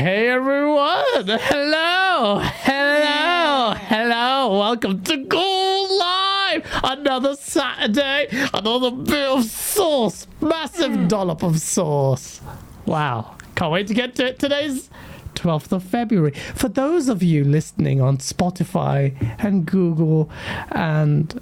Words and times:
Hey 0.00 0.30
everyone! 0.30 1.26
Hello! 1.26 2.38
Hello! 2.38 3.74
Hello! 3.74 4.58
Welcome 4.58 5.02
to 5.02 5.26
Ghoul 5.26 5.98
Live! 5.98 6.62
Another 6.82 7.36
Saturday, 7.36 8.28
another 8.54 8.92
bit 8.92 9.28
of 9.28 9.44
sauce! 9.44 10.26
Massive 10.40 11.06
dollop 11.06 11.42
of 11.42 11.60
sauce! 11.60 12.40
Wow. 12.86 13.36
Can't 13.56 13.72
wait 13.72 13.88
to 13.88 13.94
get 13.94 14.14
to 14.16 14.28
it. 14.28 14.38
Today's 14.38 14.88
12th 15.34 15.72
of 15.72 15.84
February. 15.84 16.32
For 16.54 16.70
those 16.70 17.10
of 17.10 17.22
you 17.22 17.44
listening 17.44 18.00
on 18.00 18.16
Spotify 18.16 19.14
and 19.38 19.66
Google 19.66 20.30
and 20.70 21.38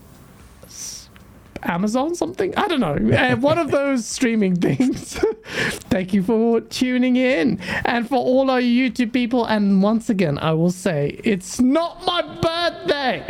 Amazon 1.62 2.14
something? 2.14 2.54
I 2.56 2.68
don't 2.68 2.80
know. 2.80 3.16
Uh, 3.16 3.36
one 3.36 3.58
of 3.58 3.70
those 3.70 4.06
streaming 4.06 4.56
things. 4.60 5.18
Thank 5.90 6.12
you 6.12 6.22
for 6.22 6.60
tuning 6.60 7.16
in. 7.16 7.60
And 7.84 8.08
for 8.08 8.16
all 8.16 8.50
our 8.50 8.60
YouTube 8.60 9.12
people, 9.12 9.44
and 9.44 9.82
once 9.82 10.08
again, 10.10 10.38
I 10.38 10.52
will 10.52 10.70
say 10.70 11.20
it's 11.24 11.60
not 11.60 12.04
my 12.04 12.22
birthday, 12.22 13.26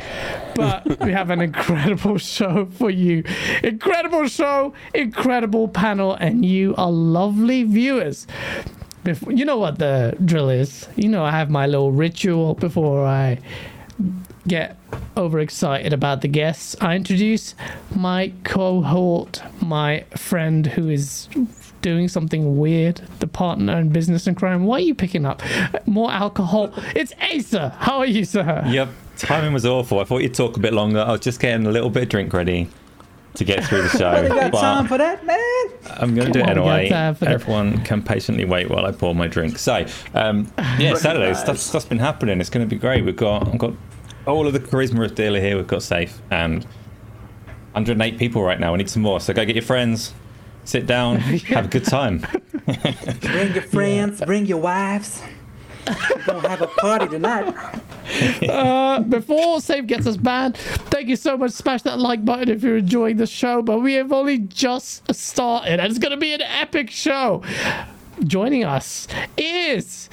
but 0.55 1.01
we 1.01 1.13
have 1.13 1.31
an 1.31 1.41
incredible 1.41 2.19
show 2.37 2.67
for 2.67 2.91
you. 2.91 3.25
Incredible 3.63 4.29
show, 4.29 4.73
incredible 4.95 5.69
panel, 5.69 6.15
and 6.15 6.45
you 6.45 6.75
are 6.77 6.91
lovely 6.91 7.65
viewers. 7.65 8.27
Before, 9.05 9.33
you 9.33 9.45
know 9.45 9.59
what 9.59 9.79
the 9.79 10.17
drill 10.25 10.51
is. 10.51 10.89
You 10.97 11.09
know, 11.09 11.25
I 11.25 11.31
have 11.31 11.51
my 11.51 11.67
little 11.67 11.93
ritual 11.93 12.55
before 12.55 13.07
I 13.07 13.39
get 14.49 14.77
overexcited 15.17 15.93
about 15.93 16.21
the 16.21 16.29
guests. 16.29 16.77
I 16.81 16.97
introduce 16.97 17.55
my 17.95 18.33
cohort, 18.45 19.43
my 19.61 20.05
friend 20.17 20.67
who 20.67 20.89
is 20.89 21.29
doing 21.83 22.09
something 22.09 22.59
weird, 22.59 22.97
the 23.21 23.27
partner 23.27 23.79
in 23.79 23.91
business 23.91 24.27
and 24.27 24.37
crime. 24.37 24.65
Why 24.65 24.77
are 24.77 24.81
you 24.81 24.95
picking 24.95 25.25
up 25.25 25.43
more 25.87 26.11
alcohol? 26.11 26.73
It's 26.97 27.13
Asa. 27.21 27.71
How 27.79 27.99
are 27.99 28.07
you, 28.07 28.25
sir? 28.25 28.65
Yep, 28.67 28.89
timing 29.17 29.53
was 29.53 29.67
awful. 29.67 30.01
I 30.01 30.05
thought 30.05 30.23
you'd 30.23 30.35
talk 30.35 30.57
a 30.57 30.61
bit 30.61 30.73
longer. 30.73 31.01
I 31.01 31.13
was 31.13 31.21
just 31.21 31.41
getting 31.41 31.67
a 31.67 31.71
little 31.71 31.91
bit 31.91 32.05
of 32.05 32.09
drink 32.09 32.33
ready 32.33 32.69
to 33.35 33.45
get 33.45 33.65
through 33.65 33.83
the 33.83 33.89
show. 33.99 34.09
I 34.09 34.27
got 34.29 34.53
time 34.53 34.87
for 34.89 34.99
that, 34.99 35.25
man. 35.25 35.39
I'm 36.01 36.15
going 36.15 36.33
to 36.33 36.33
do 36.33 36.41
it 36.41 36.47
Come 36.47 36.59
on, 36.59 36.65
we 36.65 36.71
got 36.71 36.79
anyway. 36.79 36.89
time 36.89 37.17
that. 37.21 37.29
Everyone 37.29 37.85
can 37.85 38.03
patiently 38.03 38.45
wait 38.45 38.69
while 38.69 38.85
I 38.85 38.93
pour 38.93 39.15
my 39.15 39.29
drink. 39.29 39.59
So, 39.59 39.87
um, 40.15 40.51
yeah, 40.79 40.95
Saturday 40.97 41.35
stuff, 41.35 41.59
stuff's 41.59 41.85
been 41.85 41.99
happening. 42.01 42.41
It's 42.41 42.51
going 42.51 42.69
to 42.69 42.75
be 42.75 42.79
great. 42.81 43.05
We've 43.05 43.15
got 43.17 43.47
I've 43.47 43.59
got 43.59 43.75
all 44.29 44.47
of 44.47 44.53
the 44.53 44.61
charisma 44.61 45.05
of 45.05 45.15
dealer 45.15 45.41
here. 45.41 45.57
We've 45.57 45.67
got 45.67 45.83
safe 45.83 46.21
and 46.31 46.65
108 47.73 48.19
people 48.19 48.43
right 48.43 48.61
now. 48.61 48.73
We 48.73 48.79
need 48.79 48.91
some 48.91 49.03
more. 49.03 49.21
So 49.21 49.33
go 49.33 49.45
get 49.45 49.57
your 49.57 49.65
friends, 49.65 50.13
sit 50.65 50.87
down, 50.87 51.17
have 51.21 51.67
a 51.67 51.69
good 51.69 51.85
time. 51.85 52.19
Bring 53.21 53.55
your 53.55 53.63
friends, 53.63 54.21
bring 54.21 54.47
your 54.47 54.59
wives. 54.59 55.23
We're 55.87 56.25
gonna 56.27 56.49
have 56.49 56.63
a 56.63 56.67
party 56.67 57.09
tonight. 57.09 57.55
Uh, 58.49 59.01
before 59.01 59.61
Save 59.61 59.87
gets 59.87 60.07
us 60.07 60.17
banned, 60.17 60.57
thank 60.57 61.09
you 61.09 61.15
so 61.15 61.37
much. 61.37 61.51
Smash 61.51 61.83
that 61.83 61.99
like 61.99 62.25
button 62.25 62.49
if 62.49 62.63
you're 62.63 62.79
enjoying 62.79 63.19
the 63.19 63.27
show. 63.27 63.61
But 63.61 63.81
we 63.81 63.95
have 63.95 64.13
only 64.13 64.39
just 64.39 65.15
started, 65.15 65.79
and 65.79 65.91
it's 65.91 65.99
going 65.99 66.13
to 66.13 66.17
be 66.17 66.33
an 66.33 66.41
epic 66.41 66.91
show. 66.91 67.43
Joining 68.25 68.65
us 68.65 69.09
is 69.37 70.09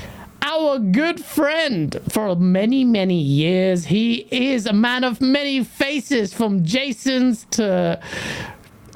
our 0.45 0.77
good 0.77 1.19
friend 1.19 1.99
for 2.07 2.35
many, 2.35 2.83
many 2.83 3.19
years. 3.19 3.85
He 3.85 4.27
is 4.29 4.67
a 4.67 4.73
man 4.73 5.03
of 5.03 5.19
many 5.19 5.63
faces, 5.63 6.33
from 6.33 6.63
Jason's 6.63 7.45
to 7.51 7.99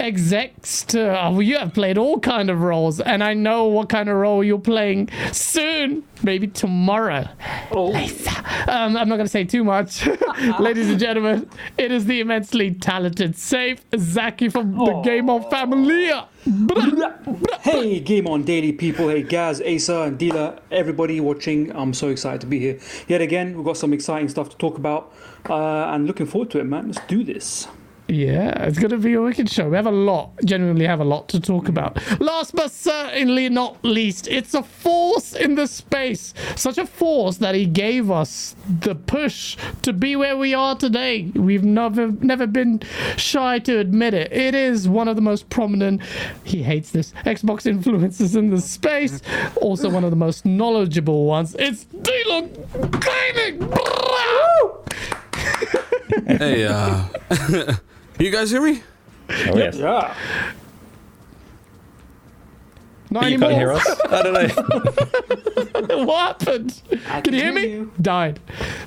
execs 0.00 0.82
to 0.84 1.20
oh, 1.22 1.40
you 1.40 1.58
have 1.58 1.74
played 1.74 1.98
all 1.98 2.18
kind 2.18 2.50
of 2.50 2.60
roles 2.60 3.00
and 3.00 3.22
i 3.22 3.34
know 3.34 3.66
what 3.66 3.88
kind 3.88 4.08
of 4.08 4.16
role 4.16 4.42
you're 4.42 4.58
playing 4.58 5.08
soon 5.32 6.02
maybe 6.22 6.46
tomorrow 6.46 7.26
Oh, 7.72 7.94
um, 7.94 8.96
I'm 8.96 9.08
not 9.08 9.16
going 9.16 9.20
to 9.20 9.28
say 9.28 9.44
too 9.44 9.62
much. 9.62 10.06
Ladies 10.58 10.90
and 10.90 10.98
gentlemen, 10.98 11.48
it 11.78 11.92
is 11.92 12.06
the 12.06 12.20
immensely 12.20 12.74
talented 12.74 13.36
Safe 13.36 13.80
Zaki 13.96 14.48
from 14.48 14.76
the 14.76 15.00
Game 15.04 15.30
of 15.30 15.48
Familia. 15.50 16.26
hey, 17.60 18.00
Game 18.00 18.26
On 18.26 18.42
Daily 18.42 18.72
people. 18.72 19.08
Hey, 19.08 19.22
Gaz, 19.22 19.60
Asa, 19.62 20.02
and 20.02 20.18
Dila, 20.18 20.58
everybody 20.72 21.20
watching. 21.20 21.74
I'm 21.76 21.94
so 21.94 22.08
excited 22.08 22.40
to 22.40 22.46
be 22.48 22.58
here. 22.58 22.80
Yet 23.06 23.20
again, 23.20 23.54
we've 23.56 23.64
got 23.64 23.76
some 23.76 23.92
exciting 23.92 24.28
stuff 24.28 24.48
to 24.50 24.56
talk 24.56 24.76
about 24.76 25.12
uh, 25.48 25.92
and 25.94 26.06
looking 26.06 26.26
forward 26.26 26.50
to 26.50 26.58
it, 26.58 26.64
man. 26.64 26.88
Let's 26.88 27.06
do 27.06 27.22
this. 27.22 27.68
Yeah, 28.10 28.64
it's 28.64 28.78
going 28.80 28.90
to 28.90 28.98
be 28.98 29.14
a 29.14 29.22
wicked 29.22 29.48
show. 29.48 29.68
We 29.68 29.76
have 29.76 29.86
a 29.86 29.92
lot, 29.92 30.32
genuinely 30.44 30.84
have 30.84 30.98
a 30.98 31.04
lot 31.04 31.28
to 31.28 31.38
talk 31.38 31.68
about. 31.68 31.96
Last 32.20 32.56
but 32.56 32.72
certainly 32.72 33.48
not 33.48 33.78
least, 33.84 34.26
it's 34.26 34.52
a 34.52 34.64
force 34.64 35.32
in 35.32 35.54
the 35.54 35.68
space. 35.68 36.34
Such 36.56 36.76
a 36.76 36.86
force 36.86 37.36
that 37.36 37.54
he 37.54 37.66
gave 37.66 38.10
us 38.10 38.56
the 38.68 38.96
push 38.96 39.56
to 39.82 39.92
be 39.92 40.16
where 40.16 40.36
we 40.36 40.54
are 40.54 40.74
today. 40.74 41.30
We've 41.36 41.64
never 41.64 42.08
never 42.08 42.48
been 42.48 42.80
shy 43.16 43.60
to 43.60 43.78
admit 43.78 44.14
it. 44.14 44.32
It 44.32 44.56
is 44.56 44.88
one 44.88 45.06
of 45.06 45.14
the 45.14 45.22
most 45.22 45.48
prominent, 45.48 46.02
he 46.42 46.64
hates 46.64 46.90
this, 46.90 47.12
Xbox 47.24 47.64
influences 47.64 48.34
in 48.34 48.50
the 48.50 48.60
space. 48.60 49.22
Also 49.60 49.88
one 49.88 50.02
of 50.02 50.10
the 50.10 50.16
most 50.16 50.44
knowledgeable 50.44 51.26
ones. 51.26 51.54
It's 51.60 51.84
Dealer 51.84 52.48
Gaming! 52.98 53.72
Hey, 56.26 56.64
uh, 56.66 57.74
you 58.24 58.30
guys 58.30 58.50
hear 58.50 58.62
me? 58.62 58.82
Oh, 59.28 59.56
yes. 59.56 59.76
Yeah. 59.76 60.14
Not 63.10 63.30
You 63.30 63.38
can't 63.38 63.52
hear 63.52 63.72
us? 63.72 64.00
I 64.08 64.22
don't 64.22 64.34
know. 64.34 66.04
what 66.04 66.42
happened? 66.42 66.80
Can 67.24 67.34
you 67.34 67.42
hear 67.42 67.52
me? 67.52 67.66
you. 67.68 67.92
Died. 68.00 68.38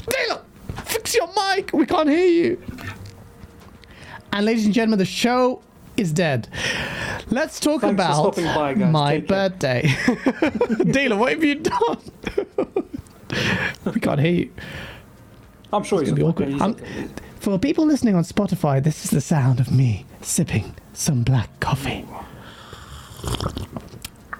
Taylor, 0.07 0.41
fix 0.85 1.13
your 1.13 1.27
mic. 1.35 1.71
We 1.73 1.85
can't 1.85 2.09
hear 2.09 2.25
you. 2.25 2.61
And 4.31 4.45
ladies 4.45 4.65
and 4.65 4.73
gentlemen, 4.73 4.99
the 4.99 5.05
show 5.05 5.61
is 5.97 6.11
dead. 6.13 6.47
Let's 7.29 7.59
talk 7.59 7.81
Thanks 7.81 7.93
about 7.95 8.35
by, 8.35 8.73
my 8.75 9.19
Take 9.19 9.27
birthday. 9.27 9.93
Dealer, 10.85 11.17
what 11.17 11.33
have 11.33 11.43
you 11.43 11.55
done? 11.55 11.97
we 13.93 13.99
can't 13.99 14.19
hear 14.19 14.31
you. 14.31 14.53
I'm 15.71 15.83
sure 15.83 15.99
he's 15.99 16.11
gonna 16.11 16.33
be 16.33 16.43
okay. 16.43 16.53
awkward. 16.53 17.21
He's 17.43 17.47
I'm- 17.47 17.53
okay. 17.55 17.57
For 17.57 17.59
people 17.59 17.85
listening 17.85 18.15
on 18.15 18.23
Spotify, 18.23 18.83
this 18.83 19.03
is 19.03 19.11
the 19.11 19.21
sound 19.21 19.59
of 19.59 19.71
me 19.71 20.05
sipping 20.21 20.75
some 20.93 21.23
black 21.23 21.59
coffee. 21.59 22.05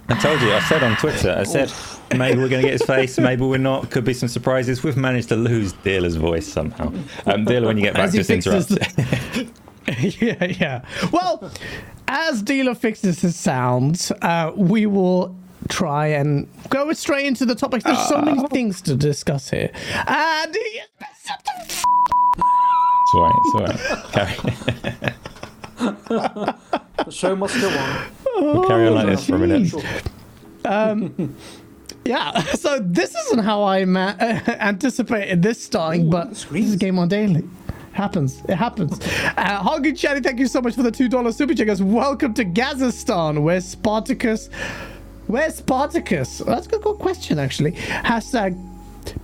I 0.09 0.19
told 0.19 0.41
you. 0.41 0.51
I 0.53 0.59
said 0.61 0.83
on 0.83 0.95
Twitter. 0.97 1.35
I 1.37 1.43
said 1.43 1.71
maybe 2.17 2.37
we're 2.39 2.49
going 2.49 2.61
to 2.61 2.67
get 2.69 2.73
his 2.73 2.83
face. 2.83 3.17
Maybe 3.17 3.43
we're 3.43 3.57
not. 3.57 3.89
Could 3.89 4.05
be 4.05 4.13
some 4.13 4.29
surprises. 4.29 4.83
We've 4.83 4.97
managed 4.97 5.29
to 5.29 5.35
lose 5.35 5.73
Dealer's 5.73 6.15
voice 6.15 6.47
somehow. 6.47 6.93
Um, 7.25 7.45
Dealer, 7.45 7.67
when 7.67 7.77
you 7.77 7.83
get 7.83 7.93
back, 7.93 8.11
just 8.11 8.29
interrupt. 8.29 8.67
fixes 8.67 9.49
yeah, 10.21 10.45
yeah. 10.45 10.85
Well, 11.11 11.51
as 12.07 12.41
Dealer 12.41 12.75
fixes 12.75 13.21
his 13.21 13.35
sounds, 13.35 14.11
uh, 14.21 14.51
we 14.55 14.85
will 14.85 15.35
try 15.69 16.07
and 16.07 16.47
go 16.69 16.91
straight 16.93 17.25
into 17.25 17.45
the 17.45 17.55
topics. 17.55 17.83
There's 17.83 18.07
so 18.07 18.21
many 18.21 18.47
things 18.47 18.81
to 18.81 18.95
discuss 18.95 19.49
here. 19.49 19.71
And 20.07 20.55
It's 23.13 23.15
all 23.15 23.23
right. 23.23 23.35
It's 23.45 23.53
all 23.53 23.61
right. 23.65 23.79
Carry, 24.11 24.35
The 27.05 27.11
show 27.11 27.35
must 27.35 27.59
go 27.59 27.69
on. 27.69 28.05
we'll 28.37 28.67
carry 28.67 28.87
on 28.87 28.95
like 28.95 29.07
this 29.07 29.27
for 29.27 29.35
a 29.35 29.39
minute. 29.39 29.67
Sure. 29.67 29.81
yeah, 32.05 32.39
so 32.53 32.79
this 32.79 33.13
isn't 33.15 33.43
how 33.43 33.63
I 33.63 33.85
ma- 33.85 34.15
anticipated 34.19 35.43
this 35.43 35.61
starting, 35.63 36.07
Ooh, 36.07 36.11
but 36.11 36.29
this 36.29 36.37
is 36.39 36.43
screens. 36.43 36.75
Game 36.77 36.97
on 36.97 37.07
Daily. 37.09 37.43
Happens. 37.91 38.41
It 38.49 38.55
happens. 38.55 38.93
Uh, 38.99 39.61
Hoggy 39.61 39.95
Chatty, 39.95 40.21
thank 40.21 40.39
you 40.39 40.47
so 40.47 40.61
much 40.61 40.73
for 40.75 40.81
the 40.81 40.91
$2 40.91 41.33
super 41.35 41.53
checkers. 41.53 41.83
Welcome 41.83 42.33
to 42.35 42.45
Gazistan, 42.45 43.43
where 43.43 43.61
Spartacus. 43.61 44.49
Where's 45.27 45.55
Spartacus? 45.55 46.39
That's 46.39 46.65
a 46.65 46.69
good, 46.69 46.81
good 46.81 46.97
question, 46.97 47.37
actually. 47.37 47.73
Hashtag 47.73 48.57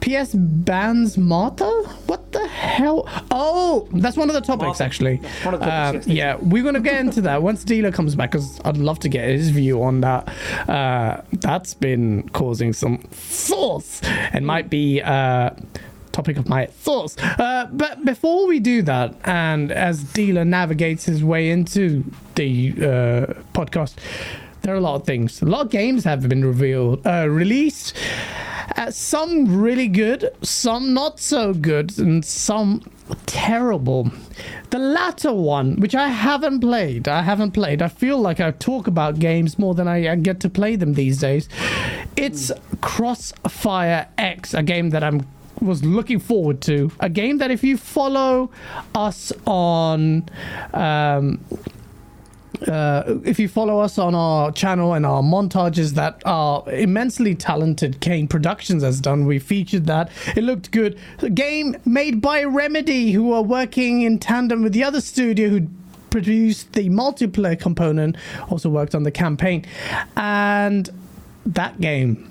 PS 0.01 0.33
bans 0.33 1.17
Martha? 1.17 1.69
What 2.07 2.31
the 2.31 2.47
hell? 2.47 3.07
Oh, 3.31 3.87
that's 3.93 4.17
one 4.17 4.29
of 4.29 4.35
the 4.35 4.41
topics, 4.41 4.65
Martha. 4.65 4.83
actually. 4.83 5.17
One 5.43 5.53
of 5.53 5.59
the 5.59 5.65
topics, 5.65 6.07
yes, 6.07 6.15
yeah, 6.15 6.35
we're 6.35 6.63
going 6.63 6.75
to 6.75 6.81
get 6.81 6.99
into 6.99 7.21
that 7.21 7.41
once 7.41 7.63
Dealer 7.63 7.91
comes 7.91 8.15
back, 8.15 8.31
because 8.31 8.59
I'd 8.65 8.77
love 8.77 8.99
to 8.99 9.09
get 9.09 9.29
his 9.29 9.49
view 9.49 9.81
on 9.83 10.01
that. 10.01 10.27
Uh, 10.69 11.21
that's 11.31 11.73
been 11.73 12.29
causing 12.29 12.73
some 12.73 12.99
thoughts 13.11 14.01
and 14.03 14.45
might 14.45 14.69
be. 14.69 15.01
Uh, 15.01 15.51
topic 16.11 16.37
of 16.37 16.49
my 16.49 16.65
thoughts. 16.65 17.15
Uh, 17.17 17.67
but 17.71 18.03
before 18.03 18.47
we 18.47 18.59
do 18.59 18.81
that, 18.81 19.15
and 19.25 19.71
as 19.71 20.03
Dealer 20.03 20.43
navigates 20.43 21.05
his 21.05 21.23
way 21.23 21.49
into 21.49 22.03
the 22.35 22.71
uh, 22.71 23.33
podcast, 23.53 23.95
there 24.61 24.73
are 24.73 24.77
a 24.77 24.81
lot 24.81 24.95
of 24.95 25.05
things. 25.05 25.41
A 25.41 25.45
lot 25.45 25.61
of 25.67 25.71
games 25.71 26.03
have 26.03 26.27
been 26.27 26.43
revealed, 26.43 27.05
uh, 27.05 27.27
released. 27.29 27.95
Uh, 28.79 28.89
some 28.89 29.61
really 29.61 29.89
good, 29.89 30.33
some 30.41 30.93
not 30.93 31.19
so 31.19 31.53
good, 31.53 31.99
and 31.99 32.23
some 32.23 32.81
terrible. 33.25 34.09
the 34.69 34.79
latter 34.79 35.33
one, 35.33 35.75
which 35.81 35.93
I 35.93 36.07
haven't 36.07 36.61
played, 36.61 37.05
I 37.09 37.21
haven't 37.21 37.51
played. 37.51 37.81
I 37.81 37.89
feel 37.89 38.17
like 38.19 38.39
I 38.39 38.51
talk 38.51 38.87
about 38.87 39.19
games 39.19 39.59
more 39.59 39.73
than 39.73 39.89
I, 39.89 40.15
get 40.15 40.39
to 40.39 40.49
play 40.49 40.77
them 40.77 40.93
these 40.93 41.19
days. 41.19 41.49
It's 42.15 42.53
Crossfire 42.79 44.07
X, 44.17 44.53
a 44.53 44.63
game 44.63 44.91
that 44.91 45.03
I'm 45.03 45.27
was 45.59 45.83
looking 45.83 46.19
forward 46.19 46.61
to. 46.61 46.89
A 47.01 47.09
game 47.09 47.39
that 47.39 47.51
if 47.51 47.65
you 47.65 47.75
follow 47.75 48.49
us 48.95 49.33
on 49.45 50.29
um, 50.73 51.43
uh, 52.67 53.19
if 53.23 53.39
you 53.39 53.47
follow 53.47 53.79
us 53.79 53.97
on 53.97 54.15
our 54.15 54.51
channel 54.51 54.93
and 54.93 55.05
our 55.05 55.21
montages 55.21 55.93
that 55.93 56.21
our 56.25 56.69
immensely 56.71 57.35
talented 57.35 57.99
Kane 58.01 58.27
Productions 58.27 58.83
has 58.83 58.99
done, 58.99 59.25
we 59.25 59.39
featured 59.39 59.85
that. 59.85 60.11
It 60.35 60.43
looked 60.43 60.71
good. 60.71 60.99
A 61.19 61.29
game 61.29 61.77
made 61.85 62.21
by 62.21 62.43
Remedy, 62.43 63.11
who 63.11 63.31
are 63.33 63.41
working 63.43 64.01
in 64.01 64.19
tandem 64.19 64.63
with 64.63 64.73
the 64.73 64.83
other 64.83 65.01
studio 65.01 65.49
who 65.49 65.67
produced 66.09 66.73
the 66.73 66.89
multiplayer 66.89 67.59
component, 67.59 68.17
also 68.49 68.69
worked 68.69 68.95
on 68.95 69.03
the 69.03 69.11
campaign. 69.11 69.65
And 70.17 70.89
that 71.45 71.79
game 71.79 72.29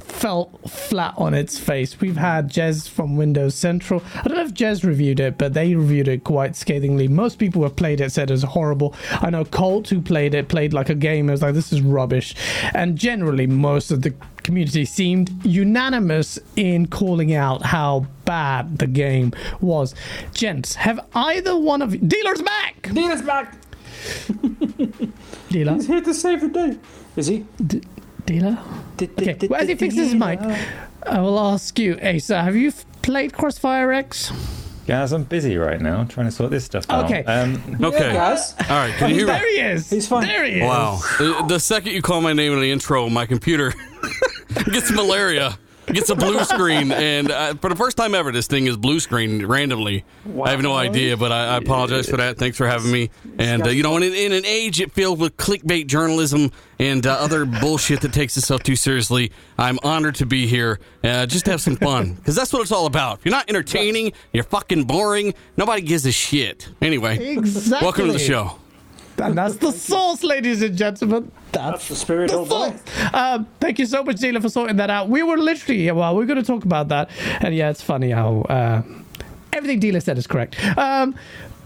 fell 0.00 0.58
flat 0.66 1.14
on 1.16 1.34
its 1.34 1.58
face. 1.58 2.00
We've 2.00 2.16
had 2.16 2.50
Jez 2.50 2.88
from 2.88 3.16
Windows 3.16 3.54
Central. 3.54 4.02
I 4.14 4.22
don't 4.28 4.36
know 4.36 4.44
if 4.44 4.54
Jez 4.54 4.84
reviewed 4.84 5.20
it, 5.20 5.38
but 5.38 5.54
they 5.54 5.74
reviewed 5.74 6.08
it 6.08 6.24
quite 6.24 6.56
scathingly. 6.56 7.08
Most 7.08 7.38
people 7.38 7.60
who 7.60 7.64
have 7.64 7.76
played 7.76 8.00
it 8.00 8.12
said 8.12 8.30
it 8.30 8.34
was 8.34 8.42
horrible. 8.42 8.94
I 9.10 9.30
know 9.30 9.44
Colt, 9.44 9.88
who 9.88 10.00
played 10.00 10.34
it, 10.34 10.48
played 10.48 10.72
like 10.72 10.88
a 10.88 10.94
gamer, 10.94 11.32
was 11.32 11.42
like, 11.42 11.54
this 11.54 11.72
is 11.72 11.80
rubbish. 11.80 12.34
And 12.74 12.96
generally, 12.96 13.46
most 13.46 13.90
of 13.90 14.02
the 14.02 14.14
community 14.42 14.84
seemed 14.84 15.44
unanimous 15.44 16.38
in 16.56 16.86
calling 16.86 17.34
out 17.34 17.62
how 17.62 18.06
bad 18.24 18.78
the 18.78 18.86
game 18.86 19.32
was. 19.60 19.94
Gents, 20.34 20.74
have 20.74 21.00
either 21.14 21.58
one 21.58 21.82
of 21.82 21.94
you. 21.94 22.00
Dealer's 22.00 22.42
back! 22.42 22.82
Dealer's 22.92 23.22
back. 23.22 23.56
Dealer? 25.50 25.74
He's 25.74 25.86
here 25.86 26.00
to 26.00 26.14
save 26.14 26.40
the 26.40 26.48
day. 26.48 26.78
Is 27.16 27.26
he? 27.26 27.44
D- 27.64 27.82
dealer? 28.30 28.58
Okay, 29.02 29.48
well, 29.48 29.60
as 29.60 29.68
he 29.68 29.74
fixes 29.74 29.98
his 30.10 30.14
mic, 30.14 30.40
I 31.04 31.20
will 31.20 31.38
ask 31.40 31.78
you, 31.78 31.98
Asa, 32.02 32.42
have 32.42 32.54
you 32.54 32.68
f- 32.68 32.84
played 33.02 33.32
Crossfire 33.32 33.92
X? 33.92 34.30
Guys, 34.86 35.12
I'm 35.12 35.24
busy 35.24 35.56
right 35.56 35.80
now 35.80 36.04
trying 36.04 36.26
to 36.26 36.32
sort 36.32 36.50
this 36.50 36.64
stuff 36.64 36.84
out. 36.90 37.04
Okay. 37.06 37.22
Um, 37.24 37.78
Okay. 37.82 38.12
guys. 38.12 38.54
All 38.68 38.76
right. 38.76 38.92
Can 38.94 39.10
you 39.10 39.16
hear 39.16 39.26
me? 39.26 39.32
There 39.32 39.48
he 39.50 39.60
is. 39.60 39.88
He's 39.90 40.06
fine. 40.08 40.26
There 40.26 40.44
he 40.44 40.60
is. 40.60 40.62
Wow. 40.62 41.00
The, 41.18 41.44
the 41.48 41.60
second 41.60 41.92
you 41.92 42.02
call 42.02 42.20
my 42.20 42.32
name 42.32 42.52
in 42.52 42.60
the 42.60 42.70
intro, 42.70 43.08
my 43.08 43.24
computer 43.26 43.72
gets 44.72 44.90
malaria, 44.90 45.58
gets 45.92 46.10
a 46.10 46.14
blue 46.14 46.42
screen, 46.44 46.92
and 46.92 47.30
uh, 47.30 47.54
for 47.54 47.68
the 47.68 47.76
first 47.76 47.96
time 47.96 48.14
ever, 48.14 48.32
this 48.32 48.46
thing 48.46 48.66
is 48.66 48.76
blue 48.76 49.00
screen 49.00 49.44
randomly. 49.46 50.04
Wow. 50.24 50.44
I 50.46 50.50
have 50.50 50.62
no 50.62 50.74
idea, 50.74 51.16
but 51.16 51.32
I, 51.32 51.54
I 51.54 51.56
apologize 51.56 52.08
for 52.08 52.16
that. 52.18 52.38
Thanks 52.38 52.56
for 52.56 52.66
having 52.66 52.90
me. 52.92 53.10
And 53.38 53.66
uh, 53.66 53.70
you 53.70 53.82
know, 53.82 53.96
in, 53.96 54.02
in 54.02 54.32
an 54.32 54.44
age 54.44 54.80
it 54.80 54.92
filled 54.92 55.20
with 55.20 55.36
clickbait 55.36 55.86
journalism 55.86 56.50
and 56.78 57.06
uh, 57.06 57.12
other 57.12 57.44
bullshit 57.44 58.00
that 58.02 58.12
takes 58.12 58.36
itself 58.36 58.62
too 58.62 58.76
seriously, 58.76 59.32
I'm 59.58 59.78
honored 59.82 60.14
to 60.16 60.26
be 60.26 60.46
here. 60.46 60.78
Uh, 61.02 61.26
just 61.26 61.46
to 61.46 61.50
have 61.50 61.60
some 61.60 61.76
fun, 61.76 62.14
because 62.14 62.34
that's 62.36 62.52
what 62.52 62.60
it's 62.62 62.72
all 62.72 62.86
about. 62.86 63.18
If 63.20 63.24
you're 63.24 63.32
not 63.32 63.48
entertaining, 63.48 64.12
you're 64.32 64.44
fucking 64.44 64.84
boring. 64.84 65.34
Nobody 65.56 65.80
gives 65.82 66.04
a 66.06 66.12
shit. 66.12 66.68
Anyway, 66.82 67.34
Exactly. 67.36 67.84
welcome 67.84 68.06
to 68.06 68.12
the 68.12 68.18
show. 68.18 68.58
And 69.20 69.36
that's 69.36 69.56
the 69.56 69.72
source, 69.72 70.22
ladies 70.22 70.62
and 70.62 70.76
gentlemen. 70.76 71.30
That's 71.52 71.70
That's 71.70 71.88
the 71.88 71.96
spirit 71.96 72.30
the 72.30 72.40
of 72.40 72.48
source. 72.48 72.80
Um, 73.12 73.46
thank 73.60 73.78
you 73.78 73.86
so 73.86 74.02
much, 74.02 74.16
Dealer, 74.16 74.40
for 74.40 74.48
sorting 74.48 74.76
that 74.76 74.90
out. 74.90 75.08
We 75.08 75.22
were 75.22 75.36
literally, 75.36 75.84
yeah, 75.84 75.92
well, 75.92 76.16
we're 76.16 76.26
going 76.26 76.38
to 76.40 76.44
talk 76.46 76.64
about 76.64 76.88
that. 76.88 77.10
And 77.40 77.54
yeah, 77.54 77.70
it's 77.70 77.82
funny 77.82 78.10
how 78.10 78.42
uh, 78.42 78.82
everything 79.52 79.80
Dealer 79.80 80.00
said 80.00 80.18
is 80.18 80.26
correct. 80.26 80.56
Um, 80.78 81.14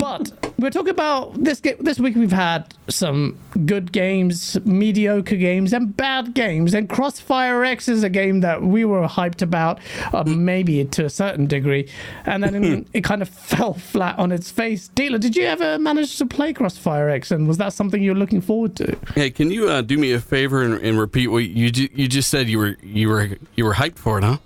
but 0.05 0.53
we're 0.59 0.71
talking 0.71 0.91
about 0.91 1.33
this 1.43 1.61
this 1.81 1.99
week. 1.99 2.15
We've 2.15 2.31
had 2.31 2.75
some 2.89 3.39
good 3.65 3.91
games, 3.91 4.59
mediocre 4.67 5.37
games, 5.37 5.73
and 5.73 5.97
bad 5.97 6.35
games. 6.35 6.75
And 6.75 6.91
Crossfire 6.91 7.65
X 7.65 7.89
is 7.89 8.03
a 8.03 8.11
game 8.11 8.41
that 8.41 8.63
we 8.63 8.85
were 8.85 9.09
hyped 9.09 9.41
about, 9.41 9.79
uh, 10.13 10.23
maybe 10.25 10.85
to 10.85 11.07
a 11.07 11.11
certain 11.11 11.47
degree, 11.47 11.89
and 12.27 12.45
then 12.45 12.87
it 12.93 13.03
kind 13.03 13.23
of 13.23 13.31
fell 13.31 13.73
flat 13.73 14.19
on 14.19 14.31
its 14.31 14.51
face. 14.51 14.89
Dealer, 14.89 15.17
did 15.17 15.37
you 15.37 15.45
ever 15.45 15.79
manage 15.79 16.19
to 16.19 16.27
play 16.27 16.53
Crossfire 16.53 17.09
X? 17.09 17.31
And 17.31 17.49
was 17.49 17.57
that 17.57 17.73
something 17.73 18.03
you're 18.03 18.15
looking 18.15 18.43
forward 18.43 18.77
to? 18.77 18.99
Hey, 19.15 19.31
can 19.31 19.51
you 19.51 19.71
uh, 19.71 19.81
do 19.81 19.97
me 19.97 20.13
a 20.13 20.21
favor 20.21 20.63
and, 20.63 20.75
and 20.83 20.99
repeat 20.99 21.29
what 21.29 21.45
you 21.45 21.71
ju- 21.71 21.89
you 21.95 22.09
just 22.09 22.29
said? 22.29 22.47
You 22.51 22.59
were 22.59 22.77
you 22.83 23.09
were 23.09 23.31
you 23.57 23.65
were 23.65 23.75
hyped 23.75 23.99
for 23.99 24.19
it, 24.19 24.25
huh? 24.25 24.37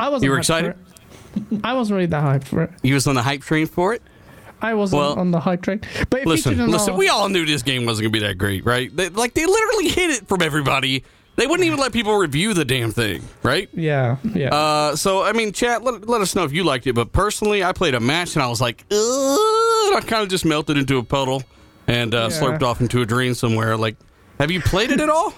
I 0.00 0.08
wasn't. 0.08 0.24
You 0.24 0.30
were 0.32 0.38
excited? 0.38 0.70
it. 0.70 1.60
I 1.62 1.74
wasn't 1.74 1.96
really 1.96 2.06
that 2.06 2.24
hyped 2.24 2.48
for 2.48 2.64
it. 2.64 2.70
You 2.82 2.94
was 2.94 3.06
on 3.06 3.14
the 3.14 3.22
hype 3.22 3.42
train 3.42 3.66
for 3.66 3.94
it. 3.94 4.02
I 4.62 4.74
wasn't 4.74 5.00
Well, 5.00 5.18
on 5.18 5.30
the 5.30 5.40
hype 5.40 5.62
train. 5.62 5.80
But 6.10 6.20
it 6.22 6.26
Listen, 6.26 6.70
listen. 6.70 6.92
our- 6.92 6.98
We 6.98 7.08
all 7.08 7.28
knew 7.28 7.46
this 7.46 7.62
game 7.62 7.86
wasn't 7.86 8.04
gonna 8.04 8.12
be 8.12 8.18
that 8.20 8.38
great, 8.38 8.64
right? 8.64 8.94
They, 8.94 9.08
like 9.08 9.34
they 9.34 9.46
literally 9.46 9.88
hid 9.88 10.10
it 10.10 10.28
from 10.28 10.42
everybody. 10.42 11.04
They 11.36 11.46
wouldn't 11.46 11.66
even 11.66 11.78
let 11.78 11.92
people 11.92 12.16
review 12.16 12.52
the 12.52 12.64
damn 12.66 12.90
thing, 12.92 13.22
right? 13.42 13.70
Yeah, 13.72 14.16
yeah. 14.34 14.54
Uh, 14.54 14.96
so 14.96 15.22
I 15.22 15.32
mean, 15.32 15.52
chat. 15.52 15.82
Let, 15.82 16.06
let 16.08 16.20
us 16.20 16.34
know 16.34 16.44
if 16.44 16.52
you 16.52 16.64
liked 16.64 16.86
it. 16.86 16.92
But 16.94 17.12
personally, 17.12 17.64
I 17.64 17.72
played 17.72 17.94
a 17.94 18.00
match 18.00 18.34
and 18.34 18.42
I 18.42 18.48
was 18.48 18.60
like, 18.60 18.84
I 18.90 20.00
kind 20.06 20.22
of 20.22 20.28
just 20.28 20.44
melted 20.44 20.76
into 20.76 20.98
a 20.98 21.02
puddle 21.02 21.42
and 21.86 22.14
uh, 22.14 22.28
Yeah. 22.30 22.36
slurped 22.40 22.62
off 22.62 22.80
into 22.80 23.00
a 23.00 23.06
drain 23.06 23.34
somewhere. 23.34 23.76
Like, 23.76 23.96
have 24.38 24.50
you 24.50 24.60
played 24.60 24.90
it 24.90 25.00
at 25.00 25.08
all? 25.08 25.32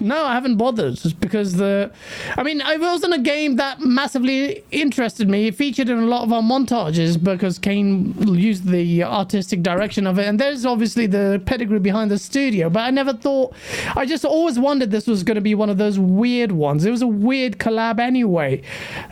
No, 0.00 0.24
I 0.24 0.32
haven't 0.32 0.56
bothered 0.56 0.94
just 0.96 1.20
because 1.20 1.54
the. 1.54 1.90
I 2.38 2.42
mean, 2.42 2.62
it 2.62 2.80
wasn't 2.80 3.12
a 3.12 3.18
game 3.18 3.56
that 3.56 3.80
massively 3.80 4.64
interested 4.70 5.28
me. 5.28 5.48
It 5.48 5.54
featured 5.54 5.90
in 5.90 5.98
a 5.98 6.06
lot 6.06 6.22
of 6.22 6.32
our 6.32 6.40
montages 6.40 7.22
because 7.22 7.58
Kane 7.58 8.14
used 8.34 8.66
the 8.66 9.04
artistic 9.04 9.62
direction 9.62 10.06
of 10.06 10.18
it, 10.18 10.26
and 10.26 10.40
there's 10.40 10.64
obviously 10.64 11.06
the 11.06 11.42
pedigree 11.44 11.78
behind 11.78 12.10
the 12.10 12.18
studio. 12.18 12.70
But 12.70 12.80
I 12.80 12.90
never 12.90 13.12
thought. 13.12 13.54
I 13.94 14.06
just 14.06 14.24
always 14.24 14.58
wondered 14.58 14.90
this 14.90 15.06
was 15.06 15.22
going 15.22 15.34
to 15.34 15.42
be 15.42 15.54
one 15.54 15.68
of 15.68 15.76
those 15.76 15.98
weird 15.98 16.52
ones. 16.52 16.86
It 16.86 16.90
was 16.90 17.02
a 17.02 17.06
weird 17.06 17.58
collab 17.58 18.00
anyway, 18.00 18.62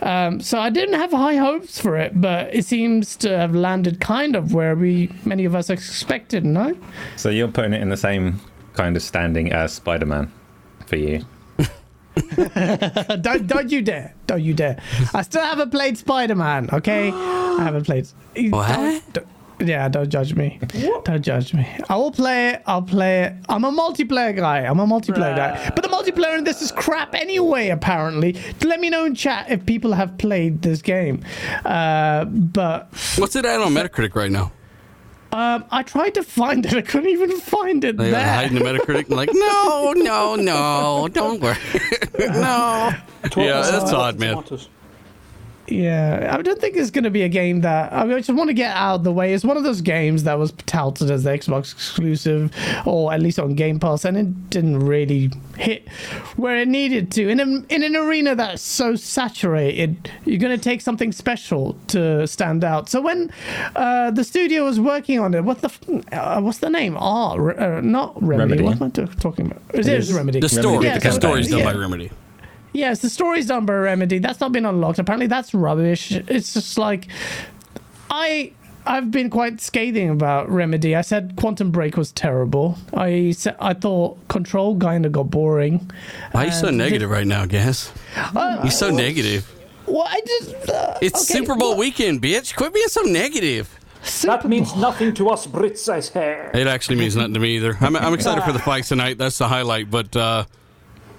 um, 0.01 0.41
so 0.41 0.59
I 0.59 0.71
didn't 0.71 0.95
have 0.95 1.11
high 1.11 1.35
hopes 1.35 1.79
for 1.79 1.97
it. 1.97 2.19
But 2.19 2.53
it 2.53 2.65
seems 2.65 3.15
to 3.17 3.37
have 3.37 3.53
landed 3.53 3.99
kind 3.99 4.35
of 4.35 4.55
where 4.55 4.75
we 4.75 5.11
many 5.23 5.45
of 5.45 5.53
us 5.53 5.69
expected. 5.69 6.45
No. 6.45 6.75
so 7.15 7.29
you're 7.29 7.47
putting 7.47 7.73
it 7.73 7.81
in 7.81 7.89
the 7.89 7.97
same 7.97 8.39
kind 8.73 8.95
of 8.95 9.03
standing 9.03 9.51
as 9.51 9.73
Spider-Man 9.73 10.31
for 10.89 10.97
you. 10.97 11.25
Don't 13.21 13.47
don't 13.47 13.71
you 13.71 13.81
dare! 13.81 14.13
Don't 14.27 14.41
you 14.41 14.53
dare! 14.53 14.77
I 15.13 15.21
still 15.21 15.41
haven't 15.43 15.69
played 15.71 15.97
Spider 15.97 16.35
Man. 16.35 16.69
Okay, 16.71 17.11
I 17.11 17.63
haven't 17.63 17.85
played. 17.85 18.07
What? 18.49 18.67
Don't- 18.67 19.13
don't- 19.13 19.27
yeah, 19.61 19.89
don't 19.89 20.07
judge 20.09 20.35
me. 20.35 20.57
Don't 21.03 21.21
judge 21.21 21.53
me. 21.53 21.67
I 21.89 21.97
will 21.97 22.13
play 22.13 22.51
it. 22.51 22.63
I'll 22.65 22.81
play 22.81 23.23
it. 23.23 23.33
I'm 23.49 23.65
a 23.65 23.71
multiplayer 23.73 24.33
guy. 24.33 24.59
I'm 24.59 24.79
a 24.79 24.85
multiplayer 24.87 25.35
guy. 25.35 25.69
But 25.75 25.83
the 25.83 25.89
multiplayer 25.89 26.37
in 26.37 26.45
this 26.45 26.61
is 26.61 26.71
crap 26.71 27.13
anyway. 27.13 27.67
Apparently, 27.67 28.37
let 28.63 28.79
me 28.79 28.89
know 28.89 29.03
in 29.03 29.15
chat 29.15 29.51
if 29.51 29.65
people 29.65 29.91
have 29.91 30.17
played 30.17 30.61
this 30.61 30.81
game. 30.81 31.25
Uh, 31.65 32.23
but 32.23 32.87
What's 33.17 33.35
it 33.35 33.43
at 33.43 33.59
on 33.59 33.73
Metacritic 33.73 34.15
right 34.15 34.31
now? 34.31 34.53
Um, 35.31 35.65
I 35.71 35.83
tried 35.83 36.15
to 36.15 36.23
find 36.23 36.65
it. 36.65 36.73
I 36.73 36.81
couldn't 36.81 37.09
even 37.09 37.31
find 37.39 37.83
it 37.83 37.97
They 37.97 38.11
there. 38.11 38.27
hiding 38.27 38.55
the 38.57 38.63
Metacritic. 38.63 39.09
Like, 39.09 39.29
no, 39.33 39.93
no, 39.95 40.35
no, 40.35 41.07
don't 41.11 41.39
worry. 41.41 41.57
no. 42.19 42.91
Yeah, 43.37 43.61
that's 43.61 43.91
odd, 43.93 44.19
man. 44.19 44.43
Tomatoes. 45.69 45.83
Yeah, 45.83 46.35
I 46.37 46.41
don't 46.41 46.59
think 46.59 46.75
it's 46.75 46.91
going 46.91 47.03
to 47.03 47.09
be 47.09 47.21
a 47.23 47.29
game 47.29 47.61
that 47.61 47.93
I, 47.93 48.03
mean, 48.03 48.13
I 48.13 48.17
just 48.17 48.29
want 48.29 48.49
to 48.49 48.53
get 48.53 48.75
out 48.75 48.95
of 48.95 49.03
the 49.03 49.11
way. 49.11 49.33
It's 49.33 49.43
one 49.43 49.57
of 49.57 49.63
those 49.63 49.81
games 49.81 50.23
that 50.23 50.37
was 50.37 50.51
touted 50.65 51.11
as 51.11 51.23
the 51.23 51.29
Xbox 51.31 51.73
exclusive, 51.73 52.53
or 52.85 53.13
at 53.13 53.21
least 53.21 53.39
on 53.39 53.55
Game 53.55 53.79
Pass, 53.79 54.05
and 54.05 54.17
it 54.17 54.49
didn't 54.49 54.79
really 54.79 55.31
hit 55.57 55.87
where 56.35 56.57
it 56.57 56.67
needed 56.67 57.11
to. 57.13 57.29
In, 57.29 57.39
a, 57.39 57.43
in 57.73 57.83
an 57.83 57.95
arena 57.95 58.35
that's 58.35 58.61
so 58.61 58.95
saturated, 58.95 60.11
you're 60.25 60.39
going 60.39 60.57
to 60.57 60.63
take 60.63 60.81
something 60.81 61.11
special 61.11 61.77
to 61.87 62.27
stand 62.27 62.63
out. 62.63 62.89
So 62.89 63.01
when 63.01 63.31
uh, 63.75 64.11
the 64.11 64.23
studio 64.23 64.65
was 64.65 64.79
working 64.79 65.19
on 65.19 65.33
it, 65.33 65.43
what 65.43 65.61
the 65.61 66.03
uh, 66.11 66.41
what's 66.41 66.59
the 66.59 66.69
name? 66.69 66.97
Ah, 66.97 67.35
re- 67.35 67.55
uh, 67.55 67.81
not 67.81 68.21
Remedy. 68.21 68.61
Remedy. 68.61 68.63
What 68.63 68.81
am 68.81 68.83
I 68.83 68.89
t- 68.89 69.19
talking 69.19 69.47
about? 69.47 69.61
It 69.73 69.87
is 69.87 70.13
Remedy. 70.13 70.39
The 70.39 70.49
story. 70.49 70.85
Yeah, 70.85 70.97
the 70.97 71.11
so- 71.11 71.19
story's 71.19 71.49
done 71.49 71.59
yeah. 71.59 71.73
by 71.73 71.77
Remedy. 71.77 72.11
Yes, 72.73 72.99
the 72.99 73.09
story's 73.09 73.47
done 73.47 73.65
by 73.65 73.73
Remedy. 73.73 74.19
That's 74.19 74.39
not 74.39 74.51
been 74.51 74.65
unlocked. 74.65 74.99
Apparently, 74.99 75.27
that's 75.27 75.53
rubbish. 75.53 76.11
It's 76.11 76.53
just 76.53 76.77
like 76.77 77.07
I. 78.09 78.53
I've 78.85 79.11
been 79.11 79.29
quite 79.29 79.59
scathing 79.61 80.09
about 80.09 80.49
Remedy. 80.49 80.95
I 80.95 81.01
said 81.01 81.33
Quantum 81.35 81.69
Break 81.69 81.95
was 81.97 82.11
terrible. 82.11 82.77
I 82.93 83.31
said 83.31 83.55
I 83.59 83.73
thought 83.73 84.17
Control 84.29 84.79
kind 84.79 85.05
of 85.05 85.11
got 85.11 85.29
boring. 85.29 85.91
Why 86.31 86.43
are 86.43 86.45
you 86.47 86.51
so 86.53 86.67
And 86.69 86.77
negative 86.77 87.09
right 87.09 87.27
now, 87.27 87.45
Gaz? 87.45 87.91
Uh, 88.15 88.59
You're 88.63 88.71
so 88.71 88.89
negative. 88.89 89.51
Well, 89.85 90.05
I 90.07 90.21
just. 90.25 90.69
Uh, 90.69 90.97
It's 91.01 91.29
okay, 91.29 91.39
Super 91.39 91.55
Bowl 91.55 91.71
well, 91.71 91.79
weekend, 91.79 92.21
bitch. 92.21 92.55
Quit 92.55 92.73
being 92.73 92.87
so 92.87 93.01
negative. 93.01 93.77
Super 94.01 94.37
That 94.37 94.47
means 94.47 94.71
Bowl. 94.71 94.81
nothing 94.81 95.13
to 95.15 95.29
us 95.29 95.45
Brits, 95.45 95.89
I 95.89 95.99
say. 95.99 96.49
It 96.53 96.65
actually 96.65 96.95
means 96.97 97.15
nothing 97.15 97.33
to 97.33 97.39
me 97.39 97.57
either. 97.57 97.77
I'm, 97.81 97.95
I'm 97.95 98.13
excited 98.13 98.43
for 98.43 98.53
the 98.53 98.59
fights 98.59 98.87
tonight. 98.89 99.17
That's 99.17 99.37
the 99.37 99.47
highlight. 99.49 99.91
But 99.91 100.15
uh, 100.15 100.45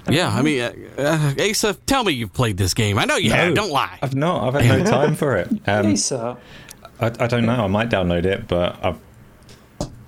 yeah, 0.08 0.28
I 0.28 0.42
mean, 0.42 0.60
uh, 0.60 0.72
uh, 0.98 1.34
Asa, 1.50 1.74
tell 1.86 2.04
me 2.04 2.12
you've 2.12 2.32
played 2.32 2.56
this 2.56 2.74
game. 2.74 2.98
I 2.98 3.04
know 3.04 3.16
you 3.16 3.30
have. 3.32 3.54
Don't 3.54 3.70
lie. 3.70 3.98
I've 4.02 4.14
not. 4.14 4.54
I've 4.54 4.60
had 4.62 4.84
no 4.84 4.90
time 4.90 5.14
for 5.14 5.36
it. 5.36 5.48
Um, 5.66 5.84
Hey, 5.86 5.96
sir. 5.96 6.36
I, 7.00 7.06
I 7.06 7.26
don't 7.26 7.46
know. 7.46 7.64
I 7.64 7.66
might 7.66 7.90
download 7.90 8.24
it, 8.24 8.46
but 8.48 8.78
I've, 8.84 8.98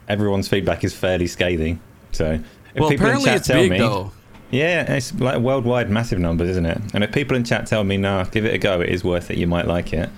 everyone's 0.08 0.48
feedback 0.48 0.84
is 0.84 0.94
fairly 0.94 1.26
scathing. 1.26 1.80
So 2.12 2.32
if 2.74 2.80
well, 2.80 2.90
people 2.90 3.08
in 3.08 3.20
chat 3.22 3.44
tell 3.44 3.62
big 3.62 3.70
me, 3.72 3.78
though. 3.78 4.12
yeah, 4.50 4.92
it's 4.92 5.14
like 5.18 5.38
worldwide 5.40 5.90
massive 5.90 6.18
numbers, 6.18 6.50
isn't 6.50 6.66
it? 6.66 6.80
And 6.94 7.02
if 7.04 7.12
people 7.12 7.36
in 7.36 7.44
chat 7.44 7.66
tell 7.66 7.84
me, 7.84 7.96
"No, 7.96 8.24
give 8.30 8.44
it 8.44 8.54
a 8.54 8.58
go. 8.58 8.80
It 8.80 8.88
is 8.90 9.02
worth 9.04 9.30
it. 9.30 9.38
You 9.38 9.46
might 9.46 9.66
like 9.66 9.92
it," 9.92 10.10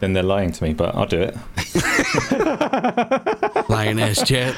then 0.00 0.12
they're 0.12 0.22
lying 0.22 0.50
to 0.52 0.64
me. 0.64 0.74
But 0.74 0.94
I'll 0.94 1.06
do 1.06 1.20
it. 1.20 1.36
Lioness 3.68 4.22
chat. 4.22 4.54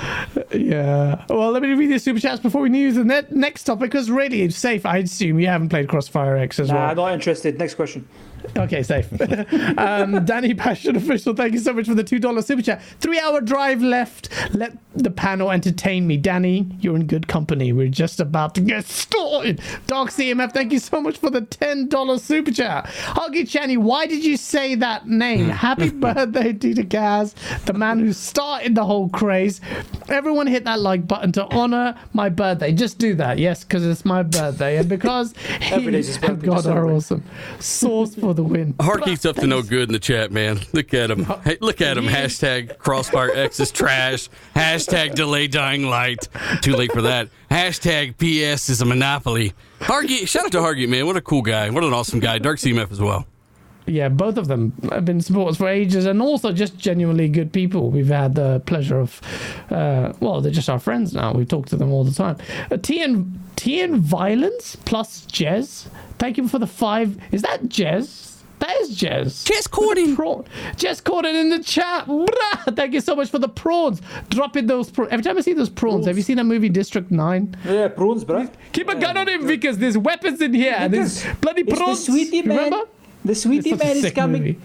Yeah. 0.52 1.24
Well, 1.28 1.50
let 1.50 1.62
me 1.62 1.72
read 1.72 1.90
the 1.90 1.98
super 1.98 2.20
chats 2.20 2.40
before 2.40 2.62
we 2.62 2.68
move 2.68 2.94
to 2.94 3.00
the 3.00 3.04
ne- 3.04 3.28
next 3.30 3.64
topic 3.64 3.90
because 3.90 4.10
really 4.10 4.42
it's 4.42 4.56
safe. 4.56 4.86
I 4.86 4.98
assume 4.98 5.38
you 5.40 5.46
haven't 5.46 5.68
played 5.68 5.88
Crossfire 5.88 6.36
X 6.36 6.58
as 6.58 6.68
well. 6.68 6.78
Nah, 6.78 6.86
well. 6.88 6.96
not 7.06 7.14
interested. 7.14 7.58
Next 7.58 7.74
question. 7.74 8.08
Okay, 8.56 8.82
safe. 8.82 9.08
um, 9.78 10.24
Danny 10.24 10.54
Passion 10.54 10.96
Official, 10.96 11.34
thank 11.34 11.52
you 11.52 11.58
so 11.58 11.72
much 11.72 11.86
for 11.86 11.94
the 11.94 12.04
$2 12.04 12.44
super 12.44 12.62
chat. 12.62 12.82
Three 13.00 13.18
hour 13.18 13.40
drive 13.40 13.82
left. 13.82 14.28
Let 14.54 14.76
the 14.94 15.10
panel 15.10 15.50
entertain 15.50 16.06
me. 16.06 16.16
Danny, 16.16 16.66
you're 16.80 16.96
in 16.96 17.06
good 17.06 17.28
company. 17.28 17.72
We're 17.72 17.88
just 17.88 18.20
about 18.20 18.54
to 18.56 18.60
get 18.60 18.84
started. 18.84 19.60
Dark 19.86 20.10
CMF, 20.10 20.52
thank 20.52 20.72
you 20.72 20.78
so 20.78 21.00
much 21.00 21.18
for 21.18 21.30
the 21.30 21.42
$10 21.42 22.20
super 22.20 22.50
chat. 22.50 22.86
Huggy 22.86 23.42
Channy, 23.42 23.78
why 23.78 24.06
did 24.06 24.24
you 24.24 24.36
say 24.36 24.74
that 24.76 25.08
name? 25.08 25.48
Happy 25.48 25.90
birthday, 25.98 26.52
Dita 26.52 26.82
Gaz, 26.82 27.34
the 27.66 27.72
man 27.72 27.98
who 27.98 28.12
started 28.12 28.74
the 28.74 28.84
whole 28.84 29.08
craze. 29.08 29.60
Everyone 30.08 30.46
hit 30.46 30.64
that 30.64 30.80
like 30.80 31.06
button 31.06 31.32
to 31.32 31.46
honor 31.54 31.96
my 32.12 32.28
birthday. 32.28 32.72
Just 32.72 32.98
do 32.98 33.14
that, 33.14 33.38
yes, 33.38 33.64
because 33.64 33.86
it's 33.86 34.04
my 34.04 34.22
birthday. 34.22 34.76
And 34.78 34.88
because 34.88 35.34
he 35.60 35.74
Every 35.74 35.92
day's 35.92 36.08
his 36.08 36.18
birthday, 36.18 36.46
God 36.46 36.66
are 36.66 36.90
awesome. 36.90 37.22
Source 37.60 38.14
for 38.14 38.34
the 38.38 38.44
win. 38.44 38.74
Harky's 38.74 39.26
up 39.26 39.36
to 39.36 39.46
no 39.46 39.62
good 39.62 39.88
in 39.88 39.92
the 39.92 39.98
chat, 39.98 40.30
man. 40.30 40.60
Look 40.72 40.94
at 40.94 41.10
him. 41.10 41.24
Hey, 41.44 41.58
look 41.60 41.80
at 41.80 41.98
him. 41.98 42.04
Hashtag 42.04 42.78
Crossfire 42.78 43.30
X 43.34 43.58
is 43.58 43.72
trash. 43.72 44.28
Hashtag 44.54 45.14
delay 45.14 45.48
dying 45.48 45.84
light. 45.86 46.28
Too 46.62 46.74
late 46.74 46.92
for 46.92 47.02
that. 47.02 47.28
Hashtag 47.50 48.16
PS 48.16 48.68
is 48.68 48.80
a 48.80 48.84
monopoly. 48.84 49.54
Hargy, 49.80 50.26
shout 50.28 50.44
out 50.44 50.52
to 50.52 50.58
Hargy, 50.58 50.88
man. 50.88 51.06
What 51.06 51.16
a 51.16 51.20
cool 51.20 51.42
guy. 51.42 51.68
What 51.70 51.82
an 51.82 51.92
awesome 51.92 52.20
guy. 52.20 52.38
Dark 52.38 52.58
CMF 52.58 52.92
as 52.92 53.00
well. 53.00 53.26
Yeah, 53.88 54.08
both 54.10 54.36
of 54.36 54.48
them 54.48 54.72
have 54.92 55.04
been 55.04 55.20
supporters 55.20 55.56
for 55.56 55.66
ages 55.68 56.04
and 56.06 56.20
also 56.20 56.52
just 56.52 56.76
genuinely 56.78 57.28
good 57.28 57.52
people. 57.52 57.90
We've 57.90 58.08
had 58.08 58.34
the 58.34 58.60
pleasure 58.66 59.00
of, 59.00 59.20
uh, 59.70 60.12
well, 60.20 60.40
they're 60.40 60.52
just 60.52 60.68
our 60.68 60.78
friends 60.78 61.14
now. 61.14 61.32
We 61.32 61.46
talk 61.46 61.66
to 61.68 61.76
them 61.76 61.90
all 61.90 62.04
the 62.04 62.12
time. 62.12 62.36
Uh, 62.70 62.76
TN, 62.76 63.32
TN 63.56 63.98
Violence 63.98 64.76
plus 64.84 65.24
Jez. 65.26 65.88
Thank 66.18 66.36
you 66.36 66.46
for 66.48 66.58
the 66.58 66.66
five. 66.66 67.16
Is 67.32 67.42
that 67.42 67.62
Jez? 67.64 68.26
That 68.58 68.76
is 68.80 68.98
Jez. 68.98 69.44
Jez 69.48 69.68
Corden. 69.68 70.16
Prawn. 70.16 70.44
Jez 70.76 71.00
Corden 71.00 71.32
in 71.40 71.48
the 71.48 71.62
chat. 71.62 72.06
Brah! 72.06 72.74
Thank 72.76 72.92
you 72.92 73.00
so 73.00 73.14
much 73.14 73.30
for 73.30 73.38
the 73.38 73.48
prawns. 73.48 74.02
Drop 74.30 74.56
in 74.56 74.66
those 74.66 74.90
prawns. 74.90 75.12
Every 75.12 75.22
time 75.22 75.38
I 75.38 75.42
see 75.42 75.52
those 75.52 75.68
prawns, 75.70 76.06
have 76.06 76.16
you 76.16 76.24
seen 76.24 76.38
that 76.38 76.44
movie 76.44 76.68
District 76.68 77.08
9? 77.10 77.56
Yeah, 77.64 77.86
prawns, 77.86 78.24
bro. 78.24 78.48
Keep 78.72 78.88
a 78.88 78.96
gun 78.96 79.16
on 79.16 79.28
him, 79.28 79.46
Vickers. 79.46 79.78
There's 79.78 79.96
weapons 79.96 80.40
in 80.40 80.52
here. 80.54 80.74
and 80.76 80.92
There's 80.92 81.22
Vickers, 81.22 81.38
bloody 81.40 81.60
It's 81.62 81.70
the 81.70 81.76
prawns. 81.76 82.04
sweetie 82.06 82.42
man. 82.42 82.56
Remember? 82.64 82.90
The 83.24 83.34
sweetie 83.34 83.70
It's 83.70 83.80
such 83.80 83.90
a 83.90 83.94
man 83.94 84.04
is 84.04 84.12
coming. 84.12 84.42
movie. 84.42 84.58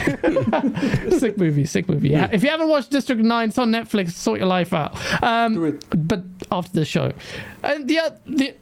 sick 1.18 1.36
movie, 1.36 1.64
sick 1.66 1.88
movie. 1.88 2.08
Yeah. 2.10 2.28
If 2.32 2.42
you 2.42 2.48
haven't 2.50 2.68
watched 2.68 2.90
District 2.90 3.20
9, 3.20 3.48
it's 3.48 3.58
on 3.58 3.70
Netflix. 3.70 4.12
Sort 4.12 4.38
your 4.38 4.48
life 4.48 4.72
out. 4.72 4.96
Um, 5.22 5.54
Do 5.54 5.64
it. 5.66 5.84
But 6.08 6.22
after 6.50 6.72
the 6.72 6.84
show. 6.84 7.12
And 7.62 7.86
the, 7.88 7.98
oth- 8.00 8.20
the 8.26 8.54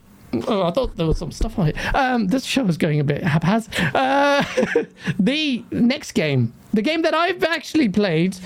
Oh, 0.46 0.62
I 0.62 0.70
thought 0.72 0.94
there 0.96 1.06
was 1.06 1.16
some 1.16 1.32
stuff 1.32 1.58
on 1.58 1.68
it. 1.68 1.94
Um, 1.94 2.26
this 2.26 2.44
show 2.44 2.66
is 2.66 2.76
going 2.76 3.00
a 3.00 3.04
bit 3.04 3.22
haphazard. 3.22 3.74
Uh, 3.94 4.44
the 5.18 5.64
next 5.70 6.12
game, 6.12 6.52
the 6.74 6.82
game 6.82 7.00
that 7.02 7.14
I've 7.14 7.42
actually 7.44 7.88
played, 7.88 8.36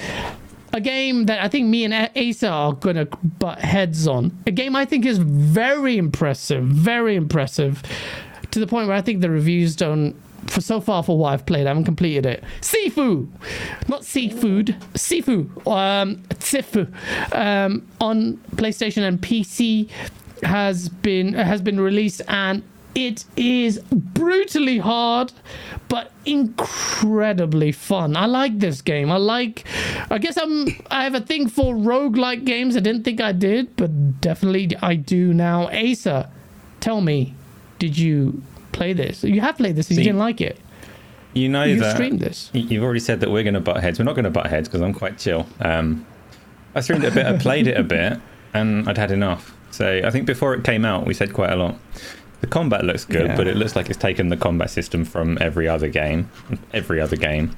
a 0.72 0.80
game 0.80 1.26
that 1.26 1.42
I 1.42 1.48
think 1.48 1.66
me 1.66 1.84
and 1.84 1.92
Asa 2.16 2.48
are 2.48 2.72
gonna 2.74 3.06
butt 3.06 3.58
heads 3.58 4.06
on. 4.06 4.30
A 4.46 4.52
game 4.52 4.76
I 4.76 4.84
think 4.84 5.04
is 5.04 5.18
very 5.18 5.96
impressive, 5.96 6.62
very 6.64 7.16
impressive, 7.16 7.82
to 8.52 8.60
the 8.60 8.66
point 8.68 8.86
where 8.86 8.96
I 8.96 9.02
think 9.02 9.20
the 9.20 9.30
reviews 9.30 9.74
don't. 9.74 10.14
For 10.46 10.60
so 10.60 10.80
far, 10.80 11.02
for 11.02 11.16
what 11.18 11.32
I've 11.32 11.46
played, 11.46 11.66
I 11.66 11.70
haven't 11.70 11.84
completed 11.84 12.26
it. 12.26 12.44
Sifu, 12.60 13.28
not 13.88 14.04
seafood, 14.04 14.76
Sifu, 14.94 15.48
um, 15.66 16.16
Sifu, 16.40 16.92
um, 17.34 17.86
on 18.00 18.36
PlayStation 18.56 19.02
and 19.02 19.20
PC 19.20 19.88
has 20.42 20.88
been 20.88 21.34
has 21.34 21.62
been 21.62 21.78
released 21.80 22.20
and 22.28 22.62
it 22.94 23.24
is 23.36 23.78
brutally 23.90 24.78
hard 24.78 25.32
but 25.88 26.10
incredibly 26.26 27.72
fun. 27.72 28.16
I 28.16 28.26
like 28.26 28.58
this 28.58 28.82
game. 28.82 29.10
I 29.10 29.16
like 29.16 29.64
i 30.10 30.18
guess 30.18 30.36
i'm 30.36 30.66
i 30.90 31.04
have 31.04 31.14
a 31.14 31.20
thing 31.20 31.48
for 31.48 31.74
roguelike 31.74 32.44
games. 32.44 32.76
I 32.76 32.80
didn't 32.80 33.04
think 33.04 33.20
i 33.20 33.32
did 33.32 33.76
but 33.76 34.20
definitely 34.20 34.76
i 34.82 34.94
do 34.94 35.32
now. 35.32 35.68
Asa 35.68 36.30
tell 36.80 37.00
me 37.00 37.34
did 37.78 37.96
you 37.96 38.42
play 38.72 38.92
this 38.92 39.22
you 39.24 39.40
have 39.40 39.56
played 39.56 39.76
this 39.76 39.88
and 39.90 39.98
you 39.98 40.04
didn't 40.04 40.18
like 40.18 40.40
it 40.40 40.58
You 41.34 41.48
know 41.48 41.64
you 41.64 41.78
that 41.80 41.94
streamed 41.94 42.20
this 42.20 42.50
You've 42.52 42.82
already 42.82 43.00
said 43.00 43.20
that 43.20 43.30
we're 43.30 43.42
going 43.42 43.54
to 43.54 43.60
butt 43.60 43.80
heads. 43.82 43.98
We're 43.98 44.04
not 44.04 44.14
going 44.14 44.24
to 44.24 44.30
butt 44.30 44.46
heads 44.48 44.68
because 44.68 44.80
I'm 44.82 44.92
quite 44.94 45.16
chill. 45.18 45.46
Um, 45.60 46.04
I 46.74 46.80
streamed 46.80 47.04
it 47.04 47.12
a 47.12 47.14
bit. 47.14 47.26
I 47.26 47.36
played 47.38 47.66
it 47.66 47.76
a 47.78 47.82
bit, 47.82 48.18
and 48.54 48.88
I'd 48.88 48.98
had 48.98 49.10
enough. 49.10 49.54
So 49.70 50.02
I 50.04 50.10
think 50.10 50.26
before 50.26 50.52
it 50.54 50.62
came 50.64 50.84
out, 50.84 51.06
we 51.06 51.14
said 51.14 51.32
quite 51.32 51.50
a 51.52 51.56
lot. 51.56 51.76
The 52.42 52.46
combat 52.48 52.84
looks 52.84 53.04
good, 53.06 53.26
Yeah. 53.28 53.36
but 53.36 53.46
it 53.46 53.56
looks 53.56 53.74
like 53.76 53.88
it's 53.88 53.98
taken 53.98 54.28
the 54.28 54.36
combat 54.36 54.68
system 54.70 55.04
from 55.06 55.38
every 55.40 55.66
other 55.68 55.88
game. 55.88 56.28
Every 56.74 57.00
other 57.00 57.16
game. 57.16 57.56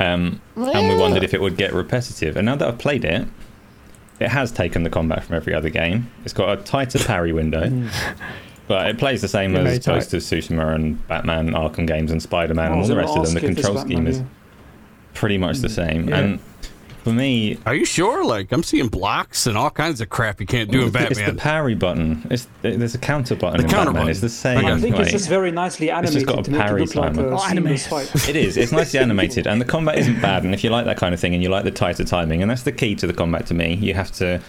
Um, 0.00 0.40
and 0.56 0.88
we 0.88 0.96
wondered 0.96 1.22
if 1.22 1.32
it 1.34 1.40
would 1.40 1.56
get 1.56 1.72
repetitive. 1.72 2.36
And 2.36 2.46
now 2.46 2.56
that 2.56 2.66
I've 2.66 2.78
played 2.78 3.04
it, 3.04 3.28
it 4.18 4.28
has 4.28 4.50
taken 4.50 4.82
the 4.82 4.90
combat 4.90 5.22
from 5.24 5.36
every 5.36 5.54
other 5.54 5.70
game. 5.70 6.10
It's 6.24 6.32
got 6.32 6.58
a 6.58 6.62
tighter 6.62 6.98
parry 6.98 7.32
window. 7.32 7.70
But 8.66 8.88
it 8.88 8.98
plays 8.98 9.20
the 9.20 9.28
same 9.28 9.52
Yeah, 9.52 9.62
very 9.62 9.76
as 9.76 9.86
Ghost 9.86 10.14
of 10.14 10.22
Tsushima 10.22 10.74
and 10.74 11.06
Batman, 11.06 11.50
Arkham 11.50 11.86
games, 11.86 12.10
and 12.10 12.22
Spider 12.22 12.54
Man, 12.54 12.72
and 12.72 12.76
oh, 12.76 12.82
all 12.82 12.88
the 12.88 12.96
rest 12.96 13.16
of 13.16 13.24
them. 13.26 13.34
The 13.34 13.40
control 13.40 13.78
scheme 13.78 14.06
is 14.06 14.22
pretty 15.12 15.38
much 15.38 15.58
the 15.58 15.68
mm. 15.68 15.74
same. 15.74 16.08
Yeah. 16.08 16.18
And 16.18 16.40
for 17.04 17.12
me, 17.12 17.58
Are 17.66 17.74
you 17.74 17.84
sure? 17.84 18.24
Like, 18.24 18.50
I'm 18.50 18.62
seeing 18.62 18.88
blocks 18.88 19.46
and 19.46 19.58
all 19.58 19.68
kinds 19.68 20.00
of 20.00 20.08
crap 20.08 20.40
you 20.40 20.46
can't 20.46 20.70
do 20.70 20.84
in 20.84 20.90
Batman. 20.90 21.10
it's 21.10 21.18
the 21.20 21.24
Batman. 21.26 21.42
parry 21.42 21.74
button. 21.74 22.26
It's 22.30 22.48
there's 22.62 22.94
a 22.94 22.98
counter 22.98 23.36
button 23.36 23.58
The 23.58 23.64
in 23.64 23.70
counter 23.70 23.92
Batman. 23.92 23.94
button. 24.04 24.10
It's 24.10 24.20
the 24.20 24.30
same. 24.30 24.64
I 24.64 24.80
think 24.80 24.94
like- 24.96 25.02
it's 25.02 25.12
just 25.12 25.28
very 25.28 25.50
nicely 25.50 25.90
animated 25.90 26.26
got 26.26 26.38
a 26.38 26.42
to 26.44 26.54
it 26.54 26.58
parry 26.58 26.80
look 26.80 26.94
like 26.94 27.14
timer. 27.14 27.28
a 27.28 27.36
Oh, 27.38 27.44
animated. 27.44 27.92
It 28.28 28.36
is. 28.36 28.56
It's 28.56 28.72
nicely 28.72 28.98
animated, 28.98 29.46
and 29.46 29.60
the 29.60 29.66
combat 29.66 29.98
isn't 29.98 30.22
bad. 30.22 30.44
And 30.44 30.54
if 30.54 30.64
you 30.64 30.70
like 30.70 30.86
that 30.86 30.96
kind 30.96 31.12
of 31.12 31.20
thing, 31.20 31.34
and 31.34 31.42
you 31.42 31.50
like 31.50 31.64
the 31.64 31.70
tighter 31.70 32.04
timing, 32.04 32.40
and 32.40 32.50
that's 32.50 32.62
the 32.62 32.72
key 32.72 32.94
to 32.94 33.06
the 33.06 33.12
combat 33.12 33.44
to 33.48 33.54
me, 33.54 33.74
you 33.74 33.92
have 33.92 34.10
to 34.12 34.40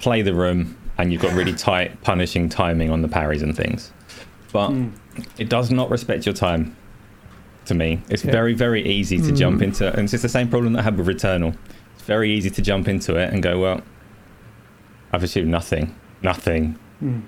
play 0.00 0.22
the 0.22 0.34
room, 0.34 0.76
and 0.98 1.12
you've 1.12 1.22
got 1.22 1.32
really 1.32 1.54
tight, 1.54 2.00
punishing 2.02 2.48
timing 2.48 2.90
on 2.90 3.02
the 3.02 3.08
parries 3.08 3.42
and 3.42 3.56
things. 3.56 3.92
But 4.52 4.70
hmm. 4.70 4.88
it 5.38 5.48
does 5.48 5.70
not 5.70 5.90
respect 5.90 6.26
your 6.26 6.34
time. 6.34 6.76
To 7.66 7.74
me, 7.74 8.00
it's 8.08 8.24
Yeah. 8.24 8.32
very, 8.32 8.54
very 8.54 8.82
easy 8.82 9.18
to 9.18 9.28
hmm. 9.28 9.34
jump 9.34 9.62
into, 9.62 9.88
and 9.90 10.00
it's 10.00 10.12
just 10.12 10.22
the 10.22 10.28
same 10.28 10.48
problem 10.48 10.72
that 10.72 10.80
I 10.80 10.82
had 10.82 10.96
with 10.96 11.06
Returnal. 11.06 11.54
It's 11.94 12.04
very 12.04 12.30
easy 12.30 12.50
to 12.50 12.62
jump 12.62 12.88
into 12.88 13.16
it 13.16 13.32
and 13.32 13.42
go, 13.42 13.60
well, 13.60 13.82
I've 15.12 15.22
achieved 15.22 15.48
nothing, 15.48 15.94
nothing. 16.22 16.78
Hmm. 17.00 17.20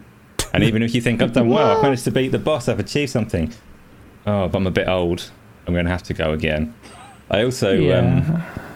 And 0.52 0.64
even 0.64 0.82
if 0.82 0.94
you 0.94 1.00
think 1.00 1.22
I've 1.22 1.32
done 1.32 1.48
well, 1.48 1.76
I've 1.76 1.82
managed 1.82 2.04
to 2.04 2.10
beat 2.10 2.28
the 2.32 2.38
boss, 2.38 2.68
I've 2.68 2.80
achieved 2.80 3.12
something. 3.12 3.52
Oh, 4.26 4.48
but 4.48 4.58
I'm 4.58 4.66
a 4.66 4.70
bit 4.70 4.88
old. 4.88 5.30
I'm 5.66 5.74
going 5.74 5.84
to 5.84 5.90
have 5.90 6.02
to 6.04 6.14
go 6.14 6.32
again. 6.32 6.74
I 7.30 7.44
also, 7.44 7.96
um, 7.96 8.42
I 8.56 8.69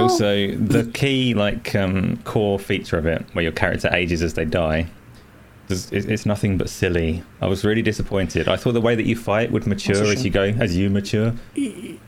also 0.00 0.54
the 0.56 0.90
key 0.94 1.34
like 1.34 1.74
um, 1.74 2.16
core 2.24 2.58
feature 2.58 2.96
of 2.98 3.06
it, 3.06 3.24
where 3.32 3.42
your 3.42 3.52
character 3.52 3.88
ages 3.92 4.22
as 4.22 4.34
they 4.34 4.44
die, 4.44 4.86
does, 5.68 5.90
it- 5.92 6.10
it's 6.10 6.26
nothing 6.26 6.58
but 6.58 6.68
silly. 6.68 7.22
I 7.40 7.46
was 7.46 7.64
really 7.64 7.82
disappointed. 7.82 8.48
I 8.48 8.56
thought 8.56 8.72
the 8.72 8.80
way 8.80 8.94
that 8.94 9.06
you 9.06 9.16
fight 9.16 9.50
would 9.52 9.66
mature 9.66 10.04
as 10.04 10.24
you 10.24 10.30
go, 10.30 10.42
as 10.44 10.76
you 10.76 10.90
mature, 10.90 11.34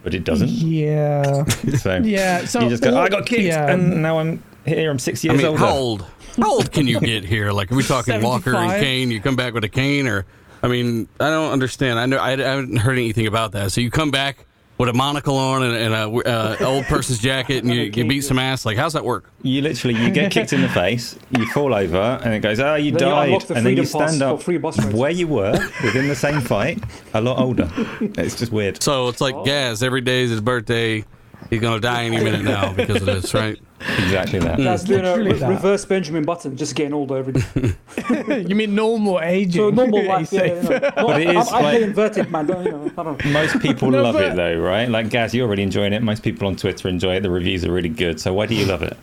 but 0.02 0.14
it 0.14 0.24
doesn't. 0.24 0.48
yeah 0.50 1.44
So 1.78 1.96
yeah 1.96 2.44
so 2.46 2.60
you 2.60 2.68
just 2.70 2.82
go, 2.82 2.98
I 3.00 3.08
got 3.08 3.26
kicked, 3.26 3.42
yeah. 3.42 3.70
and 3.70 4.02
now 4.02 4.18
I'm 4.18 4.42
here. 4.66 4.90
I'm 4.90 4.98
six 4.98 5.24
I 5.24 5.28
years 5.28 5.38
mean, 5.38 5.46
older. 5.46 5.58
how 5.58 5.70
old? 5.74 6.06
How 6.36 6.50
old 6.50 6.72
can 6.72 6.86
you 6.88 6.98
get 7.00 7.24
here? 7.24 7.52
Like, 7.52 7.70
are 7.70 7.76
we 7.76 7.82
talking 7.84 8.20
Walker 8.20 8.50
and 8.50 8.70
75? 8.70 8.80
Kane? 8.82 9.10
You 9.12 9.20
come 9.20 9.36
back 9.36 9.54
with 9.54 9.62
a 9.62 9.68
cane, 9.68 10.08
or 10.08 10.26
I 10.64 10.68
mean, 10.68 11.06
I 11.20 11.28
don't 11.30 11.52
understand. 11.52 11.98
I 12.00 12.06
know 12.06 12.16
I, 12.16 12.32
I 12.32 12.36
haven't 12.38 12.76
heard 12.78 12.98
anything 12.98 13.26
about 13.28 13.52
that. 13.52 13.70
So 13.70 13.80
you 13.80 13.90
come 13.90 14.10
back 14.10 14.44
with 14.78 14.88
a 14.88 14.92
monocle 14.92 15.36
on 15.36 15.62
and, 15.62 15.74
and 15.74 15.94
a 15.94 16.08
uh, 16.28 16.56
old 16.60 16.84
person's 16.86 17.18
jacket, 17.18 17.64
and 17.64 17.72
you, 17.72 17.82
you 17.82 18.06
beat 18.06 18.22
some 18.22 18.38
ass. 18.38 18.66
Like, 18.66 18.76
how's 18.76 18.94
that 18.94 19.04
work? 19.04 19.30
You 19.42 19.62
literally 19.62 19.96
you 19.98 20.10
get 20.10 20.32
kicked 20.32 20.52
in 20.52 20.62
the 20.62 20.68
face, 20.68 21.18
you 21.30 21.46
fall 21.52 21.74
over, 21.74 22.20
and 22.24 22.34
it 22.34 22.40
goes, 22.40 22.58
"Oh, 22.60 22.74
you 22.74 22.92
Then 22.92 23.08
died," 23.08 23.28
unlock 23.28 23.46
the 23.46 23.54
and 23.54 23.66
then 23.66 23.76
you 23.76 23.84
stand 23.84 24.22
up 24.22 24.42
free 24.42 24.58
where 24.58 25.10
you 25.10 25.28
were 25.28 25.52
within 25.82 26.08
the 26.08 26.16
same 26.16 26.40
fight, 26.40 26.82
a 27.12 27.20
lot 27.20 27.38
older. 27.38 27.70
It's 28.00 28.36
just 28.36 28.52
weird. 28.52 28.82
So 28.82 29.08
it's 29.08 29.20
like 29.20 29.44
Gaz. 29.44 29.82
Every 29.82 30.00
day 30.00 30.22
is 30.22 30.30
his 30.30 30.40
birthday. 30.40 31.04
He's 31.50 31.60
gonna 31.60 31.80
die 31.80 32.04
any 32.04 32.22
minute 32.22 32.42
now 32.42 32.72
because 32.72 32.96
of 32.96 33.06
this, 33.06 33.34
right? 33.34 33.60
Exactly 33.98 34.38
that. 34.38 34.58
That's 34.58 34.84
mm. 34.84 34.86
doing 34.86 35.00
a 35.00 35.02
Literally 35.08 35.32
re- 35.32 35.38
that. 35.40 35.48
reverse 35.50 35.84
Benjamin 35.84 36.24
Button, 36.24 36.56
just 36.56 36.74
getting 36.74 36.94
older 36.94 37.16
every 37.18 37.32
day. 37.34 38.44
you 38.48 38.54
mean 38.54 38.74
normal 38.74 39.20
aging? 39.20 39.52
So 39.52 39.70
normal 39.70 40.04
life, 40.06 40.32
yeah, 40.32 40.40
Safe. 40.40 40.62
you 40.64 40.70
know. 40.70 40.78
No, 40.78 41.06
But 41.06 41.20
it 41.22 41.28
I, 41.28 41.40
is 41.40 41.48
I, 41.48 41.56
I 41.56 41.60
play 41.60 41.72
like- 41.74 41.82
inverted, 41.82 42.30
man. 42.30 42.46
Don't, 42.46 42.64
you 42.64 42.70
know, 42.72 42.90
I 42.96 43.02
don't. 43.02 43.24
Most 43.26 43.60
people 43.60 43.90
No, 43.90 44.02
love 44.04 44.14
but- 44.14 44.24
it 44.32 44.36
though, 44.36 44.58
right? 44.60 44.88
Like 44.88 45.10
Gaz, 45.10 45.34
you're 45.34 45.46
already 45.46 45.62
enjoying 45.64 45.92
it. 45.92 46.02
Most 46.02 46.22
people 46.22 46.46
on 46.48 46.56
Twitter 46.56 46.88
enjoy 46.88 47.16
it. 47.16 47.20
The 47.22 47.30
reviews 47.30 47.64
are 47.64 47.72
really 47.72 47.88
good. 47.90 48.20
So 48.20 48.32
why 48.32 48.46
do 48.46 48.54
you 48.54 48.64
love 48.64 48.82
it? 48.82 48.96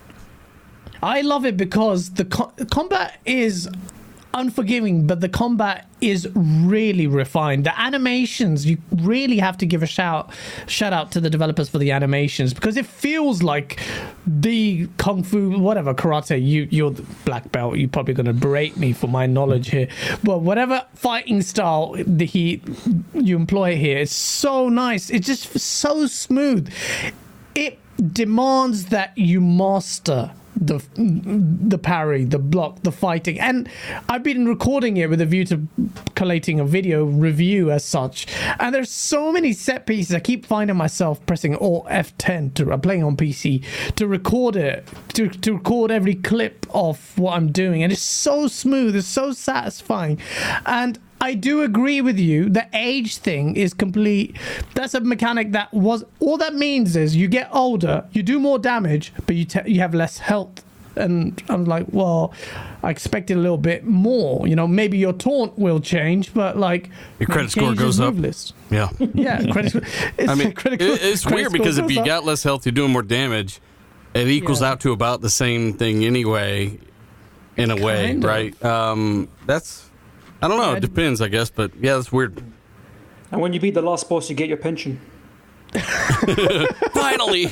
I 1.03 1.21
love 1.21 1.45
it 1.45 1.57
because 1.57 2.11
the 2.11 2.25
co- 2.25 2.53
combat 2.71 3.19
is 3.25 3.69
unforgiving, 4.33 5.07
but 5.07 5.21
the 5.21 5.29
combat 5.29 5.87
is 5.99 6.27
really 6.35 7.07
refined. 7.07 7.65
The 7.65 7.79
animations, 7.79 8.65
you 8.65 8.77
really 8.91 9.37
have 9.37 9.57
to 9.57 9.65
give 9.65 9.83
a 9.83 9.87
shout 9.87 10.31
shout 10.67 10.93
out 10.93 11.11
to 11.11 11.19
the 11.19 11.29
developers 11.29 11.69
for 11.69 11.77
the 11.77 11.91
animations 11.91 12.53
because 12.53 12.77
it 12.77 12.85
feels 12.85 13.43
like 13.43 13.79
the 14.25 14.87
kung 14.97 15.23
fu 15.23 15.59
whatever 15.59 15.93
karate. 15.93 16.43
You 16.43 16.67
you're 16.71 16.91
the 16.91 17.05
black 17.25 17.51
belt. 17.51 17.77
You're 17.77 17.89
probably 17.89 18.13
going 18.13 18.25
to 18.25 18.33
berate 18.33 18.77
me 18.77 18.93
for 18.93 19.07
my 19.07 19.25
knowledge 19.25 19.69
here, 19.69 19.87
but 20.23 20.41
whatever 20.41 20.85
fighting 20.95 21.41
style 21.41 21.95
the 22.05 22.25
he 22.25 22.61
you 23.13 23.35
employ 23.35 23.75
here, 23.75 23.99
it's 23.99 24.15
so 24.15 24.69
nice. 24.69 25.09
It's 25.09 25.27
just 25.27 25.57
so 25.59 26.07
smooth. 26.07 26.71
It 27.53 27.79
demands 28.13 28.85
that 28.85 29.17
you 29.17 29.41
master 29.41 30.31
the 30.55 30.83
the 30.97 31.77
parry, 31.77 32.25
the 32.25 32.39
block, 32.39 32.83
the 32.83 32.91
fighting, 32.91 33.39
and 33.39 33.69
I've 34.09 34.23
been 34.23 34.47
recording 34.47 34.97
it 34.97 35.09
with 35.09 35.21
a 35.21 35.25
view 35.25 35.45
to 35.45 35.67
collating 36.15 36.59
a 36.59 36.65
video 36.65 37.05
review 37.05 37.71
as 37.71 37.85
such. 37.85 38.27
And 38.59 38.73
there's 38.75 38.91
so 38.91 39.31
many 39.31 39.53
set 39.53 39.85
pieces. 39.85 40.13
I 40.13 40.19
keep 40.19 40.45
finding 40.45 40.77
myself 40.77 41.25
pressing 41.25 41.55
Alt 41.55 41.87
F10 41.87 42.53
to 42.55 42.71
I'm 42.71 42.81
playing 42.81 43.03
on 43.03 43.17
PC 43.17 43.63
to 43.95 44.07
record 44.07 44.55
it, 44.55 44.87
to 45.13 45.29
to 45.29 45.53
record 45.53 45.91
every 45.91 46.15
clip 46.15 46.65
of 46.73 47.17
what 47.17 47.35
I'm 47.35 47.51
doing, 47.51 47.83
and 47.83 47.91
it's 47.91 48.01
so 48.01 48.47
smooth, 48.47 48.95
it's 48.95 49.07
so 49.07 49.31
satisfying, 49.31 50.19
and. 50.65 50.99
I 51.21 51.35
do 51.35 51.61
agree 51.61 52.01
with 52.01 52.17
you. 52.19 52.49
The 52.49 52.67
age 52.73 53.17
thing 53.17 53.55
is 53.55 53.73
complete. 53.73 54.35
That's 54.73 54.93
a 54.95 54.99
mechanic 55.01 55.51
that 55.51 55.71
was 55.73 56.03
all 56.19 56.37
that 56.37 56.55
means 56.55 56.95
is 56.95 57.15
you 57.15 57.27
get 57.27 57.47
older, 57.53 58.05
you 58.11 58.23
do 58.23 58.39
more 58.39 58.57
damage, 58.59 59.13
but 59.27 59.35
you 59.35 59.45
te- 59.45 59.69
you 59.71 59.79
have 59.81 59.93
less 59.93 60.17
health. 60.17 60.63
And 60.95 61.41
I'm 61.47 61.63
like, 61.63 61.85
well, 61.91 62.33
I 62.83 62.89
expected 62.89 63.37
a 63.37 63.39
little 63.39 63.57
bit 63.57 63.85
more. 63.85 64.45
You 64.45 64.57
know, 64.57 64.67
maybe 64.67 64.97
your 64.97 65.13
taunt 65.13 65.57
will 65.57 65.79
change, 65.79 66.33
but 66.33 66.57
like 66.57 66.89
Your 67.19 67.27
credit 67.27 67.51
score 67.51 67.73
goes 67.75 67.99
up. 68.01 68.15
list. 68.15 68.53
Yeah. 68.69 68.89
Yeah, 69.13 69.45
credit. 69.51 69.69
score- 69.69 69.81
It's 70.17 70.29
I 70.29 70.35
mean, 70.35 70.51
credit, 70.51 70.81
it- 70.81 71.01
it's 71.01 71.23
credit 71.23 71.37
weird 71.37 71.53
because 71.53 71.77
if 71.77 71.89
you 71.89 71.99
up. 72.01 72.05
got 72.05 72.25
less 72.25 72.43
health, 72.43 72.65
you're 72.65 72.73
doing 72.73 72.91
more 72.91 73.03
damage. 73.03 73.61
It 74.13 74.27
equals 74.27 74.59
Yeah. 74.61 74.71
out 74.71 74.81
to 74.81 74.91
about 74.91 75.21
the 75.21 75.29
same 75.29 75.73
thing 75.73 76.03
anyway, 76.03 76.77
in 77.55 77.71
a 77.71 77.75
way, 77.77 78.11
of. 78.15 78.23
right? 78.25 78.65
Um, 78.65 79.29
that's 79.45 79.89
I 80.41 80.47
don't 80.47 80.57
know. 80.57 80.73
It 80.73 80.79
depends, 80.79 81.21
I 81.21 81.27
guess, 81.27 81.49
but 81.49 81.71
yeah, 81.79 81.95
that's 81.95 82.11
weird. 82.11 82.43
And 83.31 83.41
when 83.41 83.53
you 83.53 83.59
beat 83.59 83.73
the 83.75 83.81
last 83.81 84.09
boss, 84.09 84.29
you 84.29 84.35
get 84.35 84.47
your 84.47 84.57
pension. 84.57 84.99
Finally, 86.93 87.43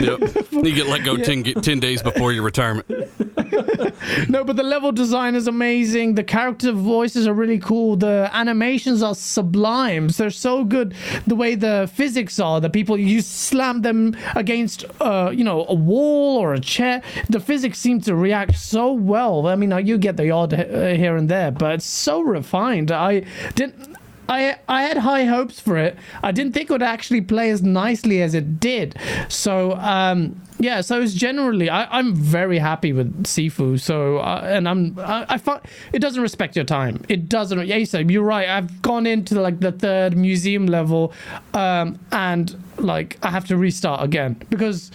yep. 0.00 0.20
You 0.52 0.74
get 0.74 0.86
let 0.86 1.04
go 1.04 1.16
10, 1.16 1.42
get 1.42 1.62
10 1.62 1.80
days 1.80 2.02
before 2.02 2.32
your 2.32 2.42
retirement. 2.42 2.86
No, 4.28 4.44
but 4.44 4.56
the 4.56 4.62
level 4.62 4.90
design 4.92 5.34
is 5.34 5.46
amazing. 5.46 6.14
The 6.14 6.24
character 6.24 6.72
voices 6.72 7.26
are 7.26 7.34
really 7.34 7.58
cool. 7.58 7.96
The 7.96 8.30
animations 8.32 9.02
are 9.02 9.14
sublime. 9.14 10.08
They're 10.08 10.30
so 10.30 10.64
good. 10.64 10.94
The 11.26 11.34
way 11.34 11.54
the 11.54 11.90
physics 11.92 12.38
are, 12.40 12.60
the 12.60 12.70
people 12.70 12.98
you 12.98 13.20
slam 13.20 13.82
them 13.82 14.16
against, 14.34 14.84
uh, 15.00 15.30
you 15.34 15.44
know, 15.44 15.66
a 15.68 15.74
wall 15.74 16.38
or 16.38 16.54
a 16.54 16.60
chair. 16.60 17.02
The 17.28 17.40
physics 17.40 17.78
seem 17.78 18.00
to 18.02 18.14
react 18.14 18.56
so 18.56 18.92
well. 18.92 19.46
I 19.46 19.56
mean, 19.56 19.72
uh, 19.72 19.78
you 19.78 19.98
get 19.98 20.16
the 20.16 20.30
odd 20.30 20.54
uh, 20.54 20.88
here 20.94 21.16
and 21.16 21.28
there, 21.28 21.50
but 21.50 21.72
it's 21.74 21.86
so 21.86 22.20
refined. 22.20 22.90
I 22.90 23.24
didn't. 23.54 23.97
I 24.28 24.56
I 24.68 24.82
had 24.82 24.98
high 24.98 25.24
hopes 25.24 25.58
for 25.60 25.76
it. 25.76 25.96
I 26.22 26.32
didn't 26.32 26.52
think 26.52 26.70
it 26.70 26.72
would 26.72 26.82
actually 26.82 27.22
play 27.22 27.50
as 27.50 27.62
nicely 27.62 28.22
as 28.22 28.34
it 28.34 28.60
did. 28.60 28.96
So 29.28 29.72
um, 29.76 30.40
yeah, 30.58 30.80
so 30.80 31.00
it's 31.00 31.14
generally 31.14 31.70
I, 31.70 31.84
I'm 31.98 32.14
very 32.14 32.58
happy 32.58 32.92
with 32.92 33.24
Sifu. 33.24 33.80
So 33.80 34.18
uh, 34.18 34.42
and 34.44 34.68
I'm 34.68 34.98
I, 34.98 35.26
I 35.28 35.38
find 35.38 35.60
it 35.92 36.00
doesn't 36.00 36.22
respect 36.22 36.56
your 36.56 36.64
time. 36.64 37.04
It 37.08 37.28
doesn't. 37.28 37.66
Yeah, 37.66 37.82
so 37.84 37.98
you're 38.00 38.22
right. 38.22 38.48
I've 38.48 38.82
gone 38.82 39.06
into 39.06 39.40
like 39.40 39.60
the 39.60 39.72
third 39.72 40.16
museum 40.16 40.66
level, 40.66 41.12
um, 41.54 41.98
and 42.12 42.56
like 42.78 43.18
I 43.22 43.30
have 43.30 43.46
to 43.46 43.56
restart 43.56 44.02
again 44.02 44.36
because 44.50 44.90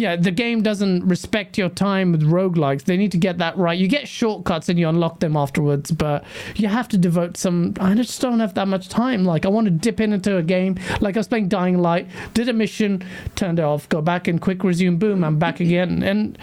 yeah, 0.00 0.16
the 0.16 0.30
game 0.30 0.62
doesn't 0.62 1.06
respect 1.06 1.58
your 1.58 1.68
time 1.68 2.12
with 2.12 2.22
roguelikes. 2.22 2.84
They 2.84 2.96
need 2.96 3.12
to 3.12 3.18
get 3.18 3.36
that 3.38 3.56
right. 3.58 3.78
You 3.78 3.86
get 3.86 4.08
shortcuts 4.08 4.70
and 4.70 4.78
you 4.78 4.88
unlock 4.88 5.20
them 5.20 5.36
afterwards, 5.36 5.90
but 5.90 6.24
you 6.56 6.68
have 6.68 6.88
to 6.88 6.98
devote 6.98 7.36
some. 7.36 7.74
I 7.78 7.94
just 7.94 8.18
don't 8.20 8.40
have 8.40 8.54
that 8.54 8.66
much 8.66 8.88
time. 8.88 9.26
Like, 9.26 9.44
I 9.44 9.50
want 9.50 9.66
to 9.66 9.70
dip 9.70 10.00
in 10.00 10.14
into 10.14 10.38
a 10.38 10.42
game. 10.42 10.78
Like, 11.00 11.16
I 11.16 11.20
was 11.20 11.28
playing 11.28 11.48
Dying 11.48 11.78
Light, 11.78 12.08
did 12.32 12.48
a 12.48 12.54
mission, 12.54 13.04
turned 13.34 13.58
it 13.58 13.62
off, 13.62 13.88
go 13.90 14.00
back 14.00 14.26
and 14.26 14.40
quick 14.40 14.64
resume, 14.64 14.96
boom, 14.96 15.22
I'm 15.22 15.38
back 15.38 15.60
again. 15.60 16.02
And 16.02 16.38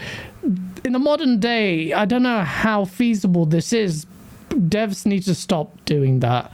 in 0.84 0.92
the 0.92 1.00
modern 1.00 1.40
day, 1.40 1.92
I 1.92 2.04
don't 2.04 2.22
know 2.22 2.42
how 2.42 2.84
feasible 2.84 3.44
this 3.44 3.72
is. 3.72 4.06
Devs 4.50 5.04
need 5.04 5.24
to 5.24 5.34
stop 5.34 5.84
doing 5.84 6.20
that. 6.20 6.52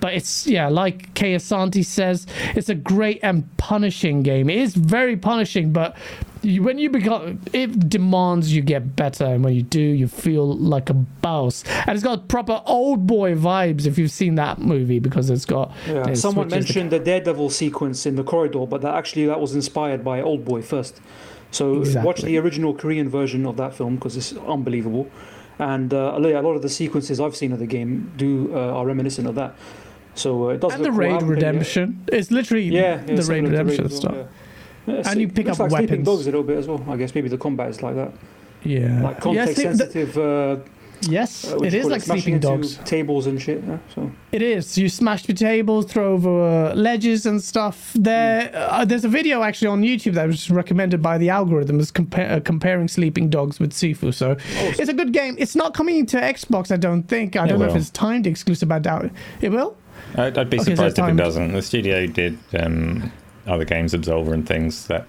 But 0.00 0.12
it's, 0.12 0.46
yeah, 0.46 0.68
like 0.68 1.14
Kay 1.14 1.34
Asante 1.34 1.84
says, 1.84 2.26
it's 2.54 2.68
a 2.68 2.74
great 2.74 3.20
and 3.22 3.56
punishing 3.56 4.22
game. 4.22 4.50
It 4.50 4.58
is 4.58 4.74
very 4.74 5.16
punishing, 5.16 5.72
but 5.72 5.96
when 6.42 6.78
you 6.78 6.90
become, 6.90 7.40
it 7.52 7.88
demands 7.88 8.54
you 8.54 8.62
get 8.62 8.96
better. 8.96 9.24
And 9.24 9.44
when 9.44 9.54
you 9.54 9.62
do, 9.62 9.80
you 9.80 10.08
feel 10.08 10.54
like 10.56 10.90
a 10.90 10.94
boss. 10.94 11.64
And 11.86 11.90
it's 11.90 12.02
got 12.02 12.28
proper 12.28 12.62
old 12.66 13.06
boy 13.06 13.34
vibes 13.34 13.86
if 13.86 13.98
you've 13.98 14.10
seen 14.10 14.34
that 14.36 14.58
movie 14.60 14.98
because 14.98 15.30
it's 15.30 15.44
got. 15.44 15.72
Yeah. 15.86 16.08
it 16.08 16.16
Someone 16.16 16.50
switches 16.50 16.66
the- 16.66 16.74
mentioned 16.74 16.90
the 16.90 16.98
Daredevil 16.98 17.50
sequence 17.50 18.06
in 18.06 18.16
the 18.16 18.24
corridor, 18.24 18.66
but 18.66 18.80
that 18.82 18.94
actually 18.94 19.26
that 19.26 19.40
was 19.40 19.54
inspired 19.54 20.04
by 20.04 20.20
Oldboy 20.20 20.64
first. 20.64 21.00
So 21.50 21.84
watch 22.02 22.22
the 22.22 22.38
original 22.38 22.74
Korean 22.74 23.08
version 23.08 23.44
of 23.46 23.56
that 23.58 23.74
film 23.74 23.96
because 23.96 24.16
it's 24.16 24.32
unbelievable. 24.32 25.10
And 25.58 25.92
uh, 25.92 26.14
a 26.16 26.18
lot 26.18 26.56
of 26.56 26.62
the 26.62 26.68
sequences 26.68 27.20
I've 27.20 27.36
seen 27.36 27.52
of 27.52 27.58
the 27.58 27.66
game 27.66 28.10
do 28.16 28.50
uh, 28.54 28.72
are 28.72 28.86
reminiscent 28.86 29.28
of 29.28 29.34
that. 29.34 29.54
So 30.14 30.46
uh, 30.50 30.54
it 30.54 30.60
does. 30.60 30.72
and 30.72 30.84
the 30.84 30.88
look 30.88 30.92
cool. 30.92 31.00
Raid 31.00 31.12
haven't 31.12 31.28
played 31.28 31.36
redemption. 31.36 32.04
It's 32.08 32.30
literally 32.30 32.64
Yeah, 32.64 33.02
yeah 33.06 33.16
the 33.16 33.22
raid 33.24 33.44
redemption 33.44 33.84
well, 33.84 33.96
stuff. 33.96 34.16
Yeah. 34.86 34.92
Yeah, 34.94 34.96
And 34.98 35.06
so 35.06 35.12
you 35.18 35.26
it 35.28 35.34
pick 35.34 35.46
looks 35.46 35.60
up 35.60 35.70
like 35.70 35.80
Sleeping 35.80 36.00
weapons. 36.00 36.06
Dogs 36.06 36.22
a 36.22 36.24
little 36.30 36.42
bit 36.42 36.58
as 36.58 36.66
well. 36.68 36.84
I 36.88 36.96
guess 36.96 37.14
maybe 37.14 37.28
the 37.28 37.38
combat 37.38 37.68
is 37.70 37.82
like 37.82 37.94
that, 37.96 38.12
Yeah. 38.64 39.02
like 39.02 39.16
yeah, 39.16 39.20
context 39.20 39.56
see, 39.56 39.66
the- 39.68 39.76
sensitive. 39.76 40.18
uh, 40.18 40.56
yes, 41.02 41.44
uh, 41.52 41.56
what 41.56 41.66
it 41.66 41.70
do 41.70 41.76
you 41.76 41.80
is 41.80 41.84
call 41.84 41.90
like 41.92 42.02
smashing 42.02 42.22
Sleeping 42.22 42.34
into 42.34 42.48
Dogs. 42.48 42.76
tables 42.84 43.26
and 43.26 43.40
shit. 43.42 43.62
Yeah, 43.66 43.78
so 43.94 44.10
It 44.32 44.42
is. 44.42 44.76
You 44.78 44.88
smash 44.88 45.24
the 45.24 45.34
tables, 45.34 45.86
throw 45.86 46.12
over 46.14 46.70
uh, 46.70 46.74
ledges 46.74 47.26
and 47.26 47.42
stuff. 47.42 47.92
There, 47.94 48.50
uh, 48.54 48.84
there's 48.84 49.04
a 49.04 49.08
video 49.08 49.42
actually 49.42 49.68
on 49.68 49.82
YouTube 49.82 50.14
that 50.14 50.26
was 50.26 50.50
recommended 50.50 51.00
by 51.02 51.18
the 51.18 51.28
algorithm 51.28 51.78
as 51.80 51.90
compa- 51.92 52.30
uh, 52.30 52.40
comparing 52.40 52.88
Sleeping 52.88 53.28
Dogs 53.30 53.58
with 53.60 53.72
Sifu. 53.72 54.12
So 54.14 54.36
it's 54.78 54.88
a 54.88 54.94
good 54.94 55.12
game. 55.12 55.34
It's 55.38 55.54
not 55.56 55.74
coming 55.74 56.06
to 56.06 56.16
Xbox, 56.20 56.70
I 56.72 56.76
don't 56.76 57.04
think. 57.04 57.36
I 57.36 57.46
don't 57.46 57.58
know 57.60 57.66
if 57.66 57.76
it's 57.76 57.90
timed 57.90 58.26
exclusive. 58.26 58.70
I 58.72 58.78
doubt 58.80 59.04
it. 59.06 59.12
It 59.40 59.50
will. 59.50 59.76
I'd, 60.16 60.36
I'd 60.36 60.50
be 60.50 60.58
Okay, 60.58 60.64
so 60.64 60.74
surprised 60.74 60.98
if 60.98 61.08
it 61.08 61.16
doesn't. 61.16 61.52
The 61.52 61.62
studio 61.62 62.06
did 62.06 62.36
um, 62.58 63.10
other 63.46 63.64
games, 63.64 63.92
Absolver 63.94 64.32
and 64.32 64.46
things 64.46 64.86
that 64.86 65.06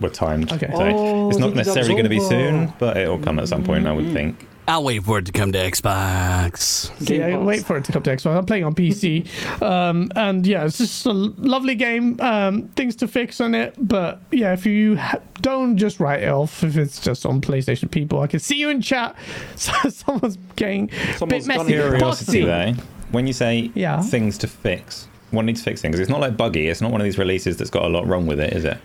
were 0.00 0.08
timed. 0.10 0.52
Okay. 0.52 0.70
So 0.72 0.82
Oh, 0.82 1.28
it's 1.28 1.38
not 1.38 1.54
necessarily 1.54 1.92
going 1.94 2.04
to 2.04 2.08
be 2.10 2.20
soon, 2.20 2.72
but 2.78 2.96
it 2.96 3.08
will 3.08 3.18
come 3.18 3.38
at 3.38 3.48
some 3.48 3.64
point, 3.64 3.86
I 3.86 3.92
would 3.92 4.12
think. 4.12 4.46
I'll 4.68 4.84
wait 4.84 5.02
for 5.02 5.16
it 5.18 5.24
to 5.24 5.32
come 5.32 5.50
to 5.52 5.58
Xbox. 5.58 6.90
Game 7.06 7.20
yeah, 7.20 7.36
Pass. 7.38 7.46
wait 7.46 7.64
for 7.64 7.78
it 7.78 7.84
to 7.86 7.92
come 7.92 8.02
to 8.02 8.10
Xbox. 8.14 8.36
I'm 8.36 8.44
playing 8.44 8.64
on 8.64 8.74
PC, 8.74 9.26
um, 9.62 10.10
and 10.14 10.46
yeah, 10.46 10.64
it's 10.66 10.76
just 10.76 11.06
a 11.06 11.12
lovely 11.12 11.74
game. 11.74 12.20
Um, 12.20 12.68
things 12.76 12.94
to 12.96 13.08
fix 13.08 13.40
on 13.40 13.54
it, 13.54 13.74
but 13.78 14.20
yeah, 14.30 14.52
if 14.52 14.66
you 14.66 14.96
ha- 14.98 15.20
don't 15.40 15.78
just 15.78 16.00
write 16.00 16.22
it 16.22 16.28
off 16.28 16.62
if 16.62 16.76
it's 16.76 17.00
just 17.00 17.24
on 17.24 17.40
PlayStation 17.40 17.90
people, 17.90 18.20
I 18.20 18.26
can 18.26 18.40
see 18.40 18.56
you 18.56 18.68
in 18.68 18.82
chat. 18.82 19.16
So 19.56 19.72
someone's 19.88 20.36
getting 20.56 20.90
a 21.20 21.26
bit 21.26 21.44
done 21.44 21.46
messy. 21.46 21.72
Curiosity, 21.72 22.42
Boxy. 22.42 22.76
though, 22.76 22.82
when 23.10 23.26
you 23.26 23.32
say 23.32 23.70
Yeah. 23.74 24.02
things 24.02 24.36
to 24.38 24.46
fix, 24.48 25.08
what 25.30 25.44
needs 25.44 25.62
fixing? 25.62 25.90
Because 25.90 26.00
it's 26.00 26.10
not 26.10 26.20
like 26.20 26.36
buggy. 26.36 26.68
It's 26.68 26.80
not 26.80 26.90
one 26.90 27.00
of 27.00 27.04
these 27.04 27.18
releases 27.18 27.56
that's 27.56 27.70
got 27.70 27.84
a 27.84 27.88
lot 27.88 28.06
wrong 28.06 28.26
with 28.26 28.40
it, 28.40 28.52
is 28.52 28.64
it? 28.64 28.78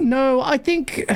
No, 0.00 0.40
I 0.40 0.58
think. 0.58 1.04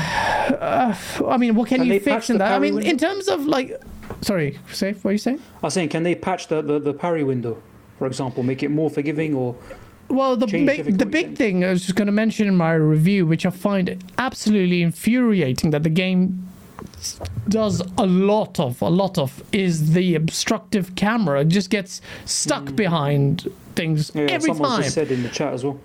Uh, 0.53 0.95
I 1.29 1.37
mean, 1.39 1.55
what 1.55 1.69
can, 1.69 1.79
Can 1.79 1.87
you 1.87 1.93
they 1.95 1.99
fix 1.99 2.29
in 2.29 2.39
that? 2.39 2.49
I 2.49 2.59
parry 2.59 2.73
mean, 2.73 2.83
in 2.83 2.99
terms 2.99 3.29
of 3.29 3.47
like, 3.47 3.81
sorry, 4.21 4.59
safe. 4.71 5.03
What 5.03 5.11
are 5.11 5.13
you 5.13 5.19
saying? 5.19 5.41
I 5.63 5.67
was 5.67 5.75
saying, 5.75 5.89
can 5.89 6.03
they 6.03 6.15
patch 6.15 6.49
the, 6.49 6.61
the, 6.63 6.79
the 6.79 6.93
parry 6.93 7.25
window, 7.25 7.63
for 7.99 8.07
example, 8.07 8.43
make 8.43 8.63
it 8.63 8.71
more 8.71 8.91
forgiving 8.91 9.35
or 9.35 9.57
Well, 10.09 10.37
the 10.37 10.47
big, 10.47 10.99
the 10.99 11.07
big 11.07 11.37
thing 11.37 11.65
I 11.65 11.71
was 11.71 11.83
just 11.83 11.95
going 11.95 12.07
to 12.07 12.13
mention 12.13 12.49
in 12.49 12.57
my 12.57 12.73
review, 12.73 13.25
which 13.27 13.47
I 13.47 13.51
find 13.51 14.05
absolutely 14.19 14.83
infuriating 14.83 15.71
that 15.71 15.85
the 15.85 15.91
game 15.91 16.49
does 17.49 17.81
a 17.99 18.07
lot 18.07 18.61
of, 18.61 18.83
a 18.83 18.89
lot 18.89 19.17
of, 19.17 19.43
is 19.53 19.93
the 19.93 20.15
obstructive 20.15 20.95
camera. 20.97 21.41
It 21.41 21.49
just 21.49 21.71
gets 21.71 22.01
stuck 22.25 22.75
behind 22.77 23.51
things 23.75 24.13
yeah, 24.15 24.23
every 24.23 24.49
someone 24.49 24.71
time. 24.71 24.83
just 24.83 24.95
said 24.95 25.11
in 25.11 25.23
the 25.23 25.29
chat 25.29 25.53
as 25.53 25.65
well. 25.65 25.79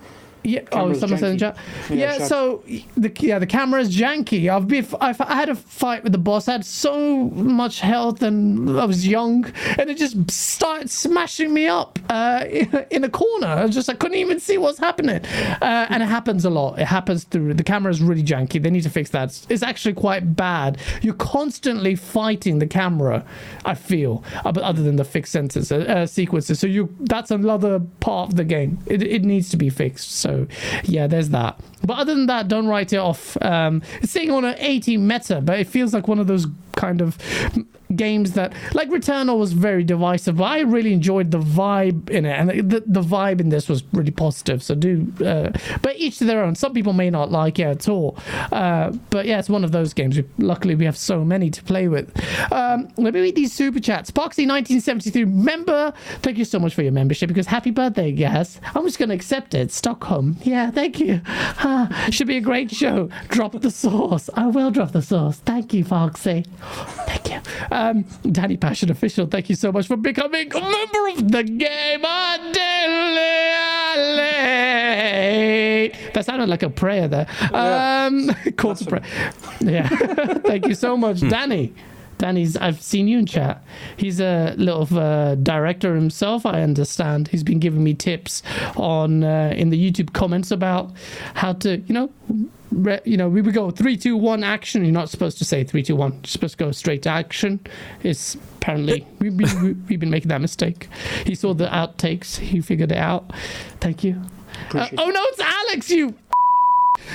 Yeah. 0.47 0.61
Oh, 0.71 0.93
someone 0.93 1.19
said 1.19 1.31
in 1.33 1.37
chat. 1.37 1.57
Yeah, 1.89 2.17
Yeah. 2.17 2.25
so 2.25 2.63
the 2.95 3.11
yeah 3.19 3.37
the 3.39 3.45
camera's 3.45 3.95
janky. 3.95 4.49
I've 4.49 4.67
been 4.67 4.87
I've, 5.01 5.19
I 5.19 5.35
had 5.35 5.49
a 5.49 5.55
fight 5.55 6.03
with 6.03 6.13
the 6.13 6.17
boss. 6.17 6.47
I 6.47 6.53
had 6.53 6.65
so 6.65 7.25
much 7.31 7.79
health 7.81 8.21
and 8.21 8.79
I 8.79 8.85
was 8.85 9.05
young, 9.05 9.45
and 9.77 9.89
it 9.89 9.97
just 9.97 10.31
started 10.31 10.89
smashing 10.89 11.53
me 11.53 11.67
up 11.67 11.99
uh, 12.09 12.45
in 12.91 13.03
a 13.03 13.09
corner. 13.09 13.47
I 13.47 13.67
just 13.67 13.89
I 13.89 13.93
couldn't 13.93 14.17
even 14.17 14.39
see 14.39 14.57
what's 14.57 14.79
happening, 14.79 15.19
uh, 15.61 15.87
and 15.89 16.01
it 16.01 16.07
happens 16.07 16.45
a 16.45 16.49
lot. 16.49 16.79
It 16.79 16.85
happens 16.85 17.25
through 17.25 17.53
the 17.55 17.63
camera's 17.63 18.01
really 18.01 18.23
janky. 18.23 18.61
They 18.61 18.69
need 18.69 18.83
to 18.83 18.89
fix 18.89 19.09
that. 19.11 19.45
It's, 19.49 19.63
actually 19.67 19.95
quite 19.95 20.35
bad. 20.35 20.77
You're 21.01 21.13
constantly 21.15 21.95
fighting 21.95 22.59
the 22.59 22.67
camera. 22.67 23.25
I 23.65 23.73
feel, 23.73 24.23
uh, 24.45 24.51
but 24.53 24.63
other 24.63 24.81
than 24.81 24.95
the 24.95 25.03
fixed 25.03 25.33
sentences, 25.33 25.71
uh, 25.71 25.77
uh, 25.77 26.05
sequences. 26.05 26.59
So 26.59 26.67
you 26.67 26.95
that's 27.01 27.31
another 27.31 27.79
part 27.99 28.29
of 28.29 28.37
the 28.37 28.45
game. 28.45 28.79
It, 28.85 29.01
it 29.03 29.23
needs 29.25 29.49
to 29.49 29.57
be 29.57 29.69
fixed. 29.69 30.11
So 30.11 30.36
yeah, 30.83 31.07
there's 31.07 31.29
that. 31.29 31.59
But 31.83 31.97
other 31.97 32.13
than 32.13 32.27
that, 32.27 32.47
don't 32.47 32.67
write 32.67 32.93
it 32.93 32.97
off. 32.97 33.37
Um, 33.41 33.81
it's 34.01 34.11
sitting 34.11 34.31
on 34.31 34.45
an 34.45 34.55
80 34.57 34.97
meta, 34.97 35.41
but 35.41 35.59
it 35.59 35.67
feels 35.67 35.93
like 35.93 36.07
one 36.07 36.19
of 36.19 36.27
those 36.27 36.45
kind 36.77 37.01
of 37.01 37.17
games 37.95 38.33
that, 38.33 38.53
like 38.73 38.89
Returnal, 38.89 39.37
was 39.37 39.53
very 39.53 39.83
divisive. 39.83 40.37
But 40.37 40.45
I 40.45 40.59
really 40.61 40.93
enjoyed 40.93 41.31
the 41.31 41.39
vibe 41.39 42.09
in 42.09 42.25
it, 42.25 42.39
and 42.39 42.49
the, 42.69 42.83
the 42.85 43.01
vibe 43.01 43.41
in 43.41 43.49
this 43.49 43.67
was 43.67 43.83
really 43.93 44.11
positive. 44.11 44.63
So 44.63 44.75
do, 44.75 45.11
uh, 45.25 45.51
but 45.81 45.97
each 45.97 46.19
to 46.19 46.25
their 46.25 46.43
own. 46.43 46.55
Some 46.55 46.73
people 46.73 46.93
may 46.93 47.09
not 47.09 47.31
like 47.31 47.59
it 47.59 47.63
at 47.63 47.89
all. 47.89 48.17
Uh, 48.51 48.91
but 49.09 49.25
yeah, 49.25 49.39
it's 49.39 49.49
one 49.49 49.63
of 49.63 49.71
those 49.71 49.93
games. 49.93 50.17
Luckily, 50.37 50.75
we 50.75 50.85
have 50.85 50.97
so 50.97 51.23
many 51.23 51.49
to 51.49 51.63
play 51.63 51.87
with. 51.87 52.07
Um, 52.51 52.89
let 52.97 53.13
me 53.13 53.21
read 53.21 53.35
these 53.35 53.53
super 53.53 53.79
chats. 53.79 54.11
Poxy1973 54.11 55.31
member, 55.31 55.93
thank 56.21 56.37
you 56.37 56.45
so 56.45 56.59
much 56.59 56.73
for 56.73 56.83
your 56.83 56.91
membership 56.91 57.27
because 57.27 57.47
happy 57.47 57.71
birthday, 57.71 58.11
guys. 58.11 58.59
I'm 58.75 58.85
just 58.85 58.97
to 58.97 59.13
accept 59.13 59.53
it. 59.53 59.71
Stockholm. 59.71 60.37
Yeah, 60.43 60.71
thank 60.71 60.99
you. 60.99 61.21
Ah, 61.25 62.07
should 62.11 62.27
be 62.27 62.37
a 62.37 62.41
great 62.41 62.71
show. 62.71 63.09
Drop 63.29 63.53
the 63.59 63.71
sauce. 63.71 64.29
I 64.35 64.47
will 64.47 64.71
drop 64.71 64.91
the 64.91 65.01
sauce. 65.01 65.37
Thank 65.39 65.73
you, 65.73 65.83
Foxy. 65.83 66.45
Thank 67.05 67.29
you. 67.31 67.39
Um, 67.71 68.05
Danny 68.31 68.57
Passion 68.57 68.91
Official, 68.91 69.27
thank 69.27 69.49
you 69.49 69.55
so 69.55 69.71
much 69.71 69.87
for 69.87 69.97
becoming 69.97 70.53
a 70.53 70.59
member 70.59 71.07
of 71.09 71.31
the 71.31 71.43
game. 71.43 72.05
Adelaide. 73.97 75.95
That 76.13 76.25
sounded 76.25 76.49
like 76.49 76.63
a 76.63 76.69
prayer 76.69 77.07
there. 77.07 77.27
Um, 77.53 78.29
call 78.57 78.75
to 78.75 78.85
prayer. 78.85 79.03
Yeah. 79.59 79.87
thank 80.45 80.67
you 80.67 80.75
so 80.75 80.97
much, 80.97 81.21
Danny. 81.21 81.73
Danny's, 82.17 82.57
I've 82.57 82.81
seen 82.81 83.07
you 83.07 83.19
in 83.19 83.25
chat. 83.25 83.63
He's 83.97 84.19
a 84.19 84.53
little 84.57 84.87
uh, 84.97 85.35
director 85.35 85.95
himself, 85.95 86.45
I 86.45 86.61
understand. 86.63 87.27
He's 87.27 87.43
been 87.43 87.59
giving 87.59 87.83
me 87.83 87.93
tips 87.93 88.41
on 88.75 89.23
uh, 89.23 89.53
in 89.55 89.69
the 89.69 89.91
YouTube 89.91 90.13
comments 90.13 90.51
about 90.51 90.91
how 91.35 91.53
to, 91.53 91.77
you 91.79 91.93
know, 91.93 92.11
re- 92.71 93.01
you 93.05 93.17
know, 93.17 93.29
we 93.29 93.41
would 93.41 93.53
go 93.53 93.69
three, 93.71 93.97
two, 93.97 94.17
one, 94.17 94.43
action. 94.43 94.83
You're 94.83 94.93
not 94.93 95.09
supposed 95.09 95.37
to 95.39 95.45
say 95.45 95.63
three, 95.63 95.83
two, 95.83 95.95
one. 95.95 96.13
You're 96.13 96.23
supposed 96.25 96.57
to 96.57 96.63
go 96.65 96.71
straight 96.71 97.03
to 97.03 97.09
action. 97.09 97.59
It's 98.03 98.35
apparently 98.35 99.05
we've 99.19 99.37
been, 99.37 99.61
we- 99.63 99.73
we've 99.87 99.99
been 99.99 100.09
making 100.09 100.29
that 100.29 100.41
mistake. 100.41 100.87
He 101.25 101.35
saw 101.35 101.53
the 101.53 101.67
outtakes. 101.67 102.37
He 102.37 102.61
figured 102.61 102.91
it 102.91 102.97
out. 102.97 103.31
Thank 103.79 104.03
you. 104.03 104.21
Uh, 104.73 104.87
oh 104.97 105.09
no, 105.09 105.23
it's 105.27 105.39
Alex. 105.39 105.89
You 105.91 106.15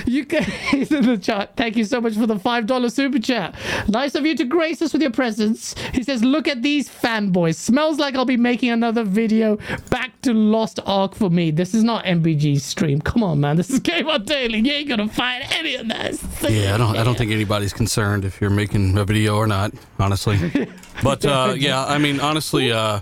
you 0.05 0.25
guys 0.25 0.45
he's 0.69 0.91
in 0.91 1.05
the 1.05 1.17
chat. 1.17 1.55
Thank 1.55 1.75
you 1.75 1.85
so 1.85 2.01
much 2.01 2.15
for 2.15 2.27
the 2.27 2.35
$5 2.35 2.91
super 2.91 3.19
chat. 3.19 3.55
Nice 3.87 4.15
of 4.15 4.25
you 4.25 4.35
to 4.35 4.45
grace 4.45 4.81
us 4.81 4.93
with 4.93 5.01
your 5.01 5.11
presence. 5.11 5.75
He 5.93 6.03
says, 6.03 6.23
Look 6.23 6.47
at 6.47 6.61
these 6.61 6.89
fanboys. 6.89 7.55
Smells 7.55 7.99
like 7.99 8.15
I'll 8.15 8.25
be 8.25 8.37
making 8.37 8.69
another 8.69 9.03
video 9.03 9.57
back 9.89 10.19
to 10.21 10.33
Lost 10.33 10.79
Ark 10.85 11.15
for 11.15 11.29
me. 11.29 11.51
This 11.51 11.73
is 11.73 11.83
not 11.83 12.05
MBG's 12.05 12.63
stream. 12.63 13.01
Come 13.01 13.23
on, 13.23 13.39
man. 13.39 13.57
This 13.57 13.69
is 13.69 13.79
Game 13.83 14.09
On 14.09 14.23
Daily. 14.23 14.59
You 14.59 14.71
ain't 14.71 14.89
gonna 14.89 15.07
find 15.07 15.43
any 15.51 15.75
of 15.75 15.87
this. 15.87 16.23
Yeah, 16.49 16.75
I 16.75 16.77
don't. 16.77 16.97
I 16.97 17.03
don't 17.03 17.17
think 17.17 17.31
anybody's 17.31 17.73
concerned 17.73 18.25
if 18.25 18.41
you're 18.41 18.49
making 18.49 18.97
a 18.97 19.05
video 19.05 19.35
or 19.35 19.47
not. 19.47 19.73
Honestly, 19.99 20.67
but 21.03 21.25
uh, 21.25 21.53
yeah, 21.57 21.85
I 21.85 21.97
mean, 21.97 22.19
honestly, 22.19 22.71
uh, 22.71 22.99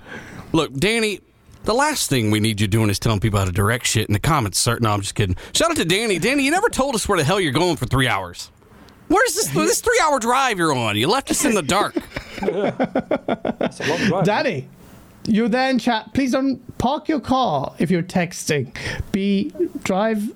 look, 0.52 0.74
Danny. 0.74 1.20
The 1.64 1.74
last 1.74 2.10
thing 2.10 2.32
we 2.32 2.40
need 2.40 2.60
you 2.60 2.68
doing 2.68 2.90
is 2.90 2.98
telling 2.98 3.20
people 3.20 3.38
how 3.40 3.46
to 3.46 3.52
direct 3.52 3.86
shit 3.86 4.08
in 4.08 4.14
the 4.14 4.20
comments. 4.20 4.58
Sir. 4.58 4.80
No, 4.82 4.92
I'm 4.92 5.02
just 5.02 5.14
kidding. 5.16 5.36
Shout 5.54 5.70
out 5.70 5.78
to 5.78 5.86
Danny. 5.86 6.18
Danny, 6.18 6.44
you 6.44 6.52
never 6.52 6.70
told 6.70 6.96
us 6.96 7.08
where 7.08 7.18
the 7.18 7.24
hell 7.24 7.40
you're 7.40 7.52
going 7.52 7.76
for 7.76 7.86
three 7.86 8.08
hours. 8.08 8.50
Where's 9.08 9.36
this 9.36 9.48
this 9.54 9.82
three 9.82 10.00
hour 10.04 10.20
drive 10.20 10.58
you're 10.58 10.74
on? 10.74 10.98
You 10.98 11.08
left 11.08 11.30
us 11.30 11.46
in 11.46 11.54
the 11.54 11.62
dark. 11.62 11.94
That's 12.42 13.80
a 13.80 13.88
long 13.90 14.00
drive. 14.08 14.26
Daddy, 14.26 14.68
you're 15.28 15.50
there 15.50 15.70
in 15.70 15.78
chat. 15.78 16.14
Please 16.14 16.32
don't 16.32 16.78
park 16.80 17.08
your 17.08 17.20
car 17.20 17.76
if 17.78 17.92
you're 17.92 18.04
texting. 18.04 18.76
Be 19.12 19.52
drive. 19.84 20.32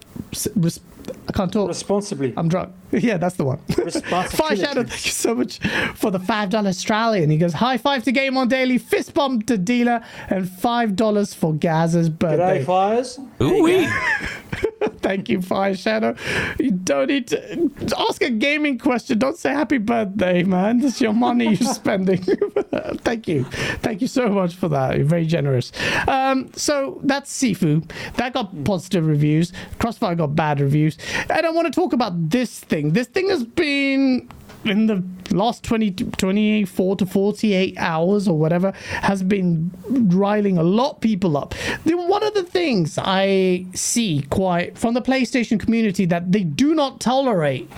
Res- 0.56 0.80
I 1.28 1.32
can't 1.32 1.52
talk. 1.52 1.68
Responsibly. 1.68 2.34
I'm 2.38 2.48
drunk. 2.50 2.74
Yeah, 2.92 3.18
that's 3.18 3.36
the 3.36 3.44
one. 3.44 3.58
Five 3.68 3.86
Responsibility. 3.86 4.56
Shadow, 4.64 4.84
thank 4.84 5.06
you 5.06 5.12
so 5.12 5.36
much 5.36 5.60
for 5.96 6.12
the 6.12 6.20
five 6.20 6.50
dollar 6.50 6.70
Australian. 6.70 7.30
He 7.30 7.38
goes, 7.38 7.52
high 7.52 7.78
five 7.78 8.06
to 8.06 8.12
Game 8.14 8.38
on 8.38 8.48
Daily, 8.48 8.78
fist 8.78 9.14
bump 9.14 9.48
to 9.48 9.58
dealer, 9.58 10.02
and 10.30 10.50
five 10.50 10.96
dollars 10.96 11.34
for 11.34 11.54
Gaz's 11.54 12.10
birthday. 12.10 12.62
G'day, 12.62 12.66
fires. 12.66 13.20
Ooh 13.42 13.64
wee. 13.64 13.90
Thank 15.06 15.30
you, 15.30 15.40
Fire 15.40 15.76
Shadow. 15.76 16.16
You 16.58 16.72
don't 16.72 17.10
need 17.10 17.28
to 17.28 17.70
ask 17.96 18.24
a 18.24 18.32
gaming 18.32 18.80
question. 18.80 19.20
Don't 19.20 19.38
say 19.38 19.52
happy 19.52 19.78
birthday, 19.78 20.42
man. 20.42 20.80
That's 20.80 21.00
your 21.00 21.14
money 21.14 21.54
you're 21.54 21.74
spending. 21.76 22.24
Thank 23.04 23.28
you. 23.28 23.44
Thank 23.84 24.02
you 24.02 24.08
so 24.08 24.30
much 24.30 24.56
for 24.56 24.68
that. 24.70 24.98
You're 24.98 25.06
very 25.06 25.28
generous. 25.28 25.72
Um, 26.08 26.50
so 26.56 27.00
that's 27.04 27.32
Sifu. 27.32 27.88
That 28.16 28.34
got 28.34 28.64
positive 28.64 29.06
reviews. 29.06 29.54
Crossfire 29.78 30.16
got 30.16 30.36
bad 30.36 30.60
reviews. 30.60 30.98
And 31.30 31.46
I 31.46 31.52
want 31.52 31.72
to 31.72 31.72
talk 31.72 31.94
about 31.94 32.32
this 32.32 32.62
thing. 32.62 32.94
This 32.94 33.06
thing 33.06 33.30
has 33.30 33.44
been 33.44 34.28
in 34.66 34.88
the 34.88 35.04
last 35.32 35.64
20 35.64 35.92
to 35.92 36.06
24 36.12 36.96
to 36.98 37.06
48 37.06 37.78
hours 37.78 38.28
or 38.28 38.38
whatever 38.38 38.72
has 39.02 39.24
been 39.24 39.72
riling 39.88 40.58
a 40.58 40.64
lot 40.64 40.96
of 40.96 41.02
people 41.02 41.38
up. 41.38 41.54
Then 41.84 42.08
one 42.08 42.24
of 42.24 42.34
the 42.34 42.44
things 42.44 42.98
i 43.02 43.66
see 43.74 44.26
quite 44.30 44.78
from 44.78 44.94
the 44.94 45.02
playstation 45.02 45.60
community 45.60 46.06
that 46.06 46.32
they 46.32 46.44
do 46.44 46.74
not 46.74 47.00
tolerate 47.00 47.70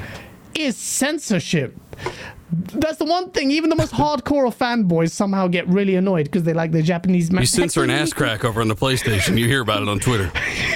is 0.56 0.78
censorship 0.78 1.76
that's 2.50 2.98
the 2.98 3.06
one 3.06 3.30
thing 3.32 3.52
even 3.52 3.70
the 3.70 3.76
most 3.76 3.94
hardcore 3.94 4.48
of 4.48 4.58
fanboys 4.58 5.12
somehow 5.12 5.48
get 5.48 5.68
really 5.68 5.96
annoyed 5.96 6.26
because 6.26 6.44
they 6.44 6.54
like 6.54 6.72
the 6.72 6.82
japanese 6.82 7.30
You 7.30 7.46
censor 7.46 7.84
an 7.84 7.90
ass 7.90 8.14
crack 8.14 8.46
over 8.46 8.62
on 8.62 8.70
the 8.70 8.76
PlayStation. 8.76 9.38
You 9.38 9.48
hear 9.48 9.62
about 9.62 9.82
it 9.82 9.90
on 9.90 10.00
Twitter. 10.00 10.32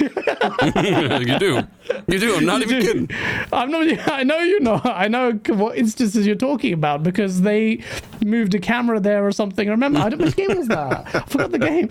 you 0.62 1.38
do. 1.38 1.62
You 2.08 2.18
do. 2.18 2.36
I'm 2.36 2.44
not 2.44 2.62
even 2.62 2.82
kidding. 2.82 3.10
I'm 3.52 3.70
not. 3.70 4.08
I 4.10 4.22
know 4.22 4.38
you 4.38 4.60
know. 4.60 4.80
I 4.84 5.08
know 5.08 5.32
what 5.48 5.78
instances 5.78 6.26
you're 6.26 6.36
talking 6.36 6.72
about 6.72 7.02
because 7.02 7.42
they 7.42 7.82
moved 8.24 8.54
a 8.54 8.58
camera 8.58 9.00
there 9.00 9.26
or 9.26 9.32
something. 9.32 9.68
Remember, 9.68 10.00
I 10.00 10.08
don't. 10.08 10.20
Which 10.20 10.36
game 10.36 10.56
was 10.56 10.68
that? 10.68 11.14
I 11.14 11.20
forgot 11.20 11.52
the 11.52 11.58
game. 11.58 11.88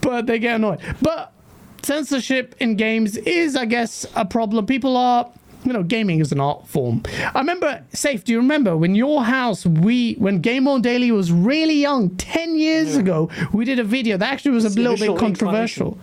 But 0.00 0.26
they 0.26 0.38
get 0.38 0.56
annoyed. 0.56 0.80
But 1.02 1.32
censorship 1.82 2.54
in 2.60 2.76
games 2.76 3.16
is, 3.16 3.56
I 3.56 3.64
guess, 3.64 4.06
a 4.14 4.24
problem. 4.24 4.66
People 4.66 4.96
are. 4.96 5.30
You 5.64 5.72
know, 5.72 5.82
gaming 5.82 6.20
is 6.20 6.30
an 6.32 6.40
art 6.40 6.66
form. 6.66 7.02
I 7.34 7.38
remember, 7.38 7.82
Safe, 7.92 8.22
do 8.24 8.32
you 8.32 8.38
remember 8.38 8.76
when 8.76 8.94
your 8.94 9.24
house, 9.24 9.64
we, 9.64 10.14
when 10.14 10.40
Game 10.40 10.68
On 10.68 10.82
Daily 10.82 11.10
was 11.10 11.32
really 11.32 11.74
young, 11.80 12.10
10 12.16 12.56
years 12.56 12.96
ago, 12.96 13.30
we 13.52 13.64
did 13.64 13.78
a 13.78 13.84
video 13.84 14.16
that 14.18 14.30
actually 14.32 14.50
was 14.52 14.64
a 14.64 14.66
It's 14.68 14.76
the 14.76 14.82
little 14.82 15.14
bit 15.14 15.18
controversial. 15.18 15.98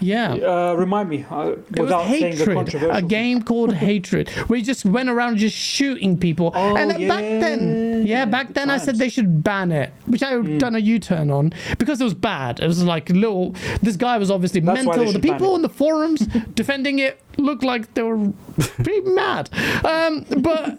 Yeah. 0.00 0.32
Uh, 0.34 0.74
remind 0.74 1.08
me, 1.08 1.24
uh, 1.30 1.50
It 1.50 1.70
was 1.70 1.80
without 1.80 2.06
saying 2.08 2.36
the 2.36 2.44
hatred, 2.62 2.82
a 2.90 3.00
game 3.00 3.42
called 3.42 3.72
Hatred, 3.88 4.28
where 4.48 4.58
you 4.58 4.64
just 4.64 4.84
went 4.84 5.08
around 5.08 5.36
just 5.38 5.56
shooting 5.56 6.18
people. 6.18 6.50
Oh, 6.54 6.76
and 6.76 6.90
then 6.90 7.08
back 7.08 7.20
then, 7.22 8.04
yeah, 8.06 8.18
yeah, 8.18 8.24
back 8.26 8.52
then 8.54 8.70
I 8.70 8.76
said 8.78 8.86
times. 8.86 8.98
they 8.98 9.08
should 9.08 9.42
ban 9.44 9.70
it, 9.72 9.92
which 10.06 10.22
I've 10.22 10.44
Hmm. 10.44 10.58
done 10.58 10.74
a 10.74 10.78
U-turn 10.78 11.30
on 11.30 11.52
because 11.78 12.00
it 12.00 12.04
was 12.04 12.12
bad. 12.14 12.60
It 12.60 12.66
was 12.66 12.82
like 12.82 13.08
little. 13.10 13.54
This 13.82 13.96
guy 13.96 14.18
was 14.18 14.30
obviously 14.30 14.60
That's 14.60 14.84
mental. 14.84 15.12
The 15.12 15.20
people 15.20 15.54
in 15.56 15.62
the 15.62 15.68
forums 15.70 16.20
defending 16.54 16.98
it 16.98 17.20
looked 17.36 17.64
like 17.64 17.94
they 17.94 18.02
were 18.02 18.32
pretty 18.58 19.00
mad. 19.10 19.50
Um, 19.84 20.24
but 20.38 20.78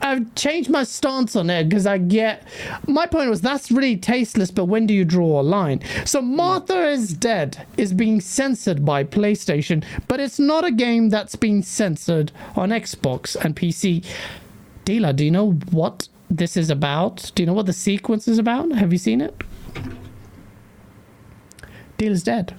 I've 0.00 0.34
changed 0.34 0.70
my 0.70 0.84
stance 0.84 1.36
on 1.36 1.50
it 1.50 1.68
because 1.68 1.86
I 1.86 1.98
get. 1.98 2.46
My 2.86 3.06
point 3.06 3.30
was 3.30 3.40
that's 3.40 3.70
really 3.70 3.96
tasteless, 3.96 4.50
but 4.50 4.66
when 4.66 4.86
do 4.86 4.94
you 4.94 5.04
draw 5.04 5.40
a 5.40 5.42
line? 5.42 5.80
So 6.04 6.20
Martha 6.22 6.88
is 6.88 7.14
Dead 7.14 7.66
is 7.76 7.92
being 7.92 8.20
censored 8.20 8.84
by 8.84 9.04
PlayStation, 9.04 9.84
but 10.08 10.20
it's 10.20 10.38
not 10.38 10.64
a 10.64 10.70
game 10.70 11.08
that's 11.10 11.36
being 11.36 11.62
censored 11.62 12.32
on 12.56 12.70
Xbox 12.70 13.36
and 13.36 13.54
PC. 13.56 14.04
Dila, 14.84 15.14
do 15.14 15.24
you 15.24 15.30
know 15.30 15.52
what 15.70 16.08
this 16.30 16.56
is 16.56 16.70
about? 16.70 17.30
Do 17.34 17.42
you 17.42 17.46
know 17.46 17.52
what 17.52 17.66
the 17.66 17.72
sequence 17.72 18.26
is 18.26 18.38
about? 18.38 18.72
Have 18.72 18.92
you 18.92 18.98
seen 18.98 19.20
it? 19.20 19.42
Dealer's 21.98 22.24
dead. 22.24 22.54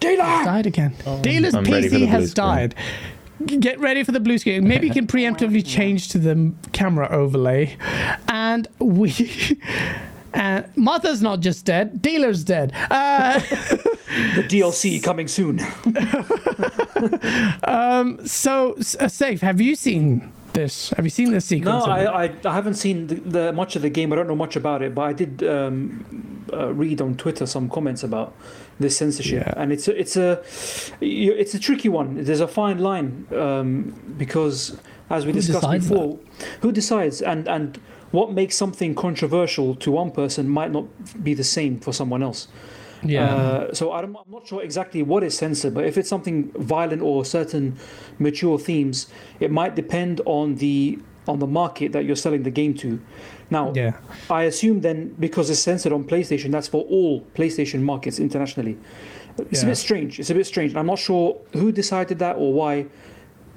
Dealer! 0.00 0.24
Died 0.24 0.66
again. 0.66 0.94
Dealer's 1.22 1.54
I'm 1.54 1.64
PC 1.64 2.06
has 2.08 2.34
died. 2.34 2.74
Get 3.46 3.78
ready 3.80 4.02
for 4.02 4.12
the 4.12 4.20
blue 4.20 4.36
screen. 4.38 4.66
Maybe 4.68 4.86
you 4.86 4.92
can 4.92 5.06
preemptively 5.16 5.64
change 5.66 6.08
to 6.08 6.18
the 6.18 6.52
camera 6.72 7.08
overlay. 7.10 7.76
And 8.28 8.68
we. 8.78 9.58
And 10.34 10.66
Martha's 10.76 11.22
not 11.22 11.40
just 11.40 11.64
dead, 11.64 12.00
dealer's 12.02 12.44
dead. 12.44 12.72
Uh, 12.90 13.40
The 14.34 14.42
DLC 14.42 15.00
coming 15.02 15.28
soon. 15.28 15.60
um, 17.64 18.26
so, 18.26 18.74
uh, 18.98 19.08
safe. 19.08 19.40
Have 19.40 19.60
you 19.60 19.74
seen 19.76 20.32
this? 20.52 20.90
Have 20.90 21.06
you 21.06 21.10
seen 21.10 21.30
this 21.30 21.50
No, 21.50 21.56
sequence? 21.56 21.84
of 21.84 21.90
it? 21.96 22.06
I, 22.08 22.24
I, 22.24 22.34
I 22.44 22.54
haven't 22.54 22.74
seen 22.74 23.06
the, 23.06 23.14
the 23.14 23.52
much 23.52 23.76
of 23.76 23.82
the 23.82 23.90
game. 23.90 24.12
I 24.12 24.16
don't 24.16 24.26
know 24.28 24.36
much 24.36 24.56
about 24.56 24.82
it, 24.82 24.94
but 24.94 25.02
I 25.02 25.12
did 25.12 25.42
um, 25.44 26.44
uh, 26.52 26.72
read 26.74 27.00
on 27.00 27.16
Twitter 27.16 27.46
some 27.46 27.68
comments 27.70 28.02
about 28.02 28.34
this 28.80 28.96
censorship, 28.96 29.44
Yeah. 29.46 29.62
and 29.62 29.72
it's 29.72 29.86
a, 29.88 29.94
it's 30.00 30.16
a 30.16 30.42
it's 31.00 31.54
a 31.54 31.58
tricky 31.58 31.88
one. 31.88 32.24
There's 32.24 32.40
a 32.40 32.48
fine 32.48 32.78
line 32.78 33.26
um, 33.32 33.94
because, 34.18 34.76
as 35.10 35.24
we 35.26 35.32
Who 35.32 35.38
discussed 35.40 35.60
decides 35.62 35.88
before, 35.88 36.18
who 36.62 36.72
decides 36.72 37.22
and 37.22 37.46
and 37.48 37.78
what 38.10 38.32
makes 38.32 38.56
something 38.56 38.94
controversial 38.94 39.74
to 39.76 39.90
one 39.92 40.10
person 40.10 40.48
might 40.48 40.72
not 40.72 40.86
be 41.22 41.32
the 41.34 41.44
same 41.44 41.78
for 41.78 41.92
someone 41.92 42.22
else. 42.24 42.48
yeah. 43.04 43.34
Uh, 43.34 43.72
so 43.74 43.92
I'm, 43.92 44.16
I'm 44.16 44.30
not 44.30 44.46
sure 44.48 44.62
exactly 44.62 45.02
what 45.02 45.22
is 45.22 45.36
censored, 45.38 45.74
but 45.74 45.84
if 45.84 45.96
it's 45.96 46.08
something 46.08 46.50
violent 46.58 47.02
or 47.02 47.24
certain 47.24 47.76
mature 48.18 48.58
themes, 48.58 49.06
it 49.38 49.50
might 49.50 49.74
depend 49.76 50.20
on 50.26 50.56
the 50.56 50.98
on 51.30 51.38
the 51.38 51.46
market 51.46 51.92
that 51.92 52.04
you're 52.04 52.16
selling 52.16 52.42
the 52.42 52.50
game 52.50 52.74
to. 52.74 53.00
Now, 53.50 53.72
yeah. 53.74 53.96
I 54.28 54.42
assume 54.44 54.80
then 54.80 55.14
because 55.18 55.50
it's 55.50 55.60
censored 55.60 55.92
on 55.92 56.04
PlayStation, 56.04 56.50
that's 56.50 56.68
for 56.68 56.84
all 56.84 57.22
PlayStation 57.34 57.82
markets 57.82 58.18
internationally. 58.18 58.76
It's 59.50 59.62
a 59.62 59.66
bit 59.66 59.76
strange. 59.76 60.20
It's 60.20 60.30
a 60.30 60.34
bit 60.34 60.46
strange. 60.46 60.76
I'm 60.76 60.86
not 60.86 60.98
sure 60.98 61.40
who 61.52 61.72
decided 61.72 62.18
that 62.18 62.36
or 62.36 62.52
why. 62.52 62.86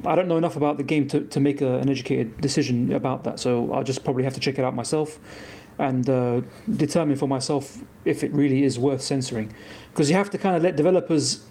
I 0.06 0.16
don't 0.16 0.28
know 0.28 0.38
enough 0.38 0.56
about 0.56 0.78
the 0.78 0.84
game 0.84 1.08
to, 1.10 1.22
to 1.22 1.40
make 1.40 1.62
a, 1.62 1.80
an 1.80 1.90
educated 1.90 2.40
decision 2.42 2.94
about 2.94 3.24
that. 3.26 3.40
So 3.40 3.72
I'll 3.74 3.84
just 3.84 4.04
probably 4.04 4.24
have 4.24 4.34
to 4.34 4.40
check 4.40 4.60
it 4.60 4.66
out 4.66 4.76
myself 4.76 5.20
and 5.80 6.10
uh, 6.10 6.42
determine 6.76 7.16
for 7.16 7.28
myself 7.28 7.82
if 8.06 8.24
it 8.24 8.32
really 8.34 8.64
is 8.64 8.78
worth 8.78 9.02
censoring. 9.02 9.54
Because 9.92 10.10
you 10.10 10.16
have 10.16 10.30
to 10.32 10.38
kind 10.38 10.56
of 10.56 10.64
let 10.64 10.76
developers, 10.76 11.44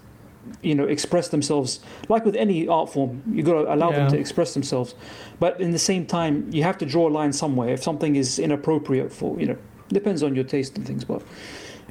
you 0.62 0.74
know, 0.74 0.84
express 0.84 1.28
themselves. 1.28 1.80
Like 2.08 2.24
with 2.24 2.36
any 2.36 2.68
art 2.68 2.92
form, 2.92 3.22
you've 3.30 3.46
got 3.46 3.62
to 3.62 3.74
allow 3.74 3.90
them 3.90 4.10
to 4.10 4.18
express 4.18 4.54
themselves. 4.54 4.94
But 5.40 5.60
in 5.60 5.72
the 5.72 5.78
same 5.78 6.06
time, 6.06 6.48
you 6.52 6.62
have 6.62 6.78
to 6.78 6.86
draw 6.86 7.08
a 7.08 7.10
line 7.10 7.32
somewhere. 7.32 7.70
If 7.70 7.82
something 7.82 8.16
is 8.16 8.38
inappropriate 8.38 9.12
for, 9.12 9.38
you 9.40 9.46
know, 9.46 9.56
depends 9.88 10.22
on 10.22 10.34
your 10.34 10.44
taste 10.44 10.76
and 10.76 10.86
things. 10.86 11.04
But 11.04 11.22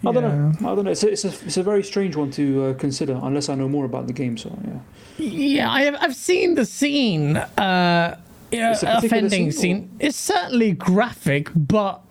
I 0.05 0.11
don't 0.11 0.23
know. 0.23 0.51
I 0.71 0.75
don't 0.75 0.85
know. 0.85 0.91
It's 0.91 1.03
a, 1.03 1.11
it's 1.11 1.25
a, 1.25 1.45
it's 1.45 1.57
a 1.57 1.63
very 1.63 1.83
strange 1.83 2.15
one 2.15 2.31
to 2.31 2.65
uh, 2.65 2.73
consider 2.75 3.19
unless 3.21 3.49
I 3.49 3.55
know 3.55 3.67
more 3.69 3.85
about 3.85 4.07
the 4.07 4.13
game. 4.13 4.37
So 4.37 4.57
yeah. 4.65 4.79
Yeah, 5.17 5.71
I 5.71 5.81
have, 5.83 5.95
I've 5.99 6.15
seen 6.15 6.55
the 6.55 6.65
scene. 6.65 7.37
Uh, 7.37 8.17
yeah, 8.51 8.71
It's 8.71 8.83
a 8.83 8.87
particular 8.87 9.17
offending 9.17 9.51
scene, 9.51 9.61
scene. 9.61 9.97
It's 9.99 10.17
certainly 10.17 10.73
graphic, 10.73 11.49
but 11.55 12.01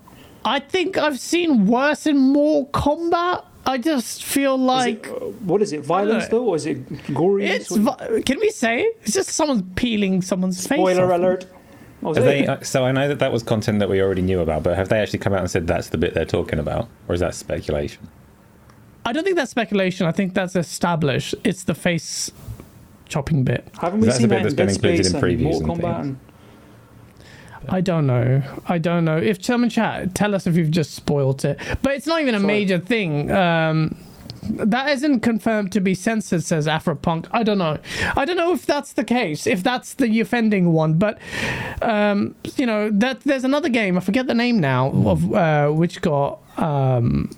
I 0.45 0.61
think 0.61 0.97
I've 0.97 1.19
seen 1.19 1.67
worse 1.67 2.07
in 2.07 2.17
more 2.17 2.69
combat. 2.69 3.45
I 3.67 3.79
just 3.79 4.25
feel 4.25 4.55
Is 4.55 4.61
like 4.61 5.07
it, 5.07 5.13
uh, 5.13 5.27
what 5.45 5.63
is 5.63 5.73
it? 5.73 5.83
Violence 5.83 6.29
though, 6.29 6.45
or 6.45 6.57
is 6.57 6.67
it 6.67 6.79
gory? 7.15 7.47
it's. 7.47 7.71
What- 7.71 7.99
vi- 8.01 8.23
Can 8.23 8.39
we 8.41 8.51
say 8.51 8.83
it's 9.03 9.13
just 9.13 9.31
someone 9.31 9.63
peeling 9.77 10.23
someone's 10.23 10.67
face? 10.67 10.79
Spoiler 10.79 11.11
alert. 11.13 11.47
Oh, 12.03 12.13
is 12.13 12.17
Have 12.17 12.27
it? 12.27 12.29
they, 12.29 12.47
uh, 12.47 12.61
so 12.63 12.85
I 12.87 12.93
know 12.93 13.09
that 13.09 13.19
that 13.19 13.31
was 13.31 13.43
content 13.43 13.79
that 13.81 13.91
we 13.91 14.01
already 14.01 14.23
knew 14.23 14.41
about, 14.41 14.63
but 14.63 14.75
have 14.77 14.89
they 14.89 14.99
actually 14.99 15.19
come 15.19 15.35
out 15.35 15.41
and 15.41 15.51
said 15.51 15.67
that's 15.67 15.91
the 15.91 15.99
bit 15.99 16.15
they're 16.15 16.25
talking 16.25 16.59
about, 16.59 16.89
or 17.09 17.15
is 17.15 17.21
that 17.21 17.35
speculation? 17.35 18.09
I 19.05 19.13
don't 19.13 19.25
think 19.25 19.37
that's 19.37 19.51
speculation. 19.51 20.07
I 20.07 20.13
think 20.13 20.33
that's 20.35 20.57
established. 20.57 21.35
It's 21.45 21.65
the 21.65 21.75
face 21.75 22.31
chopping 23.09 23.45
bit. 23.45 23.69
Haven't 23.81 24.01
we 24.01 24.07
That's 24.07 24.19
the 24.19 24.23
seen 24.23 24.29
bit 24.31 24.43
that 24.43 24.51
in 24.51 24.57
that's 24.57 24.79
been 24.79 24.93
Dead 24.97 25.01
included 25.01 25.05
Space 25.07 25.11
in 25.11 25.17
and 25.17 25.41
previews 25.41 25.43
Mortal 25.61 25.73
and 25.73 25.83
Kombat? 25.83 25.97
things. 26.03 26.07
And, 26.07 26.19
I 27.69 27.81
don't 27.81 28.07
know. 28.07 28.43
I 28.67 28.79
don't 28.79 29.05
know. 29.05 29.17
If 29.19 29.45
someone 29.45 29.71
chat, 29.71 30.15
tell 30.15 30.35
us 30.35 30.47
if 30.47 30.57
you've 30.57 30.71
just 30.71 30.93
spoiled 30.95 31.45
it. 31.45 31.59
But 31.83 31.95
it's 31.95 32.07
not 32.07 32.21
even 32.21 32.35
a 32.35 32.41
Sorry. 32.41 32.47
major 32.47 32.79
thing. 32.79 33.31
Um, 33.31 33.97
that 34.43 34.89
isn't 34.89 35.21
confirmed 35.21 35.71
to 35.73 35.81
be 35.81 35.95
censored, 35.95 36.43
says 36.43 36.67
Afropunk. 36.67 37.27
I 37.31 37.43
don't 37.43 37.59
know. 37.59 37.79
I 38.17 38.25
don't 38.25 38.39
know 38.39 38.53
if 38.53 38.65
that's 38.65 38.95
the 38.95 39.05
case, 39.05 39.47
if 39.47 39.63
that's 39.63 39.95
the 39.95 40.19
offending 40.21 40.73
one. 40.73 40.95
But 40.95 41.19
um, 41.83 42.35
you 42.57 42.65
know, 42.67 42.91
that 42.91 43.21
there's 43.21 43.45
another 43.45 43.69
game. 43.69 43.97
I 43.99 44.01
forget 44.01 44.27
the 44.27 44.35
name 44.35 44.59
now 44.59 44.91
of 44.91 45.33
uh, 45.35 45.69
which 45.69 46.01
got. 46.01 46.41
Um, 46.59 47.31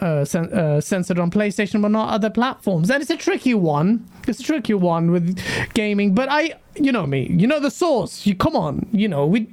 uh, 0.00 0.24
cen- 0.24 0.52
uh, 0.52 0.80
censored 0.80 1.18
on 1.18 1.30
PlayStation, 1.30 1.82
but 1.82 1.90
not 1.90 2.10
other 2.10 2.30
platforms. 2.30 2.90
And 2.90 3.02
it's 3.02 3.10
a 3.10 3.16
tricky 3.16 3.54
one. 3.54 4.06
It's 4.26 4.40
a 4.40 4.42
tricky 4.42 4.74
one 4.74 5.10
with 5.10 5.38
gaming. 5.74 6.14
But 6.14 6.28
I, 6.30 6.54
you 6.74 6.92
know 6.92 7.06
me, 7.06 7.26
you 7.30 7.46
know 7.46 7.60
the 7.60 7.70
source. 7.70 8.26
You 8.26 8.34
come 8.34 8.56
on, 8.56 8.86
you 8.92 9.08
know 9.08 9.26
we 9.26 9.48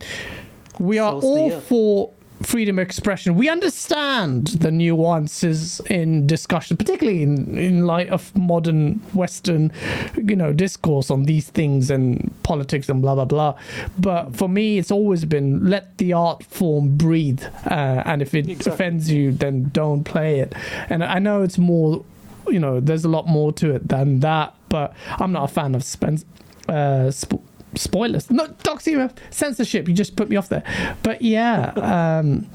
we 0.79 0.99
are 0.99 1.13
Source 1.13 1.23
all 1.25 1.51
earth. 1.53 1.63
for 1.63 2.11
freedom 2.43 2.77
of 2.79 2.83
expression. 2.85 3.35
We 3.35 3.49
understand 3.49 4.47
the 4.47 4.71
nuances 4.71 5.79
in 5.89 6.27
discussion, 6.27 6.77
particularly 6.77 7.23
in, 7.23 7.57
in 7.57 7.85
light 7.85 8.09
of 8.09 8.35
modern 8.35 8.95
Western, 9.13 9.71
you 10.15 10.35
know, 10.35 10.53
discourse 10.53 11.09
on 11.09 11.23
these 11.23 11.49
things 11.49 11.89
and 11.89 12.31
politics 12.43 12.89
and 12.89 13.01
blah 13.01 13.15
blah 13.15 13.25
blah. 13.25 13.55
But 13.97 14.35
for 14.35 14.47
me, 14.47 14.77
it's 14.77 14.91
always 14.91 15.25
been 15.25 15.69
let 15.69 15.97
the 15.97 16.13
art 16.13 16.43
form 16.43 16.95
breathe, 16.97 17.43
uh, 17.69 18.03
and 18.05 18.21
if 18.21 18.33
it 18.33 18.47
Exactly. 18.49 18.71
offends 18.73 19.11
you, 19.11 19.31
then 19.31 19.69
don't 19.73 20.03
play 20.03 20.39
it. 20.39 20.53
And 20.89 21.03
I 21.03 21.19
know 21.19 21.41
it's 21.43 21.57
more, 21.57 22.05
you 22.47 22.59
know, 22.59 22.79
there's 22.79 23.03
a 23.05 23.09
lot 23.09 23.27
more 23.27 23.51
to 23.53 23.73
it 23.75 23.87
than 23.87 24.19
that. 24.21 24.53
But 24.69 24.93
I'm 25.17 25.31
not 25.31 25.45
a 25.49 25.53
fan 25.53 25.75
of 25.75 25.83
Spence. 25.83 26.25
Uh, 26.67 27.09
sp- 27.15 27.39
spoilers 27.77 28.29
no 28.31 28.47
doxy 28.63 29.09
censorship 29.29 29.87
you 29.87 29.93
just 29.93 30.15
put 30.15 30.29
me 30.29 30.35
off 30.35 30.49
there 30.49 30.63
but 31.03 31.21
yeah 31.21 31.69
um 31.75 32.49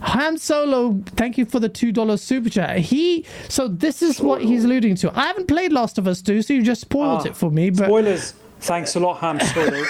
han 0.00 0.38
solo 0.38 1.00
thank 1.16 1.36
you 1.38 1.44
for 1.44 1.60
the 1.60 1.68
two 1.68 1.92
dollars 1.92 2.22
super 2.22 2.48
chat 2.48 2.78
he 2.78 3.24
so 3.48 3.68
this 3.68 4.02
is 4.02 4.20
what 4.20 4.40
he's 4.42 4.64
alluding 4.64 4.94
to 4.94 5.10
i 5.18 5.26
haven't 5.26 5.46
played 5.48 5.72
last 5.72 5.98
of 5.98 6.06
us 6.06 6.22
2 6.22 6.42
so 6.42 6.52
you 6.54 6.62
just 6.62 6.80
spoiled 6.80 7.22
Ah, 7.22 7.28
it 7.30 7.36
for 7.36 7.50
me 7.50 7.70
but, 7.70 7.86
Spoilers. 7.86 8.34
Thanks 8.60 8.96
a 8.96 9.00
lot, 9.00 9.18
han 9.18 9.38
solo. 9.40 9.84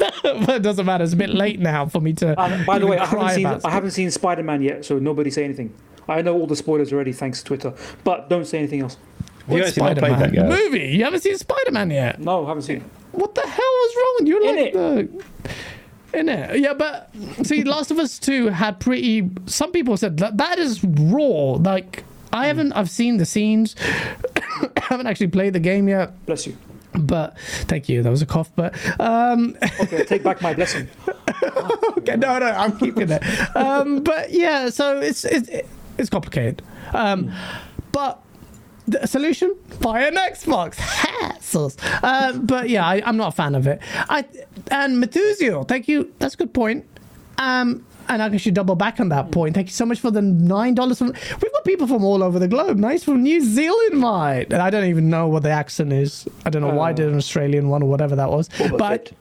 but 0.46 0.56
it 0.56 0.62
doesn't 0.62 0.86
matter 0.86 1.04
it's 1.04 1.12
a 1.12 1.16
bit 1.16 1.28
late 1.30 1.60
now 1.60 1.84
for 1.86 2.00
me 2.00 2.14
to 2.14 2.38
And 2.40 2.64
by 2.64 2.78
the 2.78 2.86
way, 2.86 2.96
I 2.98 3.04
haven't 3.04 3.30
seen 3.30 3.46
I 3.46 3.70
haven't 3.70 3.90
seen 3.90 4.10
Spider 4.10 4.42
Man 4.42 4.62
yet, 4.62 4.84
so 4.86 4.98
nobody 4.98 5.30
say 5.30 5.44
anything. 5.44 5.74
I 6.08 6.22
know 6.22 6.34
all 6.34 6.46
the 6.46 6.56
spoilers 6.56 6.90
already, 6.92 7.12
thanks 7.12 7.40
to 7.40 7.44
Twitter. 7.44 7.74
But 8.02 8.30
don't 8.30 8.46
say 8.46 8.58
anything 8.58 8.80
else. 8.80 8.96
Have 8.96 9.48
you 9.48 9.54
What's 9.62 9.68
actually 9.78 9.82
not 9.94 9.98
played 9.98 10.12
that 10.14 10.30
Spider-Man? 10.30 10.50
yet? 10.50 10.58
Movie 10.64 10.86
you 10.96 11.04
haven't 11.04 11.20
seen 11.20 11.36
spider-man 11.36 11.90
yet 11.90 12.18
No, 12.18 12.46
haven't 12.46 12.62
seen. 12.62 12.76
it. 12.78 12.82
What 13.14 13.34
the 13.34 13.42
hell 13.42 13.58
was 13.58 13.96
wrong 13.96 14.14
with 14.20 14.28
you? 14.28 14.34
You're 14.34 14.50
In 14.50 14.56
like 14.56 14.74
it. 14.74 15.18
the 16.12 16.18
in 16.20 16.28
it. 16.28 16.60
Yeah 16.60 16.74
but 16.74 17.10
see 17.42 17.64
last 17.64 17.90
of 17.90 17.98
us 17.98 18.18
2 18.18 18.48
had 18.48 18.78
pretty 18.80 19.28
some 19.46 19.72
people 19.72 19.96
said 19.96 20.18
that 20.18 20.36
that 20.38 20.58
is 20.58 20.82
raw. 20.84 21.54
Like 21.58 22.04
i 22.32 22.46
haven't 22.46 22.72
i've 22.72 22.90
seen 22.90 23.16
the 23.18 23.26
scenes. 23.26 23.74
I 23.86 24.70
haven't 24.80 25.06
actually 25.06 25.28
played 25.28 25.52
the 25.54 25.60
game 25.60 25.88
yet. 25.88 26.12
Bless 26.26 26.46
you. 26.46 26.56
but 26.96 27.36
thank 27.66 27.88
you 27.88 28.02
that 28.04 28.10
was 28.10 28.22
a 28.22 28.26
cough 28.26 28.50
but 28.54 28.74
um 29.00 29.56
Okay, 29.80 30.04
take 30.04 30.22
back 30.22 30.40
my 30.40 30.54
blessing. 30.54 30.86
okay 31.98 32.16
no 32.16 32.38
no 32.38 32.46
i'm 32.46 32.76
keeping 32.78 33.10
it. 33.10 33.22
Um 33.56 34.02
but 34.04 34.30
yeah 34.30 34.70
so 34.70 34.98
it's 35.00 35.24
it's 35.24 35.48
it's 35.98 36.10
complicated. 36.10 36.62
Um 36.92 37.32
but 37.90 38.20
the 38.86 39.06
solution 39.06 39.54
buy 39.80 40.02
an 40.02 40.14
xbox 40.14 40.74
hassles 40.74 41.76
uh, 42.02 42.32
but 42.38 42.68
yeah 42.68 42.86
I, 42.86 43.02
i'm 43.04 43.16
not 43.16 43.28
a 43.28 43.36
fan 43.36 43.54
of 43.54 43.66
it 43.66 43.80
i 44.08 44.24
and 44.70 45.02
Methusio, 45.02 45.66
thank 45.66 45.88
you 45.88 46.12
that's 46.18 46.34
a 46.34 46.36
good 46.36 46.52
point 46.52 46.86
um 47.38 47.84
and 48.08 48.22
I 48.22 48.36
should 48.36 48.54
double 48.54 48.74
back 48.74 49.00
on 49.00 49.08
that 49.10 49.30
point. 49.30 49.54
Thank 49.54 49.68
you 49.68 49.72
so 49.72 49.86
much 49.86 50.00
for 50.00 50.10
the 50.10 50.22
nine 50.22 50.74
dollars. 50.74 50.98
From 50.98 51.08
we've 51.08 51.52
got 51.52 51.64
people 51.64 51.86
from 51.86 52.04
all 52.04 52.22
over 52.22 52.38
the 52.38 52.48
globe. 52.48 52.76
Nice 52.76 53.04
from 53.04 53.22
New 53.22 53.40
Zealand, 53.40 54.00
mate. 54.00 54.52
And 54.52 54.62
I 54.62 54.70
don't 54.70 54.84
even 54.84 55.10
know 55.10 55.28
what 55.28 55.42
the 55.42 55.50
accent 55.50 55.92
is. 55.92 56.26
I 56.44 56.50
don't 56.50 56.62
know 56.62 56.74
why 56.74 56.90
I 56.90 56.92
did 56.92 57.08
an 57.08 57.16
Australian 57.16 57.68
one 57.68 57.82
or 57.82 57.88
whatever 57.88 58.16
that 58.16 58.30
was. 58.30 58.48
Boba 58.50 58.78
but 58.78 59.08
Fett. 59.08 59.16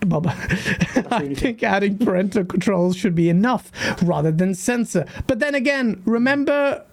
Boba. 0.00 1.12
I 1.12 1.34
think 1.34 1.62
adding 1.62 1.98
parental 1.98 2.44
controls 2.44 2.96
should 2.96 3.14
be 3.14 3.28
enough 3.28 3.70
rather 4.02 4.32
than 4.32 4.54
censor. 4.54 5.06
But 5.26 5.38
then 5.38 5.54
again, 5.54 6.02
remember. 6.04 6.84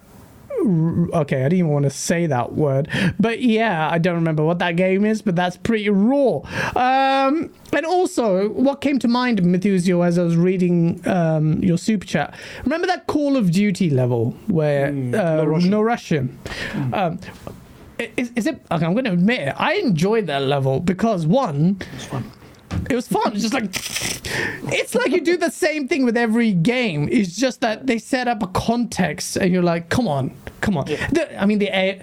Okay, 0.64 1.40
I 1.40 1.48
didn't 1.48 1.58
even 1.58 1.70
want 1.70 1.84
to 1.84 1.90
say 1.90 2.26
that 2.26 2.52
word, 2.52 2.88
but 3.18 3.40
yeah, 3.42 3.90
I 3.90 3.98
don't 3.98 4.14
remember 4.14 4.44
what 4.44 4.58
that 4.60 4.76
game 4.76 5.04
is, 5.04 5.20
but 5.20 5.34
that's 5.34 5.56
pretty 5.56 5.88
raw. 5.88 6.40
Um, 6.76 7.52
and 7.72 7.84
also, 7.84 8.48
what 8.50 8.80
came 8.80 8.98
to 9.00 9.08
mind, 9.08 9.40
Methusio, 9.42 10.06
as 10.06 10.18
I 10.18 10.22
was 10.22 10.36
reading 10.36 11.06
um, 11.08 11.62
your 11.62 11.78
super 11.78 12.06
chat, 12.06 12.34
remember 12.64 12.86
that 12.86 13.06
Call 13.06 13.36
of 13.36 13.50
Duty 13.50 13.90
level 13.90 14.32
where 14.46 14.86
uh, 14.88 14.90
no 14.92 15.80
Russian. 15.80 15.80
Russian? 15.82 16.38
Um, 16.92 17.18
is, 18.16 18.30
is 18.36 18.46
it? 18.46 18.60
Okay, 18.70 18.84
I'm 18.84 18.92
going 18.92 19.04
to 19.04 19.12
admit 19.12 19.48
it. 19.48 19.54
I 19.58 19.74
enjoyed 19.74 20.26
that 20.26 20.42
level 20.42 20.80
because 20.80 21.26
one, 21.26 21.78
It's 21.94 22.04
fun. 22.06 22.30
It 22.90 22.94
was 22.94 23.08
fun. 23.08 23.32
It's 23.32 23.42
just 23.42 23.54
like 23.54 23.64
it's 24.72 24.94
like 24.94 25.10
you 25.12 25.20
do 25.20 25.36
the 25.36 25.50
same 25.50 25.88
thing 25.88 26.04
with 26.04 26.16
every 26.16 26.52
game. 26.52 27.08
It's 27.10 27.36
just 27.36 27.60
that 27.60 27.86
they 27.86 27.98
set 27.98 28.28
up 28.28 28.42
a 28.42 28.46
context, 28.48 29.36
and 29.36 29.52
you're 29.52 29.62
like, 29.62 29.88
come 29.88 30.08
on, 30.08 30.34
come 30.60 30.76
on. 30.76 30.86
The- 30.86 31.40
I 31.40 31.46
mean, 31.46 31.58
the 31.58 31.68
it, 31.68 32.02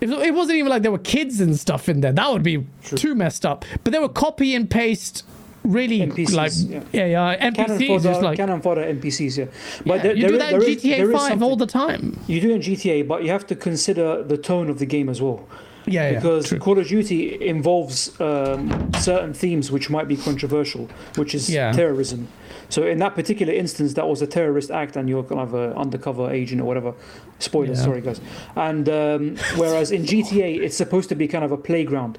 it 0.00 0.34
wasn't 0.34 0.58
even 0.58 0.70
like 0.70 0.82
there 0.82 0.92
were 0.92 0.98
kids 0.98 1.40
and 1.40 1.58
stuff 1.58 1.88
in 1.88 2.00
there. 2.00 2.12
That 2.12 2.30
would 2.32 2.42
be 2.42 2.66
too 2.84 3.14
messed 3.14 3.46
up. 3.46 3.64
But 3.84 3.92
they 3.92 3.98
were 3.98 4.08
copy 4.08 4.54
and 4.54 4.68
paste. 4.70 5.24
Really, 5.64 5.98
NPCs, 5.98 6.32
like 6.32 6.52
yeah. 6.92 7.06
yeah, 7.06 7.06
yeah, 7.34 7.50
Cannon 7.50 7.76
NPCs. 7.76 7.86
fodder, 7.88 8.02
Just 8.10 8.22
like 8.22 8.36
cannon 8.36 8.60
fodder 8.62 8.82
NPCs, 8.82 9.36
yeah. 9.36 9.44
yeah, 9.46 9.50
But 9.84 10.02
there- 10.04 10.14
you 10.14 10.20
there 10.22 10.28
do 10.30 10.34
is- 10.36 10.40
that 10.40 10.52
in 10.54 10.60
GTA 10.60 10.98
is 11.00 11.12
Five 11.12 11.42
all 11.42 11.56
the 11.56 11.66
time. 11.66 12.16
You 12.28 12.40
do 12.40 12.52
in 12.52 12.60
GTA, 12.60 13.02
but 13.08 13.24
you 13.24 13.30
have 13.30 13.48
to 13.48 13.56
consider 13.56 14.22
the 14.22 14.36
tone 14.38 14.70
of 14.70 14.78
the 14.78 14.86
game 14.86 15.08
as 15.08 15.20
well. 15.20 15.44
Yeah, 15.86 16.10
yeah, 16.10 16.14
because 16.18 16.48
true. 16.48 16.58
Call 16.58 16.78
of 16.78 16.86
Duty 16.88 17.46
involves 17.46 18.18
um, 18.20 18.92
certain 18.98 19.32
themes 19.32 19.70
which 19.70 19.88
might 19.88 20.08
be 20.08 20.16
controversial, 20.16 20.88
which 21.16 21.34
is 21.34 21.48
Yeah. 21.48 21.72
terrorism. 21.72 22.28
So 22.68 22.84
in 22.84 22.98
that 22.98 23.14
particular 23.14 23.52
instance, 23.52 23.94
that 23.94 24.08
was 24.08 24.20
a 24.22 24.26
terrorist 24.26 24.70
act, 24.72 24.96
and 24.96 25.08
you're 25.08 25.22
kind 25.22 25.40
of 25.40 25.54
an 25.54 25.72
undercover 25.74 26.30
agent 26.30 26.60
or 26.60 26.64
whatever. 26.64 26.94
Spoilers, 27.38 27.78
Yeah. 27.78 27.84
sorry 27.84 28.00
guys. 28.00 28.20
And 28.56 28.88
um, 28.88 29.36
whereas 29.56 29.92
in 29.92 30.04
GTA, 30.04 30.56
it's 30.64 30.76
supposed 30.76 31.08
to 31.10 31.14
be 31.14 31.28
kind 31.28 31.44
of 31.44 31.52
a 31.52 31.56
playground 31.56 32.18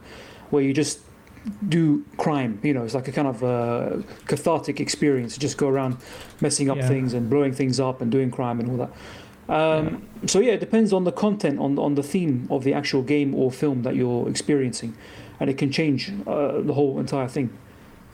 where 0.49 0.63
you 0.63 0.73
just 0.73 0.99
do 1.67 2.03
crime. 2.17 2.59
You 2.63 2.73
know, 2.73 2.83
it's 2.83 2.93
like 2.93 3.07
a 3.09 3.11
kind 3.11 3.27
of 3.27 3.43
uh, 3.43 4.01
cathartic 4.25 4.79
experience. 4.79 5.35
You 5.35 5.41
just 5.41 5.57
go 5.57 5.67
around 5.67 5.97
messing 6.39 6.69
up 6.69 6.77
Yeah. 6.77 6.87
things 6.87 7.13
and 7.13 7.29
blowing 7.29 7.53
things 7.53 7.79
up 7.79 8.01
and 8.01 8.09
doing 8.11 8.31
crime 8.31 8.59
and 8.61 8.69
all 8.71 8.77
that. 8.77 8.89
Um, 9.49 10.01
So 10.25 10.39
yeah, 10.39 10.53
it 10.53 10.59
depends 10.59 10.91
on 10.93 11.03
the 11.03 11.11
content, 11.11 11.59
on 11.59 11.77
on 11.79 11.95
the 11.95 12.03
theme 12.03 12.47
of 12.49 12.63
the 12.63 12.73
actual 12.73 13.01
game 13.03 13.33
or 13.35 13.51
film 13.51 13.83
that 13.83 13.95
you're 13.95 14.27
experiencing, 14.29 14.93
and 15.39 15.49
it 15.49 15.57
can 15.57 15.71
change 15.71 16.11
uh, 16.25 16.61
the 16.67 16.73
whole 16.73 16.99
entire 16.99 17.27
thing. 17.29 17.49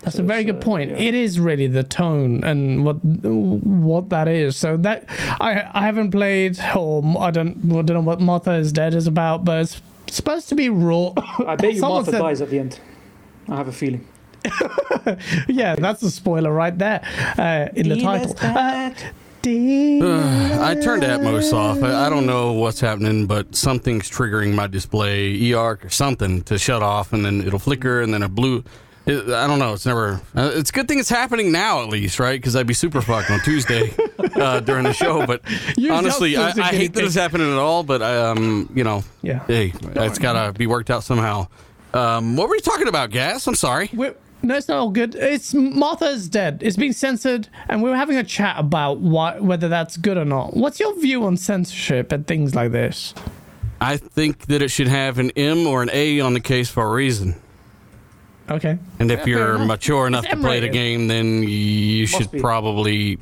That's 0.01 0.17
So 0.17 0.23
a 0.23 0.25
very 0.27 0.41
it's, 0.41 0.51
good 0.51 0.61
uh, 0.61 0.71
point. 0.71 0.89
yeah. 0.91 1.07
It 1.07 1.13
is 1.15 1.39
really 1.39 1.67
the 1.67 1.83
tone 1.83 2.43
and 2.43 2.83
what 2.85 2.97
what 3.03 4.09
that 4.09 4.27
is. 4.27 4.55
So 4.57 4.77
that 4.77 5.05
I 5.39 5.51
I 5.73 5.81
haven't 5.85 6.11
played 6.11 6.59
or 6.75 7.01
I 7.27 7.31
don't 7.31 7.55
I 7.71 7.81
don't 7.81 7.93
know 7.97 8.01
what 8.11 8.19
Martha 8.19 8.51
is 8.59 8.71
Dead 8.73 8.93
is 8.93 9.07
about, 9.07 9.45
but 9.45 9.57
it's 9.61 9.81
supposed 10.07 10.49
to 10.49 10.55
be 10.55 10.67
raw. 10.69 11.13
I 11.47 11.55
bet 11.55 11.73
you 11.73 11.79
Someone 11.79 11.97
Martha 12.03 12.11
said- 12.11 12.21
dies 12.21 12.41
at 12.41 12.49
the 12.49 12.59
end. 12.59 12.79
I 13.49 13.55
have 13.55 13.69
a 13.69 13.71
feeling. 13.71 14.03
yeah, 15.47 15.75
that's 15.75 16.03
a 16.03 16.11
spoiler 16.11 16.51
right 16.51 16.77
there 16.77 17.01
uh, 17.37 17.67
in 17.79 17.89
the 17.89 18.01
title. 18.01 18.35
Uh, 18.41 18.91
I 19.45 20.75
turned 20.81 21.03
Atmos 21.03 21.51
off. 21.51 21.83
I, 21.83 22.05
I 22.05 22.09
don't 22.09 22.25
know 22.25 22.53
what's 22.53 22.79
happening, 22.79 23.27
but 23.27 23.53
something's 23.55 24.09
triggering 24.09 24.53
my 24.53 24.67
display, 24.67 25.37
EARC 25.37 25.83
or 25.83 25.89
something, 25.89 26.43
to 26.43 26.57
shut 26.57 26.81
off, 26.81 27.11
and 27.11 27.25
then 27.25 27.41
it'll 27.45 27.59
flicker, 27.59 28.01
and 28.01 28.13
then 28.13 28.23
a 28.23 28.29
blue. 28.29 28.63
It, 29.05 29.27
I 29.29 29.45
don't 29.47 29.59
know. 29.59 29.73
It's 29.73 29.85
never. 29.85 30.21
Uh, 30.33 30.51
it's 30.53 30.69
a 30.69 30.73
good 30.73 30.87
thing 30.87 30.97
it's 30.97 31.09
happening 31.09 31.51
now, 31.51 31.83
at 31.83 31.89
least, 31.89 32.21
right? 32.21 32.39
Because 32.39 32.55
I'd 32.55 32.67
be 32.67 32.73
super 32.73 33.01
fucked 33.01 33.31
on 33.31 33.41
Tuesday 33.41 33.93
uh, 34.35 34.61
during 34.61 34.85
the 34.85 34.93
show. 34.93 35.25
But 35.27 35.41
honestly, 35.91 36.37
I, 36.37 36.43
us 36.43 36.51
as 36.53 36.59
a 36.59 36.63
I 36.63 36.67
hate 36.67 36.93
that 36.93 37.03
it's 37.03 37.15
happening 37.15 37.51
at 37.51 37.57
all. 37.59 37.83
But 37.83 38.01
um, 38.01 38.69
you 38.73 38.85
know, 38.85 39.03
Yeah. 39.21 39.45
hey, 39.45 39.73
it's 39.95 40.19
got 40.19 40.45
to 40.45 40.57
be 40.57 40.67
worked 40.67 40.89
out 40.89 41.03
somehow. 41.03 41.47
Um, 41.93 42.37
what 42.37 42.47
were 42.47 42.55
you 42.55 42.61
talking 42.61 42.87
about, 42.87 43.09
Gaz? 43.09 43.45
I'm 43.45 43.55
sorry. 43.55 43.89
We're, 43.93 44.15
no, 44.43 44.55
it's 44.55 44.67
not 44.67 44.77
all 44.77 44.89
good. 44.89 45.15
It's 45.15 45.53
Martha's 45.53 46.27
dead. 46.27 46.59
It's 46.61 46.77
been 46.77 46.93
censored, 46.93 47.47
and 47.69 47.81
we 47.81 47.89
were 47.89 47.95
having 47.95 48.17
a 48.17 48.23
chat 48.23 48.57
about 48.59 48.99
why, 48.99 49.39
whether 49.39 49.69
that's 49.69 49.97
good 49.97 50.17
or 50.17 50.25
not. 50.25 50.55
What's 50.55 50.79
your 50.79 50.99
view 50.99 51.23
on 51.25 51.37
censorship 51.37 52.11
and 52.11 52.27
things 52.27 52.53
like 52.53 52.71
this? 52.71 53.13
I 53.79 53.97
think 53.97 54.45
that 54.47 54.61
it 54.61 54.69
should 54.69 54.87
have 54.87 55.17
an 55.17 55.31
M 55.31 55.65
or 55.65 55.81
an 55.81 55.89
A 55.91 56.19
on 56.19 56.33
the 56.33 56.39
case 56.39 56.69
for 56.69 56.83
a 56.83 56.91
reason. 56.91 57.35
Okay. 58.49 58.77
And 58.99 59.09
if 59.09 59.19
fair 59.19 59.27
you're 59.27 59.55
enough. 59.55 59.67
mature 59.67 60.07
enough 60.07 60.25
It's 60.25 60.33
to 60.33 60.39
play 60.39 60.59
the 60.59 60.69
game, 60.69 61.07
then 61.07 61.43
you 61.43 62.05
should 62.05 62.29
be. 62.31 62.41
probably 62.41 63.17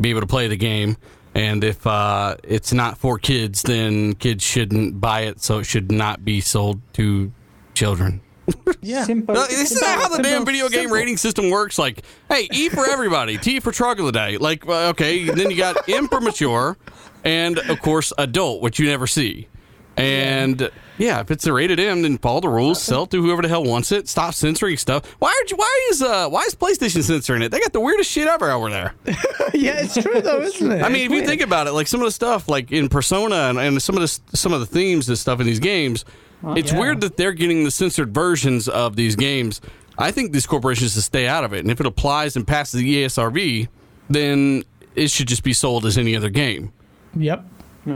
be 0.00 0.10
able 0.10 0.20
to 0.20 0.26
play 0.26 0.48
the 0.48 0.56
game. 0.56 0.96
And 1.34 1.64
if 1.64 1.86
uh, 1.86 2.36
it's 2.44 2.72
not 2.72 2.96
for 2.98 3.18
kids, 3.18 3.62
then 3.62 4.14
kids 4.14 4.42
shouldn't 4.44 5.00
buy 5.00 5.22
it, 5.22 5.42
so 5.42 5.58
it 5.58 5.64
should 5.64 5.90
not 5.90 6.24
be 6.24 6.40
sold 6.40 6.80
to 6.94 7.32
children. 7.74 8.20
Yeah. 8.80 9.02
Simple. 9.04 9.36
Uh, 9.36 9.46
Isn't 9.46 9.66
simple. 9.66 9.86
that 9.86 9.98
how 10.00 10.08
the 10.08 10.14
Simple, 10.16 10.30
damn 10.30 10.44
video 10.44 10.68
game 10.68 10.82
simple. 10.82 10.94
rating 10.96 11.16
system 11.16 11.50
works? 11.50 11.76
Like, 11.78 12.02
hey, 12.28 12.46
E 12.52 12.68
for 12.68 12.88
everybody, 12.88 13.36
T 13.36 13.58
for 13.58 13.72
troglodyte. 13.72 14.40
Like, 14.40 14.64
uh, 14.68 14.90
okay, 14.90 15.24
then 15.24 15.50
you 15.50 15.56
got 15.56 15.88
M 15.88 16.06
for 16.06 16.20
mature, 16.20 16.76
and 17.24 17.58
of 17.58 17.80
course 17.82 18.12
adult, 18.16 18.62
which 18.62 18.78
you 18.78 18.86
never 18.86 19.08
see. 19.08 19.48
And 19.96 20.70
yeah, 20.98 21.20
if 21.20 21.30
it's 21.30 21.46
a 21.46 21.52
rated 21.52 21.80
M, 21.80 22.02
then 22.02 22.18
follow 22.18 22.40
the 22.40 22.48
rules, 22.50 22.82
sell 22.82 23.04
it 23.04 23.10
to 23.10 23.22
whoever 23.22 23.40
the 23.42 23.48
hell 23.48 23.64
wants 23.64 23.90
it. 23.92 24.08
Stop 24.08 24.34
censoring 24.34 24.76
stuff. 24.76 25.04
Why 25.18 25.28
are 25.30 25.46
you, 25.48 25.56
why 25.56 25.80
is 25.90 26.02
uh 26.02 26.28
why 26.28 26.42
is 26.42 26.54
PlayStation 26.54 27.02
censoring 27.02 27.42
it? 27.42 27.48
They 27.50 27.58
got 27.58 27.72
the 27.72 27.80
weirdest 27.80 28.10
shit 28.10 28.28
ever 28.28 28.50
over 28.52 28.68
there. 28.70 28.94
yeah, 29.54 29.80
it's 29.82 29.94
true 29.94 30.20
though, 30.20 30.42
isn't 30.42 30.70
it? 30.70 30.82
I 30.82 30.88
mean, 30.90 31.06
It's 31.06 31.14
if 31.14 31.20
you 31.20 31.26
think 31.26 31.40
about 31.40 31.66
it, 31.66 31.72
like 31.72 31.86
some 31.86 32.00
of 32.00 32.04
the 32.06 32.12
stuff, 32.12 32.48
like 32.48 32.70
in 32.72 32.88
Persona 32.88 33.34
and, 33.48 33.58
and 33.58 33.82
some 33.82 33.96
of 33.96 34.02
the 34.02 34.36
some 34.36 34.52
of 34.52 34.60
the 34.60 34.66
themes 34.66 35.08
and 35.08 35.16
stuff 35.18 35.40
in 35.40 35.46
these 35.46 35.60
games, 35.60 36.04
it's 36.54 36.72
yeah. 36.72 36.78
weird 36.78 37.00
that 37.00 37.16
they're 37.16 37.32
getting 37.32 37.64
the 37.64 37.70
censored 37.70 38.14
versions 38.14 38.68
of 38.68 38.96
these 38.96 39.16
games. 39.16 39.60
I 39.98 40.10
think 40.10 40.32
these 40.32 40.46
corporations 40.46 40.94
should 40.94 41.02
stay 41.02 41.26
out 41.26 41.44
of 41.44 41.52
it, 41.52 41.60
and 41.60 41.70
if 41.70 41.80
it 41.80 41.86
applies 41.86 42.36
and 42.36 42.46
passes 42.46 42.80
the 42.80 42.90
E 42.90 43.04
ESRB, 43.04 43.68
then 44.10 44.62
it 44.94 45.10
should 45.10 45.28
just 45.28 45.42
be 45.42 45.52
sold 45.52 45.86
as 45.86 45.96
any 45.98 46.14
other 46.14 46.30
game. 46.30 46.72
Yep. 47.16 47.44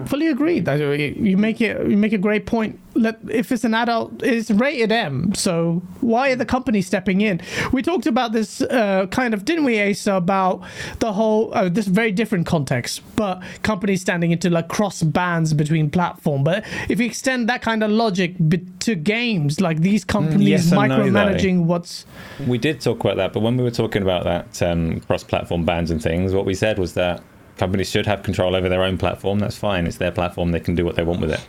Fully 0.06 0.28
agreed. 0.28 0.64
That- 0.66 0.78
You 0.80 1.36
make 1.36 1.60
it. 1.60 1.86
You 1.88 1.96
make 1.96 2.12
a 2.12 2.18
great 2.18 2.46
point. 2.46 2.78
Let 2.94 3.18
if 3.30 3.50
it's 3.52 3.64
an 3.64 3.74
adult, 3.74 4.22
it's 4.22 4.50
rated 4.50 4.90
M. 4.92 5.32
So 5.34 5.82
why 6.00 6.30
are 6.30 6.36
the 6.36 6.44
companies 6.44 6.86
stepping 6.86 7.20
in? 7.20 7.40
We 7.72 7.82
talked 7.82 8.06
about 8.06 8.32
this 8.32 8.60
uh, 8.62 9.06
kind 9.10 9.32
of, 9.34 9.44
didn't 9.44 9.64
we, 9.64 9.80
Asa? 9.80 10.14
About 10.14 10.62
the 10.98 11.12
whole 11.12 11.52
uh, 11.54 11.68
this 11.68 11.86
very 11.86 12.12
different 12.12 12.46
context, 12.46 13.02
but 13.16 13.42
companies 13.62 14.00
standing 14.00 14.30
into 14.32 14.50
like 14.50 14.68
cross 14.68 15.02
bans 15.02 15.54
between 15.54 15.90
platform. 15.90 16.42
But 16.44 16.64
if 16.88 16.98
you 17.00 17.06
extend 17.06 17.48
that 17.48 17.62
kind 17.62 17.82
of 17.82 17.90
logic 17.90 18.34
be- 18.48 18.66
to 18.80 18.94
games, 18.94 19.60
like 19.60 19.80
these 19.80 20.04
companies 20.04 20.48
yes 20.48 20.72
and 20.72 20.88
no, 20.88 20.98
micromanaging 20.98 21.64
what's 21.64 22.06
We 22.46 22.58
did 22.58 22.80
talk 22.80 23.00
about 23.00 23.16
that, 23.16 23.32
but 23.32 23.40
when 23.40 23.56
we 23.56 23.62
were 23.62 23.70
talking 23.70 24.02
about 24.02 24.24
that 24.24 24.62
um, 24.62 25.00
cross-platform 25.00 25.64
bans 25.64 25.90
and 25.90 26.02
things, 26.02 26.32
what 26.34 26.44
we 26.44 26.54
said 26.54 26.78
was 26.78 26.94
that 26.94 27.22
companies 27.60 27.88
should 27.88 28.06
have 28.06 28.24
control 28.24 28.56
over 28.56 28.68
their 28.68 28.82
own 28.82 28.98
platform. 28.98 29.38
That's 29.38 29.56
fine; 29.56 29.86
it's 29.86 29.98
their 29.98 30.10
platform; 30.10 30.50
they 30.50 30.58
can 30.58 30.74
do 30.74 30.84
what 30.84 30.96
they 30.96 31.04
want 31.04 31.20
with 31.20 31.30
it, 31.30 31.46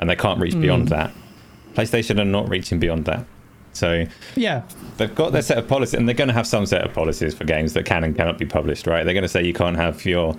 and 0.00 0.10
they 0.10 0.16
can't 0.16 0.40
reach 0.40 0.58
beyond 0.60 0.88
hmm. 0.88 0.94
that. 0.94 1.12
PlayStation 1.74 2.20
are 2.20 2.24
not 2.24 2.48
reaching 2.48 2.80
beyond 2.80 3.04
that, 3.04 3.24
so 3.72 4.06
yeah, 4.34 4.62
they've 4.96 5.14
got 5.14 5.32
their 5.32 5.42
set 5.42 5.58
of 5.58 5.68
policies, 5.68 5.94
and 5.94 6.08
they're 6.08 6.14
going 6.14 6.28
to 6.28 6.34
have 6.34 6.46
some 6.46 6.66
set 6.66 6.82
of 6.82 6.92
policies 6.92 7.34
for 7.34 7.44
games 7.44 7.74
that 7.74 7.84
can 7.84 8.02
and 8.02 8.16
cannot 8.16 8.38
be 8.38 8.46
published. 8.46 8.86
Right? 8.86 9.04
They're 9.04 9.14
going 9.14 9.22
to 9.22 9.28
say 9.28 9.44
you 9.44 9.52
can't 9.54 9.76
have 9.76 10.04
your 10.04 10.34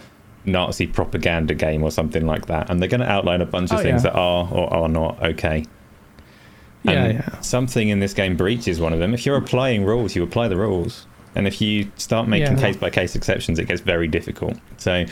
Nazi 0.45 0.87
propaganda 0.87 1.53
game 1.53 1.83
or 1.83 1.91
something 1.91 2.25
like 2.25 2.47
that, 2.47 2.69
and 2.69 2.81
they're 2.81 2.89
going 2.89 3.01
to 3.01 3.09
outline 3.09 3.41
a 3.41 3.45
bunch 3.45 3.71
of 3.71 3.79
Oh, 3.79 3.83
things 3.83 4.03
yeah. 4.03 4.09
that 4.09 4.17
are 4.17 4.49
or 4.51 4.73
are 4.73 4.89
not 4.89 5.21
okay. 5.23 5.65
yeah, 6.83 6.91
And 6.91 7.13
yeah. 7.19 7.39
something 7.41 7.89
in 7.89 7.99
this 7.99 8.13
game 8.13 8.35
breaches 8.35 8.79
one 8.79 8.91
of 8.91 8.99
them. 8.99 9.13
If 9.13 9.25
you're 9.25 9.37
applying 9.37 9.85
rules, 9.85 10.15
you 10.15 10.23
apply 10.23 10.47
the 10.47 10.57
rules. 10.57 11.05
And 11.35 11.47
if 11.47 11.61
you 11.61 11.91
start 11.97 12.27
making 12.27 12.57
case 12.61 12.75
by 12.77 12.89
case 12.89 13.15
exceptions, 13.15 13.59
it 13.59 13.67
gets 13.67 13.81
very 13.81 14.07
difficult. 14.07 14.57
So 14.77 15.05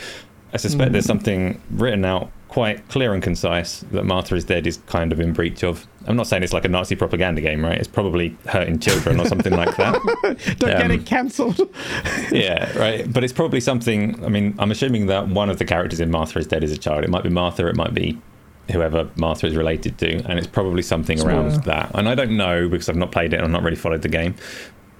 I 0.52 0.56
suspect 0.56 0.92
there's 0.92 1.06
something 1.06 1.60
written 1.70 2.04
out 2.04 2.30
quite 2.48 2.86
clear 2.88 3.14
and 3.14 3.22
concise 3.22 3.80
that 3.92 4.04
Martha 4.04 4.34
is 4.34 4.44
Dead 4.44 4.66
is 4.66 4.78
kind 4.86 5.12
of 5.12 5.20
in 5.20 5.32
breach 5.32 5.62
of. 5.62 5.86
I'm 6.08 6.16
not 6.16 6.26
saying 6.26 6.42
it's 6.42 6.52
like 6.52 6.64
a 6.64 6.68
Nazi 6.68 6.96
propaganda 6.96 7.40
game, 7.40 7.64
right? 7.64 7.78
It's 7.78 7.86
probably 7.86 8.36
hurting 8.48 8.80
children 8.80 9.20
or 9.20 9.26
something 9.26 9.52
like 9.52 9.76
that. 9.76 10.02
Don't 10.58 10.70
get 10.70 10.84
Um, 10.86 10.90
it 10.90 11.06
cancelled. 11.06 11.60
yeah, 12.32 12.76
right. 12.76 13.10
But 13.10 13.22
it's 13.22 13.32
probably 13.32 13.60
something. 13.60 14.22
I 14.24 14.28
mean, 14.28 14.56
I'm 14.58 14.72
assuming 14.72 15.06
that 15.06 15.28
one 15.28 15.48
of 15.48 15.58
the 15.58 15.64
characters 15.64 16.00
in 16.00 16.10
Martha 16.10 16.40
is 16.40 16.46
Dead 16.48 16.64
is 16.64 16.72
a 16.72 16.78
child. 16.78 17.04
It 17.04 17.10
might 17.10 17.22
be 17.22 17.30
Martha. 17.30 17.66
It 17.68 17.76
might 17.76 17.94
be 17.94 18.18
whoever 18.72 19.08
Martha 19.16 19.46
is 19.46 19.54
related 19.56 19.98
to, 19.98 20.16
and 20.28 20.38
it's 20.38 20.46
probably 20.48 20.82
something 20.82 21.20
around 21.22 21.52
that. 21.64 21.90
And 21.94 22.08
I 22.08 22.14
don't 22.16 22.36
know 22.36 22.68
because 22.68 22.88
I've 22.88 22.96
not 22.96 23.12
played 23.12 23.32
it 23.32 23.36
and 23.36 23.44
I've 23.44 23.50
not 23.50 23.62
really 23.62 23.76
followed 23.76 24.02
the 24.02 24.08
game. 24.08 24.34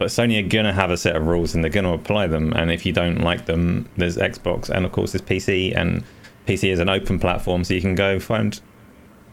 But 0.00 0.08
Sony 0.08 0.42
are 0.42 0.48
gonna 0.48 0.72
have 0.72 0.90
a 0.90 0.96
set 0.96 1.14
of 1.14 1.26
rules 1.26 1.54
and 1.54 1.62
they're 1.62 1.70
gonna 1.70 1.92
apply 1.92 2.26
them. 2.26 2.54
And 2.54 2.72
if 2.72 2.86
you 2.86 2.92
don't 2.92 3.20
like 3.20 3.44
them, 3.44 3.86
there's 3.98 4.16
Xbox 4.16 4.70
and 4.70 4.86
of 4.86 4.92
course 4.92 5.12
there's 5.12 5.20
PC. 5.20 5.76
And 5.76 6.02
PC 6.46 6.72
is 6.72 6.78
an 6.78 6.88
open 6.88 7.18
platform, 7.20 7.64
so 7.64 7.74
you 7.74 7.82
can 7.82 7.94
go 7.94 8.18
find 8.18 8.58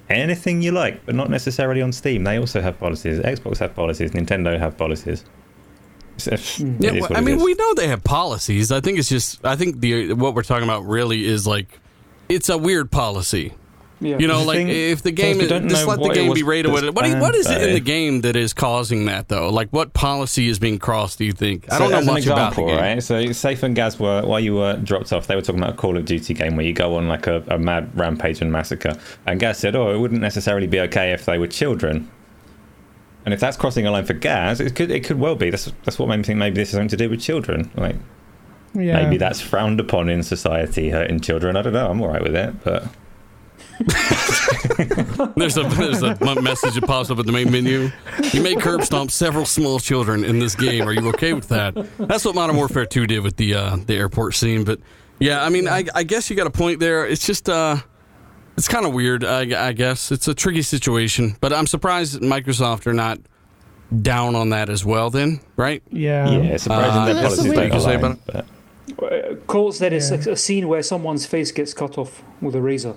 anything 0.10 0.62
you 0.62 0.74
like, 0.74 1.06
but 1.06 1.16
not 1.16 1.30
necessarily 1.30 1.82
on 1.82 1.94
Steam. 1.94 2.26
They 2.26 2.38
also 2.38 2.60
have 2.60 2.78
policies. 2.82 3.20
Xbox 3.20 3.60
have 3.60 3.76
policies. 3.76 4.12
Nintendo 4.12 4.60
have 4.60 4.78
policies. 4.78 5.24
So, 6.18 6.36
Yeah, 6.80 7.00
well, 7.00 7.16
I 7.16 7.22
mean, 7.22 7.38
is. 7.38 7.44
we 7.44 7.54
know 7.54 7.74
they 7.74 7.88
have 7.88 8.04
policies. 8.04 8.70
I 8.70 8.82
think 8.82 9.00
it's 9.00 9.08
just, 9.08 9.46
I 9.46 9.56
think 9.56 9.80
the 9.80 10.12
what 10.14 10.36
we're 10.36 10.44
talking 10.44 10.66
about 10.66 10.86
really 10.86 11.26
is 11.26 11.48
like, 11.48 11.80
it's 12.28 12.50
a 12.50 12.58
weird 12.58 12.92
policy. 12.92 13.54
Yeah. 14.00 14.18
You 14.20 14.28
know, 14.28 14.42
The 14.42 14.46
like 14.46 14.58
thing- 14.58 14.70
if 14.70 15.02
the 15.02 15.12
game, 15.12 15.32
is 15.32 15.38
we 15.38 15.44
is, 15.46 15.50
don't 15.50 15.70
just 15.70 15.88
let 15.88 16.00
the 16.00 16.10
game 16.10 16.32
be 16.34 16.44
rated 16.44 16.72
with 16.72 16.84
it. 16.84 16.94
What, 16.94 17.10
what 17.20 17.34
is 17.34 17.50
it 17.50 17.62
in 17.64 17.74
the 17.74 17.80
game 17.80 18.22
that 18.22 18.36
is 18.36 18.54
causing 18.54 19.06
that 19.06 19.28
though? 19.28 19.50
Like, 19.50 19.70
what 19.72 19.94
policy 19.94 20.50
is 20.50 20.60
being 20.60 20.78
crossed? 20.78 21.18
Do 21.18 21.26
you 21.26 21.32
think? 21.32 21.72
I 21.74 21.80
don't 21.80 21.90
know 21.90 21.98
as 21.98 22.06
much 22.06 22.26
an 22.28 22.34
about 22.34 22.56
the 22.56 22.62
example, 22.62 22.68
game. 22.68 22.78
right? 22.78 23.02
So 23.02 23.32
Safe 23.32 23.64
and 23.64 23.76
Gaz 23.76 24.00
were 24.00 24.22
while 24.22 24.40
you 24.40 24.54
were 24.56 24.76
dropped 24.78 25.12
off, 25.14 25.26
they 25.26 25.36
were 25.36 25.42
talking 25.42 25.62
about 25.62 25.74
a 25.74 25.78
Call 25.78 25.98
of 25.98 26.06
Duty 26.06 26.36
game 26.36 26.56
where 26.56 26.66
you 26.66 26.74
go 26.74 26.96
on 26.96 27.08
like 27.08 27.26
a, 27.26 27.44
a 27.48 27.58
mad 27.58 27.90
rampage 27.98 28.40
and 28.40 28.52
massacre. 28.52 28.94
And 29.26 29.40
Gaz 29.40 29.58
said, 29.58 29.76
"Oh, 29.76 29.92
it 29.94 29.98
wouldn't 29.98 30.22
necessarily 30.22 30.68
be 30.68 30.80
okay 30.82 31.12
if 31.12 31.26
they 31.26 31.40
were 31.40 31.48
children." 31.48 32.10
And 33.26 33.34
if 33.34 33.40
that's 33.40 33.58
crossing 33.58 33.86
a 33.88 33.92
line 33.92 34.06
for 34.06 34.14
Gaz, 34.14 34.62
it 34.62 34.76
could 34.76 34.92
it 34.92 35.04
could 35.06 35.20
well 35.20 35.36
be. 35.36 35.50
That's 35.50 35.72
that's 35.86 35.98
what 35.98 36.08
made 36.08 36.18
me 36.18 36.24
think 36.24 36.38
maybe 36.40 36.56
this 36.56 36.70
is 36.70 36.74
something 36.74 36.88
to 36.90 36.98
do 36.98 37.10
with 37.10 37.20
children. 37.20 37.72
Like 37.76 37.96
Yeah. 38.76 39.02
maybe 39.04 39.18
that's 39.18 39.42
frowned 39.42 39.80
upon 39.80 40.08
in 40.08 40.22
society, 40.24 40.92
hurting 40.92 41.20
children. 41.22 41.58
I 41.58 41.64
don't 41.64 41.74
know. 41.74 41.90
I'm 41.90 42.00
all 42.00 42.10
right 42.10 42.22
with 42.24 42.36
it, 42.36 42.64
but 42.64 42.86
There's 45.36 45.58
a 45.58 45.64
there's 45.64 46.04
a 46.04 46.18
m- 46.22 46.44
message 46.44 46.76
that 46.76 46.84
pops 46.86 47.10
up 47.10 47.20
at 47.20 47.26
the 47.26 47.32
main 47.32 47.52
menu. 47.52 47.92
You 48.34 48.42
may 48.42 48.56
curb 48.56 48.84
stomp 48.84 49.12
several 49.12 49.46
small 49.46 49.80
children 49.80 50.24
in 50.24 50.40
this 50.40 50.56
game. 50.56 50.88
Are 50.88 50.94
you 50.94 51.08
okay 51.10 51.34
with 51.34 51.48
that? 51.50 51.74
That's 51.98 52.26
what 52.26 52.36
Modern 52.36 52.56
Warfare 52.56 52.86
2 52.86 53.08
did 53.08 53.20
with 53.22 53.38
the 53.38 53.54
uh, 53.56 53.78
the 53.86 53.96
airport 53.96 54.36
scene. 54.36 54.64
But 54.64 54.80
yeah, 55.20 55.44
I 55.44 55.50
mean, 55.50 55.68
I, 55.68 55.86
I 55.96 56.04
guess 56.04 56.30
you 56.30 56.36
got 56.36 56.48
a 56.48 56.52
point 56.52 56.80
there. 56.80 57.06
It's 57.06 57.26
just 57.26 57.50
uh, 57.50 57.78
it's 58.58 58.68
kind 58.68 58.86
of 58.86 58.94
weird. 58.94 59.24
I, 59.24 59.68
I 59.68 59.74
guess 59.74 60.12
it's 60.12 60.28
a 60.28 60.34
tricky 60.34 60.62
situation, 60.64 61.36
but 61.40 61.54
I'm 61.54 61.68
surprised 61.68 62.22
Microsoft 62.22 62.88
are 62.88 62.94
not 62.94 63.20
down 64.02 64.36
on 64.36 64.50
that 64.50 64.70
as 64.70 64.84
well. 64.86 65.10
Then, 65.10 65.40
right? 65.56 65.82
Yeah. 65.92 66.30
Yeah, 66.32 66.58
surprising 66.58 66.92
Uh, 67.02 67.06
their 67.06 67.14
that's 67.16 67.26
policies 67.36 67.44
the 67.46 67.54
don't 67.56 67.72
way- 67.72 67.80
Say 67.80 67.96
align. 67.96 67.96
about 67.96 68.20
But 68.26 68.46
Uh, 69.14 69.36
Colt 69.48 69.76
said 69.76 69.94
it's 69.94 70.10
Yeah. 70.12 70.18
a, 70.28 70.32
a 70.32 70.36
scene 70.38 70.68
where 70.68 70.82
someone's 70.82 71.26
face 71.26 71.52
gets 71.52 71.74
cut 71.74 71.98
off 71.98 72.24
with 72.42 72.56
a 72.56 72.62
razor. 72.62 72.96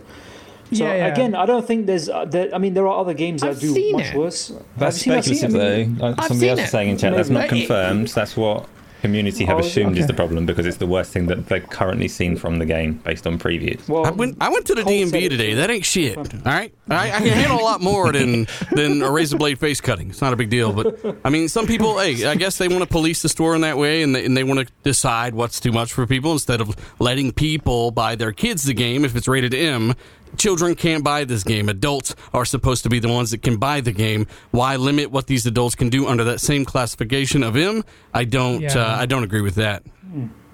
So 0.73 0.85
Yeah, 0.85 0.95
yeah. 0.95 1.07
again, 1.09 1.35
I 1.35 1.47
don't 1.47 1.67
think 1.67 1.87
there's. 1.87 2.09
Uh, 2.09 2.25
there, 2.25 2.55
I 2.55 2.59
mean, 2.59 2.75
there 2.75 2.87
are 2.87 3.01
other 3.01 3.15
games 3.15 3.43
that 3.43 3.51
I've 3.51 3.61
do 3.61 3.73
seen 3.75 3.93
much 3.97 4.07
it. 4.07 4.17
worse. 4.17 4.53
that's 4.77 5.03
Have 5.05 5.17
you 5.17 5.35
seen 5.35 5.51
that 5.51 5.55
speculative, 5.55 5.99
though. 5.99 6.07
I've 6.07 6.25
somebody 6.27 6.49
else 6.51 6.59
seen 6.59 6.65
is 6.65 6.71
saying 6.71 6.89
in 6.91 6.99
chat, 6.99 7.15
that's 7.15 7.29
not 7.29 7.49
confirmed. 7.49 8.09
That's 8.09 8.37
what 8.37 8.69
community 9.01 9.47
have 9.47 9.57
Oh, 9.57 9.61
assumed 9.61 9.97
is 9.97 10.07
the 10.07 10.13
problem 10.13 10.45
because 10.45 10.67
it's 10.67 10.77
the 10.77 10.87
worst 10.87 11.11
thing 11.11 11.25
that 11.29 11.47
they've 11.47 11.67
currently 11.71 12.07
seen 12.07 12.37
from 12.37 12.59
the 12.59 12.67
game 12.67 12.93
based 13.03 13.27
on 13.27 13.39
previews. 13.39 13.89
Well, 13.89 14.05
I 14.05 14.11
went. 14.11 14.37
I 14.43 14.51
went 14.51 14.67
to 14.67 14.75
the 14.75 14.83
Colt 14.83 15.09
said 15.09 15.15
DMV 15.23 15.31
today. 15.31 15.55
That 15.55 15.71
ain't 15.71 15.87
shit. 15.87 16.19
All 16.19 16.25
right, 16.45 16.75
I, 16.91 17.07
I 17.11 17.19
can 17.21 17.29
handle 17.29 17.59
a 17.59 17.63
lot 17.65 17.81
more 17.81 18.13
than 18.13 18.47
than 18.73 19.01
a 19.01 19.11
razor 19.11 19.39
blade 19.39 19.59
face 19.59 19.81
cutting. 19.81 20.11
It's 20.11 20.21
not 20.21 20.35
a 20.35 20.37
big 20.37 20.51
deal. 20.51 20.75
But 20.75 21.17
I 21.25 21.31
mean, 21.31 21.49
some 21.49 21.67
people. 21.67 21.99
Hey, 21.99 22.27
I 22.27 22.35
guess 22.35 22.59
they 22.59 22.69
want 22.69 22.83
to 22.83 22.87
police 22.87 23.23
the 23.23 23.31
store 23.31 23.55
in 23.55 23.63
that 23.63 23.79
way, 23.79 24.03
and 24.03 24.15
they, 24.15 24.25
and 24.27 24.37
they 24.37 24.45
want 24.45 24.61
to 24.69 24.73
decide 24.83 25.35
what's 25.35 25.61
too 25.61 25.73
much 25.73 25.95
for 25.95 26.07
people 26.07 26.33
instead 26.33 26.61
of 26.61 26.77
letting 27.01 27.33
people 27.33 27.91
buy 27.93 28.17
their 28.17 28.33
kids 28.33 28.65
the 28.65 28.75
game 28.75 29.07
if 29.07 29.17
it's 29.17 29.27
rated 29.27 29.55
M. 29.55 29.95
Children 30.39 30.75
can't 30.75 31.05
buy 31.05 31.25
this 31.25 31.43
game. 31.45 31.69
Adults 31.69 32.15
are 32.33 32.45
supposed 32.45 32.83
to 32.85 32.89
be 32.89 32.99
the 32.99 33.09
ones 33.09 33.31
that 33.33 33.43
can 33.43 33.57
buy 33.59 33.81
the 33.81 33.93
game. 33.93 34.27
Why 34.53 34.77
limit 34.77 35.11
what 35.11 35.27
these 35.27 35.45
adults 35.47 35.75
can 35.75 35.89
do 35.91 36.07
under 36.07 36.25
that 36.25 36.41
same 36.41 36.65
classification 36.65 37.43
of 37.43 37.57
M? 37.57 37.85
I 38.15 38.25
don't. 38.25 38.61
Yeah. 38.63 38.77
Uh, 38.79 38.97
I 38.97 39.07
don't 39.07 39.25
agree 39.25 39.41
with 39.43 39.57
that. 39.57 39.83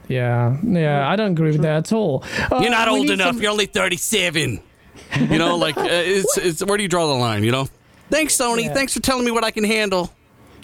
Yeah. 0.08 0.56
Yeah. 0.62 1.08
I 1.08 1.16
don't 1.16 1.32
agree 1.32 1.52
with 1.52 1.62
that 1.62 1.76
at 1.88 1.92
all. 1.92 2.24
Uh, 2.50 2.60
You're 2.60 2.70
not 2.70 2.88
old 2.88 3.10
enough. 3.10 3.34
some- 3.34 3.42
You're 3.42 3.50
only 3.52 3.66
37. 3.66 4.60
You 5.20 5.38
know, 5.38 5.56
like 5.56 5.76
uh, 5.76 5.86
it's 5.88 6.36
it's 6.42 6.64
where 6.64 6.76
do 6.76 6.82
you 6.82 6.88
draw 6.88 7.06
the 7.06 7.12
line? 7.14 7.44
You 7.44 7.52
know. 7.52 7.68
Thanks, 8.10 8.36
Sony. 8.36 8.64
Yeah. 8.64 8.74
Thanks 8.74 8.94
for 8.94 9.00
telling 9.00 9.24
me 9.24 9.30
what 9.30 9.44
I 9.44 9.50
can 9.50 9.64
handle. 9.64 10.12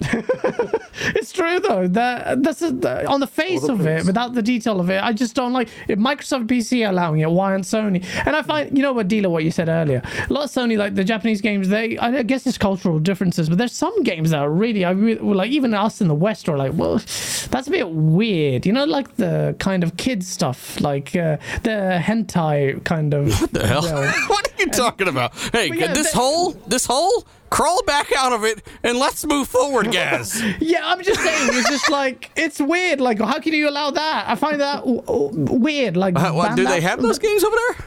It's 1.15 1.33
true 1.33 1.59
though. 1.59 1.89
That 1.89 2.43
that's 2.43 2.63
a, 2.63 3.07
on 3.07 3.21
the 3.21 3.27
face 3.27 3.63
the 3.63 3.73
of 3.73 3.87
it, 3.87 4.07
without 4.07 4.35
the 4.35 4.43
detail 4.43 4.79
of 4.79 4.91
it. 4.91 5.03
I 5.03 5.13
just 5.13 5.35
don't 5.35 5.53
like 5.53 5.69
if 5.89 5.99
Microsoft 5.99 6.47
PC 6.47 6.89
allowing 6.89 7.21
it. 7.21 7.31
Why 7.31 7.53
aren't 7.53 7.65
Sony? 7.65 8.05
And 8.27 8.37
I 8.37 8.43
find 8.43 8.77
you 8.77 8.83
know 8.83 8.93
what 8.93 9.09
dealer 9.09 9.29
what 9.29 9.43
you 9.43 9.51
said 9.51 9.69
earlier. 9.69 10.03
A 10.29 10.33
lot 10.33 10.45
of 10.45 10.51
Sony 10.51 10.77
like 10.77 10.95
the 10.95 11.05
Japanese 11.05 11.41
games. 11.41 11.69
They 11.69 11.99
I 11.99 12.23
guess 12.23 12.47
it's 12.47 12.59
cultural 12.59 12.99
differences, 12.99 13.49
but 13.49 13.59
there's 13.59 13.73
some 13.73 14.03
games 14.03 14.31
that 14.31 14.41
are 14.41 14.51
really 14.51 14.85
I 14.85 14.91
really, 14.91 15.21
like 15.21 15.51
even 15.51 15.75
us 15.75 16.01
in 16.01 16.09
the 16.09 16.15
West 16.15 16.49
are 16.49 16.57
like, 16.57 16.73
well, 16.75 16.99
that's 16.99 17.67
a 17.67 17.71
bit 17.71 17.91
weird. 17.91 18.67
You 18.67 18.73
know, 18.73 18.85
like 18.85 19.17
the 19.17 19.57
kind 19.59 19.83
of 19.83 19.97
kids 19.97 20.29
stuff, 20.29 20.81
like 20.81 21.17
uh, 21.17 21.39
the 21.63 22.01
hentai 22.03 22.83
kind 22.85 23.15
of. 23.15 23.41
What 23.41 23.53
The 23.53 23.67
hell? 23.67 23.83
what 24.29 24.49
are 24.49 24.63
you 24.63 24.71
talking 24.71 25.09
about? 25.09 25.35
Hey, 25.53 25.71
yeah, 25.73 25.93
this 25.93 26.13
that- 26.13 26.19
hole, 26.19 26.53
this 26.67 26.87
hole, 26.87 27.27
crawl 27.53 27.83
back 27.85 28.11
out 28.17 28.33
of 28.33 28.45
it 28.45 28.63
and 28.83 28.97
let's 28.99 29.25
move 29.27 29.47
forward, 29.49 29.93
guys. 30.01 30.41
Yeah, 30.61 30.81
I'm 30.85 31.03
just 31.03 31.21
saying. 31.21 31.51
It's 31.53 31.69
just 31.69 31.91
like 31.91 32.31
it's 32.37 32.59
weird. 32.61 33.01
Like, 33.01 33.19
how 33.21 33.39
can 33.41 33.53
you 33.53 33.69
allow 33.69 33.91
that? 33.91 34.25
I 34.29 34.35
find 34.37 34.61
that 34.61 34.79
w- 34.81 35.03
w- 35.03 35.59
weird. 35.61 35.97
Like, 35.97 36.17
Uh, 36.17 36.33
what, 36.33 36.57
do 36.57 36.65
they 36.65 36.81
have 36.81 37.03
those 37.03 37.19
games 37.19 37.45
over 37.45 37.57
there? 37.57 37.87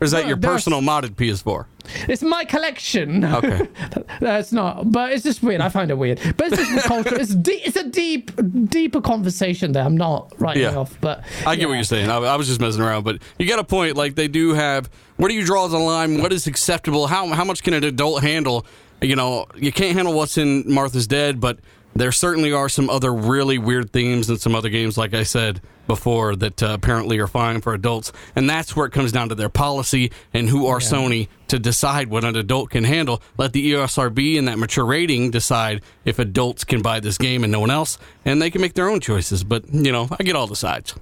Or 0.00 0.04
is 0.04 0.12
that 0.12 0.22
No, 0.22 0.28
your 0.28 0.36
personal 0.38 0.80
modded 0.80 1.10
PS4? 1.16 1.66
It's 2.08 2.22
my 2.22 2.44
collection. 2.46 3.22
Okay. 3.22 3.68
That's 4.20 4.50
not, 4.52 4.90
but 4.90 5.12
it's 5.12 5.24
just 5.24 5.42
weird. 5.42 5.60
I 5.60 5.68
find 5.68 5.90
it 5.90 5.98
weird. 5.98 6.18
But 6.38 6.52
it's 6.52 6.56
just 6.56 6.86
culture. 6.86 7.20
It's 7.20 7.34
deep. 7.34 7.60
It's 7.66 7.76
a 7.76 7.84
deep, 7.84 8.30
deeper 8.70 9.00
conversation 9.02 9.72
there. 9.72 9.84
I'm 9.84 9.96
not 9.98 10.32
writing 10.40 10.62
Yeah. 10.62 10.76
off, 10.76 10.96
but 11.02 11.22
I 11.44 11.54
get 11.56 11.62
yeah. 11.62 11.66
what 11.66 11.74
you're 11.74 11.84
saying. 11.84 12.08
I, 12.08 12.16
I 12.16 12.36
was 12.36 12.46
just 12.46 12.60
messing 12.60 12.80
around, 12.80 13.02
but 13.04 13.18
you 13.38 13.46
got 13.46 13.58
a 13.58 13.64
point. 13.64 13.96
Like 13.96 14.14
they 14.14 14.28
do 14.28 14.54
have. 14.54 14.88
Where 15.16 15.28
do 15.28 15.34
you 15.34 15.44
draw 15.44 15.66
the 15.68 15.78
line? 15.78 16.22
What 16.22 16.32
is 16.32 16.46
acceptable? 16.46 17.08
How 17.08 17.26
how 17.34 17.44
much 17.44 17.62
can 17.62 17.74
an 17.74 17.84
adult 17.84 18.22
handle? 18.22 18.64
You 19.02 19.16
know, 19.16 19.46
you 19.56 19.72
can't 19.72 19.96
handle 19.96 20.14
what's 20.14 20.36
in 20.36 20.64
Martha's 20.72 21.06
Dead, 21.06 21.40
but 21.40 21.58
there 21.94 22.12
certainly 22.12 22.52
are 22.52 22.68
some 22.68 22.88
other 22.88 23.12
really 23.12 23.58
weird 23.58 23.92
themes 23.92 24.28
and 24.28 24.40
some 24.40 24.54
other 24.54 24.68
games, 24.68 24.96
like 24.96 25.14
I 25.14 25.24
said 25.24 25.60
before, 25.86 26.36
that 26.36 26.62
uh, 26.62 26.68
apparently 26.74 27.18
are 27.18 27.26
fine 27.26 27.60
for 27.60 27.74
adults. 27.74 28.12
And 28.36 28.48
that's 28.48 28.76
where 28.76 28.86
it 28.86 28.92
comes 28.92 29.10
down 29.10 29.28
to 29.30 29.34
their 29.34 29.48
policy 29.48 30.12
and 30.32 30.48
who 30.48 30.66
are 30.66 30.78
Sony 30.78 31.28
to 31.48 31.58
decide 31.58 32.08
what 32.08 32.24
an 32.24 32.36
adult 32.36 32.70
can 32.70 32.84
handle. 32.84 33.20
Let 33.36 33.52
the 33.52 33.72
ESRB 33.72 34.38
and 34.38 34.46
that 34.46 34.58
mature 34.58 34.84
rating 34.84 35.30
decide 35.30 35.82
if 36.04 36.18
adults 36.18 36.62
can 36.62 36.80
buy 36.80 37.00
this 37.00 37.18
game 37.18 37.42
and 37.42 37.50
no 37.50 37.60
one 37.60 37.70
else, 37.70 37.98
and 38.24 38.40
they 38.40 38.50
can 38.50 38.60
make 38.60 38.74
their 38.74 38.88
own 38.88 39.00
choices. 39.00 39.42
But 39.42 39.72
you 39.72 39.90
know, 39.90 40.08
I 40.16 40.22
get 40.22 40.36
all 40.36 40.46
the 40.46 40.56
sides. 40.56 40.94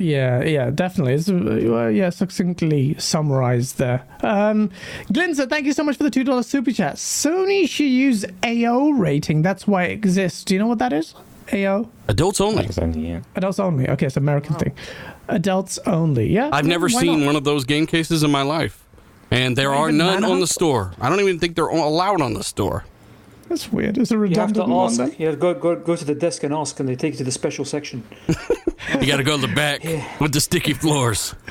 Yeah, 0.00 0.42
yeah, 0.42 0.70
definitely. 0.70 1.12
It's 1.12 1.28
uh, 1.28 1.88
yeah, 1.88 2.08
succinctly 2.08 2.98
summarized 2.98 3.76
there. 3.76 4.02
Um, 4.22 4.70
Glinza, 5.12 5.48
thank 5.48 5.66
you 5.66 5.74
so 5.74 5.84
much 5.84 5.96
for 5.98 6.04
the 6.04 6.10
two 6.10 6.24
dollars 6.24 6.46
super 6.46 6.72
chat. 6.72 6.96
Sony 6.96 7.68
should 7.68 7.84
use 7.84 8.24
AO 8.42 8.90
rating. 8.90 9.42
That's 9.42 9.66
why 9.66 9.84
it 9.84 9.92
exists. 9.92 10.42
Do 10.44 10.54
you 10.54 10.60
know 10.60 10.68
what 10.68 10.78
that 10.78 10.94
is? 10.94 11.14
AO 11.52 11.90
Adults 12.08 12.40
only. 12.40 12.62
That's 12.62 12.78
only, 12.78 13.08
yeah. 13.08 13.20
adults 13.34 13.58
only. 13.58 13.88
Okay, 13.90 14.06
it's 14.06 14.16
an 14.16 14.22
American 14.22 14.54
thing. 14.54 14.72
Adults 15.28 15.78
only. 15.86 16.32
Yeah, 16.32 16.48
I've 16.50 16.66
never 16.66 16.86
why 16.86 17.00
seen 17.00 17.20
not? 17.20 17.26
one 17.26 17.36
of 17.36 17.44
those 17.44 17.64
game 17.64 17.86
cases 17.86 18.22
in 18.22 18.30
my 18.30 18.42
life. 18.42 18.84
And 19.30 19.56
there 19.56 19.70
Not 19.70 19.78
are 19.78 19.92
none 19.92 20.24
on 20.24 20.40
the 20.40 20.46
store. 20.46 20.92
I 21.00 21.08
don't 21.08 21.20
even 21.20 21.38
think 21.38 21.54
they're 21.54 21.66
allowed 21.66 22.20
on 22.20 22.34
the 22.34 22.42
store. 22.42 22.84
That's 23.50 23.70
weird. 23.72 23.98
It's 23.98 24.12
a 24.12 24.14
You 24.14 24.20
have 24.20 24.30
to 24.30 24.36
redundant 24.62 24.68
one. 24.68 24.86
ask. 24.86 24.96
Then. 24.98 25.14
You 25.18 25.26
have 25.26 25.34
to 25.34 25.40
go, 25.40 25.52
go 25.54 25.74
go 25.76 25.96
to 25.96 26.04
the 26.04 26.14
desk 26.14 26.42
and 26.44 26.54
ask, 26.54 26.78
and 26.80 26.88
they 26.88 26.94
take 26.96 27.12
you 27.14 27.18
to 27.18 27.24
the 27.24 27.32
special 27.32 27.64
section. 27.66 28.02
You 28.28 29.06
got 29.06 29.16
to 29.18 29.24
go 29.24 29.36
to 29.38 29.46
the 29.46 29.52
back 29.54 29.82
with 30.20 30.32
the 30.32 30.40
sticky 30.40 30.72
floors. 30.74 31.34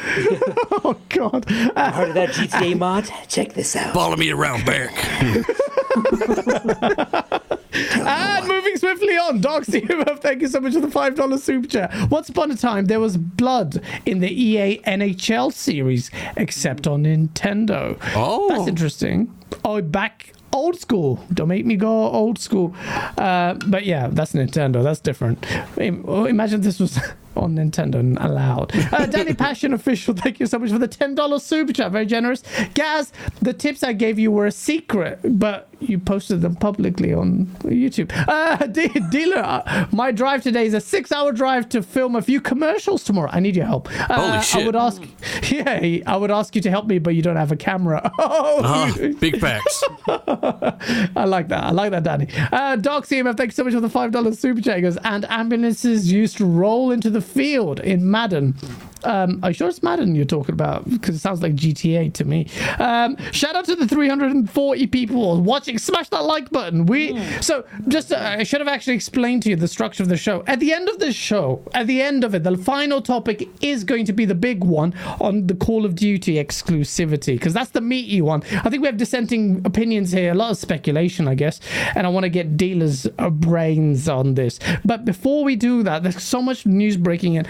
Oh 0.81 0.95
God. 1.09 1.45
Uh, 1.75 1.91
Heard 1.91 2.09
of 2.09 2.13
that 2.15 2.29
GTA 2.29 2.77
mod? 2.79 3.07
Check 3.27 3.53
this 3.53 3.75
out. 3.75 3.93
Follow 3.93 4.15
me 4.15 4.31
around 4.31 4.65
back. 4.65 4.91
And 7.71 8.47
moving 8.47 8.77
swiftly 8.77 9.15
on, 9.17 9.41
Doxy, 9.41 9.85
thank 10.21 10.41
you 10.41 10.47
so 10.47 10.59
much 10.59 10.73
for 10.73 10.79
the 10.79 10.89
five 10.89 11.15
dollar 11.15 11.37
super 11.37 11.67
chat. 11.67 12.09
Once 12.09 12.29
upon 12.29 12.51
a 12.51 12.55
time, 12.55 12.85
there 12.85 12.99
was 12.99 13.17
blood 13.17 13.81
in 14.05 14.19
the 14.19 14.29
EA 14.31 14.79
NHL 14.87 15.53
series, 15.53 16.09
except 16.37 16.87
on 16.87 17.03
Nintendo. 17.03 17.97
Oh. 18.15 18.49
that's 18.49 18.67
interesting. 18.67 19.33
Oh, 19.63 19.81
back 19.81 20.33
old 20.53 20.79
school. 20.79 21.23
Don't 21.33 21.47
make 21.47 21.65
me 21.65 21.75
go 21.75 22.09
old 22.09 22.39
school. 22.39 22.73
Uh, 23.17 23.55
but 23.67 23.85
yeah, 23.85 24.07
that's 24.11 24.33
Nintendo. 24.33 24.83
That's 24.83 24.99
different. 24.99 25.45
Imagine 25.77 26.61
this 26.61 26.79
was 26.79 26.99
on 27.39 27.55
Nintendo 27.55 27.95
and 27.95 28.17
allowed. 28.19 28.73
Uh, 28.99 29.05
Danny 29.05 29.33
Passion 29.33 29.73
official, 29.73 30.13
thank 30.15 30.39
you 30.39 30.45
so 30.47 30.57
much 30.59 30.71
for 30.71 30.77
the 30.79 30.87
ten 30.87 31.13
dollars 31.15 31.43
super 31.43 31.71
chat. 31.71 31.91
Very 31.91 32.05
generous. 32.05 32.43
Gaz, 32.73 33.13
the 33.41 33.53
tips 33.53 33.83
I 33.83 33.93
gave 33.93 34.17
you 34.19 34.31
were 34.31 34.45
a 34.47 34.51
secret, 34.51 35.19
but 35.23 35.67
you 35.79 35.97
posted 35.99 36.41
them 36.41 36.55
publicly 36.55 37.13
on 37.13 37.45
YouTube. 37.63 38.11
Uh, 38.27 38.57
de- 38.67 38.89
dealer, 39.11 39.37
uh, 39.37 39.85
my 39.91 40.11
drive 40.11 40.43
today 40.43 40.65
is 40.65 40.73
a 40.73 40.81
six-hour 40.81 41.31
drive 41.31 41.69
to 41.69 41.81
film 41.81 42.15
a 42.17 42.21
few 42.21 42.41
commercials 42.41 43.03
tomorrow. 43.03 43.29
I 43.31 43.39
need 43.39 43.55
your 43.55 43.65
help. 43.65 43.87
Uh, 44.09 44.15
Holy 44.15 44.31
I 44.37 44.41
shit. 44.41 44.65
would 44.65 44.75
ask, 44.75 45.01
yeah, 45.51 45.99
I 46.05 46.17
would 46.17 46.31
ask 46.31 46.53
you 46.55 46.61
to 46.63 46.69
help 46.69 46.87
me, 46.87 46.99
but 46.99 47.15
you 47.15 47.21
don't 47.21 47.37
have 47.37 47.51
a 47.51 47.55
camera. 47.55 48.11
Oh, 48.19 48.61
Uh, 48.63 49.13
big 49.19 49.39
facts. 49.39 49.83
I 50.07 51.25
like 51.25 51.47
that. 51.49 51.63
I 51.63 51.71
like 51.71 51.91
that, 51.91 52.03
Danny. 52.03 52.27
Uh, 52.51 52.75
Doc 52.75 53.05
CMF, 53.05 53.37
thank 53.37 53.49
you 53.49 53.55
so 53.55 53.63
much 53.63 53.73
for 53.73 53.79
the 53.79 53.87
$5 53.87 54.35
super 54.37 54.61
chat. 54.61 54.77
He 54.77 54.81
goes, 54.81 54.97
and 55.03 55.25
ambulances 55.29 56.11
used 56.11 56.37
to 56.37 56.45
roll 56.45 56.91
into 56.91 57.09
the 57.09 57.21
field 57.33 57.79
in 57.79 58.09
Madden. 58.09 58.55
Um, 59.03 59.39
are 59.43 59.49
you 59.49 59.53
sure 59.53 59.69
it's 59.69 59.83
Madden 59.83 60.15
you're 60.15 60.25
talking 60.25 60.53
about? 60.53 60.89
Because 60.89 61.15
it 61.15 61.19
sounds 61.19 61.41
like 61.41 61.55
GTA 61.55 62.13
to 62.13 62.25
me. 62.25 62.47
Um, 62.79 63.17
shout 63.31 63.55
out 63.55 63.65
to 63.65 63.75
the 63.75 63.87
340 63.87 64.87
people 64.87 65.41
watching. 65.41 65.77
Smash 65.77 66.09
that 66.09 66.23
like 66.23 66.49
button. 66.49 66.85
We 66.85 67.19
so 67.41 67.65
just 67.87 68.11
uh, 68.11 68.35
I 68.39 68.43
should 68.43 68.61
have 68.61 68.67
actually 68.67 68.95
explained 68.95 69.43
to 69.43 69.49
you 69.49 69.55
the 69.55 69.67
structure 69.67 70.03
of 70.03 70.09
the 70.09 70.17
show. 70.17 70.43
At 70.47 70.59
the 70.59 70.73
end 70.73 70.89
of 70.89 70.99
the 70.99 71.13
show, 71.13 71.63
at 71.73 71.87
the 71.87 72.01
end 72.01 72.23
of 72.23 72.35
it, 72.35 72.43
the 72.43 72.57
final 72.57 73.01
topic 73.01 73.49
is 73.61 73.83
going 73.83 74.05
to 74.05 74.13
be 74.13 74.25
the 74.25 74.35
big 74.35 74.63
one 74.63 74.93
on 75.19 75.47
the 75.47 75.55
Call 75.55 75.85
of 75.85 75.95
Duty 75.95 76.35
exclusivity 76.35 77.35
because 77.35 77.53
that's 77.53 77.71
the 77.71 77.81
meaty 77.81 78.21
one. 78.21 78.43
I 78.51 78.69
think 78.69 78.81
we 78.81 78.87
have 78.87 78.97
dissenting 78.97 79.61
opinions 79.65 80.11
here, 80.11 80.31
a 80.31 80.35
lot 80.35 80.51
of 80.51 80.57
speculation, 80.57 81.27
I 81.27 81.35
guess, 81.35 81.59
and 81.95 82.05
I 82.05 82.09
want 82.09 82.23
to 82.23 82.29
get 82.29 82.57
dealers' 82.57 83.07
uh, 83.17 83.29
brains 83.29 84.07
on 84.07 84.35
this. 84.35 84.59
But 84.83 85.05
before 85.05 85.43
we 85.43 85.55
do 85.55 85.83
that, 85.83 86.03
there's 86.03 86.21
so 86.21 86.41
much 86.41 86.65
news 86.65 86.97
breaking 86.97 87.35
in. 87.35 87.47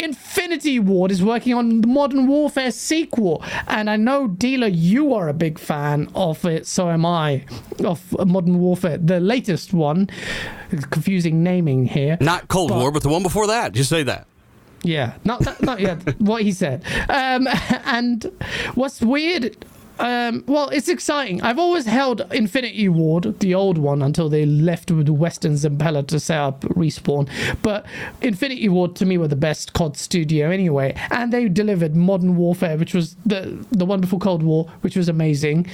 Infinity 0.00 0.78
Ward 0.78 1.10
is 1.10 1.22
working 1.22 1.54
on 1.54 1.82
the 1.82 1.86
Modern 1.86 2.26
Warfare 2.26 2.70
sequel, 2.70 3.42
and 3.66 3.90
I 3.90 3.96
know, 3.96 4.28
Dealer, 4.28 4.66
you 4.66 5.14
are 5.14 5.28
a 5.28 5.34
big 5.34 5.58
fan 5.58 6.08
of 6.14 6.44
it. 6.44 6.66
So 6.66 6.90
am 6.90 7.04
I 7.04 7.44
of 7.84 8.26
Modern 8.26 8.58
Warfare, 8.58 8.98
the 8.98 9.20
latest 9.20 9.72
one. 9.72 10.08
Confusing 10.90 11.42
naming 11.42 11.86
here. 11.86 12.16
Not 12.20 12.48
Cold 12.48 12.70
War, 12.70 12.90
but 12.90 13.02
the 13.02 13.08
one 13.08 13.22
before 13.22 13.48
that. 13.48 13.72
Just 13.72 13.90
say 13.90 14.02
that. 14.04 14.26
Yeah, 14.82 15.14
not 15.24 15.44
not, 15.44 15.62
not 15.62 15.80
yet. 15.80 15.98
what 16.20 16.42
he 16.42 16.52
said. 16.52 16.84
Um, 17.08 17.46
and 17.84 18.30
what's 18.74 19.00
weird. 19.00 19.56
Um, 20.00 20.44
well, 20.46 20.70
it's 20.70 20.88
exciting. 20.88 21.42
I've 21.42 21.58
always 21.58 21.84
held 21.84 22.22
Infinity 22.32 22.88
Ward, 22.88 23.38
the 23.40 23.54
old 23.54 23.76
one, 23.76 24.00
until 24.00 24.30
they 24.30 24.46
left 24.46 24.90
with 24.90 25.10
West 25.10 25.44
and 25.44 25.56
Zampella 25.56 26.06
to 26.08 26.18
set 26.18 26.38
up 26.38 26.62
Respawn. 26.62 27.28
But 27.60 27.84
Infinity 28.22 28.70
Ward 28.70 28.96
to 28.96 29.04
me 29.04 29.18
were 29.18 29.28
the 29.28 29.36
best 29.36 29.74
COD 29.74 29.98
studio 29.98 30.50
anyway, 30.50 30.94
and 31.10 31.32
they 31.32 31.48
delivered 31.48 31.94
Modern 31.94 32.36
Warfare, 32.36 32.78
which 32.78 32.94
was 32.94 33.14
the 33.26 33.64
the 33.72 33.84
before 33.98 34.18
Cold 34.18 34.42
War, 34.42 34.72
which 34.80 34.96
was 34.96 35.08
amazing. 35.08 35.66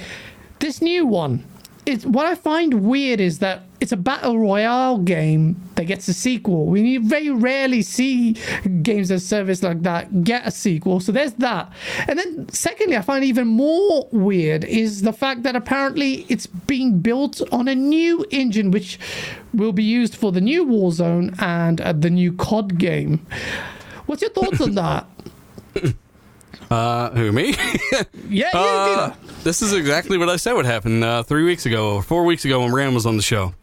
This 0.59 0.81
new 0.81 1.05
one, 1.05 1.45
it's 1.87 2.05
what 2.05 2.25
I 2.25 2.35
find 2.35 2.85
weird 2.85 3.21
is 3.21 3.39
that 3.39 3.63
it's 3.79 3.93
a 3.93 3.97
battle 3.97 4.37
royale 4.37 4.97
game 4.97 5.55
that 5.75 5.85
gets 5.85 6.07
a 6.09 6.13
sequel. 6.13 6.65
We 6.65 6.97
very 6.97 7.29
rarely 7.29 7.81
see 7.81 8.33
games 8.81 9.09
as 9.09 9.25
service 9.25 9.63
like 9.63 9.83
that 9.83 10.25
get 10.25 10.45
a 10.45 10.51
sequel. 10.51 10.99
So 10.99 11.13
there's 11.13 11.33
that. 11.33 11.71
And 12.07 12.19
then 12.19 12.49
secondly, 12.49 12.97
I 12.97 13.01
find 13.01 13.23
even 13.23 13.47
more 13.47 14.09
weird 14.11 14.65
is 14.65 15.03
the 15.03 15.13
fact 15.13 15.43
that 15.43 15.55
apparently 15.55 16.25
it's 16.27 16.45
being 16.45 16.99
built 16.99 17.41
on 17.53 17.69
a 17.69 17.75
new 17.75 18.25
engine 18.31 18.71
which 18.71 18.99
will 19.53 19.73
be 19.73 19.83
used 19.83 20.13
for 20.13 20.33
the 20.33 20.41
new 20.41 20.65
Warzone 20.65 21.41
and 21.41 21.79
uh, 21.79 21.93
the 21.93 22.09
new 22.09 22.33
COD 22.33 22.77
game. 22.77 23.25
What's 24.07 24.21
your 24.21 24.31
thoughts 24.31 24.59
on 24.59 24.75
that? 24.75 25.07
Uh, 26.69 27.11
who 27.11 27.31
me? 27.31 27.55
Yeah, 28.29 28.51
you, 28.51 28.59
Uh, 28.59 29.15
this 29.43 29.61
is 29.61 29.71
exactly 29.73 30.17
what 30.17 30.29
I 30.29 30.35
said 30.35 30.53
would 30.53 30.65
happen 30.65 31.01
uh, 31.01 31.23
three 31.23 31.43
weeks 31.43 31.65
ago 31.65 31.95
or 31.95 32.03
four 32.03 32.25
weeks 32.25 32.43
ago 32.43 32.59
when 32.61 32.73
Ram 32.73 32.93
was 32.93 33.05
on 33.05 33.15
the 33.15 33.23
show. 33.23 33.53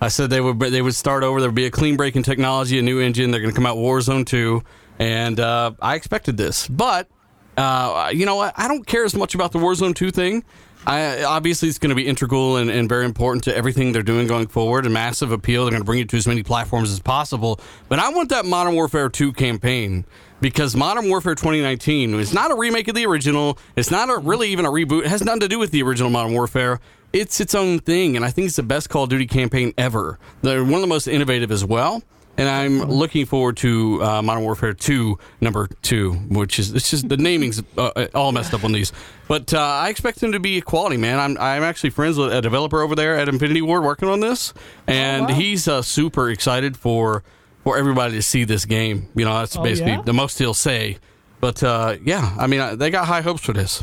I 0.00 0.08
said 0.08 0.30
they 0.30 0.40
would 0.40 0.58
they 0.58 0.82
would 0.82 0.94
start 0.94 1.22
over. 1.22 1.40
There 1.40 1.48
would 1.48 1.54
be 1.54 1.66
a 1.66 1.70
clean 1.70 1.96
break 1.96 2.16
in 2.16 2.22
technology, 2.22 2.78
a 2.78 2.82
new 2.82 3.00
engine. 3.00 3.30
They're 3.30 3.40
going 3.40 3.52
to 3.52 3.56
come 3.56 3.66
out 3.66 3.76
Warzone 3.76 4.26
two, 4.26 4.62
and 4.98 5.38
uh, 5.38 5.72
I 5.80 5.94
expected 5.94 6.36
this, 6.36 6.66
but 6.68 7.08
uh, 7.56 8.10
you 8.14 8.26
know 8.26 8.36
what? 8.36 8.54
I 8.56 8.66
don't 8.66 8.86
care 8.86 9.04
as 9.04 9.14
much 9.14 9.34
about 9.34 9.52
the 9.52 9.58
Warzone 9.58 9.94
two 9.94 10.10
thing. 10.10 10.42
I, 10.86 11.22
obviously, 11.24 11.68
it's 11.70 11.78
going 11.78 11.90
to 11.90 11.94
be 11.94 12.06
integral 12.06 12.58
and, 12.58 12.70
and 12.70 12.88
very 12.88 13.06
important 13.06 13.44
to 13.44 13.56
everything 13.56 13.92
they're 13.92 14.02
doing 14.02 14.26
going 14.26 14.48
forward. 14.48 14.84
A 14.84 14.90
massive 14.90 15.32
appeal. 15.32 15.64
They're 15.64 15.70
going 15.70 15.80
to 15.80 15.86
bring 15.86 16.00
it 16.00 16.10
to 16.10 16.16
as 16.18 16.26
many 16.26 16.42
platforms 16.42 16.90
as 16.90 17.00
possible. 17.00 17.58
But 17.88 18.00
I 18.00 18.10
want 18.10 18.28
that 18.30 18.44
Modern 18.44 18.74
Warfare 18.74 19.08
2 19.08 19.32
campaign 19.32 20.04
because 20.44 20.76
Modern 20.76 21.08
Warfare 21.08 21.34
2019 21.34 22.12
is 22.20 22.34
not 22.34 22.50
a 22.50 22.54
remake 22.54 22.86
of 22.88 22.94
the 22.94 23.06
original. 23.06 23.56
It's 23.76 23.90
not 23.90 24.10
a, 24.10 24.18
really 24.18 24.50
even 24.50 24.66
a 24.66 24.68
reboot. 24.68 25.06
It 25.06 25.06
has 25.06 25.24
nothing 25.24 25.40
to 25.40 25.48
do 25.48 25.58
with 25.58 25.70
the 25.70 25.82
original 25.82 26.10
Modern 26.10 26.34
Warfare. 26.34 26.80
It's 27.14 27.40
its 27.40 27.54
own 27.54 27.78
thing, 27.78 28.14
and 28.14 28.26
I 28.26 28.30
think 28.30 28.48
it's 28.48 28.56
the 28.56 28.62
best 28.62 28.90
Call 28.90 29.04
of 29.04 29.08
Duty 29.08 29.26
campaign 29.26 29.72
ever. 29.78 30.18
They're 30.42 30.62
one 30.62 30.74
of 30.74 30.80
the 30.82 30.86
most 30.86 31.06
innovative 31.06 31.50
as 31.50 31.64
well. 31.64 32.02
And 32.36 32.46
I'm 32.46 32.90
looking 32.90 33.24
forward 33.24 33.56
to 33.58 34.02
uh, 34.02 34.20
Modern 34.20 34.42
Warfare 34.42 34.74
2, 34.74 35.18
number 35.40 35.66
two, 35.80 36.12
which 36.12 36.58
is 36.58 36.74
it's 36.74 36.90
just 36.90 37.08
the 37.08 37.16
naming's 37.16 37.62
uh, 37.78 38.08
all 38.14 38.30
messed 38.32 38.52
up 38.52 38.64
on 38.64 38.72
these. 38.72 38.92
But 39.28 39.54
uh, 39.54 39.60
I 39.60 39.88
expect 39.88 40.20
them 40.20 40.32
to 40.32 40.40
be 40.40 40.60
quality, 40.60 40.98
man. 40.98 41.20
I'm 41.20 41.38
I'm 41.38 41.62
actually 41.62 41.90
friends 41.90 42.18
with 42.18 42.34
a 42.34 42.42
developer 42.42 42.82
over 42.82 42.94
there 42.94 43.16
at 43.16 43.30
Infinity 43.30 43.62
Ward 43.62 43.82
working 43.82 44.10
on 44.10 44.20
this, 44.20 44.52
and 44.86 45.30
he's 45.30 45.68
uh, 45.68 45.80
super 45.80 46.28
excited 46.28 46.76
for 46.76 47.22
for 47.64 47.76
everybody 47.76 48.14
to 48.14 48.22
see 48.22 48.44
this 48.44 48.64
game. 48.64 49.08
You 49.16 49.24
know, 49.24 49.38
that's 49.38 49.56
Oh, 49.56 49.62
basically 49.62 49.92
yeah? 49.92 50.02
the 50.02 50.12
most 50.14 50.38
he'll 50.38 50.54
say. 50.54 50.98
But 51.40 51.62
uh, 51.62 51.96
yeah, 52.04 52.34
I 52.38 52.46
mean, 52.46 52.60
uh, 52.60 52.76
they 52.76 52.90
got 52.90 53.06
high 53.06 53.20
hopes 53.22 53.42
for 53.42 53.52
this. 53.52 53.82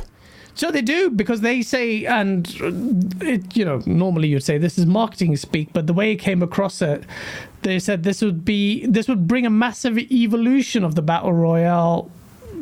So 0.53 0.69
they 0.69 0.82
do 0.82 1.09
because 1.09 1.41
they 1.41 1.61
say, 1.61 2.05
and 2.05 2.45
it, 3.21 3.55
you 3.55 3.63
know, 3.65 3.82
normally 3.86 4.27
you'd 4.27 4.43
say 4.43 4.57
this 4.57 4.77
is 4.77 4.86
marketing 4.86 5.36
speak, 5.38 5.71
but 5.73 5.88
the 5.88 5.93
way 5.93 6.11
it 6.11 6.17
came 6.17 6.41
across 6.43 6.82
it, 6.82 7.03
they 7.61 7.79
said 7.79 8.03
this 8.03 8.21
would 8.21 8.43
be 8.43 8.86
this 8.86 9.07
would 9.07 9.27
bring 9.27 9.45
a 9.45 9.49
massive 9.49 9.97
evolution 9.97 10.84
of 10.84 10.95
the 10.95 11.01
battle 11.01 11.32
royale 11.34 12.11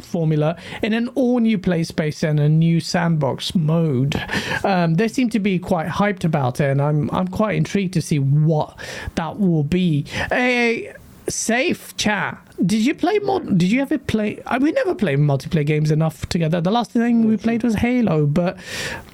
formula 0.01 0.55
in 0.84 0.93
an 0.93 1.07
all 1.09 1.39
new 1.39 1.57
play 1.57 1.84
space 1.84 2.22
and 2.24 2.39
a 2.39 2.47
new 2.47 2.80
sandbox 2.80 3.55
mode. 3.55 4.15
Um, 4.63 4.93
they 4.95 5.07
seem 5.07 5.30
to 5.32 5.39
be 5.39 5.57
quite 5.57 5.88
hyped 5.88 6.24
about 6.24 6.59
it, 6.61 6.70
and 6.70 6.82
I'm 6.82 7.09
I'm 7.11 7.28
quite 7.28 7.55
intrigued 7.55 7.93
to 7.95 8.01
see 8.01 8.20
what 8.20 8.78
that 9.15 9.39
will 9.39 9.63
be. 9.63 10.03
Hey, 10.30 10.93
safe 11.30 11.95
chat. 11.97 12.38
Did 12.65 12.86
you 12.86 12.93
play 12.93 13.19
mod? 13.19 13.57
Did 13.57 13.71
you 13.71 13.82
ever 13.82 13.97
play? 13.97 14.41
I, 14.45 14.57
we 14.57 14.71
never 14.71 14.93
played 14.93 15.19
multiplayer 15.19 15.65
games 15.65 15.91
enough 15.91 16.27
together. 16.27 16.59
The 16.59 16.71
last 16.71 16.91
thing 16.91 17.25
we 17.25 17.38
played 17.38 17.63
was 17.63 17.75
Halo, 17.75 18.25
but 18.25 18.57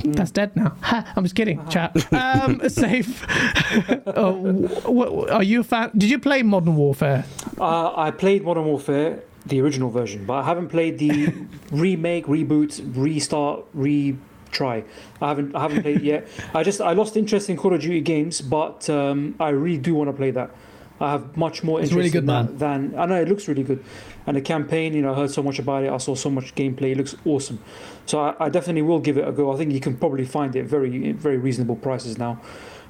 that's 0.03 0.31
dead 0.31 0.55
now. 0.55 0.75
Ha, 0.81 1.13
I'm 1.15 1.23
just 1.23 1.35
kidding, 1.35 1.65
chat. 1.67 1.95
Um, 2.13 2.67
safe. 2.69 3.21
what, 4.05 5.29
are 5.29 5.43
you 5.43 5.59
a 5.59 5.63
fan? 5.63 5.91
Did 5.95 6.09
you 6.09 6.19
play 6.19 6.41
Modern 6.43 6.75
Warfare? 6.75 7.25
Uh, 7.59 7.95
I 7.95 8.11
played 8.11 8.43
Modern 8.43 8.65
Warfare, 8.65 9.21
the 9.45 9.61
original 9.61 9.89
version, 9.89 10.25
but 10.25 10.33
I 10.33 10.43
haven't 10.43 10.69
played 10.69 10.97
the 10.97 11.33
remake, 11.71 12.25
reboot, 12.25 12.81
restart, 12.95 13.65
retry. 13.75 14.83
I 15.21 15.27
haven't. 15.27 15.55
I 15.55 15.61
haven't 15.61 15.83
played 15.83 15.97
it 15.97 16.03
yet. 16.03 16.27
I 16.53 16.63
just 16.63 16.81
I 16.81 16.93
lost 16.93 17.15
interest 17.15 17.49
in 17.49 17.57
Call 17.57 17.73
of 17.73 17.81
Duty 17.81 18.01
games, 18.01 18.41
but 18.41 18.89
um, 18.89 19.35
I 19.39 19.49
really 19.49 19.77
do 19.77 19.93
want 19.93 20.09
to 20.09 20.13
play 20.13 20.31
that. 20.31 20.49
I 20.99 21.11
have 21.11 21.35
much 21.35 21.63
more 21.63 21.79
It's 21.79 21.89
interest 21.91 21.95
really 21.97 22.07
in 22.07 22.25
good, 22.25 22.27
that 22.27 22.59
than 22.59 22.97
I 22.97 23.05
know 23.05 23.21
it 23.21 23.27
looks 23.27 23.47
really 23.47 23.63
good. 23.63 23.83
And 24.25 24.37
the 24.37 24.41
campaign, 24.41 24.93
you 24.93 25.01
know, 25.01 25.13
I 25.13 25.15
heard 25.15 25.31
so 25.31 25.43
much 25.43 25.59
about 25.59 25.83
it. 25.83 25.91
I 25.91 25.97
saw 25.97 26.15
so 26.15 26.29
much 26.29 26.55
gameplay. 26.55 26.91
It 26.91 26.97
looks 26.97 27.15
awesome. 27.25 27.59
So 28.05 28.19
I, 28.19 28.45
I 28.45 28.49
definitely 28.49 28.83
will 28.83 28.99
give 28.99 29.17
it 29.17 29.27
a 29.27 29.31
go. 29.31 29.53
I 29.53 29.57
think 29.57 29.73
you 29.73 29.81
can 29.81 29.97
probably 29.97 30.25
find 30.25 30.55
it 30.55 30.63
very 30.63 31.11
very 31.11 31.37
reasonable 31.37 31.75
prices 31.75 32.17
now. 32.17 32.41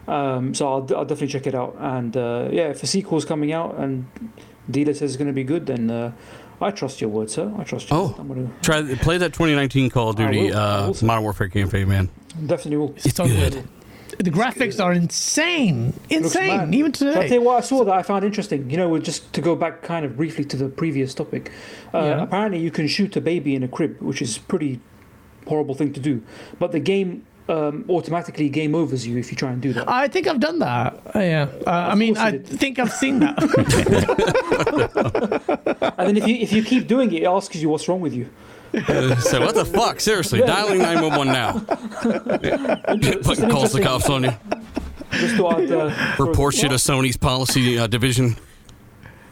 Um, 0.08 0.54
so 0.54 0.68
I'll, 0.68 0.96
I'll 0.96 1.06
definitely 1.06 1.30
check 1.30 1.48
it 1.48 1.56
out. 1.56 1.76
And 1.80 2.16
uh, 2.16 2.50
yeah, 2.52 2.70
if 2.70 2.84
a 2.84 2.88
sequel's 2.88 3.26
coming 3.26 3.52
out 3.52 3.76
and 3.78 4.06
dealer 4.70 4.94
says 4.94 5.12
it's 5.12 5.18
going 5.18 5.28
to 5.28 5.34
be 5.34 5.44
good, 5.44 5.66
then 5.66 5.90
uh, 5.90 6.12
I 6.62 6.72
trust 6.72 7.02
your 7.02 7.10
word, 7.10 7.30
sir. 7.30 7.52
I 7.58 7.64
trust 7.64 7.90
you. 7.90 7.98
Oh. 7.98 8.16
I'm 8.18 8.28
gonna, 8.28 8.50
Try 8.62 8.82
play 8.96 9.18
that 9.18 9.34
2019 9.34 9.90
Call 9.90 10.10
of 10.10 10.16
Duty 10.16 10.52
uh. 10.52 10.94
Modern 11.02 11.24
Warfare 11.24 11.50
campaign, 11.50 11.90
man. 11.90 12.10
definitely 12.46 12.78
will. 12.78 12.94
It's 12.98 13.18
good. 13.18 13.68
The 14.18 14.32
graphics 14.32 14.84
are 14.84 14.94
insane, 14.94 15.94
insane. 16.10 16.74
Even 16.74 16.94
So 16.94 17.08
I'll 17.08 17.14
tell 17.14 17.22
today. 17.24 17.36
you 17.36 17.42
what 17.42 17.58
I 17.58 17.62
saw 17.62 17.84
that 17.84 17.94
I 17.94 18.04
found 18.04 18.24
interesting. 18.26 18.70
You 18.70 18.78
know, 18.78 18.98
just 19.00 19.32
to 19.34 19.42
go 19.42 19.56
back 19.56 19.82
kind 19.82 20.06
of 20.06 20.18
briefly 20.18 20.46
to 20.46 20.58
the 20.58 20.70
previous 20.70 21.14
topic. 21.14 21.52
Uh, 21.94 22.00
Yeah. 22.00 22.24
Apparently, 22.24 22.60
you 22.60 22.72
can 22.72 22.88
shoot 22.88 23.16
a 23.16 23.22
baby 23.22 23.56
in 23.56 23.64
a 23.64 23.68
crib, 23.68 24.02
which 24.02 24.22
is 24.22 24.38
pretty 24.38 24.80
horrible 25.48 25.76
thing 25.76 25.94
to 25.94 26.00
do. 26.00 26.22
But 26.60 26.72
the 26.72 26.80
game 26.80 27.26
um, 27.48 27.86
automatically 27.90 28.50
game 28.50 28.74
overs 28.74 29.06
you 29.06 29.18
if 29.18 29.30
you 29.32 29.38
try 29.38 29.52
and 29.52 29.62
do 29.62 29.72
that. 29.74 29.88
I 29.88 30.08
think 30.08 30.26
I've 30.28 30.40
done 30.40 30.60
that. 30.60 31.00
Uh, 31.16 31.20
yeah. 31.20 31.48
Uh, 31.68 31.90
I 31.92 31.96
mean, 31.96 32.18
I 32.18 32.40
think 32.40 32.80
I've 32.80 32.92
seen 32.94 33.20
that. 33.20 33.36
and 35.98 36.08
then 36.08 36.18
if 36.18 36.28
you 36.28 36.36
if 36.36 36.52
you 36.52 36.64
keep 36.64 36.88
doing 36.88 37.12
it, 37.12 37.24
it 37.24 37.28
asks 37.28 37.56
you 37.56 37.70
what's 37.70 37.88
wrong 37.88 38.02
with 38.02 38.14
you. 38.14 38.30
Uh, 38.90 39.16
so 39.18 39.42
what 39.42 39.56
the 39.56 39.66
fuck? 39.66 40.00
Seriously, 40.00 40.40
dialing 40.40 40.80
911 40.80 41.34
now. 41.34 41.54
Fucking 43.24 43.50
calls 43.50 43.72
the 43.72 43.82
cops 43.82 44.10
on 44.10 44.24
you. 44.26 44.34
Just 45.12 45.36
thought 45.36 45.72
uh, 45.72 46.16
Reports 46.20 46.62
you 46.62 46.70
to 46.70 46.76
Sony's 46.76 47.18
policy 47.18 47.78
uh, 47.80 47.88
division. 47.88 48.36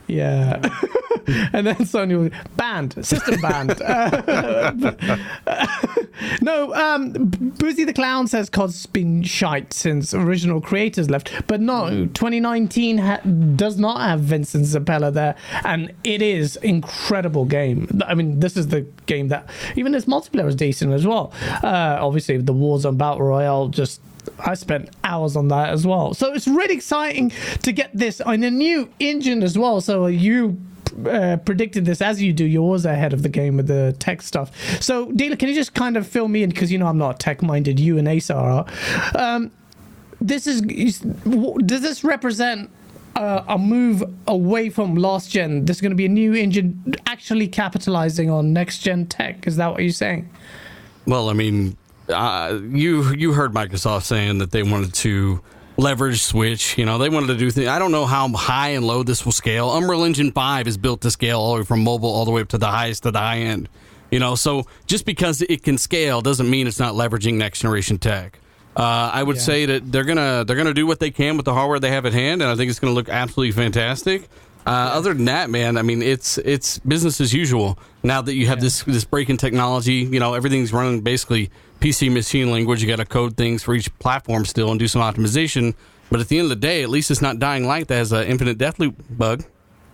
Yeah. 0.07 0.55
and 1.53 1.67
then 1.67 1.75
Sony 1.75 2.19
was 2.19 2.31
banned, 2.55 3.05
system 3.05 3.41
banned. 3.41 3.79
No, 6.41 6.73
um, 6.73 7.11
Boozy 7.57 7.83
the 7.83 7.93
Clown 7.93 8.27
says 8.27 8.49
COD's 8.49 8.85
been 8.85 9.23
shite 9.23 9.73
since 9.73 10.13
original 10.13 10.61
creators 10.61 11.09
left. 11.09 11.31
But 11.47 11.61
no, 11.61 12.05
2019 12.07 12.97
ha- 12.99 13.21
does 13.55 13.77
not 13.77 14.01
have 14.01 14.21
Vincent 14.21 14.65
Zampella 14.65 15.11
there. 15.11 15.35
And 15.63 15.93
it 16.03 16.21
is 16.21 16.55
incredible 16.57 17.45
game. 17.45 18.01
I 18.05 18.13
mean, 18.13 18.39
this 18.39 18.57
is 18.57 18.67
the 18.67 18.81
game 19.05 19.29
that, 19.29 19.49
even 19.75 19.95
its 19.95 20.05
multiplayer 20.05 20.47
is 20.47 20.55
decent 20.55 20.93
as 20.93 21.05
well. 21.05 21.33
Uh, 21.63 21.97
obviously, 21.99 22.37
the 22.37 22.53
Warzone 22.53 22.97
Battle 22.97 23.23
Royale 23.23 23.69
just 23.69 24.01
I 24.39 24.53
spent 24.55 24.89
hours 25.03 25.35
on 25.35 25.47
that 25.49 25.69
as 25.69 25.85
well. 25.85 26.13
So 26.13 26.33
it's 26.33 26.47
really 26.47 26.75
exciting 26.75 27.31
to 27.61 27.71
get 27.71 27.91
this 27.93 28.21
on 28.21 28.43
a 28.43 28.51
new 28.51 28.89
engine 28.99 29.43
as 29.43 29.57
well. 29.57 29.81
So 29.81 30.07
you 30.07 30.59
uh, 31.07 31.37
predicted 31.37 31.85
this 31.85 32.01
as 32.01 32.21
you 32.21 32.33
do. 32.33 32.45
You're 32.45 32.63
always 32.63 32.85
ahead 32.85 33.13
of 33.13 33.23
the 33.23 33.29
game 33.29 33.57
with 33.57 33.67
the 33.67 33.95
tech 33.99 34.21
stuff. 34.21 34.51
So, 34.81 35.11
Dealer, 35.11 35.35
can 35.35 35.49
you 35.49 35.55
just 35.55 35.73
kind 35.73 35.97
of 35.97 36.07
fill 36.07 36.27
me 36.27 36.43
in? 36.43 36.49
Because 36.49 36.71
you 36.71 36.77
know 36.77 36.87
I'm 36.87 36.97
not 36.97 37.19
tech 37.19 37.41
minded. 37.41 37.79
You 37.79 37.97
and 37.97 38.07
Asa 38.07 38.35
are. 38.35 38.65
Um, 39.15 39.51
this 40.21 40.47
is, 40.47 40.61
is 40.63 40.99
does 40.99 41.81
this 41.81 42.03
represent 42.03 42.69
uh, 43.15 43.43
a 43.47 43.57
move 43.57 44.03
away 44.27 44.69
from 44.69 44.95
last 44.95 45.31
gen? 45.31 45.65
There's 45.65 45.81
going 45.81 45.91
to 45.91 45.95
be 45.95 46.05
a 46.05 46.09
new 46.09 46.33
engine 46.33 46.95
actually 47.07 47.47
capitalizing 47.47 48.29
on 48.29 48.53
next 48.53 48.79
gen 48.79 49.07
tech. 49.07 49.47
Is 49.47 49.57
that 49.57 49.71
what 49.71 49.81
you're 49.81 49.91
saying? 49.91 50.29
Well, 51.05 51.29
I 51.29 51.33
mean, 51.33 51.75
uh, 52.09 52.59
you 52.71 53.13
you 53.13 53.33
heard 53.33 53.53
Microsoft 53.53 54.03
saying 54.03 54.39
that 54.39 54.51
they 54.51 54.63
wanted 54.63 54.93
to 54.95 55.41
leverage 55.77 56.21
Switch. 56.21 56.77
You 56.77 56.85
know, 56.85 56.97
they 56.97 57.09
wanted 57.09 57.27
to 57.27 57.37
do 57.37 57.49
things. 57.51 57.67
I 57.67 57.79
don't 57.79 57.91
know 57.91 58.05
how 58.05 58.27
high 58.29 58.69
and 58.69 58.85
low 58.85 59.03
this 59.03 59.25
will 59.25 59.31
scale. 59.31 59.75
Unreal 59.75 60.03
Engine 60.03 60.31
Five 60.31 60.67
is 60.67 60.77
built 60.77 61.01
to 61.01 61.11
scale 61.11 61.39
all 61.39 61.53
the 61.53 61.59
way 61.61 61.65
from 61.65 61.83
mobile 61.83 62.09
all 62.09 62.25
the 62.25 62.31
way 62.31 62.41
up 62.41 62.49
to 62.49 62.57
the 62.57 62.67
highest 62.67 63.03
to 63.03 63.11
the 63.11 63.19
high 63.19 63.39
end. 63.39 63.69
You 64.11 64.19
know, 64.19 64.35
so 64.35 64.67
just 64.85 65.05
because 65.05 65.41
it 65.41 65.63
can 65.63 65.77
scale 65.77 66.21
doesn't 66.21 66.49
mean 66.49 66.67
it's 66.67 66.79
not 66.79 66.93
leveraging 66.93 67.35
next 67.35 67.61
generation 67.61 67.97
tech. 67.97 68.39
Uh, 68.75 69.09
I 69.13 69.23
would 69.23 69.37
Yeah. 69.37 69.41
say 69.41 69.65
that 69.67 69.91
they're 69.91 70.03
gonna 70.03 70.43
they're 70.45 70.55
gonna 70.57 70.73
do 70.73 70.85
what 70.85 70.99
they 70.99 71.09
can 71.11 71.35
with 71.37 71.45
the 71.45 71.53
hardware 71.53 71.79
they 71.79 71.89
have 71.91 72.05
at 72.05 72.13
hand, 72.13 72.41
and 72.41 72.51
I 72.51 72.55
think 72.55 72.69
it's 72.69 72.79
gonna 72.79 72.93
look 72.93 73.09
absolutely 73.09 73.51
fantastic. 73.53 74.29
Uh, 74.65 74.69
other 74.69 75.13
than 75.13 75.25
that, 75.25 75.49
man, 75.49 75.77
I 75.77 75.81
mean, 75.81 76.01
it's 76.01 76.37
it's 76.39 76.79
business 76.79 77.19
as 77.19 77.33
usual. 77.33 77.77
Now 78.01 78.21
that 78.21 78.33
you 78.35 78.47
have 78.47 78.61
this 78.61 78.83
this 78.83 79.03
break 79.03 79.29
in 79.29 79.37
technology, 79.37 80.07
you 80.11 80.19
know, 80.19 80.35
everything's 80.35 80.71
running 80.71 81.01
basically 81.01 81.49
PC 81.83 82.09
machine 82.09 82.49
language. 82.49 82.81
You 82.81 82.87
got 82.87 82.95
to 82.95 83.05
code 83.05 83.35
things 83.35 83.61
for 83.61 83.75
each 83.75 83.93
platform 83.99 84.45
still 84.45 84.71
and 84.71 84.79
do 84.79 84.87
some 84.87 85.01
optimization. 85.01 85.75
But 86.09 86.21
at 86.21 86.29
the 86.29 86.37
end 86.37 86.45
of 86.45 86.49
the 86.49 86.55
day, 86.55 86.81
at 86.81 86.87
least 86.87 87.11
it's 87.11 87.21
not 87.21 87.39
Dying 87.39 87.67
Light 87.67 87.89
that 87.89 87.95
has 87.95 88.13
an 88.13 88.25
infinite 88.25 88.57
death 88.57 88.79
loop 88.79 88.95
bug. 89.09 89.43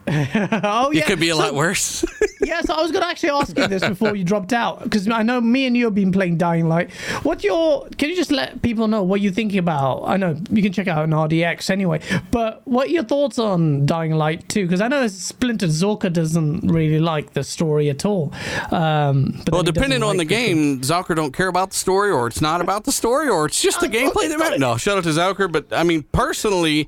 oh 0.64 0.92
yeah, 0.92 1.02
It 1.02 1.06
could 1.06 1.20
be 1.20 1.30
a 1.30 1.34
So- 1.34 1.40
lot 1.40 1.54
worse. 1.56 2.04
yeah, 2.42 2.62
so 2.62 2.74
I 2.74 2.82
was 2.82 2.92
going 2.92 3.04
to 3.04 3.08
actually 3.08 3.30
ask 3.30 3.58
you 3.58 3.68
this 3.68 3.86
before 3.88 4.16
you 4.16 4.24
dropped 4.24 4.54
out 4.54 4.84
because 4.84 5.08
I 5.08 5.22
know 5.24 5.40
me 5.42 5.66
and 5.68 5.76
you 5.78 5.86
have 5.86 5.96
been 5.96 6.12
playing 6.12 6.38
Dying 6.38 6.68
Light. 6.68 6.92
What 7.24 7.44
your? 7.44 7.88
Can 7.98 8.10
you 8.10 8.16
just 8.16 8.32
let 8.32 8.62
people 8.62 8.88
know 8.88 9.04
what 9.04 9.22
you're 9.22 9.34
thinking 9.34 9.60
about? 9.60 10.04
I 10.06 10.18
know 10.18 10.36
you 10.50 10.64
can 10.64 10.72
check 10.74 10.88
out 10.88 11.04
an 11.04 11.12
RDX 11.12 11.70
anyway, 11.70 12.02
but 12.32 12.62
what 12.66 12.88
are 12.88 12.92
your 12.92 13.04
thoughts 13.04 13.38
on 13.38 13.86
Dying 13.86 14.14
Light 14.14 14.48
2? 14.50 14.66
Because 14.66 14.82
I 14.82 14.88
know 14.88 15.06
Splinter 15.08 15.68
Zorka 15.68 16.12
doesn't 16.12 16.68
really 16.68 17.00
like 17.00 17.34
the 17.34 17.44
story 17.44 17.90
at 17.90 18.06
all. 18.06 18.34
Um, 18.72 19.42
but 19.46 19.54
well, 19.54 19.64
depending 19.64 20.02
on 20.04 20.18
the 20.18 20.22
like 20.24 20.30
game, 20.30 20.82
Zalker 20.82 21.16
don't 21.16 21.34
care 21.34 21.48
about 21.48 21.72
the 21.72 21.76
story, 21.78 22.10
or 22.12 22.28
it's 22.28 22.42
not 22.42 22.62
about 22.62 22.86
the 22.86 22.92
story, 22.92 23.30
or 23.30 23.46
it's 23.46 23.62
just 23.62 23.80
the 23.82 23.88
gameplay 23.90 24.30
that 24.30 24.40
matters. 24.40 24.60
No, 24.60 24.78
shout 24.78 24.98
out 24.98 25.04
to 25.04 25.10
Zalker. 25.10 25.52
But 25.52 25.68
I 25.72 25.84
mean, 25.84 26.04
personally, 26.12 26.88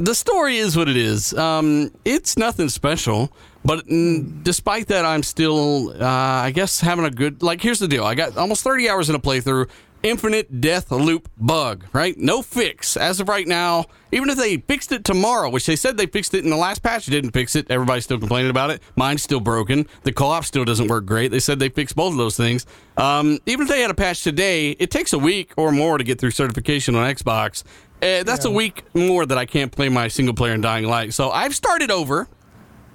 the 0.00 0.14
story 0.14 0.56
is 0.56 0.76
what 0.76 0.88
it 0.88 0.96
is. 0.96 1.34
Um, 1.34 1.92
it's 2.04 2.36
nothing 2.36 2.68
special. 2.68 3.32
But 3.64 3.86
mm, 3.86 4.42
despite 4.42 4.86
that, 4.86 5.04
I'm 5.04 5.22
still, 5.22 5.90
uh, 5.90 6.06
I 6.06 6.50
guess, 6.50 6.80
having 6.80 7.04
a 7.04 7.10
good. 7.10 7.42
Like, 7.42 7.60
here's 7.60 7.78
the 7.78 7.88
deal: 7.88 8.04
I 8.04 8.14
got 8.14 8.36
almost 8.36 8.64
30 8.64 8.88
hours 8.88 9.10
in 9.10 9.14
a 9.14 9.18
playthrough. 9.18 9.68
Infinite 10.02 10.62
death 10.62 10.90
loop 10.90 11.28
bug, 11.36 11.84
right? 11.92 12.16
No 12.16 12.40
fix 12.40 12.96
as 12.96 13.20
of 13.20 13.28
right 13.28 13.46
now. 13.46 13.84
Even 14.12 14.30
if 14.30 14.38
they 14.38 14.56
fixed 14.56 14.92
it 14.92 15.04
tomorrow, 15.04 15.50
which 15.50 15.66
they 15.66 15.76
said 15.76 15.98
they 15.98 16.06
fixed 16.06 16.32
it 16.32 16.42
in 16.42 16.48
the 16.50 16.56
last 16.56 16.82
patch, 16.82 17.04
didn't 17.06 17.32
fix 17.32 17.54
it. 17.54 17.70
Everybody's 17.70 18.04
still 18.04 18.18
complaining 18.18 18.50
about 18.50 18.70
it. 18.70 18.82
Mine's 18.96 19.22
still 19.22 19.40
broken. 19.40 19.86
The 20.04 20.12
co-op 20.12 20.46
still 20.46 20.64
doesn't 20.64 20.88
work 20.88 21.04
great. 21.04 21.30
They 21.30 21.38
said 21.38 21.58
they 21.58 21.68
fixed 21.68 21.96
both 21.96 22.12
of 22.12 22.18
those 22.18 22.34
things. 22.36 22.64
Um, 22.96 23.40
even 23.44 23.64
if 23.64 23.68
they 23.68 23.82
had 23.82 23.90
a 23.90 23.94
patch 23.94 24.24
today, 24.24 24.70
it 24.70 24.90
takes 24.90 25.12
a 25.12 25.18
week 25.18 25.52
or 25.58 25.70
more 25.70 25.98
to 25.98 26.04
get 26.04 26.18
through 26.18 26.30
certification 26.30 26.94
on 26.94 27.14
Xbox. 27.14 27.62
Uh, 28.02 28.22
that's 28.22 28.46
a 28.46 28.50
week 28.50 28.84
more 28.94 29.26
that 29.26 29.36
I 29.36 29.44
can't 29.44 29.70
play 29.70 29.90
my 29.90 30.08
single 30.08 30.34
player 30.34 30.54
in 30.54 30.62
Dying 30.62 30.86
Light. 30.86 31.12
So 31.12 31.30
I've 31.30 31.54
started 31.54 31.90
over. 31.90 32.26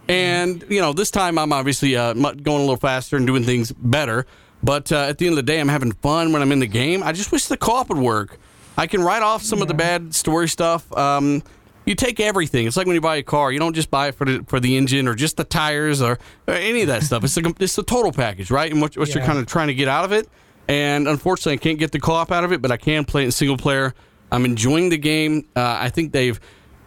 And, 0.07 0.63
you 0.69 0.81
know, 0.81 0.93
this 0.93 1.09
time 1.09 1.39
I'm 1.39 1.51
obviously 1.51 1.95
uh, 1.95 2.13
going 2.13 2.35
a 2.45 2.61
little 2.61 2.77
faster 2.77 3.15
and 3.17 3.25
doing 3.25 3.43
things 3.43 3.71
better. 3.71 4.27
But 4.63 4.91
uh, 4.91 5.01
at 5.01 5.17
the 5.17 5.27
end 5.27 5.33
of 5.33 5.37
the 5.37 5.43
day, 5.43 5.59
I'm 5.59 5.67
having 5.67 5.91
fun 5.91 6.31
when 6.33 6.41
I'm 6.41 6.51
in 6.51 6.59
the 6.59 6.67
game. 6.67 7.03
I 7.03 7.11
just 7.11 7.31
wish 7.31 7.45
the 7.45 7.57
co 7.57 7.73
op 7.73 7.89
would 7.89 7.97
work. 7.97 8.37
I 8.77 8.87
can 8.87 9.01
write 9.01 9.21
off 9.21 9.41
some 9.43 9.61
of 9.61 9.67
the 9.67 9.73
bad 9.73 10.13
story 10.15 10.49
stuff. 10.49 10.91
Um, 10.97 11.43
you 11.85 11.93
take 11.93 12.19
everything. 12.19 12.65
It's 12.65 12.75
like 12.75 12.87
when 12.87 12.95
you 12.95 13.01
buy 13.01 13.17
a 13.17 13.23
car. 13.23 13.51
You 13.51 13.59
don't 13.59 13.75
just 13.75 13.91
buy 13.91 14.07
it 14.07 14.15
for 14.15 14.25
the 14.25 14.43
for 14.47 14.59
the 14.59 14.75
engine 14.75 15.07
or 15.07 15.13
just 15.13 15.37
the 15.37 15.43
tires 15.43 16.01
or, 16.01 16.17
or 16.47 16.53
any 16.55 16.81
of 16.81 16.87
that 16.87 17.03
stuff. 17.03 17.23
It's 17.23 17.37
a, 17.37 17.43
it's 17.59 17.75
the 17.75 17.83
total 17.83 18.11
package, 18.11 18.49
right? 18.49 18.71
And 18.71 18.81
what, 18.81 18.97
what 18.97 19.13
you're 19.13 19.23
kind 19.23 19.37
of 19.37 19.45
trying 19.45 19.67
to 19.67 19.75
get 19.75 19.87
out 19.87 20.03
of 20.03 20.11
it. 20.11 20.27
And 20.67 21.07
unfortunately, 21.07 21.53
I 21.53 21.57
can't 21.57 21.77
get 21.77 21.91
the 21.91 21.99
co-op 21.99 22.31
out 22.31 22.43
of 22.43 22.51
it, 22.51 22.59
but 22.59 22.71
I 22.71 22.77
can 22.77 23.05
play 23.05 23.21
it 23.21 23.25
in 23.25 23.31
single 23.31 23.55
player. 23.57 23.93
I'm 24.31 24.45
enjoying 24.45 24.89
the 24.89 24.97
game. 24.97 25.47
Uh, 25.55 25.77
I 25.79 25.89
think 25.89 26.11
they've 26.11 26.39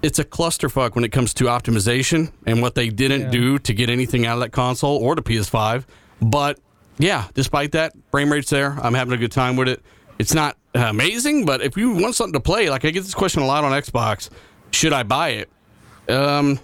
it's 0.03 0.19
a 0.19 0.25
clusterfuck 0.25 0.95
when 0.97 1.05
it 1.05 1.11
comes 1.13 1.33
to 1.35 1.45
optimization 1.45 2.33
and 2.45 2.61
what 2.61 2.75
they 2.75 2.89
didn't 2.89 3.21
Yeah. 3.23 3.31
do 3.31 3.59
to 3.61 3.73
get 3.73 3.89
anything 3.89 4.27
out 4.27 4.35
of 4.35 4.41
that 4.41 4.51
console 4.53 4.97
or 4.97 5.15
the 5.15 5.23
PS5. 5.23 5.85
But 6.21 6.59
yeah, 6.99 7.29
despite 7.35 7.73
that, 7.73 7.93
frame 8.11 8.31
rate's 8.31 8.51
there. 8.51 8.73
I'm 8.83 8.95
having 8.95 9.15
a 9.15 9.17
good 9.17 9.33
time 9.33 9.57
with 9.57 9.69
it. 9.69 9.83
It's 10.19 10.35
not 10.35 10.57
amazing, 10.75 11.45
but 11.45 11.63
if 11.63 11.77
you 11.77 11.93
want 11.95 12.15
something 12.15 12.33
to 12.33 12.41
play, 12.41 12.71
like 12.71 12.85
I 12.85 12.91
get 12.91 13.03
this 13.03 13.15
question 13.15 13.43
a 13.43 13.47
lot 13.47 13.65
on 13.65 13.73
Xbox, 13.73 14.31
should 14.73 14.93
I 14.93 15.05
buy 15.05 15.29
it? 15.31 15.51
Um, 16.11 16.59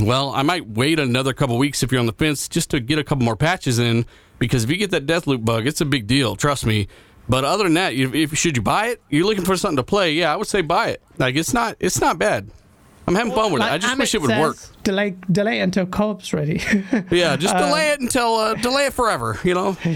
well, 0.00 0.30
I 0.30 0.42
might 0.42 0.68
wait 0.68 0.98
another 0.98 1.32
couple 1.32 1.58
weeks 1.58 1.82
if 1.82 1.90
you're 1.90 2.00
on 2.00 2.06
the 2.06 2.12
fence 2.12 2.48
just 2.48 2.70
to 2.70 2.80
get 2.80 2.98
a 2.98 3.04
couple 3.04 3.24
more 3.24 3.36
patches 3.36 3.78
in 3.78 4.06
because 4.38 4.64
if 4.64 4.70
you 4.70 4.76
get 4.76 4.90
that 4.90 5.06
death 5.06 5.26
loop 5.26 5.44
bug, 5.44 5.66
it's 5.66 5.80
a 5.80 5.84
big 5.84 6.06
deal. 6.06 6.36
Trust 6.36 6.66
me. 6.66 6.88
But 7.28 7.44
other 7.44 7.64
than 7.64 7.74
that, 7.74 7.96
you, 7.96 8.12
if 8.14 8.36
should 8.36 8.56
you 8.56 8.62
buy 8.62 8.88
it? 8.88 9.02
You're 9.08 9.26
looking 9.26 9.44
for 9.44 9.56
something 9.56 9.78
to 9.78 9.82
play. 9.82 10.12
Yeah, 10.12 10.32
I 10.32 10.36
would 10.36 10.46
say 10.46 10.60
buy 10.60 10.90
it. 10.90 11.02
Like 11.18 11.34
it's 11.34 11.52
not 11.52 11.76
it's 11.80 12.00
not 12.00 12.18
bad. 12.18 12.50
I'm 13.06 13.14
having 13.14 13.32
fun 13.32 13.52
with 13.52 13.62
it. 13.62 13.66
I 13.70 13.78
just 13.78 13.94
Amit 13.94 14.00
wish 14.00 14.14
it 14.14 14.20
would 14.20 14.30
says, 14.30 14.40
work. 14.40 14.56
Delay, 14.82 15.16
delay 15.30 15.60
until 15.60 15.86
co-op's 15.86 16.32
ready. 16.32 16.60
Yeah, 17.10 17.36
just 17.36 17.56
delay 17.56 17.90
it 17.90 18.00
until 18.00 18.34
uh, 18.36 18.54
delay 18.54 18.86
it 18.86 18.92
forever. 18.92 19.38
You 19.44 19.54
know. 19.54 19.76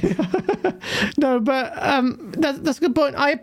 No, 1.18 1.40
but 1.40 1.72
um, 1.76 2.32
that's 2.36 2.58
that's 2.61 2.78
a 2.78 2.80
good 2.80 2.94
point. 2.94 3.14
I 3.18 3.38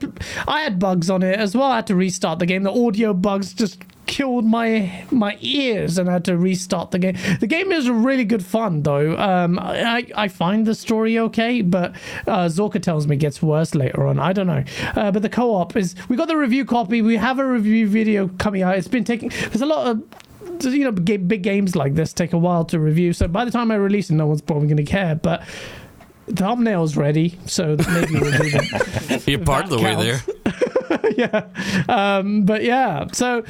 I 0.48 0.62
had 0.62 0.80
bugs 0.80 1.10
on 1.10 1.22
it 1.22 1.38
as 1.38 1.56
well. 1.56 1.72
I 1.72 1.76
had 1.78 1.88
to 1.88 1.96
restart 1.96 2.40
the 2.40 2.46
game. 2.48 2.64
The 2.64 2.72
audio 2.72 3.14
bugs 3.14 3.54
just 3.54 3.84
killed 4.08 4.46
my 4.46 5.06
my 5.12 5.38
ears, 5.42 5.98
and 5.98 6.10
I 6.10 6.14
had 6.14 6.26
to 6.26 6.38
restart 6.38 6.92
the 6.92 7.00
game. 7.00 7.16
The 7.40 7.48
game 7.48 7.72
is 7.72 7.90
really 7.90 8.26
good 8.26 8.44
fun 8.44 8.84
though. 8.84 9.18
Um, 9.18 9.60
I 9.60 10.08
I 10.16 10.28
find 10.28 10.66
the 10.66 10.74
story 10.74 11.20
okay, 11.20 11.62
but 11.62 11.94
uh, 12.26 12.46
Zorka 12.46 12.82
tells 12.82 13.06
me 13.06 13.16
it 13.16 13.20
gets 13.20 13.42
worse 13.42 13.76
later 13.76 14.08
on. 14.08 14.20
I 14.20 14.34
don't 14.34 14.48
know. 14.48 14.64
Uh, 14.96 15.12
but 15.12 15.22
the 15.22 15.30
co-op 15.30 15.76
is. 15.76 15.96
We 16.10 16.16
got 16.16 16.28
the 16.28 16.38
review 16.38 16.66
copy. 16.66 17.02
We 17.02 17.18
have 17.18 17.40
a 17.40 17.46
review 17.46 17.88
video 17.88 18.30
coming 18.40 18.64
out. 18.64 18.78
It's 18.78 18.88
been 18.88 19.04
taking. 19.04 19.30
There's 19.30 19.62
a 19.62 19.66
lot 19.66 19.88
of 19.88 20.04
you 20.64 20.84
know 20.86 20.92
big, 20.92 21.44
games 21.44 21.76
like 21.76 21.96
this 21.96 22.14
take 22.14 22.34
a 22.34 22.38
while 22.38 22.66
to 22.66 22.80
review. 22.80 23.14
So 23.14 23.28
by 23.28 23.46
the 23.46 23.52
time 23.52 23.72
I 23.72 23.76
release 23.76 24.10
it, 24.10 24.16
no 24.16 24.28
one's 24.28 24.42
probably 24.42 24.68
going 24.68 24.78
to 24.78 24.84
care. 24.84 25.16
But 25.16 25.44
the 26.28 26.34
thumbnail's 26.36 26.98
ready, 26.98 27.38
so 27.46 27.78
maybe 27.90 28.20
we'll 28.20 28.32
do 28.32 28.50
that. 28.52 29.24
You're 29.28 29.40
part 29.40 29.66
of 29.66 29.70
the 29.70 29.78
way 29.78 29.96
there. 29.96 30.22
yeah. 31.18 31.48
Um, 31.88 32.44
but 32.44 32.64
yeah, 32.64 33.08
so 33.14 33.44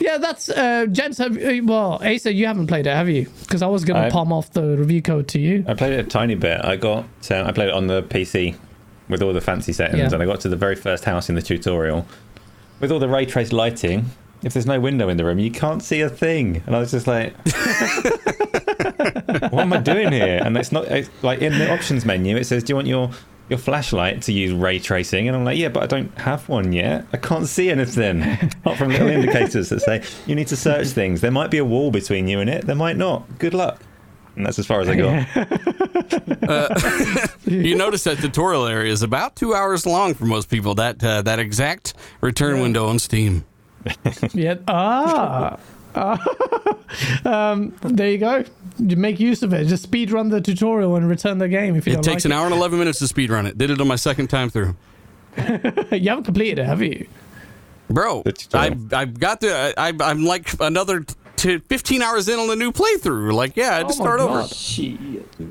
yeah, 0.00 0.18
that's 0.18 0.48
uh, 0.48 0.86
gents. 0.86 1.18
Have, 1.18 1.36
uh, 1.36 1.60
well, 1.64 2.00
Asa, 2.04 2.32
you 2.32 2.46
haven't 2.46 2.66
played 2.68 2.86
it, 2.86 2.94
have 2.94 3.08
you? 3.08 3.26
Because 3.40 3.62
I 3.62 3.66
was 3.66 3.84
going 3.84 4.02
to 4.02 4.10
palm 4.10 4.32
off 4.32 4.52
the 4.52 4.76
review 4.76 5.02
code 5.02 5.28
to 5.28 5.38
you. 5.40 5.64
I 5.68 5.74
played 5.74 5.92
it 5.92 6.00
a 6.00 6.08
tiny 6.08 6.34
bit. 6.34 6.64
I 6.64 6.76
got 6.76 7.04
uh, 7.30 7.42
I 7.44 7.52
played 7.52 7.68
it 7.68 7.74
on 7.74 7.86
the 7.86 8.02
PC 8.04 8.56
with 9.08 9.22
all 9.22 9.32
the 9.32 9.40
fancy 9.40 9.72
settings, 9.72 9.98
Yeah. 9.98 10.12
and 10.14 10.22
I 10.22 10.26
got 10.26 10.40
to 10.40 10.48
the 10.48 10.56
very 10.56 10.74
first 10.76 11.04
house 11.04 11.28
in 11.28 11.34
the 11.34 11.42
tutorial 11.42 12.06
with 12.80 12.90
all 12.92 12.98
the 12.98 13.08
ray 13.08 13.26
trace 13.26 13.52
lighting. 13.52 14.06
If 14.42 14.52
there's 14.52 14.66
no 14.66 14.78
window 14.78 15.08
in 15.08 15.16
the 15.16 15.24
room, 15.24 15.38
you 15.38 15.50
can't 15.50 15.82
see 15.82 16.02
a 16.02 16.10
thing, 16.10 16.62
and 16.66 16.76
I 16.76 16.78
was 16.80 16.90
just 16.90 17.06
like, 17.06 17.34
"What 19.52 19.60
am 19.62 19.72
I 19.72 19.78
doing 19.78 20.12
here?" 20.12 20.40
And 20.44 20.56
it's 20.56 20.72
not 20.72 20.84
it's 20.86 21.08
like 21.22 21.40
in 21.40 21.58
the 21.58 21.72
options 21.72 22.04
menu. 22.04 22.36
It 22.36 22.44
says, 22.44 22.62
"Do 22.64 22.72
you 22.72 22.74
want 22.76 22.86
your 22.86 23.10
your 23.48 23.58
flashlight 23.58 24.22
to 24.22 24.32
use 24.32 24.52
ray 24.52 24.78
tracing?" 24.78 25.28
And 25.28 25.36
I'm 25.36 25.44
like, 25.44 25.58
"Yeah, 25.58 25.68
but 25.68 25.82
I 25.82 25.86
don't 25.86 26.16
have 26.18 26.48
one 26.48 26.72
yet. 26.72 27.06
I 27.12 27.16
can't 27.16 27.46
see 27.46 27.70
anything 27.70 28.22
apart 28.60 28.78
from 28.78 28.88
little 28.88 29.08
indicators 29.08 29.68
that 29.70 29.80
say 29.80 30.02
you 30.26 30.34
need 30.34 30.48
to 30.48 30.56
search 30.56 30.88
things. 30.88 31.20
There 31.20 31.30
might 31.30 31.50
be 31.50 31.58
a 31.58 31.64
wall 31.64 31.90
between 31.90 32.28
you 32.28 32.40
and 32.40 32.50
it. 32.50 32.66
There 32.66 32.76
might 32.76 32.96
not. 32.96 33.38
Good 33.38 33.54
luck." 33.54 33.80
And 34.36 34.44
that's 34.44 34.58
as 34.58 34.66
far 34.66 34.80
as 34.82 34.88
I 34.88 34.96
got. 34.96 35.26
You 37.46 37.76
notice 37.76 38.02
that 38.04 38.18
tutorial 38.18 38.66
area 38.66 38.92
is 38.92 39.02
about 39.02 39.36
two 39.36 39.54
hours 39.54 39.86
long 39.86 40.14
for 40.14 40.24
most 40.26 40.50
people. 40.50 40.74
That 40.74 41.02
uh, 41.02 41.22
that 41.22 41.38
exact 41.38 41.94
return 42.20 42.60
window 42.60 42.88
on 42.88 42.98
Steam. 42.98 43.44
Yeah. 44.34 44.56
Ah. 44.66 45.58
Um, 47.24 47.74
there 47.82 48.10
you 48.10 48.18
go. 48.18 48.44
You 48.78 48.96
make 48.96 49.18
use 49.18 49.42
of 49.42 49.52
it. 49.52 49.66
Just 49.66 49.82
speed 49.82 50.10
run 50.12 50.28
the 50.28 50.40
tutorial 50.40 50.96
and 50.96 51.08
return 51.08 51.38
the 51.38 51.48
game 51.48 51.74
if 51.76 51.86
you 51.86 51.92
It 51.92 51.96
don't 51.96 52.04
takes 52.04 52.24
like 52.24 52.32
an 52.32 52.32
hour 52.38 52.46
and 52.46 52.54
eleven 52.54 52.78
minutes 52.78 53.00
to 53.00 53.08
speed 53.08 53.30
run 53.30 53.44
it. 53.46 53.58
Did 53.58 53.70
it 53.70 53.80
on 53.80 53.88
my 53.88 53.96
second 53.96 54.28
time 54.28 54.50
through. 54.50 54.76
You 55.36 56.08
haven't 56.10 56.24
completed 56.24 56.60
it, 56.60 56.66
have 56.66 56.80
you? 56.82 57.06
Bro, 57.90 58.22
I've, 58.54 58.92
I've 58.94 59.18
got 59.20 59.40
the. 59.40 59.74
I, 59.76 59.92
I'm 60.00 60.24
like 60.24 60.58
another 60.60 61.04
t- 61.36 61.58
15 61.58 62.02
hours 62.02 62.28
in 62.28 62.38
on 62.38 62.48
the 62.48 62.56
new 62.56 62.72
playthrough. 62.72 63.32
Like, 63.32 63.56
yeah, 63.56 63.72
I 63.72 63.74
had 63.78 63.88
to 63.88 63.94
Oh 63.94 63.96
start 63.96 64.20
over. 64.20 64.40
God. 64.40 64.50
Shit. 64.50 64.98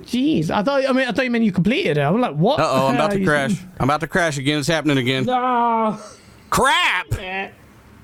Jeez, 0.04 0.50
I 0.50 0.64
thought. 0.64 0.88
I 0.89 0.91
mean, 0.93 1.08
I 1.08 1.12
thought 1.12 1.26
you 1.26 1.32
meant 1.32 1.43
you 1.43 1.52
completed 1.52 1.98
it. 1.98 2.02
I'm 2.02 2.20
like, 2.20 2.36
what? 2.36 2.60
Uh 2.60 2.68
oh, 2.70 2.88
I'm 2.88 2.96
about 2.96 3.12
to 3.12 3.20
you- 3.20 3.26
crash. 3.28 3.54
I'm 3.80 3.86
about 3.89 4.02
to 4.02 4.08
crash 4.08 4.38
again. 4.38 4.60
It's 4.60 4.68
happening 4.68 4.98
again. 4.98 5.26
Nah. 5.26 5.98
Crap! 6.50 7.08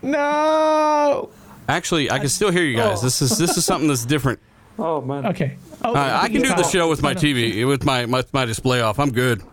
No. 0.04 1.30
Actually, 1.72 2.12
I 2.12 2.20
can 2.20 2.30
still 2.30 2.52
hear 2.52 2.64
you 2.64 2.76
guys. 2.78 3.02
This 3.02 3.22
is 3.22 3.38
this 3.38 3.58
is 3.58 3.66
something 3.66 3.88
that's 3.88 4.06
different. 4.06 4.40
Oh 4.80 5.02
man. 5.02 5.26
Okay. 5.28 5.58
Oh, 5.84 5.94
Uh, 5.94 6.20
I 6.24 6.28
can 6.30 6.42
do 6.42 6.48
the 6.48 6.64
Oh, 6.66 6.70
show 6.70 6.90
with 6.90 7.02
my. 7.04 7.14
TV, 7.14 7.68
with 7.68 7.84
my, 7.84 8.06
my 8.08 8.24
my 8.34 8.46
display 8.46 8.82
off. 8.82 9.00
I'm 9.00 9.12
good. 9.12 9.44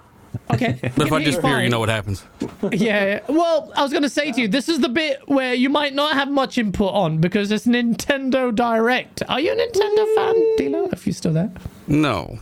Okay. 0.54 0.78
But 0.96 1.06
if 1.08 1.12
I 1.12 1.22
disappear, 1.22 1.60
you 1.60 1.68
know 1.70 1.80
what 1.80 1.88
happens. 1.90 2.22
Yeah, 2.72 3.04
yeah. 3.04 3.20
Well, 3.28 3.72
I 3.76 3.82
was 3.82 3.90
going 3.92 4.04
to 4.04 4.08
say 4.20 4.32
to 4.32 4.40
you, 4.40 4.48
this 4.48 4.68
is 4.68 4.78
the 4.80 4.88
bit 4.88 5.20
where 5.26 5.54
you 5.54 5.68
might 5.70 5.94
not 5.94 6.14
have 6.14 6.30
much 6.30 6.56
input 6.56 6.92
on 6.94 7.18
because 7.18 7.50
it's 7.50 7.66
Nintendo 7.66 8.54
Direct. 8.54 9.22
Are 9.28 9.40
you 9.40 9.52
a 9.52 9.56
Nintendo 9.56 10.04
fan, 10.16 10.34
Dealer? 10.56 10.88
If 10.92 11.06
you're 11.06 11.14
still 11.22 11.32
there. 11.34 11.50
No, 11.88 12.38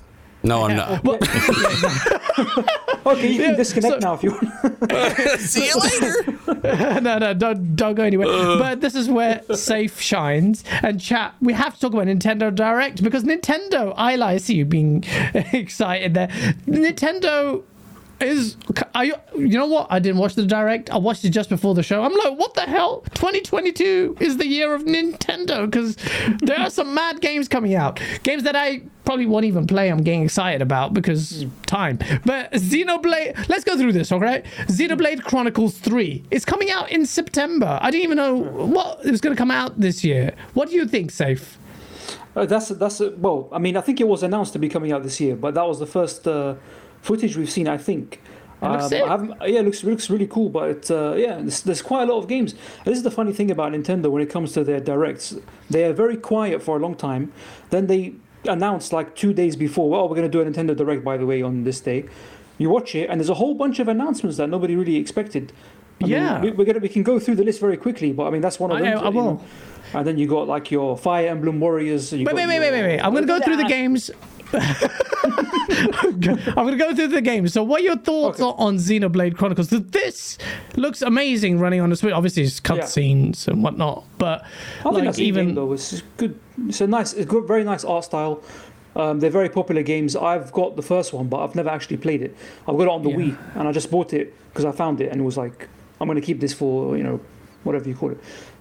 no, 0.46 0.64
I'm 0.64 0.76
not. 0.76 1.04
Well, 1.04 1.18
Okay, 3.06 3.30
you 3.30 3.38
can 3.40 3.56
disconnect 3.56 4.02
so- 4.02 4.08
now 4.08 4.14
if 4.14 4.22
you 4.24 4.32
want. 4.32 5.38
See 5.40 5.66
you 5.66 5.74
later. 5.76 7.00
no, 7.00 7.18
no, 7.18 7.34
don't, 7.34 7.76
don't 7.76 7.94
go 7.94 8.02
anywhere. 8.02 8.26
Uh. 8.28 8.58
but 8.58 8.80
this 8.80 8.94
is 8.96 9.08
where 9.08 9.42
safe 9.54 10.00
shines. 10.00 10.64
And 10.82 11.00
chat, 11.00 11.34
we 11.40 11.52
have 11.52 11.74
to 11.74 11.80
talk 11.80 11.92
about 11.92 12.06
Nintendo 12.08 12.52
Direct 12.52 13.02
because 13.02 13.22
Nintendo, 13.24 13.94
I, 13.96 14.20
I 14.20 14.36
see 14.38 14.56
you 14.56 14.64
being 14.64 15.04
excited 15.34 16.14
there. 16.14 16.28
Nintendo 16.66 17.62
is 18.20 18.56
I 18.94 19.12
you 19.34 19.58
know 19.58 19.66
what? 19.66 19.88
I 19.90 19.98
didn't 19.98 20.18
watch 20.18 20.34
the 20.34 20.46
direct. 20.46 20.90
I 20.90 20.96
watched 20.96 21.24
it 21.24 21.30
just 21.30 21.48
before 21.48 21.74
the 21.74 21.82
show. 21.82 22.02
I'm 22.02 22.14
like, 22.14 22.38
what 22.38 22.54
the 22.54 22.62
hell? 22.62 23.02
2022 23.14 24.16
is 24.20 24.38
the 24.38 24.46
year 24.46 24.74
of 24.74 24.84
Nintendo 24.84 25.70
because 25.70 25.96
there 26.40 26.58
are 26.58 26.70
some 26.70 26.94
mad 26.94 27.20
games 27.20 27.48
coming 27.48 27.74
out. 27.74 28.00
Games 28.22 28.42
that 28.44 28.56
I 28.56 28.82
probably 29.04 29.26
won't 29.26 29.44
even 29.44 29.66
play. 29.66 29.90
I'm 29.90 30.02
getting 30.02 30.24
excited 30.24 30.62
about 30.62 30.94
because 30.94 31.46
time. 31.66 31.98
But 32.24 32.52
Xenoblade, 32.52 33.48
let's 33.48 33.64
go 33.64 33.76
through 33.76 33.92
this, 33.92 34.10
right? 34.10 34.44
Xenoblade 34.66 35.22
Chronicles 35.22 35.78
3 35.78 36.24
is 36.30 36.44
coming 36.44 36.70
out 36.70 36.90
in 36.90 37.06
September. 37.06 37.78
I 37.82 37.90
didn't 37.90 38.04
even 38.04 38.16
know 38.16 38.34
what 38.34 39.04
it 39.04 39.10
was 39.10 39.20
going 39.20 39.34
to 39.34 39.38
come 39.38 39.50
out 39.50 39.78
this 39.78 40.02
year. 40.02 40.34
What 40.54 40.70
do 40.70 40.74
you 40.74 40.86
think, 40.86 41.10
Safe? 41.10 41.58
Uh, 42.34 42.44
that's 42.44 42.68
that's 42.68 43.00
well. 43.00 43.48
I 43.50 43.58
mean, 43.58 43.78
I 43.78 43.80
think 43.80 43.98
it 43.98 44.06
was 44.06 44.22
announced 44.22 44.52
to 44.52 44.58
be 44.58 44.68
coming 44.68 44.92
out 44.92 45.02
this 45.02 45.20
year, 45.20 45.36
but 45.36 45.54
that 45.54 45.66
was 45.66 45.78
the 45.78 45.86
first 45.86 46.28
uh, 46.28 46.56
footage 47.06 47.36
we've 47.36 47.50
seen. 47.50 47.68
I 47.68 47.78
think. 47.78 48.20
It 48.62 48.68
looks 48.68 48.90
Um. 48.92 49.34
I 49.40 49.46
yeah, 49.46 49.60
it 49.60 49.64
looks 49.66 49.82
it 49.84 49.88
looks 49.90 50.08
really 50.10 50.26
cool, 50.26 50.48
but 50.48 50.64
it, 50.70 50.90
uh, 50.90 51.14
yeah, 51.16 51.36
there's, 51.36 51.60
there's 51.62 51.82
quite 51.82 52.08
a 52.08 52.12
lot 52.12 52.18
of 52.22 52.26
games. 52.26 52.52
And 52.52 52.86
this 52.86 52.96
is 52.98 53.04
the 53.04 53.10
funny 53.10 53.32
thing 53.32 53.50
about 53.50 53.72
Nintendo 53.72 54.06
when 54.10 54.22
it 54.22 54.30
comes 54.30 54.52
to 54.52 54.64
their 54.64 54.80
directs. 54.80 55.34
They 55.68 55.84
are 55.84 55.92
very 55.92 56.16
quiet 56.16 56.62
for 56.62 56.76
a 56.76 56.80
long 56.80 56.94
time. 56.94 57.32
Then 57.70 57.86
they 57.86 58.14
announce 58.48 58.92
like 58.98 59.14
two 59.14 59.32
days 59.34 59.56
before, 59.56 59.94
"Oh, 59.96 60.04
we're 60.06 60.16
going 60.20 60.30
to 60.30 60.36
do 60.36 60.40
a 60.40 60.44
Nintendo 60.50 60.74
Direct, 60.74 61.04
by 61.04 61.16
the 61.18 61.26
way, 61.26 61.42
on 61.42 61.64
this 61.64 61.80
day." 61.80 62.06
You 62.58 62.70
watch 62.70 62.94
it, 62.94 63.10
and 63.10 63.20
there's 63.20 63.28
a 63.28 63.34
whole 63.42 63.54
bunch 63.54 63.78
of 63.78 63.88
announcements 63.88 64.36
that 64.38 64.48
nobody 64.48 64.74
really 64.74 64.96
expected. 64.96 65.52
I 66.00 66.04
mean, 66.04 66.12
Yeah. 66.12 66.40
we, 66.40 66.50
we're 66.52 66.64
gonna 66.64 66.78
we 66.78 66.88
can 66.88 67.02
go 67.02 67.18
through 67.20 67.36
the 67.36 67.44
list 67.44 67.60
very 67.60 67.76
quickly, 67.76 68.12
but 68.12 68.24
I 68.26 68.30
mean 68.30 68.40
that's 68.40 68.58
one 68.58 68.70
of 68.70 68.78
I- 68.78 68.80
them. 68.82 68.98
I 68.98 69.08
you 69.08 69.12
know. 69.14 69.22
will. 69.22 69.44
And 69.94 70.06
then 70.06 70.16
you 70.18 70.26
got 70.26 70.48
like 70.48 70.70
your 70.70 70.96
Fire 70.96 71.28
Emblem 71.28 71.60
Warriors. 71.60 72.10
you 72.12 72.24
Wait, 72.24 72.34
wait, 72.34 72.46
wait, 72.46 72.54
your- 72.54 72.62
wait, 72.64 72.72
wait, 72.72 72.82
wait. 72.96 73.00
I'm 73.00 73.12
going 73.12 73.26
to 73.26 73.32
go 73.34 73.38
through 73.44 73.58
the 73.58 73.64
games. 73.78 74.10
I'm 75.68 76.20
going 76.20 76.70
to 76.72 76.76
go 76.76 76.94
through 76.94 77.08
the 77.08 77.20
game. 77.20 77.48
So, 77.48 77.62
what 77.62 77.80
are 77.80 77.84
your 77.84 77.96
thoughts 77.96 78.40
Okay. 78.40 78.56
on 78.62 78.76
Xenoblade 78.76 79.36
Chronicles? 79.36 79.68
This 79.68 80.38
looks 80.76 81.02
amazing 81.02 81.58
running 81.58 81.80
on 81.80 81.90
the 81.90 81.96
Switch. 81.96 82.12
Obviously, 82.12 82.44
it's 82.44 82.60
cutscenes 82.60 83.48
and 83.48 83.62
whatnot, 83.62 84.04
but 84.18 84.42
I 84.80 84.82
think 84.82 84.94
like 84.94 85.04
that's 85.04 85.18
even 85.18 85.54
though 85.54 85.72
it's 85.72 86.02
good. 86.16 86.38
It's 86.68 86.80
a 86.80 86.86
nice, 86.86 87.12
it's 87.12 87.30
good, 87.30 87.46
very 87.46 87.64
nice 87.64 87.84
art 87.84 88.04
style. 88.04 88.42
Um, 88.94 89.20
they're 89.20 89.28
very 89.30 89.50
popular 89.50 89.82
games. 89.82 90.16
I've 90.16 90.50
got 90.52 90.76
the 90.76 90.82
first 90.82 91.12
one, 91.12 91.28
but 91.28 91.40
I've 91.42 91.54
never 91.54 91.68
actually 91.68 91.98
played 91.98 92.22
it. 92.22 92.34
I've 92.66 92.76
got 92.78 92.84
it 92.84 92.88
on 92.88 93.02
the 93.02 93.10
Yeah. 93.10 93.16
Wii, 93.16 93.36
and 93.56 93.68
I 93.68 93.72
just 93.72 93.90
bought 93.90 94.12
it 94.14 94.34
because 94.50 94.64
I 94.64 94.72
found 94.72 95.00
it 95.02 95.12
and 95.12 95.20
it 95.20 95.24
was 95.24 95.36
like, 95.36 95.68
I'm 96.00 96.08
going 96.08 96.18
to 96.20 96.24
keep 96.26 96.40
this 96.40 96.54
for 96.54 96.96
you 96.96 97.02
know, 97.02 97.20
whatever 97.64 97.88
you 97.88 97.94
call 97.94 98.10
it, 98.12 98.18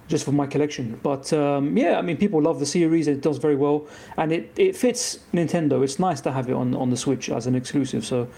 just 0.08 0.24
for 0.24 0.32
my 0.32 0.46
collection. 0.46 0.98
But 1.02 1.32
um, 1.32 1.76
yeah, 1.76 1.98
I 1.98 2.02
mean, 2.02 2.16
people 2.16 2.40
love 2.42 2.58
the 2.60 2.66
series. 2.66 3.08
It 3.08 3.20
does 3.20 3.38
very 3.38 3.56
well, 3.56 3.86
and 4.16 4.32
it, 4.32 4.52
it 4.56 4.76
fits 4.76 5.18
Nintendo. 5.34 5.82
It's 5.82 5.98
nice 5.98 6.20
to 6.22 6.32
have 6.32 6.48
it 6.48 6.54
on 6.54 6.74
on 6.74 6.90
the 6.90 6.96
Switch 6.96 7.28
as 7.30 7.46
an 7.46 7.54
exclusive. 7.54 8.04
So 8.04 8.28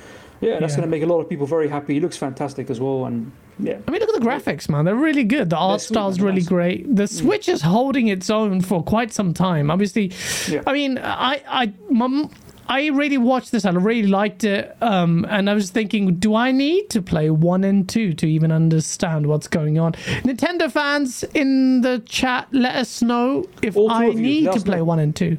yeah, 0.40 0.58
that's 0.60 0.72
Yeah. 0.72 0.78
going 0.78 0.88
to 0.90 0.96
make 0.96 1.02
a 1.02 1.06
lot 1.06 1.20
of 1.20 1.28
people 1.28 1.46
very 1.46 1.68
happy. 1.68 1.96
It 1.96 2.02
looks 2.02 2.16
fantastic 2.16 2.70
as 2.70 2.80
well, 2.80 3.06
and 3.06 3.30
yeah. 3.58 3.78
I 3.86 3.90
mean, 3.90 4.00
look 4.00 4.08
at 4.14 4.20
the 4.20 4.26
graphics, 4.26 4.68
man. 4.68 4.84
They're 4.84 4.94
really 4.94 5.24
good. 5.24 5.50
The 5.50 5.56
art 5.56 5.80
style's 5.80 6.20
really 6.20 6.36
Nice. 6.42 6.48
great. 6.48 6.94
The 6.96 7.06
Switch 7.08 7.48
is 7.48 7.62
holding 7.62 8.06
its 8.08 8.30
own 8.30 8.60
for 8.60 8.82
quite 8.82 9.12
some 9.12 9.34
time. 9.34 9.68
Obviously, 9.70 10.12
Yeah. 10.48 10.62
I 10.66 10.72
mean, 10.72 10.96
I, 10.98 11.42
I, 11.48 11.72
mum, 11.90 12.30
I 12.68 12.88
really 12.88 13.16
watched 13.16 13.50
this. 13.50 13.64
I 13.64 13.70
really 13.70 14.08
liked 14.08 14.44
it. 14.44 14.76
Um, 14.82 15.26
and 15.28 15.48
I 15.48 15.54
was 15.54 15.70
thinking, 15.70 16.16
do 16.16 16.34
I 16.34 16.52
need 16.52 16.90
to 16.90 17.00
play 17.00 17.30
one 17.30 17.64
and 17.64 17.88
two 17.88 18.12
to 18.14 18.26
even 18.26 18.52
understand 18.52 19.26
what's 19.26 19.48
going 19.48 19.78
on? 19.78 19.92
Nintendo 20.22 20.70
fans 20.70 21.24
in 21.34 21.80
the 21.80 22.00
chat, 22.00 22.48
let 22.52 22.76
us 22.76 23.00
know 23.00 23.46
if 23.62 23.76
I 23.76 24.10
need 24.10 24.52
to 24.52 24.60
play 24.60 24.78
know. 24.78 24.84
one 24.84 24.98
and 24.98 25.16
two. 25.16 25.38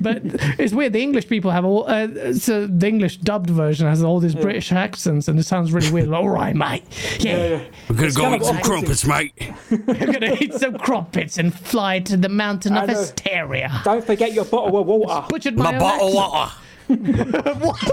But 0.00 0.22
it's 0.58 0.72
weird. 0.72 0.92
The 0.92 1.02
English 1.02 1.28
people 1.28 1.50
have 1.50 1.64
all. 1.64 1.84
Uh, 1.88 2.32
so 2.34 2.66
the 2.66 2.86
English 2.88 3.18
dubbed 3.18 3.50
version 3.50 3.86
has 3.86 4.02
all 4.02 4.20
these 4.20 4.34
British 4.34 4.70
accents, 4.72 5.28
and 5.28 5.38
it 5.38 5.44
sounds 5.44 5.72
really 5.72 5.90
weird. 5.90 6.08
all 6.12 6.28
right, 6.28 6.54
mate. 6.54 6.84
Yeah, 7.20 7.36
Yeah, 7.36 7.46
yeah. 7.48 7.60
We're 7.88 7.96
gonna 7.96 8.12
go 8.12 8.22
kind 8.22 8.34
eat 8.36 8.44
some 8.44 8.56
opposite. 8.56 8.70
crumpets, 8.70 9.04
mate. 9.06 9.34
we're 9.70 10.12
gonna 10.12 10.36
eat 10.40 10.54
some 10.54 10.78
crumpets 10.78 11.38
and 11.38 11.52
fly 11.54 12.00
to 12.00 12.16
the 12.16 12.28
mountain 12.28 12.76
of 12.76 12.84
I 12.84 12.86
know. 12.92 12.98
hysteria. 12.98 13.80
Don't 13.84 14.04
forget 14.04 14.32
your 14.32 14.44
bottle 14.44 14.78
of 14.78 14.86
water. 14.86 15.26
Butchered 15.28 15.56
my, 15.56 15.72
My 15.72 15.78
bottle 15.78 16.18
of 16.18 16.52
accent. 16.88 17.62
water. 17.64 17.92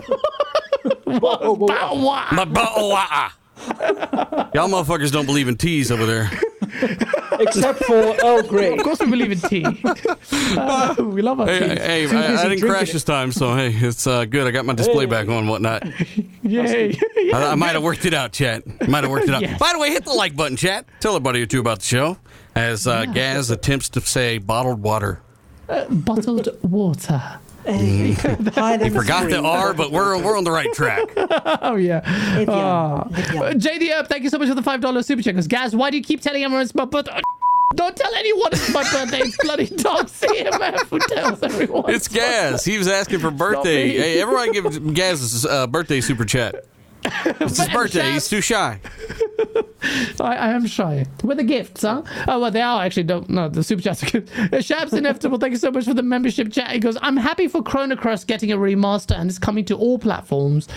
Bottle 1.19 1.55
water. 1.55 2.35
My 2.35 2.45
bottle 2.45 2.85
of 2.85 2.91
water. 2.91 3.33
Y'all 4.53 4.69
motherfuckers 4.69 5.11
don't 5.11 5.25
believe 5.25 5.47
in 5.47 5.57
teas 5.57 5.91
over 5.91 6.05
there. 6.05 6.29
Except 7.39 7.83
for 7.83 7.93
Earl 8.23 8.43
Grey. 8.43 8.77
Of 8.77 8.83
course, 8.83 8.99
we 8.99 9.09
believe 9.09 9.31
in 9.31 9.39
tea. 9.39 9.65
Uh, 10.57 10.95
we 10.99 11.21
love 11.21 11.39
our 11.41 11.47
Hey, 11.47 11.59
tea. 11.59 11.81
hey, 11.81 12.07
Too 12.07 12.15
I, 12.17 12.41
I 12.43 12.49
didn't 12.49 12.67
crash 12.67 12.89
it. 12.89 12.93
this 12.93 13.03
time, 13.03 13.31
so 13.31 13.55
hey, 13.55 13.69
it's 13.73 14.07
uh, 14.07 14.25
good. 14.25 14.47
I 14.47 14.51
got 14.51 14.65
my 14.65 14.73
display 14.73 15.05
Hey. 15.05 15.09
back 15.11 15.27
on 15.27 15.39
and 15.39 15.49
whatnot. 15.49 15.83
Yay. 16.43 16.97
I, 17.33 17.51
I 17.51 17.55
might 17.55 17.73
have 17.73 17.83
worked 17.83 18.05
it 18.05 18.13
out, 18.13 18.31
chat. 18.31 18.63
Might 18.87 19.03
have 19.03 19.11
worked 19.11 19.27
it 19.27 19.33
out. 19.33 19.41
Yes. 19.41 19.59
By 19.59 19.71
the 19.73 19.79
way, 19.79 19.89
hit 19.91 20.05
the 20.05 20.13
like 20.13 20.35
button, 20.35 20.57
chat. 20.57 20.85
Tell 21.01 21.15
a 21.15 21.19
buddy 21.19 21.41
or 21.41 21.45
two 21.45 21.59
about 21.59 21.79
the 21.79 21.85
show. 21.85 22.17
As 22.55 22.87
uh, 22.87 23.05
Gaz 23.05 23.51
attempts 23.51 23.89
to 23.89 24.01
say 24.01 24.37
bottled 24.37 24.81
water. 24.81 25.21
Bottled 25.89 26.47
water. 26.63 27.39
Hey, 27.65 28.11
hide 28.53 28.93
Forgot 28.93 29.29
the. 29.29 29.41
R, 29.41 29.73
but 29.73 29.91
we're 29.91 30.21
we're 30.21 30.37
on 30.37 30.43
the 30.43 30.51
right 30.51 30.71
track. 30.73 31.09
Oh, 31.61 31.75
yeah. 31.75 32.01
Evian. 32.33 32.49
Ah. 32.49 33.07
Evian. 33.07 33.59
JD 33.59 33.91
Up, 33.91 34.07
thank 34.07 34.23
you 34.23 34.29
so 34.29 34.37
much 34.37 34.47
for 34.47 34.55
the 34.55 34.61
$5 34.61 35.05
super 35.05 35.21
check. 35.21 35.33
Because, 35.33 35.47
guys, 35.47 35.75
why 35.75 35.89
do 35.89 35.97
you 35.97 36.03
keep 36.03 36.21
telling 36.21 36.43
everyone 36.43 36.63
it's 36.63 36.75
my 36.75 36.85
birthday? 36.85 37.21
Don't 37.75 37.95
tell 37.95 38.13
anyone 38.13 38.49
it's 38.53 38.71
my 38.71 38.83
birthday. 38.83 39.19
It's 39.19 39.37
bloody 39.37 39.67
Tom 39.67 40.05
CMF 40.05 40.87
who 40.87 40.99
tells 40.99 41.41
everyone. 41.43 41.91
It's 41.93 42.07
Gaz. 42.07 42.63
He 42.63 42.77
was 42.77 42.87
asking 42.87 43.19
for 43.19 43.31
birthday. 43.31 43.97
Hey, 43.97 44.21
everybody 44.21 44.51
give 44.51 44.93
Gaz 44.93 45.43
a 45.45 45.49
uh, 45.49 45.67
birthday 45.67 46.01
super 46.01 46.25
chat. 46.25 46.65
It's 47.25 47.57
his 47.57 47.69
birthday. 47.69 48.11
He's 48.11 48.27
too 48.27 48.41
shy. 48.41 48.79
I, 50.19 50.35
I 50.35 50.49
am 50.51 50.65
shy. 50.65 51.05
With 51.23 51.37
the 51.37 51.43
gifts, 51.43 51.81
huh? 51.81 52.03
Oh, 52.27 52.39
well, 52.39 52.51
they 52.51 52.61
are 52.61 52.83
actually 52.83 53.03
don't. 53.03 53.29
No, 53.29 53.49
the 53.49 53.63
super 53.63 53.81
chats 53.81 54.03
are 54.03 54.09
good. 54.09 54.29
Shab's 54.65 54.93
Inevitable, 54.93 55.37
thank 55.37 55.51
you 55.51 55.57
so 55.57 55.71
much 55.71 55.85
for 55.85 55.93
the 55.93 56.03
membership 56.03 56.51
chat. 56.51 56.71
He 56.71 56.79
goes, 56.79 56.97
I'm 57.01 57.17
happy 57.17 57.47
for 57.47 57.61
Chrono 57.61 57.95
Cross 57.95 58.25
getting 58.25 58.51
a 58.51 58.57
remaster 58.57 59.17
and 59.17 59.29
it's 59.29 59.39
coming 59.39 59.65
to 59.65 59.75
all 59.75 59.99
platforms. 59.99 60.67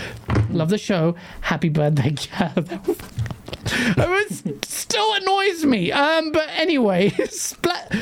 Love 0.51 0.71
the 0.71 0.79
show. 0.79 1.15
Happy 1.41 1.69
birthday. 1.69 2.15
it 3.53 4.65
still 4.65 5.15
annoys 5.15 5.65
me. 5.65 5.93
Um, 5.93 6.33
but 6.33 6.49
anyway, 6.51 7.11
Splat. 7.31 7.93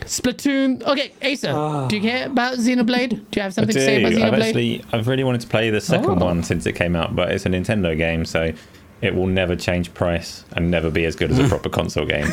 Splatoon. 0.00 0.82
Okay, 0.84 1.12
Asa, 1.20 1.86
do 1.90 1.96
you 1.96 2.02
care 2.02 2.26
about 2.26 2.58
Xenoblade? 2.58 3.10
Do 3.10 3.16
you 3.34 3.42
have 3.42 3.52
something 3.52 3.74
to 3.74 3.80
say 3.80 4.00
about 4.00 4.12
do. 4.12 4.22
I've 4.22 4.34
actually, 4.40 4.84
I've 4.92 5.08
really 5.08 5.24
wanted 5.24 5.40
to 5.40 5.48
play 5.48 5.70
the 5.70 5.80
second 5.80 6.22
Oh. 6.22 6.26
one 6.26 6.44
since 6.44 6.64
it 6.64 6.74
came 6.74 6.94
out, 6.94 7.16
but 7.16 7.32
it's 7.32 7.44
a 7.44 7.48
Nintendo 7.48 7.96
game, 7.96 8.24
so 8.24 8.52
it 9.02 9.14
will 9.16 9.26
never 9.26 9.56
change 9.56 9.92
price 9.94 10.44
and 10.52 10.70
never 10.70 10.90
be 10.90 11.04
as 11.06 11.16
good 11.16 11.32
as 11.32 11.40
a 11.40 11.48
proper 11.48 11.68
console 11.68 12.06
game. 12.06 12.28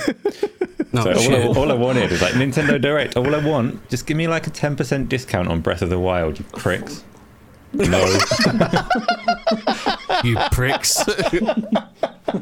No 0.94 1.02
So 1.14 1.14
all 1.14 1.36
I, 1.36 1.58
all 1.60 1.72
I 1.72 1.76
wanted 1.76 2.12
is 2.12 2.22
like 2.22 2.34
Nintendo 2.34 2.80
Direct. 2.80 3.18
All 3.18 3.34
I 3.34 3.44
want, 3.44 3.90
just 3.90 4.06
give 4.06 4.18
me 4.18 4.28
like 4.28 4.46
a 4.46 4.52
ten 4.52 4.76
percent 4.76 5.10
discount 5.10 5.48
on 5.48 5.60
Breath 5.62 5.82
of 5.82 5.90
the 5.90 5.98
Wild, 6.00 6.38
you 6.38 6.46
pricks. 6.56 7.04
No, 7.74 8.06
You 10.24 10.38
pricks. 10.52 11.04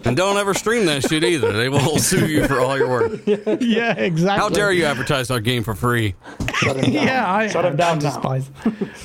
And 0.05 0.15
don't 0.15 0.37
ever 0.37 0.53
stream 0.53 0.85
that 0.85 1.03
shit 1.07 1.23
either. 1.23 1.51
They 1.53 1.69
will 1.69 1.97
sue 1.99 2.27
you 2.27 2.47
for 2.47 2.59
all 2.59 2.77
your 2.77 2.89
work. 2.89 3.21
yeah, 3.25 3.93
exactly. 3.93 4.39
How 4.39 4.49
dare 4.49 4.71
you 4.71 4.85
advertise 4.85 5.29
our 5.31 5.39
game 5.39 5.63
for 5.63 5.75
free? 5.75 6.15
Shut 6.55 6.77
him 6.77 6.93
down. 6.93 7.07
Yeah, 7.07 7.31
I, 7.31 7.47
Shut 7.47 7.65
him 7.65 7.75
down 7.75 7.99
now. 7.99 8.09
despise, 8.09 8.49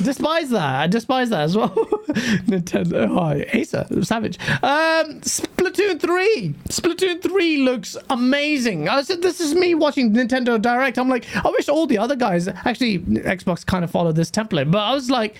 despise 0.03 0.51
that. 0.51 0.83
I 0.83 0.87
despise 0.87 1.31
that 1.31 1.41
as 1.41 1.57
well. 1.57 1.69
Nintendo, 2.47 3.09
oh, 3.11 3.61
Asa, 3.61 4.05
savage. 4.05 4.39
Um, 4.63 5.21
Splatoon 5.21 6.01
three. 6.01 6.55
Splatoon 6.69 7.23
three 7.23 7.59
looks 7.59 7.97
amazing. 8.11 8.89
I 8.89 9.03
said, 9.03 9.23
this 9.23 9.41
is 9.41 9.55
me 9.55 9.75
watching 9.75 10.13
Nintendo 10.13 10.61
Direct. 10.61 10.99
I'm 10.99 11.09
like, 11.09 11.25
I 11.45 11.51
wish 11.51 11.69
all 11.69 11.87
the 11.87 11.99
other 11.99 12.17
guys 12.17 12.49
actually 12.49 12.99
Xbox 13.01 13.65
kind 13.65 13.85
of 13.85 13.91
followed 13.91 14.17
this 14.17 14.31
template, 14.31 14.71
but 14.71 14.79
I 14.81 14.95
was 14.95 15.11
like. 15.11 15.37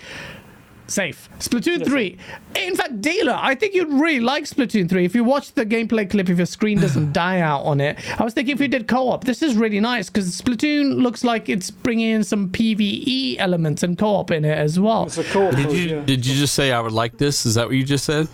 Safe. 0.87 1.29
Splatoon 1.39 1.85
3. 1.85 2.17
In 2.55 2.75
fact, 2.75 3.01
Dealer, 3.01 3.37
I 3.37 3.55
think 3.55 3.73
you'd 3.73 3.91
really 3.91 4.21
like 4.21 4.45
Splatoon 4.45 4.87
3 4.89 5.03
if 5.03 5.13
you 5.13 5.23
watch 5.23 5.51
the 5.53 5.65
gameplay 5.65 6.09
clip, 6.09 6.29
if 6.29 6.37
your 6.37 6.45
screen 6.45 6.79
doesn't 6.79 7.11
die 7.23 7.41
out 7.41 7.63
on 7.63 7.81
it. 7.81 7.97
I 8.19 8.23
was 8.23 8.33
thinking 8.33 8.55
if 8.55 8.61
you 8.61 8.69
did 8.69 8.87
co 8.87 9.09
op, 9.09 9.25
this 9.25 9.41
is 9.41 9.55
really 9.55 9.81
nice 9.81 10.09
because 10.09 10.39
Splatoon 10.41 11.01
looks 11.01 11.23
like 11.25 11.49
it's 11.49 11.69
bringing 11.69 12.09
in 12.11 12.23
some 12.23 12.49
PvE 12.49 13.35
elements 13.37 13.83
and 13.83 13.97
co 13.97 14.07
op 14.07 14.31
in 14.31 14.45
it 14.45 14.57
as 14.57 14.79
well. 14.79 15.03
It's 15.03 15.17
a 15.17 15.23
co-op 15.25 15.55
Did 15.55 15.71
you 15.73 15.95
yeah. 15.97 16.05
did 16.05 16.25
you 16.25 16.35
just 16.35 16.53
say 16.53 16.71
I 16.71 16.79
would 16.79 16.93
like 16.93 17.17
this? 17.17 17.45
Is 17.45 17.55
that 17.55 17.67
what 17.67 17.75
you 17.75 17.83
just 17.83 18.05
said? 18.05 18.27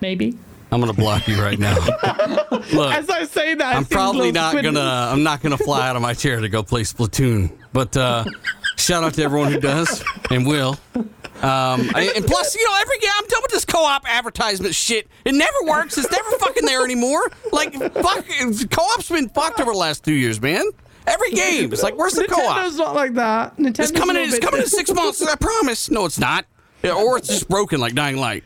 Maybe. 0.00 0.36
I'm 0.70 0.80
gonna 0.80 0.92
block 0.92 1.26
you 1.26 1.40
right 1.40 1.58
now. 1.58 1.74
Look, 2.72 2.92
As 2.92 3.08
I 3.08 3.24
say 3.24 3.54
that, 3.54 3.74
I 3.74 3.78
I'm 3.78 3.86
probably 3.86 4.30
not 4.32 4.54
gonna 4.62 4.80
I'm 5.10 5.22
not 5.22 5.40
gonna 5.40 5.56
fly 5.56 5.88
out 5.88 5.96
of 5.96 6.02
my 6.02 6.12
chair 6.12 6.40
to 6.40 6.48
go 6.50 6.62
play 6.62 6.82
Splatoon. 6.82 7.50
But 7.72 7.96
uh, 7.96 8.24
shout 8.78 9.04
out 9.04 9.14
to 9.14 9.22
everyone 9.22 9.52
who 9.52 9.60
does 9.60 10.02
and 10.30 10.46
will. 10.46 10.78
Um, 10.94 11.90
I- 11.94 12.12
and 12.16 12.24
plus, 12.26 12.56
you 12.56 12.64
know, 12.64 12.76
every 12.80 12.98
game 12.98 13.10
I'm 13.16 13.26
done 13.26 13.42
with 13.42 13.52
this 13.52 13.64
co-op 13.64 14.02
advertisement 14.10 14.74
shit. 14.74 15.06
It 15.24 15.34
never 15.34 15.56
works. 15.66 15.96
It's 15.98 16.10
never 16.10 16.30
fucking 16.38 16.64
there 16.64 16.84
anymore. 16.84 17.30
Like, 17.52 17.74
fuck, 17.74 18.24
co-op's 18.70 19.08
been 19.08 19.28
fucked 19.28 19.60
over 19.60 19.72
the 19.72 19.78
last 19.78 20.04
two 20.04 20.14
years, 20.14 20.40
man. 20.40 20.64
Every 21.06 21.30
game, 21.30 21.72
it's 21.72 21.82
like, 21.82 21.96
where's 21.96 22.12
the 22.14 22.24
co-op? 22.26 22.56
Nintendo's 22.64 22.76
not 22.76 22.94
like 22.94 23.14
that. 23.14 23.56
Nintendo's 23.56 23.90
It's 23.90 23.98
coming 23.98 24.16
in. 24.16 24.22
It's 24.28 24.38
coming 24.40 24.60
in 24.60 24.66
six 24.66 24.92
months. 24.92 25.22
I 25.22 25.36
promise. 25.36 25.90
No, 25.90 26.04
it's 26.04 26.18
not. 26.18 26.44
Yeah, 26.82 26.92
or 26.92 27.16
it's 27.18 27.28
just 27.28 27.48
broken 27.48 27.80
like 27.80 27.94
Dying 27.94 28.16
Light. 28.18 28.44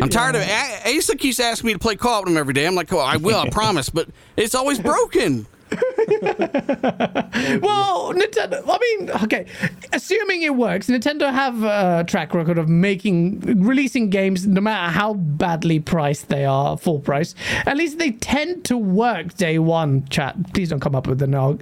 I'm 0.00 0.08
tired 0.08 0.36
of 0.36 0.42
A- 0.42 0.96
Asa 0.96 1.16
keeps 1.16 1.40
asking 1.40 1.66
me 1.68 1.72
to 1.72 1.78
play 1.78 1.96
co-op 1.96 2.24
with 2.24 2.32
him 2.32 2.38
every 2.38 2.54
day. 2.54 2.66
I'm 2.66 2.74
like, 2.76 2.90
well, 2.92 3.00
I 3.00 3.16
will, 3.16 3.36
I 3.38 3.50
promise, 3.50 3.88
but 3.90 4.08
it's 4.36 4.54
always 4.54 4.78
broken. 4.78 5.46
Well, 7.62 8.12
Nintendo. 8.14 8.62
I 8.66 8.78
mean, 8.78 9.10
okay. 9.22 9.46
Assuming 9.92 10.42
it 10.42 10.54
works, 10.56 10.88
Nintendo 10.88 11.32
have 11.32 11.62
a 11.62 12.04
track 12.04 12.34
record 12.34 12.58
of 12.58 12.68
making, 12.68 13.40
releasing 13.40 14.10
games 14.10 14.46
no 14.46 14.60
matter 14.60 14.92
how 14.92 15.14
badly 15.14 15.80
priced 15.80 16.28
they 16.28 16.44
are, 16.44 16.76
full 16.76 17.00
price. 17.00 17.34
At 17.66 17.76
least 17.76 17.98
they 17.98 18.12
tend 18.12 18.64
to 18.66 18.76
work 18.76 19.34
day 19.34 19.58
one. 19.58 20.06
Chat. 20.08 20.52
Please 20.52 20.70
don't 20.70 20.80
come 20.80 20.94
up 20.94 21.06
with 21.06 21.18
the 21.20 21.26
no 21.28 21.58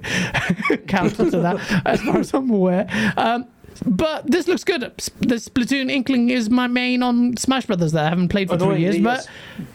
counter 0.87 1.29
to 1.29 1.39
that, 1.39 1.81
as 1.85 2.01
far 2.01 2.17
as 2.17 2.33
I'm 2.33 2.49
aware. 2.49 2.87
Um, 3.17 3.45
but 3.85 4.29
this 4.29 4.47
looks 4.47 4.63
good. 4.63 4.81
The 4.81 5.35
Splatoon 5.35 5.91
Inkling 5.91 6.29
is 6.29 6.49
my 6.49 6.67
main 6.67 7.03
on 7.03 7.37
Smash 7.37 7.65
Brothers 7.67 7.91
that 7.91 8.05
I 8.05 8.09
haven't 8.09 8.29
played 8.29 8.49
for 8.49 8.57
three 8.57 8.79
years. 8.79 8.95
Annoyingly, 8.95 9.25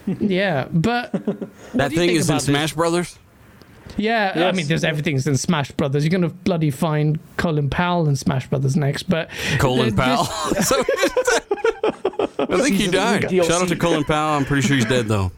But 0.06 0.20
yeah, 0.30 0.66
but 0.72 1.12
That 1.74 1.92
thing 1.92 2.10
is 2.10 2.28
in 2.28 2.36
this? 2.36 2.44
Smash 2.46 2.72
Brothers. 2.74 3.18
Yeah, 3.96 4.32
I 4.48 4.52
mean, 4.52 4.66
there's 4.68 4.84
everything's 4.84 5.26
in 5.26 5.36
Smash 5.36 5.70
Brothers. 5.72 6.04
You're 6.04 6.10
gonna 6.10 6.28
bloody 6.30 6.70
find 6.70 7.18
Colin 7.36 7.68
Powell 7.70 8.08
in 8.08 8.16
Smash 8.16 8.48
Brothers 8.48 8.76
next, 8.76 9.04
but 9.04 9.28
Colin 9.58 9.94
th- 9.94 9.96
Powell. 9.96 10.24
this- 10.52 10.72
I 10.72 12.60
think 12.60 12.76
he 12.76 12.88
died. 12.88 13.22
DLC. 13.22 13.44
Shout 13.46 13.62
out 13.62 13.68
to 13.68 13.76
Colin 13.76 14.04
Powell. 14.04 14.36
I'm 14.38 14.44
pretty 14.44 14.66
sure 14.66 14.76
he's 14.76 14.84
dead 14.84 15.08
though. 15.08 15.30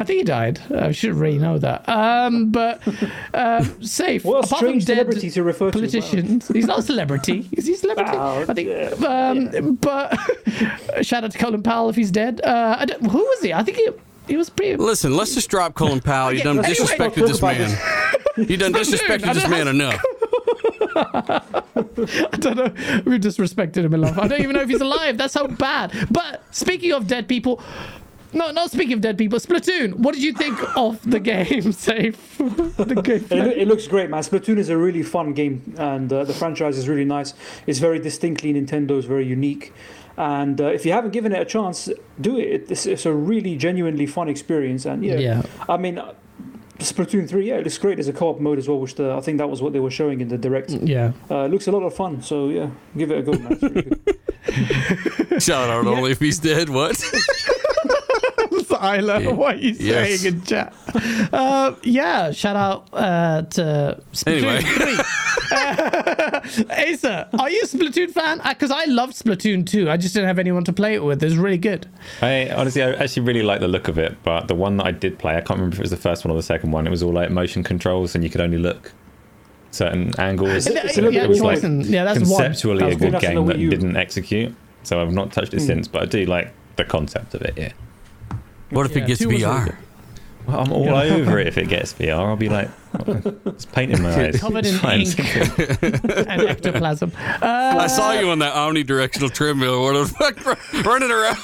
I 0.00 0.02
think 0.04 0.18
he 0.18 0.24
died. 0.24 0.60
I 0.74 0.90
should 0.90 1.14
really 1.14 1.38
know 1.38 1.56
that. 1.58 1.88
Um, 1.88 2.50
but 2.50 2.80
uh, 3.32 3.62
safe. 3.80 4.24
What 4.24 4.36
a 4.44 4.46
Apart 4.46 4.48
from 4.48 4.58
strange 4.80 4.86
dead 4.86 4.94
celebrity 4.96 5.30
to 5.30 5.42
refer 5.44 5.70
to. 5.70 5.72
politicians, 5.78 6.48
he's 6.48 6.66
not 6.66 6.80
a 6.80 6.82
celebrity. 6.82 7.48
Is 7.52 7.66
he 7.66 7.74
a 7.74 7.76
celebrity? 7.76 8.10
Wow, 8.16 8.40
I 8.48 8.54
think. 8.54 8.68
yeah, 8.70 8.88
Um, 9.06 9.76
But 9.76 10.18
shout 11.02 11.22
out 11.22 11.30
to 11.30 11.38
Colin 11.38 11.62
Powell 11.62 11.90
if 11.90 11.96
he's 11.96 12.10
dead. 12.10 12.40
Uh, 12.42 12.76
I 12.80 12.84
don't, 12.86 13.06
who 13.06 13.18
was 13.18 13.40
he? 13.40 13.52
I 13.52 13.62
think 13.62 13.76
he, 13.76 13.88
he 14.26 14.36
was 14.36 14.50
pretty. 14.50 14.76
Listen, 14.76 15.16
let's 15.16 15.34
just 15.34 15.48
drop 15.48 15.74
Colin 15.74 16.00
Powell. 16.00 16.32
You 16.32 16.42
done 16.42 16.58
disrespected 16.58 17.26
this 17.26 17.42
man. 17.42 17.70
You 18.36 18.56
done 18.56 18.72
disrespected 18.72 19.34
this 19.34 19.48
man 19.48 19.68
enough. 19.68 20.02
I 20.96 22.36
don't 22.38 22.56
know. 22.56 23.02
We've 23.04 23.20
disrespected 23.20 23.84
him 23.84 23.94
enough. 23.94 24.18
I 24.18 24.28
don't 24.28 24.40
even 24.40 24.54
know 24.54 24.62
if 24.62 24.68
he's 24.68 24.80
alive. 24.80 25.18
That's 25.18 25.34
how 25.34 25.46
bad. 25.46 25.92
But 26.10 26.42
speaking 26.54 26.92
of 26.92 27.06
dead 27.06 27.28
people, 27.28 27.62
no, 28.34 28.50
not 28.50 28.70
speaking 28.70 28.94
of 28.94 29.00
dead 29.00 29.16
people. 29.16 29.38
Splatoon. 29.38 29.94
What 29.94 30.14
did 30.14 30.22
you 30.24 30.32
think 30.32 30.58
of 30.76 31.00
the 31.08 31.20
game? 31.20 31.72
Safe. 31.72 32.36
the 32.38 33.00
game. 33.02 33.26
It, 33.30 33.58
it 33.58 33.68
looks 33.68 33.86
great, 33.86 34.10
man. 34.10 34.22
Splatoon 34.22 34.58
is 34.58 34.68
a 34.68 34.76
really 34.76 35.04
fun 35.04 35.32
game, 35.32 35.74
and 35.78 36.12
uh, 36.12 36.24
the 36.24 36.34
franchise 36.34 36.76
is 36.76 36.88
really 36.88 37.04
nice. 37.04 37.34
It's 37.66 37.78
very 37.78 38.00
distinctly 38.00 38.52
Nintendo's, 38.52 39.04
very 39.04 39.26
unique, 39.26 39.72
and 40.16 40.60
uh, 40.60 40.66
if 40.66 40.84
you 40.86 40.92
haven't 40.92 41.12
given 41.12 41.32
it 41.32 41.40
a 41.40 41.44
chance, 41.44 41.88
do 42.20 42.38
it. 42.38 42.70
It's, 42.70 42.86
it's 42.86 43.06
a 43.06 43.12
really 43.12 43.56
genuinely 43.56 44.06
fun 44.06 44.28
experience, 44.28 44.84
and 44.86 45.04
yeah, 45.04 45.16
Yeah. 45.18 45.42
I 45.68 45.76
mean. 45.76 45.98
uh, 45.98 46.14
Splatoon 46.80 47.28
3, 47.28 47.46
yeah, 47.48 47.54
it 47.54 47.62
looks 47.64 47.78
great. 47.78 47.96
There's 47.96 48.08
a 48.08 48.12
co-op 48.12 48.40
mode 48.40 48.58
as 48.58 48.68
well, 48.68 48.80
which 48.80 48.96
the, 48.96 49.12
I 49.14 49.20
think 49.20 49.38
that 49.38 49.48
was 49.48 49.62
what 49.62 49.72
they 49.72 49.78
were 49.78 49.92
showing 49.92 50.20
in 50.20 50.26
the 50.28 50.36
direct. 50.36 50.70
Yeah. 50.70 51.12
Uh, 51.30 51.44
it 51.44 51.52
looks 51.52 51.68
a 51.68 51.72
lot 51.72 51.84
of 51.84 51.94
fun, 51.94 52.20
so 52.20 52.48
yeah, 52.48 52.68
give 52.96 53.12
it 53.12 53.18
a 53.18 53.22
go, 53.22 53.32
man. 53.32 53.56
Really 53.62 53.82
good. 53.82 55.42
Shout 55.42 55.70
out 55.70 55.86
only 55.86 56.10
if 56.10 56.18
he's 56.18 56.40
dead. 56.40 56.68
What? 56.68 57.00
Isla, 58.84 59.20
Yeah. 59.20 59.30
what 59.32 59.54
are 59.56 59.58
you 59.58 59.74
Yes. 59.78 60.20
saying 60.20 60.34
in 60.34 60.42
chat? 60.42 60.72
Uh, 61.32 61.74
yeah, 61.82 62.30
shout 62.32 62.56
out 62.56 62.88
uh, 62.92 63.42
to 63.42 64.00
Splatoon 64.12 64.44
Anyway. 64.44 64.60
3. 64.60 64.96
Asa, 66.94 67.28
are 67.38 67.50
you 67.50 67.62
a 67.62 67.66
Splatoon 67.66 68.10
fan? 68.10 68.40
Because 68.46 68.70
I 68.70 68.84
loved 68.84 69.14
Splatoon 69.14 69.66
2. 69.66 69.90
I 69.90 69.96
just 69.96 70.14
didn't 70.14 70.28
have 70.28 70.38
anyone 70.38 70.64
to 70.64 70.72
play 70.72 70.94
it 70.94 71.02
with. 71.04 71.22
It 71.22 71.26
was 71.26 71.36
really 71.36 71.58
good. 71.58 71.86
I 72.22 72.50
honestly, 72.50 72.82
I 72.82 72.92
actually 72.92 73.22
really 73.26 73.42
like 73.42 73.60
the 73.60 73.68
look 73.68 73.88
of 73.88 73.98
it, 73.98 74.16
but 74.22 74.48
the 74.48 74.54
one 74.54 74.76
that 74.78 74.86
I 74.86 74.90
did 74.92 75.18
play, 75.18 75.32
I 75.36 75.40
can't 75.40 75.58
remember 75.58 75.74
if 75.74 75.80
it 75.80 75.82
was 75.82 75.90
the 75.90 75.96
first 75.96 76.24
one 76.24 76.32
or 76.32 76.36
the 76.36 76.42
second 76.42 76.70
one. 76.72 76.86
It 76.86 76.90
was 76.90 77.02
all 77.02 77.12
like 77.12 77.30
motion 77.30 77.62
controls, 77.62 78.14
and 78.14 78.22
you 78.24 78.30
could 78.30 78.40
only 78.40 78.58
look 78.58 78.92
certain 79.70 80.12
angles. 80.18 80.66
It's- 80.66 80.84
it's 80.84 80.98
a 80.98 81.00
little 81.02 81.14
yeah, 81.14 81.22
bit 81.22 81.30
weird. 81.30 81.42
choice 81.42 81.64
and- 81.64 81.84
yeah, 81.86 82.04
that's 82.04 82.20
one. 82.20 82.28
conceptually 82.28 82.78
That 82.78 82.84
a 82.84 82.88
was 82.88 82.96
good 82.96 83.02
cool. 83.04 83.10
That's 83.12 83.24
on 83.26 83.34
game 83.34 83.46
that 83.46 83.56
Wii 83.56 83.70
didn't 83.70 83.96
execute. 83.96 84.54
So 84.84 85.00
I've 85.00 85.12
not 85.12 85.32
touched 85.32 85.54
it 85.54 85.60
since, 85.60 85.88
but 85.88 86.02
I 86.02 86.04
do 86.04 86.26
like 86.26 86.52
the 86.76 86.84
concept 86.84 87.34
of 87.34 87.42
it. 87.42 87.54
Yeah. 87.56 87.72
What 88.74 88.86
if 88.86 88.96
Yeah, 88.96 89.04
it 89.04 89.06
gets 89.06 89.20
two 89.20 89.28
was 89.28 89.42
really 89.42 89.44
VR? 89.44 89.76
Well, 90.46 90.60
I'm 90.60 90.72
all 90.72 90.88
over 90.94 91.38
it 91.38 91.46
if 91.46 91.56
it 91.56 91.68
gets 91.68 91.94
VR. 91.94 92.18
I'll 92.18 92.36
be 92.36 92.50
like, 92.50 92.68
it's 93.46 93.64
painting 93.64 94.02
my 94.02 94.10
eyes. 94.26 94.38
Covered 94.38 94.66
in 94.66 94.74
It's 94.84 95.18
ink 95.18 95.82
and 96.28 96.42
ectoplasm. 96.42 97.12
Uh, 97.16 97.76
I 97.80 97.86
saw 97.86 98.12
you 98.12 98.28
on 98.30 98.40
that 98.40 98.52
omnidirectional 98.54 99.32
treadmill 99.32 99.82
where 99.82 99.94
the 99.94 100.06
fuck 100.06 100.84
running 100.84 101.10
around. 101.10 101.38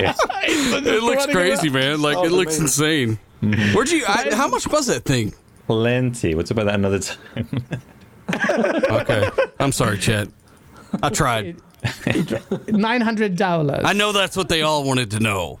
Yeah. 0.00 0.14
It 0.44 1.02
looks 1.02 1.26
crazy, 1.26 1.70
man. 1.70 2.00
Like 2.02 2.18
it 2.24 2.30
looks 2.30 2.58
amazing. 2.58 3.18
insane. 3.42 3.72
Where'd 3.74 3.90
you? 3.90 4.04
I, 4.06 4.32
how 4.34 4.46
much 4.48 4.68
was 4.68 4.86
that 4.86 5.04
thing? 5.04 5.34
Plenty. 5.66 6.34
We'll 6.34 6.44
about 6.50 6.66
that 6.66 6.74
another 6.76 6.98
time. 7.00 7.48
Okay, 8.30 9.28
I'm 9.58 9.72
sorry, 9.72 9.98
Chet. 9.98 10.28
I 11.02 11.08
tried. 11.10 11.56
900 12.68 13.36
dollars. 13.36 13.82
I 13.84 13.92
know 13.92 14.12
that's 14.12 14.36
what 14.36 14.48
they 14.48 14.62
all 14.62 14.84
wanted 14.84 15.10
to 15.12 15.20
know. 15.20 15.60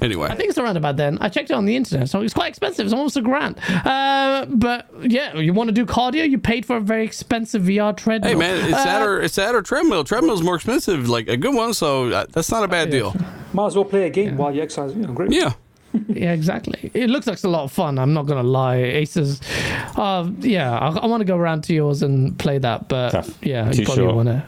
Anyway, 0.00 0.28
I 0.30 0.34
think 0.34 0.48
it's 0.48 0.56
around 0.56 0.78
about 0.78 0.96
then. 0.96 1.18
I 1.20 1.28
checked 1.28 1.50
it 1.50 1.52
on 1.52 1.66
the 1.66 1.76
internet, 1.76 2.08
so 2.08 2.22
it's 2.22 2.32
quite 2.32 2.48
expensive. 2.48 2.86
It's 2.86 2.94
almost 2.94 3.18
a 3.18 3.20
grand. 3.20 3.58
Uh, 3.68 4.46
but 4.48 4.88
yeah, 5.02 5.36
you 5.36 5.52
want 5.52 5.68
to 5.68 5.74
do 5.74 5.84
cardio? 5.84 6.26
You 6.28 6.38
paid 6.38 6.64
for 6.64 6.78
a 6.78 6.80
very 6.80 7.04
expensive 7.04 7.62
VR 7.64 7.94
treadmill. 7.94 8.30
hey 8.30 8.34
man, 8.34 8.64
it's 8.64 8.72
Uh, 8.78 8.84
that 8.84 9.02
or 9.02 9.20
it's 9.20 9.34
that 9.36 9.54
or 9.54 9.60
treadmill. 9.60 10.04
Treadmill's 10.04 10.42
more 10.42 10.54
expensive, 10.54 11.10
like 11.10 11.28
a 11.28 11.36
good 11.36 11.54
one, 11.54 11.74
so 11.74 12.08
uh, 12.08 12.24
that's 12.32 12.50
not 12.50 12.64
a 12.64 12.68
bad 12.68 12.90
deal. 12.90 13.14
Might 13.52 13.66
as 13.66 13.74
well 13.76 13.84
play 13.84 14.06
a 14.06 14.10
game 14.10 14.38
while 14.38 14.54
you 14.54 14.62
exercise. 14.62 14.94
Yeah, 14.96 15.06
great. 15.08 15.32
Yeah. 15.32 15.52
Yeah, 16.06 16.32
exactly. 16.34 16.90
It 16.94 17.08
looks 17.08 17.26
like 17.26 17.34
it's 17.34 17.44
a 17.44 17.48
lot 17.48 17.64
of 17.64 17.72
fun. 17.72 17.98
I'm 17.98 18.12
not 18.12 18.26
gonna 18.26 18.42
lie. 18.42 18.76
Aces, 18.76 19.40
uh, 19.96 20.30
yeah, 20.40 20.78
I, 20.78 20.90
I 20.98 21.06
want 21.06 21.22
to 21.22 21.24
go 21.24 21.36
around 21.36 21.64
to 21.64 21.74
yours 21.74 22.02
and 22.02 22.38
play 22.38 22.58
that, 22.58 22.88
but 22.88 23.10
Tough. 23.10 23.38
yeah, 23.42 23.70
Too 23.70 23.80
you 23.80 23.84
probably 23.86 24.04
short. 24.04 24.14
want 24.16 24.28
to. 24.28 24.44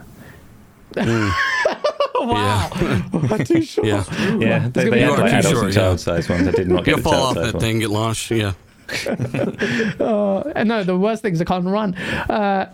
wow, 2.21 2.69
too 3.45 3.63
short. 3.63 3.87
Yeah. 3.87 4.05
Yeah, 4.39 4.69
they, 4.69 4.85
gonna 4.85 4.91
they 4.91 4.91
be 4.91 4.99
had 5.01 5.09
hard. 5.11 5.21
like 5.21 5.43
Too 5.43 5.51
short, 5.51 5.65
and 5.67 5.75
yeah. 5.75 5.97
size 5.97 6.29
ones. 6.29 6.49
I 6.49 6.51
did 6.51 6.69
not 6.69 6.85
get 6.85 6.89
You'll 6.93 6.97
the 6.99 7.03
fall 7.03 7.15
off 7.15 7.35
that 7.37 7.55
one. 7.55 7.61
thing, 7.61 7.79
get 7.79 7.91
launched. 7.91 8.31
Yeah. 8.31 8.53
And 10.57 10.69
no, 10.69 10.83
the 10.83 10.99
worst 10.99 11.23
thing 11.23 11.33
is 11.35 11.41
I 11.41 11.45
can't 11.45 11.65
run. 11.65 11.95
Uh, 11.95 12.71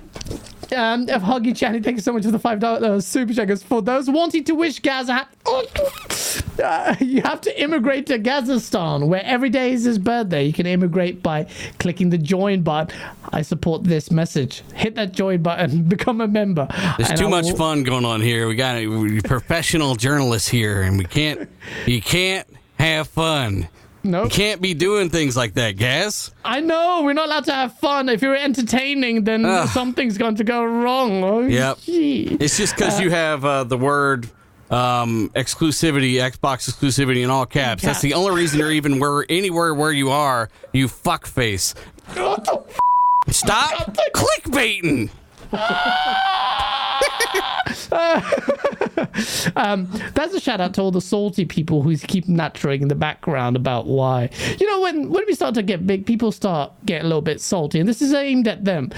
um, 0.72 1.08
if 1.08 1.22
Huggy 1.22 1.52
Channy, 1.52 1.82
thank 1.82 1.96
you 1.96 2.02
so 2.02 2.12
much 2.12 2.24
for 2.24 2.30
the 2.30 2.38
five 2.38 2.60
dollar 2.60 3.00
super 3.00 3.32
checkers. 3.32 3.62
For 3.62 3.82
those 3.82 4.10
wanting 4.10 4.44
to 4.44 4.52
wish 4.52 4.80
Gaza, 4.80 5.28
uh, 6.62 6.96
you 7.00 7.22
have 7.22 7.40
to 7.42 7.62
immigrate 7.62 8.06
to 8.06 8.18
Kazakhstan, 8.18 9.08
where 9.08 9.24
every 9.24 9.50
day 9.50 9.72
is 9.72 9.84
his 9.84 9.98
birthday. 9.98 10.44
You 10.44 10.52
can 10.52 10.66
immigrate 10.66 11.22
by 11.22 11.46
clicking 11.78 12.10
the 12.10 12.18
join 12.18 12.62
button. 12.62 12.98
I 13.32 13.42
support 13.42 13.84
this 13.84 14.10
message. 14.10 14.62
Hit 14.74 14.94
that 14.96 15.12
join 15.12 15.42
button, 15.42 15.82
become 15.88 16.20
a 16.20 16.28
member. 16.28 16.68
There's 16.98 17.18
too 17.18 17.26
I 17.26 17.30
much 17.30 17.52
fun 17.52 17.82
going 17.82 18.04
on 18.04 18.20
here. 18.20 18.48
We 18.48 18.54
got 18.54 18.76
we 18.76 19.20
professional 19.20 19.94
journalists 19.94 20.48
here, 20.48 20.82
and 20.82 20.98
we 20.98 21.04
can't. 21.04 21.48
You 21.86 22.00
can't 22.00 22.46
have 22.78 23.08
fun. 23.08 23.68
No, 24.06 24.24
You 24.24 24.30
can't 24.30 24.60
be 24.60 24.74
doing 24.74 25.10
things 25.10 25.36
like 25.36 25.54
that, 25.54 25.76
Gaz. 25.76 26.32
I 26.44 26.60
know 26.60 27.02
we're 27.02 27.12
not 27.12 27.26
allowed 27.26 27.44
to 27.46 27.52
have 27.52 27.76
fun. 27.78 28.08
If 28.08 28.22
you're 28.22 28.36
entertaining, 28.36 29.24
then 29.24 29.44
Ugh. 29.44 29.68
something's 29.68 30.16
going 30.16 30.36
to 30.36 30.44
go 30.44 30.64
wrong. 30.64 31.24
Oh, 31.24 31.40
Yep. 31.40 31.78
gee. 31.80 32.36
It's 32.40 32.56
just 32.56 32.76
because 32.76 33.00
you 33.00 33.10
have 33.10 33.44
uh, 33.44 33.64
the 33.64 33.76
word 33.76 34.28
um, 34.70 35.30
exclusivity, 35.34 36.14
Xbox 36.14 36.70
exclusivity 36.70 37.22
in 37.24 37.30
all 37.30 37.46
caps. 37.46 37.82
That's 37.82 38.00
the 38.00 38.14
only 38.14 38.34
reason 38.34 38.58
you're 38.60 38.72
even 38.72 38.98
where 39.00 39.26
anywhere 39.28 39.74
where 39.74 39.92
you 39.92 40.10
are. 40.10 40.48
You 40.72 40.86
fuckface. 40.88 41.74
What 42.14 42.44
the 42.44 42.62
Stop 43.32 43.96
clickbaiting. 44.14 45.10
Um, 49.56 49.88
that's 50.14 50.34
a 50.34 50.40
shout 50.40 50.60
out 50.60 50.74
to 50.74 50.82
all 50.82 50.90
the 50.90 51.00
salty 51.00 51.44
people 51.44 51.82
who 51.82 51.96
keep 51.96 52.28
nattering 52.28 52.82
in 52.82 52.88
the 52.88 52.94
background 52.94 53.56
about 53.56 53.86
why. 53.86 54.28
You 54.58 54.66
know, 54.66 54.80
when 54.80 55.10
when 55.10 55.24
we 55.26 55.34
start 55.34 55.54
to 55.54 55.62
get 55.62 55.86
big, 55.86 56.04
people 56.06 56.32
start 56.32 56.72
getting 56.84 57.04
a 57.04 57.08
little 57.08 57.22
bit 57.22 57.40
salty, 57.40 57.78
and 57.80 57.88
this 57.88 58.02
is 58.02 58.12
aimed 58.12 58.48
at 58.48 58.64
them. 58.64 58.90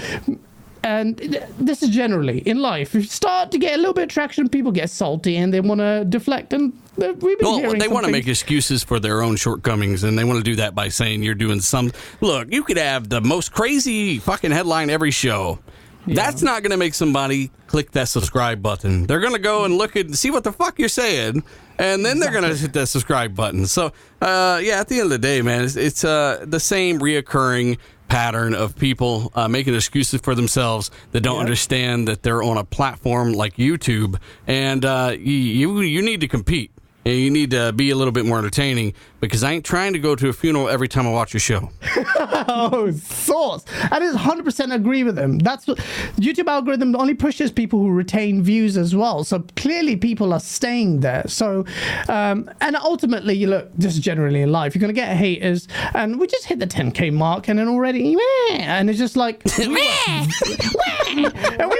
And 0.81 1.17
this 1.59 1.83
is 1.83 1.89
generally 1.89 2.39
in 2.39 2.61
life. 2.61 2.95
If 2.95 3.03
you 3.03 3.09
start 3.09 3.51
to 3.51 3.57
get 3.57 3.73
a 3.73 3.77
little 3.77 3.93
bit 3.93 4.03
of 4.03 4.09
traction, 4.09 4.47
people 4.47 4.71
get 4.71 4.89
salty 4.89 5.35
and 5.35 5.53
they 5.53 5.59
want 5.59 5.79
to 5.81 6.05
deflect. 6.07 6.53
And 6.53 6.71
we've 6.95 7.19
been 7.19 7.37
Well, 7.41 7.57
hearing 7.57 7.79
they 7.79 7.89
want 7.89 8.05
to 8.05 8.11
make 8.11 8.27
excuses 8.27 8.81
for 8.81 8.97
their 8.97 9.21
own 9.21 9.35
shortcomings, 9.35 10.03
and 10.03 10.17
they 10.17 10.23
want 10.23 10.37
to 10.37 10.43
do 10.43 10.55
that 10.55 10.75
by 10.75 10.87
saying 10.87 11.21
you're 11.21 11.35
doing 11.35 11.59
some. 11.59 11.91
Look, 12.21 12.51
you 12.51 12.63
could 12.63 12.77
have 12.77 13.09
the 13.09 13.19
most 13.19 13.51
crazy 13.51 14.19
fucking 14.19 14.51
headline 14.51 14.89
every 14.89 15.11
show. 15.11 15.59
That's 16.15 16.41
not 16.41 16.63
going 16.63 16.71
to 16.71 16.77
make 16.77 16.93
somebody 16.93 17.51
click 17.67 17.91
that 17.91 18.07
subscribe 18.07 18.61
button. 18.61 19.07
They're 19.07 19.19
going 19.19 19.33
to 19.33 19.39
go 19.39 19.65
and 19.65 19.77
look 19.77 19.95
at 19.95 20.13
see 20.15 20.31
what 20.31 20.43
the 20.43 20.51
fuck 20.51 20.79
you're 20.79 20.89
saying, 20.89 21.43
and 21.77 22.05
then 22.05 22.19
they're 22.19 22.31
going 22.31 22.43
to 22.43 22.55
hit 22.55 22.73
that 22.73 22.87
subscribe 22.87 23.35
button. 23.35 23.65
So, 23.67 23.91
uh, 24.21 24.59
yeah, 24.63 24.79
at 24.79 24.87
the 24.87 24.95
end 24.95 25.05
of 25.05 25.09
the 25.09 25.17
day, 25.19 25.41
man, 25.41 25.63
it's, 25.63 25.75
it's 25.75 26.03
uh, 26.03 26.45
the 26.47 26.59
same 26.59 26.99
reoccurring 26.99 27.77
pattern 28.07 28.55
of 28.55 28.75
people 28.75 29.31
uh, 29.35 29.47
making 29.47 29.75
excuses 29.75 30.19
for 30.21 30.33
themselves 30.33 30.89
that 31.11 31.21
don't 31.21 31.39
understand 31.39 32.07
that 32.07 32.23
they're 32.23 32.41
on 32.41 32.57
a 32.57 32.63
platform 32.63 33.33
like 33.33 33.55
YouTube, 33.55 34.19
and 34.47 34.83
uh, 34.83 35.15
you, 35.17 35.33
you 35.33 35.79
you 35.81 36.01
need 36.01 36.21
to 36.21 36.27
compete. 36.27 36.71
And 37.05 37.17
you 37.17 37.31
need 37.31 37.51
to 37.51 37.71
be 37.71 37.91
a 37.91 37.95
little 37.95 38.11
bit 38.11 38.25
more 38.25 38.37
entertaining 38.37 38.93
because 39.19 39.43
I 39.43 39.53
ain't 39.53 39.65
trying 39.65 39.93
to 39.93 39.99
go 39.99 40.15
to 40.15 40.29
a 40.29 40.33
funeral 40.33 40.69
every 40.69 40.87
time 40.87 41.07
I 41.07 41.11
watch 41.11 41.33
your 41.33 41.41
show. 41.41 41.71
Oh, 42.51 42.89
sauce! 42.91 43.63
I 43.91 43.99
just 43.99 44.17
hundred 44.17 44.43
percent 44.43 44.73
agree 44.73 45.03
with 45.03 45.17
him. 45.17 45.37
That's 45.39 45.67
what 45.67 45.77
YouTube 46.17 46.47
algorithm 46.47 46.95
only 46.95 47.13
pushes 47.13 47.51
people 47.51 47.79
who 47.79 47.91
retain 47.91 48.41
views 48.41 48.75
as 48.75 48.95
well. 48.95 49.23
So 49.23 49.45
clearly, 49.55 49.95
people 49.95 50.33
are 50.33 50.39
staying 50.39 51.01
there. 51.01 51.23
So, 51.27 51.65
um, 52.07 52.49
and 52.61 52.75
ultimately, 52.75 53.35
you 53.35 53.47
look 53.47 53.69
just 53.77 54.01
generally 54.01 54.41
in 54.41 54.51
life, 54.51 54.73
you're 54.73 54.81
gonna 54.81 54.93
get 54.93 55.15
haters, 55.15 55.67
and 55.93 56.19
we 56.19 56.27
just 56.27 56.45
hit 56.45 56.59
the 56.59 56.67
10k 56.67 57.13
mark, 57.13 57.49
and 57.49 57.59
then 57.59 57.67
already, 57.67 58.17
and 58.51 58.89
it's 58.89 58.99
just 58.99 59.15
like, 59.15 59.41
and 59.59 59.71
we 59.71 61.23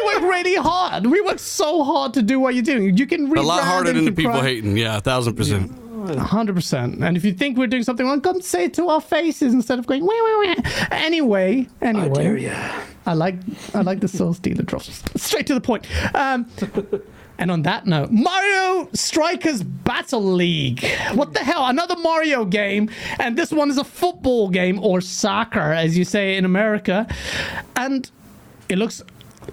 work 0.06 0.22
really 0.22 0.56
hard. 0.56 1.08
We 1.08 1.22
work 1.22 1.40
so 1.40 1.84
hard 1.84 2.14
to 2.14 2.22
do 2.22 2.40
what 2.40 2.54
you're 2.54 2.64
doing. 2.64 2.98
You 2.98 3.08
can 3.08 3.36
A 3.36 3.42
lot 3.42 3.64
harder 3.64 3.94
than 3.94 4.06
the 4.06 4.12
people 4.12 4.42
hating. 4.42 4.78
Yeah, 4.78 4.98
a 4.98 5.02
thousand 5.02 5.36
percent. 5.36 5.89
Hundred 6.18 6.56
percent. 6.56 7.04
And 7.04 7.18
if 7.18 7.24
you 7.24 7.34
think 7.34 7.58
we're 7.58 7.68
doing 7.68 7.84
something 7.84 8.06
wrong, 8.06 8.22
come 8.22 8.42
say 8.42 8.66
it 8.66 8.74
to 8.76 8.90
our 8.90 9.02
faces 9.02 9.54
instead 9.54 9.80
of 9.80 9.88
going 9.88 10.06
wah, 10.06 10.14
wah, 10.14 10.46
wah. 10.46 10.56
Anyway, 10.92 11.68
anyway, 11.82 12.24
dare 12.24 12.38
ya. 12.38 12.82
I 13.06 13.14
like 13.14 13.36
I 13.74 13.82
like 13.82 14.00
the 14.00 14.08
soul 14.08 14.34
stealer 14.34 14.64
drops. 14.64 15.04
Straight 15.16 15.48
to 15.48 15.54
the 15.54 15.62
point. 15.62 15.86
Um, 16.16 16.48
and 17.38 17.52
on 17.52 17.64
that 17.64 17.86
note, 17.86 18.12
Mario 18.12 18.90
Strikers 18.94 19.64
Battle 19.64 20.22
League. 20.22 20.86
What 21.14 21.34
the 21.34 21.40
hell? 21.40 21.66
Another 21.66 21.96
Mario 21.98 22.46
game, 22.46 22.90
and 23.20 23.38
this 23.38 23.52
one 23.52 23.70
is 23.70 23.78
a 23.78 23.84
football 23.84 24.50
game 24.50 24.80
or 24.84 25.02
soccer, 25.02 25.74
as 25.74 25.98
you 25.98 26.06
say 26.06 26.38
in 26.38 26.46
America, 26.46 27.08
and 27.76 28.10
it 28.68 28.78
looks 28.78 29.02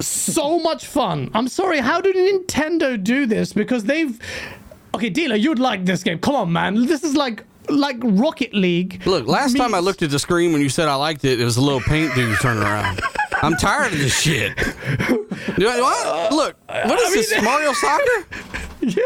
so 0.01 0.59
much 0.59 0.87
fun. 0.87 1.31
I'm 1.35 1.49
sorry, 1.49 1.79
how 1.79 2.01
did 2.01 2.17
Nintendo 2.17 3.03
do 3.03 3.27
this? 3.27 3.53
Because 3.53 3.85
they've 3.85 4.21
okay, 4.95 5.11
dealer, 5.11 5.37
you'd 5.37 5.59
like 5.59 5.85
this 5.85 6.03
game. 6.03 6.19
Come 6.19 6.35
on, 6.37 6.53
man. 6.53 6.87
This 6.87 7.05
is 7.05 7.15
like 7.17 7.45
like 7.69 7.97
Rocket 8.01 8.55
League. 8.55 9.05
Look, 9.07 9.27
last 9.27 9.57
time 9.57 9.75
I 9.75 9.81
looked 9.81 10.03
at 10.03 10.11
the 10.11 10.19
screen 10.19 10.53
when 10.53 10.61
you 10.63 10.69
said 10.69 10.89
I 10.89 10.95
liked 10.95 11.25
it, 11.25 11.41
it 11.41 11.45
was 11.45 11.57
a 11.57 11.61
little 11.61 11.81
paint 11.81 12.15
dude 12.15 12.39
turning 12.41 12.63
around. 12.63 13.01
I'm 13.43 13.57
tired 13.57 13.93
of 13.93 13.99
this 13.99 14.19
shit. 14.21 14.53
You 15.59 15.65
know 15.65 15.81
what? 15.81 16.33
Look, 16.33 16.57
uh, 16.69 16.83
what 16.87 17.01
is 17.01 17.29
this? 17.31 17.43
Mario 17.43 17.73
Soccer? 17.73 18.27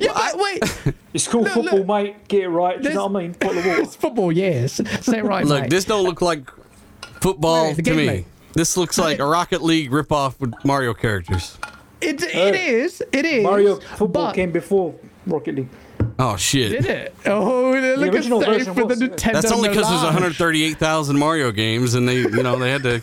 Yeah, 0.00 0.12
but 0.14 0.38
wait. 0.38 0.94
It's 1.14 1.28
called 1.28 1.44
Look, 1.44 1.52
football, 1.54 1.78
look. 1.80 1.86
mate. 1.86 2.26
Get 2.28 2.42
it 2.44 2.48
right. 2.48 2.80
Do 2.82 2.88
you 2.88 2.94
know 2.94 3.06
what 3.06 3.20
I 3.20 3.22
mean? 3.22 3.32
Bottle 3.32 3.58
of 3.58 3.66
water. 3.66 3.82
It's 3.82 3.94
football, 3.94 4.32
yes. 4.32 4.80
Say 5.02 5.18
it 5.18 5.24
right, 5.24 5.44
Look, 5.46 5.62
mate. 5.62 5.70
this 5.70 5.84
don't 5.84 6.02
look 6.04 6.20
like 6.22 6.50
football 7.20 7.66
Wait, 7.68 7.76
the 7.76 7.82
to 7.82 7.94
me. 7.94 8.06
mate. 8.06 8.26
This 8.54 8.76
looks 8.76 8.98
like 8.98 9.18
a 9.20 9.26
Rocket 9.26 9.62
League 9.62 9.90
ripoff 9.90 10.40
with 10.40 10.54
Mario 10.64 10.92
characters. 10.94 11.56
It, 12.00 12.22
it 12.22 12.54
is. 12.56 13.02
It 13.12 13.24
is. 13.24 13.44
Mario 13.44 13.76
football 13.76 14.26
but 14.26 14.34
came 14.34 14.50
before 14.52 14.94
Rocket 15.26 15.54
League. 15.56 15.68
Oh 16.18 16.36
shit! 16.36 16.70
Did 16.70 16.86
it? 16.86 17.14
Oh, 17.26 17.70
look 17.72 18.08
at 18.08 18.14
original 18.14 18.40
safe 18.40 18.48
version 18.50 18.74
for 18.74 18.80
the 18.82 18.86
was, 18.86 19.00
yeah. 19.00 19.08
Nintendo. 19.08 19.32
That's 19.32 19.50
only 19.52 19.68
because 19.68 19.88
there's 19.88 20.00
Melange. 20.02 20.14
138,000 20.38 21.18
Mario 21.18 21.50
games, 21.50 21.94
and 21.94 22.08
they, 22.08 22.18
you 22.18 22.42
know, 22.42 22.56
they 22.58 22.70
had 22.70 22.82
to. 22.84 23.02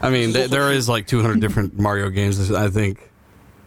I 0.00 0.10
mean, 0.10 0.32
th- 0.32 0.50
there 0.50 0.70
is 0.72 0.88
like 0.88 1.06
200 1.06 1.40
different 1.40 1.78
Mario 1.78 2.08
games. 2.10 2.50
I 2.52 2.68
think. 2.68 3.10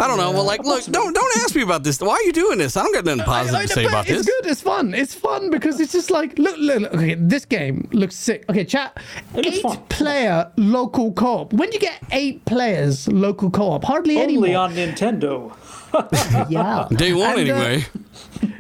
I 0.02 0.08
don't 0.08 0.18
know. 0.18 0.32
Well, 0.32 0.46
like, 0.46 0.64
look, 0.64 0.86
don't 0.86 1.12
don't 1.14 1.38
ask 1.44 1.54
me 1.54 1.62
about 1.62 1.84
this. 1.84 2.00
Why 2.00 2.14
are 2.14 2.22
you 2.22 2.32
doing 2.32 2.58
this? 2.58 2.78
I 2.78 2.84
don't 2.84 2.94
got 2.94 3.04
nothing 3.04 3.26
positive 3.26 3.56
I- 3.56 3.64
I 3.64 3.66
to 3.66 3.68
know, 3.70 3.76
say 3.76 3.84
but 3.84 3.90
about 3.90 4.08
it's 4.10 4.18
this. 4.20 4.26
good. 4.28 4.50
It's 4.50 4.62
fun. 4.62 4.94
It's 4.94 5.14
fun 5.14 5.50
because 5.50 5.82
it's 5.82 5.92
just 5.92 6.10
like 6.10 6.40
look, 6.40 6.56
look, 6.58 6.80
look. 6.80 6.94
Okay, 6.94 7.16
this 7.16 7.44
game 7.44 7.90
looks 7.92 8.16
sick. 8.16 8.46
Okay, 8.50 8.64
chat. 8.64 8.98
It 9.36 9.44
looks 9.44 9.58
Eight 9.58 9.62
fun. 9.64 9.78
player 9.90 10.50
local 10.56 11.12
co-op. 11.12 11.52
When 11.52 11.70
do 11.70 11.74
you 11.74 11.82
get 11.82 12.02
eight 12.14 12.46
players 12.46 13.10
local 13.10 13.50
co-op? 13.50 13.84
Hardly 13.84 14.20
any. 14.20 14.38
Only 14.38 14.56
anymore. 14.56 14.64
on 14.68 14.76
Nintendo. 14.76 15.52
yeah. 16.50 16.88
Day 16.96 17.14
one, 17.14 17.40
And, 17.40 17.50
uh, 17.50 17.56
anyway. 17.56 17.86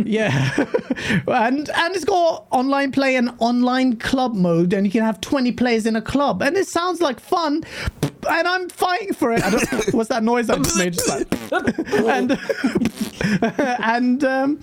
Yeah, 0.03 0.55
and 1.27 1.69
and 1.69 1.95
it's 1.95 2.03
got 2.03 2.47
online 2.51 2.91
play 2.91 3.15
and 3.15 3.31
online 3.37 3.97
club 3.97 4.33
mode, 4.33 4.73
and 4.73 4.85
you 4.85 4.91
can 4.91 5.03
have 5.03 5.21
twenty 5.21 5.51
players 5.51 5.85
in 5.85 5.95
a 5.95 6.01
club, 6.01 6.41
and 6.41 6.57
it 6.57 6.67
sounds 6.67 6.99
like 6.99 7.19
fun, 7.19 7.63
and 8.27 8.47
I'm 8.47 8.67
fighting 8.69 9.13
for 9.13 9.31
it. 9.31 9.43
I 9.43 9.51
don't, 9.51 9.93
what's 9.93 10.09
that 10.09 10.23
noise 10.23 10.49
I 10.49 10.57
just 10.57 10.77
made? 10.77 10.93
Just 10.93 11.07
like- 11.07 11.27
and 11.93 12.39
and 13.79 14.23
um, 14.23 14.59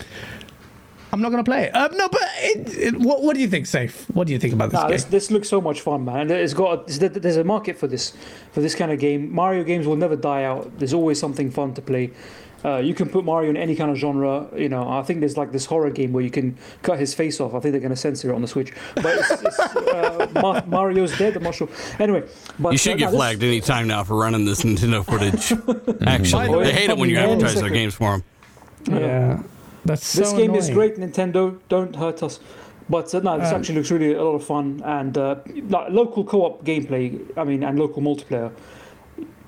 I'm 1.12 1.22
not 1.22 1.30
gonna 1.30 1.44
play 1.44 1.64
it. 1.64 1.76
Um, 1.76 1.96
no, 1.96 2.08
but 2.08 2.20
it, 2.38 2.76
it, 2.76 2.96
what 2.98 3.22
what 3.22 3.34
do 3.34 3.40
you 3.40 3.48
think, 3.48 3.66
Safe? 3.66 4.04
What 4.12 4.26
do 4.26 4.32
you 4.32 4.38
think 4.38 4.52
about 4.52 4.70
this 4.70 4.80
Nah, 4.80 4.88
game? 4.88 4.96
this, 4.96 5.04
this 5.04 5.30
looks 5.30 5.48
so 5.48 5.60
much 5.60 5.80
fun, 5.80 6.04
man. 6.04 6.30
It's 6.30 6.54
got 6.54 6.90
a, 6.90 7.08
there's 7.08 7.36
a 7.36 7.44
market 7.44 7.78
for 7.78 7.86
this 7.86 8.12
for 8.52 8.60
this 8.60 8.74
kind 8.74 8.90
of 8.90 8.98
game. 8.98 9.32
Mario 9.32 9.62
games 9.64 9.86
will 9.86 9.96
never 9.96 10.16
die 10.16 10.44
out. 10.44 10.78
There's 10.78 10.92
always 10.94 11.20
something 11.20 11.50
fun 11.50 11.72
to 11.74 11.82
play. 11.82 12.10
Uh, 12.64 12.78
you 12.78 12.94
can 12.94 13.08
put 13.08 13.24
Mario 13.24 13.50
in 13.50 13.56
any 13.56 13.76
kind 13.76 13.90
of 13.90 13.96
genre. 13.96 14.48
You 14.56 14.68
know, 14.68 14.88
I 14.88 15.02
think 15.02 15.20
there's 15.20 15.36
like 15.36 15.52
this 15.52 15.66
horror 15.66 15.90
game 15.90 16.12
where 16.12 16.24
you 16.24 16.30
can 16.30 16.56
cut 16.82 16.98
his 16.98 17.14
face 17.14 17.38
off. 17.40 17.54
I 17.54 17.60
think 17.60 17.72
they're 17.72 17.80
going 17.80 17.90
to 17.94 17.96
censor 17.96 18.30
it 18.30 18.34
on 18.34 18.42
the 18.42 18.48
Switch. 18.48 18.72
But 18.96 19.06
it's, 19.18 19.30
it's, 19.42 19.58
uh, 19.60 20.26
Ma- 20.42 20.62
Mario's 20.66 21.16
dead. 21.16 21.36
I'm 21.36 21.42
not 21.44 21.54
sure. 21.54 21.68
Anyway, 22.00 22.24
but 22.58 22.72
You 22.72 22.78
should 22.78 22.94
uh, 22.94 22.96
get 22.96 23.04
nah, 23.06 23.10
this- 23.12 23.18
flagged 23.18 23.42
any 23.44 23.60
time 23.60 23.86
now 23.86 24.02
for 24.04 24.16
running 24.16 24.44
this 24.46 24.62
Nintendo 24.62 25.04
footage. 25.04 25.52
Actually, 26.06 26.46
By 26.46 26.52
the 26.52 26.58
way, 26.58 26.64
they 26.64 26.72
hate 26.72 26.90
it 26.90 26.96
when 26.98 27.10
you 27.10 27.18
advertise 27.18 27.40
one 27.40 27.54
their 27.54 27.62
second. 27.64 27.72
games 27.74 27.94
for 27.94 28.10
them. 28.18 28.24
yeah, 29.00 29.42
that's 29.84 30.06
so 30.06 30.20
This 30.22 30.32
game 30.32 30.54
is 30.54 30.70
great, 30.70 30.96
Nintendo. 30.96 31.58
Don't 31.68 31.94
hurt 31.94 32.22
us. 32.22 32.40
But 32.88 33.14
uh, 33.14 33.20
no, 33.20 33.38
this 33.38 33.50
Um, 33.52 33.56
actually 33.60 33.74
looks 33.76 33.90
really 33.90 34.14
a 34.14 34.22
lot 34.24 34.36
of 34.36 34.44
fun 34.44 34.80
and 34.84 35.16
uh, 35.18 35.36
like, 35.68 35.90
local 35.90 36.24
co-op 36.24 36.64
gameplay. 36.64 37.20
I 37.36 37.44
mean, 37.44 37.62
and 37.64 37.78
local 37.78 38.00
multiplayer. 38.02 38.50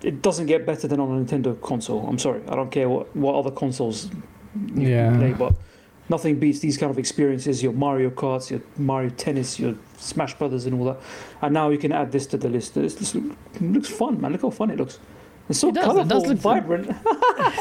It 0.03 0.22
doesn't 0.22 0.46
get 0.46 0.64
better 0.64 0.86
than 0.86 1.01
on 1.01 1.09
a 1.20 1.24
Nintendo 1.24 1.61
console. 1.61 2.07
I'm 2.09 2.18
sorry, 2.18 2.40
I 2.49 2.55
don't 2.55 2.70
care 2.70 2.88
what, 2.88 3.14
what 3.16 3.34
other 3.34 3.51
consoles 3.51 4.11
you 4.74 4.88
Yeah. 4.88 5.16
play, 5.16 5.32
but 5.32 5.55
nothing 6.09 6.38
beats 6.38 6.61
these 6.61 6.78
kind 6.78 6.90
of 6.90 6.99
experiences. 6.99 7.62
Your 7.62 7.72
Mario 7.72 8.11
Karts, 8.11 8.51
your 8.51 8.61
Mario 8.76 9.11
Tennis, 9.11 9.59
your 9.59 9.74
Smash 9.96 10.34
Brothers, 10.38 10.66
and 10.66 10.78
all 10.78 10.86
that. 10.86 10.99
And 11.42 11.53
now 11.53 11.70
you 11.70 11.78
can 11.78 11.92
add 11.92 12.12
this 12.12 12.26
to 12.26 12.36
the 12.36 12.49
list. 12.49 12.74
This, 12.74 12.94
this 12.94 13.16
looks 13.61 13.88
fun, 13.88 14.20
man. 14.20 14.32
Look 14.32 14.42
how 14.42 14.51
fun 14.51 14.70
it 14.70 14.78
looks. 14.78 14.99
It's 15.49 15.61
so 15.61 15.68
It 15.68 15.74
does, 15.74 15.96
it 15.96 16.09
does 16.09 16.26
look 16.26 16.38
vibrant. 16.38 16.94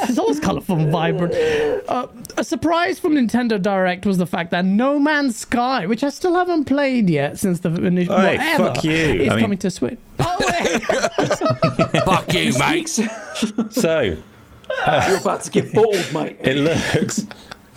It's 0.09 0.17
always 0.17 0.39
colourful 0.39 0.77
and 0.77 0.91
vibrant. 0.91 1.33
Uh, 1.87 2.07
a 2.35 2.43
surprise 2.43 2.99
from 2.99 3.13
Nintendo 3.13 3.61
Direct 3.61 4.05
was 4.05 4.17
the 4.17 4.25
fact 4.25 4.51
that 4.51 4.65
No 4.65 4.99
Man's 4.99 5.37
Sky, 5.37 5.85
which 5.85 6.03
I 6.03 6.09
still 6.09 6.35
haven't 6.35 6.65
played 6.65 7.09
yet 7.09 7.39
since 7.39 7.61
the 7.61 7.69
initial, 7.73 8.17
Hey, 8.17 8.35
whatever, 8.37 8.73
fuck 8.75 8.83
you. 8.83 8.91
is 8.91 9.29
I 9.29 9.35
mean- 9.35 9.39
coming 9.43 9.57
to 9.59 9.71
Switch. 9.71 9.97
Oh. 10.19 11.99
Fuck 12.05 12.33
you, 12.33 12.53
mate. 12.57 12.89
So 12.89 14.01
You're 14.01 15.17
about 15.17 15.43
to 15.43 15.51
get 15.51 15.73
bottled, 15.73 16.13
mate. 16.13 16.37
it 16.41 16.55
looks 16.57 17.25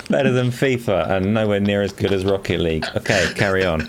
better 0.08 0.32
than 0.32 0.48
FIFA 0.50 1.10
and 1.10 1.34
nowhere 1.34 1.60
near 1.60 1.82
as 1.82 1.92
good 1.92 2.12
as 2.12 2.24
Rocket 2.24 2.60
League. 2.60 2.86
Okay, 2.96 3.28
carry 3.36 3.64
on. 3.64 3.88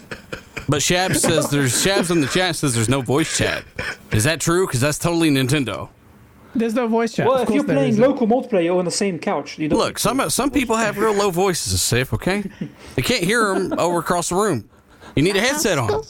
But 0.69 0.81
Shab 0.81 1.15
says 1.15 1.49
there's 1.49 1.73
Shabs 1.73 2.11
in 2.11 2.21
the 2.21 2.27
chat 2.27 2.55
says 2.55 2.75
there's 2.75 2.89
no 2.89 3.01
voice 3.01 3.37
chat. 3.37 3.63
Is 4.11 4.23
that 4.25 4.39
true? 4.39 4.67
Because 4.67 4.81
that's 4.81 4.99
totally 4.99 5.29
Nintendo. 5.31 5.89
There's 6.53 6.73
no 6.73 6.87
voice 6.87 7.13
chat. 7.13 7.27
Well, 7.27 7.37
of 7.37 7.49
if 7.49 7.55
you're 7.55 7.63
playing 7.63 7.91
isn't. 7.91 8.03
local 8.03 8.27
multiplayer 8.27 8.77
on 8.77 8.85
the 8.85 8.91
same 8.91 9.19
couch, 9.19 9.57
you 9.57 9.69
don't. 9.69 9.79
Look, 9.79 9.99
some 9.99 10.29
some 10.29 10.51
people 10.51 10.75
have 10.75 10.97
real 10.97 11.13
low 11.13 11.31
voices, 11.31 11.81
safe. 11.81 12.13
Okay, 12.13 12.43
they 12.95 13.01
can't 13.01 13.23
hear 13.23 13.53
them 13.53 13.73
over 13.79 13.99
across 13.99 14.29
the 14.29 14.35
room. 14.35 14.69
You 15.15 15.23
need 15.23 15.35
a 15.35 15.41
headset 15.41 15.77
on. 15.77 16.03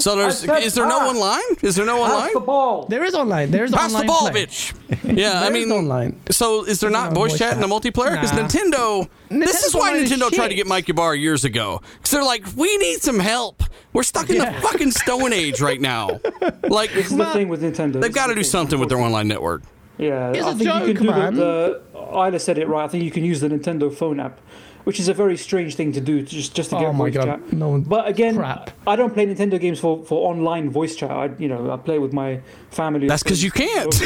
So 0.06 0.16
there's 0.16 0.44
is 0.44 0.74
there 0.74 0.86
no 0.86 1.00
ah. 1.00 1.08
online? 1.10 1.56
Is 1.62 1.74
there 1.76 1.86
no 1.86 1.96
online? 2.02 2.10
Pass 2.10 2.18
online? 2.20 2.34
the 2.34 2.40
ball. 2.40 2.86
There 2.86 3.04
is 3.04 3.14
online. 3.14 3.50
There's 3.50 3.72
online. 3.72 3.90
Pass 3.90 4.00
the 4.00 4.06
ball, 4.06 4.30
play. 4.30 4.46
bitch. 4.46 4.74
Yeah, 5.16 5.40
I 5.42 5.50
mean 5.50 5.64
is 5.68 5.72
online. 5.72 6.20
So 6.30 6.64
is 6.64 6.80
there 6.80 6.90
not 6.90 7.12
no 7.12 7.20
voice 7.20 7.30
voice 7.32 7.38
chat 7.38 7.54
in 7.54 7.60
the 7.60 7.66
multiplayer? 7.66 8.12
Because 8.12 8.32
Nah. 8.32 8.46
Nintendo. 8.46 9.08
This 9.30 9.64
is 9.64 9.74
why 9.74 9.92
Nintendo 9.94 10.30
tried 10.30 10.48
to 10.48 10.54
get 10.54 10.66
Mike 10.66 10.88
Ybarra 10.88 11.16
years 11.18 11.44
ago. 11.44 11.80
Because 11.96 12.10
they're 12.10 12.22
like, 12.24 12.44
we 12.56 12.76
need 12.78 13.00
some 13.02 13.18
help. 13.18 13.62
We're 13.92 14.02
stuck 14.02 14.28
in 14.28 14.36
Yeah. 14.36 14.52
the 14.52 14.60
fucking 14.60 14.90
Stone 14.90 15.32
Age 15.32 15.60
right 15.60 15.80
now. 15.80 16.20
Like 16.68 16.92
This 16.92 17.10
is 17.10 17.16
the 17.16 17.24
thing 17.26 17.48
with 17.48 17.62
Nintendo. 17.62 18.00
they've 18.00 18.12
got 18.12 18.26
to 18.26 18.34
do 18.34 18.42
something 18.44 18.78
with 18.78 18.88
their 18.90 18.98
online 18.98 19.28
network. 19.28 19.62
Yeah, 19.98 20.32
It's 20.32 20.44
I 20.44 20.50
a 20.50 20.54
think 20.54 20.68
joke, 20.68 20.88
you 20.88 20.94
can 20.94 21.06
do 21.06 21.10
man. 21.12 21.34
the, 21.34 21.80
the. 21.92 21.96
Isla 22.12 22.38
said 22.38 22.58
it 22.58 22.68
right. 22.68 22.84
I 22.84 22.88
think 22.88 23.02
you 23.04 23.10
can 23.10 23.24
use 23.24 23.40
the 23.40 23.48
Nintendo 23.48 23.92
phone 23.92 24.20
app, 24.20 24.38
which 24.86 25.00
is 25.00 25.08
a 25.08 25.14
very 25.14 25.36
strange 25.36 25.74
thing 25.74 25.90
to 25.92 26.00
do, 26.00 26.22
just 26.22 26.54
just 26.54 26.70
to 26.70 26.76
get 26.76 26.86
Oh 26.86 26.92
my 26.92 27.06
voice 27.10 27.14
God, 27.14 27.24
chat. 27.26 27.52
no 27.52 27.68
one- 27.70 27.82
But 27.82 28.06
again, 28.06 28.36
crap. 28.36 28.70
I 28.86 28.94
don't 28.94 29.12
play 29.12 29.26
Nintendo 29.26 29.58
games 29.60 29.80
for, 29.80 30.04
for 30.04 30.30
online 30.30 30.70
voice 30.70 30.94
chat. 30.94 31.10
I 31.10 31.30
you 31.38 31.48
know 31.48 31.70
I 31.72 31.76
play 31.76 31.98
with 31.98 32.12
my 32.12 32.40
family. 32.70 33.08
That's 33.08 33.24
because 33.24 33.42
you 33.42 33.50
can't. 33.50 33.92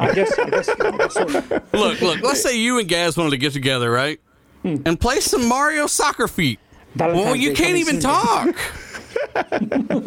I 0.00 0.12
guess. 0.14 0.38
I 0.38 0.50
guess. 0.50 0.68
I 0.68 1.08
so. 1.08 1.24
look, 1.72 2.00
look. 2.02 2.20
Let's 2.20 2.42
say 2.42 2.58
you 2.58 2.78
and 2.78 2.86
Gaz 2.88 3.16
wanted 3.16 3.30
to 3.30 3.38
get 3.38 3.52
together, 3.54 3.90
right? 3.90 4.20
Hmm. 4.62 4.76
And 4.84 5.00
play 5.00 5.20
some 5.20 5.48
Mario 5.48 5.86
Soccer 5.86 6.28
Feet. 6.28 6.58
Well, 6.98 7.34
you 7.36 7.50
Day 7.50 7.54
can't 7.56 7.76
even 7.76 8.00
soon. 8.00 8.10
talk. 8.10 8.56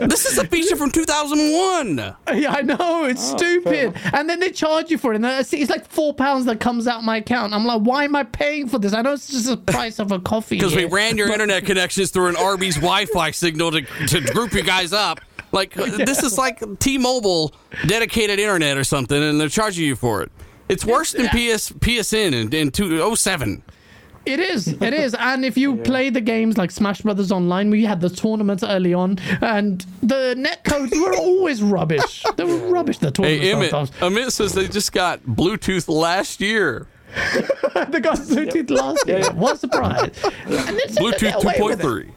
this 0.08 0.26
is 0.26 0.38
a 0.38 0.46
feature 0.48 0.76
from 0.76 0.92
2001. 0.92 1.98
Yeah, 1.98 2.52
I 2.52 2.62
know 2.62 3.06
it's 3.06 3.34
Oh, 3.34 3.38
stupid, 3.38 3.94
and 4.14 4.30
then 4.30 4.40
they 4.40 4.52
charge 4.52 4.90
you 4.92 4.98
for 4.98 5.12
it. 5.14 5.18
And 5.18 5.28
I 5.28 5.42
see 5.42 5.62
it's 5.62 5.70
like 5.70 5.88
four 5.90 6.14
pounds 6.14 6.46
that 6.46 6.60
comes 6.60 6.88
out 6.88 7.04
my 7.04 7.18
account. 7.18 7.54
I'm 7.54 7.66
like, 7.66 7.82
why 7.82 8.04
am 8.06 8.16
I 8.16 8.24
paying 8.24 8.68
for 8.68 8.80
this? 8.80 8.94
I 8.94 9.02
know 9.02 9.14
it's 9.14 9.28
just 9.28 9.48
the 9.48 9.58
price 9.58 10.00
of 10.00 10.12
a 10.12 10.20
coffee. 10.20 10.56
Because 10.58 10.76
we 10.76 10.86
ran 10.86 11.18
your 11.18 11.32
internet 11.34 11.66
connections 11.66 12.12
through 12.12 12.28
an 12.28 12.36
Arby's 12.36 12.76
Wi-Fi 12.76 13.32
signal 13.32 13.72
to, 13.72 13.82
to 13.82 14.22
group 14.34 14.54
you 14.54 14.64
guys 14.64 14.94
up. 14.94 15.20
Like 15.52 15.74
this 15.76 16.24
is 16.24 16.38
like 16.38 16.62
T-Mobile 16.80 17.54
dedicated 17.88 18.40
internet 18.40 18.78
or 18.78 18.84
something, 18.84 19.22
and 19.22 19.40
they're 19.40 19.50
charging 19.50 19.86
you 19.86 19.96
for 19.96 20.22
it. 20.22 20.32
It's 20.70 20.86
worse 20.86 21.14
than 21.14 21.28
PS 21.30 21.72
PSN 21.72 22.34
in, 22.34 22.54
in 22.54 22.72
2007. 22.72 23.64
It 24.30 24.40
is, 24.40 24.68
it 24.68 24.94
is, 25.04 25.16
and 25.16 25.44
if 25.44 25.58
you 25.58 25.78
play 25.78 26.10
the 26.12 26.22
games 26.22 26.58
like 26.58 26.70
Smash 26.72 27.02
Brothers 27.02 27.32
Online, 27.32 27.70
we 27.72 27.84
had 27.84 28.00
the 28.00 28.10
tournaments 28.10 28.64
early 28.64 28.94
on, 28.94 29.18
and 29.42 29.84
the 30.04 30.36
net 30.38 30.64
codes 30.64 30.92
were 30.96 31.16
always 31.18 31.64
rubbish. 31.64 32.24
They 32.38 32.44
were 32.44 32.58
rubbish. 32.72 33.00
The 33.00 33.12
tournaments 33.12 33.44
Hey, 33.44 33.52
Emmett, 33.54 33.72
sometimes. 33.72 34.02
Emmett 34.04 34.34
says 34.34 34.54
they 34.54 34.68
just 34.68 34.92
got 34.92 35.22
Bluetooth 35.24 35.88
last 35.90 36.42
year. 36.42 36.88
they 37.90 38.00
got 38.00 38.18
Bluetooth 38.20 38.70
last 38.70 39.08
year. 39.08 39.24
What 39.32 39.56
a 39.56 39.58
surprise! 39.58 40.12
And 40.24 40.78
it's 40.78 40.96
just- 40.96 41.00
Bluetooth 41.00 41.20
they're 41.20 41.36
away 41.36 41.60
with 41.62 41.80
it. 41.82 41.86
2.3. 41.86 42.12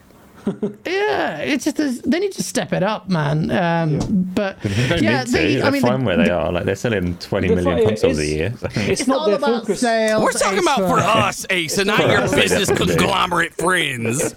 Yeah, 0.87 1.39
it's 1.39 1.65
just 1.65 2.11
they 2.11 2.19
need 2.19 2.33
to 2.33 2.43
step 2.43 2.73
it 2.73 2.83
up, 2.83 3.09
man. 3.09 3.51
Um, 3.51 3.99
But 4.35 4.61
They 4.63 4.99
yeah, 4.99 5.25
they, 5.25 5.57
They're 5.57 5.65
I 5.67 5.71
mean, 5.71 5.83
fine 5.83 6.01
the- 6.01 6.07
where 6.07 6.17
they 6.17 6.31
are. 6.31 6.51
Like 6.53 6.65
they're 6.65 6.75
selling 6.77 7.17
20 7.19 7.47
They're 7.49 7.57
million 7.57 7.79
fine. 7.79 7.87
consoles 7.89 8.19
a 8.19 8.27
year. 8.27 8.55
So. 8.59 8.69
It's, 8.77 9.01
it's 9.01 9.07
not 9.09 9.19
all 9.21 9.27
their 9.27 9.37
about 9.37 9.61
focus. 9.63 9.81
sales. 9.81 10.23
We're 10.23 10.33
talking 10.33 10.59
about 10.59 10.79
for 10.79 10.99
us, 10.99 11.47
Ace, 11.51 11.79
and 11.79 11.87
not 11.87 12.01
your 12.09 12.23
business 12.35 12.71
conglomerate 12.71 13.55
friends. 13.55 14.35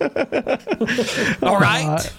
All 1.41 1.59
right? 1.59 2.11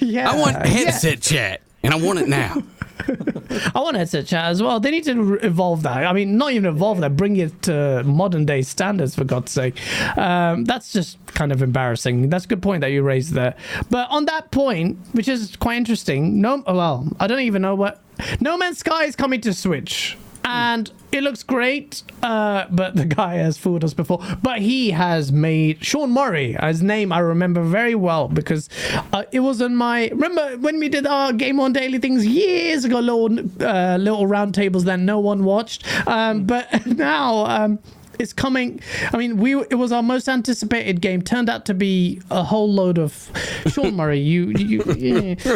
Yeah, 0.00 0.30
I 0.30 0.36
want 0.36 0.52
yeah. 0.56 0.66
headset 0.66 1.20
chat, 1.20 1.60
and 1.82 1.92
I 1.94 1.96
want 1.96 2.18
it 2.18 2.28
now. 2.28 2.56
I 3.74 3.80
want 3.80 3.96
headset 3.96 4.26
chat 4.26 4.46
as 4.46 4.62
well. 4.62 4.80
They 4.80 4.90
need 4.90 5.04
to 5.04 5.34
evolve 5.44 5.82
that. 5.82 6.06
I 6.06 6.12
mean, 6.12 6.36
not 6.36 6.52
even 6.52 6.66
evolve 6.66 7.00
that, 7.00 7.16
bring 7.16 7.36
it 7.36 7.62
to 7.62 8.02
modern 8.04 8.44
day 8.44 8.62
standards, 8.62 9.14
for 9.14 9.24
God's 9.24 9.52
sake. 9.52 9.76
Um, 10.16 10.64
that's 10.64 10.92
just 10.92 11.18
kind 11.26 11.52
of 11.52 11.62
embarrassing. 11.62 12.28
That's 12.28 12.44
a 12.44 12.48
good 12.48 12.62
point 12.62 12.80
that 12.82 12.88
you 12.88 13.02
raised 13.02 13.32
there. 13.32 13.54
But 13.90 14.10
on 14.10 14.26
that 14.26 14.50
point, 14.50 14.98
which 15.12 15.28
is 15.28 15.56
quite 15.56 15.76
interesting, 15.76 16.40
no, 16.40 16.62
well, 16.66 17.08
I 17.20 17.26
don't 17.26 17.40
even 17.40 17.62
know 17.62 17.74
what. 17.74 18.00
No 18.40 18.56
Man's 18.56 18.78
Sky 18.78 19.04
is 19.04 19.16
coming 19.16 19.40
to 19.40 19.52
Switch. 19.52 20.16
And 20.44 20.90
it 21.12 21.22
looks 21.22 21.42
great, 21.42 22.02
uh, 22.22 22.66
but 22.70 22.96
the 22.96 23.04
guy 23.04 23.34
has 23.34 23.58
fooled 23.58 23.84
us 23.84 23.94
before. 23.94 24.18
But 24.42 24.60
he 24.60 24.90
has 24.90 25.30
made 25.30 25.84
Sean 25.84 26.10
Murray, 26.10 26.56
his 26.62 26.82
name 26.82 27.12
I 27.12 27.18
remember 27.18 27.62
very 27.62 27.94
well 27.94 28.28
because 28.28 28.68
uh, 29.12 29.24
it 29.30 29.40
was 29.40 29.60
on 29.62 29.76
my. 29.76 30.08
Remember 30.08 30.56
when 30.58 30.78
we 30.78 30.88
did 30.88 31.06
our 31.06 31.32
Game 31.32 31.60
On 31.60 31.72
Daily 31.72 31.98
things 31.98 32.26
years 32.26 32.84
ago, 32.84 32.98
little 33.00 33.38
uh, 33.64 33.96
little 33.98 34.26
round 34.26 34.54
tables 34.54 34.84
that 34.84 34.98
no 34.98 35.20
one 35.20 35.44
watched. 35.44 35.86
Um, 36.08 36.44
but 36.44 36.86
now 36.86 37.46
um, 37.46 37.78
it's 38.18 38.32
coming. 38.32 38.80
I 39.12 39.16
mean, 39.16 39.36
we 39.36 39.54
it 39.56 39.74
was 39.78 39.92
our 39.92 40.02
most 40.02 40.28
anticipated 40.28 41.00
game. 41.00 41.22
Turned 41.22 41.48
out 41.48 41.66
to 41.66 41.74
be 41.74 42.20
a 42.30 42.42
whole 42.42 42.72
load 42.72 42.98
of 42.98 43.30
Sean 43.68 43.94
Murray. 43.94 44.20
You 44.20 44.50
you 44.50 44.82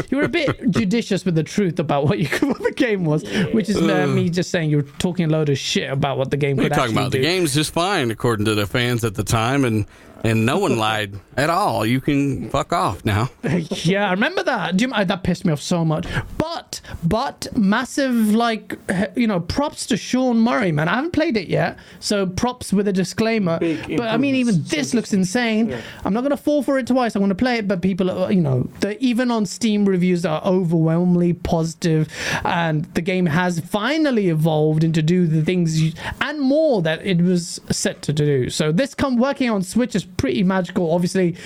you 0.09 0.17
were 0.17 0.25
a 0.25 0.29
bit 0.29 0.71
judicious 0.71 1.25
with 1.25 1.35
the 1.35 1.43
truth 1.43 1.79
about 1.79 2.05
what 2.05 2.19
you 2.19 2.27
what 2.47 2.63
the 2.63 2.73
game 2.73 3.05
was, 3.05 3.23
which 3.53 3.69
is 3.69 3.77
uh, 3.77 4.07
me 4.07 4.29
just 4.31 4.51
saying 4.51 4.71
you're 4.71 4.83
talking 4.83 5.27
a 5.27 5.29
load 5.29 5.49
of 5.49 5.59
shit 5.59 5.91
about 5.91 6.19
what 6.19 6.31
the 6.31 6.37
game 6.37 6.57
We're 6.57 6.65
could 6.65 6.73
talking 6.75 6.97
about 6.97 7.13
do. 7.13 7.19
the 7.19 7.25
game's 7.25 7.55
just 7.55 7.73
fine, 7.73 8.11
according 8.11 8.47
to 8.47 8.55
the 8.55 8.67
fans 8.67 9.05
at 9.05 9.15
the 9.15 9.25
time, 9.25 9.65
and 9.65 9.87
and 10.25 10.47
no 10.47 10.59
one 10.59 10.77
lied 10.77 11.15
at 11.37 11.51
all. 11.51 11.85
You 11.85 12.01
can 12.01 12.49
fuck 12.51 12.73
off 12.73 13.05
now. 13.05 13.31
yeah, 13.45 14.09
I 14.09 14.11
remember 14.13 14.43
that. 14.43 14.77
Do 14.77 14.87
you, 14.87 15.05
that 15.05 15.23
pissed 15.23 15.45
me 15.45 15.53
off 15.53 15.61
so 15.61 15.85
much. 15.85 16.07
But 16.39 16.81
but 17.03 17.47
massive 17.55 18.35
like 18.35 18.79
you 19.17 19.27
know 19.27 19.41
props 19.41 19.87
to 19.87 19.97
Sean 19.97 20.39
Murray, 20.39 20.73
man. 20.73 20.89
I 20.89 20.97
haven't 20.97 21.13
played 21.13 21.37
it 21.37 21.49
yet, 21.49 21.79
so 22.01 22.27
props 22.27 22.73
with 22.73 22.89
a 22.89 22.93
disclaimer. 22.93 23.59
Big 23.59 23.97
But 23.97 24.09
I 24.09 24.17
mean, 24.17 24.35
even 24.35 24.63
this 24.65 24.95
looks 24.95 25.13
insane. 25.13 25.77
I'm 26.05 26.13
not 26.13 26.23
gonna 26.23 26.37
fall 26.37 26.63
for 26.63 26.79
it 26.79 26.87
twice. 26.87 27.15
I'm 27.15 27.23
gonna 27.23 27.35
play 27.35 27.59
it, 27.59 27.69
but 27.69 27.83
people, 27.83 28.11
are, 28.11 28.33
you 28.33 28.41
know, 28.41 28.69
the, 28.81 29.03
even 29.03 29.31
on 29.31 29.47
Steam 29.47 29.85
reviews 29.85 30.25
are 30.25 30.43
overwhelmingly 30.45 31.35
positive, 31.35 32.09
and 32.45 32.85
the 32.95 33.03
game 33.03 33.27
has 33.27 33.61
finally 33.61 34.29
evolved 34.29 34.85
into 34.85 35.03
do 35.03 35.27
the 35.27 35.43
things 35.43 35.81
you, 35.81 35.93
and 36.21 36.41
more 36.41 36.83
that 36.83 37.05
it 37.05 37.21
was 37.21 37.61
set 37.71 38.03
to 38.03 38.13
do. 38.13 38.51
So 38.51 38.73
this 38.73 38.95
come 38.95 39.17
working 39.17 39.51
on 39.51 39.63
Switch 39.63 39.95
is 39.95 40.06
pretty 40.17 40.43
magical. 40.43 40.93
Obviously. 40.93 41.37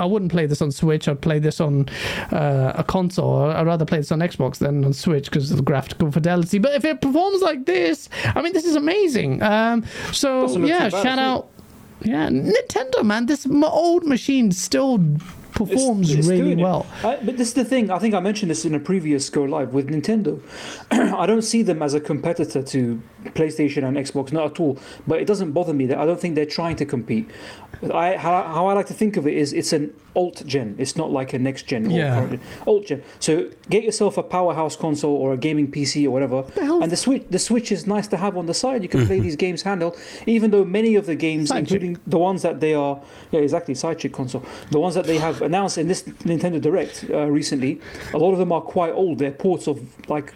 I 0.00 0.04
wouldn't 0.04 0.30
play 0.30 0.46
this 0.46 0.62
on 0.62 0.70
Switch. 0.70 1.08
I'd 1.08 1.20
play 1.20 1.40
this 1.40 1.60
on 1.60 1.88
uh, 2.30 2.72
a 2.76 2.84
console. 2.84 3.50
I'd 3.50 3.66
rather 3.66 3.84
play 3.84 3.98
this 3.98 4.12
on 4.12 4.20
Xbox 4.20 4.58
than 4.58 4.84
on 4.84 4.92
Switch 4.92 5.24
because 5.24 5.50
of 5.50 5.56
the 5.56 5.62
graphical 5.64 6.12
fidelity. 6.12 6.58
But 6.58 6.74
if 6.74 6.84
it 6.84 7.00
performs 7.00 7.42
like 7.42 7.66
this, 7.66 8.08
I 8.24 8.40
mean, 8.40 8.52
this 8.52 8.64
is 8.64 8.76
amazing. 8.76 9.42
Um, 9.42 9.84
so 10.12 10.56
yeah, 10.58 10.88
bad 10.88 11.02
shout 11.02 11.18
out. 11.18 11.48
Yeah, 12.02 12.28
Nintendo, 12.28 13.02
man. 13.04 13.26
This 13.26 13.44
old 13.44 14.06
machine 14.06 14.52
still 14.52 14.98
performs 15.66 16.10
It's- 16.10 16.18
it's 16.26 16.28
really 16.28 16.54
well. 16.56 16.86
But 17.02 17.36
this 17.38 17.48
is 17.48 17.54
the 17.54 17.64
thing. 17.64 17.90
I 17.90 17.98
think 17.98 18.14
I 18.14 18.20
mentioned 18.20 18.50
this 18.50 18.64
in 18.64 18.74
a 18.74 18.80
previous 18.80 19.28
go 19.30 19.42
live 19.42 19.70
with 19.74 19.88
Nintendo. 19.88 20.40
I 20.90 21.26
don't 21.26 21.42
see 21.42 21.62
them 21.62 21.82
as 21.82 21.94
a 21.94 22.00
competitor 22.00 22.62
to 22.62 23.00
PlayStation 23.38 23.82
and 23.86 23.96
Xbox, 23.96 24.32
not 24.32 24.44
at 24.52 24.60
all. 24.60 24.78
But 25.06 25.20
it 25.20 25.26
doesn't 25.26 25.52
bother 25.52 25.74
me 25.74 25.86
that 25.86 25.98
I 25.98 26.06
don't 26.06 26.20
think 26.20 26.34
they're 26.36 26.46
trying 26.60 26.76
to 26.76 26.86
compete. 26.86 27.28
I 27.94 28.16
how, 28.16 28.42
how 28.42 28.66
I 28.68 28.72
like 28.72 28.86
to 28.86 28.94
think 28.94 29.16
of 29.16 29.26
it 29.26 29.34
is 29.42 29.52
it's 29.52 29.72
an 29.72 29.92
alt 30.16 30.42
gen. 30.46 30.74
It's 30.78 30.96
not 30.96 31.10
like 31.12 31.32
a 31.32 31.38
next 31.38 31.62
gen. 31.70 31.90
Yeah. 31.90 32.36
alt 32.66 32.86
gen. 32.86 33.02
So 33.20 33.50
get 33.70 33.82
yourself 33.84 34.16
a 34.18 34.22
powerhouse 34.22 34.74
console 34.76 35.14
or 35.14 35.32
a 35.32 35.36
gaming 35.36 35.70
PC 35.70 36.04
or 36.06 36.10
whatever. 36.10 36.42
hell- 36.60 36.82
And 36.82 36.90
the 36.90 36.96
switch 36.96 37.24
the 37.30 37.38
Switch 37.38 37.70
is 37.72 37.86
nice 37.86 38.06
to 38.08 38.16
have 38.16 38.36
on 38.36 38.46
the 38.46 38.54
side. 38.54 38.82
You 38.82 38.88
can 38.88 39.06
play 39.06 39.16
mm-hmm. 39.16 39.24
these 39.24 39.36
games 39.36 39.62
handheld, 39.62 39.96
even 40.26 40.50
though 40.50 40.64
many 40.64 40.96
of 40.96 41.06
the 41.06 41.14
games, 41.14 41.48
Side 41.48 41.66
chick. 41.66 41.82
including 41.82 41.92
the 42.06 42.18
ones 42.18 42.42
that 42.42 42.60
they 42.60 42.74
are, 42.74 43.00
yeah, 43.32 43.40
exactly, 43.40 43.74
side 43.74 43.98
chick 44.00 44.12
console. 44.12 44.42
The 44.70 44.80
ones 44.80 44.94
that 44.94 45.06
they 45.06 45.18
have 45.18 45.40
announced 45.48 45.78
in 45.78 45.88
this 45.88 46.02
Nintendo 46.02 46.60
Direct 46.60 47.04
uh, 47.10 47.26
recently, 47.40 47.80
a 48.14 48.18
lot 48.18 48.32
of 48.32 48.38
them 48.38 48.52
are 48.52 48.60
quite 48.60 48.92
old. 48.92 49.18
They're 49.18 49.30
ports 49.32 49.66
of 49.66 49.80
like 50.08 50.32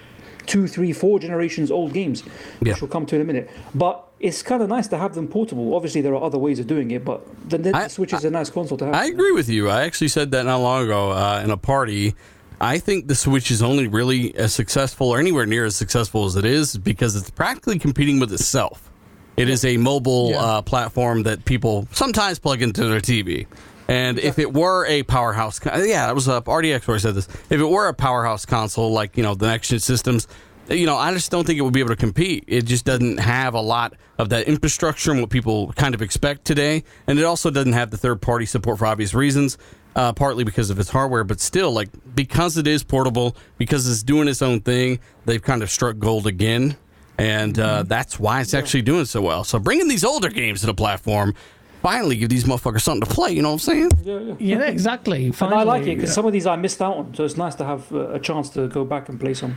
two, 0.46 0.66
three, 0.66 0.92
four 0.92 1.18
generations 1.20 1.70
old 1.70 1.92
games, 1.92 2.24
Yeah. 2.24 2.72
which 2.72 2.80
we'll 2.82 2.90
come 2.96 3.06
to 3.06 3.14
in 3.16 3.20
a 3.20 3.24
minute. 3.24 3.48
But 3.74 3.94
it's 4.18 4.42
kind 4.42 4.62
of 4.62 4.68
nice 4.68 4.88
to 4.88 4.98
have 4.98 5.14
them 5.14 5.28
portable. 5.28 5.74
Obviously, 5.74 6.00
there 6.00 6.14
are 6.14 6.22
other 6.22 6.38
ways 6.38 6.58
of 6.58 6.66
doing 6.66 6.90
it, 6.90 7.04
but 7.04 7.18
the, 7.48 7.58
the 7.58 7.76
I- 7.76 7.88
Switch 7.88 8.12
is 8.12 8.24
a 8.24 8.30
nice 8.30 8.50
console 8.50 8.78
to 8.78 8.86
have. 8.86 8.94
I 8.94 9.06
agree 9.06 9.32
with 9.32 9.48
you. 9.48 9.68
I 9.68 9.82
actually 9.82 10.08
said 10.08 10.30
that 10.32 10.44
not 10.46 10.56
long 10.58 10.84
ago 10.84 11.10
uh, 11.12 11.40
in 11.44 11.50
a 11.50 11.56
party. 11.56 12.14
I 12.60 12.78
think 12.78 13.08
the 13.08 13.14
Switch 13.16 13.50
is 13.50 13.60
only 13.62 13.86
really 13.88 14.34
as 14.36 14.54
successful 14.54 15.08
or 15.10 15.18
anywhere 15.18 15.46
near 15.46 15.64
as 15.64 15.74
successful 15.76 16.24
as 16.24 16.36
it 16.36 16.44
is 16.44 16.76
because 16.78 17.16
it's 17.16 17.30
practically 17.30 17.78
competing 17.78 18.20
with 18.20 18.32
itself. 18.32 18.88
It 19.36 19.48
is 19.48 19.64
a 19.64 19.76
mobile 19.78 20.30
Yeah. 20.30 20.40
uh, 20.44 20.62
platform 20.62 21.22
that 21.24 21.44
people 21.44 21.88
sometimes 21.92 22.38
plug 22.38 22.62
into 22.62 22.84
their 22.86 23.00
TV. 23.00 23.46
And 23.88 24.18
if 24.18 24.38
it 24.38 24.52
were 24.52 24.86
a 24.86 25.02
powerhouse, 25.02 25.60
yeah, 25.64 26.08
it 26.08 26.14
was 26.14 26.28
uh, 26.28 26.40
RDX 26.42 26.86
where 26.86 26.96
I 26.96 26.98
said 26.98 27.14
this. 27.14 27.28
If 27.50 27.60
it 27.60 27.64
were 27.64 27.88
a 27.88 27.94
powerhouse 27.94 28.46
console 28.46 28.92
like 28.92 29.16
you 29.16 29.22
know 29.22 29.34
the 29.34 29.46
next 29.46 29.68
gen 29.68 29.80
systems, 29.80 30.28
you 30.68 30.86
know, 30.86 30.96
I 30.96 31.12
just 31.12 31.30
don't 31.30 31.46
think 31.46 31.58
it 31.58 31.62
would 31.62 31.72
be 31.72 31.80
able 31.80 31.90
to 31.90 31.96
compete. 31.96 32.44
It 32.46 32.62
just 32.62 32.84
doesn't 32.84 33.18
have 33.18 33.54
a 33.54 33.60
lot 33.60 33.94
of 34.18 34.28
that 34.30 34.46
infrastructure 34.46 35.10
and 35.10 35.20
what 35.20 35.30
people 35.30 35.72
kind 35.72 35.94
of 35.94 36.02
expect 36.02 36.44
today, 36.44 36.84
and 37.06 37.18
it 37.18 37.24
also 37.24 37.50
doesn't 37.50 37.72
have 37.72 37.90
the 37.90 37.96
third 37.96 38.20
party 38.20 38.46
support 38.46 38.78
for 38.78 38.86
obvious 38.86 39.14
reasons. 39.14 39.58
Uh, 39.94 40.10
partly 40.10 40.42
because 40.42 40.70
of 40.70 40.80
its 40.80 40.88
hardware, 40.88 41.22
but 41.22 41.38
still, 41.38 41.70
like 41.70 41.90
because 42.14 42.56
it 42.56 42.66
is 42.66 42.82
portable, 42.82 43.36
because 43.58 43.86
it's 43.86 44.02
doing 44.02 44.26
its 44.26 44.40
own 44.40 44.58
thing, 44.58 44.98
they've 45.26 45.42
kind 45.42 45.62
of 45.62 45.70
struck 45.70 45.98
gold 45.98 46.26
again, 46.26 46.74
and 47.18 47.58
uh, 47.58 47.82
that's 47.82 48.18
why 48.18 48.40
it's 48.40 48.54
actually 48.54 48.80
doing 48.80 49.04
so 49.04 49.20
well. 49.20 49.44
So 49.44 49.58
bringing 49.58 49.88
these 49.88 50.02
older 50.02 50.30
games 50.30 50.60
to 50.60 50.66
the 50.66 50.72
platform, 50.72 51.34
finally 51.82 52.16
give 52.16 52.28
these 52.30 52.44
motherfuckers 52.44 52.80
something 52.82 53.06
to 53.08 53.14
play. 53.14 53.32
You 53.32 53.42
know 53.42 53.48
what 53.50 53.54
I'm 53.54 53.58
saying? 53.58 53.90
yeah, 54.04 54.18
yeah. 54.18 54.34
Yeah, 54.38 54.62
exactly. 54.62 55.26
And 55.26 55.34
I 55.42 55.62
like 55.64 55.82
it 55.82 55.84
Finally, 55.84 55.94
because 55.96 56.14
some 56.14 56.26
of 56.26 56.32
these 56.32 56.46
I 56.46 56.56
missed 56.56 56.80
out 56.80 56.96
on, 56.96 57.14
so 57.14 57.24
it's 57.24 57.36
nice 57.36 57.54
to 57.56 57.64
have 57.64 57.92
uh, 57.92 58.10
a 58.10 58.18
chance 58.20 58.48
to 58.50 58.68
go 58.68 58.84
back 58.84 59.08
and 59.08 59.18
play 59.20 59.34
some 59.34 59.56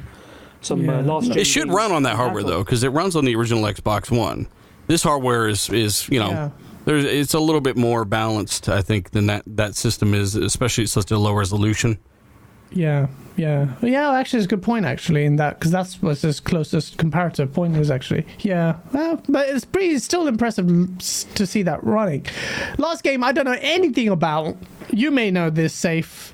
some 0.61 0.81
Yeah. 0.83 0.99
uh, 0.99 1.03
last. 1.03 1.35
It 1.35 1.45
should 1.45 1.69
run 1.71 1.91
on 1.91 2.03
that 2.03 2.15
hardware 2.15 2.43
handheld. 2.43 2.47
though, 2.47 2.63
because 2.63 2.83
it 2.83 2.89
runs 2.89 3.15
on 3.15 3.23
the 3.25 3.35
original 3.35 3.63
Xbox 3.63 4.09
One. 4.11 4.47
This 4.87 5.03
hardware 5.03 5.47
is 5.47 5.69
is 5.69 6.07
you 6.09 6.19
know 6.19 6.29
Yeah. 6.29 6.49
there's 6.85 7.05
it's 7.05 7.33
a 7.33 7.39
little 7.39 7.61
bit 7.61 7.77
more 7.77 8.03
balanced, 8.05 8.67
I 8.69 8.81
think, 8.81 9.11
than 9.11 9.27
that 9.27 9.43
that 9.47 9.75
system 9.75 10.13
is, 10.13 10.35
especially 10.35 10.83
at 10.85 10.89
such 10.89 11.11
a 11.11 11.17
low 11.19 11.33
resolution. 11.33 11.97
Yeah, 12.75 13.07
yeah, 13.37 13.73
yeah. 13.81 14.11
Actually, 14.11 14.39
it's 14.39 14.45
a 14.45 14.49
good 14.49 14.61
point. 14.61 14.85
Actually, 14.85 15.25
in 15.25 15.37
that 15.37 15.57
because 15.57 15.71
that's 15.71 16.01
what's 16.01 16.21
his 16.21 16.39
closest 16.39 16.97
comparative 16.97 17.51
point 17.53 17.75
is 17.77 17.89
actually. 17.89 18.25
Yeah, 18.39 18.77
well, 18.91 19.21
but 19.27 19.49
it's 19.49 19.65
pretty 19.65 19.89
it's 19.95 20.05
still 20.05 20.27
impressive 20.27 20.67
to 20.67 21.47
see 21.47 21.63
that 21.63 21.83
running. 21.83 22.25
Last 22.77 23.03
game, 23.03 23.23
I 23.23 23.31
don't 23.31 23.45
know 23.45 23.57
anything 23.59 24.09
about. 24.09 24.57
You 24.91 25.09
may 25.09 25.31
know 25.31 25.49
this. 25.49 25.73
Safe. 25.73 26.33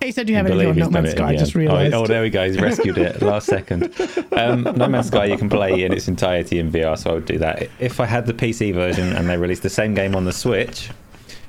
He 0.00 0.12
said 0.12 0.30
you 0.30 0.36
have 0.36 0.46
anything 0.46 0.70
on 0.70 0.76
No 0.76 0.88
Man's 0.88 1.10
Sky. 1.10 1.28
I 1.28 1.36
just 1.36 1.54
realized. 1.54 1.92
Oh, 1.92 2.04
oh, 2.04 2.06
there 2.06 2.22
we 2.22 2.30
go. 2.30 2.46
He's 2.46 2.58
rescued 2.58 2.96
it 2.96 3.20
last 3.22 3.46
second. 3.46 3.92
Um, 4.32 4.62
no 4.62 4.88
Man's 4.88 5.08
Sky, 5.08 5.26
you 5.26 5.36
can 5.36 5.50
play 5.50 5.82
in 5.84 5.92
its 5.92 6.08
entirety 6.08 6.58
in 6.58 6.72
VR, 6.72 6.96
so 6.96 7.10
I 7.10 7.14
would 7.14 7.26
do 7.26 7.36
that. 7.38 7.68
If 7.80 8.00
I 8.00 8.06
had 8.06 8.24
the 8.24 8.32
PC 8.32 8.72
version 8.72 9.14
and 9.14 9.28
they 9.28 9.36
released 9.36 9.62
the 9.62 9.68
same 9.68 9.92
game 9.92 10.16
on 10.16 10.24
the 10.24 10.32
Switch, 10.32 10.88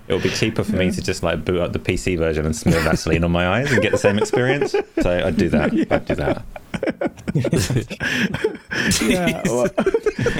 it 0.07 0.13
would 0.13 0.23
be 0.23 0.29
cheaper 0.29 0.63
for 0.63 0.75
me 0.75 0.91
to 0.91 1.01
just 1.01 1.23
like 1.23 1.45
boot 1.45 1.61
up 1.61 1.73
the 1.73 1.79
PC 1.79 2.17
version 2.17 2.45
and 2.45 2.55
smear 2.55 2.79
Vaseline 2.81 3.23
on 3.23 3.31
my 3.31 3.47
eyes 3.47 3.71
and 3.71 3.81
get 3.81 3.91
the 3.91 3.97
same 3.97 4.17
experience. 4.17 4.75
So 5.01 5.23
I'd 5.25 5.37
do 5.37 5.49
that. 5.49 5.71
I'd 5.91 6.05
do 6.05 6.15
that. 6.15 6.43
yeah, 9.01 9.41
well, 9.51 9.67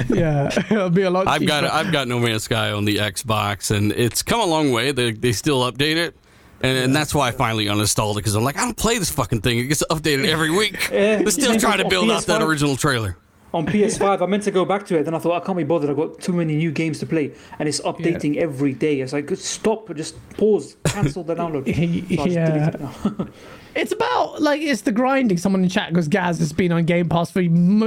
yeah, 0.08 0.50
it'll 0.70 0.90
be 0.90 1.02
a 1.02 1.10
lot. 1.10 1.28
I've 1.28 1.46
got. 1.46 1.64
I've 1.64 1.92
got 1.92 2.08
No 2.08 2.18
Man's 2.18 2.44
Sky 2.44 2.72
on 2.72 2.84
the 2.84 2.96
Xbox, 2.96 3.74
and 3.74 3.92
it's 3.92 4.22
come 4.22 4.40
a 4.40 4.46
long 4.46 4.72
way. 4.72 4.92
They 4.92 5.12
they 5.12 5.32
still 5.32 5.60
update 5.70 5.96
it, 5.96 6.16
and, 6.62 6.76
and 6.76 6.96
that's 6.96 7.14
why 7.14 7.28
I 7.28 7.30
finally 7.30 7.66
uninstalled 7.66 8.12
it 8.12 8.16
because 8.16 8.34
I'm 8.34 8.44
like, 8.44 8.56
I 8.56 8.64
don't 8.64 8.76
play 8.76 8.98
this 8.98 9.10
fucking 9.10 9.42
thing. 9.42 9.58
It 9.58 9.64
gets 9.64 9.84
updated 9.90 10.26
every 10.26 10.50
week. 10.50 10.88
Yeah, 10.90 11.22
They're 11.22 11.30
still 11.30 11.58
trying 11.58 11.78
to 11.78 11.88
build 11.88 12.10
out 12.10 12.26
that 12.26 12.42
original 12.42 12.76
trailer. 12.76 13.16
On 13.54 13.66
PS5. 13.66 14.22
I 14.22 14.26
meant 14.26 14.42
to 14.44 14.50
go 14.50 14.64
back 14.64 14.86
to 14.86 14.98
it, 14.98 15.04
then 15.04 15.14
I 15.14 15.18
thought 15.18 15.40
I 15.40 15.44
can't 15.44 15.58
be 15.58 15.64
bothered. 15.64 15.90
I've 15.90 15.96
got 15.96 16.20
too 16.20 16.32
many 16.32 16.56
new 16.56 16.70
games 16.72 16.98
to 17.00 17.06
play, 17.06 17.32
and 17.58 17.68
it's 17.68 17.80
updating 17.80 18.36
every 18.36 18.72
day. 18.72 19.00
It's 19.00 19.12
like 19.12 19.30
stop, 19.36 19.94
just 19.94 20.14
pause, 20.36 20.76
cancel 20.84 21.24
the 21.24 21.34
download. 21.34 21.66
So 21.66 22.24
Yeah. 22.26 23.26
deleted 23.74 23.74
it 23.74 23.78
now. 23.78 23.80
It's 23.80 23.92
about 23.92 24.42
like 24.42 24.60
it's 24.62 24.82
the 24.82 24.92
grinding. 24.92 25.38
Someone 25.38 25.62
in 25.62 25.68
chat 25.68 25.92
goes, 25.92 26.08
"Gaz, 26.08 26.40
it's 26.40 26.52
been 26.52 26.72
on 26.72 26.84
Game 26.84 27.08
Pass 27.08 27.30
for 27.30 27.40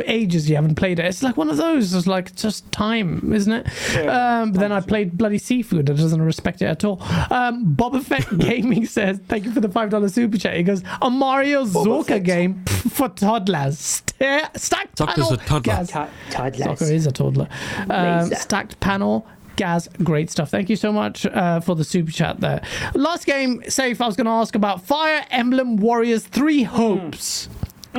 ages. 0.05 0.49
You 0.49 0.55
haven't 0.55 0.75
played 0.75 0.99
it." 0.99 1.05
It's 1.05 1.23
like 1.23 1.37
one 1.37 1.49
of 1.49 1.57
those. 1.57 1.93
It's 1.93 2.07
like 2.07 2.35
just 2.35 2.69
time, 2.71 3.31
isn't 3.33 3.51
it? 3.51 3.67
Yeah, 3.93 4.41
um, 4.41 4.51
but 4.51 4.59
then 4.59 4.71
I 4.71 4.81
played 4.81 5.17
bloody 5.17 5.37
seafood. 5.37 5.85
That 5.87 5.97
doesn't 5.97 6.21
respect 6.21 6.61
it 6.61 6.65
at 6.65 6.83
all. 6.83 7.01
Um, 7.31 7.75
Boba 7.75 8.01
Fett 8.03 8.27
Gaming 8.39 8.85
says, 8.85 9.19
"Thank 9.27 9.45
you 9.45 9.51
for 9.51 9.59
the 9.61 9.69
five 9.69 9.89
dollar 9.89 10.09
super 10.09 10.37
chat." 10.37 10.55
He 10.57 10.63
goes, 10.63 10.83
"A 11.01 11.09
Mario 11.09 11.65
Zorka 11.65 12.05
Fett. 12.07 12.23
game 12.23 12.61
pff, 12.65 12.91
for 12.95 13.09
toddlers. 13.09 13.79
Sta- 13.79 14.49
stacked 14.55 14.97
Zorka's 14.97 15.15
panel. 15.15 15.33
a 15.33 15.37
toddler. 15.37 15.73
Gaz, 15.75 15.89
Ta- 15.89 16.09
toddlers. 16.29 16.79
Soccer 16.79 16.93
is 16.93 17.05
a 17.07 17.11
toddler. 17.11 17.47
Um, 17.89 18.29
stacked 18.33 18.79
panel. 18.79 19.27
Gaz, 19.55 19.87
great 20.03 20.29
stuff. 20.29 20.49
Thank 20.49 20.69
you 20.69 20.75
so 20.75 20.91
much 20.91 21.25
uh, 21.25 21.59
for 21.59 21.75
the 21.75 21.83
super 21.83 22.11
chat 22.11 22.39
there. 22.41 22.61
Last 22.93 23.25
game, 23.25 23.63
safe. 23.69 24.01
I 24.01 24.07
was 24.07 24.15
going 24.15 24.25
to 24.25 24.31
ask 24.31 24.55
about 24.55 24.81
Fire 24.81 25.25
Emblem 25.31 25.77
Warriors 25.77 26.25
Three 26.25 26.63
Hopes. 26.63 27.47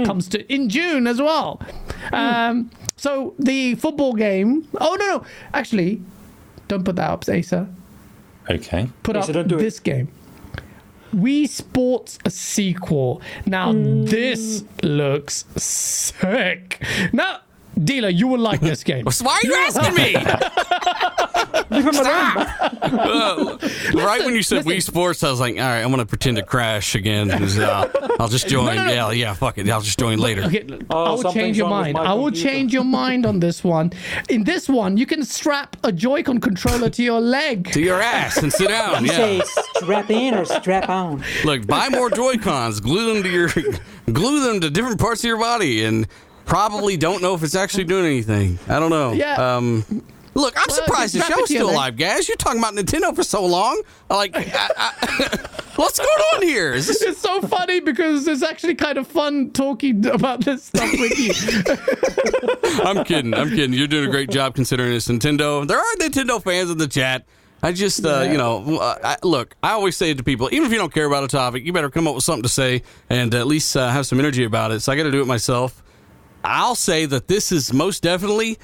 Comes 0.05 0.29
to 0.29 0.53
in 0.53 0.69
June 0.69 1.07
as 1.07 1.23
well. 1.23 1.59
Um, 2.13 2.71
so 2.97 3.35
the 3.39 3.77
football 3.77 4.13
game. 4.13 4.69
Oh 4.79 4.95
no, 5.01 5.07
no, 5.19 5.25
actually, 5.55 6.03
don't 6.69 6.85
put 6.85 6.97
that 6.97 7.09
up, 7.11 7.25
Asa. 7.29 7.67
Okay. 8.51 8.89
Put 9.03 9.17
Asa, 9.17 9.31
up 9.31 9.35
don't 9.35 9.49
do 9.49 9.57
it. 9.57 9.61
this 9.61 9.81
game. 9.81 10.09
Wii 11.15 11.49
Sports 11.49 12.19
a 12.27 12.31
sequel. 12.31 13.23
Now 13.47 13.73
this 13.73 14.65
looks 14.83 15.47
sick. 15.57 16.83
Now, 17.15 17.41
dealer, 17.83 18.09
you 18.09 18.27
will 18.29 18.39
like 18.41 18.61
this 18.61 18.83
game. 18.85 19.11
So 19.11 19.25
why 19.27 19.41
are 19.43 19.47
you 19.47 19.55
asking 19.55 19.95
me? 19.95 20.17
Uh, 21.69 23.59
right 23.95 24.25
when 24.25 24.35
you 24.35 24.43
said 24.43 24.65
listen. 24.65 24.73
Wii 24.73 24.83
Sports, 24.83 25.23
I 25.25 25.31
was 25.31 25.41
like, 25.41 25.55
all 25.57 25.61
right, 25.63 25.81
I'm 25.81 25.89
going 25.89 25.99
to 25.99 26.07
pretend 26.07 26.37
to 26.37 26.43
crash 26.43 26.95
again. 26.95 27.31
uh, 27.31 27.89
I'll 28.21 28.29
just 28.29 28.49
join. 28.55 28.77
no, 28.77 28.85
no. 28.85 28.93
Yeah, 28.93 29.11
yeah, 29.11 29.35
fuck 29.35 29.59
it. 29.59 29.69
I'll 29.69 29.81
just 29.81 29.99
join 29.99 30.19
later. 30.19 30.43
Okay, 30.45 30.63
look, 30.63 30.83
Oh, 30.91 31.05
I 31.05 31.11
will 31.25 31.33
change 31.33 31.57
your 31.57 31.69
mind. 31.69 31.99
I 31.99 32.15
will 32.15 32.27
computer. 32.27 32.49
change 32.49 32.73
your 32.73 32.85
mind 32.85 33.27
on 33.27 33.41
this 33.41 33.65
one. 33.65 33.93
In 34.29 34.45
this 34.45 34.69
one, 34.69 34.97
you 34.97 35.07
can 35.07 35.25
strap 35.25 35.77
a 35.85 35.91
Joy-Con 35.93 36.41
controller 36.41 36.89
to 36.91 37.03
your 37.03 37.21
leg. 37.21 37.73
To 37.73 37.81
your 37.81 38.01
ass 38.01 38.37
and 38.39 38.53
sit 38.53 38.69
down. 38.69 39.03
You 39.05 39.11
say 39.11 39.43
strap 39.77 40.11
in 40.11 40.35
or 40.35 40.45
strap 40.45 40.89
on? 40.89 41.25
Look, 41.45 41.67
buy 41.67 41.89
more 41.89 42.11
Joy 42.11 42.37
Cons, 42.37 42.81
glue 42.81 43.15
them 43.15 43.23
to 43.25 43.31
your, 43.31 43.49
glue 44.13 44.41
them 44.47 44.61
to 44.61 44.71
different 44.71 45.01
parts 45.01 45.23
of 45.25 45.29
your 45.29 45.39
body, 45.39 45.85
and 45.85 46.07
probably 46.47 46.97
don't 46.97 47.21
know 47.21 47.35
if 47.35 47.43
it's 47.43 47.55
actually 47.55 47.85
doing 47.85 48.07
anything. 48.07 48.59
I 48.69 48.79
don't 48.79 48.91
know. 48.91 49.13
Yeah. 49.13 49.57
Um, 49.57 49.85
look, 50.35 50.57
I'm 50.57 50.65
Well, 50.69 50.77
surprised 50.77 51.15
the 51.15 51.21
show's 51.23 51.45
still 51.47 51.71
alive, 51.71 51.97
guys. 51.97 52.29
You're 52.29 52.37
talking 52.39 52.61
about 52.61 52.75
Nintendo 52.75 53.15
for 53.15 53.23
so 53.23 53.45
long. 53.45 53.83
Like, 54.09 54.35
I, 54.35 54.71
I, 54.77 55.49
what's 55.77 55.99
going 55.99 56.09
on 56.35 56.43
here? 56.43 56.73
Is 56.73 56.87
this? 56.87 57.03
It's 57.03 57.21
so 57.21 57.43
funny 57.43 57.81
because 57.81 58.27
it's 58.27 58.43
actually 58.43 58.77
kind 58.77 58.97
of 58.97 59.07
fun 59.07 59.51
talking 59.51 60.07
about 60.07 60.45
this 60.45 60.65
stuff 60.65 60.91
with 60.93 61.19
you. 61.19 62.81
I'm 62.85 63.05
kidding. 63.05 63.35
I'm 63.35 63.51
kidding. 63.51 63.73
You're 63.73 63.89
doing 63.89 64.09
a 64.09 64.11
great 64.11 64.31
job 64.31 64.55
considering 64.55 64.93
it's 64.95 65.09
Nintendo. 65.09 65.67
There 65.67 65.79
are 65.79 65.95
Nintendo 65.97 66.43
fans 66.43 66.71
in 66.71 66.79
the 66.79 66.89
chat. 66.89 67.27
I 67.63 67.73
just, 67.73 68.05
uh, 68.05 68.21
you 68.31 68.37
know, 68.37 68.79
uh, 68.79 68.99
I, 69.03 69.17
look. 69.27 69.57
I 69.63 69.73
always 69.73 69.97
say 69.97 70.11
it 70.11 70.19
to 70.19 70.23
people, 70.23 70.49
even 70.53 70.67
if 70.67 70.73
you 70.73 70.79
don't 70.79 70.93
care 70.93 71.07
about 71.07 71.25
a 71.25 71.29
topic, 71.29 71.65
you 71.65 71.73
better 71.73 71.91
come 71.91 72.07
up 72.07 72.15
with 72.15 72.23
something 72.23 72.43
to 72.43 72.49
say 72.51 72.83
and 73.09 73.35
at 73.35 73.47
least 73.47 73.75
uh, 73.77 73.89
have 73.89 74.07
some 74.07 74.21
energy 74.21 74.45
about 74.45 74.73
it. 74.73 74.81
So 74.81 74.93
I 74.93 74.97
got 74.97 75.05
to 75.05 75.11
do 75.11 75.23
it 75.23 75.27
myself. 75.27 75.83
I'll 76.47 76.77
say 76.77 77.07
that 77.07 77.27
this 77.29 77.51
is 77.51 77.73
most 77.73 78.03
definitely 78.03 78.59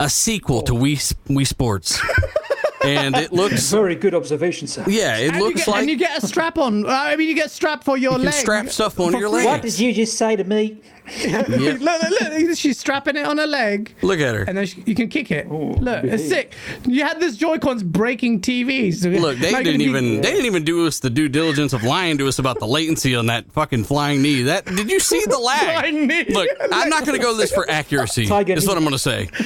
a 0.00 0.08
sequel 0.08 0.62
to 0.62 0.72
Wii 0.72 1.14
Wii 1.28 1.46
Sports, 1.46 2.00
and 2.84 3.14
it 3.16 3.32
looks. 3.32 3.70
Very 3.70 3.94
good 3.94 4.14
observation, 4.14 4.66
sir. 4.66 4.84
Yeah, 4.88 5.16
it 5.18 5.28
and, 5.28 5.36
you 5.36 5.44
looks 5.44 5.64
get, 5.64 5.68
like 5.68 5.80
and 5.82 5.90
you 5.90 5.96
get 5.96 6.22
a 6.22 6.26
strap 6.26 6.58
on. 6.58 6.84
Uh, 6.84 6.88
I 6.90 7.16
mean, 7.16 7.28
you 7.28 7.34
get 7.34 7.46
a 7.46 7.50
strap 7.50 7.84
for 7.84 7.96
your 7.96 8.12
you 8.12 8.18
can 8.18 8.26
leg. 8.26 8.34
strap 8.34 8.68
stuff 8.68 8.98
onto 8.98 9.18
your 9.18 9.28
leg. 9.28 9.44
What 9.46 9.62
did 9.62 9.78
you 9.78 9.92
just 9.92 10.18
say 10.18 10.36
to 10.36 10.44
me? 10.44 10.80
Yep. 11.24 11.48
Look, 11.58 11.80
look, 11.80 12.20
look, 12.20 12.56
she's 12.56 12.78
strapping 12.78 13.16
it 13.16 13.24
on 13.26 13.38
her 13.38 13.46
leg. 13.46 13.94
Look 14.02 14.20
at 14.20 14.34
her. 14.34 14.42
And 14.42 14.56
then 14.58 14.66
she, 14.66 14.82
you 14.86 14.94
can 14.94 15.08
kick 15.08 15.30
it. 15.30 15.50
Look, 15.50 16.04
it's 16.04 16.28
sick. 16.28 16.54
You 16.86 17.02
had 17.04 17.20
this 17.20 17.36
Joy-Cons 17.36 17.82
breaking 17.82 18.40
TVs. 18.42 19.02
Look, 19.20 19.38
they 19.38 19.52
Like, 19.52 19.64
didn't 19.64 19.66
it'd 19.66 19.78
be- 19.78 19.84
even 19.84 20.20
they 20.20 20.30
didn't 20.32 20.46
even 20.46 20.64
do 20.64 20.86
us 20.86 20.98
the 21.00 21.10
due 21.10 21.28
diligence 21.28 21.72
of 21.72 21.82
lying 21.82 22.18
to 22.18 22.28
us 22.28 22.38
about 22.38 22.58
the 22.58 22.66
latency 22.66 23.14
on 23.14 23.26
that 23.26 23.50
fucking 23.52 23.84
flying 23.84 24.22
knee. 24.22 24.42
That 24.42 24.64
did 24.66 24.90
you 24.90 25.00
see 25.00 25.22
the 25.26 25.38
lag? 25.38 25.58
Flying 25.80 26.06
knee. 26.06 26.24
Look, 26.28 26.48
I'm 26.72 26.88
not 26.88 27.04
going 27.06 27.18
to 27.18 27.22
go 27.24 27.34
this 27.36 27.52
for 27.52 27.68
accuracy. 27.70 28.26
Tiger 28.26 28.54
Is 28.54 28.66
what. 28.66 28.76
I'm 28.76 28.82
going 28.84 28.92
to 28.92 28.98
say. 28.98 29.28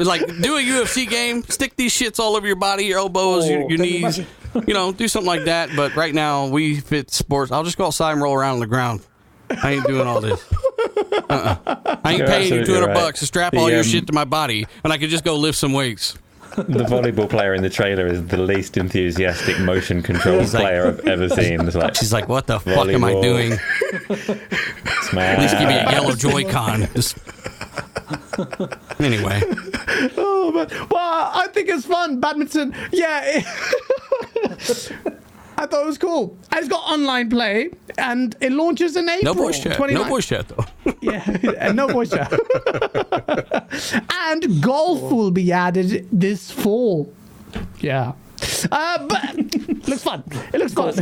Like 0.00 0.26
do 0.26 0.58
a 0.58 0.60
UFC 0.60 1.08
game, 1.08 1.42
stick 1.44 1.74
these 1.76 1.92
shits 1.92 2.18
all 2.20 2.36
over 2.36 2.46
your 2.46 2.56
body, 2.56 2.84
your 2.84 2.98
elbows, 2.98 3.44
Oh, 3.44 3.48
your, 3.48 3.60
your 3.60 3.78
can 3.78 3.84
you 3.86 4.00
knees. 4.02 4.18
You 4.66 4.74
know, 4.74 4.92
do 4.92 5.08
something 5.08 5.26
like 5.26 5.44
that. 5.46 5.70
But 5.74 5.96
right 5.96 6.12
now, 6.14 6.48
we 6.48 6.80
fit 6.80 7.10
sports. 7.10 7.50
I'll 7.50 7.64
just 7.64 7.78
go 7.78 7.86
outside 7.86 8.12
and 8.12 8.20
roll 8.22 8.34
around 8.34 8.54
on 8.54 8.60
the 8.60 8.66
ground. 8.66 9.00
I 9.62 9.72
ain't 9.72 9.86
doing 9.86 10.06
all 10.06 10.20
this. 10.20 10.44
Uh-uh. 11.30 11.56
I 12.04 12.10
ain't 12.10 12.18
You're 12.18 12.26
paying 12.28 12.52
you 12.54 12.64
200 12.64 12.86
right. 12.86 12.94
bucks 12.94 13.20
to 13.20 13.26
strap 13.26 13.52
The, 13.52 13.58
all 13.58 13.70
your 13.70 13.80
um, 13.80 13.84
shit 13.84 14.06
to 14.08 14.12
my 14.12 14.24
body, 14.24 14.66
and 14.82 14.92
I 14.92 14.98
could 14.98 15.10
just 15.10 15.24
go 15.24 15.36
lift 15.36 15.58
some 15.58 15.72
weights. 15.72 16.16
The 16.56 16.84
volleyball 16.84 17.28
player 17.28 17.52
in 17.54 17.62
the 17.62 17.70
trailer 17.70 18.06
is 18.06 18.24
the 18.28 18.36
least 18.36 18.76
enthusiastic 18.76 19.58
motion 19.58 20.02
control 20.02 20.38
like- 20.38 20.50
player 20.50 20.86
I've 20.86 21.00
ever 21.00 21.28
seen. 21.28 21.60
It's 21.62 21.74
like 21.74 21.96
She's 21.96 22.12
like, 22.12 22.28
"What 22.28 22.46
the 22.46 22.60
fuck 22.60 22.86
am 22.88 23.02
I 23.02 23.12
doing? 23.20 23.52
smash. 25.02 25.16
At 25.16 25.40
least 25.40 25.58
give 25.58 25.68
me 25.68 25.74
a 25.74 25.90
yellow 25.90 26.14
Joy-Con." 26.14 26.88
Just... 26.94 27.18
Anyway, 29.00 29.40
Oh, 30.16 30.50
but, 30.54 30.70
well, 30.90 31.30
I 31.34 31.48
think 31.52 31.68
it's 31.68 31.86
fun. 31.86 32.20
Badminton, 32.20 32.72
yeah. 32.92 33.22
it- 33.24 34.92
I 35.56 35.66
thought 35.66 35.82
it 35.82 35.86
was 35.86 35.98
cool. 35.98 36.36
It's 36.52 36.68
got 36.68 36.84
online 36.90 37.30
play, 37.30 37.70
and 37.98 38.36
it 38.40 38.52
launches 38.52 38.96
in 38.96 39.08
April. 39.08 39.34
no 39.34 39.42
voice 39.42 39.58
chat. 39.60 39.76
29 39.76 40.02
No 40.02 40.08
voice 40.08 40.26
chat 40.26 40.48
though. 40.48 40.64
Yeah, 41.00 41.72
no 41.72 41.86
voice 41.88 42.10
chat. 42.10 42.32
and 44.28 44.62
golf 44.62 45.00
will 45.12 45.30
be 45.30 45.52
added 45.52 46.08
this 46.12 46.50
fall. 46.50 47.12
Yeah. 47.80 48.12
Uh, 48.70 49.06
but 49.06 49.34
looks 49.88 50.02
fun. 50.02 50.22
It 50.52 50.58
looks 50.58 50.72
fun. 50.74 50.94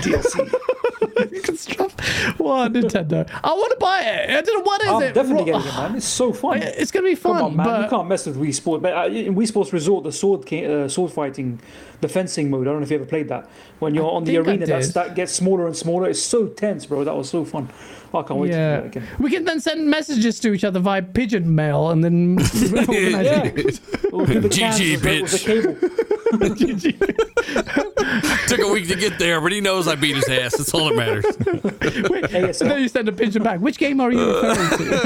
you 1.33 1.41
can 1.43 1.57
strap. 1.57 1.91
What 2.39 2.73
Nintendo? 2.73 3.29
I 3.43 3.53
want 3.53 3.71
to 3.73 3.77
buy 3.79 4.01
it. 4.03 4.31
I 4.31 4.41
don't 4.41 4.59
know 4.59 4.63
what 4.65 4.81
is 4.83 4.89
it. 4.89 4.93
I'm 4.93 5.03
it. 5.03 5.15
definitely 5.15 5.53
Ro- 5.53 5.59
getting 5.59 5.73
it, 5.73 5.75
man. 5.77 5.97
It's 5.97 6.07
so 6.07 6.33
fun. 6.33 6.63
It's 6.63 6.91
gonna 6.91 7.07
be 7.07 7.15
fun, 7.15 7.37
Come 7.37 7.45
on, 7.45 7.57
man. 7.57 7.67
but 7.67 7.83
you 7.85 7.89
can't 7.91 8.09
mess 8.09 8.27
with 8.27 8.37
Wii 8.37 8.55
Sports. 8.55 8.83
But 8.83 8.93
uh, 8.97 9.07
in 9.07 9.35
Wii 9.35 9.47
Sports 9.47 9.73
Resort, 9.73 10.05
the 10.05 10.13
sword 10.13 10.47
ca- 10.47 10.67
uh, 10.85 10.89
sword 10.89 11.13
fighting, 11.13 11.61
the 12.01 12.09
fencing 12.09 12.51
mode. 12.51 12.67
I 12.67 12.71
don't 12.71 12.81
know 12.81 12.85
if 12.85 12.91
you 12.91 12.97
ever 12.97 13.07
played 13.07 13.29
that. 13.29 13.49
When 13.79 13.95
you're 13.95 14.11
on 14.11 14.25
the 14.25 14.37
arena, 14.39 14.67
that's, 14.67 14.93
that 14.95 15.15
gets 15.15 15.33
smaller 15.33 15.67
and 15.67 15.77
smaller. 15.77 16.09
It's 16.09 16.23
so 16.23 16.49
tense, 16.49 16.87
bro. 16.87 17.05
That 17.05 17.17
was 17.17 17.29
so 17.31 17.45
fun. 17.45 17.69
I 18.15 18.23
can't 18.23 18.41
wait 18.41 18.49
to 18.49 18.53
do 18.53 18.59
yeah, 18.59 18.77
that 18.81 18.87
again. 18.87 19.07
we 19.19 19.31
can 19.31 19.45
then 19.45 19.61
send 19.61 19.89
messages 19.89 20.39
to 20.41 20.53
each 20.53 20.65
other 20.65 20.81
via 20.81 21.03
pigeon 21.03 21.55
mail, 21.55 21.91
and 21.91 22.03
then 22.05 22.39
Yeah. 22.89 23.43
it. 23.45 23.81
Or 24.13 24.27
the 24.27 24.49
GG, 24.49 24.99
bitch. 24.99 25.45
the- 25.45 26.13
with 26.33 26.41
the 26.41 26.55
cable. 26.57 27.13
Took 28.49 28.61
a 28.61 28.69
week 28.73 28.89
to 28.89 28.97
get 28.97 29.19
there, 29.19 29.41
but 29.41 29.53
he 29.53 29.61
knows 29.61 29.87
I 29.89 29.95
beat 29.97 30.17
his 30.17 30.29
ass. 30.29 30.57
That's 30.57 30.73
all 30.75 30.87
that 30.87 30.97
matters. 30.97 31.25
Wait, 32.11 32.25
ASL. 32.25 32.61
and 32.63 32.71
then 32.71 32.81
you 32.81 32.89
send 32.89 33.09
a 33.09 33.13
pigeon 33.13 33.43
back. 33.43 33.61
Which 33.61 33.79
game 33.79 34.01
are 34.01 34.11
you 34.13 34.35
referring 34.41 34.79
to? 34.79 35.01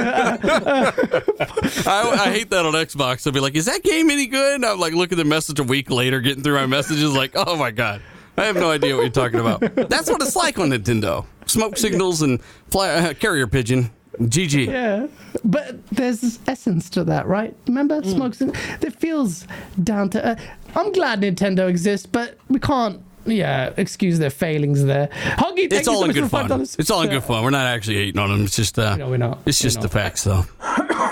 I, 1.86 2.10
I 2.26 2.30
hate 2.32 2.50
that 2.50 2.64
on 2.66 2.72
Xbox. 2.74 3.26
I'll 3.26 3.32
be 3.32 3.40
like, 3.40 3.54
"Is 3.56 3.66
that 3.66 3.82
game 3.82 4.10
any 4.10 4.26
good?" 4.26 4.56
And 4.56 4.64
I'm 4.64 4.78
like, 4.80 4.92
look 4.94 5.12
at 5.12 5.18
the 5.18 5.24
message 5.24 5.58
a 5.60 5.64
week 5.64 5.90
later, 5.90 6.20
getting 6.20 6.42
through 6.42 6.54
my 6.54 6.66
messages, 6.66 7.12
like, 7.14 7.32
"Oh 7.34 7.56
my 7.56 7.70
god." 7.70 8.02
I 8.38 8.44
have 8.44 8.56
no 8.56 8.70
idea 8.70 8.94
what 8.94 9.02
you're 9.02 9.10
talking 9.10 9.40
about. 9.40 9.60
That's 9.88 10.10
what 10.10 10.20
it's 10.22 10.36
like 10.36 10.58
on 10.58 10.70
Nintendo. 10.70 11.24
Smoke 11.46 11.76
signals 11.78 12.22
and 12.22 12.40
fly, 12.70 12.90
uh, 12.90 13.14
carrier 13.14 13.46
pigeon. 13.46 13.90
GG. 14.18 14.66
Yeah, 14.68 15.08
but 15.44 15.86
there's 15.88 16.20
this 16.22 16.38
essence 16.46 16.88
to 16.90 17.04
that, 17.04 17.26
right? 17.26 17.54
Remember, 17.66 18.00
Mm. 18.00 18.12
smokes. 18.14 18.40
It 18.40 18.98
feels 18.98 19.46
down 19.84 20.08
to. 20.10 20.24
Uh, 20.26 20.36
I'm 20.74 20.90
glad 20.92 21.20
Nintendo 21.20 21.68
exists, 21.68 22.06
but 22.06 22.38
we 22.48 22.58
can't. 22.58 23.00
Yeah, 23.26 23.72
excuse 23.76 24.18
their 24.18 24.30
failings 24.30 24.84
there. 24.84 25.08
Huggy, 25.08 25.68
thank 25.68 25.72
It's 25.72 25.86
you 25.86 25.92
all 25.92 25.98
so 26.00 26.04
in 26.06 26.12
good 26.12 26.30
fun. 26.30 26.48
$5. 26.48 26.78
It's 26.78 26.90
all 26.90 27.02
in 27.02 27.10
good 27.10 27.24
fun. 27.24 27.42
We're 27.44 27.50
not 27.50 27.66
actually 27.66 27.96
hating 27.96 28.18
on 28.20 28.30
them. 28.30 28.44
It's 28.44 28.56
just 28.56 28.78
uh, 28.78 28.96
No, 28.96 29.08
we're 29.08 29.16
not. 29.16 29.40
it's 29.46 29.60
just 29.60 29.80
the 29.80 29.88
facts, 29.88 30.24
though. 30.24 30.44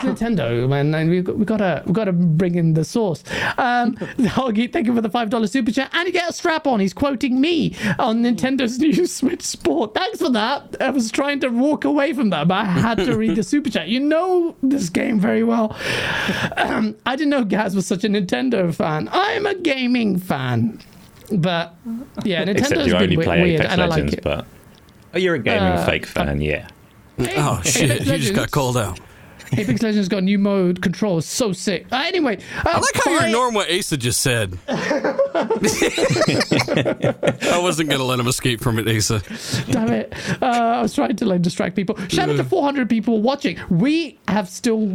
Nintendo, 0.04 0.68
man, 0.68 0.94
and 0.94 1.08
we've 1.08 1.24
got, 1.24 1.36
we 1.38 1.44
gotta 1.44 1.82
we 1.86 1.92
gotta 1.92 2.12
bring 2.12 2.56
in 2.56 2.74
the 2.74 2.84
source. 2.84 3.22
Um, 3.58 3.94
Hoggy, 4.18 4.70
thank 4.72 4.86
you 4.86 4.94
for 4.94 5.00
the 5.00 5.08
five 5.08 5.30
dollar 5.30 5.46
super 5.46 5.70
chat, 5.70 5.90
and 5.94 6.06
you 6.06 6.12
get 6.12 6.28
a 6.28 6.32
strap 6.32 6.66
on. 6.66 6.80
He's 6.80 6.92
quoting 6.92 7.40
me 7.40 7.74
on 7.98 8.22
Nintendo's 8.22 8.78
new 8.80 9.06
Switch 9.06 9.42
Sport. 9.42 9.94
Thanks 9.94 10.18
for 10.18 10.30
that. 10.30 10.76
I 10.80 10.90
was 10.90 11.10
trying 11.10 11.40
to 11.40 11.48
walk 11.48 11.84
away 11.84 12.12
from 12.12 12.30
that, 12.30 12.48
but 12.48 12.58
I 12.58 12.64
had 12.64 12.98
to 12.98 13.16
read 13.16 13.36
the 13.36 13.42
super 13.54 13.70
chat. 13.70 13.88
You 13.88 14.00
know 14.00 14.56
this 14.62 14.90
game 14.90 15.18
very 15.20 15.42
well. 15.44 15.74
Um, 16.56 16.96
I 17.06 17.16
didn't 17.16 17.30
know 17.30 17.44
Gaz 17.44 17.74
was 17.74 17.86
such 17.86 18.04
a 18.04 18.08
Nintendo 18.08 18.74
fan. 18.74 19.08
I'm 19.12 19.46
a 19.46 19.54
gaming 19.54 20.18
fan, 20.18 20.80
but 21.32 21.74
yeah, 22.24 22.42
Except 22.42 22.72
Nintendo's 22.72 22.86
you 22.86 22.92
been 22.94 23.02
only 23.02 23.16
we- 23.16 23.24
play 23.24 23.42
weird, 23.42 23.60
Apex 23.60 23.72
and 23.72 23.82
I 23.82 23.86
Legends, 23.86 24.12
like 24.12 24.18
it. 24.18 24.24
but 24.24 24.46
oh, 25.14 25.18
you're 25.18 25.34
a 25.34 25.38
gaming 25.38 25.62
Uh, 25.62 25.86
fake 25.86 26.06
fan, 26.06 26.40
yeah. 26.40 26.68
Oh 27.36 27.60
shit! 27.64 28.04
You 28.06 28.18
just 28.18 28.34
got 28.34 28.50
called 28.50 28.76
out. 28.76 28.98
Apex 29.52 29.82
Legends 29.82 30.08
got 30.08 30.22
new 30.22 30.38
mode 30.38 30.82
control. 30.82 31.20
So 31.20 31.52
sick. 31.52 31.86
Uh, 31.92 32.02
anyway, 32.04 32.38
uh, 32.58 32.62
I 32.66 32.78
like 32.78 32.94
how 32.94 33.10
you're 33.10 33.20
fire- 33.20 33.28
ignoring 33.28 33.54
what 33.54 33.70
Asa 33.70 33.96
just 33.96 34.20
said. 34.20 34.58
I 34.68 35.16
wasn't 37.60 37.90
gonna 37.90 38.04
let 38.04 38.18
him 38.18 38.26
escape 38.26 38.60
from 38.60 38.78
it, 38.78 38.88
Asa. 38.88 39.22
Damn 39.70 39.92
it. 39.92 40.12
Uh, 40.42 40.46
I 40.46 40.82
was 40.82 40.94
trying 40.94 41.16
to 41.16 41.26
like 41.26 41.42
distract 41.42 41.76
people. 41.76 41.96
Shout 42.08 42.28
out 42.28 42.36
to 42.36 42.44
400 42.44 42.88
people 42.88 43.22
watching. 43.22 43.58
We 43.70 44.18
have 44.28 44.48
still 44.48 44.86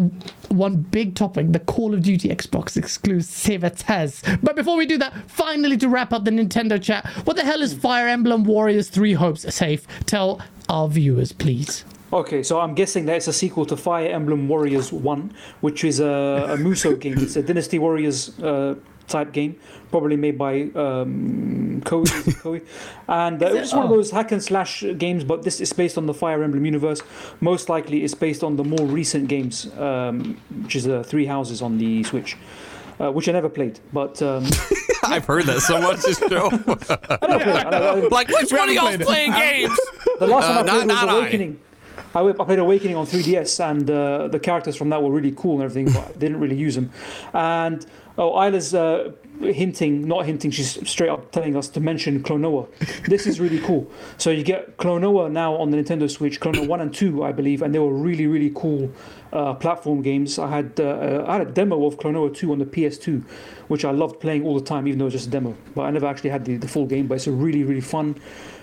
one 0.50 0.78
big 0.78 1.16
topic 1.16 1.52
the 1.52 1.60
Call 1.60 1.94
of 1.94 2.04
Duty 2.04 2.30
Xbox 2.30 2.78
exclusivities. 2.82 4.40
But 4.44 4.56
before 4.56 4.78
we 4.78 4.86
do 4.86 4.98
that, 4.98 5.14
finally 5.30 5.78
to 5.78 5.90
wrap 5.90 6.14
up 6.14 6.26
the 6.26 6.32
Nintendo 6.32 6.82
chat, 6.82 7.06
what 7.26 7.36
the 7.36 7.44
hell 7.44 7.62
is 7.62 7.74
Fire 7.74 8.08
Emblem 8.08 8.44
Warriors 8.44 8.90
3 8.90 9.14
Hopes 9.14 9.54
safe? 9.54 9.86
Tell 10.06 10.42
our 10.68 10.88
viewers, 10.88 11.32
please. 11.32 11.86
Okay, 12.12 12.42
so 12.42 12.60
I'm 12.60 12.74
guessing 12.74 13.06
that 13.06 13.18
it's 13.18 13.28
a 13.28 13.34
sequel 13.34 13.66
to 13.68 13.78
Fire 13.78 14.08
Emblem 14.08 14.48
Warriors 14.48 14.92
1, 14.92 15.32
which 15.62 15.84
is 15.84 16.00
a, 16.00 16.06
a 16.50 16.58
Musou 16.66 17.00
game. 17.00 17.18
It's 17.20 17.36
a 17.36 17.44
Dynasty 17.44 17.78
Warriors 17.78 18.38
uh, 18.40 18.76
type 19.08 19.32
game, 19.32 19.56
probably 19.92 20.16
made 20.16 20.36
by 20.38 20.62
um, 20.76 21.82
Koei. 21.86 22.06
Koei. 22.42 22.66
And 23.08 23.42
uh, 23.44 23.48
Is 23.48 23.54
it? 23.56 23.60
it's 23.62 23.74
one 23.74 23.86
of 23.86 23.92
Oh. 23.92 23.96
those 23.98 24.10
hack 24.10 24.32
and 24.32 24.44
slash 24.44 24.84
games, 24.98 25.24
but 25.24 25.44
this 25.44 25.62
is 25.62 25.72
based 25.72 26.00
on 26.00 26.08
the 26.08 26.14
Fire 26.16 26.42
Emblem 26.44 26.66
universe. 26.66 27.02
Most 27.42 27.70
likely, 27.70 28.04
it's 28.04 28.16
based 28.16 28.44
on 28.44 28.56
the 28.56 28.64
more 28.64 28.88
recent 28.88 29.28
games, 29.28 29.68
um, 29.78 30.36
which 30.64 30.76
is 30.76 30.88
uh, 30.88 31.04
Three 31.04 31.28
Houses 31.28 31.62
on 31.62 31.78
the 31.78 32.04
Switch. 32.04 32.38
Uh, 33.00 33.10
which 33.12 33.30
I 33.30 33.32
never 33.32 33.48
played, 33.48 33.80
but 33.94 34.22
um, 34.22 34.46
I've 35.06 35.24
heard 35.24 35.46
that 35.46 35.62
so 35.62 35.80
much 35.80 36.02
this 36.02 36.18
show. 36.20 36.48
I 37.22 37.28
never 37.28 37.44
played 37.46 37.56
it. 37.56 37.66
I- 37.66 37.90
I- 37.92 38.08
like, 38.10 38.28
which 38.28 38.52
one 38.52 38.68
of 38.68 38.76
y'all 38.76 38.98
playing 38.98 39.32
games? 39.32 39.80
The 40.20 40.28
last 40.28 40.44
Uh, 40.50 40.56
one 40.56 40.58
I 40.58 40.64
not- 40.64 40.66
played 40.66 40.76
was 40.80 40.86
not 40.88 41.08
I. 41.10 41.18
Awakening. 41.20 41.60
I, 41.64 41.69
I 42.16 42.32
played 42.32 42.60
Awakening 42.60 42.96
on 42.96 43.06
3DS, 43.06 43.60
and 43.70 43.90
uh, 43.90 44.28
the 44.30 44.40
characters 44.40 44.76
from 44.76 44.90
that 44.90 45.04
were 45.04 45.12
really 45.12 45.32
cool 45.32 45.62
and 45.62 45.64
everything, 45.64 45.94
but 45.94 46.10
I 46.10 46.18
didn't 46.18 46.40
really 46.40 46.56
use 46.56 46.74
them. 46.74 46.92
And 47.34 47.86
oh, 48.18 48.36
Isla's 48.42 48.74
uh, 48.74 49.12
hinting, 49.42 50.08
not 50.08 50.26
hinting, 50.26 50.50
she's 50.50 50.90
straight 50.90 51.10
up 51.10 51.32
telling 51.32 51.56
us 51.56 51.68
to 51.70 51.80
mention 51.80 52.24
Klonoa. 52.24 52.68
This 53.06 53.28
is 53.28 53.40
really 53.40 53.60
cool. 53.60 53.90
So 54.18 54.32
you 54.32 54.44
get 54.44 54.78
Klonoa 54.78 55.32
now 55.32 55.54
on 55.56 55.70
the 55.70 55.78
Nintendo 55.78 56.10
Switch, 56.10 56.40
Klonoa 56.40 56.68
1 56.68 56.82
and 56.82 56.94
2, 56.94 57.24
I 57.24 57.32
believe, 57.32 57.62
and 57.62 57.76
they 57.76 57.80
were 57.80 57.94
really, 57.94 58.26
really 58.26 58.52
cool 58.56 58.92
uh, 59.32 59.54
platform 59.54 60.02
games. 60.02 60.40
I 60.40 60.50
had 60.50 60.80
uh, 60.80 61.26
I 61.28 61.34
had 61.38 61.48
a 61.48 61.52
demo 61.52 61.86
of 61.86 61.98
Klonoa 61.98 62.34
2 62.34 62.52
on 62.52 62.58
the 62.58 62.66
PS2, 62.66 63.24
which 63.68 63.86
I 63.86 63.92
loved 63.92 64.20
playing 64.20 64.44
all 64.46 64.56
the 64.56 64.66
time, 64.66 64.88
even 64.88 64.98
though 64.98 65.06
it 65.06 65.14
was 65.14 65.14
just 65.14 65.28
a 65.28 65.32
demo. 65.32 65.56
But 65.76 65.84
I 65.84 65.92
never 65.92 66.08
actually 66.08 66.32
had 66.32 66.44
the, 66.44 66.58
the 66.58 66.68
full 66.68 66.88
game, 66.88 67.06
but 67.06 67.16
it's 67.16 67.28
a 67.28 67.32
really, 67.32 67.64
really 67.64 67.82
fun 67.82 68.16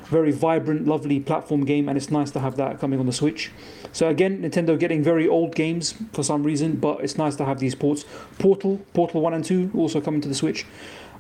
very 0.09 0.33
vibrant, 0.33 0.87
lovely 0.87 1.21
platform 1.21 1.65
game, 1.65 1.89
and 1.89 1.97
it's 1.97 2.11
nice 2.11 2.31
to 2.33 2.41
have 2.41 2.57
that 2.57 2.81
coming 2.81 3.01
on 3.01 3.07
the 3.07 3.13
Switch. 3.13 3.51
So 3.93 4.09
again, 4.09 4.43
Nintendo 4.43 4.79
getting 4.79 5.03
very 5.03 5.29
old 5.29 5.55
games 5.55 5.95
for 6.13 6.23
some 6.23 6.43
reason, 6.43 6.77
but 6.77 7.01
it's 7.01 7.17
nice 7.17 7.37
to 7.37 7.45
have 7.45 7.59
these 7.59 7.75
ports. 7.75 8.05
Portal, 8.39 8.81
Portal 8.95 9.21
One 9.21 9.35
and 9.35 9.45
Two, 9.45 9.71
also 9.75 10.01
coming 10.01 10.21
to 10.21 10.29
the 10.29 10.35
Switch. 10.35 10.67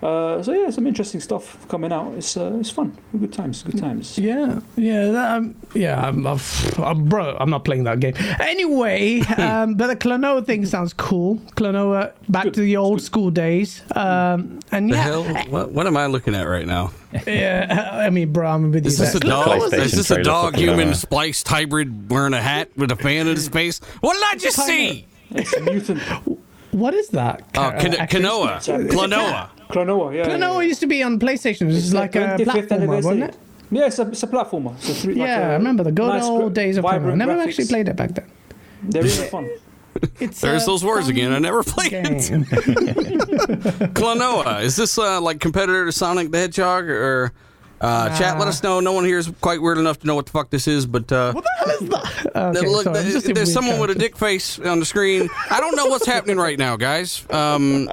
Uh, 0.02 0.43
so 0.43 0.52
yeah, 0.52 0.68
some 0.70 0.86
interesting 0.86 1.20
stuff 1.20 1.66
coming 1.68 1.90
out. 1.93 2.12
It's 2.14 2.36
uh, 2.36 2.56
it's 2.60 2.70
fun, 2.70 2.97
good 3.18 3.32
times, 3.32 3.62
good 3.62 3.78
times. 3.78 4.18
Yeah, 4.18 4.60
yeah, 4.77 5.10
that, 5.10 5.36
um, 5.39 5.55
yeah. 5.74 6.01
I'm, 6.06 6.27
I'm, 6.27 6.39
I'm- 6.78 7.05
bro, 7.09 7.36
I'm 7.40 7.48
not 7.51 7.64
playing 7.64 7.85
that 7.85 8.01
game 8.01 8.14
anyway. 8.40 9.20
um, 9.39 9.74
but 9.74 9.86
the 9.86 9.97
Klonoa 9.97 10.44
thing 10.44 10.66
sounds 10.66 10.93
cool. 10.93 11.36
Klonoa, 11.56 12.12
back 12.28 12.44
Good. 12.44 12.55
to 12.55 12.60
the 12.60 12.77
old 12.77 13.01
school 13.01 13.31
days. 13.31 13.82
Um, 13.94 14.60
and 14.73 14.90
The 14.90 14.97
yeah, 14.97 15.02
hell? 15.02 15.24
What, 15.48 15.73
what 15.73 15.86
am 15.86 15.97
I 15.97 16.06
looking 16.06 16.35
at 16.35 16.44
right 16.44 16.66
now? 16.66 16.93
yeah. 17.27 17.90
I 18.05 18.10
mean, 18.10 18.32
bro, 18.32 18.47
I'm 18.48 18.70
with 18.73 18.85
you. 18.85 18.89
Is 18.89 18.98
this 18.98 19.14
a 19.14 19.20
dog? 19.20 19.73
Is 19.73 19.93
this 19.93 20.10
a 20.10 20.23
dog 20.23 20.56
human 20.56 20.94
spliced 20.94 21.48
hybrid 21.48 22.10
wearing 22.10 22.35
a 22.35 22.43
hat 22.43 22.70
with 22.77 22.90
a 22.90 22.97
fan 22.97 23.27
in 23.28 23.36
his 23.36 23.48
face? 23.48 23.78
What 24.01 24.14
did 24.14 24.24
I 24.24 24.36
just 24.36 24.64
see? 24.66 25.06
It's 25.31 25.52
a 25.55 25.60
mutant 25.62 26.01
What 26.73 26.94
is 26.94 27.09
that? 27.09 27.43
Oh, 27.51 27.52
Ca- 27.52 27.68
uh, 27.70 27.94
actress? 27.98 28.23
Kanoa. 28.23 28.89
Klonoa. 28.90 29.51
Klonoa. 29.71 30.15
Yeah, 30.15 30.29
yeah, 30.29 30.37
Klonoa 30.37 30.55
yeah. 30.63 30.69
used 30.69 30.81
to 30.81 30.87
be 30.87 31.03
on 31.03 31.19
PlayStation. 31.19 31.63
It 31.63 31.67
was 31.67 31.93
like 31.95 32.15
a 32.17 32.37
platformer, 32.39 32.87
wasn't 32.89 33.25
it? 33.25 33.37
Yeah, 33.71 33.87
it's 33.87 33.99
a, 33.99 34.09
it's 34.09 34.23
a 34.23 34.27
platformer. 34.29 34.79
So 34.81 34.93
three, 34.93 35.15
like 35.15 35.27
Yeah, 35.27 35.49
a 35.49 35.51
I 35.51 35.53
remember 35.55 35.83
the 35.83 35.93
good 35.93 36.07
nice 36.09 36.23
old 36.25 36.55
days 36.55 36.77
of 36.77 36.85
Klonoa. 36.85 37.13
I 37.13 37.15
never 37.17 37.33
graphics. 37.35 37.47
actually 37.49 37.67
played 37.67 37.89
it 37.89 37.97
back 37.97 38.15
then. 38.15 38.31
They're 38.83 39.03
really 39.03 39.29
fun. 39.29 39.49
It's 40.21 40.43
There's 40.43 40.67
those 40.67 40.85
words 40.85 41.09
again. 41.09 41.33
I 41.33 41.39
never 41.39 41.63
played 41.63 41.91
it. 41.95 42.29
game. 42.29 42.45
Klonoa. 43.97 44.63
Is 44.63 44.77
this 44.77 44.99
uh, 44.99 45.21
like 45.21 45.41
competitor 45.41 45.87
to 45.87 45.93
Sonic 45.93 46.31
the 46.31 46.39
Hedgehog 46.39 46.85
or? 46.89 47.33
Uh, 47.79 48.17
Chat, 48.19 48.39
let 48.39 48.49
us 48.49 48.63
know. 48.63 48.81
No 48.81 48.93
one 48.93 49.05
here 49.05 49.19
is 49.19 49.31
quite 49.43 49.61
weird 49.61 49.77
enough 49.77 49.99
to 50.01 50.07
know 50.07 50.15
what 50.15 50.25
the 50.27 50.33
fuck 50.33 50.49
this 50.49 50.67
is, 50.67 50.87
but 50.87 51.11
uh, 51.13 51.33
What 51.35 51.45
the 51.45 51.51
hell 51.59 51.71
is 51.71 51.89
that? 51.91 52.37
Okay, 52.57 52.67
look, 52.69 52.85
sorry, 52.85 52.97
I'm 52.99 53.03
th- 53.05 53.15
just 53.15 53.29
a 53.29 53.35
there's 53.35 53.49
weird 53.49 53.55
someone 53.55 53.81
with 53.81 53.91
a 53.91 53.95
dick 53.95 54.17
face 54.17 54.59
on 54.59 54.81
the 54.81 54.87
screen. 54.87 55.29
I 55.51 55.61
don't 55.61 55.77
know 55.77 55.85
what's 55.87 56.07
happening 56.07 56.39
right 56.39 56.59
now, 56.59 56.77
guys. 56.77 57.25
Um, 57.31 57.91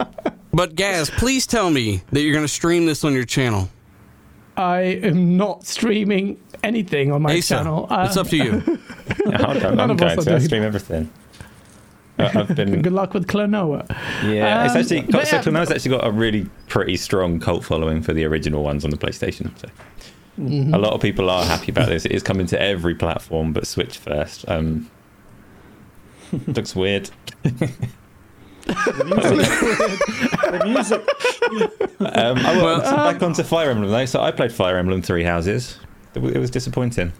but 0.53 0.75
Gaz, 0.75 1.09
please 1.09 1.45
tell 1.47 1.69
me 1.69 2.01
that 2.11 2.21
you're 2.21 2.33
going 2.33 2.45
to 2.45 2.51
stream 2.53 2.85
this 2.85 3.03
on 3.03 3.13
your 3.13 3.25
channel. 3.25 3.69
I 4.55 4.79
am 4.81 5.35
not 5.35 5.65
streaming 5.65 6.39
anything 6.63 7.11
on 7.11 7.21
my 7.23 7.37
Asa, 7.37 7.55
channel. 7.55 7.87
it's 7.91 8.17
Uh, 8.17 8.21
up 8.21 8.27
to 8.27 8.37
you. 8.37 8.79
Yeah, 9.25 9.37
I'm, 9.45 9.65
I'm 9.65 9.75
None 9.75 9.91
of 9.91 10.01
us 10.01 10.15
going 10.15 10.25
to. 10.25 10.31
I 10.31 10.33
doing 10.37 10.41
stream 10.45 10.63
everything. 10.63 11.09
Uh, 12.19 12.29
I've 12.35 12.55
been 12.55 12.81
Good 12.83 12.93
luck 12.93 13.13
with 13.13 13.27
Klonoa. 13.27 13.85
Yeah, 14.23 14.63
it's 14.65 14.73
Um, 14.75 14.79
actually 14.81 15.01
but 15.01 15.11
got, 15.11 15.27
so 15.27 15.35
yeah, 15.37 15.41
Klonoa's 15.43 15.71
actually 15.71 15.91
got 15.97 16.07
a 16.07 16.11
really 16.11 16.45
pretty 16.67 16.95
strong 16.97 17.39
cult 17.39 17.63
following 17.65 18.01
for 18.01 18.13
the 18.13 18.23
original 18.25 18.63
ones 18.63 18.85
on 18.85 18.91
the 18.91 18.97
PlayStation. 18.97 19.51
So 19.59 19.67
Mm-hmm. 20.39 20.73
a 20.73 20.77
lot 20.79 20.93
of 20.93 21.01
people 21.01 21.29
are 21.29 21.45
happy 21.45 21.71
about 21.71 21.89
this. 21.89 22.05
It 22.05 22.11
is 22.11 22.23
coming 22.23 22.47
to 22.47 22.59
every 22.61 22.95
platform, 22.95 23.53
but 23.53 23.67
Switch 23.67 23.97
first. 23.99 24.45
Um, 24.47 24.89
looks 26.47 26.75
weird. 26.75 27.09
The 28.65 30.61
music. 30.65 31.01
Um, 31.99 32.37
I 32.37 32.55
Well- 32.57 32.79
went 32.81 32.83
back 32.83 33.21
onto 33.23 33.43
Fire 33.43 33.69
Emblem 33.71 33.91
though. 33.91 34.05
So 34.05 34.21
I 34.21 34.31
played 34.31 34.51
Fire 34.51 34.77
Emblem 34.77 35.01
Three 35.01 35.23
Houses. 35.23 35.79
It, 36.11 36.15
w- 36.19 36.33
it 36.33 36.39
was 36.39 36.49
disappointing. 36.51 37.11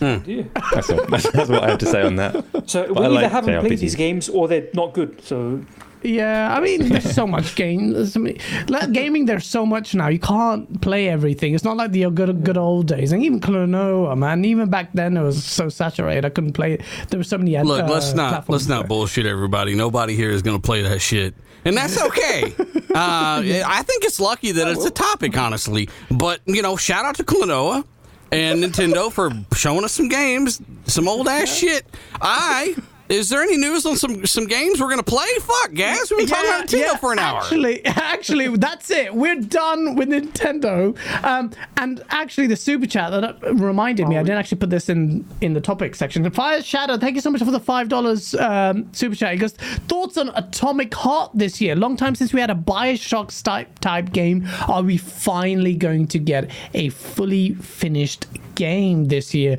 Yeah. 0.00 0.44
That's, 0.72 0.90
all, 0.90 1.04
that's, 1.06 1.30
that's 1.32 1.48
what 1.50 1.62
I 1.62 1.70
have 1.70 1.78
to 1.78 1.86
say 1.86 2.02
on 2.02 2.16
that. 2.16 2.44
So 2.66 2.92
we 2.92 2.96
I 2.98 3.04
either 3.04 3.08
like 3.10 3.30
haven't 3.30 3.60
played 3.60 3.78
these 3.78 3.94
games 3.94 4.28
or 4.28 4.48
they're 4.48 4.68
not 4.74 4.94
good. 4.94 5.22
So 5.22 5.64
Yeah, 6.02 6.54
I 6.56 6.60
mean, 6.60 6.88
there's 6.88 7.14
so 7.14 7.26
much 7.26 7.54
game. 7.62 7.92
There's 7.92 8.12
so 8.12 8.20
many, 8.20 8.38
like, 8.68 8.92
gaming, 8.92 9.26
there's 9.26 9.46
so 9.46 9.64
much 9.64 9.94
now. 9.94 10.08
You 10.08 10.18
can't 10.18 10.80
play 10.80 11.08
everything. 11.08 11.54
It's 11.54 11.64
not 11.64 11.76
like 11.76 11.92
the 11.92 12.10
good 12.10 12.44
good 12.44 12.56
old 12.56 12.88
days. 12.88 13.12
And 13.12 13.22
even 13.22 13.40
Klonoa, 13.40 14.16
man, 14.16 14.44
even 14.44 14.68
back 14.68 14.92
then 14.92 15.16
it 15.16 15.22
was 15.22 15.44
so 15.44 15.68
saturated. 15.68 16.24
I 16.24 16.30
couldn't 16.30 16.52
play 16.54 16.74
it. 16.74 16.82
There 17.08 17.18
were 17.18 17.24
so 17.24 17.38
many. 17.38 17.56
Uh, 17.56 17.64
Look, 17.64 17.88
let's 17.88 18.14
not 18.14 18.48
let's 18.48 18.66
not 18.66 18.80
there. 18.80 18.88
bullshit 18.88 19.26
everybody. 19.26 19.74
Nobody 19.74 20.16
here 20.16 20.30
is 20.30 20.42
going 20.42 20.56
to 20.60 20.62
play 20.64 20.82
that 20.82 21.00
shit, 21.00 21.34
and 21.64 21.76
that's 21.76 22.00
okay. 22.00 22.54
uh, 22.58 23.42
I 23.44 23.82
think 23.86 24.04
it's 24.04 24.18
lucky 24.20 24.52
that 24.52 24.68
it's 24.68 24.84
a 24.84 24.90
topic, 24.90 25.36
honestly. 25.36 25.88
But 26.10 26.40
you 26.46 26.62
know, 26.62 26.76
shout 26.76 27.04
out 27.04 27.16
to 27.16 27.24
Klonoa 27.24 27.84
and 28.32 28.62
Nintendo 28.64 29.12
for 29.12 29.30
showing 29.54 29.84
us 29.84 29.92
some 29.92 30.08
games, 30.08 30.60
some 30.86 31.06
old 31.06 31.28
ass 31.28 31.48
shit. 31.54 31.86
I. 32.20 32.74
Is 33.12 33.28
there 33.28 33.42
any 33.42 33.58
news 33.58 33.84
on 33.84 33.96
some 33.96 34.24
some 34.24 34.46
games 34.46 34.80
we're 34.80 34.88
gonna 34.88 35.02
play? 35.02 35.26
Fuck, 35.40 35.74
guys, 35.74 36.10
we've 36.10 36.20
been 36.20 36.28
talking 36.28 36.48
about 36.48 36.66
Nintendo 36.66 36.98
for 36.98 37.12
an 37.12 37.18
hour. 37.18 37.40
Actually, 37.40 37.84
actually, 37.84 38.56
that's 38.56 38.90
it. 38.90 39.14
We're 39.14 39.38
done 39.38 39.96
with 39.96 40.08
Nintendo. 40.08 40.96
Um, 41.22 41.50
and 41.76 42.02
actually, 42.08 42.46
the 42.46 42.56
super 42.56 42.86
chat 42.86 43.10
that 43.10 43.36
reminded 43.52 44.08
me, 44.08 44.16
I 44.16 44.22
didn't 44.22 44.38
actually 44.38 44.60
put 44.60 44.70
this 44.70 44.88
in 44.88 45.26
in 45.42 45.52
the 45.52 45.60
topic 45.60 45.94
section. 45.94 46.28
Fire 46.30 46.62
Shadow, 46.62 46.96
thank 46.96 47.14
you 47.14 47.20
so 47.20 47.28
much 47.28 47.42
for 47.42 47.50
the 47.50 47.60
five 47.60 47.90
dollars 47.90 48.34
um, 48.36 48.90
super 48.94 49.14
chat. 49.14 49.32
He 49.34 49.38
goes, 49.38 49.52
thoughts 49.88 50.16
on 50.16 50.30
Atomic 50.30 50.94
Heart 50.94 51.32
this 51.34 51.60
year? 51.60 51.76
Long 51.76 51.98
time 51.98 52.14
since 52.14 52.32
we 52.32 52.40
had 52.40 52.48
a 52.48 52.54
Bioshock 52.54 53.42
type 53.42 53.78
type 53.80 54.12
game. 54.14 54.48
Are 54.68 54.82
we 54.82 54.96
finally 54.96 55.74
going 55.74 56.06
to 56.06 56.18
get 56.18 56.50
a 56.72 56.88
fully 56.88 57.52
finished 57.56 58.24
game 58.54 59.04
this 59.04 59.34
year? 59.34 59.58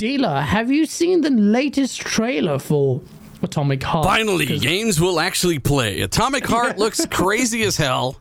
Dealer, 0.00 0.40
have 0.40 0.72
you 0.72 0.86
seen 0.86 1.20
the 1.20 1.28
latest 1.28 2.00
trailer 2.00 2.58
for 2.58 3.02
Atomic 3.42 3.82
Heart? 3.82 4.06
Finally, 4.06 4.58
games 4.58 4.98
will 4.98 5.20
actually 5.20 5.58
play. 5.58 6.00
Atomic 6.00 6.46
Heart 6.46 6.78
looks 6.78 7.04
crazy 7.04 7.64
as 7.64 7.76
hell. 7.76 8.18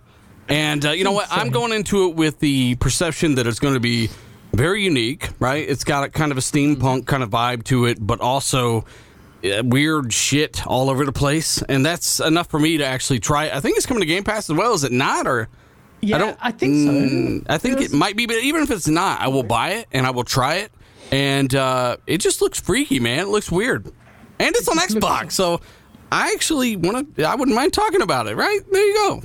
And 0.49 0.85
uh, 0.85 0.91
you 0.91 1.05
know 1.05 1.13
what? 1.13 1.29
I'm 1.31 1.51
going 1.51 1.71
into 1.71 2.09
it 2.09 2.15
with 2.15 2.39
the 2.39 2.75
perception 2.75 3.35
that 3.35 3.47
it's 3.47 3.59
going 3.59 3.75
to 3.75 3.79
be 3.79 4.09
very 4.53 4.83
unique, 4.83 5.29
right? 5.39 5.65
It's 5.69 5.85
got 5.85 6.03
a 6.03 6.09
kind 6.09 6.33
of 6.33 6.37
a 6.37 6.41
steampunk 6.41 7.05
kind 7.05 7.23
of 7.23 7.29
vibe 7.29 7.63
to 7.65 7.85
it, 7.85 8.05
but 8.05 8.19
also 8.19 8.83
uh, 9.45 9.63
weird 9.63 10.11
shit 10.11 10.67
all 10.67 10.89
over 10.89 11.05
the 11.05 11.13
place, 11.13 11.61
and 11.61 11.85
that's 11.85 12.19
enough 12.19 12.47
for 12.47 12.59
me 12.59 12.75
to 12.79 12.85
actually 12.85 13.21
try. 13.21 13.45
it. 13.45 13.53
I 13.53 13.61
think 13.61 13.77
it's 13.77 13.85
coming 13.85 14.01
to 14.01 14.05
Game 14.05 14.25
Pass 14.25 14.49
as 14.49 14.55
well. 14.57 14.73
Is 14.73 14.83
it 14.83 14.91
not? 14.91 15.27
Or 15.27 15.47
Yeah, 16.01 16.17
I 16.17 16.19
don't. 16.19 16.37
I 16.41 16.51
think 16.51 16.75
so. 16.75 16.91
Mm, 16.91 17.45
I 17.47 17.57
think 17.57 17.79
It 17.79 17.93
it, 17.93 17.93
might 17.93 18.17
be, 18.17 18.25
but 18.25 18.35
even 18.39 18.63
if 18.63 18.69
it's 18.69 18.89
not, 18.89 19.21
I 19.21 19.29
will 19.29 19.43
buy 19.43 19.75
it 19.75 19.87
and 19.93 20.05
I 20.05 20.09
will 20.09 20.25
try 20.25 20.55
it. 20.55 20.73
And 21.11 21.53
uh, 21.55 21.97
it 22.05 22.19
just 22.19 22.41
looks 22.41 22.59
freaky, 22.59 22.99
man. 22.99 23.19
It 23.19 23.27
looks 23.29 23.51
weird, 23.51 23.85
and 24.39 24.55
it's 24.55 24.67
on 24.67 24.75
just 24.77 24.91
looks- 24.93 25.05
Xbox, 25.05 25.31
so 25.33 25.59
I 26.11 26.31
actually 26.33 26.75
want 26.75 27.15
to. 27.17 27.23
I 27.23 27.35
wouldn't 27.35 27.55
mind 27.55 27.73
talking 27.73 28.01
about 28.01 28.27
it. 28.27 28.35
Right 28.35 28.59
there, 28.71 28.83
you 28.85 28.93
go. 28.95 29.21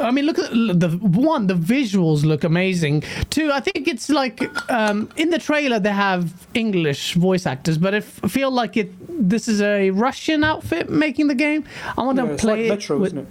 I 0.00 0.12
mean, 0.12 0.26
look 0.26 0.38
at 0.38 0.50
the 0.52 0.90
one. 1.02 1.48
The 1.48 1.54
visuals 1.54 2.24
look 2.24 2.44
amazing. 2.44 3.02
Two, 3.30 3.50
I 3.52 3.58
think 3.60 3.88
it's 3.88 4.08
like 4.08 4.40
um, 4.70 5.10
in 5.16 5.30
the 5.30 5.38
trailer 5.40 5.80
they 5.80 5.90
have 5.92 6.46
English 6.54 7.14
voice 7.14 7.46
actors, 7.46 7.78
but 7.78 7.94
I 7.94 8.00
feel 8.00 8.50
like 8.50 8.76
it. 8.76 8.92
This 9.28 9.48
is 9.48 9.60
a 9.60 9.90
Russian 9.90 10.44
outfit 10.44 10.88
making 10.90 11.26
the 11.28 11.34
game. 11.34 11.64
I 11.96 12.02
want 12.02 12.18
to 12.18 12.24
Yeah, 12.24 12.32
it's 12.32 12.40
play 12.42 12.70
like 12.70 12.80
it. 12.90 12.90
With- 12.94 13.06
isn't 13.08 13.18
it? 13.18 13.26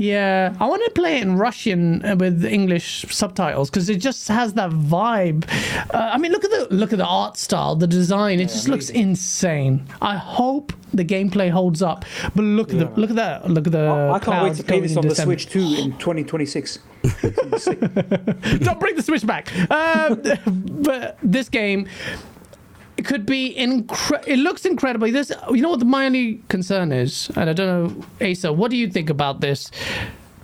Yeah, 0.00 0.54
I 0.58 0.66
want 0.66 0.82
to 0.86 0.90
play 0.92 1.18
it 1.18 1.22
in 1.22 1.36
Russian 1.36 2.02
uh, 2.04 2.16
with 2.16 2.42
English 2.44 3.04
subtitles 3.10 3.68
because 3.68 3.90
it 3.90 3.96
just 3.96 4.28
has 4.28 4.54
that 4.54 4.70
vibe. 4.70 5.44
Uh, 5.92 6.10
I 6.14 6.16
mean, 6.16 6.32
look 6.32 6.42
at 6.44 6.50
the 6.50 6.74
look 6.74 6.92
at 6.92 6.98
the 6.98 7.04
art 7.04 7.36
style, 7.36 7.76
the 7.76 7.86
design. 7.86 8.40
It 8.40 8.48
just 8.48 8.66
looks 8.66 8.88
insane. 8.88 9.86
I 10.00 10.16
hope 10.16 10.72
the 10.94 11.04
gameplay 11.04 11.50
holds 11.50 11.82
up. 11.82 12.06
But 12.34 12.42
look 12.44 12.72
Yeah, 12.72 12.80
at 12.82 12.94
the 12.94 13.00
look 13.00 13.10
at 13.10 13.16
that. 13.16 13.50
Look 13.50 13.66
at 13.66 13.72
the. 13.72 14.10
I 14.14 14.18
can't 14.18 14.42
wait 14.42 14.56
to 14.56 14.64
play 14.64 14.80
this 14.80 14.96
on 14.96 15.02
the 15.02 15.10
December. 15.10 15.34
Switch 15.38 15.50
2 15.52 15.60
in 15.60 15.92
2026. 15.98 16.78
Don't 18.60 18.80
bring 18.80 18.96
the 18.96 19.02
Switch 19.04 19.26
back. 19.26 19.52
Um, 19.70 20.22
but 20.82 21.18
this 21.22 21.48
game, 21.50 21.88
it 23.00 23.06
could 23.06 23.24
be 23.24 23.54
incre- 23.56 24.22
It 24.26 24.36
looks 24.36 24.66
incredible. 24.66 25.10
This, 25.10 25.32
you 25.50 25.62
know 25.62 25.70
what 25.70 25.86
my 25.86 26.04
only 26.04 26.42
concern 26.48 26.92
is, 26.92 27.30
and 27.34 27.48
I 27.48 27.54
don't 27.54 27.66
know, 27.66 28.04
Asa, 28.30 28.52
what 28.52 28.70
do 28.70 28.76
you 28.76 28.90
think 28.90 29.08
about 29.08 29.40
this? 29.40 29.70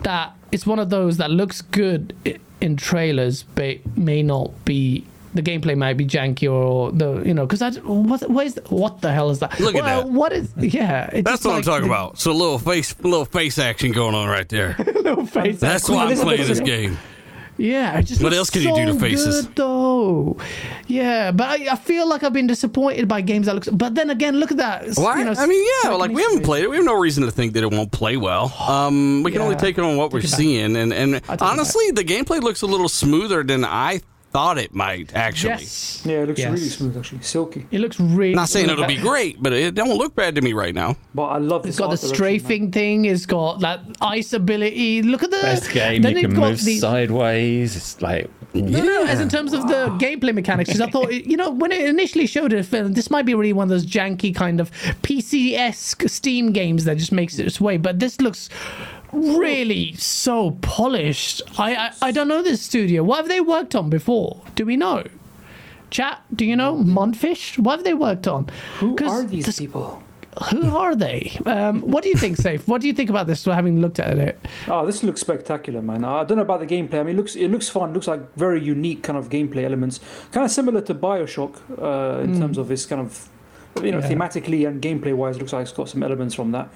That 0.04 0.32
it's 0.52 0.64
one 0.66 0.78
of 0.78 0.88
those 0.88 1.18
that 1.18 1.30
looks 1.30 1.60
good 1.60 2.14
in 2.62 2.76
trailers, 2.76 3.42
but 3.42 3.84
may 3.96 4.22
not 4.22 4.64
be. 4.64 5.04
The 5.34 5.42
gameplay 5.42 5.76
might 5.76 5.98
be 5.98 6.06
janky 6.06 6.50
or 6.50 6.90
the 6.92 7.22
you 7.26 7.34
know 7.34 7.44
because 7.44 7.60
I 7.60 7.70
what 7.82 8.22
what 8.30 8.46
is 8.46 8.54
the, 8.54 8.62
what 8.74 9.02
the 9.02 9.12
hell 9.12 9.28
is 9.28 9.40
that? 9.40 9.60
Look 9.60 9.74
at 9.74 9.82
Well, 9.84 10.04
that. 10.04 10.10
What 10.10 10.32
is 10.32 10.50
yeah? 10.56 11.10
It's 11.12 11.28
That's 11.28 11.44
what 11.44 11.56
I'm 11.56 11.62
talking 11.62 11.86
about. 11.86 12.18
So 12.18 12.30
a 12.30 12.32
little 12.32 12.58
face, 12.58 12.98
little 13.02 13.26
face 13.26 13.58
action 13.58 13.92
going 13.92 14.14
on 14.14 14.30
right 14.30 14.48
there. 14.48 14.76
little 14.78 15.26
face 15.26 15.60
That's 15.60 15.90
why 15.90 16.06
I'm 16.06 16.16
playing 16.28 16.46
this 16.48 16.60
game. 16.60 16.96
Yeah, 17.58 17.98
it 17.98 18.02
just 18.04 18.22
What 18.22 18.34
else 18.34 18.50
can 18.50 18.62
you 18.62 18.74
do 18.74 18.86
to 18.86 18.92
so 18.92 18.98
faces? 18.98 19.46
Good, 19.46 19.56
though, 19.56 20.36
yeah, 20.86 21.30
but 21.32 21.48
I, 21.48 21.72
I 21.72 21.76
feel 21.76 22.08
like 22.08 22.22
I've 22.22 22.32
been 22.32 22.46
disappointed 22.46 23.08
by 23.08 23.22
games 23.22 23.46
that 23.46 23.54
look. 23.54 23.64
But 23.72 23.94
then 23.94 24.10
again, 24.10 24.38
look 24.38 24.50
at 24.50 24.58
that. 24.58 24.94
Why? 24.94 25.18
you 25.18 25.24
know, 25.24 25.34
I 25.36 25.46
mean, 25.46 25.66
yeah, 25.82 25.90
like 25.92 26.10
we 26.10 26.22
haven't 26.22 26.42
played 26.44 26.64
it. 26.64 26.70
We 26.70 26.76
have 26.76 26.84
no 26.84 26.98
reason 26.98 27.24
to 27.24 27.30
think 27.30 27.54
that 27.54 27.62
it 27.62 27.70
won't 27.70 27.92
play 27.92 28.16
well. 28.16 28.52
Um, 28.68 29.22
we 29.22 29.32
can 29.32 29.40
only 29.40 29.56
take 29.56 29.78
it 29.78 29.84
on 29.84 29.96
what 29.96 30.12
we're 30.12 30.20
seeing, 30.22 30.76
and 30.76 30.92
and 30.92 31.22
honestly, 31.40 31.90
the 31.92 32.04
gameplay 32.04 32.40
looks 32.40 32.62
a 32.62 32.66
little 32.66 32.88
smoother 32.88 33.42
than 33.42 33.64
I 33.64 34.00
thought 34.36 34.58
it 34.58 34.74
might. 34.74 35.14
Actually, 35.14 35.50
Yes. 35.50 36.02
Yeah, 36.04 36.22
it 36.22 36.28
looks 36.28 36.40
Yes. 36.40 36.50
really 36.52 36.68
smooth, 36.68 36.96
actually. 36.98 37.22
Silky. 37.22 37.66
It 37.70 37.80
looks 37.80 37.98
really. 37.98 38.34
not 38.34 38.50
saying 38.50 38.68
it'll 38.68 38.86
be 38.86 38.96
great, 39.10 39.42
but 39.42 39.52
it 39.54 39.74
don't 39.74 39.96
look 39.96 40.14
bad 40.14 40.34
to 40.34 40.42
me 40.42 40.52
right 40.52 40.74
now. 40.74 40.96
But 41.14 41.26
I 41.36 41.38
love 41.38 41.62
this 41.62 41.70
It's 41.70 41.78
got 41.78 41.86
the 41.86 41.92
art 41.92 42.00
direction, 42.00 42.08
man. 42.10 42.40
strafing 42.40 42.70
thing. 42.70 43.04
It's 43.06 43.24
got 43.24 43.60
that 43.60 43.80
ice 44.02 44.34
ability. 44.34 45.00
Look 45.02 45.22
at 45.22 45.30
the 45.30 45.38
Best 45.40 45.70
game. 45.72 46.02
Then 46.02 46.16
you 46.18 46.28
can 46.28 46.34
move 46.38 46.62
the- 46.62 46.78
sideways. 46.78 47.76
It's 47.76 48.02
like 48.02 48.28
No, 48.54 48.82
no, 48.82 49.04
as 49.04 49.20
in 49.20 49.28
terms 49.28 49.52
of 49.52 49.68
the 49.68 49.88
gameplay 50.04 50.34
mechanics, 50.34 50.68
because 50.70 50.80
I 50.80 50.90
thought, 50.90 51.12
you 51.30 51.36
know, 51.36 51.50
when 51.50 51.72
it 51.72 51.84
initially 51.88 52.26
showed 52.26 52.52
it, 52.54 52.72
uh, 52.72 52.84
this 52.88 53.10
might 53.10 53.26
be 53.26 53.34
really 53.34 53.52
one 53.52 53.64
of 53.64 53.68
those 53.70 53.84
janky 53.84 54.34
kind 54.34 54.60
of 54.60 54.70
PC 55.02 55.54
esque 55.54 56.04
Steam 56.08 56.52
games 56.52 56.84
that 56.84 56.96
just 56.96 57.12
makes 57.12 57.38
its 57.38 57.60
way. 57.60 57.76
But 57.76 57.98
this 58.00 58.18
looks 58.20 58.48
really 59.12 59.94
so 59.94 60.52
polished. 60.62 61.42
I, 61.58 61.74
I 61.76 61.92
I 62.08 62.10
don't 62.12 62.28
know 62.28 62.42
this 62.42 62.62
studio. 62.62 63.02
What 63.04 63.16
have 63.18 63.28
they 63.28 63.40
worked 63.40 63.74
on 63.74 63.90
before? 63.90 64.42
Do 64.54 64.64
we 64.66 64.76
know? 64.76 65.04
Chat, 65.90 66.22
do 66.34 66.44
you 66.44 66.56
know 66.56 66.76
Mundfish? 66.76 67.58
What 67.58 67.76
have 67.78 67.84
they 67.84 67.94
worked 67.94 68.26
on? 68.26 68.48
Who 68.80 68.94
'Cause 68.96 69.10
are 69.10 69.24
these 69.24 69.46
this- 69.46 69.58
people? 69.58 70.02
Who 70.50 70.76
are 70.76 70.94
they? 70.94 71.38
Um, 71.46 71.80
what 71.80 72.02
do 72.02 72.10
you 72.10 72.14
think, 72.14 72.36
Safe? 72.36 72.68
What 72.68 72.82
do 72.82 72.86
you 72.86 72.92
think 72.92 73.08
about 73.08 73.26
this? 73.26 73.42
Having 73.46 73.80
looked 73.80 73.98
at 73.98 74.18
it, 74.18 74.38
Oh, 74.68 74.84
this 74.84 75.02
looks 75.02 75.22
spectacular, 75.22 75.80
man. 75.80 76.04
I 76.04 76.24
don't 76.24 76.36
know 76.36 76.42
about 76.42 76.60
the 76.60 76.66
gameplay. 76.66 77.00
I 77.00 77.04
mean, 77.04 77.14
it 77.14 77.16
looks 77.16 77.36
it 77.36 77.48
looks 77.50 77.70
fun. 77.70 77.94
looks 77.94 78.06
like 78.06 78.20
very 78.36 78.60
unique 78.62 79.02
kind 79.02 79.18
of 79.18 79.30
gameplay 79.30 79.64
elements, 79.64 79.98
kind 80.32 80.44
of 80.44 80.50
similar 80.50 80.82
to 80.82 80.94
Bioshock 80.94 81.54
uh, 81.80 82.22
in 82.22 82.38
terms 82.38 82.58
of 82.58 82.70
its 82.70 82.84
kind 82.84 83.00
of, 83.00 83.30
you 83.82 83.92
know, 83.92 84.00
Yeah. 84.00 84.10
thematically 84.10 84.68
and 84.68 84.82
gameplay 84.82 85.14
wise. 85.14 85.38
Looks 85.38 85.54
like 85.54 85.62
it's 85.62 85.72
got 85.72 85.88
some 85.88 86.02
elements 86.02 86.34
from 86.34 86.52
that. 86.52 86.68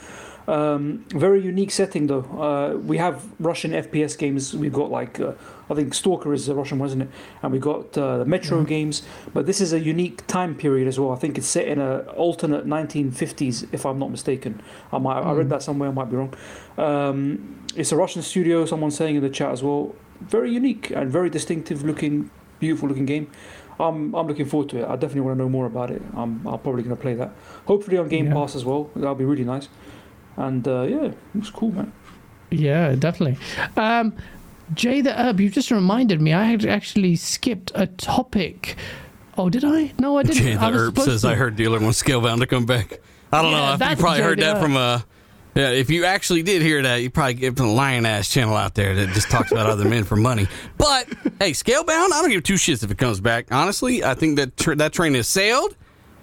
Um, 0.50 1.04
very 1.10 1.40
unique 1.40 1.70
setting 1.70 2.08
though. 2.08 2.22
Uh, 2.22 2.76
we 2.76 2.96
have 2.96 3.24
Russian 3.38 3.70
FPS 3.70 4.18
games. 4.18 4.52
We've 4.52 4.72
got 4.72 4.90
like 4.90 5.20
uh, 5.20 5.34
I 5.70 5.74
think 5.74 5.94
Stalker 5.94 6.34
is 6.34 6.48
a 6.48 6.54
Russian 6.56 6.80
one, 6.80 6.88
isn't 6.88 7.02
it? 7.02 7.08
And 7.40 7.52
we've 7.52 7.60
got 7.60 7.96
uh, 7.96 8.18
the 8.18 8.24
Metro 8.24 8.64
games. 8.64 9.02
But 9.32 9.46
this 9.46 9.60
is 9.60 9.72
a 9.72 9.78
unique 9.78 10.26
time 10.26 10.56
period 10.56 10.88
as 10.88 10.98
well. 10.98 11.12
I 11.12 11.16
think 11.16 11.38
it's 11.38 11.46
set 11.46 11.68
in 11.68 11.80
a 11.80 12.00
alternate 12.16 12.66
1950s, 12.66 13.72
if 13.72 13.86
I'm 13.86 14.00
not 14.00 14.10
mistaken. 14.10 14.60
I 14.92 14.98
might 14.98 15.20
I 15.20 15.32
read 15.32 15.50
that 15.50 15.62
somewhere. 15.62 15.88
I 15.88 15.92
might 15.92 16.10
be 16.10 16.16
wrong. 16.16 16.34
Um, 16.76 17.64
it's 17.76 17.92
a 17.92 17.96
Russian 17.96 18.22
studio. 18.22 18.66
Someone's 18.66 18.96
saying 18.96 19.14
in 19.14 19.22
the 19.22 19.30
chat 19.30 19.52
as 19.52 19.62
well. 19.62 19.94
Very 20.20 20.52
unique 20.52 20.90
and 20.90 21.08
very 21.08 21.30
distinctive 21.30 21.84
looking, 21.84 22.28
beautiful 22.58 22.88
looking 22.88 23.06
game. 23.06 23.30
I'm 23.78 24.14
I'm 24.14 24.26
looking 24.26 24.46
forward 24.46 24.68
to 24.70 24.78
it. 24.82 24.84
I 24.88 24.96
definitely 24.96 25.22
want 25.22 25.38
to 25.38 25.44
know 25.44 25.48
more 25.48 25.66
about 25.66 25.92
it. 25.92 26.02
I'm 26.14 26.44
I'm 26.44 26.58
probably 26.58 26.82
going 26.82 26.96
to 26.96 27.00
play 27.00 27.14
that. 27.14 27.30
Hopefully 27.66 27.98
on 27.98 28.08
Game 28.08 28.26
Yeah. 28.26 28.34
Pass 28.34 28.56
as 28.56 28.64
well. 28.64 28.90
That'll 28.96 29.14
be 29.14 29.24
really 29.24 29.44
nice. 29.44 29.68
And 30.40 30.66
uh, 30.66 30.82
yeah, 30.82 31.12
looks 31.34 31.50
cool, 31.50 31.72
man. 31.72 31.92
Yeah, 32.50 32.94
definitely. 32.94 33.38
Um, 33.76 34.14
Jay 34.74 35.00
the 35.00 35.12
Herb, 35.12 35.40
you've 35.40 35.52
just 35.52 35.70
reminded 35.70 36.20
me. 36.20 36.32
I 36.32 36.44
had 36.44 36.64
actually 36.64 37.16
skipped 37.16 37.72
a 37.74 37.86
topic. 37.86 38.76
Oh, 39.36 39.50
did 39.50 39.64
I? 39.64 39.92
No, 39.98 40.18
I 40.18 40.22
didn't. 40.22 40.38
Jay 40.42 40.54
I 40.56 40.66
the 40.70 40.72
was 40.72 40.82
Herb 40.82 40.94
supposed 40.94 41.10
says 41.10 41.22
to. 41.22 41.28
I 41.28 41.34
heard 41.34 41.56
dealer 41.56 41.78
wants 41.78 42.02
Scalebound 42.02 42.40
to 42.40 42.46
come 42.46 42.66
back. 42.66 43.00
I 43.32 43.42
don't 43.42 43.52
Yeah, 43.52 43.76
know. 43.76 43.84
I 43.84 43.90
you 43.90 43.96
probably 43.96 44.18
Jay 44.18 44.24
heard 44.24 44.38
that 44.40 44.56
Herb. 44.56 44.62
from 44.62 44.76
uh 44.76 45.00
yeah, 45.54 45.70
if 45.70 45.90
you 45.90 46.04
actually 46.04 46.42
did 46.44 46.62
hear 46.62 46.80
that, 46.82 46.96
you 47.02 47.10
probably 47.10 47.34
get 47.34 47.56
from 47.56 47.66
the 47.66 47.72
Lion 47.72 48.06
Ass 48.06 48.28
channel 48.30 48.54
out 48.56 48.74
there 48.76 48.94
that 48.94 49.08
just 49.14 49.30
talks 49.30 49.50
about 49.50 49.66
other 49.66 49.84
men 49.88 50.04
for 50.04 50.14
money. 50.14 50.46
But 50.78 51.08
hey, 51.40 51.50
Scalebound, 51.50 51.88
I 52.12 52.20
don't 52.22 52.30
give 52.30 52.44
two 52.44 52.54
shits 52.54 52.84
if 52.84 52.90
it 52.92 52.98
comes 52.98 53.20
back. 53.20 53.46
Honestly, 53.50 54.04
I 54.04 54.14
think 54.14 54.36
that 54.36 54.56
tr- 54.56 54.74
that 54.76 54.92
train 54.92 55.14
has 55.14 55.26
sailed, 55.26 55.74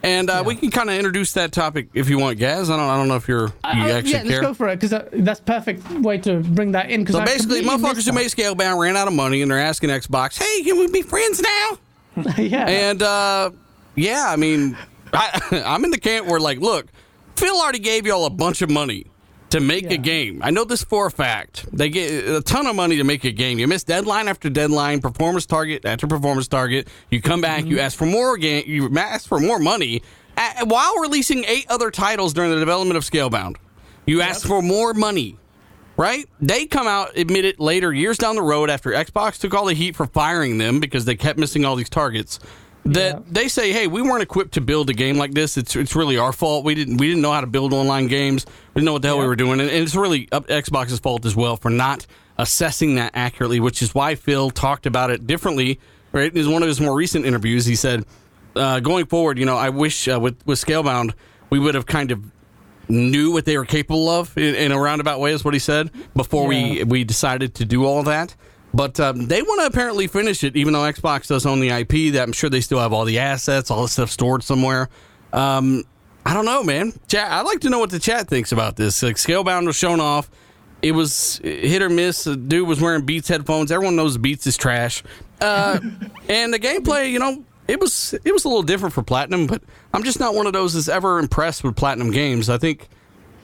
and 0.03 0.29
uh, 0.29 0.43
we 0.45 0.55
can 0.55 0.69
kind 0.69 0.89
of 0.89 0.95
introduce 0.95 1.33
that 1.33 1.51
topic 1.51 1.89
if 1.93 2.09
you 2.09 2.19
want, 2.19 2.37
Gaz. 2.37 2.69
I 2.69 2.77
don't, 2.77 2.89
I 2.89 2.97
don't 2.97 3.07
know 3.07 3.15
if 3.15 3.27
you're 3.27 3.47
you 3.47 3.53
actually 3.63 4.11
yeah, 4.11 4.23
let's 4.23 4.39
go 4.39 4.53
for 4.53 4.69
it 4.69 4.79
because 4.79 5.03
that's 5.11 5.39
perfect 5.39 5.89
way 5.91 6.17
to 6.19 6.39
bring 6.41 6.73
that 6.73 6.89
in. 6.89 7.01
Because 7.01 7.15
So 7.15 7.25
basically, 7.25 7.61
motherfuckers 7.61 8.05
who 8.05 8.13
made 8.13 8.27
Scalebound 8.27 8.79
ran 8.79 8.95
out 8.95 9.07
of 9.07 9.13
money, 9.13 9.41
and 9.41 9.49
they're 9.49 9.59
asking 9.59 9.89
Xbox, 9.89 10.37
"Hey, 10.37 10.63
can 10.63 10.77
we 10.79 10.87
be 10.87 11.01
friends 11.01 11.41
now?" 11.41 11.77
yeah, 12.37 12.67
And 12.67 13.01
uh, 13.01 13.51
yeah, 13.95 14.25
I 14.27 14.35
mean, 14.35 14.77
I, 15.13 15.63
I'm 15.65 15.83
in 15.83 15.91
the 15.91 15.99
camp 15.99 16.27
where 16.27 16.39
like, 16.39 16.59
look, 16.59 16.87
Phil 17.35 17.55
already 17.55 17.79
gave 17.79 18.05
y'all 18.05 18.25
a 18.25 18.31
bunch 18.31 18.61
of 18.61 18.69
money 18.69 19.05
to 19.49 19.59
make 19.59 19.85
Yeah. 19.85 19.93
a 19.93 19.97
game. 19.97 20.41
I 20.43 20.51
know 20.51 20.63
this 20.63 20.83
for 20.83 21.07
a 21.07 21.11
fact. 21.11 21.65
They 21.71 21.89
get 21.89 22.27
a 22.27 22.41
ton 22.41 22.67
of 22.67 22.75
money 22.75 22.97
to 22.97 23.03
make 23.03 23.23
a 23.23 23.31
game. 23.31 23.59
You 23.59 23.67
miss 23.67 23.83
deadline 23.83 24.27
after 24.27 24.49
deadline, 24.49 24.99
performance 24.99 25.45
target 25.45 25.85
after 25.85 26.07
performance 26.07 26.47
target. 26.47 26.87
You 27.09 27.21
come 27.21 27.41
back, 27.41 27.65
you 27.65 27.77
mm-hmm. 27.77 27.79
ask 27.79 27.97
for 27.97 28.05
more 28.05 28.37
game, 28.37 28.63
you 28.67 28.89
ask 28.97 29.27
for 29.27 29.39
more 29.39 29.59
money 29.59 30.01
a 30.37 30.65
while 30.65 30.97
releasing 30.99 31.45
eight 31.45 31.65
other 31.69 31.91
titles 31.91 32.33
during 32.33 32.51
the 32.51 32.59
development 32.59 32.97
of 32.97 33.03
Scalebound. 33.03 33.55
You 34.05 34.21
ask 34.21 34.45
for 34.45 34.61
more 34.61 34.93
money 34.93 35.37
right? 35.97 36.29
They 36.39 36.67
come 36.67 36.87
out, 36.87 37.17
admit 37.17 37.43
it 37.43 37.59
later, 37.59 37.91
years 37.91 38.17
down 38.17 38.35
the 38.35 38.41
road 38.41 38.69
after 38.69 38.91
Xbox 38.91 39.39
took 39.39 39.53
all 39.53 39.65
the 39.65 39.73
heat 39.73 39.95
for 39.95 40.05
firing 40.05 40.59
them 40.59 40.79
because 40.79 41.05
they 41.05 41.15
kept 41.15 41.39
missing 41.39 41.65
all 41.65 41.75
these 41.75 41.89
targets. 41.89 42.39
That 42.93 43.15
Yeah. 43.15 43.19
they 43.29 43.47
say, 43.47 43.71
hey, 43.73 43.87
we 43.87 44.01
weren't 44.01 44.23
equipped 44.23 44.53
to 44.53 44.61
build 44.61 44.89
a 44.89 44.93
game 44.93 45.17
like 45.17 45.33
this. 45.33 45.57
It's 45.57 45.75
it's 45.75 45.95
really 45.95 46.17
our 46.17 46.31
fault. 46.31 46.63
We 46.63 46.73
didn't 46.75 46.97
we 46.97 47.07
didn't 47.07 47.21
know 47.21 47.31
how 47.33 47.41
to 47.41 47.47
build 47.47 47.73
online 47.73 48.07
games. 48.07 48.45
We 48.73 48.79
didn't 48.79 48.85
know 48.85 48.93
what 48.93 49.01
the 49.01 49.09
hell 49.09 49.19
we 49.19 49.27
were 49.27 49.35
doing, 49.35 49.59
and, 49.59 49.69
and 49.69 49.83
it's 49.83 49.95
really 49.95 50.27
up 50.31 50.47
Xbox's 50.47 50.99
fault 50.99 51.25
as 51.25 51.35
well 51.35 51.57
for 51.57 51.69
not 51.69 52.05
assessing 52.37 52.95
that 52.95 53.11
accurately. 53.13 53.59
Which 53.59 53.81
is 53.81 53.93
why 53.93 54.15
Phil 54.15 54.49
talked 54.51 54.85
about 54.85 55.11
it 55.11 55.27
differently. 55.27 55.79
Right, 56.13 56.33
in 56.33 56.51
one 56.51 56.63
of 56.63 56.69
his 56.69 56.79
more 56.79 56.95
recent 56.95 57.25
interviews, 57.25 57.65
he 57.65 57.75
said, 57.75 58.05
uh, 58.55 58.79
going 58.79 59.05
forward, 59.07 59.37
you 59.37 59.45
know, 59.45 59.57
I 59.57 59.69
wish 59.69 60.07
uh, 60.07 60.17
with 60.21 60.37
with 60.45 60.57
Scalebound 60.63 61.13
we 61.49 61.59
would 61.59 61.75
have 61.75 61.85
kind 61.85 62.11
of 62.11 62.23
knew 62.89 63.31
what 63.33 63.43
they 63.43 63.57
were 63.57 63.65
capable 63.65 64.07
of 64.09 64.35
in, 64.37 64.55
in 64.55 64.71
a 64.71 64.79
roundabout 64.79 65.19
way 65.19 65.33
is 65.33 65.43
what 65.43 65.53
he 65.53 65.59
said 65.59 65.91
before 66.15 66.47
we 66.47 66.57
Yeah. 66.79 66.83
we 66.85 67.03
decided 67.03 67.53
to 67.55 67.65
do 67.65 67.83
all 67.85 68.03
that 68.03 68.33
but 68.73 68.99
um, 68.99 69.27
they 69.27 69.41
want 69.41 69.61
to 69.61 69.67
apparently 69.67 70.07
finish 70.07 70.43
it 70.43 70.55
even 70.55 70.73
though 70.73 70.79
xbox 70.91 71.27
does 71.27 71.45
own 71.45 71.59
the 71.59 71.69
ip 71.69 72.13
that 72.13 72.23
i'm 72.23 72.33
sure 72.33 72.49
they 72.49 72.61
still 72.61 72.79
have 72.79 72.93
all 72.93 73.05
the 73.05 73.19
assets 73.19 73.71
all 73.71 73.81
the 73.81 73.87
stuff 73.87 74.11
stored 74.11 74.43
somewhere. 74.43 74.89
Um, 75.33 75.83
i 76.25 76.33
don't 76.33 76.45
know 76.45 76.63
man. 76.63 76.93
Chat 77.07 77.31
i'd 77.31 77.41
like 77.41 77.61
to 77.61 77.69
know 77.69 77.79
what 77.79 77.89
the 77.89 77.99
chat 77.99 78.27
thinks 78.27 78.51
about 78.51 78.75
this. 78.75 79.01
Like 79.03 79.15
scalebound 79.15 79.65
was 79.65 79.75
shown 79.75 79.99
off. 79.99 80.29
It 80.81 80.91
was 80.91 81.39
hit 81.43 81.81
or 81.81 81.89
miss. 81.89 82.25
The 82.25 82.35
dude 82.35 82.67
was 82.67 82.79
wearing 82.79 83.03
beats 83.03 83.27
headphones. 83.27 83.71
Everyone 83.71 83.95
knows 83.95 84.17
beats 84.17 84.45
is 84.45 84.57
trash. 84.57 85.03
Uh, 85.41 85.79
and 86.29 86.53
the 86.53 86.59
gameplay 86.59 87.11
you 87.11 87.19
know 87.19 87.43
it 87.67 87.79
was 87.79 88.15
it 88.23 88.31
was 88.31 88.45
a 88.45 88.47
little 88.47 88.63
different 88.63 88.93
for 88.93 89.03
Platinum, 89.03 89.47
but 89.47 89.61
I'm 89.93 90.03
just 90.03 90.19
not 90.19 90.33
one 90.33 90.47
of 90.47 90.53
those 90.53 90.73
that's 90.73 90.87
ever 90.87 91.19
impressed 91.19 91.63
with 91.63 91.75
Platinum 91.75 92.11
games. 92.11 92.49
I 92.49 92.57
think 92.57 92.87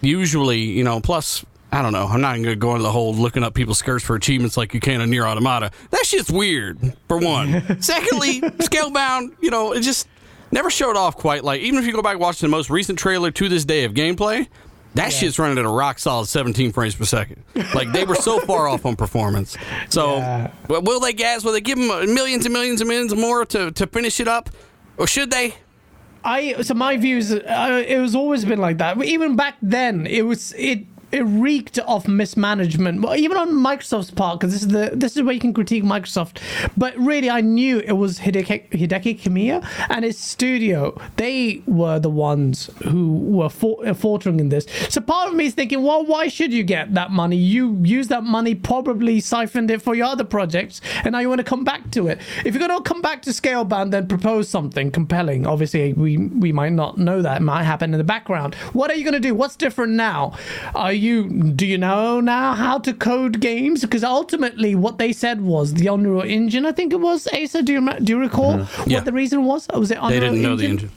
usually, 0.01 0.59
you 0.59 0.83
know, 0.83 1.01
plus 1.01 1.45
I 1.73 1.81
don't 1.81 1.91
know. 1.91 2.05
I'm 2.05 2.21
not 2.21 2.33
going 2.33 2.43
to 2.43 2.55
go 2.55 2.71
into 2.71 2.83
the 2.83 2.91
whole 2.91 3.15
looking 3.15 3.43
up 3.43 3.55
people's 3.55 3.79
skirts 3.79 4.05
for 4.05 4.15
achievements 4.15 4.55
like 4.57 4.73
you 4.75 4.79
can 4.79 5.01
in 5.01 5.09
NieR: 5.09 5.25
Automata. 5.27 5.71
That 5.89 6.05
shit's 6.05 6.31
weird, 6.31 6.95
for 7.07 7.17
one. 7.17 7.81
Secondly, 7.81 8.41
Scalebound, 8.41 9.35
you 9.41 9.49
know, 9.49 9.71
it 9.73 9.81
just 9.81 10.07
never 10.51 10.69
showed 10.69 10.95
off 10.95 11.17
quite 11.17 11.43
like. 11.43 11.61
Even 11.61 11.79
if 11.79 11.87
you 11.87 11.93
go 11.93 12.03
back 12.03 12.11
and 12.13 12.21
watch 12.21 12.39
the 12.39 12.47
most 12.47 12.69
recent 12.69 12.99
trailer 12.99 13.31
to 13.31 13.49
this 13.49 13.65
day 13.65 13.85
of 13.85 13.93
gameplay, 13.95 14.47
that 14.93 15.11
shit's 15.11 15.39
running 15.39 15.57
at 15.57 15.65
a 15.65 15.69
rock 15.69 15.97
solid 15.97 16.27
17 16.27 16.71
frames 16.73 16.93
per 16.93 17.05
second. 17.05 17.43
Like 17.73 17.91
they 17.91 18.05
were 18.05 18.13
so 18.13 18.39
far 18.41 18.67
off 18.67 18.85
on 18.85 18.95
performance. 18.95 19.57
So 19.89 20.17
Yeah. 20.17 20.51
will 20.67 20.99
they, 20.99 21.13
guys? 21.13 21.43
Will 21.43 21.53
they 21.53 21.61
give 21.61 21.79
them 21.79 21.87
millions 22.13 22.45
and 22.45 22.53
millions 22.53 22.81
and 22.81 22.87
millions 22.87 23.15
more 23.15 23.45
to, 23.47 23.71
to 23.71 23.87
finish 23.87 24.19
it 24.19 24.27
up, 24.27 24.51
or 24.97 25.07
should 25.07 25.31
they? 25.31 25.55
I 26.23 26.61
so 26.61 26.75
my 26.75 26.97
views. 26.97 27.33
Uh, 27.33 27.83
it 27.85 27.97
was 27.97 28.13
always 28.15 28.45
been 28.45 28.59
like 28.59 28.77
that. 28.77 29.03
Even 29.03 29.35
back 29.35 29.55
then, 29.61 30.05
it 30.05 30.21
was 30.21 30.53
it. 30.55 30.85
It 31.13 31.21
reeked 31.21 31.77
of 31.79 32.07
mismanagement, 32.07 33.01
well, 33.01 33.15
even 33.15 33.37
on 33.37 33.49
Microsoft's 33.51 34.09
part, 34.11 34.39
because 34.39 34.51
this 34.53 34.63
is 34.63 34.69
the 34.69 34.91
this 34.93 35.15
is 35.15 35.21
where 35.21 35.33
you 35.33 35.39
can 35.39 35.53
critique 35.53 35.83
Microsoft. 35.83 36.39
But 36.75 36.97
really, 36.97 37.29
I 37.29 37.41
knew 37.41 37.79
it 37.79 37.93
was 37.93 38.19
Hideki, 38.19 38.69
Hideki 38.71 39.21
Kamiya 39.21 39.63
and 39.89 40.03
his 40.03 40.17
studio. 40.17 40.99
They 41.17 41.61
were 41.67 41.99
the 41.99 42.09
ones 42.09 42.69
who 42.83 43.17
were 43.17 43.49
for, 43.49 43.87
uh, 43.87 43.93
faltering 43.93 44.39
in 44.39 44.49
this. 44.49 44.65
So 44.89 45.01
part 45.01 45.29
of 45.29 45.35
me 45.35 45.45
is 45.45 45.53
thinking, 45.53 45.83
well, 45.83 46.03
why 46.03 46.27
should 46.29 46.51
you 46.51 46.63
get 46.63 46.93
that 46.95 47.11
money? 47.11 47.37
You 47.37 47.77
use 47.83 48.07
that 48.07 48.23
money, 48.23 48.55
probably 48.55 49.19
siphoned 49.19 49.69
it 49.69 49.81
for 49.81 49.93
your 49.93 50.07
other 50.07 50.23
projects, 50.23 50.81
and 51.03 51.11
now 51.11 51.19
you 51.19 51.29
want 51.29 51.39
to 51.39 51.43
come 51.43 51.63
back 51.63 51.91
to 51.91 52.07
it. 52.07 52.19
If 52.43 52.55
you're 52.55 52.67
going 52.67 52.75
to 52.75 52.89
come 52.89 53.01
back 53.01 53.21
to 53.23 53.29
Scalebound, 53.29 53.91
then 53.91 54.07
propose 54.07 54.49
something 54.49 54.89
compelling. 54.89 55.45
Obviously, 55.45 55.93
we 55.93 56.17
we 56.17 56.51
might 56.51 56.73
not 56.73 56.97
know 56.97 57.21
that. 57.21 57.37
It 57.37 57.43
might 57.43 57.63
happen 57.63 57.93
in 57.93 57.99
the 57.99 58.03
background. 58.03 58.55
What 58.73 58.89
are 58.89 58.95
you 58.95 59.03
going 59.03 59.13
to 59.13 59.19
do? 59.19 59.35
What's 59.35 59.55
different 59.55 59.93
now? 59.93 60.33
Are 60.73 60.93
do 61.09 61.65
you 61.65 61.77
know 61.77 62.19
now 62.21 62.53
how 62.53 62.77
to 62.79 62.93
code 62.93 63.39
games? 63.39 63.81
Because 63.81 64.03
ultimately, 64.03 64.75
what 64.75 64.97
they 64.97 65.11
said 65.11 65.41
was 65.41 65.73
the 65.73 65.87
Unreal 65.87 66.21
Engine. 66.21 66.65
I 66.65 66.71
think 66.71 66.93
it 66.93 66.99
was 66.99 67.27
Asa. 67.27 67.61
Do 67.61 67.73
you 67.73 67.93
do 67.99 68.13
you 68.13 68.19
recall 68.19 68.61
uh-huh. 68.61 68.83
what 68.83 68.87
Yeah. 68.91 68.99
the 69.01 69.11
reason 69.11 69.43
was? 69.45 69.67
Oh, 69.71 69.79
was 69.79 69.91
it 69.91 69.97
Unreal 69.97 70.09
They 70.09 70.19
didn't 70.19 70.41
know 70.41 70.55
the 70.55 70.65
Engine? 70.65 70.89
engine. 70.89 70.91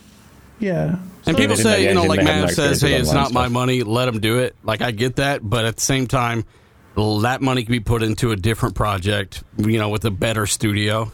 Yeah. 0.58 0.96
And 1.26 1.34
So- 1.36 1.42
people 1.42 1.56
say, 1.56 1.88
you 1.88 1.94
know, 1.94 2.04
like 2.04 2.20
they 2.20 2.26
had 2.26 2.36
no 2.36 2.46
Matt 2.46 2.54
says, 2.54 2.80
hey, 2.80 2.94
it's 2.94 3.08
online 3.08 3.24
not 3.24 3.32
my 3.32 3.48
money, 3.48 3.82
let 3.82 4.06
them 4.06 4.20
do 4.20 4.38
it. 4.38 4.54
Like, 4.62 4.80
I 4.80 4.92
get 4.92 5.16
that. 5.16 5.40
But 5.42 5.64
at 5.64 5.76
the 5.76 5.82
same 5.82 6.06
time, 6.06 6.44
that 6.96 7.38
money 7.42 7.64
can 7.64 7.72
be 7.72 7.80
put 7.80 8.02
into 8.02 8.30
a 8.30 8.36
different 8.36 8.74
project, 8.74 9.42
you 9.58 9.78
know, 9.78 9.88
with 9.88 10.04
a 10.04 10.10
better 10.10 10.46
studio. 10.46 11.10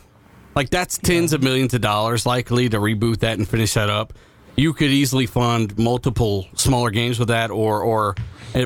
Like, 0.55 0.71
that's 0.71 0.99
tens 0.99 1.33
of 1.33 1.43
millions 1.43 1.73
of 1.73 1.81
dollars 1.81 2.27
likely 2.27 2.69
to 2.69 2.79
reboot 2.79 3.21
that 3.21 3.39
and 3.39 3.49
finish 3.49 3.75
that 3.75 3.89
up. 3.89 4.13
You 4.57 4.73
could 4.75 4.91
easily 4.91 5.27
fund 5.27 5.79
multiple 5.79 6.47
smaller 6.55 6.91
games 6.91 7.19
with 7.19 7.29
that, 7.29 7.51
or, 7.51 7.81
or 7.83 8.15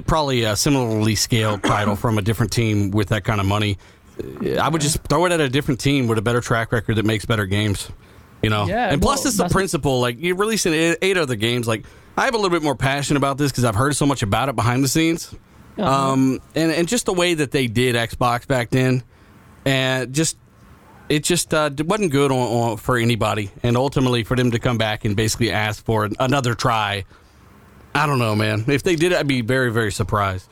probably 0.07 0.43
a 0.43 0.57
similarly 0.57 1.15
scaled 1.15 1.63
title 1.63 1.95
from 1.97 2.19
a 2.19 2.23
different 2.23 2.53
team 2.53 2.91
with 2.91 3.09
that 3.11 3.23
kind 3.25 3.41
of 3.41 3.47
money. 3.47 3.79
Uh, 4.21 4.57
I 4.57 4.69
would 4.69 4.81
just 4.81 4.99
throw 5.05 5.27
it 5.27 5.33
at 5.33 5.41
a 5.41 5.49
different 5.49 5.79
team 5.81 6.09
with 6.09 6.19
a 6.19 6.23
better 6.23 6.41
track 6.41 6.73
record 6.73 6.97
that 6.97 7.05
makes 7.05 7.25
better 7.25 7.47
games. 7.47 7.89
You 8.43 8.51
know, 8.51 8.67
Yeah, 8.67 8.91
and 8.93 9.01
plus 9.01 9.21
well, 9.21 9.29
it's 9.29 9.37
the 9.39 9.49
principle. 9.49 10.01
Like 10.01 10.17
you're 10.21 10.37
releasing 10.37 10.73
eight, 10.75 10.99
eight 11.03 11.17
other 11.17 11.37
games. 11.37 11.67
Like 11.69 11.85
I 12.17 12.25
have 12.27 12.35
a 12.35 12.37
little 12.37 12.51
bit 12.51 12.63
more 12.63 12.75
passion 12.77 13.17
about 13.17 13.39
this 13.39 13.51
because 13.53 13.65
I've 13.65 13.75
heard 13.75 13.95
so 13.97 14.07
much 14.07 14.23
about 14.23 14.49
it 14.49 14.57
behind 14.57 14.83
the 14.85 14.89
scenes, 14.89 15.35
Uh-huh. 15.79 15.85
um, 16.13 16.41
and 16.55 16.71
and 16.73 16.87
just 16.89 17.07
the 17.07 17.13
way 17.15 17.35
that 17.35 17.51
they 17.51 17.67
did 17.67 17.95
Xbox 17.95 18.47
back 18.47 18.71
then, 18.71 19.03
and 19.65 20.13
just 20.13 20.37
it 21.09 21.25
just 21.25 21.53
uh, 21.55 21.71
wasn't 21.79 22.13
good 22.13 22.31
on, 22.31 22.39
on, 22.39 22.77
for 22.77 22.97
anybody. 22.97 23.51
And 23.63 23.77
ultimately, 23.77 24.25
for 24.25 24.37
them 24.37 24.51
to 24.51 24.59
come 24.59 24.79
back 24.79 25.05
and 25.05 25.17
basically 25.17 25.51
ask 25.51 25.85
for 25.85 26.05
an- 26.05 26.17
another 26.19 26.55
try, 26.55 27.05
I 27.95 28.07
don't 28.07 28.19
know, 28.19 28.35
man. 28.35 28.65
If 28.69 28.83
they 28.83 28.97
did, 28.97 29.13
I'd 29.13 29.27
be 29.27 29.41
very 29.41 29.71
very 29.73 29.93
surprised. 29.93 30.49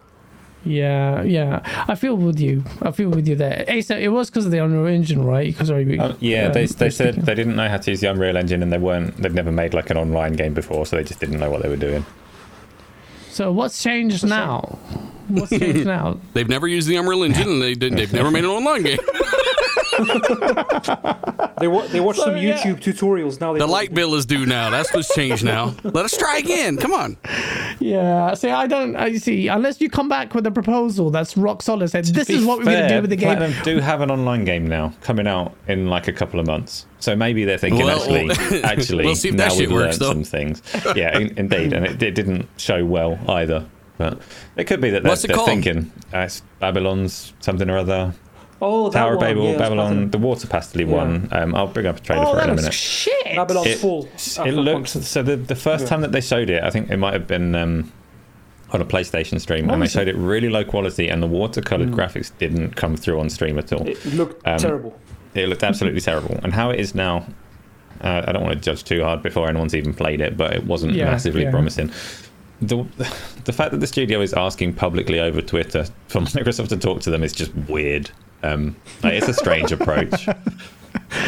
Yeah, 0.64 1.22
yeah. 1.22 1.84
I 1.88 1.94
feel 1.94 2.16
with 2.16 2.40
you. 2.40 2.64
I 2.80 2.90
feel 2.90 3.10
with 3.10 3.28
you 3.28 3.36
there. 3.36 3.66
Asa, 3.68 3.98
it 3.98 4.08
was 4.08 4.30
because 4.30 4.46
of 4.46 4.50
the 4.50 4.64
Unreal 4.64 4.86
Engine, 4.86 5.22
right? 5.22 5.48
Because 5.52 5.70
Um, 5.70 6.16
yeah, 6.20 6.48
they, 6.48 6.64
they 6.64 6.88
said 6.88 7.16
they 7.16 7.34
didn't 7.34 7.56
know 7.56 7.68
how 7.68 7.76
to 7.76 7.90
use 7.90 8.00
the 8.00 8.10
Unreal 8.10 8.36
Engine, 8.36 8.62
and 8.62 8.72
they 8.72 8.78
weren't. 8.78 9.16
They've 9.18 9.34
never 9.34 9.52
made 9.52 9.74
like 9.74 9.90
an 9.90 9.98
online 9.98 10.32
game 10.34 10.54
before, 10.54 10.86
so 10.86 10.96
they 10.96 11.04
just 11.04 11.20
didn't 11.20 11.38
know 11.38 11.50
what 11.50 11.62
they 11.62 11.68
were 11.68 11.76
doing. 11.76 12.06
So 13.28 13.52
what's 13.52 13.82
changed 13.82 14.24
now? 14.26 14.78
What's 15.28 15.50
changed 15.50 15.86
now? 15.86 16.18
They've 16.34 16.48
never 16.48 16.66
used 16.68 16.88
the 16.88 16.96
Unreal 16.96 17.22
Engine, 17.24 17.48
and 17.48 17.62
they 17.62 17.74
did, 17.74 17.96
they've 17.96 18.12
never 18.12 18.30
made 18.30 18.44
an 18.44 18.50
online 18.50 18.82
game. 18.82 18.98
They 21.60 21.68
wa- 21.68 21.86
they 21.86 22.00
watch 22.00 22.16
So, 22.16 22.24
some 22.24 22.36
yeah. 22.36 22.58
YouTube 22.58 22.80
tutorials 22.80 23.40
now. 23.40 23.52
The 23.54 23.66
light 23.66 23.94
bill 23.94 24.14
is 24.16 24.26
due 24.26 24.44
now. 24.44 24.70
That's 24.70 24.92
what's 24.92 25.14
changed 25.14 25.44
now. 25.44 25.74
Let 25.84 26.04
us 26.04 26.16
try 26.16 26.38
again. 26.38 26.76
Come 26.76 26.92
on. 26.92 27.16
Yeah. 27.78 28.34
See, 28.34 28.50
I 28.50 28.66
don't. 28.66 28.96
I 28.96 29.16
see. 29.18 29.46
Unless 29.48 29.80
you 29.80 29.88
come 29.88 30.08
back 30.08 30.34
with 30.34 30.46
a 30.46 30.50
proposal 30.50 31.10
that's 31.10 31.36
rock 31.36 31.62
solid, 31.62 31.88
said 31.88 32.06
this 32.06 32.28
is 32.28 32.40
be 32.40 32.46
what 32.46 32.58
we're 32.58 32.64
going 32.64 32.88
to 32.88 32.94
do 32.96 33.00
with 33.02 33.10
the 33.10 33.16
game. 33.16 33.36
Platinum 33.36 33.62
do 33.62 33.78
have 33.78 34.00
an 34.00 34.10
online 34.10 34.44
game 34.44 34.66
now 34.66 34.92
coming 35.02 35.28
out 35.28 35.54
in 35.68 35.86
like 35.88 36.08
a 36.08 36.12
couple 36.12 36.40
of 36.40 36.46
months. 36.46 36.86
So 36.98 37.14
maybe 37.14 37.44
they're 37.44 37.56
thinking 37.58 37.84
Well, 37.86 38.00
actually, 38.00 38.62
actually, 38.62 39.04
we'll 39.04 39.14
see 39.14 39.28
if 39.28 39.34
now 39.36 39.44
that 39.44 39.52
shit 39.52 39.68
we've 39.68 39.72
works, 39.76 40.00
learned 40.00 40.00
though. 40.00 40.22
some 40.22 40.24
things. 40.24 40.62
Yeah, 40.96 41.16
in, 41.18 41.38
indeed, 41.38 41.72
and 41.72 41.86
it, 41.86 42.02
it 42.02 42.14
didn't 42.16 42.48
show 42.56 42.84
well 42.84 43.18
either. 43.28 43.64
But 43.96 44.20
it 44.56 44.64
could 44.64 44.80
be 44.80 44.90
that 44.90 45.02
they're, 45.04 45.14
they're 45.16 45.44
thinking 45.46 45.92
uh, 46.12 46.18
it's 46.20 46.42
Babylon's 46.58 47.32
something 47.40 47.70
or 47.70 47.78
other. 47.78 48.12
Oh, 48.60 48.88
that 48.88 48.98
Tower 48.98 49.12
of 49.14 49.18
one. 49.18 49.26
Babel, 49.26 49.52
yeah, 49.52 49.58
Babylon, 49.58 50.10
the 50.10 50.18
water 50.18 50.46
pastily 50.46 50.84
Yeah. 50.84 50.90
one. 50.96 51.28
Um, 51.32 51.54
I'll 51.54 51.66
bring 51.66 51.86
up 51.86 51.98
a 51.98 52.00
trailer 52.00 52.24
oh, 52.26 52.32
for 52.32 52.38
it 52.38 52.40
that 52.40 52.44
in 52.44 52.50
a 52.50 52.56
minute. 52.56 52.72
shit. 52.74 53.36
Babylon's 53.36 53.66
It- 53.68 53.78
full. 53.78 54.08
It 54.44 54.52
looked 54.54 54.88
so 54.88 55.22
the 55.22 55.36
the 55.36 55.54
first 55.56 55.86
time 55.86 56.00
that 56.00 56.12
they 56.12 56.20
showed 56.20 56.50
it, 56.50 56.62
I 56.62 56.70
think 56.70 56.90
it 56.90 56.96
might 56.96 57.12
have 57.12 57.26
been 57.26 57.54
um, 57.54 57.92
on 58.70 58.80
a 58.80 58.84
PlayStation 58.84 59.40
stream, 59.40 59.64
and 59.70 59.74
they 59.80 59.84
was 59.84 59.90
it? 59.90 59.98
showed 59.98 60.08
it 60.08 60.16
really 60.16 60.48
low 60.48 60.64
quality, 60.64 61.08
and 61.08 61.22
the 61.22 61.28
watercolored 61.28 61.90
graphics 61.92 62.32
didn't 62.38 62.74
come 62.76 62.96
through 62.96 63.20
on 63.20 63.28
stream 63.28 63.58
at 63.58 63.72
all. 63.72 63.86
It 63.86 64.04
looked 64.06 64.44
Um, 64.46 64.58
terrible. 64.58 64.98
It 65.34 65.48
looked 65.48 65.62
absolutely 65.62 66.00
terrible, 66.10 66.38
and 66.42 66.52
how 66.52 66.70
it 66.70 66.80
is 66.80 66.94
now. 66.94 67.26
Uh, 68.00 68.22
I 68.26 68.32
don't 68.32 68.42
want 68.42 68.54
to 68.54 68.60
judge 68.60 68.84
too 68.84 69.02
hard 69.02 69.22
before 69.22 69.48
anyone's 69.48 69.74
even 69.74 69.94
played 69.94 70.20
it, 70.20 70.36
but 70.36 70.52
it 70.52 70.64
wasn't 70.64 70.92
Yeah, 70.94 71.06
massively 71.06 71.44
yeah. 71.44 71.50
promising. 71.50 71.90
The, 72.62 72.84
the 73.44 73.52
fact 73.52 73.72
that 73.72 73.80
the 73.80 73.86
studio 73.86 74.20
is 74.20 74.32
asking 74.32 74.74
publicly 74.74 75.20
over 75.20 75.42
Twitter 75.42 75.86
for 76.08 76.20
Microsoft 76.22 76.68
to 76.68 76.76
talk 76.76 77.00
to 77.02 77.10
them 77.10 77.22
is 77.22 77.32
just 77.32 77.54
weird. 77.68 78.10
Um, 78.42 78.76
like, 79.02 79.14
it's 79.14 79.28
a 79.28 79.34
strange 79.34 79.72
approach. 79.72 80.28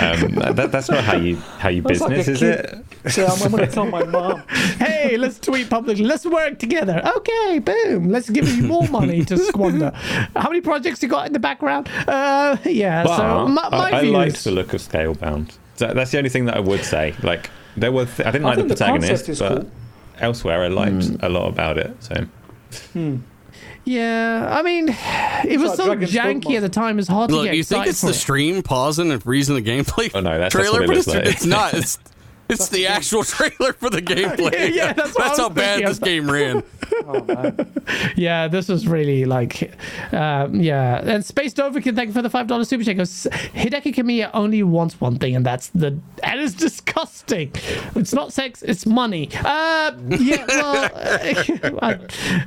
Um, 0.01 0.35
that, 0.35 0.71
that's 0.71 0.89
not 0.91 1.03
how 1.05 1.17
you 1.17 1.37
how 1.59 1.69
you 1.69 1.83
That's 1.83 2.01
like 2.01 2.11
business, 2.11 2.41
is 2.41 2.41
kid. 2.41 2.85
it? 3.05 3.11
So 3.13 3.27
I'm, 3.27 3.43
I'm 3.43 3.51
gonna 3.51 3.67
tell 3.67 3.87
my 3.87 4.05
mom. 4.05 4.43
hey, 4.79 5.17
let's 5.17 5.39
tweet 5.39 5.71
publicly. 5.71 6.05
Let's 6.05 6.27
work 6.27 6.59
together. 6.59 7.03
Okay, 7.17 7.59
boom. 7.61 8.11
Let's 8.11 8.29
give 8.31 8.49
you 8.49 8.65
more 8.65 8.87
money 8.89 9.25
to 9.25 9.37
squander. 9.49 9.91
How 10.37 10.49
many 10.49 10.61
projects 10.61 11.03
you 11.03 11.09
got 11.09 11.27
in 11.27 11.33
the 11.33 11.39
background? 11.39 11.89
Uh, 12.07 12.57
yeah. 12.65 13.05
But 13.05 13.17
so 13.17 13.49
my, 13.49 13.69
my 13.71 13.91
I, 13.91 13.91
I 13.91 14.01
liked 14.03 14.45
the 14.45 14.51
look 14.51 14.73
of 14.75 14.81
Scalebound. 14.81 15.57
That's 15.77 16.11
the 16.11 16.19
only 16.19 16.31
thing 16.31 16.47
that 16.47 16.57
I 16.57 16.61
would 16.61 16.85
say. 16.85 17.15
Like 17.23 17.51
there 17.77 17.93
were, 17.93 18.07
th- 18.07 18.27
I 18.27 18.31
didn't 18.31 18.47
I 18.47 18.55
like 18.55 18.59
the 18.59 18.75
protagonist, 18.75 19.39
but 19.39 19.63
cool. 19.63 19.71
Elsewhere 20.19 20.63
I 20.63 20.69
liked 20.69 21.05
hmm. 21.07 21.17
a 21.21 21.29
lot 21.29 21.49
about 21.49 21.79
it. 21.79 21.97
So 22.03 22.27
hmm. 22.93 23.17
Yeah, 23.85 24.49
I 24.51 24.63
mean, 24.63 24.89
it 25.45 25.59
was 25.61 25.71
like 25.71 25.77
so 25.77 25.87
Dragon's 25.87 26.13
janky 26.13 26.43
Dogma. 26.43 26.57
at 26.57 26.61
the 26.63 26.69
time. 26.69 26.99
It's 26.99 27.09
hard 27.09 27.31
to 27.31 27.37
Look, 27.37 27.45
get 27.45 27.57
you 27.57 27.65
think 27.65 27.87
it's 27.87 28.01
the 28.01 28.09
it. 28.09 28.15
stream 28.15 28.63
pausing 28.63 29.11
and 29.13 29.23
freezing 29.23 29.55
the 29.55 29.63
gameplay 29.63 30.11
Oh, 30.15 30.21
no, 30.21 30.31
that's- 30.39 30.53
that's 30.53 30.55
trailer, 30.55 30.81
what 30.81 30.89
but 30.89 30.97
it's, 30.97 31.07
like. 31.07 31.27
it's 31.27 31.47
not. 31.47 31.75
It's 31.75 31.99
it's 32.49 32.69
the 32.69 32.87
actual 32.87 33.25
trailer 33.25 33.73
for 33.75 33.91
the 33.91 34.03
gameplay. 34.03 34.53
Yeah, 34.53 34.67
yeah, 34.67 34.93
that's 34.93 35.15
what 35.15 35.27
I 35.27 35.29
was 35.31 35.39
how 35.39 35.49
bad 35.49 35.77
thinking. 35.77 35.89
this 35.89 35.99
game 35.99 36.31
ran. 36.31 36.63
Oh 37.05 37.25
man. 37.25 37.73
Yeah, 38.17 38.49
this 38.49 38.69
was 38.69 38.87
really 38.87 39.25
like, 39.25 39.73
uh, 40.13 40.49
yeah. 40.53 41.01
And 41.05 41.25
Space 41.25 41.53
Dover 41.53 41.81
can 41.81 41.95
thank 41.95 42.09
you 42.09 42.13
for 42.13 42.23
the 42.23 42.31
five 42.31 42.47
dollar 42.47 42.65
super 42.65 42.83
chat. 42.85 42.97
Goes, 42.97 43.27
Hideki 43.31 43.95
Kamiya 43.95 44.31
only 44.33 44.63
wants 44.63 45.01
one 45.01 45.19
thing, 45.19 45.37
and 45.37 45.45
that's 45.45 45.69
the 45.69 45.99
and 46.23 46.41
it's 46.41 46.55
disgusting. 46.67 47.53
It's 47.95 48.13
not 48.13 48.33
sex, 48.33 48.63
it's 48.63 48.87
money. 48.87 49.31
Uh, 49.45 49.93
yeah. 50.09 50.45
Well, 51.77 51.99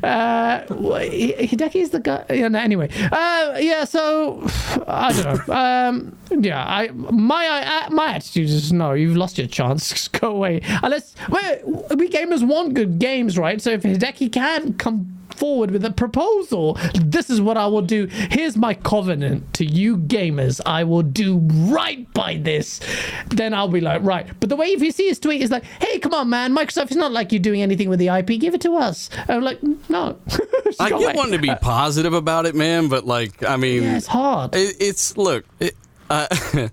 uh, 0.03 0.05
uh, 0.05 0.65
Hideki 0.67 1.75
is 1.75 1.89
the 1.91 1.99
guy. 1.99 2.25
Yeah, 2.29 2.47
no, 2.47 2.59
anyway, 2.59 2.89
uh, 3.11 3.57
yeah. 3.59 3.85
So 3.85 4.41
I 4.87 5.11
don't 5.13 5.47
know. 5.47 5.53
Um, 5.53 6.17
yeah, 6.31 6.63
I 6.63 6.89
my 6.89 7.47
uh, 7.47 7.89
my 7.91 8.13
attitude 8.13 8.49
is 8.49 8.71
no. 8.71 8.93
You've 8.93 9.17
lost 9.17 9.37
your 9.37 9.47
chance. 9.47 9.89
Just 9.89 10.19
go 10.19 10.29
away. 10.31 10.61
Unless 10.83 11.15
well, 11.29 11.85
we 11.95 12.09
gamers 12.09 12.45
want 12.45 12.73
good 12.73 12.99
games, 12.99 13.37
right? 13.37 13.61
So 13.61 13.71
if 13.71 13.83
Hideki 13.83 14.31
can 14.39 14.73
come 14.73 15.19
forward 15.35 15.71
with 15.71 15.85
a 15.85 15.91
proposal, 15.91 16.77
this 16.93 17.29
is 17.29 17.39
what 17.39 17.57
I 17.57 17.65
will 17.67 17.81
do. 17.81 18.07
Here's 18.07 18.57
my 18.57 18.73
covenant 18.73 19.53
to 19.55 19.65
you 19.65 19.97
gamers. 19.97 20.59
I 20.65 20.83
will 20.83 21.01
do 21.01 21.37
right 21.37 22.11
by 22.13 22.37
this. 22.37 22.81
Then 23.27 23.53
I'll 23.53 23.69
be 23.69 23.81
like, 23.81 24.03
right. 24.03 24.27
But 24.39 24.49
the 24.49 24.55
way 24.55 24.67
if 24.67 24.81
you 24.81 24.91
see 24.91 25.07
his 25.07 25.19
tweet 25.19 25.41
is 25.41 25.49
like, 25.49 25.63
hey, 25.63 25.99
come 25.99 26.13
on, 26.13 26.29
man, 26.29 26.53
Microsoft. 26.53 26.87
It's 26.87 26.95
not 26.95 27.11
like 27.11 27.31
you're 27.31 27.41
doing 27.41 27.61
anything 27.61 27.89
with 27.89 27.99
the 27.99 28.09
IP. 28.09 28.39
Give 28.39 28.53
it 28.53 28.61
to 28.61 28.75
us. 28.75 29.09
I'm 29.27 29.41
like, 29.41 29.59
no. 29.89 30.19
I 30.79 30.89
get 30.89 31.15
wanting 31.15 31.33
to 31.33 31.39
be 31.39 31.55
positive 31.55 32.13
about 32.13 32.45
it, 32.45 32.55
man, 32.55 32.89
but 32.89 33.05
like, 33.05 33.43
I 33.43 33.55
mean, 33.55 33.83
Yeah, 33.83 33.97
it's 33.97 34.07
hard. 34.07 34.55
It, 34.55 34.75
it's 34.79 35.17
look, 35.17 35.45
it, 35.59 35.75
uh, 36.09 36.27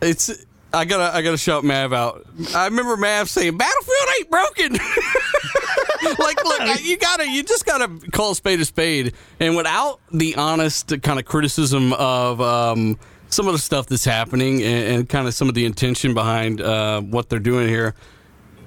it's. 0.00 0.46
I 0.74 0.84
gotta 0.84 1.16
I 1.16 1.22
gotta 1.22 1.38
shout 1.38 1.64
Mav 1.64 1.92
out. 1.92 2.26
I 2.54 2.66
remember 2.66 2.96
Mav 2.96 3.30
saying 3.30 3.56
Battlefield 3.56 4.08
ain't 4.18 4.30
broken. 4.30 4.72
like, 6.18 6.44
look, 6.44 6.82
you 6.82 6.96
gotta 6.96 7.30
you 7.30 7.42
just 7.42 7.64
gotta 7.64 7.88
call 8.10 8.34
spade 8.34 8.60
a 8.60 8.64
spade, 8.64 9.14
and 9.40 9.56
without 9.56 10.00
the 10.12 10.34
honest 10.36 11.00
kind 11.02 11.18
of 11.18 11.24
criticism 11.24 11.92
of 11.94 12.40
um, 12.40 12.98
some 13.28 13.46
of 13.46 13.52
the 13.52 13.58
stuff 13.58 13.86
that's 13.86 14.04
happening 14.04 14.62
and, 14.62 14.96
and 14.96 15.08
kind 15.08 15.26
of 15.28 15.34
some 15.34 15.48
of 15.48 15.54
the 15.54 15.64
intention 15.64 16.14
behind 16.14 16.60
uh, 16.60 17.00
what 17.00 17.28
they're 17.28 17.38
doing 17.38 17.68
here, 17.68 17.94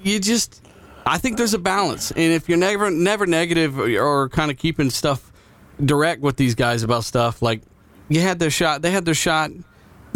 you 0.01 0.19
just 0.19 0.65
I 1.05 1.17
think 1.17 1.37
there's 1.37 1.53
a 1.53 1.59
balance, 1.59 2.11
and 2.11 2.33
if 2.33 2.47
you're 2.47 2.57
never 2.57 2.89
never 2.89 3.25
negative 3.25 3.79
or 3.79 4.29
kind 4.29 4.49
of 4.49 4.57
keeping 4.57 4.89
stuff 4.89 5.31
direct 5.83 6.21
with 6.21 6.37
these 6.37 6.55
guys 6.55 6.83
about 6.83 7.03
stuff, 7.03 7.41
like 7.41 7.61
you 8.09 8.21
had 8.21 8.39
their 8.39 8.49
shot, 8.49 8.81
they 8.81 8.91
had 8.91 9.05
their 9.05 9.13
shot, 9.13 9.51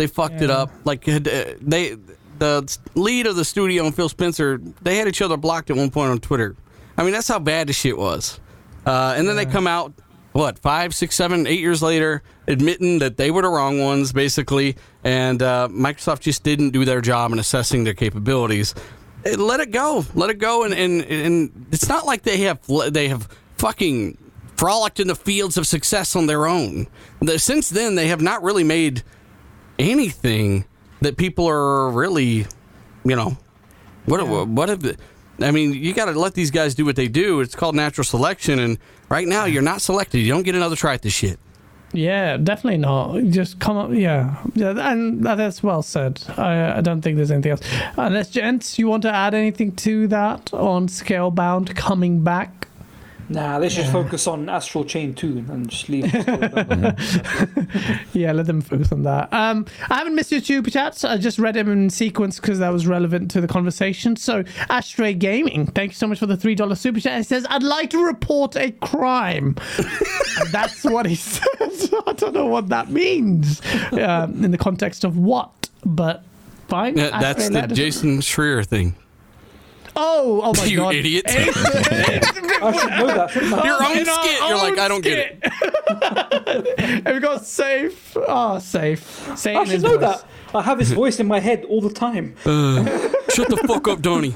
they 0.02 0.07
fucked 0.07 0.41
it 0.41 0.49
up. 0.49 0.72
Like 0.84 1.07
uh, 1.07 1.19
they, 1.61 1.95
the 2.40 2.78
lead 2.95 3.28
of 3.28 3.36
the 3.36 3.45
studio 3.45 3.86
and 3.86 3.95
Phil 3.95 4.10
Spencer, 4.10 4.60
they 4.82 4.95
had 4.98 5.07
each 5.07 5.22
other 5.22 5.38
blocked 5.38 5.69
at 5.69 5.78
one 5.78 5.91
point 5.91 6.10
on 6.10 6.18
Twitter. 6.19 6.56
I 6.98 7.03
mean, 7.03 7.11
that's 7.14 7.28
how 7.28 7.38
bad 7.38 7.68
the 7.68 7.73
shit 7.73 7.95
was. 7.98 8.40
Uh, 8.86 9.14
and 9.15 9.28
then 9.28 9.36
they 9.36 9.45
come 9.45 9.68
out, 9.68 9.94
what, 10.32 10.57
five, 10.57 10.95
six, 10.95 11.15
seven, 11.15 11.45
eight 11.45 11.60
years 11.60 11.84
later, 11.84 12.23
admitting 12.48 12.98
that 12.99 13.18
they 13.18 13.30
were 13.30 13.44
the 13.44 13.48
wrong 13.49 13.80
ones, 13.80 14.11
basically, 14.11 14.76
and 15.03 15.44
uh, 15.44 15.68
Microsoft 15.72 16.22
just 16.22 16.41
didn't 16.44 16.72
do 16.72 16.84
their 16.84 16.99
job 17.02 17.32
in 17.32 17.38
assessing 17.38 17.84
their 17.84 17.94
capabilities. 17.94 18.73
Eh, 19.23 19.36
Let 19.38 19.60
it 19.60 19.69
go, 19.69 20.03
let 20.15 20.32
it 20.32 20.40
go, 20.40 20.64
and 20.64 20.73
and, 20.73 21.02
and 21.03 21.65
it's 21.72 21.88
not 21.88 22.07
like 22.07 22.23
they 22.23 22.38
have 22.38 22.60
they 22.91 23.07
have 23.10 23.28
fucking 23.57 24.18
frolicked 24.57 24.99
in 24.99 25.07
the 25.07 25.15
fields 25.15 25.57
of 25.57 25.68
success 25.68 26.15
on 26.15 26.26
their 26.26 26.48
own. 26.48 26.88
The- 27.22 27.38
Since 27.38 27.69
then, 27.69 27.94
they 27.95 28.07
have 28.07 28.22
not 28.22 28.41
really 28.41 28.64
made 28.64 29.03
anything 29.82 30.66
that 31.02 31.18
people 31.18 31.48
are 31.48 31.90
really, 31.90 32.45
you 33.03 33.16
know, 33.16 33.38
what 34.06 34.48
what 34.48 34.70
have 34.70 34.95
I 35.41 35.52
mean, 35.52 35.74
you 35.74 35.94
got 35.94 36.06
to 36.06 36.12
let 36.12 36.34
these 36.36 36.52
guys 36.52 36.76
do 36.76 36.86
what 36.86 36.95
they 36.95 37.08
do. 37.08 37.41
It's 37.41 37.56
called 37.56 37.76
natural 37.76 38.06
selection, 38.06 38.60
and 38.60 38.78
right 39.10 39.28
now 39.28 39.45
you're 39.45 39.62
not 39.62 39.82
selected. 39.82 40.20
You 40.20 40.32
don't 40.32 40.44
get 40.44 40.56
another 40.56 40.76
try 40.76 40.94
at 40.94 41.02
this 41.02 41.14
shit. 41.14 41.40
Yeah, 41.94 42.38
definitely 42.38 42.78
not. 42.78 43.22
Just 43.26 43.60
come 43.60 43.76
up. 43.78 43.91
Yeah, 43.91 44.41
yeah, 44.53 44.91
and 44.91 45.24
that's 45.24 45.62
well 45.62 45.82
said. 45.82 46.24
I, 46.38 46.78
I 46.78 46.82
don't 46.82 47.02
think 47.02 47.18
there's 47.18 47.32
anything 47.32 47.52
else. 47.52 47.62
Unless, 47.98 48.30
gents, 48.30 48.80
you 48.80 48.88
want 48.88 49.03
to 49.03 49.14
add 49.14 49.34
anything 49.34 49.76
to 49.78 50.08
that 50.08 50.53
on 50.53 50.88
Scalebound 50.88 51.76
coming 51.76 52.24
back? 52.24 52.70
Nah, 53.30 53.60
they 53.60 53.69
should 53.69 53.88
focus 53.88 54.27
on 54.27 54.49
Astral 54.49 54.84
Chain 54.84 55.14
2 55.14 55.45
and 55.49 55.69
just 55.69 55.89
leave. 55.89 56.11
Yeah, 58.14 58.34
let 58.34 58.45
them 58.45 58.61
focus 58.61 58.91
on 58.91 59.03
that. 59.03 59.31
Um, 59.31 59.65
I 59.89 59.95
haven't 59.95 60.15
missed 60.15 60.31
your 60.31 60.41
super 60.41 60.69
chats. 60.69 61.06
I 61.06 61.18
just 61.18 61.39
read 61.39 61.56
them 61.56 61.72
in 61.72 61.89
sequence 61.89 62.39
because 62.39 62.60
that 62.60 62.69
was 62.69 62.85
relevant 62.85 63.31
to 63.31 63.41
the 63.41 63.48
conversation. 63.48 64.15
So, 64.18 64.43
Ashtray 64.69 65.14
Gaming, 65.14 65.68
thank 65.68 65.91
you 65.91 65.95
so 65.95 66.07
much 66.07 66.19
for 66.19 66.26
the 66.26 66.35
three 66.35 66.56
dollar 66.56 66.76
super 66.76 66.99
chat. 66.99 67.18
He 67.18 67.23
says, 67.23 67.45
"I'd 67.49 67.64
like 67.64 67.89
to 67.91 68.06
report 68.06 68.56
a 68.56 68.72
crime." 68.72 69.56
And 70.39 70.48
that's 70.49 70.85
what 70.85 71.06
he 71.06 71.15
says. 71.15 71.93
I 72.07 72.14
don't 72.14 72.34
know 72.34 72.45
what 72.45 72.69
that 72.69 72.89
means 72.89 73.61
um, 73.91 74.45
in 74.45 74.52
the 74.52 74.57
context 74.57 75.03
of 75.03 75.18
what, 75.18 75.69
but 75.85 76.23
fine. 76.69 76.98
Yeah, 76.98 77.19
that's 77.19 77.49
the 77.49 77.68
Jason 77.68 78.19
Schreier 78.19 78.65
thing. 78.65 78.95
Oh, 79.96 80.42
oh 80.44 80.54
my 80.58 80.64
You 80.72 80.78
god, 80.78 80.96
idiot. 80.96 81.26
I 81.30 82.72
should 82.78 82.90
know 82.92 83.08
that, 83.08 83.30
shouldn't 83.32 83.54
I? 83.54 83.66
Your 83.66 83.84
own 83.84 83.98
in 83.98 84.08
our 84.10 84.24
skit. 84.24 84.40
You're 84.40 84.58
like, 84.58 84.74
own 84.74 84.80
I 84.80 84.88
don't 84.88 85.02
get 85.04 85.18
it. 85.18 87.06
and 87.06 87.06
we 87.16 87.20
got 87.20 87.46
safe. 87.46 88.16
Oh, 88.16 88.60
safe. 88.60 89.32
Say 89.38 89.56
I 89.56 89.64
should 89.64 89.74
his 89.74 89.84
know 89.84 89.98
voice. 89.98 90.22
that. 90.22 90.26
I 90.56 90.62
have 90.62 90.80
his 90.80 90.92
voice 90.92 91.20
in 91.20 91.28
my 91.28 91.40
head 91.40 91.66
all 91.66 91.82
the 91.82 91.90
time. 91.92 92.36
Uh, 92.46 92.84
shut 93.34 93.50
the 93.50 93.58
fuck 93.68 93.88
up, 93.88 94.02
Donnie. 94.02 94.36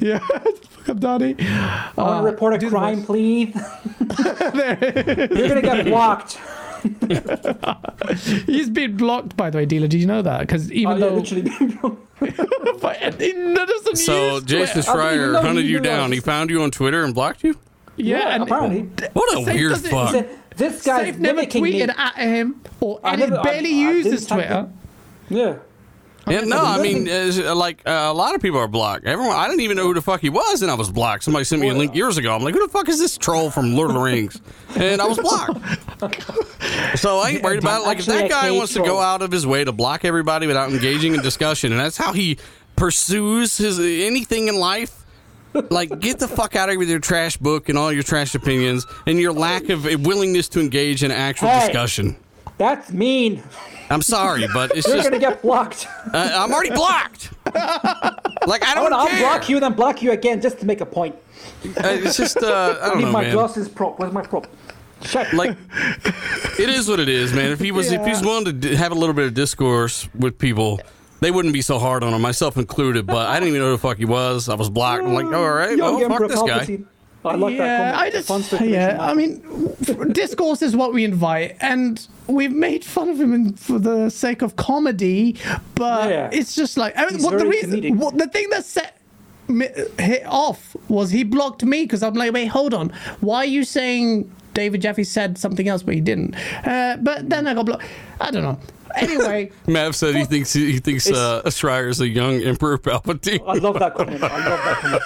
Yeah, 0.00 0.18
fuck 0.18 0.88
up, 0.90 1.00
Donnie. 1.00 1.34
Uh, 1.38 1.92
I 1.96 2.02
want 2.02 2.24
to 2.26 2.30
report 2.30 2.54
a 2.54 2.58
do 2.58 2.66
the 2.66 2.70
crime, 2.76 2.96
voice. 3.02 3.06
please. 3.06 3.54
You're 4.00 5.48
gonna 5.48 5.62
get 5.62 5.84
blocked. 5.86 6.38
He's 8.46 8.70
been 8.70 8.96
blocked, 8.96 9.36
by 9.36 9.50
the 9.50 9.58
way, 9.58 9.66
dealer. 9.66 9.88
Did 9.88 10.00
you 10.00 10.06
know 10.06 10.22
that? 10.22 10.40
Because 10.40 10.70
even 10.72 10.92
Oh, 10.92 10.96
yeah, 10.96 11.06
though 11.06 11.14
literally. 11.16 11.96
but 12.80 13.20
he 13.20 13.32
doesn't 13.32 13.96
So 13.96 14.34
use 14.34 14.44
Jason 14.44 14.82
Twitter. 14.82 15.00
I 15.00 15.10
didn't 15.10 15.22
even 15.22 15.34
Schreier 15.34 15.42
hunted 15.42 15.66
you 15.66 15.80
down. 15.80 16.10
us. 16.10 16.14
He 16.14 16.20
found 16.20 16.50
you 16.50 16.62
on 16.62 16.70
Twitter 16.70 17.04
and 17.04 17.14
blocked 17.14 17.42
you. 17.44 17.58
yeah, 17.96 18.18
yeah, 18.18 18.28
and 18.34 18.42
apparently. 18.44 18.82
What 19.12 19.32
a 19.38 19.44
Safe 19.44 19.54
weird 19.54 19.70
doesn't- 19.72 19.90
fuck. 19.90 20.10
Said, 20.12 20.38
this 20.56 20.82
guy 20.86 21.02
never 21.10 21.18
mimicking 21.20 21.62
me. 21.62 21.72
tweeted 21.80 21.98
at 21.98 22.14
him 22.16 22.60
or 22.80 22.98
I 23.04 23.10
and 23.12 23.20
never- 23.20 23.36
he 23.38 23.42
barely 23.42 23.68
I 23.68 23.90
uses 23.92 24.26
didn't 24.26 24.28
type 24.28 24.46
Twitter. 24.48 24.68
Yeah. 25.28 25.56
Yeah, 26.28 26.40
no, 26.40 26.58
I 26.58 26.82
mean, 26.82 27.08
uh, 27.08 27.54
like 27.54 27.82
uh, 27.86 28.08
a 28.08 28.12
lot 28.12 28.34
of 28.34 28.42
people 28.42 28.58
are 28.58 28.66
blocked. 28.66 29.04
Everyone, 29.04 29.36
I 29.36 29.46
didn't 29.46 29.60
even 29.60 29.76
know 29.76 29.84
who 29.84 29.94
the 29.94 30.02
fuck 30.02 30.20
he 30.20 30.28
was, 30.28 30.60
and 30.62 30.70
I 30.70 30.74
was 30.74 30.90
blocked. 30.90 31.22
Somebody 31.22 31.44
sent 31.44 31.62
me 31.62 31.68
a 31.68 31.74
link 31.74 31.94
years 31.94 32.18
ago. 32.18 32.34
I'm 32.34 32.42
like, 32.42 32.52
who 32.54 32.66
the 32.66 32.72
fuck 32.72 32.88
is 32.88 32.98
this 32.98 33.16
troll 33.16 33.48
from 33.50 33.76
Lord 33.76 33.90
of 33.90 33.94
the 33.94 34.00
Rings? 34.00 34.40
And 34.74 35.00
I 35.00 35.06
was 35.06 35.18
blocked. 35.18 35.60
so 36.98 37.18
I 37.18 37.30
ain't 37.30 37.42
worried 37.44 37.60
about 37.60 37.82
it. 37.82 37.86
Like, 37.86 38.00
if 38.00 38.06
that 38.06 38.28
guy 38.28 38.50
wants 38.50 38.72
to 38.74 38.82
go 38.82 38.98
out 39.00 39.22
of 39.22 39.30
his 39.30 39.46
way 39.46 39.62
to 39.64 39.70
block 39.72 40.04
everybody 40.04 40.46
without 40.48 40.70
engaging 40.70 41.14
in 41.14 41.22
discussion, 41.22 41.70
and 41.70 41.80
that's 41.80 41.96
how 41.96 42.12
he 42.12 42.38
pursues 42.74 43.56
his 43.56 43.78
anything 43.78 44.48
in 44.48 44.56
life. 44.56 45.04
Like, 45.70 46.00
get 46.00 46.18
the 46.18 46.28
fuck 46.28 46.54
out 46.56 46.68
of 46.68 46.72
here 46.72 46.78
with 46.78 46.90
your 46.90 46.98
trash 46.98 47.36
book 47.38 47.68
and 47.70 47.78
all 47.78 47.90
your 47.90 48.02
trash 48.02 48.34
opinions 48.34 48.84
and 49.06 49.18
your 49.18 49.32
lack 49.32 49.68
of 49.70 49.84
willingness 50.04 50.48
to 50.50 50.60
engage 50.60 51.02
in 51.02 51.10
actual 51.10 51.48
Hey. 51.48 51.66
discussion. 51.68 52.16
That's 52.58 52.90
mean. 52.90 53.42
I'm 53.90 54.02
sorry, 54.02 54.46
but 54.52 54.70
it's 54.76 54.86
just. 54.86 54.88
You're 54.88 54.96
just 54.96 55.10
gonna 55.10 55.20
get 55.20 55.42
blocked. 55.42 55.86
uh, 56.12 56.30
I'm 56.34 56.52
already 56.52 56.70
blocked. 56.70 57.30
like 58.46 58.64
I 58.64 58.72
I 58.72 58.74
don't 58.74 58.90
care. 59.08 59.28
unblock 59.40 59.48
you, 59.48 59.56
and 59.56 59.62
then 59.64 59.72
block 59.74 60.02
you 60.02 60.12
again, 60.12 60.40
just 60.40 60.58
to 60.60 60.66
make 60.66 60.80
a 60.80 60.86
point. 60.86 61.14
Uh, 61.64 61.82
it's 61.84 62.16
just 62.16 62.36
uh, 62.38 62.78
I 62.82 62.88
don't 62.88 62.98
Leave 62.98 63.06
know, 63.06 63.12
my 63.12 63.22
man. 63.22 63.32
glasses 63.34 63.68
prop. 63.68 63.98
Where's 63.98 64.12
my 64.12 64.22
prop? 64.22 64.46
Shut. 65.02 65.32
Like 65.34 65.56
it 66.58 66.68
is 66.70 66.88
what 66.88 66.98
it 67.00 67.08
is, 67.08 67.32
man. 67.32 67.50
If 67.52 67.60
he 67.60 67.70
was 67.72 67.92
if 67.92 68.04
he's 68.06 68.22
willing 68.22 68.46
to 68.46 68.52
d- 68.52 68.74
have 68.74 68.92
a 68.92 68.94
little 68.94 69.14
bit 69.14 69.26
of 69.26 69.34
discourse 69.34 70.08
with 70.14 70.38
people, 70.38 70.80
they 71.20 71.30
wouldn't 71.30 71.52
be 71.54 71.60
so 71.62 71.78
hard 71.78 72.02
on 72.02 72.14
him, 72.14 72.22
myself 72.22 72.56
included. 72.56 73.06
But 73.06 73.28
I 73.28 73.34
didn't 73.34 73.48
even 73.50 73.60
know 73.60 73.66
who 73.66 73.72
the 73.76 73.78
fuck 73.78 73.98
he 73.98 74.06
was. 74.06 74.48
I 74.48 74.54
was 74.54 74.70
blocked. 74.70 75.04
I'm 75.04 75.12
like, 75.14 75.26
all 75.26 75.50
right, 75.50 75.76
Young 75.76 76.00
well, 76.00 76.08
fuck 76.18 76.28
this 76.28 76.42
guy. 76.42 76.78
I 77.26 77.34
like 77.36 77.54
yeah, 77.54 77.66
that. 77.66 77.94
comment. 77.94 78.52
I 78.52 78.58
just 78.58 78.60
yeah. 78.62 78.96
I 79.00 79.14
mean, 79.14 79.42
discourse 80.12 80.62
is 80.62 80.76
what 80.76 80.92
we 80.92 81.04
invite, 81.04 81.56
and 81.60 82.06
we've 82.26 82.52
made 82.52 82.84
fun 82.84 83.08
of 83.08 83.20
him 83.20 83.52
for 83.54 83.78
the 83.78 84.10
sake 84.10 84.42
of 84.42 84.56
comedy. 84.56 85.36
But 85.74 86.10
Yeah. 86.10 86.30
it's 86.32 86.54
just 86.54 86.76
like 86.76 86.94
I 86.96 87.06
mean, 87.10 87.22
what 87.22 87.38
the 87.38 87.46
reason, 87.46 87.80
comedic. 87.80 87.96
what, 87.96 88.16
the 88.18 88.26
thing 88.28 88.48
that 88.50 88.64
set 88.64 89.00
me, 89.48 89.68
hit 89.98 90.24
off 90.26 90.76
was 90.88 91.10
he 91.10 91.24
blocked 91.24 91.64
me 91.64 91.82
because 91.84 92.02
I'm 92.02 92.14
like, 92.14 92.32
wait, 92.32 92.46
hold 92.46 92.74
on, 92.74 92.90
why 93.20 93.38
are 93.38 93.44
you 93.44 93.64
saying 93.64 94.30
David 94.54 94.82
Jaffe 94.82 95.04
said 95.04 95.38
something 95.38 95.68
else 95.68 95.82
but 95.82 95.94
he 95.94 96.00
didn't? 96.00 96.34
Uh, 96.66 96.96
but 97.00 97.28
then 97.28 97.46
I 97.46 97.54
got 97.54 97.66
blocked. 97.66 97.84
I 98.20 98.30
don't 98.30 98.42
know. 98.42 98.58
Anyway, 98.96 99.50
Mav 99.66 99.94
said 99.94 100.14
he 100.14 100.24
thinks 100.24 100.52
he 100.52 100.78
thinks 100.78 101.10
uh, 101.10 101.42
Schreier 101.46 101.88
is 101.88 102.00
a 102.00 102.08
young 102.08 102.40
Emperor 102.42 102.78
Palpatine. 102.78 103.42
I 103.46 103.54
love 103.58 103.78
that 103.78 103.94
comment. 103.94 104.22
I 104.22 104.48
love 104.48 104.60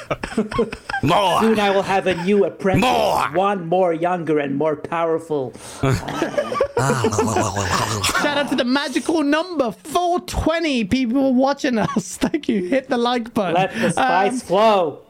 that 0.08 0.22
comment. 0.22 0.76
More. 1.02 1.40
Soon 1.40 1.58
I 1.58 1.70
will 1.70 1.82
have 1.82 2.06
a 2.06 2.14
new 2.24 2.44
apprentice, 2.44 2.82
More. 2.82 3.28
one 3.32 3.66
more 3.66 3.92
younger 3.92 4.38
and 4.38 4.56
more 4.56 4.76
powerful. 4.76 5.52
Shout 5.82 5.96
out 8.38 8.48
to 8.50 8.56
the 8.56 8.64
magical 8.64 9.22
number 9.22 9.72
420 9.72 10.84
people 10.84 11.34
watching 11.34 11.78
us. 11.78 12.16
Thank 12.16 12.48
you. 12.48 12.66
Hit 12.68 12.88
the 12.88 12.98
like 12.98 13.34
button. 13.34 13.54
Let 13.54 13.72
the 13.74 13.90
spice 13.90 14.42
flow. 14.42 15.02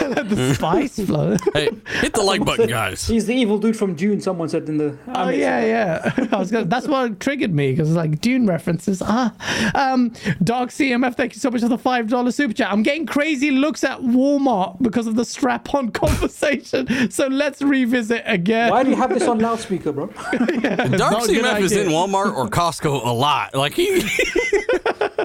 Let 0.00 0.28
the 0.30 0.54
spice 0.54 0.98
flow. 1.04 1.36
Hey, 1.54 1.70
hit 2.00 2.14
the 2.14 2.22
like 2.22 2.44
button, 2.44 2.68
guys. 2.68 3.06
He's 3.06 3.26
the 3.26 3.34
evil 3.34 3.58
dude 3.58 3.76
from 3.76 3.94
Dune. 3.94 4.20
Someone 4.20 4.48
said 4.48 4.68
in 4.68 4.78
the. 4.78 4.96
Oh 5.14 5.28
yeah, 5.28 5.64
yeah. 5.64 6.28
I 6.32 6.36
was 6.36 6.50
gonna, 6.50 6.66
that's 6.66 6.86
what 6.86 7.20
triggered 7.20 7.52
me 7.52 7.72
because 7.72 7.88
it's 7.88 7.96
like 7.96 8.20
Dune 8.20 8.46
references. 8.46 9.02
Ah, 9.04 9.34
um, 9.74 10.12
Dog 10.42 10.70
CMF. 10.70 11.16
Thank 11.16 11.34
you 11.34 11.40
so 11.40 11.50
much 11.50 11.62
for 11.62 11.68
the 11.68 11.78
five 11.78 12.08
dollar 12.08 12.30
super 12.30 12.54
chat. 12.54 12.70
I'm 12.70 12.82
getting 12.82 13.06
crazy 13.06 13.50
looks 13.50 13.84
at 13.84 13.98
Walmart 14.00 14.80
because 14.82 15.06
of 15.06 15.16
the 15.16 15.24
strap-on 15.24 15.90
conversation. 15.92 17.10
So 17.10 17.26
let's 17.26 17.60
revisit 17.60 18.22
again. 18.26 18.70
Why 18.70 18.82
do 18.84 18.90
you 18.90 18.96
have 18.96 19.10
this 19.10 19.26
on 19.26 19.38
loudspeaker, 19.38 19.92
bro? 19.92 20.06
Dark 20.06 20.90
not 20.90 21.24
a 21.24 21.32
good 21.32 21.44
CMF 21.44 21.60
is 21.60 21.72
in 21.72 21.88
Walmart 21.88 22.34
or 22.34 22.48
Costco 22.48 23.04
a 23.04 23.10
lot. 23.10 23.54
Like 23.54 23.74
he, 23.74 24.02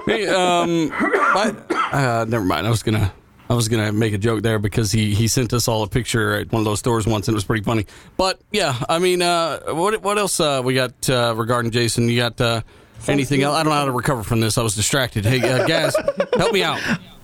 Hey, 0.08 0.26
um, 0.28 0.90
I, 0.94 1.54
uh, 1.92 2.26
never 2.30 2.46
mind. 2.46 2.66
I 2.66 2.70
was 2.70 2.82
gonna, 2.82 3.12
I 3.50 3.54
was 3.54 3.70
gonna 3.70 3.92
make 3.94 4.14
a 4.14 4.18
joke 4.18 4.42
there 4.44 4.60
because 4.60 4.92
he 4.92 5.14
he 5.16 5.28
sent 5.28 5.54
us 5.54 5.68
all 5.68 5.84
a 5.84 5.88
picture 5.88 6.36
at 6.36 6.52
one 6.52 6.60
of 6.62 6.66
those 6.66 6.80
stores 6.80 7.08
once 7.08 7.28
and 7.28 7.34
it 7.34 7.38
was 7.38 7.46
pretty 7.46 7.64
funny. 7.64 7.86
But 8.18 8.40
yeah, 8.52 8.76
I 8.90 9.00
mean, 9.00 9.22
uh, 9.22 9.60
what 9.74 10.02
what 10.04 10.18
else 10.18 10.40
uh, 10.40 10.62
we 10.64 10.74
got 10.74 11.10
uh, 11.10 11.34
regarding 11.36 11.72
Jason? 11.72 12.10
You 12.10 12.18
got 12.18 12.42
uh, 12.42 12.62
anything 13.08 13.42
else? 13.44 13.56
I 13.56 13.64
don't 13.64 13.72
know 13.72 13.80
how 13.80 13.86
to 13.86 13.92
recover 13.92 14.24
from 14.24 14.42
this. 14.42 14.58
I 14.58 14.64
was 14.64 14.76
distracted. 14.76 15.26
Hey, 15.26 15.40
uh, 15.40 15.66
Gaz, 15.66 15.96
help 16.36 16.52
me 16.52 16.64
out. 16.64 16.80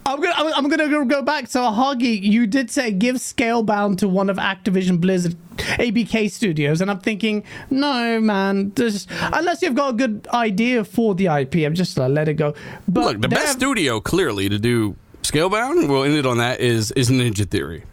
I'm 0.06 0.20
gonna 0.22 0.52
I'm, 0.56 0.68
gonna 0.70 0.90
go- 0.90 1.06
go 1.06 1.22
back. 1.22 1.48
So 1.48 1.62
Hoggy, 1.62 2.22
you 2.22 2.46
did 2.46 2.70
say 2.70 2.92
give 2.92 3.16
Scalebound 3.18 3.98
to 4.00 4.08
one 4.10 4.30
of 4.30 4.36
Activision 4.38 5.00
Blizzard 5.00 5.36
ABK 5.58 6.30
Studios, 6.30 6.82
and 6.82 6.92
I'm 6.92 7.00
thinking, 7.00 7.44
no, 7.70 8.20
man, 8.20 8.74
just 8.76 9.10
unless 9.22 9.62
you've 9.62 9.76
got 9.76 9.94
a 9.94 9.94
good 9.94 10.28
idea 10.34 10.84
for 10.84 11.16
the 11.16 11.28
IP, 11.28 11.56
I'm 11.66 11.74
just 11.74 11.98
like 11.98 12.12
let 12.12 12.28
it 12.28 12.34
go. 12.34 12.54
But 12.88 13.06
Look, 13.06 13.22
the 13.22 13.30
best 13.30 13.48
have- 13.48 13.56
studio 13.56 14.02
clearly 14.02 14.50
to 14.50 14.60
do 14.60 14.96
Scalebound. 15.24 15.88
We'll 15.90 16.04
end 16.04 16.16
it 16.16 16.26
on 16.26 16.38
that. 16.38 16.60
Is 16.60 16.92
is 16.92 17.10
Ninja 17.10 17.50
Theory 17.50 17.84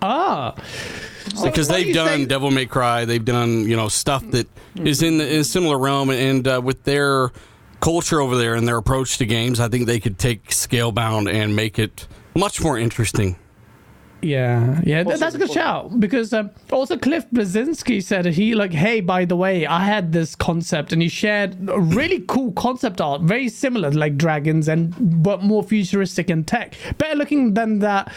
ah, 0.00 0.54
So 1.34 1.44
because 1.44 1.68
they've 1.68 1.88
you 1.88 1.94
done 1.94 2.08
think- 2.08 2.28
Devil 2.28 2.50
May 2.50 2.66
Cry. 2.66 3.04
They've 3.04 3.24
done 3.24 3.68
you 3.68 3.76
know 3.76 3.88
stuff 3.88 4.28
that 4.30 4.48
is 4.76 5.02
in 5.02 5.18
the 5.18 5.32
in 5.32 5.40
a 5.40 5.44
similar 5.44 5.78
realm, 5.78 6.10
and 6.10 6.46
uh, 6.46 6.60
with 6.62 6.84
their 6.84 7.30
culture 7.80 8.20
over 8.20 8.36
there 8.36 8.54
and 8.54 8.66
their 8.66 8.76
approach 8.76 9.18
to 9.18 9.26
games, 9.26 9.58
I 9.60 9.68
think 9.68 9.86
they 9.86 10.00
could 10.00 10.18
take 10.18 10.48
Scalebound 10.48 11.32
and 11.32 11.54
make 11.56 11.78
it 11.78 12.06
much 12.34 12.60
more 12.62 12.78
interesting. 12.78 13.36
Yeah, 14.22 14.80
yeah, 14.84 15.02
th- 15.02 15.18
that's 15.18 15.34
a 15.34 15.38
good 15.38 15.50
shout 15.50 15.98
because 15.98 16.32
um, 16.32 16.50
also 16.70 16.96
Cliff 16.96 17.28
Bleszinski 17.30 18.00
said 18.02 18.24
he 18.24 18.54
like, 18.54 18.72
hey, 18.72 19.00
by 19.00 19.24
the 19.24 19.34
way, 19.34 19.66
I 19.66 19.84
had 19.84 20.12
this 20.12 20.36
concept, 20.36 20.92
and 20.92 21.02
he 21.02 21.08
shared 21.08 21.68
a 21.68 21.80
really 21.80 22.20
cool 22.28 22.52
concept 22.52 23.00
art, 23.00 23.22
very 23.22 23.48
similar 23.48 23.90
like 23.90 24.16
dragons 24.16 24.68
and 24.68 24.94
but 25.22 25.42
more 25.42 25.64
futuristic 25.64 26.30
in 26.30 26.44
tech, 26.44 26.76
better 26.98 27.16
looking 27.16 27.54
than 27.54 27.80
that 27.80 28.12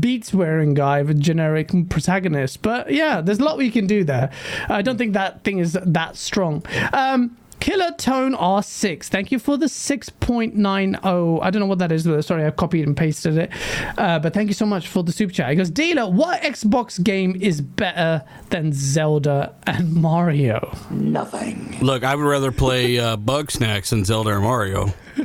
beats 0.00 0.32
wearing 0.32 0.74
guy 0.74 1.02
with 1.02 1.20
generic 1.20 1.70
protagonist. 1.90 2.62
But 2.62 2.90
yeah, 2.90 3.20
there's 3.20 3.38
a 3.38 3.44
lot 3.44 3.58
we 3.58 3.70
can 3.70 3.86
do 3.86 4.04
there. 4.04 4.30
I 4.68 4.82
don't 4.82 4.96
think 4.96 5.12
that 5.12 5.44
thing 5.44 5.58
is 5.58 5.78
that 5.80 6.16
strong. 6.16 6.64
Um, 6.92 7.36
Killer 7.66 7.90
Tone 7.98 8.34
R6, 8.36 9.06
thank 9.06 9.32
you 9.32 9.40
for 9.40 9.56
the 9.56 9.66
6.90. 9.66 11.40
I 11.42 11.50
don't 11.50 11.58
know 11.58 11.66
what 11.66 11.80
that 11.80 11.90
is. 11.90 12.04
Sorry, 12.24 12.46
I 12.46 12.50
copied 12.52 12.86
and 12.86 12.96
pasted 12.96 13.36
it. 13.36 13.50
Uh, 13.98 14.20
but 14.20 14.32
thank 14.32 14.46
you 14.46 14.54
so 14.54 14.66
much 14.66 14.86
for 14.86 15.02
the 15.02 15.10
super 15.10 15.32
chat. 15.32 15.50
He 15.50 15.56
goes, 15.56 15.68
Dealer, 15.68 16.08
what 16.08 16.42
Xbox 16.42 17.02
game 17.02 17.34
is 17.40 17.60
better 17.60 18.22
than 18.50 18.72
Zelda 18.72 19.52
and 19.66 19.92
Mario? 19.94 20.76
Nothing. 20.92 21.76
Look, 21.80 22.04
I 22.04 22.14
would 22.14 22.24
rather 22.24 22.52
play 22.52 23.00
uh, 23.00 23.16
Bugsnax 23.16 23.88
than 23.88 24.04
Zelda 24.04 24.30
or 24.30 24.40
Mario. 24.40 24.94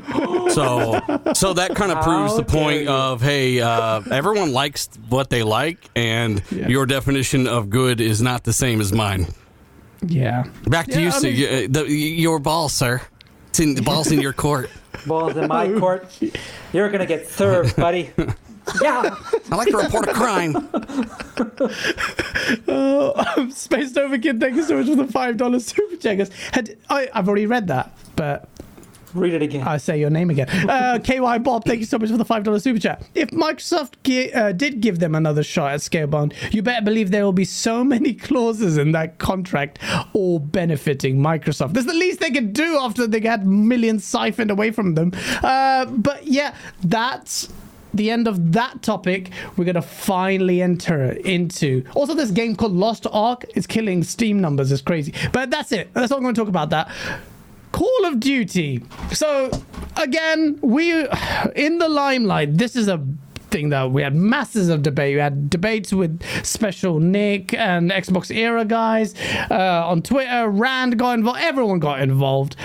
So, 0.52 1.00
so 1.34 1.54
that 1.54 1.76
kind 1.76 1.92
of 1.94 2.04
proves 2.04 2.36
the 2.36 2.42
How 2.44 2.48
dare 2.48 2.62
point 2.64 2.82
you. 2.84 2.90
of 2.90 3.22
hey, 3.22 3.62
uh, 3.62 4.02
everyone 4.12 4.52
likes 4.52 4.90
what 5.08 5.30
they 5.30 5.44
like, 5.44 5.78
and 5.96 6.42
Yeah. 6.52 6.68
your 6.68 6.86
definition 6.86 7.48
of 7.48 7.70
good 7.70 8.02
is 8.02 8.22
not 8.22 8.44
the 8.44 8.52
same 8.52 8.82
as 8.82 8.92
mine. 8.92 9.28
Yeah. 10.06 10.44
Back 10.68 10.88
to 10.88 10.94
Yeah, 10.94 10.99
you, 10.99 11.07
I 11.07 11.11
sir. 11.11 11.28
mean- 11.28 11.36
You- 11.36 11.48
uh, 11.48 11.68
the, 11.69 11.91
your 11.91 12.40
ball, 12.40 12.69
sir. 12.69 13.02
It's 13.49 13.60
in, 13.60 13.76
the 13.76 13.82
ball's 13.82 14.11
in 14.11 14.22
your 14.22 14.34
court. 14.34 14.69
Balls 15.06 15.36
in 15.36 15.48
my 15.48 15.68
court. 15.78 16.07
You're 16.73 16.90
gonna 16.90 17.06
get 17.06 17.28
served, 17.28 17.76
buddy. 17.76 18.11
Yeah. 18.80 19.15
I 19.52 19.56
like 19.56 19.69
to 19.69 19.78
report 19.78 20.07
a 20.07 20.14
crime. 20.14 20.56
I'm 22.68 23.49
spaced 23.52 23.98
Over 23.98 24.18
Kid, 24.19 24.40
thank 24.40 24.56
you 24.56 24.64
so 24.64 24.78
much 24.78 24.88
for 24.88 24.95
the 24.95 25.03
$5 25.06 25.61
super 25.61 25.95
chat. 25.98 26.11
He 26.11 26.18
goes, 26.18 26.30
Had, 26.52 26.78
I, 26.90 27.10
I've 27.14 27.28
already 27.28 27.45
read 27.48 27.68
that, 27.68 27.91
but 28.15 28.48
Read 29.14 29.34
it 29.34 29.42
again. 29.42 29.68
I 29.68 29.78
say 29.78 30.00
your 30.00 30.10
name 30.10 30.30
again. 30.30 30.48
Uh, 30.72 31.00
KY 31.00 31.40
Bob, 31.40 31.66
thank 31.66 31.80
you 31.80 31.86
so 31.86 31.98
much 32.00 32.10
for 32.10 32.18
the 32.18 32.26
$5 32.26 32.62
super 32.62 32.80
chat. 32.80 33.04
If 33.14 33.30
Microsoft 33.32 33.94
gi- 34.04 34.32
uh, 34.34 34.52
did 34.54 34.80
give 34.80 35.00
them 35.00 35.16
another 35.16 35.44
shot 35.44 35.74
at 35.74 35.80
Scalebound, 35.82 36.34
you 36.54 36.62
better 36.62 36.84
believe 36.84 37.12
there 37.12 37.26
will 37.26 37.34
be 37.34 37.46
so 37.46 37.84
many 37.84 38.14
clauses 38.14 38.78
in 38.78 38.94
that 38.94 39.18
contract 39.18 39.80
all 40.14 40.40
benefiting 40.40 41.18
Microsoft. 41.18 41.74
That's 41.74 41.88
the 41.88 41.94
least 41.94 42.20
they 42.20 42.32
could 42.32 42.54
do 42.54 42.78
after 42.80 43.06
they 43.06 43.20
got 43.20 43.44
millions 43.46 44.06
siphoned 44.06 44.50
away 44.52 44.72
from 44.72 44.96
them. 44.96 45.12
Uh, 45.44 45.86
but 45.86 46.26
yeah, 46.26 46.56
that's 46.84 47.50
the 47.94 48.10
end 48.10 48.28
of 48.28 48.54
that 48.54 48.82
topic, 48.82 49.32
we're 49.58 49.66
gonna 49.66 49.82
finally 49.82 50.62
enter 50.62 51.12
into. 51.12 51.84
Also, 51.94 52.14
this 52.14 52.32
game 52.32 52.56
called 52.56 52.72
Lost 52.72 53.06
Ark 53.12 53.46
is 53.56 53.68
killing 53.68 54.04
Steam 54.04 54.40
numbers. 54.40 54.72
It's 54.72 54.82
crazy, 54.82 55.14
but 55.34 55.50
that's 55.50 55.72
it. 55.74 55.94
That's 55.94 56.12
all 56.12 56.18
I'm 56.20 56.24
going 56.24 56.34
to 56.36 56.42
talk 56.42 56.48
about. 56.48 56.70
That 56.70 56.90
Call 57.72 58.06
of 58.06 58.19
Duty. 58.19 58.84
So 59.11 59.49
again, 59.98 60.60
we 60.61 60.91
in 61.56 61.77
the 61.77 61.89
limelight. 61.89 62.57
This 62.57 62.76
is 62.76 62.88
a 62.88 63.06
thing 63.52 63.69
that 63.69 63.91
we 63.91 64.02
had 64.02 64.15
masses 64.15 64.69
of 64.69 64.81
debate. 64.81 65.15
We 65.15 65.22
had 65.22 65.49
debates 65.49 65.93
with 65.93 66.22
Special 66.45 66.99
Nick 66.99 67.53
and 67.53 67.91
Xbox 67.91 68.34
Era 68.34 68.65
guys 68.65 69.14
uh, 69.52 69.85
on 69.85 70.02
Twitter. 70.02 70.49
Rand 70.49 70.98
got 70.98 71.19
involved. 71.19 71.39
Everyone 71.41 71.80
got 71.80 72.02
involved. 72.02 72.56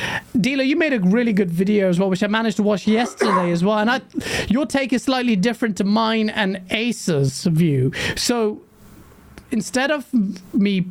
Dealer, 0.40 0.62
you 0.62 0.76
made 0.76 0.92
a 0.92 1.00
really 1.00 1.32
good 1.32 1.50
video 1.50 1.88
as 1.88 1.98
well, 1.98 2.08
which 2.08 2.22
I 2.22 2.28
managed 2.28 2.56
to 2.58 2.62
watch 2.62 2.86
yesterday 2.86 3.50
as 3.50 3.64
well. 3.64 3.78
And 3.78 3.90
I, 3.90 4.00
your 4.48 4.64
take 4.64 4.92
is 4.92 5.02
slightly 5.02 5.36
different 5.36 5.76
to 5.78 5.84
mine 5.84 6.30
and 6.30 6.62
Acer's 6.70 7.44
view. 7.44 7.92
So 8.16 8.62
instead 9.50 9.90
of 9.90 10.12
me 10.54 10.86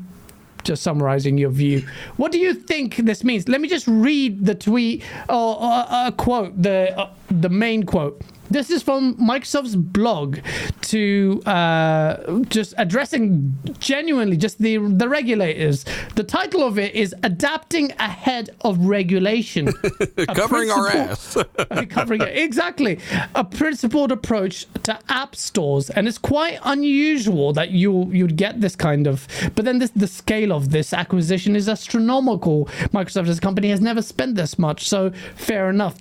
just 0.66 0.84
summarizing 0.84 1.38
your 1.38 1.52
view. 1.52 1.88
What 2.18 2.32
do 2.32 2.40
you 2.40 2.54
think 2.54 2.98
this 2.98 3.24
means? 3.24 3.48
Let 3.48 3.62
me 3.62 3.68
just 3.68 3.88
read 3.88 4.46
the 4.46 4.56
tweet 4.56 5.04
or 5.30 5.58
a 5.62 6.14
quote, 6.16 6.62
the 6.62 6.98
uh, 6.98 7.10
the 7.30 7.50
main 7.50 7.84
quote. 7.84 8.22
This 8.50 8.70
is 8.70 8.84
from 8.84 9.16
Microsoft's 9.16 9.76
blog 9.76 10.40
to 10.82 11.42
uh, 11.46 12.42
just 12.44 12.74
addressing 12.78 13.58
genuinely 13.80 14.38
just 14.38 14.60
the 14.60 14.78
the 14.78 15.10
regulators. 15.10 15.86
The 16.16 16.24
title 16.24 16.64
of 16.64 16.78
it 16.78 16.94
is 16.94 17.16
"Adapting 17.24 17.92
Ahead 18.00 18.52
of 18.62 18.80
Regulation." 18.86 19.68
Covering 20.36 20.70
our 20.72 20.90
ass. 20.90 21.38
covering 21.90 22.22
it 22.22 22.38
exactly 22.38 23.00
a 23.34 23.44
principled 23.44 24.12
approach 24.12 24.66
to 24.84 24.98
app 25.10 25.36
stores 25.36 25.90
and 25.90 26.08
it's 26.08 26.18
quite 26.18 26.60
unusual 26.64 27.54
that 27.54 27.72
you 27.72 28.12
you'd 28.12 28.36
get 28.36 28.62
this 28.62 28.76
kind 28.76 29.08
of 29.08 29.28
but 29.56 29.66
then 29.66 29.80
this 29.80 29.92
the 29.92 30.08
scale 30.08 30.52
of 30.52 30.72
this 30.72 30.94
acquisition 30.94 31.56
is 31.56 31.68
astronomical 31.70 32.66
microsoft 32.94 33.28
as 33.28 33.38
a 33.38 33.42
company 33.42 33.70
has 33.70 33.82
never 33.82 34.02
spent 34.02 34.36
this 34.36 34.58
much 34.60 34.88
so 34.88 35.12
fair 35.36 35.70
enough 35.70 35.96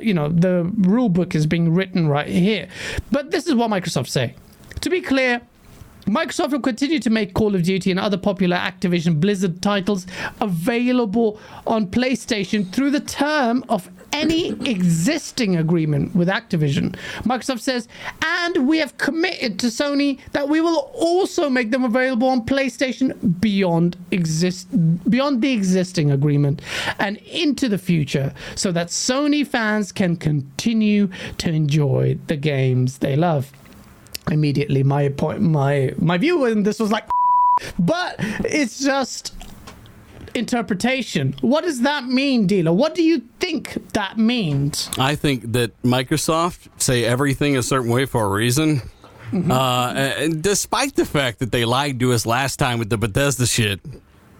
you 0.00 0.14
know 0.14 0.28
the 0.28 0.70
rule 0.78 1.08
book 1.08 1.34
is 1.34 1.46
being 1.46 1.71
written 1.74 2.08
right 2.08 2.28
here. 2.28 2.68
But 3.10 3.30
this 3.30 3.46
is 3.46 3.54
what 3.54 3.70
microsoft 3.70 4.08
say. 4.08 4.34
To 4.80 4.90
be 4.90 5.00
clear 5.00 5.42
Microsoft 6.06 6.50
will 6.50 6.60
continue 6.60 6.98
to 6.98 7.10
make 7.10 7.32
Call 7.32 7.54
of 7.54 7.62
Duty 7.62 7.90
and 7.90 8.00
other 8.00 8.16
popular 8.16 8.56
Activision 8.56 9.20
Blizzard 9.20 9.62
titles 9.62 10.04
available 10.40 11.38
on 11.64 11.86
PlayStation 11.86 12.70
through 12.72 12.90
the 12.90 13.00
term 13.00 13.64
of 13.68 13.88
any 14.12 14.50
existing 14.70 15.56
agreement 15.56 16.14
with 16.14 16.28
Activision. 16.28 16.96
Microsoft 17.22 17.60
says, 17.60 17.88
and 18.22 18.68
we 18.68 18.78
have 18.78 18.96
committed 18.98 19.58
to 19.60 19.66
Sony 19.66 20.18
that 20.32 20.48
we 20.48 20.60
will 20.60 20.90
also 20.94 21.48
make 21.48 21.70
them 21.70 21.84
available 21.84 22.28
on 22.28 22.44
PlayStation 22.44 23.40
beyond 23.40 23.96
exist 24.10 24.68
beyond 25.10 25.42
the 25.42 25.52
existing 25.52 26.10
agreement 26.10 26.62
and 26.98 27.16
into 27.18 27.68
the 27.68 27.78
future 27.78 28.32
so 28.54 28.72
that 28.72 28.88
Sony 28.88 29.46
fans 29.46 29.92
can 29.92 30.16
continue 30.16 31.08
to 31.38 31.50
enjoy 31.50 32.18
the 32.26 32.36
games 32.36 32.98
they 32.98 33.16
love 33.16 33.52
immediately 34.30 34.82
my 34.82 35.08
point 35.08 35.40
my 35.40 35.92
my 35.98 36.16
view 36.16 36.44
and 36.44 36.64
this 36.64 36.78
was 36.78 36.92
like 36.92 37.08
but 37.78 38.14
it's 38.44 38.80
just 38.80 39.34
interpretation 40.34 41.34
what 41.40 41.62
does 41.64 41.82
that 41.82 42.04
mean 42.04 42.46
dealer 42.46 42.72
what 42.72 42.94
do 42.94 43.02
you 43.02 43.22
think 43.40 43.92
that 43.92 44.18
means 44.18 44.90
I 44.98 45.14
think 45.14 45.52
that 45.52 45.80
Microsoft 45.82 46.68
say 46.80 47.04
everything 47.04 47.56
a 47.56 47.62
certain 47.62 47.90
way 47.90 48.04
for 48.06 48.24
a 48.24 48.28
reason. 48.28 48.82
Uh, 49.32 49.92
and 50.18 50.42
despite 50.42 50.94
the 50.94 51.06
fact 51.06 51.38
that 51.38 51.50
they 51.52 51.64
lied 51.64 51.98
to 52.00 52.12
us 52.12 52.26
last 52.26 52.58
time 52.58 52.78
with 52.78 52.90
the 52.90 52.98
Bethesda 52.98 53.46
shit, 53.46 53.80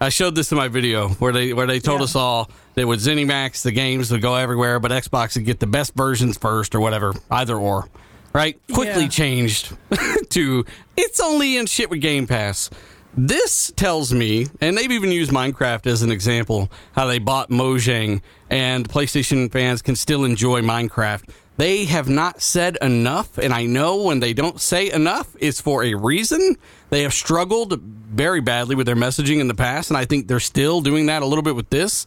I 0.03 0.11
showed 0.11 0.35
this 0.35 0.53
in 0.53 0.59
my 0.59 0.69
video 0.69 1.09
where 1.11 1.33
they 1.33 1.53
where 1.55 1.67
they 1.67 1.81
told 1.81 2.01
Yeah. 2.01 2.05
us 2.05 2.15
all 2.17 2.51
that 2.75 2.87
with 2.87 3.01
ZeniMax 3.01 3.63
the 3.63 3.73
games 3.73 4.11
would 4.11 4.21
go 4.21 4.35
everywhere, 4.35 4.79
but 4.81 4.91
Xbox 4.91 5.35
would 5.37 5.47
get 5.47 5.61
the 5.61 5.67
best 5.67 5.95
versions 5.95 6.37
first 6.37 6.75
or 6.75 6.81
whatever, 6.81 7.15
either 7.31 7.57
or. 7.57 7.89
Right? 8.35 8.59
Quickly 8.73 9.05
Yeah. 9.05 9.09
changed 9.09 9.77
to 10.31 10.65
it's 10.97 11.21
only 11.21 11.57
in 11.57 11.67
shit 11.67 11.89
with 11.91 12.01
Game 12.01 12.27
Pass. 12.27 12.69
This 13.15 13.71
tells 13.77 14.15
me, 14.15 14.47
and 14.63 14.77
they've 14.77 14.91
even 14.91 15.13
used 15.13 15.31
Minecraft 15.31 15.87
as 15.87 16.01
an 16.01 16.11
example, 16.11 16.71
how 16.93 17.07
they 17.07 17.19
bought 17.19 17.51
Mojang 17.51 18.23
and 18.49 18.89
PlayStation 18.89 19.53
fans 19.53 19.83
can 19.83 19.97
still 19.97 20.25
enjoy 20.25 20.63
Minecraft. 20.63 21.29
They 21.59 21.85
have 21.85 22.09
not 22.09 22.41
said 22.41 22.79
enough, 22.81 23.37
and 23.37 23.53
I 23.53 23.67
know 23.67 24.05
when 24.05 24.21
they 24.21 24.33
don't 24.33 24.59
say 24.59 24.91
enough, 24.91 25.37
it's 25.39 25.61
for 25.61 25.85
a 25.85 25.95
reason. 25.95 26.57
They 26.89 27.03
have 27.03 27.13
struggled 27.13 27.79
very 27.83 28.41
badly 28.41 28.75
with 28.75 28.87
their 28.87 28.97
messaging 28.97 29.41
in 29.41 29.49
the 29.49 29.55
past, 29.55 29.91
and 29.91 29.99
I 29.99 30.07
think 30.07 30.27
they're 30.27 30.41
still 30.41 30.81
doing 30.81 31.07
that 31.07 31.23
a 31.23 31.27
little 31.27 31.43
bit 31.43 31.55
with 31.55 31.69
this. 31.69 32.07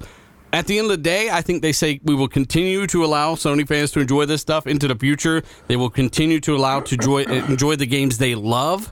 At 0.52 0.65
the 0.65 0.80
end 0.80 0.86
of 0.86 0.91
the 0.91 0.98
day, 0.98 1.30
I 1.30 1.41
think 1.41 1.61
they 1.61 1.72
say 1.72 1.99
we 2.03 2.15
will 2.15 2.27
continue 2.27 2.88
to 2.88 3.06
allow 3.06 3.36
Sony 3.36 3.68
fans 3.68 3.91
to 3.91 3.99
enjoy 3.99 4.26
this 4.26 4.41
stuff 4.41 4.65
into 4.65 4.88
the 4.88 4.95
future. 4.95 5.44
They 5.68 5.76
will 5.76 5.90
continue 5.91 6.40
to 6.40 6.56
allow 6.56 6.80
to 6.80 6.95
enjoy 6.95 7.23
enjoy 7.26 7.76
the 7.76 7.86
games 7.86 8.18
they 8.18 8.34
love. 8.34 8.91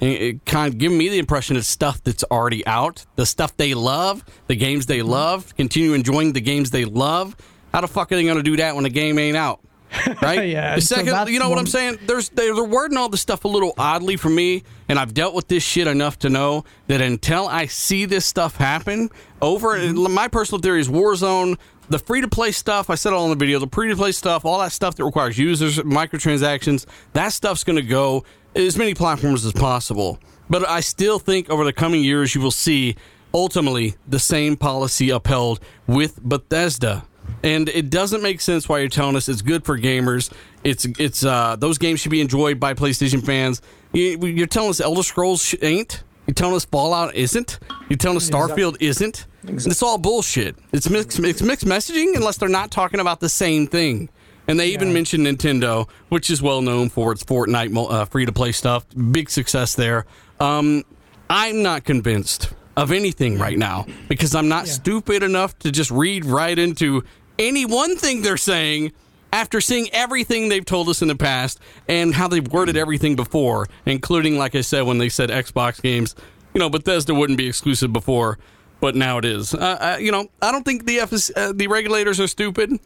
It 0.00 0.46
kind 0.46 0.72
of 0.72 0.78
give 0.78 0.92
me 0.92 1.08
the 1.10 1.18
impression 1.18 1.56
it's 1.56 1.68
stuff 1.68 2.02
that's 2.02 2.24
already 2.24 2.66
out. 2.66 3.04
The 3.16 3.26
stuff 3.26 3.56
they 3.56 3.74
love, 3.74 4.24
the 4.46 4.56
games 4.56 4.86
they 4.86 5.02
love, 5.02 5.54
continue 5.56 5.92
enjoying 5.92 6.32
the 6.32 6.40
games 6.40 6.70
they 6.70 6.86
love. 6.86 7.36
How 7.72 7.82
the 7.82 7.88
fuck 7.88 8.10
are 8.10 8.16
they 8.16 8.24
going 8.24 8.38
to 8.38 8.42
do 8.42 8.56
that 8.56 8.74
when 8.74 8.84
the 8.84 8.90
game 8.90 9.18
ain't 9.18 9.36
out? 9.36 9.60
right? 10.22 10.48
Yeah, 10.48 10.76
The 10.76 10.80
second, 10.82 11.06
that's 11.12 11.30
you 11.30 11.38
know 11.40 11.50
what 11.50 11.58
I'm 11.58 11.66
saying? 11.66 11.98
There's 12.06 12.28
they're 12.28 12.54
wording 12.64 12.96
all 12.96 13.08
this 13.08 13.20
stuff 13.20 13.44
a 13.44 13.48
little 13.48 13.74
oddly 13.76 14.16
for 14.16 14.30
me, 14.30 14.62
and 14.88 14.98
I've 15.00 15.12
dealt 15.12 15.34
with 15.34 15.48
this 15.48 15.64
shit 15.64 15.88
enough 15.88 16.18
to 16.20 16.28
know 16.30 16.64
that 16.86 17.00
until 17.00 17.48
I 17.48 17.66
see 17.66 18.04
this 18.04 18.24
stuff 18.24 18.56
happen 18.56 19.10
over, 19.42 19.76
Mm-hmm. 19.76 20.12
my 20.14 20.28
personal 20.28 20.60
theory 20.60 20.80
is 20.80 20.88
Warzone. 20.88 21.58
The 21.90 21.98
free 21.98 22.20
to 22.20 22.28
play 22.28 22.52
stuff, 22.52 22.88
I 22.88 22.94
said 22.94 23.12
it 23.12 23.16
all 23.16 23.24
in 23.24 23.30
the 23.30 23.36
video, 23.44 23.58
the 23.58 23.66
free 23.66 23.88
to 23.88 23.96
play 23.96 24.12
stuff, 24.12 24.44
all 24.44 24.60
that 24.60 24.72
stuff 24.72 24.94
that 24.96 25.04
requires 25.04 25.36
users, 25.36 25.78
microtransactions, 25.80 26.86
that 27.12 27.28
stuff's 27.32 27.64
going 27.64 27.76
to 27.76 27.82
go 27.82 28.24
as 28.54 28.76
many 28.78 28.94
platforms 28.94 29.44
as 29.44 29.52
possible. 29.52 30.18
But 30.48 30.68
I 30.68 30.80
still 30.80 31.18
think 31.18 31.50
over 31.50 31.64
the 31.64 31.72
coming 31.72 32.02
years, 32.02 32.34
you 32.34 32.40
will 32.40 32.50
see 32.52 32.96
ultimately 33.34 33.94
the 34.08 34.18
same 34.18 34.56
policy 34.56 35.10
upheld 35.10 35.60
with 35.86 36.20
Bethesda. 36.22 37.04
And 37.42 37.68
it 37.68 37.90
doesn't 37.90 38.22
make 38.22 38.40
sense 38.40 38.68
why 38.68 38.80
you're 38.80 38.88
telling 38.88 39.14
us 39.16 39.28
it's 39.28 39.42
good 39.42 39.64
for 39.64 39.78
gamers. 39.78 40.32
It's 40.64 40.84
it's 40.98 41.24
uh, 41.24 41.56
those 41.56 41.78
games 41.78 42.00
should 42.00 42.10
be 42.10 42.20
enjoyed 42.20 42.58
by 42.58 42.74
PlayStation 42.74 43.24
fans. 43.24 43.62
You- 43.92 44.26
You're 44.26 44.46
telling 44.48 44.70
us 44.70 44.80
Elder 44.80 45.02
Scrolls 45.04 45.54
ain't. 45.62 46.02
You're 46.26 46.34
telling 46.34 46.56
us 46.56 46.64
Fallout 46.64 47.14
isn't. 47.14 47.58
You're 47.88 47.96
telling 47.98 48.16
us 48.18 48.28
Starfield 48.28 48.76
isn't. 48.80 49.26
It's 49.44 49.82
all 49.82 49.98
bullshit. 49.98 50.56
It's 50.72 50.88
mixed, 50.90 51.18
it's 51.20 51.42
mixed 51.42 51.64
messaging 51.64 52.14
unless 52.14 52.36
they're 52.36 52.48
not 52.48 52.70
talking 52.70 53.00
about 53.00 53.20
the 53.20 53.28
same 53.28 53.66
thing. 53.66 54.08
And 54.48 54.58
they 54.58 54.68
even 54.70 54.92
mentioned 54.92 55.26
Nintendo, 55.26 55.88
which 56.08 56.28
is 56.28 56.42
well 56.42 56.60
known 56.60 56.88
for 56.88 57.12
its 57.12 57.22
Fortnite 57.22 57.90
uh, 57.90 58.04
free 58.06 58.26
to 58.26 58.32
play 58.32 58.52
stuff. 58.52 58.84
Big 59.12 59.30
success 59.30 59.74
there. 59.74 60.06
Um, 60.40 60.84
I'm 61.28 61.62
not 61.62 61.84
convinced 61.84 62.52
of 62.76 62.90
anything 62.90 63.38
right 63.38 63.58
now 63.58 63.86
because 64.08 64.34
I'm 64.34 64.48
not 64.48 64.66
stupid 64.66 65.22
enough 65.22 65.58
to 65.60 65.70
just 65.70 65.90
read 65.90 66.24
right 66.24 66.58
into 66.58 67.04
any 67.38 67.64
one 67.64 67.96
thing 67.96 68.22
they're 68.22 68.36
saying 68.36 68.92
after 69.32 69.60
seeing 69.60 69.88
everything 69.92 70.48
they've 70.48 70.64
told 70.64 70.88
us 70.88 71.02
in 71.02 71.08
the 71.08 71.14
past 71.14 71.60
and 71.88 72.14
how 72.14 72.26
they've 72.26 72.46
worded 72.48 72.76
everything 72.76 73.16
before, 73.16 73.68
including, 73.86 74.38
like 74.38 74.54
I 74.54 74.60
said, 74.62 74.82
when 74.82 74.98
they 74.98 75.08
said 75.08 75.30
Xbox 75.30 75.80
games, 75.80 76.16
you 76.54 76.58
know, 76.58 76.68
Bethesda 76.68 77.14
wouldn't 77.14 77.38
be 77.38 77.46
exclusive 77.46 77.92
before, 77.92 78.38
but 78.80 78.94
now 78.94 79.18
it 79.18 79.24
is. 79.24 79.54
Uh, 79.54 79.58
uh, 79.58 79.98
you 80.00 80.10
know, 80.10 80.28
I 80.42 80.52
don't 80.52 80.64
think 80.64 80.86
the 80.86 81.00
FS, 81.00 81.30
uh, 81.34 81.52
the 81.54 81.66
regulators 81.66 82.18
are 82.20 82.26
stupid, 82.26 82.78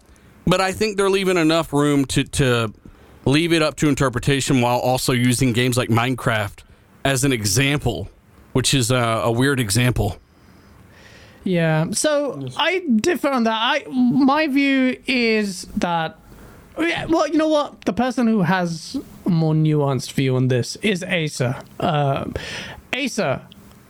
but 0.47 0.61
I 0.61 0.73
think 0.73 0.97
they're 0.97 1.11
leaving 1.11 1.37
enough 1.37 1.73
room 1.73 2.05
to, 2.07 2.25
to 2.25 2.73
leave 3.25 3.53
it 3.53 3.63
up 3.63 3.77
to 3.77 3.89
interpretation 3.89 4.61
while 4.61 4.79
also 4.79 5.13
using 5.13 5.53
games 5.53 5.77
like 5.77 5.89
Minecraft 5.89 6.63
as 7.05 7.25
an 7.25 7.33
example, 7.33 8.09
which 8.53 8.75
is 8.75 8.91
a, 8.91 8.97
a 8.97 9.33
weird 9.33 9.61
example. 9.61 10.19
Yeah. 11.45 11.91
So 11.93 12.49
I 12.57 12.81
differ 12.97 13.29
on 13.29 13.45
that. 13.45 13.53
I 13.53 13.85
my 13.91 14.47
view 14.47 14.99
is 15.07 15.67
that 15.77 16.19
well, 16.77 17.29
you 17.29 17.39
know 17.39 17.49
what? 17.49 17.85
The 17.85 17.93
person 17.93 18.27
who 18.27 18.43
has 18.43 18.97
a 19.27 19.31
more 19.31 19.55
nuanced 19.55 20.13
view 20.13 20.37
on 20.37 20.49
this 20.49 20.77
is 20.77 21.03
Acer. 21.03 21.57
Uh, 21.79 22.31
Acer. 22.93 23.43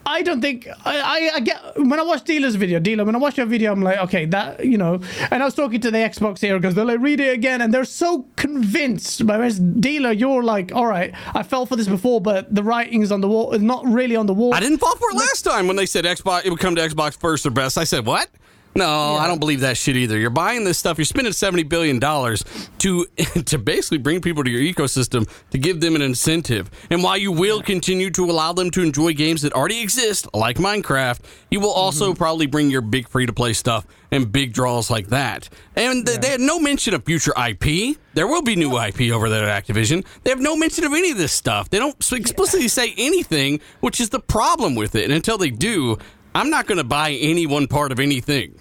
I 0.06 0.22
don't 0.22 0.40
think 0.40 0.68
I, 0.84 1.00
I, 1.00 1.30
I 1.36 1.40
get 1.40 1.76
when 1.76 1.98
I 1.98 2.02
watch 2.02 2.24
Dealer's 2.24 2.56
video, 2.56 2.78
Dealer, 2.78 3.04
when 3.04 3.14
I 3.14 3.18
watch 3.18 3.36
your 3.36 3.46
video, 3.46 3.72
I'm 3.72 3.82
like, 3.82 3.98
okay, 3.98 4.26
that 4.26 4.64
you 4.64 4.76
know, 4.78 5.00
and 5.30 5.42
I 5.42 5.46
was 5.46 5.54
talking 5.54 5.80
to 5.80 5.90
the 5.90 5.98
Xbox 5.98 6.40
here 6.40 6.58
because 6.58 6.74
they're 6.74 6.84
like, 6.84 7.00
read 7.00 7.20
it 7.20 7.32
again, 7.32 7.60
and 7.60 7.72
they're 7.72 7.84
so 7.84 8.26
convinced. 8.36 9.22
Whereas 9.22 9.58
Dealer, 9.58 10.12
you're 10.12 10.42
like, 10.42 10.72
all 10.74 10.86
right, 10.86 11.14
I 11.34 11.42
fell 11.42 11.66
for 11.66 11.76
this 11.76 11.88
before, 11.88 12.20
but 12.20 12.54
the 12.54 12.62
writing's 12.62 13.10
on 13.10 13.20
the 13.20 13.28
wall, 13.28 13.52
is 13.52 13.62
not 13.62 13.86
really 13.86 14.16
on 14.16 14.26
the 14.26 14.34
wall. 14.34 14.54
I 14.54 14.60
didn't 14.60 14.78
fall 14.78 14.96
for 14.96 15.10
it 15.10 15.16
last 15.16 15.42
time 15.42 15.66
when 15.66 15.76
they 15.76 15.86
said 15.86 16.04
Xbox 16.04 16.44
it 16.44 16.50
would 16.50 16.60
come 16.60 16.74
to 16.76 16.82
Xbox 16.82 17.16
first 17.18 17.46
or 17.46 17.50
best. 17.50 17.78
I 17.78 17.84
said, 17.84 18.04
"What? 18.06 18.28
No, 18.76 19.14
I 19.14 19.28
don't 19.28 19.38
believe 19.38 19.60
that 19.60 19.76
shit 19.76 19.96
either. 19.96 20.18
You're 20.18 20.30
buying 20.30 20.64
this 20.64 20.78
stuff. 20.78 20.98
You're 20.98 21.04
spending 21.04 21.32
seventy 21.32 21.62
billion 21.62 22.00
dollars 22.00 22.44
to 22.78 23.04
to 23.44 23.58
basically 23.58 23.98
bring 23.98 24.20
people 24.20 24.42
to 24.42 24.50
your 24.50 24.60
ecosystem 24.60 25.28
to 25.50 25.58
give 25.58 25.80
them 25.80 25.94
an 25.94 26.02
incentive. 26.02 26.70
And 26.90 27.02
while 27.02 27.16
you 27.16 27.30
will 27.30 27.62
continue 27.62 28.10
to 28.10 28.24
allow 28.24 28.52
them 28.52 28.70
to 28.72 28.82
enjoy 28.82 29.14
games 29.14 29.42
that 29.42 29.52
already 29.52 29.80
exist, 29.80 30.26
like 30.34 30.56
Minecraft, 30.56 31.20
you 31.50 31.60
will 31.60 31.68
mm-hmm. 31.68 31.78
also 31.78 32.14
probably 32.14 32.46
bring 32.46 32.68
your 32.68 32.80
big 32.80 33.06
free 33.08 33.26
to 33.26 33.32
play 33.32 33.52
stuff 33.52 33.86
and 34.10 34.30
big 34.30 34.52
draws 34.52 34.90
like 34.90 35.08
that. 35.08 35.48
And 35.76 36.04
th- 36.04 36.20
they 36.20 36.28
had 36.30 36.40
no 36.40 36.58
mention 36.58 36.94
of 36.94 37.04
future 37.04 37.32
IP. 37.36 37.96
There 38.14 38.26
will 38.26 38.42
be 38.42 38.56
new 38.56 38.76
IP 38.76 39.12
over 39.12 39.28
there 39.28 39.48
at 39.48 39.66
Activision. 39.66 40.04
They 40.24 40.30
have 40.30 40.40
no 40.40 40.56
mention 40.56 40.84
of 40.84 40.92
any 40.92 41.12
of 41.12 41.18
this 41.18 41.32
stuff. 41.32 41.70
They 41.70 41.78
don't 41.78 41.96
explicitly 42.12 42.68
say 42.68 42.94
anything, 42.96 43.60
which 43.80 44.00
is 44.00 44.10
the 44.10 44.20
problem 44.20 44.74
with 44.74 44.94
it. 44.94 45.04
And 45.04 45.12
until 45.12 45.38
they 45.38 45.50
do, 45.50 45.98
I'm 46.34 46.50
not 46.50 46.66
going 46.66 46.78
to 46.78 46.84
buy 46.84 47.12
any 47.12 47.46
one 47.46 47.68
part 47.68 47.92
of 47.92 48.00
anything. 48.00 48.58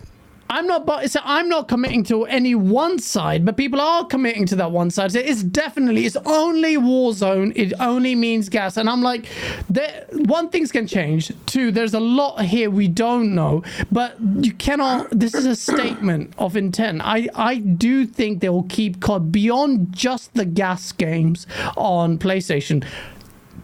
I'm 0.49 0.67
not, 0.67 1.09
so 1.09 1.19
I'm 1.23 1.49
not 1.49 1.67
committing 1.67 2.03
to 2.05 2.25
any 2.25 2.53
one 2.53 2.99
side, 2.99 3.45
but 3.45 3.57
people 3.57 3.81
are 3.81 4.05
committing 4.05 4.45
to 4.47 4.55
that 4.57 4.71
one 4.71 4.91
side. 4.91 5.11
So 5.11 5.19
It's 5.19 5.41
definitely, 5.41 6.05
it's 6.05 6.17
only 6.25 6.77
war 6.77 7.13
zone. 7.13 7.53
It 7.55 7.73
only 7.79 8.13
means 8.13 8.49
GaaS, 8.49 8.77
and 8.77 8.89
I'm 8.89 9.01
like, 9.01 9.27
there. 9.69 10.05
One 10.11 10.49
things 10.49 10.71
can 10.71 10.85
change. 10.87 11.31
Two, 11.45 11.71
there's 11.71 11.93
a 11.93 11.99
lot 11.99 12.41
here 12.45 12.69
we 12.69 12.87
don't 12.87 13.33
know, 13.33 13.63
but 13.91 14.15
you 14.19 14.53
cannot. 14.53 15.09
This 15.11 15.33
is 15.33 15.45
a 15.45 15.55
statement 15.55 16.33
of 16.37 16.55
intent. 16.55 17.01
I 17.03 17.29
I 17.35 17.55
do 17.57 18.05
think 18.05 18.41
they 18.41 18.49
will 18.49 18.63
keep 18.63 19.01
COD 19.01 19.31
beyond 19.31 19.91
just 19.91 20.33
the 20.33 20.45
GaaS 20.45 20.91
games 20.91 21.47
on 21.75 22.17
PlayStation. 22.19 22.85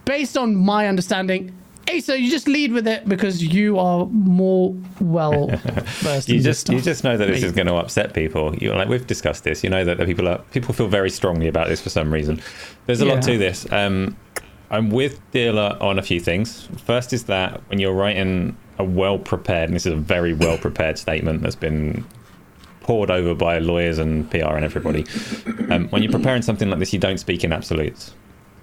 Based 0.06 0.38
on 0.38 0.56
my 0.56 0.88
understanding. 0.88 1.56
Asa, 1.94 2.20
you 2.20 2.30
just 2.30 2.48
lead 2.48 2.72
with 2.72 2.88
it 2.88 3.08
because 3.08 3.44
you 3.44 3.80
are 3.80 4.06
more 4.08 4.76
well 5.00 5.48
versed. 6.02 6.30
You 6.30 6.40
just 6.42 6.70
you 6.70 6.82
just 6.82 7.04
know 7.04 7.18
that 7.18 7.28
this 7.28 7.44
is 7.44 7.52
going 7.52 7.68
to 7.68 7.76
upset 7.76 8.14
people. 8.14 8.56
You 8.56 8.74
like 8.74 8.88
we've 8.90 9.08
discussed 9.08 9.44
this. 9.44 9.64
You 9.64 9.70
know 9.70 9.84
that 9.84 9.98
the 9.98 10.06
people 10.06 10.28
are 10.28 10.40
people 10.52 10.74
feel 10.74 10.88
very 10.88 11.10
strongly 11.10 11.48
about 11.48 11.68
this 11.68 11.82
for 11.82 11.90
some 11.90 12.14
reason. 12.14 12.42
There's 12.86 13.02
a 13.02 13.06
lot 13.06 13.22
to 13.24 13.38
this. 13.38 13.72
Um, 13.72 14.16
I'm 14.72 14.90
with 14.90 15.20
Dealer 15.32 15.78
on 15.82 15.98
a 15.98 16.04
few 16.04 16.20
things. 16.20 16.68
First 16.86 17.12
is 17.12 17.24
that 17.26 17.62
when 17.70 17.80
you're 17.80 17.94
writing 17.94 18.56
a 18.78 18.84
well 18.84 19.18
prepared, 19.18 19.70
and 19.70 19.76
this 19.76 19.86
is 19.86 19.94
a 19.94 19.98
very 19.98 20.34
well 20.34 20.58
prepared 20.58 20.98
statement 20.98 21.42
that's 21.42 21.56
been 21.56 22.06
poured 22.82 23.12
over 23.12 23.36
by 23.36 23.60
lawyers 23.60 23.98
and 23.98 24.30
PR 24.32 24.56
and 24.56 24.66
everybody. 24.66 25.06
Um, 25.70 25.88
when 25.90 26.02
you're 26.02 26.12
preparing 26.12 26.42
something 26.42 26.70
like 26.70 26.80
this, 26.80 26.94
you 26.94 27.00
don't 27.00 27.20
speak 27.20 27.44
in 27.44 27.54
absolutes. 27.54 28.14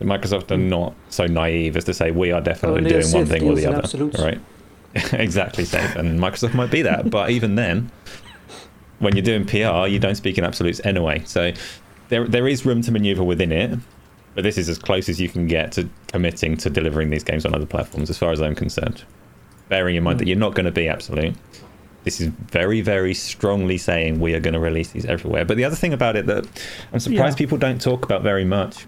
Microsoft 0.01 0.51
are 0.51 0.57
not 0.59 0.95
so 1.09 1.27
naive 1.27 1.77
as 1.77 1.85
to 1.85 1.95
say 1.95 2.11
we 2.11 2.31
are 2.33 2.41
definitely 2.41 2.79
Only 2.79 2.91
doing 2.91 3.13
one 3.13 3.27
thing 3.27 3.49
or 3.49 3.55
the 3.55 3.67
other. 3.67 3.79
absolutes. 3.79 4.21
Right? 4.21 4.41
exactly, 5.15 5.65
safe. 5.65 5.97
And 5.97 6.19
Microsoft 6.21 6.55
might 6.55 6.71
be 6.71 6.83
that, 6.83 7.11
but 7.11 7.31
even 7.31 7.55
then, 7.55 7.91
when 8.99 9.15
you're 9.15 9.25
doing 9.25 9.45
PR, 9.45 9.87
you 9.89 9.99
don't 9.99 10.15
speak 10.15 10.39
in 10.39 10.45
absolutes 10.45 10.81
anyway. 10.85 11.23
So 11.25 11.53
there 12.09 12.27
there 12.27 12.47
is 12.49 12.65
room 12.67 12.83
to 12.83 12.93
maneuver 12.93 13.23
within 13.25 13.53
it, 13.53 13.79
but 14.35 14.45
this 14.45 14.57
is 14.59 14.69
as 14.69 14.79
close 14.79 15.09
as 15.09 15.21
you 15.21 15.29
can 15.29 15.47
get 15.47 15.73
to 15.73 15.89
committing 16.09 16.57
to 16.59 16.71
delivering 16.71 17.11
these 17.11 17.25
games 17.25 17.45
on 17.47 17.55
other 17.55 17.67
platforms, 17.67 18.11
as 18.11 18.19
far 18.19 18.33
as 18.33 18.41
I'm 18.41 18.55
concerned. 18.55 19.05
Bearing 19.69 19.97
in 19.97 20.05
mind 20.05 20.21
that 20.21 20.29
you're 20.29 20.37
not 20.39 20.55
going 20.55 20.67
to 20.67 20.71
be 20.73 20.89
absolute. 20.89 21.35
This 22.05 22.21
is 22.21 22.29
very, 22.29 22.81
very 22.83 23.15
strongly 23.15 23.79
saying 23.79 24.21
we 24.21 24.33
are 24.35 24.41
going 24.41 24.55
to 24.55 24.61
release 24.61 24.93
these 24.93 25.05
everywhere. 25.05 25.45
But 25.45 25.57
the 25.57 25.65
other 25.65 25.75
thing 25.75 25.93
about 25.93 26.15
it 26.15 26.27
that 26.27 26.47
I'm 26.93 27.01
surprised 27.01 27.35
Yeah. 27.37 27.45
people 27.45 27.59
don't 27.59 27.81
talk 27.83 28.05
about 28.05 28.23
very 28.23 28.45
much 28.45 28.87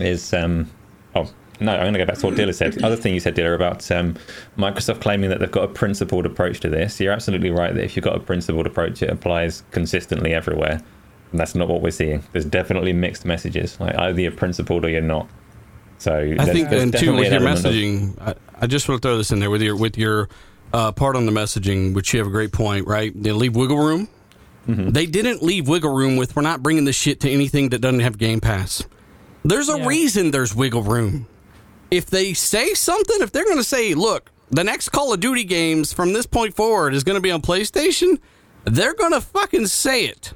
is 0.00 0.32
um, 0.32 0.70
oh 1.14 1.30
no, 1.60 1.72
I'm 1.72 1.80
going 1.80 1.94
to 1.94 1.98
go 1.98 2.06
back 2.06 2.18
to 2.18 2.26
what 2.26 2.36
Dealer 2.36 2.52
said. 2.52 2.82
Other 2.84 2.96
thing 2.96 3.14
you 3.14 3.20
said, 3.20 3.34
Dealer, 3.34 3.54
about 3.54 3.90
um, 3.90 4.16
Microsoft 4.56 5.00
claiming 5.00 5.30
that 5.30 5.40
they've 5.40 5.50
got 5.50 5.64
a 5.64 5.68
principled 5.68 6.26
approach 6.26 6.60
to 6.60 6.68
this. 6.68 7.00
You're 7.00 7.12
absolutely 7.12 7.50
right 7.50 7.74
that 7.74 7.84
if 7.84 7.96
you've 7.96 8.04
got 8.04 8.16
a 8.16 8.20
principled 8.20 8.66
approach, 8.66 9.02
it 9.02 9.10
applies 9.10 9.64
consistently 9.70 10.34
everywhere. 10.34 10.80
And 11.30 11.40
that's 11.40 11.54
not 11.54 11.68
what 11.68 11.82
we're 11.82 11.90
seeing. 11.90 12.22
There's 12.32 12.44
definitely 12.44 12.92
mixed 12.92 13.24
messages. 13.24 13.78
Like 13.80 13.98
either 13.98 14.20
you're 14.20 14.30
principled 14.30 14.84
or 14.84 14.88
you're 14.88 15.00
not. 15.02 15.28
So 15.98 16.14
I 16.38 16.44
think, 16.44 16.70
there's 16.70 16.84
and 16.84 16.96
two, 16.96 17.12
with 17.14 17.32
your 17.32 17.42
element 17.42 17.58
of- 17.58 17.72
messaging, 17.72 18.20
I, 18.20 18.34
I 18.60 18.66
just 18.66 18.88
want 18.88 19.02
to 19.02 19.08
throw 19.08 19.16
this 19.18 19.32
in 19.32 19.40
there 19.40 19.50
with 19.50 19.62
your 19.62 19.76
with 19.76 19.98
your 19.98 20.28
uh, 20.72 20.92
part 20.92 21.16
on 21.16 21.26
the 21.26 21.32
messaging, 21.32 21.92
which 21.92 22.14
you 22.14 22.20
have 22.20 22.28
a 22.28 22.30
great 22.30 22.52
point, 22.52 22.86
right? 22.86 23.12
They 23.20 23.32
leave 23.32 23.56
wiggle 23.56 23.78
room. 23.78 24.08
Mm-hmm. 24.68 24.90
They 24.90 25.06
didn't 25.06 25.42
leave 25.42 25.66
wiggle 25.66 25.92
room 25.92 26.16
with 26.16 26.36
we're 26.36 26.42
not 26.42 26.62
bringing 26.62 26.84
this 26.84 26.96
shit 26.96 27.20
to 27.20 27.30
anything 27.30 27.70
that 27.70 27.80
doesn't 27.80 28.00
have 28.00 28.16
Game 28.16 28.40
Pass. 28.40 28.84
There's 29.48 29.68
a 29.70 29.78
Yeah. 29.78 29.86
reason 29.86 30.30
there's 30.30 30.54
wiggle 30.54 30.82
room. 30.82 31.26
If 31.90 32.06
they 32.06 32.34
say 32.34 32.74
something, 32.74 33.16
if 33.20 33.32
they're 33.32 33.46
going 33.46 33.56
to 33.56 33.64
say, 33.64 33.94
look, 33.94 34.30
the 34.50 34.62
next 34.62 34.90
Call 34.90 35.12
of 35.12 35.20
Duty 35.20 35.44
games 35.44 35.92
from 35.92 36.12
this 36.12 36.26
point 36.26 36.54
forward 36.54 36.94
is 36.94 37.02
going 37.02 37.16
to 37.16 37.20
be 37.22 37.30
on 37.30 37.40
PlayStation, 37.40 38.18
they're 38.64 38.94
going 38.94 39.12
to 39.12 39.20
fucking 39.22 39.66
say 39.68 40.04
it. 40.04 40.32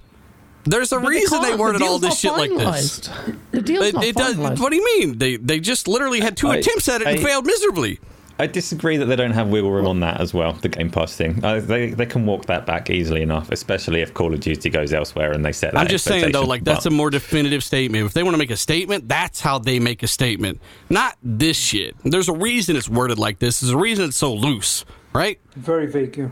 There's 0.64 0.93
a 0.93 1.01
But 1.01 1.09
reason 1.09 1.43
they, 1.43 1.56
can't. 1.56 1.78
The 1.78 1.84
all 1.84 1.98
this 1.98 2.20
shit 2.20 2.32
like 2.32 2.51
this. 2.51 3.10
The 3.51 3.60
deal's 3.60 3.86
It, 3.86 3.94
not 3.94 4.05
it 4.05 4.16
does, 4.16 4.36
finalised. 4.36 4.60
what 4.60 4.70
do 4.70 4.76
you 4.76 4.84
mean? 4.98 5.18
They 5.18 5.36
they 5.36 5.59
just 5.60 5.89
literally 5.89 6.20
had 6.20 6.36
two 6.36 6.48
I- 6.48 6.56
attempts 6.56 6.89
at 6.89 7.02
it 7.02 7.09
and 7.09 7.20
failed 7.20 7.44
miserably. 7.47 7.98
I 8.38 8.46
disagree 8.46 8.96
that 8.96 9.06
they 9.06 9.14
don't 9.16 9.32
have 9.32 9.48
wiggle 9.48 9.70
room 9.70 9.86
on 9.86 10.00
that 10.00 10.20
as 10.20 10.32
well. 10.34 10.52
The 10.54 10.68
Game 10.68 10.90
Pass 10.90 11.14
thing, 11.16 11.44
uh, 11.44 11.60
they 11.60 11.90
they 11.90 12.06
can 12.06 12.26
walk 12.26 12.46
that 12.46 12.66
back 12.66 12.90
easily 12.90 13.22
enough, 13.22 13.50
especially 13.52 14.00
if 14.00 14.14
Call 14.14 14.32
of 14.32 14.40
Duty 14.40 14.70
goes 14.70 14.92
elsewhere 14.92 15.32
and 15.32 15.44
they 15.44 15.52
set. 15.52 15.72
That 15.74 15.80
I'm 15.80 15.88
just 15.88 16.04
saying 16.04 16.32
though, 16.32 16.42
like 16.44 16.64
that's 16.64 16.84
But- 16.84 16.92
a 16.92 16.96
more 16.96 17.10
definitive 17.10 17.62
statement. 17.62 18.06
If 18.06 18.14
they 18.14 18.22
want 18.22 18.34
to 18.34 18.38
make 18.38 18.50
a 18.50 18.56
statement, 18.56 19.09
that's 19.09 19.40
how 19.40 19.59
they 19.59 19.78
make 19.78 20.02
a 20.02 20.06
statement, 20.09 20.60
not 20.90 21.16
this 21.22 21.56
shit. 21.56 21.94
There's 22.04 22.28
a 22.28 22.32
reason 22.32 22.76
it's 22.76 22.88
worded 22.88 23.18
like 23.18 23.38
this. 23.38 23.60
There's 23.60 23.72
a 23.72 23.76
reason 23.78 24.06
it's 24.06 24.16
so 24.16 24.32
loose, 24.34 24.84
right? 25.12 25.38
Very 25.54 25.86
vague. 25.86 26.16
Yeah. 26.16 26.28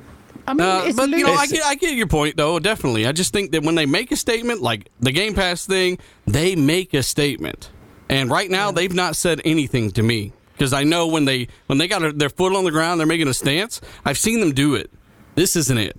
I 0.47 0.55
mean, 0.55 0.67
Uh, 0.67 0.83
it's 0.87 0.97
but 0.97 1.11
you 1.11 1.25
know, 1.25 1.35
I 1.35 1.47
get, 1.47 1.63
I 1.65 1.75
get 1.75 1.95
your 1.95 2.07
point 2.09 2.37
though. 2.37 2.59
Definitely, 2.59 3.07
I 3.07 3.13
just 3.13 3.33
think 3.33 3.53
that 3.53 3.63
when 3.63 3.75
they 3.75 3.87
make 3.87 4.11
a 4.11 4.17
statement 4.17 4.63
like 4.63 4.89
the 5.01 5.13
Game 5.13 5.35
Pass 5.35 5.67
thing, 5.67 5.99
they 6.27 6.57
make 6.57 6.95
a 6.95 7.03
statement, 7.03 7.71
and 8.09 8.31
right 8.31 8.51
now 8.51 8.73
they've 8.73 8.93
not 8.95 9.17
said 9.17 9.41
anything 9.45 9.91
to 9.93 10.03
me 10.03 10.33
because 10.61 10.75
I 10.75 10.85
know 10.85 11.07
when 11.07 11.25
they 11.25 11.49
when 11.69 11.79
they 11.79 11.89
got 11.89 12.19
their 12.19 12.29
foot 12.29 12.55
on 12.55 12.65
the 12.65 12.71
ground, 12.71 13.01
they're 13.01 13.07
making 13.07 13.29
a 13.29 13.33
stance. 13.35 13.81
I've 14.05 14.19
seen 14.19 14.41
them 14.41 14.53
do 14.53 14.75
it. 14.75 14.91
This 15.35 15.57
isn't 15.57 15.79
it. 15.79 15.97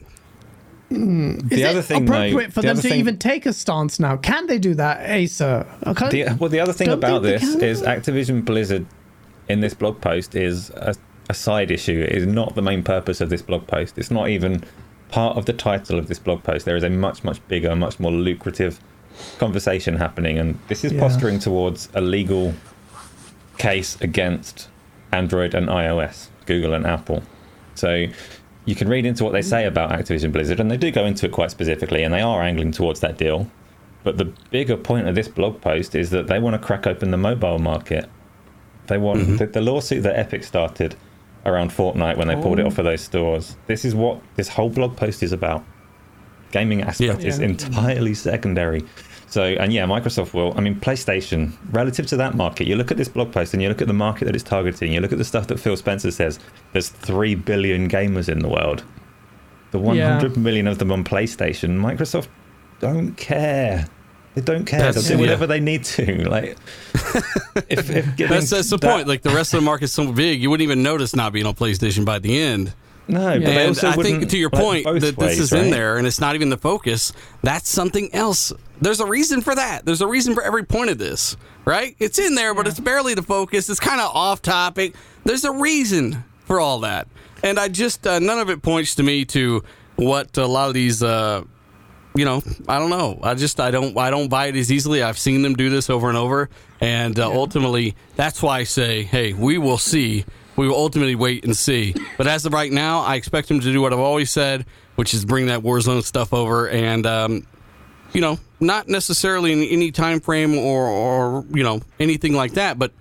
Hmm. 0.89 1.31
Is 1.31 1.49
the 1.49 1.61
it 1.63 1.65
other 1.65 1.81
thing, 1.81 2.05
though, 2.05 2.13
appropriate 2.13 2.53
for 2.53 2.61
the 2.61 2.67
them 2.67 2.75
to 2.75 2.81
thing- 2.83 2.99
even 2.99 3.17
take 3.17 3.47
a 3.47 3.53
stance 3.53 3.99
now? 3.99 4.17
Can 4.17 4.45
they 4.45 4.59
do 4.59 4.75
that, 4.75 5.09
Acer? 5.09 5.65
Okay. 5.87 6.09
The, 6.25 6.35
well, 6.35 6.49
the 6.51 6.59
other 6.59 6.73
thing 6.73 6.89
Don't 6.89 6.99
about 6.99 7.23
this 7.23 7.43
is 7.55 7.81
Activision 7.81 8.45
Blizzard 8.45 8.85
in 9.49 9.61
this 9.61 9.73
blog 9.73 9.99
post 9.99 10.35
is 10.35 10.69
a, 10.71 10.93
a 11.27 11.33
side 11.33 11.71
issue. 11.71 11.99
It 11.99 12.11
is 12.15 12.27
not 12.27 12.53
the 12.53 12.61
main 12.61 12.83
purpose 12.83 13.19
of 13.19 13.31
this 13.31 13.41
blog 13.41 13.65
post. 13.65 13.97
It's 13.97 14.11
not 14.11 14.29
even 14.29 14.63
part 15.09 15.37
of 15.37 15.47
the 15.47 15.53
title 15.53 15.97
of 15.97 16.07
this 16.07 16.19
blog 16.19 16.43
post. 16.43 16.65
There 16.65 16.75
is 16.75 16.83
a 16.83 16.89
much, 16.91 17.23
much 17.23 17.39
bigger, 17.47 17.75
much 17.75 17.99
more 17.99 18.11
lucrative 18.11 18.79
conversation 19.39 19.95
happening, 19.97 20.37
and 20.37 20.59
this 20.67 20.83
is 20.83 20.93
Yeah. 20.93 20.99
posturing 20.99 21.39
towards 21.39 21.89
a 21.95 22.01
legal 22.01 22.53
case 23.61 23.97
against 24.01 24.67
Android 25.11 25.53
and 25.53 25.67
iOS, 25.67 26.27
Google 26.45 26.73
and 26.73 26.85
Apple. 26.85 27.23
So 27.75 28.07
you 28.65 28.75
can 28.75 28.87
read 28.89 29.05
into 29.05 29.23
what 29.23 29.33
they 29.33 29.41
say 29.41 29.65
about 29.65 29.91
Activision 29.91 30.31
Blizzard, 30.31 30.59
and 30.59 30.69
they 30.69 30.77
do 30.77 30.91
go 30.91 31.05
into 31.05 31.25
it 31.25 31.31
quite 31.31 31.51
specifically, 31.51 32.03
and 32.03 32.13
they 32.13 32.21
are 32.21 32.41
angling 32.41 32.71
towards 32.71 32.99
that 33.01 33.17
deal. 33.17 33.49
But 34.03 34.17
the 34.17 34.25
bigger 34.49 34.77
point 34.77 35.07
of 35.07 35.15
this 35.15 35.27
blog 35.27 35.61
post 35.61 35.95
is 35.95 36.09
that 36.09 36.27
they 36.27 36.39
want 36.39 36.55
to 36.55 36.59
crack 36.59 36.87
open 36.87 37.11
the 37.11 37.17
mobile 37.17 37.59
market. 37.59 38.09
They 38.87 38.97
want 38.97 39.21
mm-hmm. 39.21 39.35
the, 39.37 39.45
the 39.47 39.61
lawsuit 39.61 40.03
that 40.03 40.17
Epic 40.17 40.43
started 40.43 40.95
around 41.45 41.71
Fortnite 41.71 42.17
when 42.17 42.27
they 42.27 42.35
pulled 42.35 42.59
it 42.59 42.63
Oh. 42.63 42.67
off 42.67 42.77
of 42.77 42.85
those 42.85 43.01
stores. 43.01 43.57
This 43.67 43.85
is 43.85 43.93
what 43.95 44.19
this 44.35 44.47
whole 44.47 44.69
blog 44.69 44.95
post 44.97 45.23
is 45.23 45.31
about. 45.31 45.63
Gaming 46.51 46.81
aspect 46.81 47.21
Yeah. 47.21 47.27
is 47.27 47.39
Yeah. 47.39 47.45
entirely 47.45 48.13
secondary. 48.13 48.83
So, 49.31 49.43
and 49.43 49.71
yeah, 49.71 49.85
Microsoft 49.85 50.33
will. 50.33 50.53
I 50.57 50.61
mean, 50.61 50.75
PlayStation, 50.79 51.53
relative 51.71 52.05
to 52.07 52.17
that 52.17 52.35
market, 52.35 52.67
you 52.67 52.75
look 52.75 52.91
at 52.91 52.97
this 52.97 53.07
blog 53.07 53.31
post 53.31 53.53
and 53.53 53.63
you 53.63 53.69
look 53.69 53.81
at 53.81 53.87
the 53.87 53.93
market 53.93 54.25
that 54.25 54.35
it's 54.35 54.43
targeting, 54.43 54.91
you 54.93 54.99
look 54.99 55.13
at 55.13 55.17
the 55.17 55.23
stuff 55.25 55.47
that 55.47 55.57
Phil 55.59 55.77
Spencer 55.77 56.11
says 56.11 56.37
there's 56.73 56.89
3 56.89 57.35
billion 57.35 57.89
gamers 57.89 58.27
in 58.27 58.39
the 58.39 58.49
world. 58.49 58.83
The 59.71 59.79
one 59.79 59.95
Yeah. 59.95 60.11
hundred 60.19 60.35
million 60.35 60.67
of 60.67 60.79
them 60.79 60.91
on 60.91 61.05
PlayStation, 61.05 61.79
Microsoft 61.79 62.27
don't 62.81 63.15
care. 63.15 63.87
They 64.35 64.41
don't 64.41 64.65
care. 64.65 64.79
That's- 64.79 65.07
They'll 65.07 65.17
do 65.17 65.23
yeah. 65.23 65.29
whatever 65.29 65.47
they 65.47 65.61
need 65.61 65.85
to. 65.85 66.25
Like, 66.29 66.57
if, 67.69 67.89
if 67.89 68.15
getting 68.17 68.27
That's 68.27 68.49
that's 68.49 68.69
the 68.69 68.77
that- 68.77 68.91
point. 68.95 69.07
Like 69.07 69.21
the 69.21 69.29
rest 69.29 69.53
of 69.53 69.61
the 69.61 69.65
market's 69.65 69.93
so 69.93 70.11
big, 70.11 70.41
you 70.41 70.49
wouldn't 70.49 70.63
even 70.69 70.83
notice 70.83 71.15
not 71.15 71.31
being 71.31 71.45
on 71.45 71.53
PlayStation 71.55 72.03
by 72.05 72.19
the 72.19 72.37
end. 72.37 72.73
No, 73.11 73.39
but 73.39 73.45
they 73.45 73.57
and 73.57 73.67
also 73.69 73.87
I 73.89 73.91
think 73.93 73.97
wouldn't, 73.97 74.31
to 74.31 74.37
your 74.37 74.49
point 74.49 74.85
both 74.85 75.01
that 75.01 75.17
ways, 75.17 75.37
this 75.37 75.39
is 75.39 75.51
right? 75.51 75.65
in 75.65 75.69
there 75.69 75.97
and 75.97 76.07
it's 76.07 76.21
not 76.21 76.35
even 76.35 76.49
the 76.49 76.57
focus. 76.57 77.11
That's 77.43 77.69
something 77.69 78.13
else. 78.15 78.53
There's 78.79 79.01
a 79.01 79.05
reason 79.05 79.41
for 79.41 79.53
that. 79.53 79.85
There's 79.85 80.01
a 80.01 80.07
reason 80.07 80.33
for 80.33 80.41
every 80.41 80.63
point 80.63 80.89
of 80.89 80.97
this, 80.97 81.35
right? 81.65 81.95
It's 81.99 82.17
in 82.17 82.35
there, 82.35 82.55
but 82.55 82.67
it's 82.67 82.79
barely 82.79 83.13
the 83.13 83.21
focus. 83.21 83.69
It's 83.69 83.79
kind 83.79 83.99
of 83.99 84.15
off 84.15 84.41
topic. 84.41 84.95
There's 85.25 85.43
a 85.43 85.51
reason 85.51 86.23
for 86.45 86.59
all 86.59 86.79
that, 86.79 87.07
and 87.43 87.59
I 87.59 87.67
just 87.67 88.07
uh, 88.07 88.19
none 88.19 88.39
of 88.39 88.49
it 88.49 88.61
points 88.61 88.95
to 88.95 89.03
me 89.03 89.25
to 89.25 89.63
what 89.97 90.37
a 90.37 90.47
lot 90.47 90.69
of 90.69 90.73
these. 90.73 91.03
Uh, 91.03 91.43
you 92.15 92.25
know, 92.25 92.41
I 92.67 92.79
don't 92.79 92.89
know. 92.89 93.19
I 93.21 93.35
just 93.35 93.59
I 93.59 93.71
don't 93.71 93.97
I 93.97 94.09
don't 94.09 94.29
buy 94.29 94.47
it 94.47 94.55
as 94.55 94.71
easily. 94.71 95.03
I've 95.03 95.19
seen 95.19 95.41
them 95.41 95.55
do 95.55 95.69
this 95.69 95.89
over 95.89 96.09
and 96.09 96.17
over, 96.17 96.49
and 96.79 97.19
uh, 97.19 97.29
ultimately 97.29 97.95
that's 98.15 98.41
why 98.41 98.59
I 98.59 98.63
say, 98.63 99.03
hey, 99.03 99.33
we 99.33 99.57
will 99.57 99.77
see. 99.77 100.25
We 100.55 100.67
will 100.67 100.75
ultimately 100.75 101.15
wait 101.15 101.45
and 101.45 101.55
see. 101.55 101.95
But 102.17 102.27
as 102.27 102.45
of 102.45 102.53
right 102.53 102.71
now, 102.71 102.99
I 103.01 103.15
expect 103.15 103.49
him 103.49 103.59
to 103.61 103.71
do 103.71 103.81
what 103.81 103.93
I've 103.93 103.99
always 103.99 104.29
said, 104.29 104.65
which 104.95 105.13
is 105.13 105.25
bring 105.25 105.47
that 105.47 105.61
Warzone 105.61 106.03
stuff 106.03 106.33
over, 106.33 106.69
and 106.69 107.05
um, 107.05 107.47
you 108.13 108.21
know, 108.21 108.37
not 108.59 108.87
necessarily 108.87 109.53
in 109.53 109.63
any 109.63 109.91
time 109.91 110.19
frame 110.19 110.57
or 110.57 110.87
or 110.87 111.45
you 111.51 111.63
know 111.63 111.81
anything 111.99 112.33
like 112.33 112.53
that, 112.53 112.77
but 112.77 112.91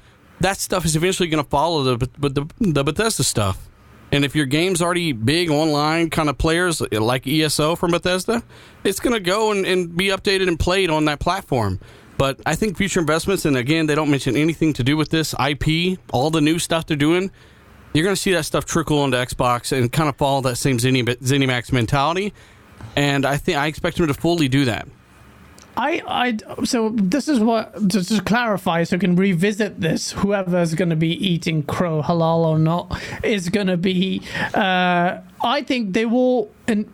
that 0.41 0.59
stuff 0.59 0.85
is 0.85 0.97
eventually 0.97 1.29
going 1.29 1.43
to 1.43 1.51
follow 1.51 1.97
the, 1.97 2.09
the 2.19 2.47
the 2.61 2.85
Bethesda 2.85 3.25
stuff. 3.25 3.69
And 4.13 4.25
if 4.25 4.35
your 4.35 4.47
game's 4.47 4.83
already 4.83 5.13
big 5.13 5.51
online 5.51 6.11
kind 6.11 6.29
of 6.29 6.37
players 6.37 6.81
like 6.91 7.27
ESO 7.27 7.77
from 7.77 7.93
Bethesda, 7.93 8.43
it's 8.83 8.99
going 8.99 9.15
to 9.15 9.21
go 9.21 9.53
and, 9.53 9.65
and 9.65 9.97
be 9.97 10.07
updated 10.07 10.49
and 10.49 10.59
played 10.59 10.91
on 10.91 11.05
that 11.05 11.21
platform. 11.21 11.79
But 12.21 12.39
I 12.45 12.55
think 12.55 12.77
future 12.77 13.01
investments, 13.01 13.47
and 13.47 13.57
again, 13.57 13.87
they 13.87 13.95
don't 13.95 14.11
mention 14.11 14.37
anything 14.37 14.75
to 14.75 14.85
do 14.85 14.95
with 14.95 15.09
this 15.09 15.35
IP, 15.43 15.99
all 16.13 16.29
the 16.29 16.43
new 16.43 16.59
stuff 16.59 16.85
they're 16.85 16.95
doing. 16.95 17.31
You're 17.95 18.05
going 18.05 18.15
to 18.15 18.21
see 18.21 18.33
that 18.33 18.45
stuff 18.45 18.67
trickle 18.67 18.99
onto 18.99 19.17
Xbox 19.17 19.75
and 19.75 19.91
kind 19.91 20.07
of 20.07 20.17
follow 20.17 20.43
that 20.43 20.57
same 20.57 20.77
ZeniMax 20.77 21.73
mentality. 21.73 22.35
And 22.95 23.25
I 23.25 23.39
think 23.39 23.57
I 23.57 23.69
expect 23.69 23.97
them 23.97 24.07
to 24.09 24.13
fully 24.13 24.49
do 24.49 24.67
that. 24.67 24.87
I, 25.79 26.03
I, 26.07 26.65
so 26.65 26.91
this 26.91 27.27
is 27.27 27.41
what 27.41 27.89
just 27.89 28.15
to 28.15 28.23
clarify, 28.23 28.85
so 28.85 28.97
we 28.97 29.01
can 29.01 29.17
revisit 29.17 29.81
this. 29.81 30.13
Whoever's 30.13 30.75
going 30.75 30.91
to 30.91 30.97
be 30.97 31.13
eating 31.27 31.63
crow, 31.63 32.03
halal 32.03 32.45
or 32.45 32.59
not, 32.59 33.01
is 33.25 33.49
going 33.49 33.69
to 33.69 33.79
be. 33.79 34.21
Uh, 34.53 35.21
I 35.43 35.63
think 35.63 35.95
they 35.95 36.05
will, 36.05 36.51
and 36.69 36.93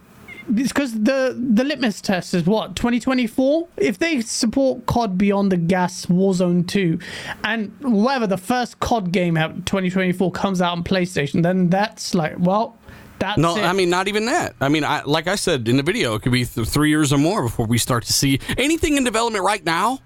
because 0.54 0.92
the 0.92 1.36
the 1.54 1.64
litmus 1.64 2.00
test 2.00 2.34
is 2.34 2.44
what 2.44 2.76
2024. 2.76 3.68
If 3.76 3.98
they 3.98 4.20
support 4.20 4.86
COD 4.86 5.18
Beyond 5.18 5.52
the 5.52 5.56
GaaS 5.56 6.06
Warzone 6.06 6.66
2, 6.66 6.98
and 7.44 7.72
whatever 7.80 8.26
the 8.26 8.36
first 8.38 8.80
COD 8.80 9.12
game 9.12 9.36
out 9.36 9.66
2024 9.66 10.30
comes 10.32 10.60
out 10.62 10.72
on 10.72 10.84
PlayStation, 10.84 11.42
then 11.42 11.68
that's 11.70 12.14
like 12.14 12.34
well. 12.38 12.78
That's 13.18 13.38
No, 13.38 13.56
it. 13.56 13.62
I 13.64 13.72
mean 13.72 13.88
not 13.88 14.08
even 14.08 14.26
that. 14.26 14.54
I 14.60 14.68
mean, 14.68 14.84
I, 14.84 15.02
like 15.04 15.26
I 15.26 15.36
said 15.36 15.68
in 15.68 15.78
the 15.78 15.82
video, 15.82 16.14
it 16.16 16.22
could 16.22 16.32
be 16.32 16.44
th- 16.44 16.68
three 16.68 16.90
years 16.90 17.14
or 17.14 17.18
more 17.18 17.42
before 17.42 17.64
we 17.64 17.78
start 17.78 18.04
to 18.04 18.12
see 18.12 18.40
anything 18.58 18.98
in 18.98 19.04
development 19.04 19.42
right 19.42 19.64
now. 19.64 20.00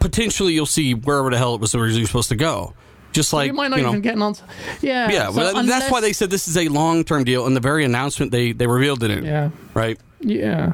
Potentially, 0.00 0.54
you'll 0.54 0.64
see 0.64 0.94
wherever 0.94 1.28
the 1.28 1.36
hell 1.36 1.54
it 1.54 1.60
was 1.60 1.74
originally 1.74 2.06
supposed 2.06 2.30
to 2.30 2.36
go. 2.36 2.72
Just 3.12 3.32
like 3.32 3.46
you 3.48 3.52
might 3.52 3.68
not 3.68 3.78
you 3.78 3.84
know, 3.84 3.90
even 3.90 4.02
get 4.02 4.16
an 4.16 4.22
answer. 4.22 4.44
Yeah, 4.80 5.10
yeah. 5.10 5.30
so 5.30 5.36
well, 5.36 5.64
that's 5.64 5.90
why 5.90 6.00
they 6.00 6.12
said 6.12 6.30
this 6.30 6.46
is 6.46 6.56
a 6.56 6.68
long 6.68 7.04
term 7.04 7.24
deal. 7.24 7.46
In 7.46 7.54
the 7.54 7.60
very 7.60 7.84
announcement, 7.84 8.32
they 8.32 8.52
they 8.52 8.66
revealed 8.66 9.02
it. 9.02 9.10
In, 9.10 9.24
Yeah. 9.24 9.50
Right. 9.74 9.98
Yeah. 10.20 10.72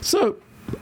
So 0.00 0.36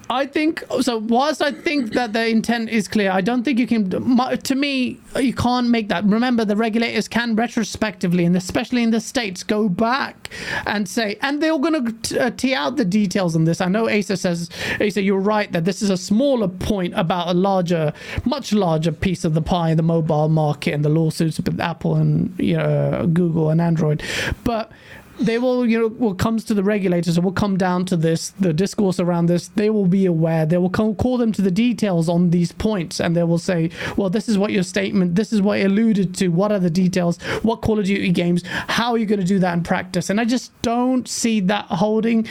I 0.09 0.27
think 0.27 0.65
so. 0.81 0.99
Whilst 0.99 1.41
I 1.41 1.53
think 1.53 1.93
that 1.93 2.13
the 2.13 2.27
intent 2.27 2.69
is 2.71 2.89
clear, 2.89 3.11
I 3.11 3.21
don't 3.21 3.45
think 3.45 3.59
you 3.59 3.67
can. 3.67 3.91
To 3.91 4.55
me, 4.55 4.99
you 5.17 5.35
can't 5.35 5.69
make 5.69 5.89
that. 5.89 6.05
Remember, 6.05 6.45
the 6.45 6.57
regulators 6.57 7.09
can 7.09 7.37
retrospectively, 7.37 8.25
and 8.25 8.37
especially 8.37 8.83
in 8.83 8.91
the 8.91 9.01
states, 9.01 9.43
go 9.43 9.69
back 9.69 10.31
and 10.67 10.89
say, 10.89 11.17
and 11.23 11.43
they're 11.43 11.59
going 11.59 12.01
to 12.03 12.21
uh, 12.21 12.31
tee 12.31 12.55
out 12.55 12.77
the 12.77 12.85
details 12.85 13.37
on 13.37 13.45
this. 13.45 13.61
I 13.61 13.69
know 13.69 13.89
Asa 13.89 14.17
says, 14.17 14.51
Asa, 14.81 15.03
you're 15.03 15.21
right 15.21 15.51
that 15.53 15.65
this 15.65 15.83
is 15.83 15.91
a 15.91 15.97
smaller 15.97 16.49
point 16.49 16.95
about 16.97 17.29
a 17.29 17.35
larger, 17.35 17.93
much 18.25 18.53
larger 18.53 18.93
piece 18.93 19.25
of 19.25 19.35
the 19.35 19.43
pie, 19.43 19.75
the 19.75 19.83
mobile 19.83 20.29
market, 20.29 20.75
and 20.75 20.85
the 20.85 20.89
lawsuits 20.89 21.39
with 21.39 21.61
Apple 21.61 21.97
and 21.97 22.35
you 22.39 22.57
know, 22.57 23.09
Google 23.13 23.51
and 23.51 23.61
Android, 23.61 24.03
but 24.45 24.73
they 25.21 25.39
will 25.39 25.67
you 25.67 25.79
know 25.79 25.89
what 25.89 26.19
comes 26.19 26.45
to 26.45 26.55
the 26.55 26.63
regulators 26.65 27.19
it 27.19 27.23
will 27.23 27.33
come 27.33 27.57
down 27.57 27.85
to 27.85 27.97
this 27.97 28.31
the 28.41 28.53
discourse 28.53 28.99
around 28.99 29.27
this 29.27 29.49
they 29.49 29.69
will 29.71 29.87
be 29.87 30.07
aware 30.07 30.47
they 30.47 30.57
will 30.57 30.71
call, 30.71 30.95
call 30.95 31.19
them 31.19 31.31
to 31.33 31.43
the 31.43 31.51
details 31.51 32.09
on 32.09 32.31
these 32.31 32.53
points 32.53 33.01
and 33.01 33.15
they 33.15 33.23
will 33.23 33.39
say 33.39 33.71
well 33.97 34.09
this 34.11 34.29
is 34.29 34.39
what 34.39 34.51
your 34.51 34.63
statement 34.63 35.15
this 35.15 35.33
is 35.33 35.43
what 35.43 35.59
it 35.59 35.67
alluded 35.67 36.15
to 36.15 36.29
what 36.29 36.51
are 36.51 36.59
the 36.59 36.71
details 36.71 37.19
what 37.43 37.61
call 37.61 37.79
of 37.79 37.85
duty 37.85 38.11
games 38.11 38.43
how 38.47 38.93
are 38.93 38.99
you 38.99 39.07
going 39.07 39.21
to 39.21 39.27
do 39.27 39.39
that 39.39 39.53
in 39.53 39.63
practice 39.63 40.09
and 40.11 40.21
i 40.21 40.25
just 40.25 40.51
don't 40.63 41.07
see 41.09 41.41
that 41.41 41.67
holding 41.67 42.27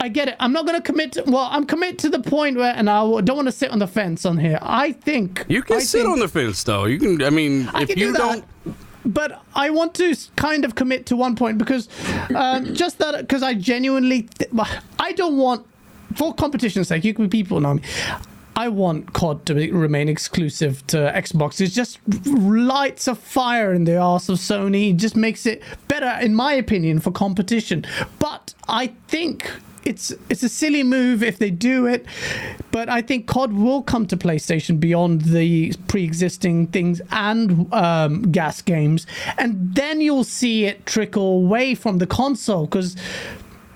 I 0.00 0.06
get 0.06 0.28
it. 0.28 0.36
I'm 0.38 0.52
not 0.52 0.64
going 0.64 0.76
to 0.80 0.82
commit. 0.82 1.10
To, 1.14 1.24
well, 1.26 1.48
I'm 1.50 1.66
commit 1.66 1.98
to 1.98 2.08
the 2.08 2.20
point 2.20 2.56
where, 2.56 2.72
and 2.72 2.88
I 2.88 3.00
don't 3.20 3.34
want 3.34 3.48
to 3.48 3.52
sit 3.52 3.72
on 3.72 3.80
the 3.80 3.88
fence 3.88 4.24
on 4.24 4.38
here. 4.38 4.56
I 4.62 4.92
think 4.92 5.44
You 5.48 5.60
can 5.60 5.78
I 5.78 5.80
sit 5.80 6.02
think- 6.02 6.12
on 6.12 6.20
the 6.20 6.28
fence, 6.28 6.62
though. 6.62 6.84
You 6.84 7.00
can. 7.00 7.20
I 7.20 7.30
mean, 7.30 7.68
I 7.74 7.82
if 7.82 7.88
can 7.88 7.98
you 7.98 8.06
do 8.06 8.12
that. 8.12 8.44
don't. 8.64 8.76
But 9.08 9.42
I 9.54 9.70
want 9.70 9.94
to 9.94 10.14
kind 10.36 10.64
of 10.64 10.74
commit 10.74 11.06
to 11.06 11.16
one 11.16 11.34
point 11.34 11.56
because 11.56 11.88
um, 12.34 12.74
just 12.74 12.98
that 12.98 13.18
because 13.18 13.42
I 13.42 13.54
genuinely 13.54 14.22
th- 14.22 14.50
I 14.98 15.12
don't 15.12 15.38
want 15.38 15.66
for 16.14 16.34
competition's 16.34 16.88
sake. 16.88 17.04
You 17.04 17.14
can 17.14 17.26
be 17.28 17.38
people 17.38 17.60
know 17.60 17.74
me. 17.74 17.82
I 18.54 18.68
want 18.68 19.12
COD 19.12 19.46
to 19.46 19.54
be, 19.54 19.70
remain 19.70 20.08
exclusive 20.08 20.84
to 20.88 20.96
Xbox. 21.14 21.60
It 21.60 21.68
just 21.68 22.00
lights 22.26 23.06
a 23.06 23.14
fire 23.14 23.72
in 23.72 23.84
the 23.84 23.96
arse 23.98 24.28
of 24.28 24.38
Sony. 24.38 24.90
It 24.90 24.96
just 24.96 25.14
makes 25.14 25.46
it 25.46 25.62
better, 25.86 26.18
in 26.20 26.34
my 26.34 26.54
opinion, 26.54 26.98
for 26.98 27.12
competition. 27.12 27.86
But 28.18 28.54
I 28.66 28.88
think 29.06 29.48
it's 29.88 30.12
it's 30.28 30.42
a 30.42 30.48
silly 30.48 30.82
move 30.82 31.22
if 31.22 31.38
they 31.38 31.50
do 31.50 31.86
it, 31.86 32.04
but 32.70 32.88
I 32.88 33.00
think 33.02 33.26
COD 33.26 33.52
will 33.52 33.82
come 33.82 34.06
to 34.06 34.16
PlayStation 34.16 34.78
beyond 34.78 35.22
the 35.22 35.72
pre-existing 35.88 36.68
things 36.68 37.00
and 37.10 37.72
um, 37.72 38.30
GaaS 38.30 38.62
games, 38.62 39.06
and 39.38 39.74
then 39.74 40.00
you'll 40.00 40.24
see 40.24 40.64
it 40.66 40.86
trickle 40.86 41.38
away 41.44 41.74
from 41.74 41.98
the 41.98 42.06
console 42.06 42.66
because 42.66 42.96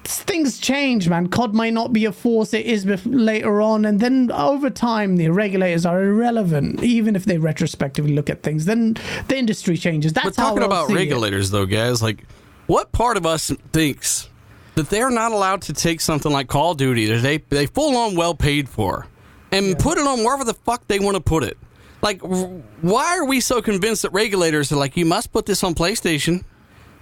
things 0.05 0.59
change, 0.59 1.09
man. 1.09 1.29
COD 1.29 1.55
might 1.55 1.73
not 1.73 1.93
be 1.93 2.05
a 2.05 2.13
force 2.13 2.53
it 2.53 2.67
is 2.67 2.85
bef- 2.85 3.03
later 3.07 3.63
on, 3.63 3.85
and 3.85 4.01
then 4.01 4.31
over 4.33 4.69
time 4.69 5.17
the 5.17 5.29
regulators 5.31 5.87
are 5.87 6.03
irrelevant, 6.03 6.83
even 6.83 7.17
if 7.17 7.25
they 7.25 7.39
retrospectively 7.39 8.13
look 8.15 8.29
at 8.29 8.43
things. 8.43 8.65
Then 8.67 8.97
the 9.29 9.37
industry 9.37 9.77
changes. 9.77 10.13
That's 10.13 10.37
But 10.37 10.43
talking 10.43 10.59
how 10.63 10.69
I'll 10.69 10.73
about 10.73 10.89
see 10.89 10.95
it. 10.95 10.97
regulators, 10.97 11.51
though, 11.51 11.67
guys, 11.67 12.03
like, 12.03 12.25
what 12.67 12.93
part 12.93 13.17
of 13.17 13.25
us 13.27 13.53
thinks 13.73 14.29
that 14.75 14.89
they're 14.91 15.11
not 15.11 15.33
allowed 15.33 15.63
to 15.63 15.73
take 15.73 16.01
something 16.01 16.33
like 16.33 16.49
Call 16.49 16.73
of 16.73 16.79
Duty 16.79 17.07
that 17.07 17.21
they 17.23 17.39
they 17.39 17.67
full 17.67 17.97
on 17.97 18.17
well 18.17 18.35
paid 18.35 18.69
for 18.69 19.07
and 19.51 19.79
put 19.79 19.99
it 19.99 20.07
on 20.07 20.21
wherever 20.25 20.45
the 20.45 20.55
fuck 20.55 20.87
they 20.89 20.99
want 20.99 21.17
to 21.17 21.21
put 21.23 21.45
it. 21.45 21.59
Like, 22.01 22.21
why 22.23 23.17
are 23.19 23.25
we 23.25 23.41
so 23.41 23.63
convinced 23.63 24.03
that 24.03 24.11
regulators 24.13 24.73
are 24.73 24.77
like, 24.77 24.97
you 24.97 25.05
must 25.07 25.31
put 25.33 25.47
this 25.47 25.63
on 25.63 25.75
PlayStation? 25.75 26.43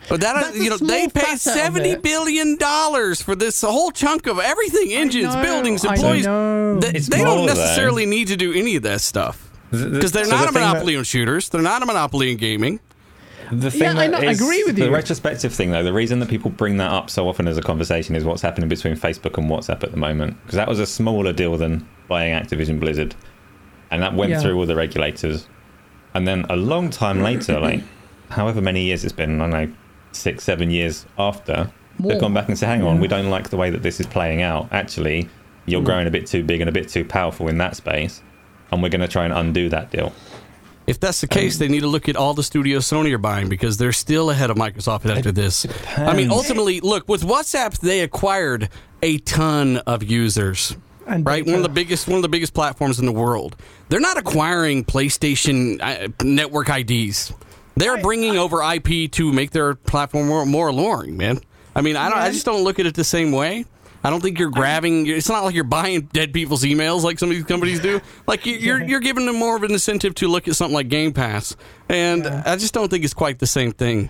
But 0.09 0.21
that 0.23 0.35
That's 0.35 0.57
you 0.59 0.69
know 0.71 0.77
they 0.79 1.09
small 1.09 1.11
paid 1.11 1.13
facet 1.13 1.53
of 1.53 1.59
seventy 1.59 1.91
it. 1.91 2.03
billion 2.03 2.57
dollars 2.57 3.21
for 3.23 3.35
this 3.37 3.61
whole 3.61 3.91
chunk 3.93 4.27
of 4.27 4.39
everything, 4.39 4.93
engines, 4.93 5.35
know, 5.35 5.43
buildings, 5.43 5.85
employees. 5.85 6.27
know. 6.27 6.81
They, 6.81 6.93
they 6.93 7.23
don't 7.23 7.47
necessarily 7.47 8.07
need 8.07 8.29
to 8.29 8.37
do 8.37 8.53
any 8.53 8.77
of 8.77 8.83
that 8.85 9.01
stuff 9.03 9.51
because 9.71 10.11
they're 10.13 10.25
So 10.25 10.31
not 10.31 10.43
the 10.43 10.49
a 10.49 10.53
thing 10.53 10.63
that- 10.63 10.69
monopoly 10.69 10.97
on 10.97 11.05
shooters. 11.05 11.51
They're 11.51 11.61
not 11.63 11.83
a 11.83 11.87
monopoly 11.87 12.31
in 12.33 12.39
gaming. 12.39 12.81
The 13.53 13.71
thing 13.71 13.81
Yeah, 13.83 13.95
I 13.99 14.07
know- 14.07 14.19
I 14.19 14.27
agree 14.33 14.63
with 14.65 14.79
you. 14.79 14.85
The 14.85 14.91
retrospective 14.91 15.53
thing, 15.53 15.71
though, 15.73 15.83
the 15.83 15.93
reason 15.93 16.21
that 16.21 16.29
people 16.29 16.51
bring 16.51 16.77
that 16.77 16.91
up 16.93 17.11
so 17.11 17.29
often 17.29 17.49
as 17.49 17.59
a 17.59 17.63
conversation 17.63 18.15
is 18.15 18.25
what's 18.25 18.43
happening 18.43 18.69
between 18.69 18.95
Facebook 18.97 19.37
and 19.39 19.51
WhatsApp 19.51 19.83
at 19.83 19.91
the 19.91 19.97
moment. 19.97 20.37
Because 20.45 20.57
that 20.57 20.69
was 20.69 20.79
a 20.79 20.87
smaller 20.87 21.33
deal 21.33 21.57
than 21.57 21.87
buying 22.09 22.33
Activision 22.33 22.79
Blizzard, 22.79 23.15
and 23.91 24.03
that 24.03 24.15
went 24.15 24.31
Yeah. 24.31 24.41
through 24.41 24.57
all 24.59 24.67
the 24.67 24.77
regulators. 24.77 25.49
And 26.15 26.27
then 26.29 26.45
a 26.49 26.57
long 26.57 26.91
time 26.91 27.23
later, 27.23 27.59
like 27.59 27.81
however 28.31 28.61
many 28.61 28.83
years 28.85 29.03
it's 29.05 29.13
been, 29.13 29.41
I 29.41 29.45
don't 29.45 29.51
know, 29.51 29.73
six, 30.13 30.45
seven 30.45 30.71
years 30.71 31.07
after, 31.19 31.71
More. 31.99 32.13
they've 32.13 32.21
gone 32.21 32.35
back 32.35 32.49
and 32.49 32.57
said, 32.59 32.69
"Hang 32.69 32.83
on, 32.83 32.97
Yeah. 32.97 33.01
we 33.03 33.09
don't 33.09 33.31
like 33.31 33.51
the 33.51 33.57
way 33.57 33.71
that 33.71 33.83
this 33.83 33.99
is 34.01 34.07
playing 34.07 34.43
out. 34.43 34.69
Actually, 34.73 35.25
Mm. 35.25 35.29
you're 35.67 35.83
growing 35.83 36.07
a 36.07 36.11
bit 36.11 36.27
too 36.27 36.43
big 36.45 36.61
and 36.61 36.69
a 36.69 36.73
bit 36.73 36.89
too 36.89 37.05
powerful 37.05 37.49
in 37.49 37.59
that 37.59 37.75
space, 37.77 38.23
and 38.71 38.83
we're 38.83 38.89
going 38.89 39.01
to 39.01 39.09
try 39.09 39.25
and 39.25 39.33
undo 39.35 39.69
that 39.69 39.91
deal." 39.91 40.13
If 40.91 40.99
that's 40.99 41.21
the 41.21 41.29
case, 41.29 41.59
they 41.59 41.69
need 41.69 41.83
to 41.83 41.87
look 41.87 42.09
at 42.09 42.17
all 42.17 42.35
the 42.35 42.43
studios 42.43 42.85
Sony 42.85 43.13
are 43.13 43.19
buying 43.19 43.49
because 43.49 43.77
they're 43.77 43.93
still 43.93 44.29
ahead 44.29 44.51
of 44.51 44.57
Microsoft 44.57 45.09
after 45.09 45.31
this. 45.31 45.65
I 45.97 46.17
mean, 46.17 46.33
ultimately, 46.33 46.81
look 46.81 47.09
with 47.09 47.23
WhatsApp, 47.23 47.79
they 47.79 48.01
acquired 48.01 48.69
a 49.01 49.19
ton 49.19 49.77
of 49.87 50.03
users. 50.03 50.77
And 51.07 51.25
right, 51.25 51.45
data. 51.45 51.53
one 51.53 51.61
of 51.61 51.63
the 51.63 51.73
biggest 51.73 52.09
one 52.09 52.17
of 52.17 52.23
the 52.23 52.29
biggest 52.29 52.55
platforms 52.55 52.99
in 52.99 53.07
the 53.07 53.13
world. 53.13 53.55
They're 53.89 54.01
not 54.01 54.19
acquiring 54.19 54.85
PlayStation 54.85 55.81
uh, 55.81 56.09
network 56.25 56.69
IDs. 56.69 57.33
They're 57.77 58.03
bringing 58.03 58.37
over 58.37 58.61
IP 58.61 59.13
to 59.13 59.33
make 59.33 59.53
their 59.53 59.77
platform 59.77 60.27
more, 60.27 60.45
more 60.45 60.69
alluring, 60.69 61.17
man. 61.17 61.39
I 61.77 61.83
mean, 61.83 61.95
I 61.95 62.11
don't. 62.11 62.19
I 62.19 62.33
just 62.33 62.45
don't 62.45 62.65
look 62.65 62.81
at 62.81 62.87
it 62.87 62.97
the 62.97 63.05
same 63.05 63.31
way. 63.31 63.65
I 64.03 64.09
don't 64.11 64.23
think 64.23 64.39
you're 64.39 64.51
grabbing. 64.51 65.07
It's 65.07 65.29
not 65.29 65.45
like 65.45 65.55
you're 65.55 65.65
buying 65.65 66.03
dead 66.13 66.33
people's 66.33 66.63
emails 66.65 67.03
like 67.03 67.19
some 67.19 67.29
of 67.31 67.37
these 67.37 67.45
companies 67.45 67.81
do. 67.81 68.01
Like 68.27 68.47
you- 68.47 68.57
you're 68.57 68.83
you're 68.83 69.01
giving 69.01 69.27
them 69.27 69.37
more 69.37 69.57
of 69.57 69.63
an 69.63 69.73
incentive 69.73 70.15
to 70.17 70.29
look 70.29 70.49
at 70.49 70.57
something 70.57 70.75
like 70.75 70.89
Game 70.89 71.13
Pass, 71.13 71.55
and 71.89 72.27
I 72.27 72.57
just 72.57 72.73
don't 72.73 72.89
think 72.91 73.05
it's 73.05 73.15
quite 73.15 73.39
the 73.41 73.47
same 73.47 73.73
thing. 73.73 74.09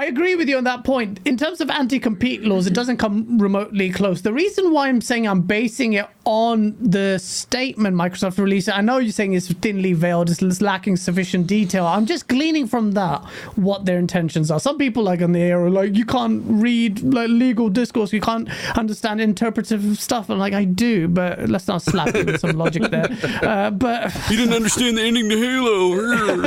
I 0.00 0.06
agree 0.06 0.34
with 0.34 0.48
you 0.48 0.56
on 0.56 0.64
that 0.64 0.82
point. 0.82 1.20
In 1.26 1.36
terms 1.36 1.60
of 1.60 1.68
anti-compete 1.68 2.42
laws, 2.42 2.66
it 2.66 2.72
doesn't 2.72 2.96
come 2.96 3.36
remotely 3.38 3.90
close. 3.90 4.22
The 4.22 4.32
reason 4.32 4.72
why 4.72 4.88
I'm 4.88 5.02
saying 5.02 5.28
I'm 5.28 5.42
basing 5.42 5.92
it 5.92 6.06
on 6.24 6.74
the 6.80 7.18
statement 7.18 7.94
Microsoft 7.94 8.38
released, 8.38 8.70
I 8.70 8.80
know 8.80 8.96
you're 8.96 9.12
saying 9.12 9.34
it's 9.34 9.52
thinly 9.52 9.92
veiled, 9.92 10.30
it's 10.30 10.62
lacking 10.62 10.96
sufficient 10.96 11.46
detail. 11.46 11.86
I'm 11.86 12.06
just 12.06 12.28
gleaning 12.28 12.66
from 12.66 12.92
that 12.92 13.22
what 13.56 13.84
their 13.84 13.98
intentions 13.98 14.50
are. 14.50 14.58
Some 14.58 14.78
people 14.78 15.02
like 15.02 15.20
on 15.20 15.32
the 15.32 15.40
air 15.40 15.62
are 15.62 15.68
like, 15.68 15.94
you 15.94 16.06
can't 16.06 16.42
read 16.46 17.02
like 17.02 17.28
legal 17.28 17.68
discourse, 17.68 18.10
you 18.10 18.22
can't 18.22 18.48
understand 18.78 19.20
interpretive 19.20 20.00
stuff. 20.00 20.30
I'm 20.30 20.38
like, 20.38 20.54
I 20.54 20.64
do, 20.64 21.08
but 21.08 21.46
let's 21.50 21.68
not 21.68 21.82
slap 21.82 22.14
you 22.14 22.24
with 22.24 22.40
some 22.40 22.56
logic 22.56 22.90
there. 22.90 23.08
Uh, 23.42 23.70
but 23.70 24.14
You 24.30 24.38
didn't 24.38 24.54
understand 24.54 24.96
the 24.96 25.02
ending 25.02 25.28
to 25.28 25.36
Halo. 25.36 26.46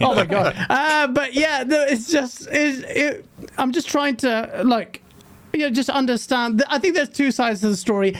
oh 0.08 0.14
my 0.16 0.24
god. 0.24 0.56
Uh, 0.68 1.06
but 1.06 1.34
yeah, 1.34 1.62
no, 1.64 1.84
it's 1.84 2.10
just 2.10 2.48
it's, 2.50 2.71
it, 2.80 3.26
I'm 3.58 3.72
just 3.72 3.88
trying 3.88 4.16
to 4.16 4.62
like 4.64 5.02
you 5.52 5.60
know 5.60 5.70
just 5.70 5.90
understand. 5.90 6.62
I 6.68 6.78
think 6.78 6.94
there's 6.94 7.10
two 7.10 7.30
sides 7.30 7.60
to 7.60 7.68
the 7.68 7.76
story. 7.76 8.16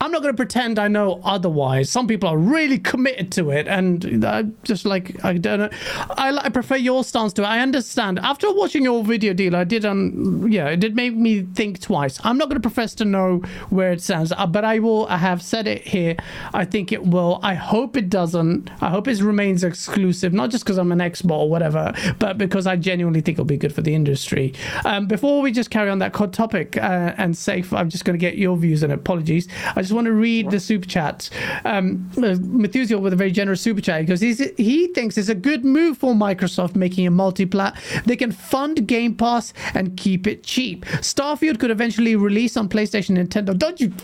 I'm 0.00 0.10
not 0.10 0.22
going 0.22 0.32
to 0.32 0.36
pretend 0.36 0.78
I 0.78 0.88
know 0.88 1.20
otherwise. 1.24 1.90
Some 1.90 2.06
people 2.06 2.28
are 2.28 2.38
really 2.38 2.78
committed 2.78 3.32
to 3.32 3.50
it, 3.50 3.66
and 3.66 4.24
I 4.24 4.42
just 4.62 4.84
like 4.84 5.24
I 5.24 5.34
don't 5.38 5.58
know. 5.58 5.70
I, 6.10 6.36
I 6.36 6.48
prefer 6.50 6.76
your 6.76 7.04
stance 7.04 7.32
to 7.34 7.42
it. 7.42 7.46
I 7.46 7.60
understand. 7.60 8.18
After 8.20 8.52
watching 8.52 8.84
your 8.84 9.02
video 9.02 9.32
deal, 9.32 9.56
I 9.56 9.64
did 9.64 9.84
um 9.84 10.46
yeah, 10.50 10.68
it 10.68 10.80
did 10.80 10.94
make 10.94 11.14
me 11.14 11.42
think 11.42 11.80
twice. 11.80 12.20
I'm 12.24 12.38
not 12.38 12.48
going 12.48 12.60
to 12.60 12.68
profess 12.68 12.94
to 12.96 13.04
know 13.04 13.38
where 13.70 13.92
it 13.92 14.00
stands, 14.02 14.32
uh, 14.32 14.46
but 14.46 14.64
I 14.64 14.78
will. 14.78 15.06
I 15.08 15.16
have 15.18 15.42
said 15.42 15.66
it 15.66 15.86
here. 15.86 16.16
I 16.54 16.64
think 16.64 16.92
it 16.92 17.04
will. 17.04 17.40
I 17.42 17.54
hope 17.54 17.96
it 17.96 18.10
doesn't. 18.10 18.70
I 18.82 18.90
hope 18.90 19.08
it 19.08 19.20
remains 19.20 19.64
exclusive, 19.64 20.32
not 20.32 20.50
just 20.50 20.64
because 20.64 20.78
I'm 20.78 20.92
an 20.92 20.98
Xbox 20.98 21.38
or 21.38 21.50
whatever, 21.50 21.92
but 22.18 22.38
because 22.38 22.66
I 22.66 22.76
genuinely 22.76 23.20
think 23.20 23.36
it'll 23.36 23.44
be 23.44 23.56
good 23.56 23.74
for 23.74 23.82
the 23.82 23.94
industry. 23.94 24.54
Um, 24.84 25.06
before 25.06 25.40
we 25.40 25.50
just 25.52 25.70
carry 25.70 25.90
on 25.90 25.98
that 26.00 26.12
co- 26.12 26.26
topic 26.26 26.76
uh, 26.76 27.14
and 27.16 27.36
safe, 27.36 27.72
I'm 27.72 27.88
just 27.90 28.04
going 28.04 28.18
to 28.18 28.20
get 28.20 28.36
your 28.36 28.56
views 28.56 28.82
and. 28.82 28.92
Apologies. 28.98 29.48
I 29.76 29.80
just 29.88 29.94
want 29.94 30.04
to 30.04 30.12
read 30.12 30.50
the 30.50 30.60
super 30.60 30.86
chat. 30.86 31.30
Um, 31.64 32.10
Methuselah 32.16 33.00
with 33.00 33.14
a 33.14 33.16
very 33.16 33.30
generous 33.30 33.62
super 33.62 33.80
chat 33.80 34.02
because 34.02 34.20
he's, 34.20 34.38
he 34.56 34.88
thinks 34.88 35.16
it's 35.16 35.30
a 35.30 35.34
good 35.34 35.64
move 35.64 35.96
for 35.96 36.12
Microsoft 36.12 36.76
making 36.76 37.06
a 37.06 37.10
multi-plat. 37.10 37.80
They 38.04 38.16
can 38.16 38.32
fund 38.32 38.86
Game 38.86 39.14
Pass 39.14 39.54
and 39.74 39.96
keep 39.96 40.26
it 40.26 40.42
cheap. 40.42 40.84
Starfield 40.84 41.58
could 41.58 41.70
eventually 41.70 42.16
release 42.16 42.56
on 42.56 42.68
PlayStation, 42.68 43.16
Nintendo. 43.16 43.56
Don't 43.56 43.80
you? 43.80 43.92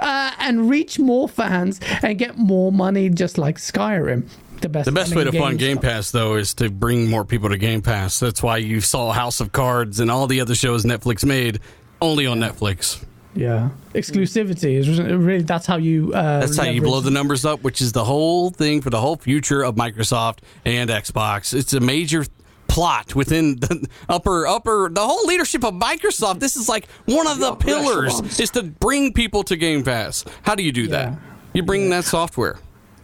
Uh, 0.00 0.32
and 0.40 0.68
reach 0.68 0.98
more 0.98 1.28
fans 1.28 1.78
and 2.02 2.18
get 2.18 2.36
more 2.36 2.72
money, 2.72 3.08
just 3.08 3.38
like 3.38 3.58
Skyrim. 3.58 4.28
The 4.60 4.68
best. 4.68 4.86
The 4.86 4.92
best 4.92 5.14
way 5.14 5.22
to 5.22 5.30
fund. 5.30 5.56
Game 5.60 5.78
Pass, 5.78 6.10
though, 6.10 6.34
is 6.34 6.52
to 6.54 6.68
bring 6.68 7.08
more 7.08 7.24
people 7.24 7.48
to 7.50 7.56
Game 7.56 7.80
Pass. 7.80 8.18
That's 8.18 8.42
why 8.42 8.56
you 8.56 8.80
saw 8.80 9.12
House 9.12 9.40
of 9.40 9.52
Cards 9.52 10.00
and 10.00 10.10
all 10.10 10.26
the 10.26 10.40
other 10.40 10.56
shows 10.56 10.84
Netflix 10.84 11.24
made 11.24 11.60
only 12.00 12.26
on 12.26 12.40
Netflix. 12.40 13.04
Yeah, 13.34 13.68
exclusivity 13.94 14.76
is 14.78 14.88
really 14.98 15.42
that's 15.42 15.66
how 15.66 15.76
you. 15.76 16.12
Uh, 16.12 16.40
That's 16.40 16.56
how 16.56 16.64
you 16.64 16.80
blow 16.80 17.00
the 17.00 17.10
numbers 17.10 17.44
up, 17.44 17.62
which 17.62 17.80
is 17.80 17.92
the 17.92 18.04
whole 18.04 18.50
thing 18.50 18.80
for 18.80 18.90
the 18.90 19.00
whole 19.00 19.16
future 19.16 19.62
of 19.62 19.76
Microsoft 19.76 20.38
and 20.64 20.90
Xbox. 20.90 21.54
It's 21.54 21.72
a 21.72 21.80
major 21.80 22.24
plot 22.68 23.14
within 23.14 23.56
the 23.60 23.86
upper 24.08 24.46
upper 24.46 24.88
the 24.90 25.06
whole 25.06 25.24
leadership 25.26 25.64
of 25.64 25.74
Microsoft. 25.74 26.40
This 26.40 26.56
is 26.56 26.68
like 26.68 26.88
one 27.06 27.26
of 27.26 27.38
the 27.38 27.54
pillars 27.54 28.40
is 28.40 28.50
to 28.50 28.62
bring 28.62 29.12
people 29.12 29.42
to 29.44 29.56
Game 29.56 29.84
Pass. 29.84 30.24
How 30.42 30.54
do 30.54 30.62
you 30.62 30.72
do 30.72 30.88
that? 30.88 31.16
You 31.52 31.62
bring 31.62 31.90
that 31.90 32.04
software. 32.04 32.58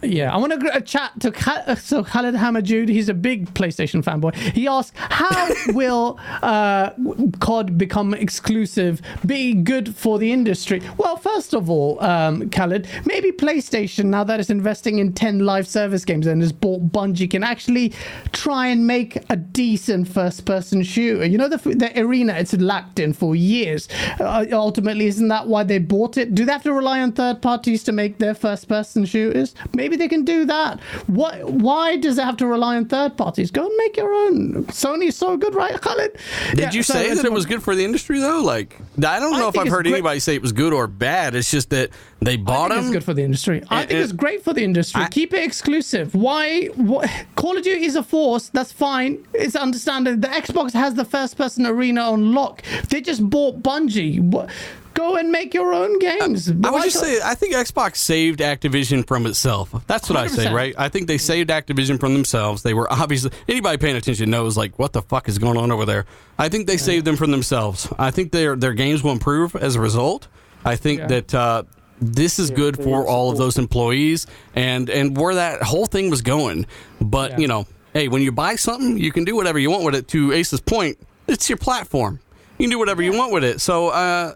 Yeah, 0.05 0.33
I 0.33 0.37
want 0.37 0.59
to 0.59 0.73
uh, 0.75 0.79
chat 0.81 1.19
to 1.21 1.31
Kha- 1.31 1.63
uh, 1.67 1.75
so 1.75 2.03
Khaled 2.03 2.35
Hamajoud. 2.35 2.89
He's 2.89 3.09
a 3.09 3.13
big 3.13 3.51
PlayStation 3.53 4.03
fanboy. 4.03 4.35
He 4.35 4.67
asked, 4.67 4.93
"How 4.95 5.47
will 5.69 6.19
uh, 6.41 6.91
COD 7.39 7.77
become 7.77 8.13
exclusive? 8.13 9.01
Be 9.25 9.53
good 9.53 9.95
for 9.95 10.19
the 10.19 10.31
industry?" 10.31 10.81
Well, 10.97 11.17
first 11.17 11.53
of 11.53 11.69
all, 11.69 12.01
um, 12.03 12.49
Khaled, 12.51 12.87
maybe 13.05 13.31
PlayStation, 13.31 14.05
now 14.05 14.23
that 14.23 14.39
it's 14.39 14.49
investing 14.49 14.99
in 14.99 15.13
ten 15.13 15.39
live 15.39 15.67
service 15.67 16.05
games 16.05 16.27
and 16.27 16.41
has 16.41 16.51
bought 16.51 16.91
Bungie, 16.91 17.29
can 17.29 17.43
actually 17.43 17.91
try 18.31 18.67
and 18.67 18.85
make 18.85 19.17
a 19.29 19.35
decent 19.35 20.07
first-person 20.07 20.83
shooter. 20.83 21.25
You 21.25 21.37
know, 21.37 21.49
the 21.49 21.57
the 21.57 21.99
arena 21.99 22.33
it's 22.33 22.53
lacked 22.53 22.99
in 22.99 23.13
for 23.13 23.35
years. 23.35 23.87
Uh, 24.19 24.45
ultimately, 24.51 25.07
isn't 25.07 25.27
that 25.29 25.47
why 25.47 25.63
they 25.63 25.79
bought 25.79 26.17
it? 26.17 26.35
Do 26.35 26.45
they 26.45 26.51
have 26.51 26.63
to 26.63 26.73
rely 26.73 27.01
on 27.01 27.11
third 27.11 27.41
parties 27.41 27.83
to 27.85 27.91
make 27.91 28.19
their 28.19 28.35
first-person 28.35 29.05
shooters? 29.05 29.55
Maybe 29.73 29.94
they 29.95 30.07
can 30.07 30.23
do 30.25 30.45
that. 30.45 30.79
What? 31.07 31.43
Why 31.49 31.97
does 31.97 32.17
it 32.17 32.23
have 32.23 32.37
to 32.37 32.47
rely 32.47 32.77
on 32.77 32.85
third 32.85 33.17
parties? 33.17 33.51
Go 33.51 33.65
and 33.65 33.75
make 33.77 33.97
your 33.97 34.13
own. 34.13 34.65
Sony's 34.65 35.15
so 35.15 35.37
good, 35.37 35.55
right, 35.55 35.79
Khaled? 35.79 36.17
Did 36.51 36.59
Yeah, 36.59 36.71
you 36.71 36.83
so 36.83 36.93
say 36.93 37.07
it's 37.07 37.21
that 37.21 37.25
it 37.25 37.31
was 37.31 37.45
good 37.45 37.63
for 37.63 37.75
the 37.75 37.83
industry 37.85 38.19
though? 38.19 38.41
Like 38.41 38.77
I 38.97 39.19
don't 39.19 39.33
I 39.35 39.39
know 39.39 39.47
if 39.49 39.57
I've 39.57 39.67
heard 39.67 39.83
great- 39.85 39.93
anybody 39.93 40.19
say 40.19 40.35
it 40.35 40.41
was 40.41 40.51
good 40.51 40.73
or 40.73 40.87
bad. 40.87 41.35
It's 41.35 41.51
just 41.51 41.69
that 41.71 41.89
they 42.21 42.33
I 42.33 42.37
bought 42.37 42.69
think 42.69 42.79
it's 42.79 42.85
them. 42.87 42.93
good 42.93 43.03
for 43.03 43.13
the 43.13 43.23
industry. 43.23 43.63
I 43.69 43.81
It- 43.83 43.87
think 43.89 43.99
it- 43.99 44.03
it's 44.03 44.11
great 44.13 44.43
for 44.43 44.53
the 44.53 44.63
industry. 44.63 45.01
I- 45.03 45.07
Keep 45.09 45.33
it 45.33 45.43
exclusive. 45.43 46.15
Why, 46.15 46.65
why? 46.75 47.25
Call 47.35 47.57
of 47.57 47.63
Duty 47.63 47.85
is 47.85 47.95
a 47.95 48.03
force. 48.03 48.49
That's 48.53 48.71
fine. 48.71 49.19
It's 49.33 49.55
understandable. 49.55 50.19
The 50.19 50.27
Xbox 50.27 50.71
has 50.73 50.95
the 50.95 51.05
first-person 51.05 51.65
arena 51.65 52.01
on 52.01 52.33
lock. 52.33 52.61
They 52.89 53.01
just 53.01 53.27
bought 53.29 53.61
Bungie. 53.61 54.19
What? 54.21 54.49
Go 54.95 55.17
and 55.17 55.29
make 55.29 55.53
your 55.53 55.73
own 55.73 55.99
games. 55.99 56.49
I 56.63 56.71
would 56.71 56.83
just 56.83 56.99
say 56.99 57.19
I 57.23 57.35
think 57.35 57.53
Xbox 57.53 57.97
saved 57.97 58.39
Activision 58.39 59.05
from 59.05 59.25
itself. 59.27 59.69
That's 59.87 60.09
what 60.09 60.17
I 60.17 60.27
say, 60.27 60.51
right? 60.51 60.73
I 60.77 60.89
think 60.89 61.07
they 61.07 61.17
saved 61.17 61.49
Activision 61.49 61.99
from 61.99 62.13
themselves. 62.13 62.63
They 62.63 62.73
were 62.73 62.91
obviously 62.91 63.31
anybody 63.47 63.77
paying 63.77 63.97
attention 63.97 64.29
knows 64.31 64.55
like 64.57 64.79
what 64.79 64.93
the 64.93 65.01
fuck 65.03 65.27
is 65.29 65.37
going 65.37 65.57
on 65.57 65.71
over 65.71 65.85
there. 65.85 66.05
I 66.39 66.49
think 66.49 66.65
they 66.65 66.77
saved 66.77 67.05
them 67.05 67.17
from 67.17 67.31
themselves. 67.31 67.87
I 67.99 68.09
think 68.09 68.31
their 68.31 68.55
their 68.55 68.73
games 68.73 69.03
will 69.03 69.11
improve 69.11 69.55
as 69.55 69.75
a 69.75 69.81
result. 69.81 70.27
I 70.63 70.77
think 70.77 71.01
Yeah. 71.01 71.07
that 71.07 71.33
uh, 71.35 71.63
this 72.01 72.39
is 72.39 72.49
good 72.49 72.75
for 72.81 73.05
all 73.07 73.31
of 73.31 73.37
those 73.37 73.57
employees 73.57 74.27
and 74.55 74.89
and 74.89 75.17
where 75.17 75.35
that 75.35 75.61
whole 75.61 75.85
thing 75.87 76.09
was 76.09 76.21
going. 76.21 76.65
But 77.01 77.31
Yeah. 77.31 77.37
you 77.39 77.47
know, 77.47 77.67
hey, 77.93 78.07
when 78.07 78.21
you 78.21 78.31
buy 78.31 78.55
something, 78.55 78.97
you 78.97 79.11
can 79.11 79.25
do 79.25 79.35
whatever 79.35 79.59
you 79.59 79.69
want 79.71 79.83
with 79.83 79.95
it. 79.95 80.07
To 80.09 80.31
Ace's 80.31 80.61
point, 80.61 80.97
it's 81.27 81.49
your 81.49 81.57
platform. 81.57 82.21
You 82.57 82.63
can 82.67 82.71
do 82.71 82.79
whatever 82.79 83.01
you 83.01 83.11
want 83.11 83.33
with 83.33 83.43
it. 83.43 83.59
So. 83.59 83.89
uh 83.89 84.35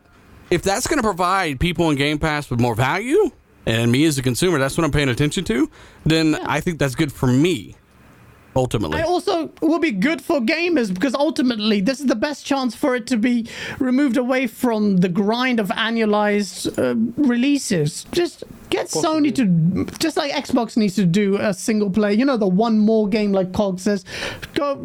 if 0.50 0.62
that's 0.62 0.88
going 0.88 0.98
to 0.98 1.04
provide 1.04 1.60
people 1.60 1.90
in 1.90 1.98
Game 1.98 2.20
Pass 2.20 2.50
with 2.50 2.60
more 2.60 2.76
value, 2.76 3.32
and 3.66 3.92
me 3.92 4.06
as 4.06 4.18
a 4.18 4.22
consumer, 4.24 4.58
that's 4.58 4.78
what 4.78 4.84
I'm 4.84 4.92
paying 4.92 5.10
attention 5.10 5.44
to, 5.46 5.70
then 6.06 6.36
I 6.36 6.60
think 6.60 6.80
that's 6.80 6.96
good 6.96 7.12
for 7.12 7.28
me. 7.28 7.76
ultimately. 8.56 8.98
And 8.98 9.08
also 9.08 9.52
will 9.62 9.80
be 9.80 9.92
good 9.92 10.22
for 10.22 10.40
gamers 10.40 10.94
because 10.94 11.14
ultimately 11.14 11.82
this 11.82 12.00
is 12.00 12.08
the 12.08 12.16
best 12.16 12.46
chance 12.46 12.76
for 12.76 12.96
it 12.96 13.08
to 13.08 13.18
be 13.18 13.48
removed 13.80 14.18
away 14.18 14.48
from 14.48 14.98
the 14.98 15.10
grind 15.10 15.60
of 15.60 15.68
annualized 15.70 16.78
uh, 16.78 16.96
releases. 17.22 18.06
Just 18.12 18.44
get 18.70 18.88
Sony 18.88 19.34
to 19.36 19.86
just 19.98 20.18
like 20.18 20.32
Xbox 20.32 20.78
needs 20.78 20.96
to 20.96 21.06
do 21.06 21.38
a 21.38 21.54
single 21.54 21.90
player. 21.90 22.12
You 22.12 22.26
know 22.26 22.38
the 22.38 22.48
one 22.48 22.80
more 22.80 23.08
game 23.08 23.32
like 23.32 23.54
Cog 23.54 23.80
says. 23.80 24.06
Go 24.54 24.78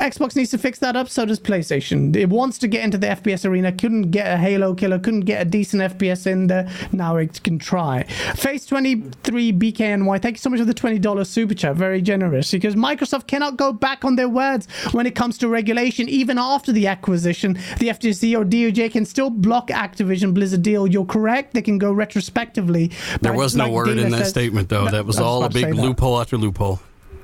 Xbox 0.00 0.36
needs 0.36 0.50
to 0.50 0.58
fix 0.58 0.78
that 0.80 0.96
up. 0.96 1.08
So 1.08 1.24
does 1.24 1.40
PlayStation. 1.40 2.14
It 2.16 2.28
wants 2.28 2.58
to 2.58 2.68
get 2.68 2.84
into 2.84 2.98
the 2.98 3.08
FPS 3.08 3.48
arena. 3.48 3.72
Couldn't 3.72 4.10
get 4.10 4.32
a 4.32 4.36
Halo 4.36 4.74
killer. 4.74 4.98
Couldn't 4.98 5.22
get 5.22 5.42
a 5.42 5.44
decent 5.44 5.82
FPS 5.82 6.26
in 6.26 6.46
there. 6.46 6.70
Now 6.92 7.16
it 7.16 7.42
can 7.42 7.58
try. 7.58 8.04
Face 8.34 8.66
twenty 8.66 9.02
three 9.22 9.52
BKNY. 9.52 10.22
Thank 10.22 10.36
you 10.36 10.40
so 10.40 10.50
much 10.50 10.60
for 10.60 10.64
the 10.64 10.74
twenty 10.74 10.98
dollars 10.98 11.28
super 11.28 11.54
chat. 11.54 11.76
Very 11.76 12.02
generous 12.02 12.50
because 12.50 12.74
Microsoft 12.74 13.26
cannot 13.26 13.56
go 13.56 13.72
back 13.72 14.04
on 14.04 14.16
their 14.16 14.28
words 14.28 14.68
when 14.92 15.06
it 15.06 15.14
comes 15.14 15.38
to 15.38 15.48
regulation. 15.48 16.08
Even 16.08 16.38
after 16.38 16.72
the 16.72 16.86
acquisition, 16.86 17.54
the 17.78 17.88
FTC 17.88 18.38
or 18.38 18.44
DOJ 18.44 18.92
can 18.92 19.04
still 19.04 19.30
block 19.30 19.68
Activision 19.68 20.34
Blizzard 20.34 20.62
deal. 20.62 20.86
You're 20.86 21.04
correct. 21.04 21.54
They 21.54 21.62
can 21.62 21.78
go 21.78 21.92
retrospectively. 21.92 22.90
There 23.32 23.38
was 23.38 23.56
no 23.56 23.64
like 23.64 23.72
word 23.72 23.88
in 23.98 24.10
that 24.10 24.26
statement, 24.26 24.68
though. 24.68 24.84
No, 24.84 24.90
that 24.90 25.06
was 25.06 25.18
all 25.18 25.44
a 25.44 25.50
big 25.50 25.74
loophole 25.74 26.20
after 26.20 26.36
loophole. 26.36 26.80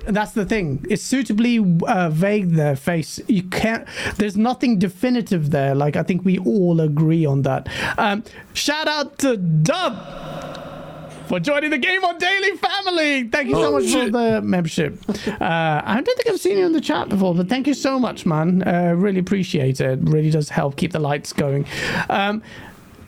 That's 0.07 0.33
the 0.33 0.47
thing. 0.47 0.87
It's 0.89 1.03
suitably 1.03 1.59
uh, 1.87 2.09
vague 2.09 2.53
there, 2.53 2.77
face. 2.77 3.21
You 3.29 3.43
can't. 3.43 3.87
There's 4.17 4.39
nothing 4.39 4.79
definitive 4.79 5.51
there. 5.51 5.75
Like 5.75 5.97
I 5.97 6.03
think 6.03 6.25
we 6.25 6.39
all 6.39 6.81
agree 6.81 7.27
on 7.27 7.43
that. 7.43 7.69
Um, 7.99 8.25
shout 8.55 8.89
out 8.89 9.19
to 9.19 9.37
Dub 9.37 9.93
for 11.29 11.39
joining 11.39 11.69
the 11.69 11.77
Game 11.79 12.03
on 12.07 12.17
Daily 12.17 12.57
family. 12.57 13.29
Thank 13.29 13.49
you 13.49 13.55
so 13.57 13.67
Oh, 13.67 13.73
much 13.73 13.85
shit. 13.85 14.07
for 14.07 14.11
the 14.13 14.41
membership. 14.41 14.99
Uh, 15.29 15.83
I 15.85 16.01
don't 16.03 16.17
think 16.17 16.27
I've 16.31 16.41
seen 16.41 16.57
you 16.57 16.65
in 16.65 16.73
the 16.73 16.81
chat 16.81 17.11
before, 17.11 17.35
but 17.35 17.51
thank 17.51 17.67
you 17.67 17.75
so 17.75 17.99
much, 17.99 18.25
man. 18.25 18.67
Uh, 18.67 18.95
really 18.97 19.19
appreciate 19.19 19.79
it. 19.83 19.99
Really 20.05 20.31
does 20.31 20.49
help 20.49 20.77
keep 20.77 20.93
the 20.93 21.01
lights 21.01 21.35
going. 21.35 21.67
Um, 22.09 22.43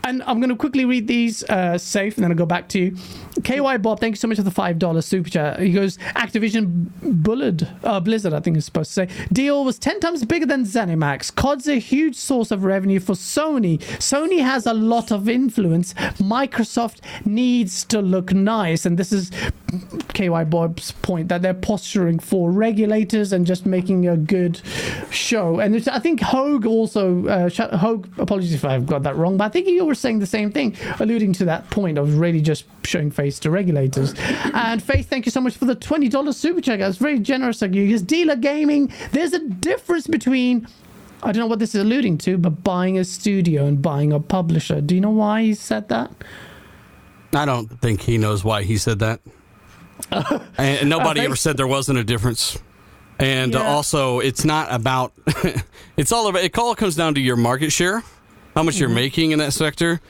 and 0.04 0.22
I'm 0.24 0.40
going 0.40 0.50
to 0.50 0.56
quickly 0.56 0.84
read 0.84 1.06
these 1.06 1.42
uh, 1.44 1.78
safe, 1.78 2.16
and 2.16 2.24
then 2.24 2.30
I'll 2.30 2.36
go 2.36 2.46
back 2.46 2.68
to 2.70 2.78
you. 2.78 2.96
KY 3.44 3.78
Bob, 3.78 4.00
thank 4.00 4.12
you 4.12 4.16
so 4.16 4.28
much 4.28 4.36
for 4.36 4.42
the 4.42 4.50
five 4.50 4.78
dollars 4.78 5.06
super 5.06 5.30
chat. 5.30 5.60
He 5.60 5.72
goes, 5.72 5.98
Activision 6.16 6.90
Bullard, 7.02 7.68
uh, 7.84 8.00
Blizzard, 8.00 8.32
I 8.32 8.40
think 8.40 8.56
it's 8.56 8.66
supposed 8.66 8.90
to 8.90 9.06
say, 9.06 9.26
deal 9.32 9.64
was 9.64 9.78
ten 9.78 10.00
times 10.00 10.24
bigger 10.24 10.46
than 10.46 10.64
ZeniMax. 10.64 11.34
COD's 11.34 11.68
a 11.68 11.76
huge 11.76 12.16
source 12.16 12.50
of 12.50 12.64
revenue 12.64 13.00
for 13.00 13.14
Sony. 13.14 13.78
Sony 13.98 14.42
has 14.42 14.66
a 14.66 14.74
lot 14.74 15.10
of 15.10 15.28
influence. 15.28 15.94
Microsoft 15.94 17.00
needs 17.24 17.84
to 17.84 18.00
look 18.00 18.32
nice, 18.32 18.84
and 18.84 18.98
this 18.98 19.12
is 19.12 19.30
KY 20.14 20.44
Bob's 20.44 20.92
point 20.92 21.28
that 21.28 21.42
they're 21.42 21.54
posturing 21.54 22.18
for 22.18 22.50
regulators 22.50 23.32
and 23.32 23.46
just 23.46 23.66
making 23.66 24.08
a 24.08 24.16
good 24.16 24.60
show. 25.10 25.60
And 25.60 25.88
I 25.88 25.98
think 25.98 26.20
Hogue 26.20 26.66
also, 26.66 27.26
uh, 27.26 27.76
Hogue, 27.76 28.08
apologies 28.18 28.54
if 28.54 28.64
I've 28.64 28.86
got 28.86 29.02
that 29.04 29.16
wrong, 29.16 29.36
but 29.36 29.44
I 29.44 29.48
think 29.48 29.68
you 29.68 29.89
were 29.90 29.94
saying 29.94 30.20
the 30.20 30.26
same 30.26 30.50
thing, 30.50 30.74
alluding 30.98 31.34
to 31.34 31.44
that 31.46 31.68
point 31.70 31.98
of 31.98 32.18
really 32.18 32.40
just 32.40 32.64
showing 32.84 33.10
face 33.10 33.38
to 33.40 33.50
regulators. 33.50 34.14
and 34.54 34.82
Faith, 34.82 35.10
thank 35.10 35.26
you 35.26 35.32
so 35.32 35.40
much 35.40 35.56
for 35.56 35.66
the 35.66 35.76
$20 35.76 36.34
super 36.34 36.60
chat. 36.62 36.78
That's 36.78 36.96
very 36.96 37.18
generous 37.18 37.60
of 37.60 37.74
you. 37.74 37.84
Because 37.86 38.02
dealer 38.02 38.36
gaming, 38.36 38.92
there's 39.12 39.32
a 39.34 39.40
difference 39.40 40.06
between. 40.06 40.66
I 41.22 41.32
don't 41.32 41.40
know 41.40 41.46
what 41.48 41.58
this 41.58 41.74
is 41.74 41.82
alluding 41.82 42.16
to, 42.18 42.38
but 42.38 42.64
buying 42.64 42.96
a 42.98 43.04
studio 43.04 43.66
and 43.66 43.82
buying 43.82 44.10
a 44.10 44.20
publisher. 44.20 44.80
Do 44.80 44.94
you 44.94 45.02
know 45.02 45.10
why 45.10 45.42
he 45.42 45.54
said 45.54 45.90
that? 45.90 46.10
I 47.34 47.44
don't 47.44 47.68
think 47.82 48.00
he 48.00 48.16
knows 48.16 48.42
why 48.42 48.62
he 48.62 48.78
said 48.78 49.00
that. 49.00 49.20
and 50.56 50.88
nobody 50.88 51.20
ever 51.20 51.36
said 51.36 51.56
there 51.58 51.66
wasn't 51.66 51.98
a 51.98 52.04
difference. 52.04 52.58
And 53.18 53.52
Yeah. 53.52 53.60
also, 53.66 54.20
it's 54.20 54.46
not 54.46 54.68
about. 54.70 55.12
it's 55.98 56.10
all 56.10 56.26
about. 56.28 56.42
It 56.42 56.56
all 56.56 56.74
comes 56.74 56.96
down 56.96 57.14
to 57.16 57.20
your 57.20 57.36
market 57.36 57.70
share, 57.70 58.02
how 58.60 58.64
much 58.64 58.78
you're 58.78 58.88
Mm-hmm. 58.90 58.94
making 58.96 59.30
in 59.32 59.38
that 59.38 59.52
sector. 59.54 60.00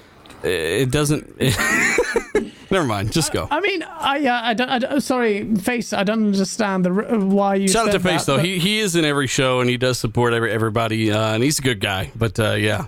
It 0.43 0.91
doesn't. 0.91 1.39
never 2.71 2.85
mind. 2.87 3.13
Just 3.13 3.33
go. 3.33 3.47
I 3.51 3.61
mean, 3.61 3.83
I, 3.85 4.27
uh, 4.27 4.41
I, 4.43 4.55
don't, 4.55 4.69
I 4.69 4.79
don't. 4.81 5.01
Sorry, 5.01 5.55
face. 5.57 5.93
I 5.93 6.03
don't 6.03 6.25
understand 6.27 6.85
the 6.85 6.91
r- 6.93 7.19
why 7.19 7.55
you. 7.57 7.69
Shout 7.69 7.87
out 7.89 7.93
to 7.93 8.01
Face 8.01 8.25
that, 8.25 8.37
though. 8.39 8.43
He 8.43 8.59
he 8.59 8.79
is 8.81 8.97
in 8.97 9.05
every 9.05 9.27
show 9.29 9.61
and 9.61 9.69
he 9.71 9.77
does 9.77 9.99
support 9.99 10.33
every, 10.33 10.51
everybody. 10.51 11.13
Uh, 11.13 11.35
and 11.35 11.43
he's 11.45 11.59
a 11.59 11.63
good 11.63 11.79
guy. 11.81 12.11
But 12.17 12.41
uh, 12.41 12.53
yeah, 12.55 12.87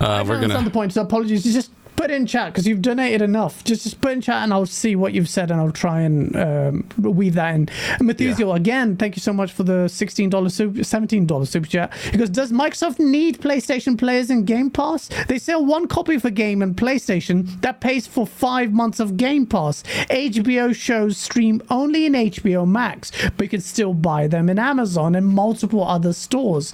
uh, 0.00 0.06
I 0.06 0.22
we're 0.22 0.36
understand 0.36 0.52
gonna. 0.52 0.64
the 0.64 0.70
point. 0.70 0.92
So 0.94 1.02
apologies. 1.02 1.42
Just 1.44 1.72
put 1.96 2.10
in 2.10 2.26
chat 2.26 2.52
because 2.52 2.66
you've 2.66 2.82
donated 2.82 3.22
enough. 3.22 3.62
Just, 3.64 3.84
just 3.84 4.00
put 4.00 4.12
in 4.12 4.20
chat 4.20 4.42
and 4.42 4.52
I'll 4.52 4.66
see 4.66 4.96
what 4.96 5.12
you've 5.12 5.28
said 5.28 5.50
and 5.50 5.60
I'll 5.60 5.72
try 5.72 6.00
and 6.00 6.36
um, 6.36 6.88
weave 6.98 7.34
that 7.34 7.54
in. 7.54 7.66
Methusiel, 8.00 8.54
again, 8.56 8.96
thank 8.96 9.16
you 9.16 9.20
so 9.20 9.32
much 9.32 9.52
for 9.52 9.62
the 9.62 9.88
sixteen 9.88 10.30
dollars, 10.30 10.54
super, 10.54 10.84
seventeen 10.84 11.26
dollars 11.26 11.50
super 11.50 11.66
chat. 11.66 11.92
Because 12.10 12.30
does 12.30 12.52
Microsoft 12.52 12.98
need 12.98 13.40
PlayStation 13.40 13.98
players 13.98 14.30
in 14.30 14.44
Game 14.44 14.70
Pass? 14.70 15.08
They 15.28 15.38
sell 15.38 15.64
one 15.64 15.88
copy 15.88 16.18
for 16.18 16.30
game 16.30 16.62
and 16.62 16.76
PlayStation 16.76 17.60
that 17.62 17.80
pays 17.80 18.06
for 18.06 18.26
five 18.26 18.72
months 18.72 19.00
of 19.00 19.16
Game 19.16 19.46
Pass. 19.46 19.82
HBO 20.10 20.74
shows 20.74 21.16
stream 21.16 21.62
only 21.70 22.06
in 22.06 22.12
HBO 22.12 22.66
Max, 22.66 23.12
but 23.36 23.44
you 23.44 23.48
can 23.48 23.60
still 23.60 23.94
buy 23.94 24.26
them 24.26 24.48
in 24.48 24.58
Amazon 24.58 25.14
and 25.14 25.26
multiple 25.26 25.84
other 25.84 26.12
stores. 26.12 26.72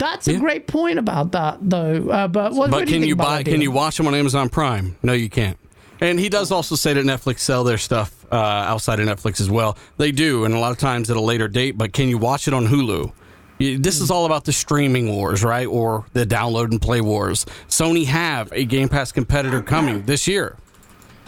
That's 0.00 0.28
a 0.28 0.38
great 0.38 0.66
point 0.66 0.98
about 0.98 1.32
that, 1.32 1.58
though. 1.60 2.08
Uh, 2.08 2.26
but 2.26 2.52
what, 2.52 2.58
what 2.58 2.70
But 2.70 2.78
do 2.80 2.84
can 2.86 2.92
think 3.02 3.06
you 3.06 3.16
buy? 3.16 3.42
Can 3.42 3.60
you 3.60 3.70
watch 3.70 3.98
them 3.98 4.06
on 4.06 4.14
Amazon 4.14 4.48
Prime? 4.48 4.96
No, 5.02 5.12
you 5.12 5.28
can't. 5.28 5.58
And 6.00 6.18
he 6.18 6.30
does 6.30 6.50
also 6.50 6.74
say 6.74 6.94
that 6.94 7.04
Netflix 7.04 7.40
sell 7.40 7.64
their 7.64 7.76
stuff 7.76 8.24
uh, 8.32 8.36
outside 8.36 8.98
of 8.98 9.06
Netflix 9.06 9.42
as 9.42 9.50
well. 9.50 9.76
They 9.98 10.10
do, 10.10 10.46
and 10.46 10.54
a 10.54 10.58
lot 10.58 10.72
of 10.72 10.78
times 10.78 11.10
at 11.10 11.18
a 11.18 11.20
later 11.20 11.48
date. 11.48 11.76
But 11.76 11.92
can 11.92 12.08
you 12.08 12.16
watch 12.16 12.48
it 12.48 12.54
on 12.54 12.66
Hulu? 12.66 13.12
This 13.58 14.00
is 14.00 14.10
all 14.10 14.24
about 14.24 14.46
the 14.46 14.54
streaming 14.54 15.10
wars, 15.10 15.44
right? 15.44 15.66
Or 15.66 16.06
the 16.14 16.24
download 16.24 16.70
and 16.70 16.80
play 16.80 17.02
wars. 17.02 17.44
Sony 17.68 18.06
have 18.06 18.50
a 18.52 18.64
Game 18.64 18.88
Pass 18.88 19.12
competitor 19.12 19.60
coming 19.60 20.06
this 20.06 20.26
year. 20.26 20.56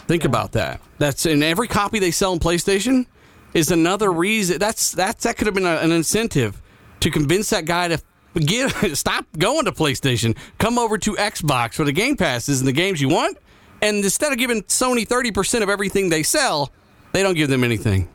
Think 0.07 0.25
about 0.25 0.53
that. 0.53 0.81
That's 0.97 1.27
in 1.27 1.43
every 1.43 1.67
copy 1.67 1.99
they 1.99 2.09
sell 2.09 2.31
on 2.31 2.39
PlayStation 2.39 3.05
is 3.53 3.69
another 3.69 4.11
reason. 4.11 4.57
That's 4.57 4.91
that's 4.91 5.25
that 5.25 5.37
could 5.37 5.45
have 5.45 5.53
been 5.53 5.67
a, 5.67 5.75
an 5.75 5.91
incentive 5.91 6.59
to 7.01 7.11
convince 7.11 7.51
that 7.51 7.65
guy 7.65 7.89
to 7.89 8.01
get 8.33 8.71
stop 8.97 9.25
going 9.37 9.65
to 9.65 9.71
PlayStation, 9.71 10.37
come 10.57 10.77
over 10.77 10.97
to 10.99 11.13
Xbox 11.15 11.73
for 11.75 11.83
the 11.83 11.91
Game 11.91 12.17
Passes 12.17 12.59
and 12.59 12.67
the 12.67 12.73
games 12.73 13.01
you 13.01 13.09
want, 13.09 13.37
and 13.81 13.97
instead 14.03 14.31
of 14.31 14.37
giving 14.37 14.61
Sony 14.63 15.07
thirty 15.07 15.31
percent 15.31 15.63
of 15.63 15.69
everything 15.69 16.09
they 16.09 16.23
sell, 16.23 16.71
they 17.11 17.23
don't 17.23 17.35
give 17.35 17.49
them 17.49 17.63
anything. 17.63 18.09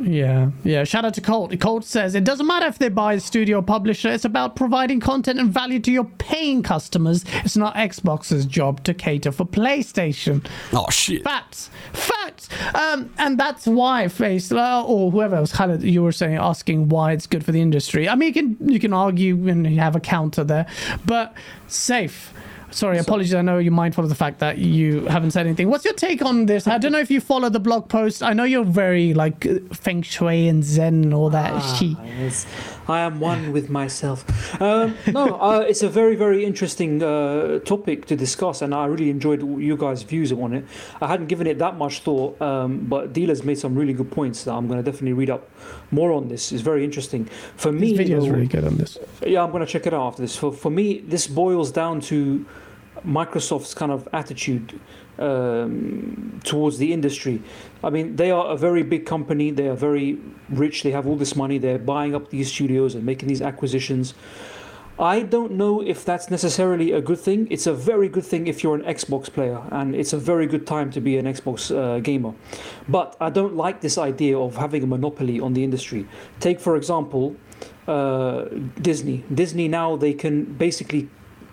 Yeah, 0.00 0.50
yeah. 0.64 0.84
Shout 0.84 1.04
out 1.04 1.14
to 1.14 1.20
Colt. 1.20 1.58
Colt 1.60 1.84
says 1.84 2.14
it 2.14 2.24
doesn't 2.24 2.46
matter 2.46 2.66
if 2.66 2.78
they 2.78 2.88
buy 2.88 3.14
a 3.14 3.20
studio 3.20 3.58
or 3.58 3.62
publisher. 3.62 4.08
It's 4.08 4.24
about 4.24 4.56
providing 4.56 5.00
content 5.00 5.38
and 5.38 5.50
value 5.52 5.80
to 5.80 5.92
your 5.92 6.04
paying 6.04 6.62
customers. 6.62 7.24
It's 7.44 7.56
not 7.56 7.74
Xbox's 7.74 8.46
job 8.46 8.82
to 8.84 8.94
cater 8.94 9.32
for 9.32 9.44
PlayStation. 9.44 10.46
Oh 10.72 10.88
shit! 10.90 11.22
Facts, 11.22 11.70
Um, 12.74 13.10
and 13.18 13.38
that's 13.38 13.66
why 13.66 14.08
Face 14.08 14.52
or 14.52 15.10
whoever 15.10 15.36
else, 15.36 15.52
Khaled, 15.52 15.82
you 15.82 16.02
were 16.02 16.12
saying, 16.12 16.36
asking 16.36 16.88
why 16.88 17.12
it's 17.12 17.26
good 17.26 17.44
for 17.44 17.52
the 17.52 17.60
industry. 17.60 18.08
I 18.08 18.14
mean, 18.14 18.28
you 18.28 18.32
can 18.34 18.68
you 18.68 18.80
can 18.80 18.92
argue 18.92 19.48
and 19.48 19.66
you 19.66 19.80
have 19.80 19.96
a 19.96 20.00
counter 20.00 20.44
there, 20.44 20.66
but 21.04 21.34
safe. 21.68 22.32
Sorry, 22.72 22.98
apologies. 22.98 23.34
I 23.34 23.42
know 23.42 23.58
you're 23.58 23.72
mindful 23.72 24.04
of 24.04 24.10
the 24.10 24.16
fact 24.16 24.38
that 24.38 24.58
you 24.58 25.04
haven't 25.06 25.32
said 25.32 25.46
anything. 25.46 25.68
What's 25.68 25.84
your 25.84 25.94
take 25.94 26.22
on 26.24 26.46
this? 26.46 26.68
I 26.68 26.78
don't 26.78 26.92
know 26.92 27.00
if 27.00 27.10
you 27.10 27.20
follow 27.20 27.48
the 27.48 27.58
blog 27.58 27.88
post. 27.88 28.22
I 28.22 28.32
know 28.32 28.44
you're 28.44 28.64
very 28.64 29.12
like 29.12 29.44
feng 29.74 30.02
shui 30.02 30.46
and 30.46 30.62
zen 30.62 31.02
and 31.04 31.14
all 31.14 31.30
that 31.30 31.60
shit. 31.76 31.96
Ah, 31.98 32.04
yes. 32.04 32.46
I 32.90 33.00
am 33.00 33.20
one 33.20 33.52
with 33.52 33.70
myself. 33.70 34.24
Um, 34.60 34.96
no, 35.06 35.36
uh, 35.40 35.60
it's 35.60 35.82
a 35.82 35.88
very, 35.88 36.16
very 36.16 36.44
interesting 36.44 37.02
uh, 37.02 37.60
topic 37.60 38.06
to 38.06 38.16
discuss, 38.16 38.62
and 38.62 38.74
I 38.74 38.86
really 38.86 39.10
enjoyed 39.10 39.40
you 39.60 39.76
guys' 39.76 40.02
views 40.02 40.32
on 40.32 40.52
it. 40.52 40.64
I 41.00 41.06
hadn't 41.06 41.28
given 41.28 41.46
it 41.46 41.58
that 41.58 41.76
much 41.76 42.00
thought, 42.00 42.40
um, 42.42 42.86
but 42.86 43.12
Dealer's 43.12 43.44
made 43.44 43.58
some 43.58 43.74
really 43.74 43.92
good 43.92 44.10
points 44.10 44.44
that 44.44 44.52
I'm 44.52 44.66
going 44.66 44.82
to 44.82 44.90
definitely 44.90 45.12
read 45.12 45.30
up 45.30 45.48
more 45.90 46.12
on 46.12 46.28
this. 46.28 46.52
It's 46.52 46.62
very 46.62 46.84
interesting. 46.84 47.26
For 47.56 47.72
me, 47.72 47.90
This 47.90 47.98
video 47.98 48.18
is 48.22 48.28
really 48.28 48.46
good 48.46 48.64
on 48.64 48.76
this. 48.76 48.98
yeah, 49.24 49.42
I'm 49.44 49.50
going 49.52 49.64
to 49.64 49.72
check 49.72 49.86
it 49.86 49.94
out 49.94 50.06
after 50.08 50.22
this. 50.22 50.36
For, 50.36 50.52
for 50.52 50.70
me, 50.70 50.98
this 51.00 51.26
boils 51.26 51.70
down 51.70 52.00
to 52.02 52.44
Microsoft's 53.06 53.74
kind 53.74 53.92
of 53.92 54.08
attitude 54.12 54.78
um, 55.20 56.40
towards 56.44 56.78
the 56.78 56.92
industry. 56.92 57.42
I 57.84 57.90
mean, 57.90 58.16
they 58.16 58.30
are 58.30 58.46
a 58.46 58.56
very 58.56 58.82
big 58.82 59.06
company. 59.06 59.50
They 59.50 59.68
are 59.68 59.76
very 59.76 60.18
rich. 60.48 60.82
They 60.82 60.90
have 60.90 61.06
all 61.06 61.16
this 61.16 61.36
money. 61.36 61.58
They're 61.58 61.78
buying 61.78 62.14
up 62.14 62.30
these 62.30 62.50
studios 62.50 62.94
and 62.94 63.04
making 63.04 63.28
these 63.28 63.42
acquisitions. 63.42 64.14
I 64.98 65.22
don't 65.22 65.52
know 65.52 65.80
if 65.80 66.04
that's 66.04 66.30
necessarily 66.30 66.92
a 66.92 67.00
good 67.00 67.18
thing. 67.18 67.48
It's 67.50 67.66
a 67.66 67.72
very 67.72 68.06
good 68.06 68.24
thing 68.24 68.48
if 68.48 68.62
you're 68.62 68.74
an 68.74 68.82
Xbox 68.82 69.32
player, 69.32 69.62
and 69.70 69.94
it's 69.94 70.12
a 70.12 70.18
very 70.18 70.46
good 70.46 70.66
time 70.66 70.90
to 70.90 71.00
be 71.00 71.16
an 71.16 71.24
Xbox 71.24 71.74
uh, 71.74 72.00
gamer. 72.00 72.34
But 72.86 73.16
I 73.18 73.30
don't 73.30 73.56
like 73.56 73.80
this 73.80 73.96
idea 73.96 74.38
of 74.38 74.56
having 74.56 74.82
a 74.82 74.86
monopoly 74.86 75.40
on 75.40 75.54
the 75.54 75.64
industry. 75.64 76.06
Take, 76.38 76.60
for 76.60 76.76
example, 76.76 77.34
uh, 77.88 78.44
Disney. 78.82 79.24
Disney 79.32 79.68
now 79.68 79.96
they 79.96 80.12
can 80.12 80.44
basically, 80.44 81.08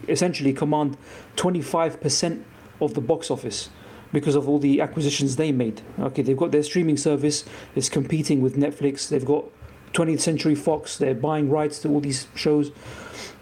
essentially 0.10 0.52
command 0.52 0.98
25% 1.38 2.44
of 2.82 2.94
the 2.94 3.02
box 3.02 3.30
office 3.32 3.70
because 4.14 4.36
of 4.36 4.48
all 4.48 4.60
the 4.60 4.80
acquisitions 4.82 5.36
they 5.36 5.52
made. 5.52 5.82
Okay, 6.00 6.22
they've 6.22 6.38
got 6.38 6.52
their 6.52 6.64
streaming 6.64 6.98
service. 6.98 7.44
It's 7.76 7.90
competing 7.90 8.42
with 8.42 8.56
Netflix. 8.56 9.10
They've 9.10 9.26
got 9.26 9.46
20th 9.94 10.22
Century 10.22 10.56
Fox. 10.56 10.98
They're 10.98 11.16
buying 11.16 11.50
rights 11.50 11.80
to 11.80 11.90
all 11.90 12.00
these 12.00 12.28
shows. 12.36 12.72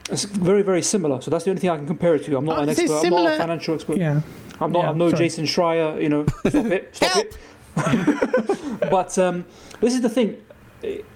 It's 0.09 0.23
very, 0.23 0.61
very 0.61 0.81
similar. 0.81 1.21
So 1.21 1.31
that's 1.31 1.43
the 1.43 1.49
only 1.51 1.59
thing 1.61 1.69
I 1.69 1.77
can 1.77 1.87
compare 1.87 2.15
it 2.15 2.25
to. 2.25 2.37
I'm 2.37 2.45
not 2.45 2.59
Oh, 2.59 2.61
an 2.63 2.69
expert. 2.69 3.03
I'm 3.03 3.09
not 3.09 3.33
a 3.33 3.37
financial 3.37 3.75
expert. 3.75 3.97
Yeah. 3.97 4.21
I'm 4.59 4.71
not. 4.71 4.83
Yeah, 4.83 4.89
I'm 4.91 4.97
no 4.97 5.09
sorry. 5.09 5.25
Jason 5.25 5.45
Schreier. 5.45 6.01
You 6.01 6.09
know, 6.09 6.25
stop 6.47 6.65
it. 6.65 6.95
Stop 6.95 7.17
it. 7.17 7.37
but 8.89 9.17
um, 9.17 9.45
this 9.81 9.93
is 9.93 10.01
the 10.01 10.09
thing. 10.09 10.41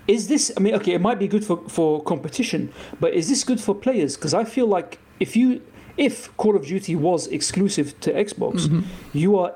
Is 0.08 0.28
this? 0.28 0.52
I 0.58 0.60
mean, 0.60 0.74
okay, 0.76 0.94
it 0.94 1.02
might 1.02 1.20
be 1.20 1.28
good 1.28 1.46
for 1.46 1.58
for 1.70 2.02
competition, 2.04 2.74
but 3.00 3.14
is 3.14 3.30
this 3.30 3.44
good 3.44 3.62
for 3.62 3.76
players? 3.76 4.16
Because 4.16 4.34
I 4.34 4.44
feel 4.44 4.66
like 4.68 5.00
if 5.20 5.36
you 5.36 5.62
if 6.07 6.35
Call 6.38 6.55
of 6.55 6.63
Duty 6.65 6.95
was 6.95 7.27
exclusive 7.27 7.88
to 8.05 8.09
Xbox, 8.13 8.55
Mm-hmm. 8.67 8.81
you 9.13 9.38
are 9.41 9.51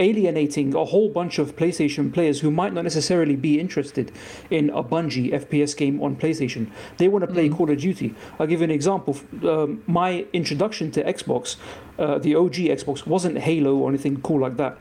alienating 0.00 0.74
a 0.74 0.84
whole 0.84 1.08
bunch 1.08 1.38
of 1.38 1.54
PlayStation 1.54 2.12
players 2.12 2.40
who 2.40 2.50
might 2.50 2.72
not 2.76 2.82
necessarily 2.82 3.36
be 3.36 3.60
interested 3.60 4.10
in 4.50 4.68
a 4.70 4.82
Bungie 4.82 5.30
FPS 5.32 5.76
game 5.76 6.02
on 6.02 6.16
PlayStation. 6.16 6.62
They 6.98 7.06
want 7.06 7.22
to 7.26 7.30
play 7.32 7.46
Mm-hmm. 7.46 7.56
Call 7.56 7.70
of 7.70 7.78
Duty. 7.78 8.08
I'll 8.40 8.48
give 8.48 8.60
you 8.60 8.64
an 8.64 8.70
example. 8.80 9.16
Um, 9.48 9.82
my 9.86 10.26
introduction 10.32 10.90
to 10.96 11.04
Xbox, 11.04 11.56
uh, 11.98 12.18
the 12.18 12.34
OG 12.34 12.56
Xbox, 12.80 13.06
wasn't 13.06 13.38
Halo 13.38 13.76
or 13.76 13.88
anything 13.88 14.20
cool 14.22 14.40
like 14.40 14.56
that. 14.56 14.78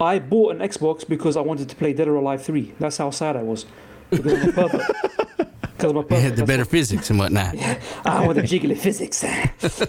I 0.00 0.18
bought 0.18 0.50
an 0.56 0.60
Xbox 0.70 1.06
because 1.06 1.36
I 1.36 1.40
wanted 1.50 1.68
to 1.68 1.76
play 1.76 1.92
Dead 1.92 2.08
or 2.08 2.16
Alive 2.16 2.42
3. 2.44 2.74
That's 2.80 2.96
how 2.98 3.10
sad 3.10 3.36
I 3.36 3.42
was. 3.44 3.64
Because 5.78 5.90
I'm 5.92 5.96
a 5.96 6.02
pervert. 6.02 6.02
Because 6.02 6.02
I'm 6.02 6.02
a 6.02 6.02
They 6.02 6.14
pervert. 6.16 6.22
had 6.22 6.36
the 6.36 6.44
better 6.46 6.64
physics 6.64 7.10
and 7.10 7.18
whatnot. 7.18 7.54
Ah, 8.04 8.22
I 8.22 8.26
want 8.26 8.36
the 8.36 8.42
jiggly 8.42 8.76
physics. 8.76 9.24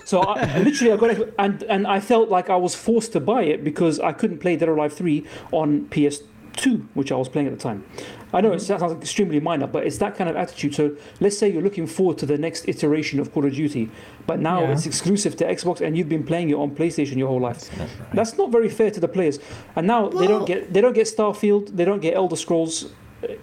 so 0.05 0.21
I, 0.21 0.59
literally, 0.59 0.93
I 0.93 0.97
got 0.97 1.09
it, 1.11 1.33
and 1.37 1.63
and 1.63 1.87
I 1.87 1.99
felt 1.99 2.29
like 2.29 2.49
I 2.49 2.55
was 2.55 2.75
forced 2.75 3.11
to 3.13 3.19
buy 3.19 3.43
it 3.43 3.63
because 3.63 3.99
I 3.99 4.11
couldn't 4.13 4.37
play 4.39 4.55
Dead 4.55 4.69
or 4.69 4.75
Alive 4.75 4.93
3 4.93 5.25
on 5.51 5.87
PS2, 5.89 6.85
which 6.93 7.11
I 7.11 7.15
was 7.15 7.27
playing 7.29 7.47
at 7.47 7.53
the 7.57 7.59
time. 7.59 7.83
I 8.31 8.41
know 8.41 8.51
it 8.51 8.59
sounds 8.61 8.91
extremely 9.01 9.39
minor, 9.39 9.65
but 9.65 9.87
it's 9.87 9.97
that 9.97 10.15
kind 10.15 10.29
of 10.29 10.35
attitude. 10.35 10.75
So 10.75 10.95
let's 11.19 11.35
say 11.35 11.49
you're 11.51 11.63
looking 11.63 11.87
forward 11.87 12.19
to 12.19 12.27
the 12.27 12.37
next 12.37 12.67
iteration 12.67 13.19
of 13.19 13.33
Call 13.33 13.43
of 13.45 13.53
Duty, 13.53 13.89
but 14.27 14.39
now 14.39 14.61
Yeah. 14.61 14.73
it's 14.73 14.85
exclusive 14.85 15.35
to 15.37 15.45
Xbox, 15.45 15.81
and 15.81 15.97
you've 15.97 16.09
been 16.09 16.23
playing 16.23 16.49
it 16.51 16.55
on 16.55 16.75
PlayStation 16.75 17.17
your 17.17 17.27
whole 17.29 17.41
life. 17.41 17.69
That's 18.13 18.37
not 18.37 18.51
very 18.51 18.69
fair 18.69 18.91
to 18.91 18.99
the 18.99 19.07
players. 19.07 19.39
And 19.75 19.87
now 19.87 20.09
they 20.09 20.27
don't 20.27 20.45
get 20.45 20.71
they 20.73 20.81
don't 20.81 20.93
get 20.93 21.07
Starfield, 21.07 21.75
they 21.75 21.85
don't 21.85 22.01
get 22.01 22.13
Elder 22.15 22.35
Scrolls. 22.35 22.85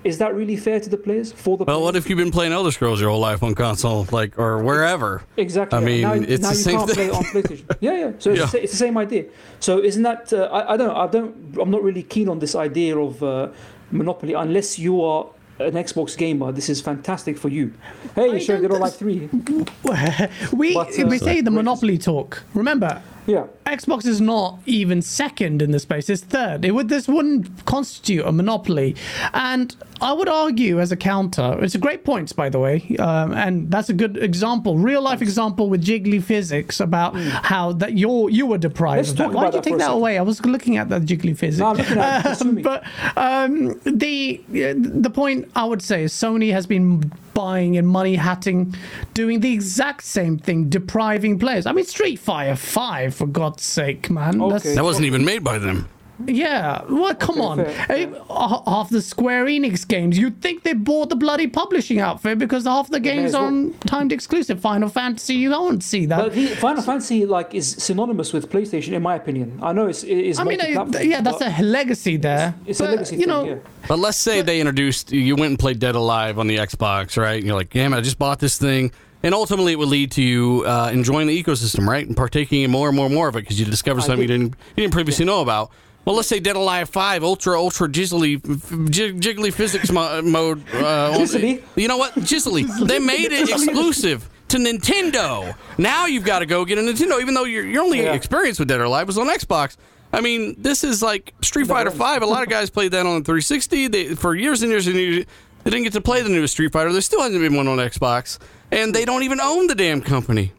Is 0.04 0.16
that 0.18 0.34
really 0.34 0.56
fair 0.56 0.80
to 0.80 0.88
the 0.88 0.96
players? 0.96 1.32
For 1.32 1.58
the 1.58 1.64
Well, 1.64 1.82
what 1.82 1.96
if 1.96 2.08
you've 2.08 2.16
been 2.18 2.30
playing 2.30 2.52
Elder 2.52 2.70
Scrolls 2.70 3.00
your 3.00 3.10
whole 3.10 3.20
life 3.20 3.42
on 3.42 3.54
console, 3.54 4.06
like 4.10 4.38
or 4.38 4.62
wherever? 4.62 5.22
Exactly. 5.36 5.78
I 5.78 5.84
mean, 5.84 6.02
now, 6.02 6.12
it's 6.14 6.42
now 6.42 6.50
the 6.50 6.56
you 6.56 6.62
same 6.62 6.76
can't 6.78 6.90
thing. 6.90 6.94
play 6.96 7.06
it 7.06 7.12
on 7.14 7.24
PlayStation. 7.24 7.76
Yeah, 7.80 7.92
yeah. 7.98 8.12
So 8.18 8.30
it's, 8.30 8.40
Yeah. 8.40 8.46
The, 8.46 8.62
it's 8.62 8.72
the 8.72 8.78
same 8.78 8.96
idea. 8.96 9.24
So 9.60 9.78
isn't 9.82 10.02
that? 10.02 10.32
Uh, 10.32 10.44
I, 10.44 10.72
I 10.72 10.76
don't. 10.78 10.88
know, 10.88 10.96
I 10.96 11.06
don't. 11.08 11.58
I'm 11.60 11.70
not 11.70 11.82
really 11.82 12.02
keen 12.02 12.28
on 12.28 12.38
this 12.38 12.54
idea 12.54 12.96
of 12.98 13.22
uh, 13.22 13.48
monopoly 13.90 14.32
unless 14.32 14.78
you 14.78 15.02
are 15.04 15.26
an 15.58 15.72
Xbox 15.72 16.16
gamer. 16.16 16.52
This 16.52 16.68
is 16.70 16.80
fantastic 16.80 17.36
for 17.36 17.48
you. 17.50 17.72
Hey, 18.14 18.32
you 18.32 18.40
sure, 18.40 18.56
don't- 18.56 18.62
they 18.62 18.68
don't 18.68 18.80
like 18.80 18.94
three. 18.94 19.28
we 20.52 20.74
But, 20.74 20.98
uh, 20.98 21.06
we 21.06 21.18
say 21.18 21.40
the 21.42 21.50
monopoly 21.50 21.98
talk. 21.98 22.42
Remember, 22.54 23.02
Yeah. 23.26 23.46
Xbox 23.66 24.06
is 24.06 24.20
not 24.20 24.60
even 24.66 25.02
second 25.02 25.62
in 25.62 25.72
the 25.72 25.80
space; 25.80 26.08
it's 26.08 26.22
third. 26.22 26.64
It 26.64 26.72
would 26.72 26.88
this 26.88 27.08
wouldn't 27.08 27.64
constitute 27.64 28.24
a 28.24 28.32
monopoly, 28.32 28.94
and 29.34 29.74
I 30.00 30.12
would 30.12 30.28
argue 30.28 30.80
as 30.80 30.92
a 30.92 30.96
counter. 30.96 31.58
It's 31.60 31.74
a 31.74 31.78
great 31.78 32.04
point, 32.04 32.34
by 32.36 32.48
the 32.48 32.58
way, 32.58 32.96
um, 32.98 33.32
and 33.32 33.70
that's 33.70 33.88
a 33.88 33.92
good 33.94 34.16
example, 34.16 34.78
real 34.78 35.02
life 35.02 35.22
example 35.22 35.68
with 35.68 35.84
jiggly 35.84 36.22
physics 36.22 36.80
about 36.80 37.16
how 37.16 37.72
that 37.72 37.94
you 37.94 38.28
you 38.28 38.46
were 38.46 38.58
deprived. 38.58 38.98
Let's 38.98 39.10
of 39.10 39.16
that. 39.18 39.32
Why 39.32 39.50
did 39.50 39.54
you 39.56 39.62
take 39.62 39.78
that 39.78 39.90
away? 39.90 40.18
I 40.18 40.22
was 40.22 40.44
looking 40.44 40.76
at 40.76 40.88
that 40.90 41.02
jiggly 41.02 41.36
physics. 41.36 41.58
No, 41.60 41.68
I'm 41.68 41.76
looking 41.76 41.98
at 41.98 42.42
it. 42.42 42.46
But 42.62 42.84
um, 43.16 43.80
the 43.84 44.40
the 44.48 45.10
point 45.10 45.50
I 45.54 45.64
would 45.64 45.82
say 45.82 46.04
is 46.04 46.12
Sony 46.12 46.52
has 46.52 46.66
been 46.66 47.12
buying 47.34 47.76
and 47.76 47.86
money 47.86 48.16
hatting, 48.16 48.74
doing 49.12 49.40
the 49.40 49.52
exact 49.52 50.04
same 50.04 50.38
thing, 50.38 50.70
depriving 50.70 51.38
players. 51.38 51.66
I 51.66 51.72
mean, 51.72 51.84
Street 51.84 52.16
Fighter 52.16 52.56
Five, 52.56 53.15
for 53.16 53.26
God's 53.26 53.62
sake, 53.64 54.10
man. 54.10 54.40
Okay. 54.40 54.74
That 54.74 54.84
wasn't 54.84 55.06
even 55.06 55.24
made 55.24 55.42
by 55.42 55.58
them. 55.58 55.88
yeah. 56.26 56.82
Well, 56.88 57.14
come 57.14 57.42
on. 57.42 57.58
fair, 57.58 57.86
Hey, 57.88 58.12
half 58.30 58.88
the 58.88 59.02
Square 59.02 59.46
Enix 59.46 59.86
games, 59.86 60.16
you'd 60.18 60.40
think 60.40 60.62
they 60.62 60.72
bought 60.72 61.10
the 61.10 61.16
bloody 61.16 61.46
publishing 61.46 62.00
outfit 62.00 62.38
because 62.38 62.64
half 62.64 62.88
the 62.88 63.00
games 63.00 63.26
as 63.26 63.34
are 63.34 63.42
well. 63.42 63.48
on 63.48 63.74
timed 63.80 64.12
exclusive. 64.12 64.58
Final 64.60 64.88
Fantasy, 64.88 65.34
you 65.34 65.50
won't 65.50 65.82
see 65.82 66.06
that. 66.06 66.16
But 66.16 66.32
the 66.34 66.46
Final 66.56 66.82
Fantasy 66.82 67.26
like 67.26 67.54
is 67.54 67.70
synonymous 67.70 68.32
with 68.32 68.50
PlayStation, 68.50 68.92
in 68.94 69.02
my 69.02 69.14
opinion. 69.14 69.58
I 69.62 69.72
know 69.72 69.88
it's 69.88 70.04
it 70.04 70.16
is. 70.16 70.38
I 70.38 70.44
mean, 70.44 70.60
uh, 70.60 70.86
yeah, 71.02 71.20
that's 71.20 71.42
a 71.42 71.62
legacy 71.62 72.16
there. 72.16 72.54
It's 72.64 72.78
but, 72.78 72.88
a 72.88 72.92
legacy 72.92 73.16
you 73.16 73.20
thing. 73.20 73.28
know, 73.28 73.44
yeah. 73.44 73.56
But 73.86 73.98
let's 73.98 74.16
say 74.18 74.40
they 74.40 74.58
introduced 74.60 75.12
you 75.12 75.36
went 75.36 75.50
and 75.50 75.58
played 75.58 75.78
Dead 75.80 75.96
Alive 75.96 76.38
on 76.38 76.46
the 76.46 76.56
Xbox, 76.56 77.18
right? 77.20 77.36
And 77.36 77.46
you're 77.46 77.56
like, 77.56 77.70
damn, 77.70 77.92
I 77.92 78.00
just 78.00 78.18
bought 78.18 78.38
this 78.38 78.56
thing. 78.56 78.90
And 79.26 79.34
ultimately, 79.34 79.72
it 79.72 79.78
would 79.80 79.88
lead 79.88 80.12
to 80.12 80.22
you 80.22 80.62
uh, 80.64 80.88
enjoying 80.92 81.26
the 81.26 81.42
ecosystem, 81.42 81.84
right, 81.88 82.06
and 82.06 82.16
partaking 82.16 82.62
in 82.62 82.70
more 82.70 82.86
and 82.86 82.94
more 82.96 83.06
and 83.06 83.14
more 83.14 83.26
of 83.26 83.34
it 83.34 83.40
because 83.40 83.58
you 83.58 83.66
discover 83.66 84.00
something 84.00 84.20
you 84.22 84.28
did. 84.28 84.38
didn't 84.38 84.54
you 84.76 84.82
didn't 84.84 84.92
previously 84.92 85.24
know 85.24 85.40
about. 85.40 85.72
Well, 86.04 86.14
let's 86.14 86.28
say 86.28 86.38
Dead 86.38 86.54
Alive 86.54 86.88
Five, 86.88 87.24
ultra 87.24 87.58
ultra 87.60 87.88
jig, 87.88 88.12
jiggly 88.12 89.52
physics 89.52 89.90
mo- 89.90 90.22
mode. 90.22 90.62
Uh, 90.72 91.14
Jizzly. 91.18 91.60
You 91.74 91.88
know 91.88 91.96
what, 91.96 92.14
jizzly? 92.14 92.68
They 92.86 93.00
made 93.00 93.32
it 93.32 93.48
exclusive 93.48 94.30
to 94.46 94.58
Nintendo. 94.58 95.56
Now 95.76 96.06
you've 96.06 96.22
got 96.24 96.38
to 96.38 96.46
go 96.46 96.64
get 96.64 96.78
a 96.78 96.80
Nintendo, 96.82 97.20
even 97.20 97.34
though 97.34 97.42
your 97.42 97.66
your 97.66 97.82
only 97.82 98.02
Yeah. 98.02 98.12
experience 98.12 98.60
with 98.60 98.68
Dead 98.68 98.78
or 98.80 98.84
Alive 98.84 99.08
was 99.08 99.18
on 99.18 99.26
Xbox. 99.26 99.76
I 100.12 100.20
mean, 100.20 100.54
this 100.56 100.84
is 100.84 101.02
like 101.02 101.34
Street 101.42 101.66
Fighter 101.66 101.90
Five. 101.90 102.22
A 102.22 102.26
lot 102.26 102.44
of 102.44 102.48
guys 102.48 102.70
played 102.70 102.92
that 102.92 103.06
on 103.06 103.24
360 103.24 103.88
they, 103.88 104.14
for 104.14 104.36
years 104.36 104.62
and 104.62 104.70
years 104.70 104.86
and 104.86 104.94
years. 104.94 105.26
They 105.64 105.70
didn't 105.70 105.82
get 105.82 105.94
to 105.94 106.00
play 106.00 106.22
the 106.22 106.28
newest 106.28 106.54
Street 106.54 106.70
Fighter. 106.70 106.92
There 106.92 107.00
still 107.00 107.20
hasn't 107.22 107.42
been 107.42 107.56
one 107.56 107.66
on 107.66 107.78
Xbox, 107.78 108.38
and 108.70 108.94
they 108.94 109.04
don't 109.04 109.22
even 109.22 109.40
own 109.40 109.66
the 109.66 109.74
damn 109.74 110.00
company. 110.00 110.52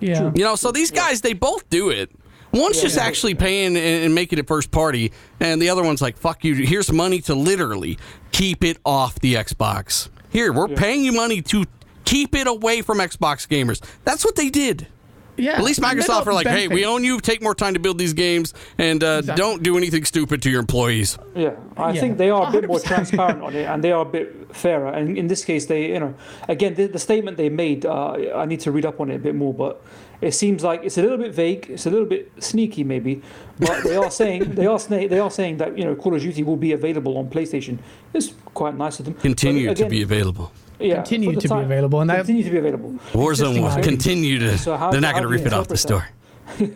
yeah. 0.00 0.30
You 0.34 0.44
know, 0.44 0.56
so 0.56 0.72
these 0.72 0.90
guys 0.90 1.20
they 1.20 1.32
both 1.32 1.68
do 1.70 1.90
it. 1.90 2.10
One's 2.52 2.80
just 2.82 2.98
actually 2.98 3.34
paying 3.34 3.76
and, 3.76 4.04
and 4.04 4.14
making 4.14 4.38
it 4.40 4.48
first 4.48 4.72
party, 4.72 5.12
and 5.38 5.62
the 5.62 5.68
other 5.70 5.84
one's 5.84 6.02
like, 6.02 6.16
"Fuck 6.16 6.42
you! 6.44 6.54
Here's 6.54 6.90
money 6.90 7.20
to 7.22 7.34
literally 7.34 7.96
keep 8.32 8.64
it 8.64 8.78
off 8.84 9.20
the 9.20 9.34
Xbox. 9.34 10.08
Here, 10.30 10.52
we're 10.52 10.66
paying 10.66 11.04
you 11.04 11.12
money 11.12 11.42
to 11.42 11.64
keep 12.04 12.34
it 12.34 12.48
away 12.48 12.82
from 12.82 12.98
Xbox 12.98 13.46
gamers." 13.46 13.80
That's 14.04 14.24
what 14.24 14.34
they 14.34 14.50
did. 14.50 14.88
Yeah. 15.36 15.52
At 15.58 15.64
least 15.64 15.80
Microsoft 15.80 16.26
are 16.26 16.32
like, 16.34 16.46
"Hey, 16.46 16.68
we 16.68 16.84
own 16.84 17.04
you. 17.04 17.18
Take 17.20 17.40
more 17.42 17.54
time 17.54 17.74
to 17.74 17.80
build 17.80 17.98
these 17.98 18.12
games, 18.12 18.52
and 18.78 19.02
uh, 19.02 19.18
Exactly. 19.20 19.40
don't 19.42 19.62
do 19.62 19.76
anything 19.76 20.04
stupid 20.04 20.42
to 20.42 20.50
your 20.50 20.60
employees." 20.60 21.18
Yeah, 21.34 21.52
I 21.76 21.92
Yeah. 21.92 22.00
think 22.00 22.18
they 22.18 22.30
are 22.30 22.48
a 22.48 22.52
bit 22.52 22.66
more 22.68 22.78
100%. 22.78 22.84
transparent 22.84 23.42
on 23.42 23.54
it, 23.54 23.64
and 23.66 23.82
they 23.82 23.92
are 23.92 24.02
a 24.02 24.10
bit 24.10 24.34
fairer. 24.54 24.88
And 24.88 25.16
in 25.16 25.28
this 25.28 25.44
case, 25.44 25.66
they, 25.66 25.88
you 25.92 26.00
know, 26.00 26.14
again, 26.48 26.74
the, 26.74 26.86
the 26.86 26.98
statement 26.98 27.36
they 27.36 27.48
made, 27.48 27.86
uh, 27.86 28.16
I 28.36 28.44
need 28.46 28.60
to 28.60 28.70
read 28.72 28.84
up 28.84 29.00
on 29.00 29.10
it 29.10 29.16
a 29.16 29.18
bit 29.18 29.34
more, 29.34 29.54
but 29.54 29.80
it 30.20 30.32
seems 30.34 30.62
like 30.62 30.80
it's 30.84 30.98
a 30.98 31.02
little 31.02 31.16
bit 31.18 31.32
vague, 31.34 31.66
it's 31.70 31.86
a 31.86 31.90
little 31.90 32.06
bit 32.06 32.30
sneaky, 32.38 32.84
maybe. 32.84 33.22
But 33.58 33.82
they 33.84 33.96
are 33.96 34.10
saying 34.10 34.54
they 34.54 34.66
are 34.66 34.78
sna- 34.78 35.08
they 35.08 35.18
are 35.18 35.30
saying 35.30 35.56
that 35.58 35.78
you 35.78 35.84
know 35.84 35.94
Call 35.94 36.14
of 36.14 36.20
Duty 36.20 36.42
will 36.42 36.56
be 36.56 36.72
available 36.72 37.16
on 37.16 37.28
PlayStation. 37.30 37.78
It's 38.12 38.34
quite 38.54 38.76
nice 38.76 38.98
of 38.98 39.04
them. 39.06 39.14
But 39.14 39.22
Continue 39.22 39.74
to 39.74 39.86
be 39.88 40.02
available. 40.02 40.52
Yeah, 40.80 40.94
Continue 40.96 41.30
for 41.34 41.40
the 41.40 41.48
to 41.48 41.54
be 41.54 41.60
available, 41.62 42.00
and 42.00 42.10
that- 42.10 42.16
continue 42.16 42.42
to 42.44 42.50
be 42.50 42.58
available. 42.58 42.90
Warzone 43.12 43.60
will 43.62 43.82
continue 43.82 44.38
to. 44.38 44.58
So 44.58 44.76
how- 44.76 44.90
they're 44.90 45.00
not 45.00 45.12
going 45.14 45.22
to 45.22 45.28
rip 45.28 45.46
it 45.46 45.52
off 45.52 45.68
the 45.68 45.76
store. 45.76 46.06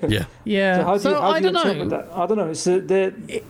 yeah. 0.09 0.25
Yeah. 0.45 0.79
So 0.79 0.85
how 0.85 0.93
do 0.95 0.99
so 1.01 1.09
you, 1.11 1.15
how 1.17 1.31
I 1.31 1.41
do 1.41 1.51
don't 1.51 1.57
interpret 1.67 1.89
know. 1.89 1.97
that? 1.97 2.09
I 2.17 2.27
don't 2.27 2.39
know. 2.39 2.51
It's 2.51 2.67
uh, 2.67 2.81
the 2.85 3.43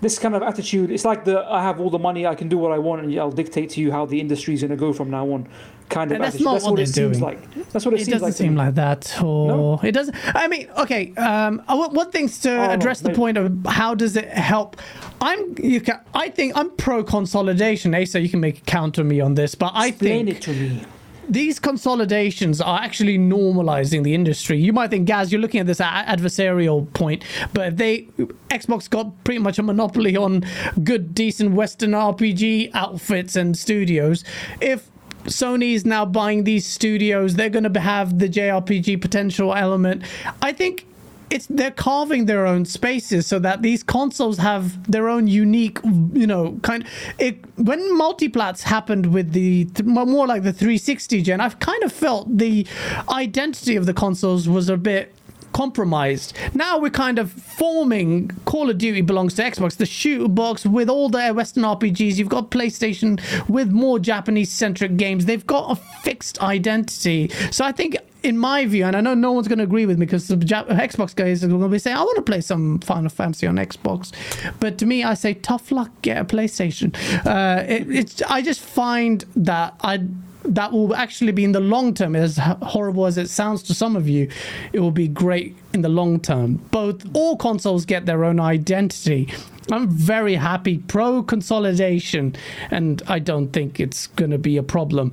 this 0.00 0.18
kind 0.18 0.34
of 0.34 0.42
attitude. 0.42 0.90
It's 0.90 1.04
like 1.04 1.24
the 1.24 1.40
I 1.40 1.62
have 1.62 1.80
all 1.80 1.90
the 1.90 1.98
money, 1.98 2.26
I 2.26 2.34
can 2.34 2.48
do 2.48 2.56
what 2.58 2.72
I 2.72 2.78
want, 2.78 3.02
and 3.04 3.18
I'll 3.18 3.30
dictate 3.32 3.70
to 3.70 3.80
you 3.80 3.90
how 3.92 4.06
the 4.06 4.20
industry 4.20 4.54
is 4.54 4.60
going 4.62 4.70
to 4.70 4.76
go 4.76 4.92
from 4.92 5.10
now 5.10 5.26
on. 5.30 5.48
Kind 5.90 6.10
of 6.12 6.14
And 6.16 6.24
that's 6.24 6.36
attitude. 6.36 6.44
not 6.44 6.52
that's 6.52 6.64
what 6.64 6.70
what, 6.72 6.80
it 6.80 6.86
seems 6.88 7.18
doing. 7.18 7.20
like. 7.20 7.54
That's 7.72 7.84
what 7.84 7.94
it, 7.94 8.00
It 8.00 8.04
seems 8.06 8.12
doesn't 8.14 8.28
like. 8.28 8.34
seem 8.34 8.54
like 8.56 8.74
that, 8.76 9.22
or 9.22 9.78
it 9.84 9.92
doesn't. 9.92 10.16
I 10.34 10.48
mean, 10.48 10.68
okay. 10.78 11.12
Um, 11.16 11.62
one 11.68 12.10
things 12.10 12.38
to 12.40 12.52
Oh, 12.52 12.66
no, 12.68 12.70
address 12.72 13.00
the 13.00 13.10
point 13.10 13.36
of 13.36 13.52
how 13.66 13.94
does 13.94 14.16
it 14.16 14.28
help. 14.28 14.76
I'm. 15.20 15.54
You 15.62 15.80
can. 15.80 16.00
I 16.14 16.30
think 16.30 16.56
I'm 16.56 16.70
pro 16.76 17.04
consolidation. 17.04 17.94
Asa, 17.94 18.20
you 18.20 18.28
can 18.28 18.40
make 18.40 18.58
a 18.58 18.62
counter 18.62 19.04
me 19.04 19.20
on 19.20 19.34
this, 19.34 19.54
but 19.54 19.72
I 19.74 19.88
Explain 19.88 20.26
think 20.26 20.38
it 20.38 20.42
to 20.44 20.52
me. 20.52 20.84
these 21.28 21.58
consolidations 21.58 22.60
are 22.60 22.78
actually 22.80 23.18
normalizing 23.18 24.02
the 24.04 24.14
industry. 24.14 24.58
You 24.58 24.72
might 24.72 24.90
think, 24.90 25.06
Gaz, 25.06 25.30
you're 25.32 25.40
looking 25.40 25.60
at 25.60 25.66
this 25.66 25.80
adversarial 25.80 26.92
point, 26.94 27.24
but 27.52 27.76
they 27.76 28.02
Xbox 28.50 28.88
got 28.88 29.24
pretty 29.24 29.40
much 29.40 29.58
a 29.58 29.62
monopoly 29.62 30.16
on 30.16 30.44
good, 30.84 31.14
decent 31.14 31.52
Western 31.54 31.90
RPG 31.90 32.70
outfits 32.74 33.36
and 33.36 33.56
studios. 33.58 34.24
If 34.60 34.88
Sony 35.24 35.74
is 35.74 35.84
now 35.84 36.04
buying 36.04 36.44
these 36.44 36.66
studios, 36.66 37.34
they're 37.34 37.50
going 37.50 37.70
to 37.70 37.80
have 37.80 38.18
the 38.18 38.28
JRPG 38.28 39.00
potential 39.00 39.54
element. 39.54 40.02
I 40.42 40.52
think 40.52 40.86
it's 41.30 41.46
they're 41.46 41.70
carving 41.70 42.26
their 42.26 42.46
own 42.46 42.64
spaces 42.64 43.26
so 43.26 43.38
that 43.38 43.62
these 43.62 43.82
consoles 43.82 44.38
have 44.38 44.90
their 44.90 45.08
own 45.08 45.28
unique 45.28 45.78
you 46.12 46.26
know 46.26 46.58
kind 46.62 46.84
it 47.18 47.38
when 47.56 47.78
multiplats 47.96 48.62
happened 48.62 49.14
with 49.14 49.32
the 49.32 49.68
more 49.84 50.26
like 50.26 50.42
the 50.42 50.52
360 50.52 51.22
gen 51.22 51.40
i've 51.40 51.58
kind 51.60 51.82
of 51.84 51.92
felt 51.92 52.36
the 52.36 52.66
identity 53.08 53.76
of 53.76 53.86
the 53.86 53.94
consoles 53.94 54.48
was 54.48 54.68
a 54.68 54.76
bit 54.76 55.14
compromised. 55.52 56.32
Now 56.54 56.78
we're 56.78 56.90
kind 56.90 57.18
of 57.18 57.30
forming 57.32 58.30
Call 58.44 58.70
of 58.70 58.78
Duty 58.78 59.00
belongs 59.00 59.34
to 59.34 59.42
Xbox, 59.42 59.76
the 59.76 59.86
shooter 59.86 60.28
box 60.28 60.64
with 60.64 60.88
all 60.88 61.08
their 61.08 61.34
Western 61.34 61.64
RPGs. 61.64 62.16
You've 62.16 62.28
got 62.28 62.50
PlayStation 62.50 63.20
with 63.48 63.70
more 63.70 63.98
Japanese 63.98 64.50
centric 64.50 64.96
games. 64.96 65.26
They've 65.26 65.46
got 65.46 65.70
a 65.70 65.76
fixed 66.02 66.40
identity. 66.40 67.30
So 67.50 67.64
I 67.64 67.72
think 67.72 67.96
in 68.22 68.36
my 68.36 68.66
view, 68.66 68.84
and 68.84 68.96
I 68.96 69.00
know 69.00 69.14
no 69.14 69.32
one's 69.32 69.48
going 69.48 69.58
to 69.58 69.64
agree 69.64 69.86
with 69.86 69.98
me 69.98 70.06
because 70.06 70.28
the 70.28 70.36
Xbox 70.36 71.14
guys 71.14 71.42
are 71.42 71.48
going 71.48 71.60
to 71.62 71.68
be 71.68 71.78
saying, 71.78 71.96
I 71.96 72.02
want 72.02 72.16
to 72.16 72.22
play 72.22 72.40
some 72.40 72.78
Final 72.80 73.08
Fantasy 73.08 73.46
on 73.46 73.56
Xbox. 73.56 74.12
But 74.60 74.78
to 74.78 74.86
me, 74.86 75.04
I 75.04 75.14
say, 75.14 75.34
tough 75.34 75.72
luck, 75.72 75.90
get 76.02 76.18
a 76.18 76.24
PlayStation. 76.24 76.94
Uh, 77.26 77.64
it, 77.66 77.90
it's, 77.90 78.22
I 78.22 78.42
just 78.42 78.60
find 78.60 79.24
that 79.36 79.74
I 79.80 80.06
that 80.44 80.72
will 80.72 80.94
actually 80.94 81.32
be 81.32 81.44
in 81.44 81.52
the 81.52 81.60
long 81.60 81.94
term, 81.94 82.16
as 82.16 82.38
horrible 82.62 83.06
as 83.06 83.18
it 83.18 83.28
sounds 83.28 83.62
to 83.64 83.74
some 83.74 83.96
of 83.96 84.08
you, 84.08 84.28
it 84.72 84.80
will 84.80 84.90
be 84.90 85.08
great 85.08 85.56
in 85.72 85.82
the 85.82 85.88
long 85.88 86.20
term. 86.20 86.56
Both 86.70 87.06
all 87.14 87.36
consoles 87.36 87.84
get 87.84 88.06
their 88.06 88.24
own 88.24 88.40
identity. 88.40 89.32
I'm 89.70 89.88
very 89.88 90.34
happy 90.34 90.78
pro 90.78 91.22
consolidation, 91.22 92.34
and 92.70 93.02
I 93.06 93.18
don't 93.18 93.48
think 93.52 93.78
it's 93.78 94.06
going 94.08 94.30
to 94.30 94.38
be 94.38 94.56
a 94.56 94.62
problem 94.62 95.12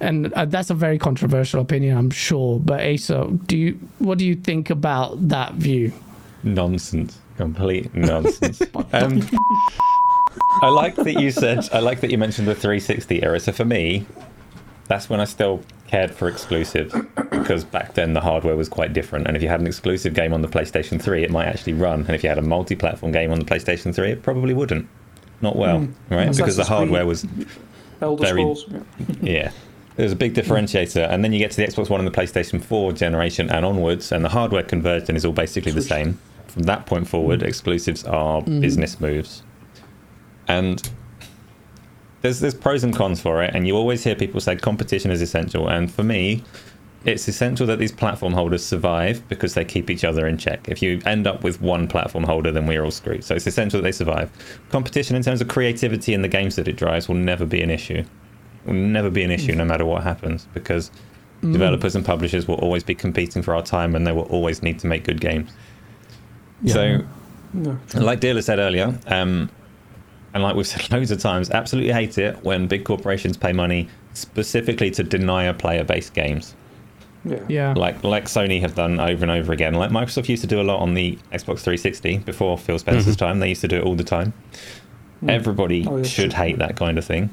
and 0.00 0.32
uh, 0.34 0.44
that's 0.44 0.70
a 0.70 0.74
very 0.74 0.98
controversial 0.98 1.60
opinion, 1.60 1.96
I'm 1.96 2.10
sure. 2.10 2.60
But 2.60 2.84
Asa, 2.84 3.28
do 3.46 3.56
you 3.56 3.80
what 3.98 4.18
do 4.18 4.26
you 4.26 4.34
think 4.34 4.70
about 4.70 5.28
that 5.28 5.54
view? 5.54 5.92
Nonsense, 6.42 7.18
complete 7.36 7.94
nonsense. 7.94 8.60
um, 8.92 9.22
I 10.62 10.68
like 10.68 10.96
that 10.96 11.14
you 11.20 11.30
said. 11.30 11.68
I 11.72 11.78
like 11.78 12.00
that 12.00 12.10
you 12.10 12.18
mentioned 12.18 12.48
the 12.48 12.54
360 12.54 13.22
era. 13.22 13.40
So 13.40 13.52
for 13.52 13.64
me, 13.64 14.06
that's 14.86 15.08
when 15.08 15.20
I 15.20 15.24
still 15.24 15.62
cared 15.86 16.10
for 16.12 16.28
exclusives 16.28 16.94
because 17.30 17.64
back 17.64 17.94
then 17.94 18.14
the 18.14 18.20
hardware 18.20 18.56
was 18.56 18.68
quite 18.68 18.92
different. 18.92 19.26
And 19.26 19.36
if 19.36 19.42
you 19.42 19.48
had 19.48 19.60
an 19.60 19.66
exclusive 19.66 20.14
game 20.14 20.32
on 20.32 20.42
the 20.42 20.48
PlayStation 20.48 21.00
3, 21.00 21.24
it 21.24 21.30
might 21.30 21.46
actually 21.46 21.74
run. 21.74 22.00
And 22.00 22.10
if 22.10 22.22
you 22.22 22.28
had 22.28 22.38
a 22.38 22.42
multi-platform 22.42 23.12
game 23.12 23.30
on 23.30 23.38
the 23.38 23.44
PlayStation 23.44 23.94
3, 23.94 24.10
it 24.10 24.22
probably 24.22 24.54
wouldn't. 24.54 24.88
Not 25.40 25.56
well, 25.56 25.80
mm. 25.80 25.92
right? 26.08 26.34
Because 26.34 26.56
the 26.56 26.64
hardware 26.64 27.06
was 27.06 27.26
Elder 28.00 28.22
very, 28.22 28.40
Scrolls. 28.40 28.66
yeah. 29.20 29.50
There's 29.96 30.10
a 30.10 30.16
big 30.16 30.34
differentiator, 30.34 31.08
and 31.08 31.22
then 31.22 31.32
you 31.32 31.38
get 31.38 31.52
to 31.52 31.56
the 31.58 31.66
Xbox 31.68 31.88
One 31.88 32.00
and 32.00 32.12
the 32.12 32.16
PlayStation 32.16 32.60
4 32.60 32.92
generation 32.92 33.48
and 33.48 33.64
onwards, 33.64 34.10
and 34.10 34.24
the 34.24 34.28
hardware 34.28 34.64
conversion 34.64 35.14
is 35.14 35.24
all 35.24 35.32
basically 35.32 35.70
the 35.70 35.82
same. 35.82 36.18
From 36.48 36.64
that 36.64 36.86
point 36.86 37.06
forward, 37.06 37.40
mm. 37.40 37.46
exclusives 37.46 38.04
are 38.04 38.42
mm. 38.42 38.60
business 38.60 39.00
moves, 39.00 39.44
and 40.48 40.90
there's 42.24 42.40
there's 42.40 42.54
pros 42.54 42.82
and 42.82 42.96
cons 42.96 43.20
for 43.20 43.42
it. 43.42 43.54
And 43.54 43.66
you 43.66 43.76
always 43.76 44.02
hear 44.02 44.16
people 44.16 44.40
say 44.40 44.56
competition 44.56 45.10
is 45.10 45.20
essential, 45.20 45.68
and 45.68 45.92
for 45.92 46.02
me, 46.02 46.42
it's 47.04 47.28
essential 47.28 47.66
that 47.66 47.78
these 47.78 47.92
platform 47.92 48.32
holders 48.32 48.64
survive 48.64 49.22
because 49.28 49.52
they 49.52 49.64
keep 49.64 49.90
each 49.90 50.04
other 50.04 50.26
in 50.26 50.38
check. 50.38 50.66
If 50.66 50.80
you 50.80 51.02
end 51.04 51.26
up 51.26 51.44
with 51.44 51.60
one 51.60 51.86
platform 51.86 52.24
holder, 52.24 52.50
then 52.50 52.66
we're 52.66 52.82
all 52.82 52.90
screwed. 52.90 53.24
So 53.24 53.34
it's 53.34 53.46
essential 53.46 53.78
that 53.78 53.84
they 53.84 53.92
survive. 53.92 54.30
Competition 54.70 55.16
in 55.16 55.22
terms 55.22 55.42
of 55.42 55.48
creativity 55.48 56.14
and 56.14 56.24
the 56.24 56.28
games 56.28 56.56
that 56.56 56.66
it 56.66 56.76
drives 56.76 57.08
will 57.08 57.16
never 57.16 57.44
be 57.44 57.60
an 57.60 57.70
issue 57.70 58.02
will 58.64 58.74
never 58.74 59.10
be 59.10 59.22
an 59.22 59.30
issue 59.30 59.54
no 59.54 59.64
matter 59.64 59.84
what 59.84 60.02
happens 60.02 60.48
because 60.54 60.90
mm. 61.42 61.52
developers 61.52 61.94
and 61.94 62.04
publishers 62.04 62.48
will 62.48 62.56
always 62.56 62.82
be 62.82 62.94
competing 62.94 63.42
for 63.42 63.54
our 63.54 63.62
time 63.62 63.94
and 63.94 64.06
they 64.06 64.12
will 64.12 64.22
always 64.22 64.62
need 64.62 64.78
to 64.78 64.86
make 64.86 65.04
good 65.04 65.20
games. 65.20 65.50
Yeah. 66.62 66.72
So, 66.72 67.04
no. 67.52 67.78
like 67.94 68.20
Dealer 68.20 68.42
said 68.42 68.58
earlier, 68.58 68.98
um, 69.08 69.50
and 70.34 70.42
like 70.42 70.56
we've 70.56 70.66
said 70.66 70.90
loads 70.92 71.10
of 71.10 71.20
times, 71.20 71.50
absolutely 71.50 71.92
hate 71.92 72.18
it 72.18 72.42
when 72.44 72.66
big 72.66 72.84
corporations 72.84 73.36
pay 73.36 73.52
money 73.52 73.88
specifically 74.12 74.90
to 74.90 75.02
deny 75.02 75.44
a 75.44 75.54
player-based 75.54 76.12
games. 76.12 76.54
Yeah. 77.24 77.40
yeah. 77.48 77.74
Like 77.74 78.04
like 78.04 78.26
Sony 78.26 78.60
have 78.60 78.74
done 78.74 79.00
over 79.00 79.24
and 79.24 79.30
over 79.30 79.52
again. 79.52 79.74
Like 79.74 79.90
Microsoft 79.90 80.28
used 80.28 80.42
to 80.42 80.46
do 80.46 80.60
a 80.60 80.62
lot 80.62 80.80
on 80.80 80.92
the 80.92 81.16
Xbox 81.32 81.60
360 81.60 82.18
before 82.18 82.58
Phil 82.58 82.78
Spencer's 82.78 83.16
mm-hmm. 83.16 83.24
time. 83.24 83.38
They 83.38 83.48
used 83.48 83.62
to 83.62 83.68
do 83.68 83.76
it 83.76 83.84
all 83.84 83.94
the 83.94 84.04
time. 84.04 84.34
Mm. 85.22 85.30
Everybody 85.30 85.86
oh, 85.88 85.98
yeah, 85.98 86.02
should 86.02 86.34
hate 86.34 86.58
that 86.58 86.76
kind 86.76 86.98
of 86.98 87.04
thing. 87.04 87.30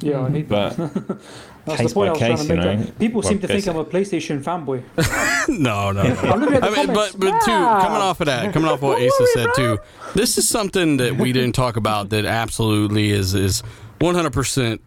Yeah, 0.00 0.22
I 0.22 0.30
hate 0.30 0.48
but 0.48 0.78
that. 1.66 1.78
That's 1.78 1.90
the 1.90 1.94
point 1.94 2.08
I 2.08 2.12
was 2.12 2.18
case, 2.18 2.46
trying 2.46 2.48
to 2.48 2.66
make. 2.66 2.78
You 2.78 2.84
know, 2.84 2.92
People 2.98 3.20
well, 3.20 3.28
seem 3.28 3.40
to 3.40 3.46
think 3.46 3.66
I'm 3.66 3.76
a 3.76 3.84
PlayStation 3.84 4.42
fanboy. 4.42 5.48
no, 5.48 5.92
no. 5.92 6.02
no. 6.02 6.14
I 6.14 6.70
mean, 6.70 6.94
but 6.94 7.18
but 7.18 7.40
too 7.40 7.50
coming 7.50 8.02
off 8.02 8.20
of 8.20 8.26
that, 8.26 8.52
coming 8.52 8.68
off 8.68 8.82
what 8.82 9.00
Asa 9.00 9.26
said 9.34 9.48
too, 9.54 9.78
this 10.14 10.38
is 10.38 10.48
something 10.48 10.96
that 10.98 11.16
we 11.16 11.32
didn't 11.32 11.54
talk 11.54 11.76
about 11.76 12.10
that 12.10 12.24
absolutely 12.24 13.10
is 13.10 13.34
is 13.34 13.60
100 13.98 14.32
percent 14.32 14.80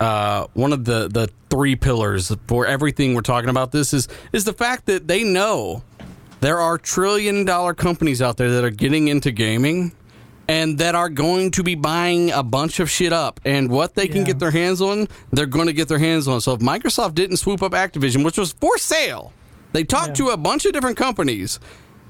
uh, 0.00 0.46
one 0.54 0.72
of 0.72 0.84
the 0.84 1.08
the 1.08 1.28
three 1.50 1.76
pillars 1.76 2.34
for 2.46 2.66
everything 2.66 3.14
we're 3.14 3.20
talking 3.20 3.50
about. 3.50 3.72
This 3.72 3.92
is 3.92 4.08
is 4.32 4.44
the 4.44 4.52
fact 4.52 4.86
that 4.86 5.08
they 5.08 5.24
know 5.24 5.82
there 6.40 6.58
are 6.58 6.78
trillion 6.78 7.44
dollar 7.44 7.74
companies 7.74 8.22
out 8.22 8.36
there 8.36 8.50
that 8.50 8.64
are 8.64 8.70
getting 8.70 9.08
into 9.08 9.30
gaming 9.30 9.92
and 10.48 10.78
that 10.78 10.94
are 10.94 11.10
going 11.10 11.50
to 11.52 11.62
be 11.62 11.74
buying 11.74 12.30
a 12.30 12.42
bunch 12.42 12.80
of 12.80 12.90
shit 12.90 13.12
up. 13.12 13.38
And 13.44 13.70
what 13.70 13.94
they 13.94 14.08
can 14.08 14.18
yeah. 14.18 14.28
get 14.28 14.38
their 14.38 14.50
hands 14.50 14.80
on, 14.80 15.08
they're 15.30 15.46
going 15.46 15.66
to 15.66 15.72
get 15.72 15.88
their 15.88 15.98
hands 15.98 16.26
on. 16.26 16.40
So 16.40 16.54
if 16.54 16.60
Microsoft 16.60 17.14
didn't 17.14 17.36
swoop 17.36 17.62
up 17.62 17.72
Activision, 17.72 18.24
which 18.24 18.38
was 18.38 18.52
for 18.52 18.78
sale, 18.78 19.32
they 19.72 19.84
talked 19.84 20.18
yeah. 20.18 20.26
to 20.26 20.28
a 20.30 20.36
bunch 20.36 20.64
of 20.64 20.72
different 20.72 20.96
companies 20.96 21.60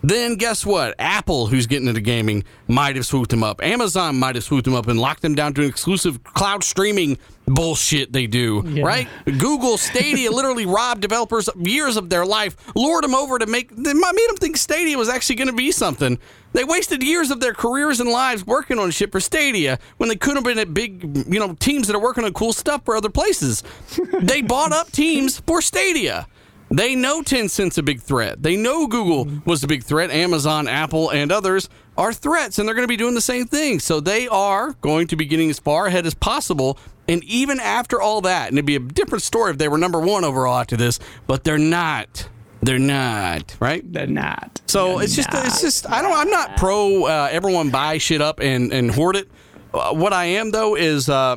then 0.03 0.37
guess 0.37 0.65
what? 0.65 0.95
Apple, 0.99 1.47
who's 1.47 1.67
getting 1.67 1.89
into 1.89 2.01
gaming, 2.01 2.45
might 2.69 2.97
have 2.97 3.07
swooped 3.07 3.31
them 3.31 3.43
up. 3.43 3.63
Amazon 3.63 4.19
might 4.19 4.35
have 4.35 4.45
swooped 4.45 4.65
them 4.65 4.75
up 4.75 4.87
and 4.87 5.01
locked 5.01 5.23
them 5.23 5.35
down 5.35 5.55
to 5.55 5.63
an 5.63 5.69
exclusive 5.69 6.23
cloud 6.23 6.63
streaming 6.63 7.19
bullshit 7.47 8.13
they 8.13 8.27
do, 8.27 8.63
yeah. 8.67 8.85
right? 8.85 9.09
Google 9.25 9.79
Stadia 9.79 10.31
literally 10.33 10.67
robbed 10.67 11.01
developers 11.01 11.49
years 11.57 11.97
of 11.97 12.11
their 12.11 12.27
life, 12.27 12.57
lured 12.77 13.05
them 13.05 13.15
over 13.15 13.39
to 13.39 13.47
make, 13.47 13.75
they 13.75 13.95
made 13.95 14.29
them 14.29 14.37
think 14.37 14.57
Stadia 14.57 14.97
was 14.97 15.09
actually 15.09 15.37
going 15.37 15.49
to 15.49 15.55
be 15.55 15.73
something. 15.73 16.19
They 16.53 16.65
wasted 16.65 17.03
years 17.03 17.31
of 17.31 17.41
their 17.41 17.55
careers 17.55 18.01
and 18.01 18.11
lives 18.11 18.47
working 18.47 18.79
on 18.79 18.91
shit 18.91 19.13
for 19.13 19.21
Stadia 19.21 19.79
when 19.97 20.09
they 20.09 20.17
could 20.17 20.37
have 20.37 20.45
been 20.45 20.59
at 20.59 20.73
big, 20.73 21.03
you 21.33 21.39
know, 21.39 21.55
teams 21.55 21.87
that 21.87 21.97
are 21.97 22.01
working 22.01 22.25
on 22.25 22.33
cool 22.33 22.53
stuff 22.53 22.85
for 22.85 22.97
other 22.97 23.11
places. 23.11 23.63
they 24.21 24.43
bought 24.43 24.73
up 24.73 24.91
teams 24.91 25.41
for 25.41 25.61
Stadia. 25.61 26.27
They 26.71 26.95
know 26.95 27.23
Tencent's 27.23 27.79
a 27.79 27.83
big 27.83 28.01
threat. 28.01 28.43
They 28.43 28.57
know 28.57 28.87
Google 28.87 29.41
was 29.45 29.63
a 29.65 29.67
big 29.67 29.83
threat. 29.83 30.11
Amazon, 30.11 30.69
Apple, 30.69 31.11
and 31.11 31.33
others 31.33 31.69
are 31.97 32.13
threats, 32.13 32.59
and 32.59 32.69
they're 32.69 32.75
going 32.75 32.85
to 32.85 32.89
be 32.89 32.97
doing 32.97 33.15
the 33.15 33.21
same 33.21 33.47
thing. 33.47 33.81
So 33.81 34.01
they 34.01 34.29
are 34.29 34.73
going 34.81 35.07
to 35.09 35.17
be 35.17 35.25
getting 35.25 35.49
as 35.51 35.59
far 35.59 35.87
ahead 35.87 36.07
as 36.07 36.15
possible. 36.15 36.79
And 37.09 37.25
even 37.25 37.59
after 37.59 38.01
all 38.01 38.21
that, 38.23 38.49
and 38.49 38.59
it'd 38.59 38.67
be 38.67 38.77
a 38.77 38.81
different 38.81 39.23
story 39.23 39.51
if 39.51 39.59
they 39.59 39.69
were 39.69 39.79
number 39.79 39.99
one 39.99 40.25
overall 40.25 40.59
after 40.59 40.77
this, 40.77 40.99
but 41.27 41.45
they're 41.45 41.59
not. 41.59 42.29
They're 42.61 42.79
not, 42.79 43.57
right? 43.61 43.91
They're 43.91 44.07
not. 44.07 44.61
So 44.67 44.97
they're 44.97 45.05
it's 45.05 45.17
just, 45.17 45.33
not. 45.33 45.47
it's 45.47 45.63
just. 45.63 45.89
I 45.89 46.03
don't. 46.03 46.13
I'm 46.13 46.31
not 46.31 46.57
pro. 46.57 47.05
Uh, 47.05 47.29
everyone 47.31 47.71
buy 47.71 47.99
shit 47.99 48.21
up 48.21 48.41
and 48.41 48.73
and 48.73 48.91
hoard 48.91 49.17
it. 49.17 49.29
Uh, 49.73 49.95
what 49.95 50.13
I 50.13 50.25
am 50.25 50.51
though 50.51 50.75
is, 50.75 51.09
uh, 51.09 51.37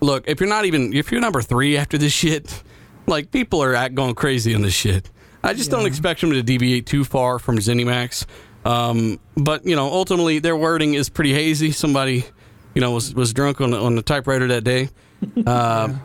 look, 0.00 0.28
if 0.28 0.38
you're 0.38 0.48
not 0.48 0.66
even, 0.66 0.92
if 0.92 1.10
you're 1.10 1.22
number 1.22 1.40
three 1.40 1.76
after 1.76 1.96
this 1.96 2.12
shit, 2.12 2.62
like 3.06 3.30
people 3.30 3.62
are 3.62 3.74
at 3.74 3.94
going 3.94 4.14
crazy 4.14 4.54
on 4.54 4.62
this 4.62 4.74
shit. 4.74 5.10
I 5.42 5.52
just 5.52 5.70
yeah. 5.70 5.78
don't 5.78 5.86
expect 5.86 6.20
them 6.20 6.32
to 6.32 6.42
deviate 6.42 6.86
too 6.86 7.04
far 7.04 7.38
from 7.38 7.58
ZeniMax. 7.58 8.26
Um, 8.64 9.20
but 9.36 9.64
you 9.64 9.76
know, 9.76 9.86
ultimately, 9.86 10.40
their 10.40 10.56
wording 10.56 10.94
is 10.94 11.08
pretty 11.08 11.32
hazy. 11.32 11.70
Somebody, 11.70 12.24
you 12.74 12.80
know, 12.80 12.90
was 12.90 13.14
was 13.14 13.32
drunk 13.32 13.60
on 13.60 13.72
on 13.72 13.94
the 13.94 14.02
typewriter 14.02 14.48
that 14.48 14.64
day. 14.64 14.88
Uh, 15.22 15.30
yeah. 15.46 15.98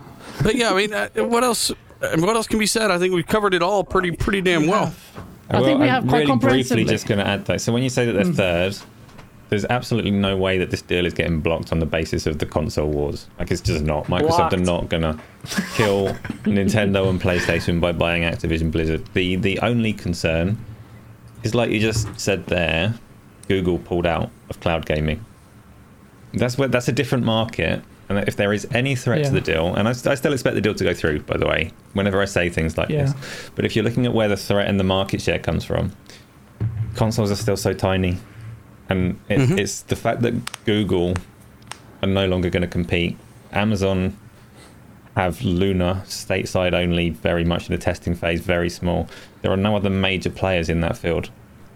But 0.44 0.56
yeah, 0.56 0.72
I 0.72 0.76
mean, 0.76 0.94
uh, 0.94 1.10
what 1.26 1.44
else? 1.44 1.72
What 2.00 2.36
else 2.36 2.48
can 2.48 2.60
be 2.60 2.66
said? 2.66 2.92
I 2.92 2.98
think 2.98 3.14
we've 3.14 3.28
covered 3.28 3.54
it 3.54 3.62
all 3.62 3.84
pretty 3.84 4.12
pretty 4.12 4.42
damn 4.42 4.68
well. 4.68 4.94
I 5.50 5.62
think 5.62 5.80
we 5.80 5.88
have 5.88 6.04
I'm 6.04 6.10
quite 6.10 6.28
really 6.28 6.40
briefly 6.40 6.86
just 6.86 7.08
going 7.08 7.20
to 7.20 7.28
add 7.28 7.46
that. 7.46 7.62
So 7.62 7.74
when 7.74 7.84
you 7.84 7.90
say 7.90 8.06
that 8.06 8.14
they're 8.14 8.24
mm. 8.24 8.36
third, 8.36 8.78
there's 9.52 9.66
absolutely 9.66 10.12
no 10.12 10.38
way 10.38 10.58
that 10.58 10.72
this 10.72 10.82
deal 10.82 11.06
is 11.06 11.14
getting 11.14 11.42
blocked 11.42 11.74
on 11.74 11.80
the 11.80 11.86
basis 11.86 12.26
of 12.26 12.40
the 12.40 12.46
console 12.46 12.88
wars. 12.88 13.28
Like 13.38 13.52
it's 13.52 13.60
just 13.60 13.84
not. 13.84 14.06
Microsoft 14.06 14.54
are 14.54 14.58
not 14.58 14.88
gonna 14.88 15.20
kill 15.76 16.08
Nintendo 16.46 17.10
and 17.10 17.22
PlayStation 17.22 17.82
by 17.82 17.92
buying 17.92 18.24
Activision 18.24 18.72
Blizzard. 18.72 19.06
The 19.14 19.36
the 19.36 19.60
only 19.60 19.92
concern 19.92 20.58
is 21.44 21.54
like 21.54 21.70
you 21.70 21.82
just 21.82 22.18
said 22.18 22.46
there, 22.48 22.94
Google 23.50 23.78
pulled 23.78 24.06
out 24.06 24.32
of 24.50 24.62
cloud 24.62 24.86
gaming. 24.86 25.26
That's 26.34 26.58
where 26.58 26.70
that's 26.70 26.88
a 26.88 26.94
different 26.94 27.26
market. 27.26 27.84
And 28.08 28.20
if 28.30 28.38
there 28.38 28.54
is 28.54 28.66
any 28.72 28.96
threat 28.96 29.20
yeah. 29.20 29.26
to 29.26 29.32
the 29.32 29.42
deal, 29.42 29.76
and 29.76 29.86
I, 29.86 29.92
I, 29.92 30.16
still 30.16 30.34
expect 30.34 30.56
the 30.56 30.62
deal 30.62 30.76
to 30.76 30.84
go 30.84 30.94
through, 30.94 31.22
by 31.22 31.38
the 31.38 31.48
way, 31.48 31.72
whenever 31.94 32.22
I 32.22 32.26
say 32.26 32.50
things 32.50 32.78
like 32.78 32.90
yeah. 32.90 33.06
this. 33.06 33.50
But 33.56 33.64
if 33.64 33.76
you're 33.76 33.86
looking 33.86 34.06
at 34.06 34.14
where 34.14 34.28
the 34.28 34.36
threat 34.36 34.68
and 34.68 34.78
the 34.78 34.84
market 34.84 35.22
share 35.22 35.40
comes 35.40 35.64
from, 35.64 35.94
consoles 36.96 37.32
are 37.32 37.38
still 37.38 37.56
so 37.56 37.74
tiny 37.74 38.18
and 38.92 39.20
it, 39.30 39.40
mm-hmm. 39.40 39.58
it's 39.58 39.82
the 39.84 39.96
fact 39.96 40.22
that 40.22 40.66
Google 40.66 41.16
are 42.04 42.10
no 42.10 42.28
longer 42.28 42.50
going 42.50 42.62
to 42.62 42.68
compete. 42.68 43.18
Amazon 43.52 44.18
have 45.16 45.42
Luna 45.42 46.04
stateside 46.06 46.74
only, 46.74 47.10
very 47.10 47.44
much 47.44 47.70
in 47.70 47.76
the 47.76 47.82
testing 47.82 48.16
phase, 48.16 48.42
very 48.42 48.70
small. 48.70 49.08
There 49.42 49.52
are 49.52 49.58
no 49.58 49.76
other 49.76 49.90
major 49.90 50.30
players 50.30 50.70
in 50.70 50.82
that 50.82 50.98
field. 50.98 51.30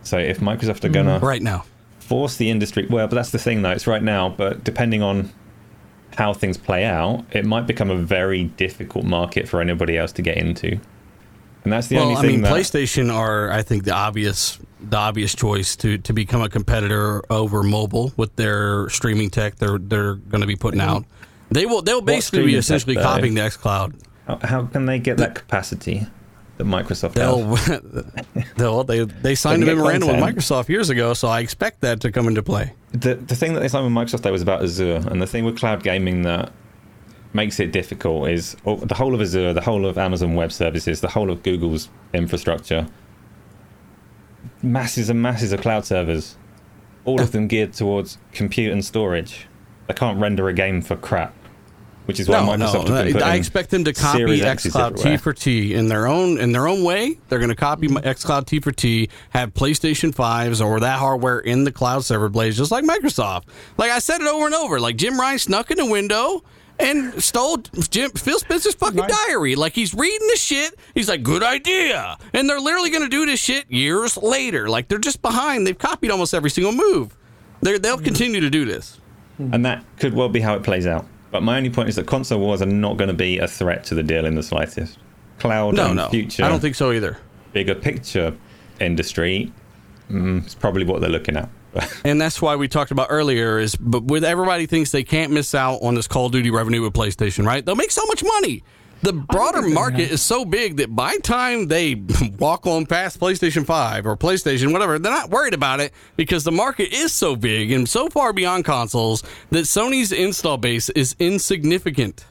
So 0.04 0.18
if 0.18 0.40
Microsoft 0.40 0.84
are 0.84 0.90
going 0.90 1.08
to 1.08 1.20
mm, 1.20 1.22
right 1.22 1.42
now 1.42 1.66
force 2.00 2.38
the 2.38 2.50
industry, 2.50 2.88
well, 2.90 3.08
but 3.08 3.16
that's 3.16 3.32
the 3.32 3.40
thing 3.40 3.62
though. 3.62 3.72
It's 3.72 3.88
right 3.88 4.04
now, 4.04 4.30
but 4.30 4.64
depending 4.64 5.02
on 5.02 5.32
how 6.18 6.34
things 6.34 6.58
play 6.58 6.86
out, 6.86 7.26
it 7.32 7.46
might 7.46 7.68
become 7.68 7.90
a 7.90 7.98
very 7.98 8.46
difficult 8.46 9.06
market 9.06 9.48
for 9.50 9.60
anybody 9.62 9.98
else 9.98 10.12
to 10.14 10.22
get 10.22 10.38
into. 10.38 10.80
and 11.64 11.74
that's 11.74 11.88
the 11.88 11.96
well, 11.96 12.06
only 12.06 12.16
thing. 12.16 12.26
I 12.26 12.32
mean, 12.32 12.42
that 12.42 12.54
PlayStation 12.54 13.14
are, 13.14 13.52
I 13.52 13.64
think, 13.64 13.84
the 13.84 13.94
obvious 13.94 14.60
the 14.90 14.98
obvious 14.98 15.36
choice 15.36 15.76
to, 15.78 15.98
to 16.00 16.14
become 16.14 16.42
a 16.42 16.50
competitor 16.50 17.24
over 17.32 17.64
mobile 17.64 18.14
with 18.18 18.36
their 18.36 18.90
streaming 18.90 19.30
tech. 19.30 19.56
They're 19.56 19.78
they're 19.78 20.16
going 20.16 20.42
to 20.42 20.48
be 20.48 20.56
putting 20.56 20.82
out. 20.82 21.06
They 21.50 21.66
will 21.66 21.82
they'll 21.82 22.02
basically 22.02 22.40
be 22.40 22.44
streaming 22.44 22.54
tech, 22.54 22.60
essentially 22.60 22.96
copying 22.96 23.34
the 23.36 23.42
XCloud. 23.42 24.02
how, 24.28 24.40
how 24.44 24.66
can 24.66 24.86
they 24.86 25.00
get 25.00 25.18
that 25.18 25.36
capacity 25.36 26.08
that 26.58 26.64
Microsoft 26.64 27.14
They'll, 27.14 27.56
has? 27.56 28.46
they'll 28.58 28.84
they 28.84 29.04
they 29.04 29.36
signed 29.36 29.64
a 29.64 29.66
They 29.66 29.72
can 29.72 29.78
get 29.78 29.84
memorandum 29.84 30.10
with. 30.10 30.36
Microsoft 30.36 30.70
years 30.70 30.90
ago, 30.90 31.14
so 31.14 31.28
I 31.28 31.42
expect 31.42 31.82
that 31.82 32.02
to 32.02 32.12
come 32.12 32.28
into 32.28 32.44
play. 32.44 32.74
The 32.92 33.16
the 33.16 33.36
thing 33.36 33.54
that 33.54 33.60
they 33.60 33.68
signed 33.68 33.86
with 33.86 33.94
Microsoft 33.94 34.22
though 34.22 34.32
was 34.32 34.42
about 34.42 34.64
Azure, 34.64 35.04
and 35.08 35.22
the 35.22 35.28
thing 35.28 35.46
with 35.46 35.58
cloud 35.58 35.84
gaming 35.84 36.22
that 36.24 36.52
makes 37.34 37.60
it 37.60 37.72
difficult 37.72 38.30
is 38.30 38.56
oh, 38.66 38.78
the 38.78 38.96
whole 38.96 39.14
of 39.14 39.22
Azure, 39.22 39.54
the 39.54 39.62
whole 39.62 39.86
of 39.86 39.98
Amazon 39.98 40.36
Web 40.36 40.52
Services, 40.52 41.02
the 41.02 41.10
whole 41.10 41.30
of 41.30 41.44
Google's 41.44 41.90
infrastructure, 42.14 42.88
masses 44.62 45.10
and 45.10 45.22
masses 45.22 45.52
of 45.52 45.62
cloud 45.62 45.86
servers, 45.86 46.38
all 47.06 47.22
of 47.22 47.32
them 47.32 47.48
geared 47.48 47.74
towards 47.74 48.18
compute 48.32 48.72
and 48.72 48.84
storage. 48.84 49.48
They 49.88 49.94
can't 49.94 50.20
render 50.20 50.48
a 50.50 50.54
game 50.54 50.82
for 50.82 50.96
crap, 50.96 51.34
which 52.06 52.20
is 52.20 52.28
why 52.28 52.40
No, 52.40 52.66
Microsoft 52.66 52.88
no, 52.90 53.04
been 53.04 53.22
I 53.22 53.36
expect 53.36 53.70
them 53.70 53.84
to 53.84 53.94
copy 53.94 54.40
XCloud 54.40 55.02
T 55.02 55.18
for 55.18 55.32
T 55.34 55.74
in 55.76 55.88
their 55.88 56.08
own 56.08 56.40
in 56.40 56.52
their 56.52 56.68
own 56.68 56.84
way. 56.84 57.20
They're 57.30 57.40
going 57.40 57.50
to 57.50 57.56
copy 57.56 57.88
Mm-hmm. 57.88 57.98
XCloud 58.08 58.48
T 58.48 58.60
for 58.60 58.72
T, 58.72 59.10
have 59.30 59.54
PlayStation 59.54 60.14
fives 60.14 60.60
or 60.62 60.80
that 60.80 60.98
hardware 60.98 61.40
in 61.40 61.64
the 61.66 61.72
cloud 61.72 62.04
server 62.04 62.30
blades, 62.30 62.58
just 62.58 62.72
like 62.72 62.84
Microsoft. 62.84 63.44
Like 63.78 63.92
I 63.92 64.00
said 64.00 64.22
it 64.22 64.28
over 64.28 64.48
and 64.48 64.56
over. 64.56 64.80
Like 64.80 64.96
Jim 64.96 65.20
Ryan 65.20 65.38
snuck 65.40 65.70
in 65.70 65.78
the 65.78 65.86
window 65.86 66.44
and 66.80 67.24
stole 67.24 67.58
Jim 67.90 68.12
Phil 68.12 68.40
Spencer's 68.40 68.76
fucking 68.76 69.00
Right. 69.00 69.12
diary. 69.28 69.56
Like 69.56 69.74
he's 69.74 69.94
reading 69.94 70.28
the 70.30 70.38
shit. 70.38 70.78
He's 70.94 71.08
like, 71.10 71.24
"Good 71.24 71.44
idea," 71.44 72.18
and 72.34 72.50
they're 72.50 72.60
literally 72.60 72.90
going 72.90 73.04
to 73.04 73.10
do 73.10 73.26
this 73.26 73.40
shit 73.40 73.70
years 73.72 74.18
later. 74.18 74.68
Like 74.70 74.88
they're 74.88 74.98
just 75.00 75.22
behind. 75.22 75.66
They've 75.66 75.78
copied 75.78 76.12
almost 76.12 76.34
every 76.34 76.50
single 76.50 76.74
move. 76.74 77.16
They're, 77.62 77.80
they'll 77.80 77.98
continue 77.98 78.42
to 78.42 78.50
do 78.50 78.66
this. 78.66 79.00
and 79.40 79.66
that 79.66 79.84
could 80.00 80.14
well 80.14 80.30
be 80.30 80.40
how 80.42 80.56
it 80.56 80.64
plays 80.64 80.86
out. 80.88 81.06
But 81.32 81.42
my 81.44 81.58
only 81.58 81.70
point 81.70 81.90
is 81.90 81.96
that 81.96 82.06
console 82.08 82.40
wars 82.40 82.62
are 82.62 82.66
not 82.68 82.98
going 82.98 83.08
to 83.10 83.14
be 83.14 83.40
a 83.40 83.48
threat 83.48 83.84
to 83.86 83.96
the 83.96 84.04
deal 84.04 84.26
in 84.26 84.36
the 84.36 84.44
slightest. 84.44 84.98
Cloud 85.40 85.76
No, 85.76 85.88
and 85.88 85.96
no, 85.98 86.10
future, 86.10 86.44
I 86.46 86.48
don't 86.50 86.62
think 86.62 86.76
so 86.76 86.92
either. 86.94 87.18
bigger 87.52 87.76
picture 87.76 88.34
industry 88.80 89.52
mm, 90.10 90.46
is 90.46 90.56
probably 90.56 90.86
what 90.86 91.02
they're 91.02 91.10
looking 91.10 91.36
at. 91.36 91.50
and 92.06 92.20
that's 92.20 92.42
why 92.42 92.56
we 92.56 92.68
talked 92.68 92.92
about 92.92 93.08
earlier 93.10 93.60
is 93.60 93.76
but 93.76 94.04
with 94.06 94.24
everybody 94.24 94.66
thinks 94.66 94.92
they 94.92 95.04
can't 95.04 95.32
miss 95.32 95.54
out 95.54 95.80
on 95.82 95.96
this 95.96 96.08
Call 96.08 96.28
of 96.28 96.32
Duty 96.32 96.52
revenue 96.52 96.82
with 96.82 96.94
PlayStation, 96.94 97.46
right? 97.46 97.66
They'll 97.66 97.76
make 97.76 97.92
so 97.92 98.06
much 98.06 98.24
money. 98.24 98.64
The 99.02 99.14
broader 99.14 99.62
market 99.62 100.10
is 100.10 100.22
so 100.24 100.46
big 100.46 100.78
that 100.78 100.96
by 100.96 101.18
time 101.18 101.68
they 101.68 101.96
walk 102.40 102.66
on 102.66 102.86
past 102.88 103.20
PlayStation 103.20 103.66
5 103.66 104.08
or 104.08 104.18
PlayStation 104.18 104.72
whatever, 104.72 104.98
they're 104.98 105.12
not 105.12 105.30
worried 105.30 105.54
about 105.54 105.80
it 105.80 105.94
because 106.16 106.44
the 106.44 106.52
market 106.52 106.92
is 106.92 107.14
so 107.14 107.36
big 107.36 107.72
and 107.72 107.88
so 107.88 108.10
far 108.10 108.34
beyond 108.34 108.66
consoles 108.66 109.22
that 109.52 109.66
Sony's 109.66 110.12
install 110.12 110.58
base 110.58 110.90
is 110.90 111.16
insignificant. 111.20 112.26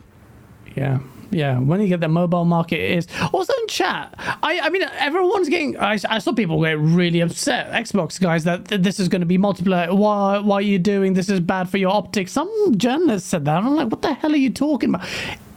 Yeah. 0.75 0.99
Yeah, 1.31 1.59
when 1.59 1.81
you 1.81 1.89
get 1.89 2.01
the 2.01 2.09
mobile 2.09 2.45
market 2.45 2.81
it 2.81 2.99
is 2.99 3.07
also 3.33 3.53
in 3.53 3.69
chat. 3.69 4.15
I, 4.43 4.61
I 4.61 4.71
mean, 4.71 4.83
everyone's 4.83 5.49
getting. 5.49 5.77
I, 5.79 5.99
I 6.09 6.19
saw 6.19 6.33
people 6.33 6.63
get 6.63 6.79
really 6.79 7.21
upset, 7.21 7.73
Xbox 7.73 8.21
guys, 8.21 8.45
that 8.45 8.69
th- 8.69 8.83
this 8.83 9.01
is 9.01 9.09
going 9.09 9.21
to 9.21 9.27
be 9.27 9.39
multiplayer. 9.39 9.97
Why, 9.97 10.39
why 10.39 10.57
are 10.57 10.63
you 10.63 10.79
doing 10.79 11.15
this? 11.15 11.29
Is 11.29 11.41
bad 11.41 11.69
for 11.69 11.79
your 11.79 11.93
optics. 11.93 12.33
Some 12.33 12.75
journalist 12.77 13.27
said 13.27 13.45
that. 13.47 13.57
I'm 13.57 13.75
like, 13.75 13.91
what 13.91 14.03
the 14.03 14.15
hell 14.15 14.33
are 14.33 14.37
you 14.37 14.51
talking 14.51 14.91
about? 14.95 15.07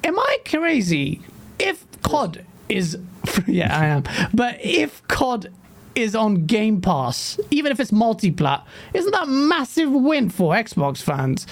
Am 0.04 0.18
I 0.18 0.38
crazy? 0.46 1.22
If 1.60 1.86
COD 2.02 2.46
is, 2.70 2.98
yeah, 3.48 3.78
I 3.78 3.86
am. 3.88 4.04
But 4.34 4.58
if 4.64 5.06
COD 5.08 5.52
is 5.98 6.16
on 6.16 6.46
Game 6.46 6.80
Pass, 6.80 7.40
even 7.50 7.72
if 7.72 7.80
it's 7.80 7.92
multiplat, 7.92 8.64
isn't 8.94 9.12
that 9.12 9.28
massive 9.28 9.92
win 9.92 10.30
for 10.30 10.54
Xbox 10.54 11.02
fans? 11.02 11.48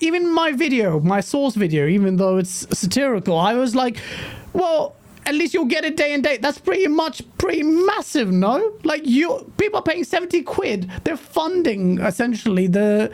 Even 0.00 0.32
my 0.32 0.52
video, 0.52 1.00
my 1.00 1.20
source 1.20 1.54
video, 1.54 1.86
even 1.86 2.16
though 2.16 2.36
it's 2.36 2.66
satirical, 2.78 3.38
I 3.38 3.54
was 3.54 3.74
like, 3.74 3.96
well, 4.52 4.96
at 5.24 5.34
least 5.34 5.54
you'll 5.54 5.64
get 5.64 5.84
a 5.84 5.90
day 5.90 6.12
and 6.12 6.22
date. 6.22 6.42
That's 6.42 6.58
pretty 6.58 6.88
much 6.88 7.22
pretty 7.38 7.62
massive, 7.62 8.30
no? 8.30 8.72
Like 8.84 9.06
you 9.06 9.50
people 9.56 9.78
are 9.78 9.82
paying 9.82 10.04
70 10.04 10.42
quid. 10.42 10.90
They're 11.04 11.16
funding 11.16 12.00
essentially 12.00 12.66
the 12.66 13.10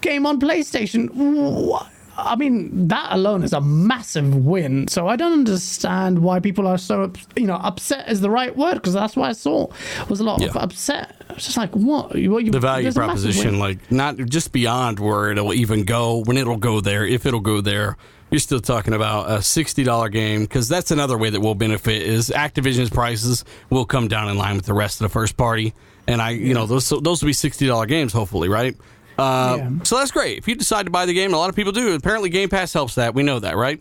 game 0.00 0.26
on 0.26 0.40
PlayStation. 0.40 1.10
What? 1.14 1.88
I 2.18 2.34
mean, 2.34 2.88
that 2.88 3.12
alone 3.12 3.44
is 3.44 3.52
a 3.52 3.60
massive 3.60 4.34
win. 4.34 4.88
So 4.88 5.06
I 5.06 5.14
don't 5.14 5.32
understand 5.32 6.18
why 6.18 6.40
people 6.40 6.66
are 6.66 6.76
so, 6.76 7.12
you 7.36 7.46
know, 7.46 7.54
upset 7.54 8.08
is 8.08 8.20
the 8.20 8.28
right 8.30 8.54
word 8.56 8.74
because 8.74 8.92
that's 8.92 9.14
what 9.14 9.30
I 9.30 9.32
saw 9.32 9.68
was 10.08 10.18
a 10.18 10.24
lot 10.24 10.42
of 10.42 10.56
upset. 10.56 11.14
It's 11.30 11.44
just 11.44 11.56
like 11.56 11.70
what? 11.76 12.08
what 12.10 12.44
you, 12.44 12.50
the 12.50 12.58
value 12.58 12.84
there's 12.84 12.96
a 12.96 13.06
massive 13.06 13.22
proposition, 13.22 13.58
like 13.60 13.92
not 13.92 14.16
just 14.16 14.50
beyond 14.50 14.98
where 14.98 15.30
it'll 15.30 15.54
even 15.54 15.84
go, 15.84 16.18
when 16.24 16.36
it'll 16.36 16.56
go 16.56 16.80
there, 16.80 17.06
if 17.06 17.24
it'll 17.24 17.40
go 17.40 17.60
there. 17.60 17.96
You're 18.30 18.40
still 18.40 18.60
talking 18.60 18.92
about 18.92 19.30
a 19.30 19.40
sixty 19.40 19.84
dollar 19.84 20.10
game 20.10 20.42
because 20.42 20.68
that's 20.68 20.90
another 20.90 21.16
way 21.16 21.30
that 21.30 21.40
will 21.40 21.54
benefit 21.54 22.02
is 22.02 22.28
Activision's 22.28 22.90
prices 22.90 23.42
will 23.70 23.86
come 23.86 24.06
down 24.06 24.28
in 24.28 24.36
line 24.36 24.56
with 24.56 24.66
the 24.66 24.74
rest 24.74 25.00
of 25.00 25.06
the 25.06 25.08
first 25.08 25.38
party, 25.38 25.72
and 26.06 26.20
I, 26.20 26.30
you 26.30 26.52
know, 26.52 26.66
those 26.66 26.90
those 26.90 27.22
will 27.22 27.28
be 27.28 27.32
sixty 27.32 27.66
dollar 27.66 27.86
games, 27.86 28.12
hopefully, 28.12 28.50
right? 28.50 28.76
Uh, 29.18 29.56
Yeah. 29.58 29.70
So 29.82 29.96
that's 29.98 30.10
great. 30.10 30.38
If 30.38 30.48
you 30.48 30.54
decide 30.54 30.84
to 30.86 30.90
buy 30.90 31.04
the 31.06 31.12
game, 31.14 31.34
a 31.34 31.36
lot 31.36 31.50
of 31.50 31.56
people 31.56 31.72
do. 31.72 31.94
Apparently, 31.94 32.28
Game 32.30 32.48
Pass 32.48 32.72
helps 32.72 32.94
that. 32.94 33.14
We 33.14 33.22
know 33.22 33.38
that, 33.40 33.56
right? 33.56 33.80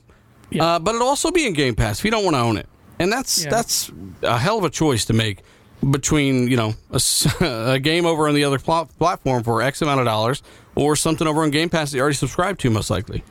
Yeah. 0.49 0.65
Uh, 0.65 0.79
but 0.79 0.95
it'll 0.95 1.07
also 1.07 1.29
be 1.31 1.45
in 1.45 1.53
Game 1.53 1.75
Pass 1.75 1.99
if 1.99 2.05
you 2.05 2.11
don't 2.11 2.23
want 2.25 2.35
to 2.35 2.39
own 2.41 2.57
it, 2.57 2.67
and 2.99 3.11
that's 3.11 3.43
Yeah. 3.43 3.49
that's 3.51 3.91
a 4.23 4.37
hell 4.37 4.57
of 4.57 4.63
a 4.63 4.69
choice 4.69 5.05
to 5.05 5.13
make 5.13 5.39
between 5.91 6.47
you 6.47 6.57
know 6.57 6.73
a 7.69 7.79
game 7.83 8.05
over 8.05 8.27
on 8.27 8.33
the 8.33 8.43
other 8.43 8.57
pl- 8.57 8.89
platform 8.97 9.43
for 9.43 9.61
X 9.61 9.81
amount 9.81 9.99
of 9.99 10.05
dollars 10.05 10.41
or 10.75 10.95
something 10.95 11.27
over 11.27 11.43
on 11.43 11.51
Game 11.51 11.69
Pass 11.69 11.91
that 11.91 11.97
you 11.97 12.01
already 12.01 12.15
subscribed 12.15 12.59
to, 12.61 12.69
most 12.69 12.89
likely. 12.89 13.23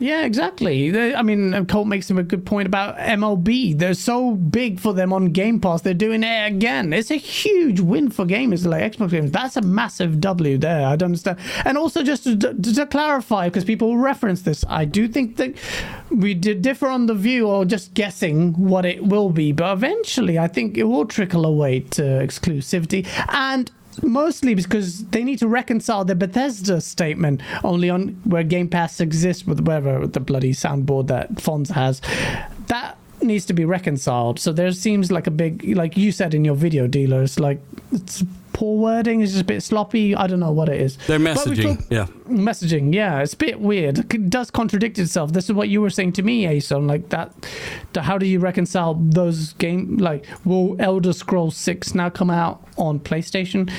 Yeah, 0.00 0.24
exactly. 0.24 1.14
I 1.14 1.22
mean, 1.22 1.54
uh, 1.54 1.64
Colt 1.64 1.88
makes 1.88 2.08
him 2.08 2.18
a 2.18 2.22
good 2.22 2.46
point 2.46 2.66
about 2.66 2.96
MLB. 2.98 3.76
They're 3.76 3.94
so 3.94 4.32
big 4.32 4.78
for 4.78 4.94
them 4.94 5.12
on 5.12 5.32
Game 5.32 5.60
Pass. 5.60 5.82
They're 5.82 5.92
doing 5.92 6.22
it 6.22 6.46
again. 6.46 6.92
It's 6.92 7.10
a 7.10 7.16
huge 7.16 7.80
win 7.80 8.10
for 8.10 8.24
gamers 8.24 8.64
like 8.64 8.92
Xbox 8.92 9.10
games. 9.10 9.32
That's 9.32 9.56
a 9.56 9.62
massive 9.62 10.20
W 10.20 10.56
there. 10.56 10.86
I 10.86 10.94
don't 10.94 11.08
understand. 11.08 11.38
And 11.64 11.76
also, 11.76 12.04
just 12.04 12.24
to, 12.24 12.36
to, 12.36 12.54
to 12.54 12.86
clarify, 12.86 13.48
because 13.48 13.64
people 13.64 13.96
reference 13.96 14.42
this, 14.42 14.64
I 14.68 14.84
do 14.84 15.08
think 15.08 15.36
that 15.36 15.54
we 16.10 16.34
differ 16.34 16.86
on 16.86 17.06
the 17.06 17.14
view 17.14 17.48
or 17.48 17.64
just 17.64 17.94
guessing 17.94 18.52
what 18.52 18.86
it 18.86 19.04
will 19.04 19.30
be. 19.30 19.50
But 19.50 19.72
eventually, 19.72 20.38
I 20.38 20.46
think 20.46 20.78
it 20.78 20.84
will 20.84 21.06
trickle 21.06 21.44
away 21.44 21.80
to 21.80 22.02
exclusivity. 22.02 23.04
And 23.28 23.70
mostly 24.02 24.54
because 24.54 25.04
they 25.06 25.24
need 25.24 25.38
to 25.38 25.48
reconcile 25.48 26.04
the 26.04 26.14
Bethesda 26.14 26.80
statement 26.80 27.40
only 27.64 27.90
on 27.90 28.08
where 28.24 28.42
Game 28.42 28.68
Pass 28.68 29.00
exists 29.00 29.46
with 29.46 29.60
whatever 29.60 30.06
the 30.06 30.20
bloody 30.20 30.52
soundboard 30.52 31.06
that 31.08 31.34
Fonz 31.36 31.70
has. 31.70 32.00
That 32.66 32.96
needs 33.22 33.44
to 33.46 33.52
be 33.52 33.64
reconciled. 33.64 34.38
So 34.38 34.52
there 34.52 34.70
seems 34.72 35.10
like 35.10 35.26
a 35.26 35.30
big, 35.30 35.76
like 35.76 35.96
you 35.96 36.12
said 36.12 36.34
in 36.34 36.44
your 36.44 36.54
video, 36.54 36.86
dealers, 36.86 37.38
like 37.38 37.60
it's 37.92 38.22
poor 38.58 38.76
wording, 38.76 39.20
it's 39.20 39.30
just 39.32 39.42
a 39.42 39.46
bit 39.46 39.62
sloppy. 39.62 40.16
I 40.16 40.26
don't 40.26 40.40
know 40.40 40.50
what 40.50 40.68
it 40.68 40.80
is. 40.80 40.96
They're 41.06 41.20
messaging, 41.20 41.76
talk- 41.78 41.86
yeah. 41.90 42.06
messaging 42.26 42.92
yeah 42.92 43.20
it's 43.22 43.32
a 43.34 43.36
bit 43.36 43.58
weird 43.60 43.98
it 44.12 44.28
does 44.30 44.50
contradict 44.50 44.98
itself 44.98 45.32
this 45.32 45.44
is 45.46 45.52
what 45.52 45.68
you 45.70 45.80
were 45.80 45.88
saying 45.88 46.12
to 46.12 46.22
me 46.22 46.46
Ason 46.46 46.86
like 46.86 47.08
that 47.08 47.32
how 47.96 48.18
do 48.18 48.26
you 48.26 48.38
reconcile 48.38 48.94
those 48.94 49.54
game 49.54 49.96
like 49.96 50.26
will 50.44 50.76
elder 50.78 51.12
scrolls 51.14 51.56
6 51.56 51.94
now 51.94 52.10
come 52.10 52.28
out 52.30 52.62
on 52.76 53.00
playstation 53.00 53.70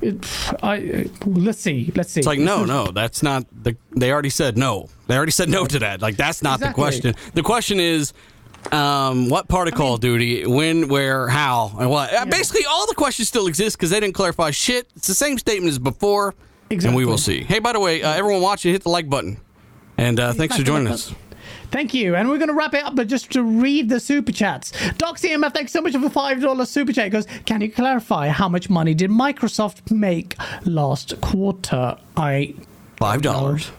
it, 0.00 0.16
I, 0.62 1.10
let's 1.26 1.60
see 1.60 1.92
let's 1.96 2.10
see 2.12 2.20
It's 2.20 2.26
like 2.26 2.38
no, 2.38 2.64
no, 2.64 2.86
that's 2.92 3.22
not 3.22 3.44
the. 3.64 3.76
They 3.90 4.12
already 4.12 4.30
said 4.30 4.56
no. 4.56 4.88
They 5.08 5.16
already 5.16 5.32
said 5.32 5.48
no 5.48 5.66
to 5.66 5.78
that. 5.80 6.00
Like 6.00 6.16
that's 6.16 6.40
not 6.40 6.60
Exactly. 6.60 6.68
the 6.70 6.74
question. 6.74 7.14
The 7.34 7.42
question 7.42 7.80
is. 7.80 8.12
Um, 8.72 9.28
what 9.30 9.48
part 9.48 9.68
of 9.68 9.74
Call 9.74 9.94
of 9.94 10.00
Duty, 10.00 10.46
when, 10.46 10.88
where, 10.88 11.28
how, 11.28 11.74
and 11.78 11.88
what? 11.88 12.12
Uh, 12.12 12.26
Basically, 12.26 12.66
all 12.66 12.86
the 12.86 12.94
questions 12.94 13.28
still 13.28 13.46
exist 13.46 13.78
because 13.78 13.90
they 13.90 14.00
didn't 14.00 14.14
clarify 14.14 14.50
shit. 14.50 14.88
It's 14.96 15.06
the 15.06 15.14
same 15.14 15.38
statement 15.38 15.70
as 15.70 15.78
before, 15.78 16.34
exactly. 16.68 16.88
and 16.88 16.96
we 16.96 17.06
will 17.06 17.18
see. 17.18 17.44
Hey, 17.44 17.60
by 17.60 17.72
the 17.72 17.80
way, 17.80 18.02
uh, 18.02 18.12
everyone 18.12 18.42
watching, 18.42 18.72
hit 18.72 18.82
the 18.82 18.90
like 18.90 19.08
button, 19.08 19.38
and 19.96 20.20
uh, 20.20 20.32
thanks 20.34 20.56
for 20.56 20.62
joining 20.62 20.88
us. 20.88 21.14
Thank 21.70 21.92
you. 21.92 22.14
And 22.14 22.28
we're 22.28 22.38
going 22.38 22.48
to 22.48 22.54
wrap 22.54 22.72
it 22.74 22.82
up, 22.82 22.96
but 22.96 23.08
just 23.08 23.30
to 23.32 23.42
read 23.42 23.88
the 23.90 24.00
super 24.00 24.32
chats. 24.32 24.72
Doc 24.96 25.18
CMF, 25.18 25.52
thanks 25.52 25.72
so 25.72 25.82
much 25.82 25.92
for 25.92 25.98
the 25.98 26.08
$5 26.08 26.66
super 26.66 26.92
chat. 26.94 27.10
Goes, 27.10 27.26
Can 27.44 27.60
you 27.60 27.70
clarify 27.70 28.28
how 28.28 28.48
much 28.48 28.70
money 28.70 28.94
did 28.94 29.10
Microsoft 29.10 29.90
make 29.90 30.34
last 30.64 31.20
quarter? 31.20 31.98
I 32.16 32.54
Five 32.96 33.22
dollars. 33.22 33.70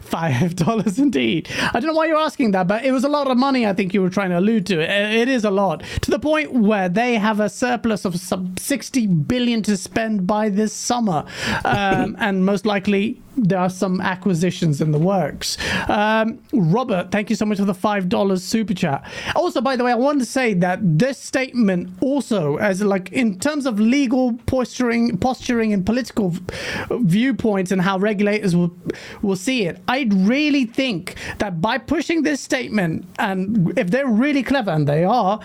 Five 0.00 0.56
dollars 0.56 0.98
indeed. 0.98 1.48
I 1.72 1.80
don't 1.80 1.86
know 1.86 1.94
why 1.94 2.06
you're 2.06 2.16
asking 2.16 2.52
that, 2.52 2.68
but 2.68 2.84
it 2.84 2.92
was 2.92 3.04
a 3.04 3.08
lot 3.08 3.30
of 3.30 3.36
money. 3.36 3.66
I 3.66 3.72
think 3.72 3.94
you 3.94 4.02
were 4.02 4.10
trying 4.10 4.30
to 4.30 4.38
allude 4.38 4.66
to. 4.66 4.80
It, 4.80 5.14
it 5.22 5.28
is 5.28 5.44
a 5.44 5.50
lot 5.50 5.82
to 6.02 6.10
the 6.10 6.18
point 6.18 6.52
where 6.52 6.88
they 6.88 7.16
have 7.16 7.40
a 7.40 7.48
surplus 7.48 8.04
of 8.04 8.18
some 8.18 8.56
sixty 8.56 9.06
billion 9.06 9.62
to 9.62 9.76
spend 9.76 10.26
by 10.26 10.48
this 10.48 10.72
summer, 10.72 11.24
um, 11.64 12.16
and 12.20 12.44
most 12.44 12.66
likely 12.66 13.20
there 13.36 13.58
are 13.58 13.70
some 13.70 14.00
acquisitions 14.00 14.80
in 14.80 14.92
the 14.92 14.98
works. 14.98 15.56
Um, 15.88 16.40
Robert, 16.52 17.10
thank 17.10 17.30
you 17.30 17.36
so 17.36 17.44
much 17.44 17.58
for 17.58 17.64
the 17.64 17.74
five 17.74 18.08
dollars 18.08 18.42
super 18.42 18.74
chat. 18.74 19.04
Also, 19.34 19.60
by 19.60 19.76
the 19.76 19.84
way, 19.84 19.92
I 19.92 19.96
wanted 19.96 20.20
to 20.20 20.26
say 20.26 20.54
that 20.54 20.78
this 20.82 21.18
statement 21.18 21.90
also, 22.00 22.56
as 22.56 22.82
like 22.82 23.12
in 23.12 23.38
terms 23.38 23.66
of 23.66 23.80
legal 23.80 24.34
posturing, 24.46 25.18
posturing 25.18 25.72
and 25.72 25.84
political 25.84 26.34
viewpoints 26.90 27.70
and 27.70 27.80
how 27.80 27.98
regulators 27.98 28.54
will 28.54 28.74
will 29.22 29.36
see 29.36 29.64
it, 29.64 29.80
I 29.88 30.08
really 30.12 30.64
think 30.64 31.16
that 31.38 31.60
by 31.60 31.78
pushing 31.78 32.22
this 32.22 32.40
statement, 32.40 33.06
and 33.18 33.76
if 33.78 33.90
they're 33.90 34.06
really 34.06 34.42
clever, 34.42 34.70
and 34.70 34.86
they 34.86 35.04
are 35.04 35.40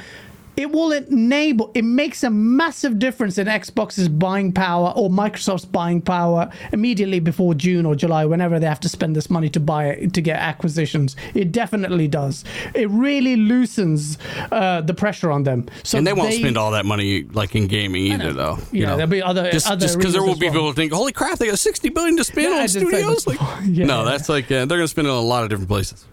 it 0.59 0.71
will 0.71 0.91
enable 0.91 1.71
it 1.73 1.83
makes 1.83 2.23
a 2.23 2.29
massive 2.29 2.99
difference 2.99 3.37
in 3.37 3.47
xbox's 3.47 4.09
buying 4.09 4.51
power 4.51 4.91
or 4.95 5.09
microsoft's 5.09 5.65
buying 5.65 6.01
power 6.01 6.51
immediately 6.73 7.19
before 7.19 7.53
june 7.53 7.85
or 7.85 7.95
july 7.95 8.25
whenever 8.25 8.59
they 8.59 8.67
have 8.67 8.79
to 8.79 8.89
spend 8.89 9.15
this 9.15 9.29
money 9.29 9.49
to 9.49 9.59
buy 9.59 9.85
it 9.85 10.13
to 10.13 10.21
get 10.21 10.37
acquisitions 10.37 11.15
it 11.33 11.51
definitely 11.51 12.07
does 12.07 12.43
it 12.75 12.89
really 12.89 13.35
loosens 13.35 14.17
uh, 14.51 14.81
the 14.81 14.93
pressure 14.93 15.31
on 15.31 15.43
them 15.43 15.65
so 15.83 15.97
and 15.97 16.05
they 16.05 16.13
won't 16.13 16.33
spend 16.33 16.57
all 16.57 16.71
that 16.71 16.85
money 16.85 17.23
like 17.23 17.55
in 17.55 17.67
gaming 17.67 18.03
either, 18.11 18.33
though. 18.33 18.57
you 18.71 18.85
know, 18.85 18.97
there'll 18.97 19.09
be 19.09 19.21
other 19.21 19.49
just 19.51 19.97
because 19.97 20.13
there 20.13 20.21
will 20.21 20.35
be 20.35 20.47
well. 20.47 20.53
people 20.53 20.67
who 20.67 20.73
think, 20.73 20.91
"Holy 20.91 21.11
crap, 21.11 21.39
they 21.39 21.47
got 21.47 21.59
sixty 21.59 21.89
billion 21.89 22.17
to 22.17 22.23
spend 22.23 22.53
Yeah, 22.53 22.61
on 22.61 22.67
studios!" 22.67 23.27
Like. 23.27 23.39
Yeah. 23.65 23.85
no, 23.85 24.05
that's 24.05 24.29
like 24.29 24.45
uh, 24.45 24.65
they're 24.65 24.77
going 24.77 24.81
to 24.81 24.87
spend 24.87 25.07
it 25.07 25.11
in 25.11 25.15
a 25.15 25.21
lot 25.21 25.43
of 25.43 25.49
different 25.49 25.69
places. 25.69 26.05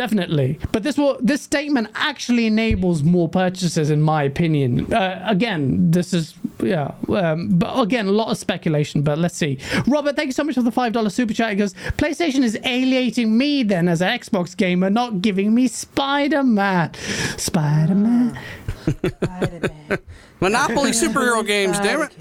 Definitely, 0.00 0.58
but 0.72 0.82
this 0.82 0.96
will 0.96 1.18
this 1.20 1.42
statement 1.42 1.88
actually 1.94 2.46
enables 2.46 3.02
more 3.02 3.28
purchases, 3.28 3.90
in 3.90 4.00
my 4.00 4.22
opinion. 4.22 4.90
Uh, 4.90 5.22
again, 5.28 5.90
this 5.90 6.14
is 6.14 6.32
yeah, 6.62 6.92
um, 7.10 7.50
but 7.58 7.78
again, 7.78 8.06
a 8.06 8.10
lot 8.10 8.30
of 8.30 8.38
speculation. 8.38 9.02
But 9.02 9.18
let's 9.18 9.36
see. 9.36 9.58
Robert, 9.86 10.16
thank 10.16 10.28
you 10.28 10.32
so 10.32 10.42
much 10.42 10.54
for 10.54 10.62
the 10.62 10.72
five 10.72 10.94
dollar 10.94 11.10
super 11.10 11.34
chat. 11.34 11.50
He 11.50 11.56
goes, 11.56 11.74
PlayStation 11.98 12.42
is 12.42 12.58
alienating 12.64 13.36
me 13.36 13.62
then 13.62 13.88
as 13.88 14.00
an 14.00 14.18
Xbox 14.18 14.56
gamer, 14.56 14.88
not 14.88 15.20
giving 15.20 15.54
me 15.54 15.68
Spider 15.68 16.44
Man. 16.44 16.94
Spider 17.36 17.94
Man. 17.94 18.38
Spider 18.86 19.68
Man. 19.68 19.98
Monopoly 20.40 20.90
superhero 21.02 21.46
games, 21.46 21.78
damn 21.80 22.02
it! 22.02 22.14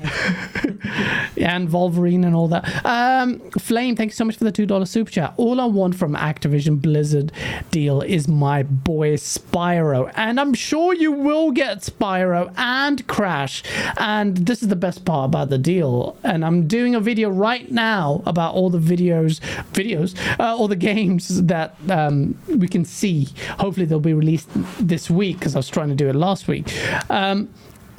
and 1.37 1.71
Wolverine 1.71 2.23
and 2.23 2.35
all 2.35 2.47
that. 2.49 2.85
Um, 2.85 3.39
Flame, 3.51 3.95
thank 3.95 4.11
you 4.11 4.15
so 4.15 4.25
much 4.25 4.37
for 4.37 4.43
the 4.43 4.51
two 4.51 4.65
dollar 4.65 4.85
super 4.85 5.11
chat. 5.11 5.33
All 5.37 5.59
I 5.61 5.65
want 5.65 5.95
from 5.95 6.15
Activision 6.15 6.81
Blizzard 6.81 7.31
deal 7.71 8.01
is 8.01 8.27
my 8.27 8.63
boy 8.63 9.13
Spyro, 9.15 10.11
and 10.15 10.39
I'm 10.39 10.53
sure 10.53 10.93
you 10.93 11.11
will 11.11 11.51
get 11.51 11.79
Spyro 11.79 12.53
and 12.57 13.05
Crash. 13.07 13.63
And 13.97 14.37
this 14.37 14.61
is 14.61 14.67
the 14.67 14.75
best 14.75 15.05
part 15.05 15.25
about 15.25 15.49
the 15.49 15.57
deal. 15.57 16.17
And 16.23 16.43
I'm 16.45 16.67
doing 16.67 16.95
a 16.95 16.99
video 16.99 17.29
right 17.29 17.71
now 17.71 18.21
about 18.25 18.53
all 18.53 18.69
the 18.69 18.79
videos, 18.79 19.39
videos, 19.73 20.17
uh, 20.39 20.55
all 20.55 20.67
the 20.67 20.75
games 20.75 21.43
that 21.43 21.75
um, 21.89 22.37
we 22.47 22.67
can 22.67 22.85
see. 22.85 23.29
Hopefully 23.59 23.85
they'll 23.85 23.99
be 23.99 24.13
released 24.13 24.49
this 24.79 25.09
week 25.09 25.39
because 25.39 25.55
I 25.55 25.59
was 25.59 25.69
trying 25.69 25.89
to 25.89 25.95
do 25.95 26.09
it 26.09 26.15
last 26.15 26.47
week. 26.47 26.71
Um, 27.09 27.49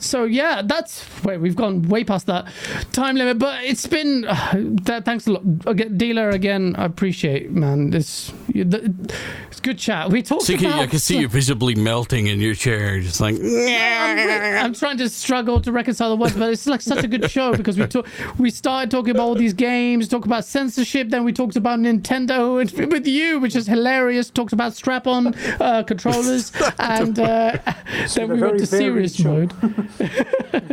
so 0.02 0.24
yeah, 0.24 0.62
that's 0.62 1.04
wait. 1.24 1.38
We've 1.38 1.56
gone 1.56 1.82
way 1.82 2.04
past 2.04 2.26
that 2.26 2.46
time 2.92 3.16
limit, 3.16 3.38
but 3.38 3.64
it's 3.64 3.86
been. 3.86 4.24
Uh, 4.24 4.52
that, 4.84 5.04
thanks 5.04 5.26
a 5.26 5.32
lot, 5.32 5.42
again, 5.66 5.96
dealer. 5.96 6.30
Again, 6.30 6.74
I 6.76 6.84
appreciate, 6.84 7.50
man. 7.50 7.90
This 7.90 8.32
it's 8.54 9.60
good 9.60 9.78
chat. 9.78 10.10
We 10.10 10.22
talked 10.22 10.42
So 10.42 10.52
you 10.52 10.58
can, 10.58 10.68
about. 10.68 10.80
I 10.80 10.86
can 10.86 10.98
see 10.98 11.18
you 11.18 11.28
visibly 11.28 11.74
melting 11.74 12.26
in 12.26 12.40
your 12.40 12.54
chair, 12.54 13.00
just 13.00 13.20
like. 13.20 13.36
I'm 13.40 14.74
trying 14.74 14.98
to 14.98 15.08
struggle 15.08 15.60
to 15.60 15.72
reconcile 15.72 16.10
the 16.10 16.16
words, 16.16 16.36
but 16.36 16.50
it's 16.50 16.66
like 16.66 16.80
such 16.80 17.04
a 17.04 17.08
good 17.08 17.30
show 17.30 17.54
because 17.56 17.78
we 17.78 17.86
talk, 17.86 18.06
we 18.38 18.50
started 18.50 18.90
talking 18.90 19.10
about 19.10 19.22
all 19.22 19.34
these 19.34 19.54
games, 19.54 20.08
talked 20.08 20.26
about 20.26 20.44
censorship, 20.44 21.10
then 21.10 21.24
we 21.24 21.32
talked 21.32 21.56
about 21.56 21.78
Nintendo 21.78 22.60
and 22.60 22.92
with 22.92 23.06
you, 23.06 23.40
which 23.40 23.56
is 23.56 23.66
hilarious. 23.66 24.30
Talked 24.30 24.52
about 24.52 24.74
strap-on 24.74 25.34
uh, 25.60 25.82
controllers, 25.84 26.52
and 26.78 27.18
uh, 27.18 27.58
then 28.14 28.28
we 28.28 28.40
went 28.40 28.58
to 28.58 28.66
serious 28.66 29.16
show. 29.16 29.30
mode. 29.32 29.54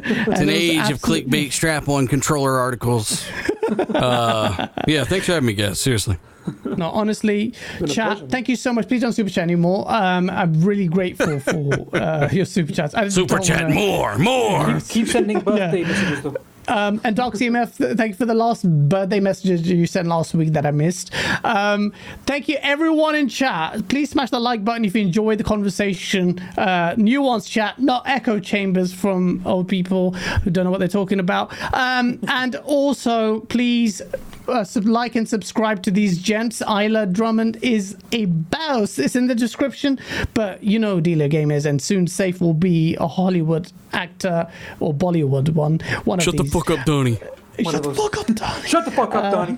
It's 0.10 0.40
an 0.42 0.50
age 0.50 0.90
of 0.90 1.00
clickbait 1.02 1.52
strap-on 1.52 2.08
controller 2.08 2.58
articles. 2.58 3.26
Uh, 3.68 4.68
yeah, 4.88 5.04
thanks 5.04 5.26
for 5.26 5.34
having 5.34 5.46
me, 5.48 5.54
guys. 5.54 5.78
Seriously. 5.78 6.18
No, 6.64 6.90
honestly, 6.90 7.52
chat. 7.86 7.90
pleasure. 8.18 8.28
Thank 8.28 8.48
you 8.48 8.56
so 8.56 8.72
much. 8.72 8.88
Please 8.88 9.02
don't 9.02 9.12
super 9.12 9.30
chat 9.30 9.44
anymore. 9.44 9.84
Um, 9.92 10.30
I'm 10.30 10.62
really 10.64 10.88
grateful 10.88 11.42
for 11.42 11.94
uh, 11.94 12.30
your 12.32 12.46
super 12.46 12.72
chats. 12.72 12.96
I 12.96 13.10
Super 13.10 13.40
chat, 13.40 13.64
wanna- 13.64 13.76
more, 13.76 14.18
more. 14.18 14.80
Keep 14.88 15.10
sending 15.10 15.40
birthday 15.42 15.84
messages 15.84 16.22
though. 16.22 16.38
Um, 16.68 17.00
and 17.04 17.16
Doc 17.16 17.34
CMF, 17.34 17.98
thank 17.98 18.10
you 18.12 18.16
for 18.16 18.26
the 18.26 18.34
last 18.34 18.68
birthday 18.90 19.20
messages 19.20 19.68
you 19.70 19.86
sent 19.86 20.08
last 20.08 20.34
week 20.34 20.54
that 20.54 20.66
I 20.66 20.72
missed. 20.72 21.14
Um, 21.44 21.94
thank 22.26 22.48
you, 22.48 22.58
everyone 22.62 23.16
in 23.16 23.30
chat. 23.30 23.88
Please 23.88 24.10
smash 24.10 24.30
the 24.30 24.40
like 24.40 24.66
button 24.66 24.86
if 24.86 24.96
you 24.96 25.02
enjoyed 25.02 25.38
the 25.38 25.44
conversation. 25.44 26.40
Uh, 26.58 26.96
nuanced 26.96 27.50
chat, 27.50 27.80
not 27.80 28.04
echo 28.08 28.40
chambers 28.40 28.94
from 28.94 29.42
old 29.46 29.68
people 29.68 30.12
who 30.12 30.50
don't 30.52 30.66
know 30.66 30.72
what 30.72 30.80
they're 30.80 30.88
talking 30.88 31.20
about. 31.20 31.52
Um, 31.74 32.20
and 32.28 32.56
also, 32.58 33.42
please 33.42 34.02
uh, 34.48 34.64
sub- 34.64 34.86
like 34.86 35.16
and 35.16 35.28
subscribe 35.28 35.84
to 35.84 35.92
these 35.92 36.18
gents. 36.18 36.62
Isla 36.62 37.06
Drummond 37.08 37.58
is 37.62 37.98
a 38.12 38.26
boss. 38.26 39.00
It's 39.00 39.16
in 39.16 39.28
the 39.28 39.36
description. 39.36 40.00
But 40.34 40.64
you 40.64 40.80
know, 40.80 41.00
Dealer 41.00 41.30
Gamers, 41.30 41.66
and 41.66 41.82
soon 41.82 42.08
Safe 42.08 42.42
will 42.42 42.54
be 42.54 42.96
a 42.96 43.08
Hollywood 43.08 43.72
actor 43.94 44.50
or 44.80 44.94
Bollywood 44.94 45.50
one. 45.50 45.80
One 46.06 46.20
Shut 46.20 46.34
of 46.34 46.38
the 46.38 46.44
these. 46.44 46.52
Fuck 46.60 46.80
up, 46.80 46.86
Tony. 46.86 47.20
One 47.60 47.74
Shut 47.74 47.84
the 47.84 47.94
fuck 47.94 48.18
up, 48.18 48.28
Donnie. 48.28 48.68
Shut 48.68 48.86
the 48.86 48.92
fuck 48.92 49.16
up, 49.16 49.34
Donnie. 49.34 49.58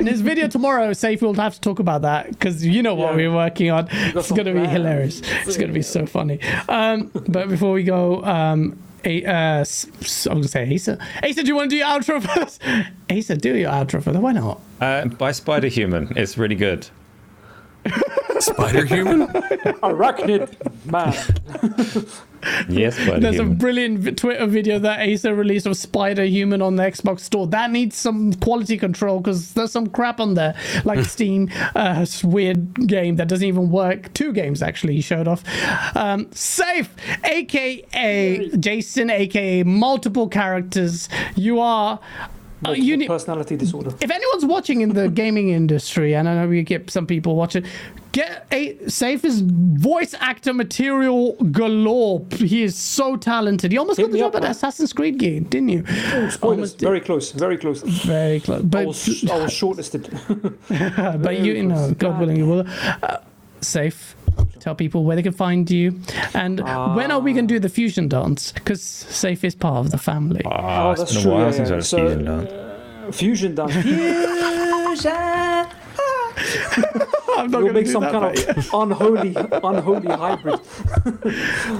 In 0.00 0.06
his 0.06 0.20
video 0.20 0.48
tomorrow, 0.48 0.92
Safe 0.92 1.22
will 1.22 1.34
have 1.34 1.54
to 1.54 1.60
talk 1.60 1.78
about 1.78 2.02
that 2.02 2.28
because 2.30 2.64
you 2.66 2.82
know 2.82 2.94
what 2.96 3.10
Yeah. 3.10 3.16
we're 3.28 3.34
working 3.34 3.70
on. 3.70 3.86
It's 3.92 4.30
going 4.30 4.46
to 4.46 4.52
be 4.52 4.66
hilarious. 4.66 5.22
It's 5.46 5.56
going 5.56 5.68
to 5.68 5.74
be 5.74 5.82
so 5.82 6.06
funny. 6.06 6.40
Um, 6.68 7.10
but 7.28 7.48
before 7.48 7.72
we 7.72 7.84
go, 7.84 8.24
um, 8.24 8.76
a, 9.04 9.24
uh, 9.24 9.32
s- 9.60 9.86
s- 10.00 10.26
I 10.26 10.34
was 10.34 10.52
going 10.52 10.66
to 10.66 10.74
say 10.76 10.92
Asa. 10.94 10.98
Asa, 11.22 11.42
do 11.42 11.46
you 11.48 11.54
want 11.56 11.70
to 11.70 11.76
do 11.76 11.78
your 11.78 11.86
outro 11.86 12.20
first? 12.34 12.60
Asa, 13.10 13.36
do 13.36 13.54
your 13.56 13.70
outro 13.70 14.02
first. 14.02 14.18
Why 14.18 14.32
not? 14.32 14.60
Uh, 14.80 15.04
by 15.06 15.30
Spider 15.30 15.68
Human. 15.68 16.12
It's 16.16 16.36
really 16.36 16.56
good. 16.56 16.88
Spider 18.40 18.84
human? 18.84 19.26
Arachnid 19.82 20.50
man. 20.86 21.14
Yes, 22.68 22.96
Spider 22.96 23.20
There's 23.20 23.38
a 23.38 23.44
brilliant 23.44 24.18
Twitter 24.18 24.46
video 24.46 24.78
that 24.78 25.08
Asa 25.08 25.34
released 25.34 25.66
of 25.66 25.76
Spider 25.76 26.24
Human 26.24 26.62
on 26.62 26.76
the 26.76 26.82
Xbox 26.82 27.20
Store. 27.20 27.46
That 27.46 27.70
needs 27.70 27.96
some 27.96 28.32
quality 28.34 28.76
control 28.76 29.20
because 29.20 29.54
there's 29.54 29.72
some 29.72 29.88
crap 29.88 30.20
on 30.20 30.34
there, 30.34 30.54
like 30.84 31.04
Steam, 31.04 31.50
uh, 31.74 32.06
weird 32.24 32.86
game 32.86 33.16
that 33.16 33.28
doesn't 33.28 33.46
even 33.46 33.70
work. 33.70 34.12
Two 34.14 34.32
games 34.32 34.62
actually 34.62 34.94
he 34.94 35.00
showed 35.00 35.28
off. 35.28 35.44
Um, 35.96 36.30
Safe, 36.32 36.94
aka 37.24 38.48
Jason, 38.56 39.10
aka 39.10 39.62
multiple 39.62 40.28
characters. 40.28 41.08
You 41.36 41.60
are. 41.60 42.00
Uh, 42.66 42.72
you 42.72 42.96
need, 42.96 43.06
personality 43.08 43.56
disorder. 43.56 43.94
if 44.00 44.10
anyone's 44.10 44.44
watching 44.44 44.82
in 44.82 44.90
the 44.90 45.08
gaming 45.08 45.48
industry, 45.48 46.14
and 46.14 46.28
I 46.28 46.34
know 46.34 46.48
we 46.48 46.62
get 46.62 46.90
some 46.90 47.06
people 47.06 47.34
watching, 47.34 47.64
get 48.12 48.46
a 48.52 48.76
safe 48.88 49.24
is 49.24 49.40
voice 49.40 50.14
actor 50.20 50.52
material 50.52 51.32
galore. 51.50 52.26
He 52.32 52.62
is 52.62 52.76
so 52.76 53.16
talented. 53.16 53.72
He 53.72 53.78
almost 53.78 53.98
Hit 53.98 54.06
got 54.06 54.12
the 54.12 54.18
job 54.18 54.36
up, 54.36 54.44
at. 54.44 54.50
Assassin's 54.50 54.92
Creed 54.92 55.18
game, 55.18 55.44
didn't 55.44 55.70
you? 55.70 55.86
Spoilers. 55.86 56.36
Almost 56.42 56.78
did. 56.78 56.86
Very 56.86 57.00
close. 57.00 57.32
Very 57.32 57.56
close. 57.56 57.80
Very 57.82 58.40
close. 58.40 58.60
I 58.60 58.66
But 58.66 58.86
was, 58.86 59.30
I 59.30 59.36
was 59.42 59.52
shortlisted. 59.60 61.22
but 61.22 61.38
you, 61.40 61.54
you 61.54 61.62
know, 61.62 61.94
God 61.94 62.20
willing, 62.20 62.36
you 62.36 62.46
will. 62.46 62.64
Uh, 63.02 63.18
safe. 63.62 64.16
Tell 64.60 64.74
people 64.74 65.04
where 65.04 65.16
they 65.16 65.22
can 65.22 65.32
find 65.32 65.70
you, 65.70 65.98
and 66.34 66.60
when 66.94 67.10
are 67.10 67.18
we 67.20 67.32
going 67.32 67.48
to 67.48 67.54
do 67.54 67.58
the 67.58 67.68
fusion 67.70 68.08
dance? 68.08 68.52
Because 68.52 68.82
Safe 68.82 69.42
is 69.42 69.54
part 69.54 69.78
of 69.86 69.90
the 69.90 69.98
family. 69.98 70.42
Ah, 70.44 70.88
Oh, 70.88 70.90
it's 70.92 71.00
that's 71.00 71.12
been 71.12 71.20
a 71.20 71.22
true, 71.22 71.32
while 71.32 71.44
yeah, 71.46 71.50
since 71.52 71.70
yeah. 71.70 71.76
I've 71.76 71.86
So, 71.86 71.96
seen 72.08 72.24
that. 72.26 72.52
uh, 73.08 73.12
Fusion 73.12 73.54
dance. 73.54 73.72
Fusion. 74.92 75.12
I'm 77.38 77.50
not 77.50 77.62
We'll 77.62 77.72
make 77.72 77.86
do 77.86 77.92
some 77.92 78.02
that. 78.02 78.12
kind 78.12 78.34
but- 78.46 78.58
of 78.58 78.74
unholy, 78.82 79.34
unholy 79.36 80.08
hybrid. 80.08 80.60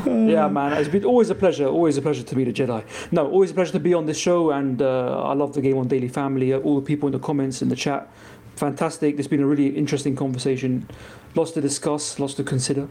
yeah, 0.30 0.48
man, 0.48 0.72
it's 0.74 0.88
been 0.88 1.04
always 1.04 1.30
a 1.30 1.34
pleasure. 1.34 1.66
Always 1.66 1.96
a 1.96 2.02
pleasure 2.02 2.22
to 2.22 2.36
meet 2.36 2.48
a 2.48 2.52
Jedi. 2.52 2.82
No, 3.12 3.28
always 3.28 3.50
a 3.50 3.54
pleasure 3.54 3.72
to 3.72 3.80
be 3.80 3.94
on 3.94 4.06
this 4.06 4.18
show, 4.18 4.50
and 4.50 4.80
uh, 4.80 5.22
I 5.24 5.34
love 5.34 5.52
the 5.54 5.60
game 5.60 5.76
on 5.78 5.88
Daily 5.88 6.08
Family. 6.08 6.52
uh, 6.54 6.58
All 6.60 6.76
the 6.80 6.86
people 6.86 7.08
in 7.08 7.12
the 7.12 7.18
comments 7.18 7.62
in 7.62 7.68
the 7.68 7.76
chat, 7.76 8.08
fantastic. 8.56 9.16
There's 9.16 9.28
been 9.28 9.42
a 9.42 9.46
really 9.46 9.68
interesting 9.68 10.16
conversation. 10.16 10.88
Lots 11.34 11.52
to 11.52 11.60
discuss, 11.60 12.18
lots 12.18 12.34
to 12.34 12.44
consider. 12.44 12.88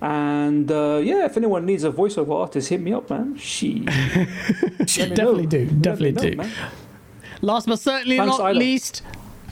And 0.00 0.70
uh, 0.70 1.00
yeah, 1.02 1.26
if 1.26 1.36
anyone 1.36 1.66
needs 1.66 1.84
a 1.84 1.90
voiceover 1.90 2.40
artist, 2.40 2.68
hit 2.70 2.80
me 2.80 2.92
up, 2.92 3.10
man. 3.10 3.36
She 3.36 3.80
Definitely 4.78 5.46
do. 5.46 5.66
Definitely 5.66 6.12
do. 6.34 6.42
Last 7.42 7.66
but 7.66 7.78
certainly 7.78 8.16
Thanks, 8.16 8.38
not 8.38 8.50
Isla. 8.50 8.58
least, 8.58 9.02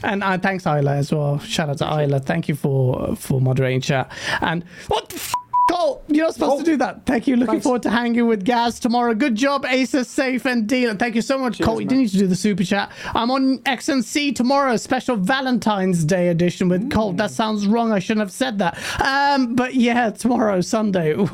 and 0.03 0.23
uh, 0.23 0.37
thanks 0.37 0.65
Isla 0.65 0.95
as 0.95 1.11
well. 1.11 1.39
Shout 1.39 1.69
out 1.69 1.77
to 1.79 2.01
Isla. 2.01 2.19
Thank 2.19 2.47
you 2.47 2.55
for 2.55 3.15
for 3.15 3.41
moderating 3.41 3.81
chat. 3.81 4.11
And 4.41 4.63
what 4.87 5.09
the 5.09 5.15
f- 5.15 5.33
Colt, 5.69 6.03
you're 6.07 6.25
not 6.25 6.33
supposed 6.33 6.65
to 6.65 6.71
do 6.71 6.77
that. 6.77 7.05
Thank 7.05 7.27
you. 7.27 7.35
Looking 7.35 7.53
Thanks. 7.53 7.63
forward 7.63 7.83
to 7.83 7.91
hanging 7.91 8.25
with 8.25 8.43
Gaz 8.43 8.79
tomorrow. 8.79 9.13
Good 9.13 9.35
job, 9.35 9.65
Asa, 9.65 10.03
Safe, 10.03 10.43
and 10.45 10.67
Dealer. 10.67 10.95
Thank 10.95 11.13
you 11.13 11.21
so 11.21 11.37
much, 11.37 11.61
Colt. 11.61 11.79
You 11.81 11.87
didn't 11.87 12.01
need 12.01 12.09
to 12.09 12.17
do 12.17 12.27
the 12.27 12.35
super 12.35 12.63
chat. 12.63 12.91
I'm 13.13 13.29
on 13.29 13.61
X 13.67 13.87
and 13.87 14.03
C 14.03 14.31
tomorrow, 14.31 14.77
special 14.77 15.15
Valentine's 15.15 16.03
Day 16.03 16.29
edition 16.29 16.69
with 16.69 16.89
Colt. 16.89 17.17
That 17.17 17.29
sounds 17.29 17.67
wrong. 17.67 17.91
I 17.91 17.99
shouldn't 17.99 18.21
have 18.21 18.31
said 18.31 18.57
that. 18.59 18.79
Um, 18.99 19.55
but 19.55 19.75
yeah, 19.75 20.09
tomorrow, 20.09 20.61
Sunday, 20.61 21.13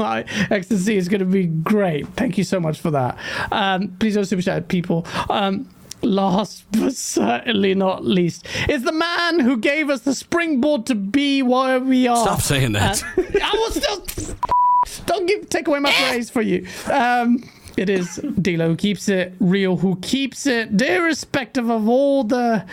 X 0.51 0.69
and 0.69 0.79
C 0.81 0.97
is 0.97 1.07
going 1.07 1.19
to 1.19 1.25
be 1.25 1.45
great. 1.45 2.05
Thank 2.09 2.37
you 2.37 2.43
so 2.43 2.59
much 2.59 2.81
for 2.81 2.91
that. 2.91 3.17
Um, 3.53 3.95
please 3.99 4.15
don't 4.15 4.25
super 4.25 4.41
chat, 4.41 4.67
people. 4.67 5.07
Um, 5.29 5.65
last 6.01 6.65
but 6.71 6.93
certainly 6.93 7.73
not 7.73 8.05
least 8.05 8.45
is 8.69 8.83
the 8.83 8.91
man 8.91 9.39
who 9.39 9.57
gave 9.57 9.89
us 9.89 10.01
the 10.01 10.13
springboard 10.13 10.85
to 10.85 10.95
be 10.95 11.41
where 11.41 11.79
we 11.79 12.07
are. 12.07 12.17
Stop 12.17 12.41
saying 12.41 12.73
that. 12.73 13.03
Uh, 13.17 13.23
I 13.41 13.51
will 13.53 13.71
still. 13.71 14.35
Don't 15.05 15.25
give, 15.25 15.49
take 15.49 15.67
away 15.67 15.79
my 15.79 15.91
praise 15.91 16.29
for 16.29 16.41
you. 16.41 16.67
Um, 16.91 17.43
it 17.77 17.89
is 17.89 18.15
Dealer 18.41 18.67
who 18.67 18.75
keeps 18.75 19.09
it 19.09 19.33
real, 19.39 19.77
who 19.77 19.95
keeps 19.97 20.45
it 20.45 20.81
irrespective 20.81 21.69
of 21.69 21.87
all 21.87 22.23
the. 22.23 22.65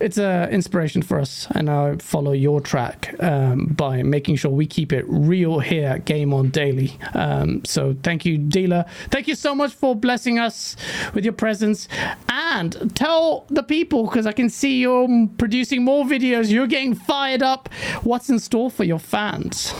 It's 0.00 0.18
a 0.18 0.48
inspiration 0.50 1.02
for 1.02 1.20
us, 1.20 1.46
and 1.52 1.70
I 1.70 1.96
follow 1.96 2.32
your 2.32 2.60
track 2.60 3.14
um, 3.20 3.66
by 3.66 4.02
making 4.02 4.36
sure 4.36 4.50
we 4.50 4.66
keep 4.66 4.92
it 4.92 5.04
real 5.08 5.60
here 5.60 5.88
at 5.88 6.04
Game 6.04 6.34
On 6.34 6.50
Daily. 6.50 6.98
Um, 7.14 7.64
so 7.64 7.96
thank 8.02 8.26
you, 8.26 8.36
Dealer. 8.36 8.84
Thank 9.10 9.28
you 9.28 9.34
so 9.34 9.54
much 9.54 9.72
for 9.72 9.94
blessing 9.94 10.38
us 10.38 10.76
with 11.14 11.24
your 11.24 11.32
presence, 11.32 11.88
and 12.28 12.94
tell 12.94 13.46
the 13.48 13.62
people 13.62 14.04
because 14.04 14.26
I 14.26 14.32
can 14.32 14.50
see 14.50 14.80
you're 14.80 15.28
producing 15.38 15.84
more 15.84 16.04
videos. 16.04 16.50
You're 16.50 16.66
getting 16.66 16.94
fired 16.94 17.42
up. 17.42 17.72
What's 18.02 18.28
in 18.28 18.38
store 18.40 18.70
for 18.70 18.84
your 18.84 18.98
fans? 18.98 19.72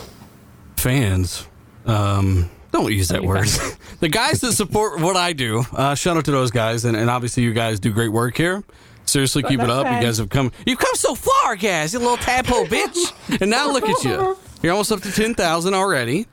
fans. 0.85 1.47
Um, 1.87 2.49
don't 2.75 2.91
use 2.91 3.07
that 3.09 3.23
word. 3.23 3.47
the 3.99 4.09
guys 4.09 4.41
that 4.41 4.53
support 4.53 4.99
what 4.99 5.15
I 5.15 5.33
do, 5.33 5.63
uh, 5.73 5.95
shout 5.95 6.17
out 6.17 6.25
to 6.25 6.31
those 6.31 6.51
guys, 6.51 6.85
and, 6.85 6.95
and 6.95 7.09
obviously 7.09 7.43
you 7.43 7.53
guys 7.53 7.79
do 7.79 7.91
great 7.91 8.09
work 8.09 8.37
here. 8.37 8.63
Seriously, 9.05 9.43
keep 9.43 9.59
it 9.59 9.69
up. 9.69 9.85
You 9.85 10.05
guys 10.05 10.17
have 10.17 10.29
come. 10.29 10.51
You've 10.65 10.79
come 10.79 10.95
so 10.95 11.13
far, 11.15 11.55
guys. 11.55 11.93
You 11.93 11.99
little 11.99 12.17
tadpole 12.17 12.65
bitch. 12.65 13.39
And 13.39 13.51
now 13.51 13.71
look 13.71 13.87
at 13.87 14.03
you. 14.03 14.37
You're 14.63 14.71
almost 14.71 14.91
up 14.91 15.01
to 15.01 15.11
ten 15.11 15.35
thousand 15.35 15.75
already, 15.75 16.25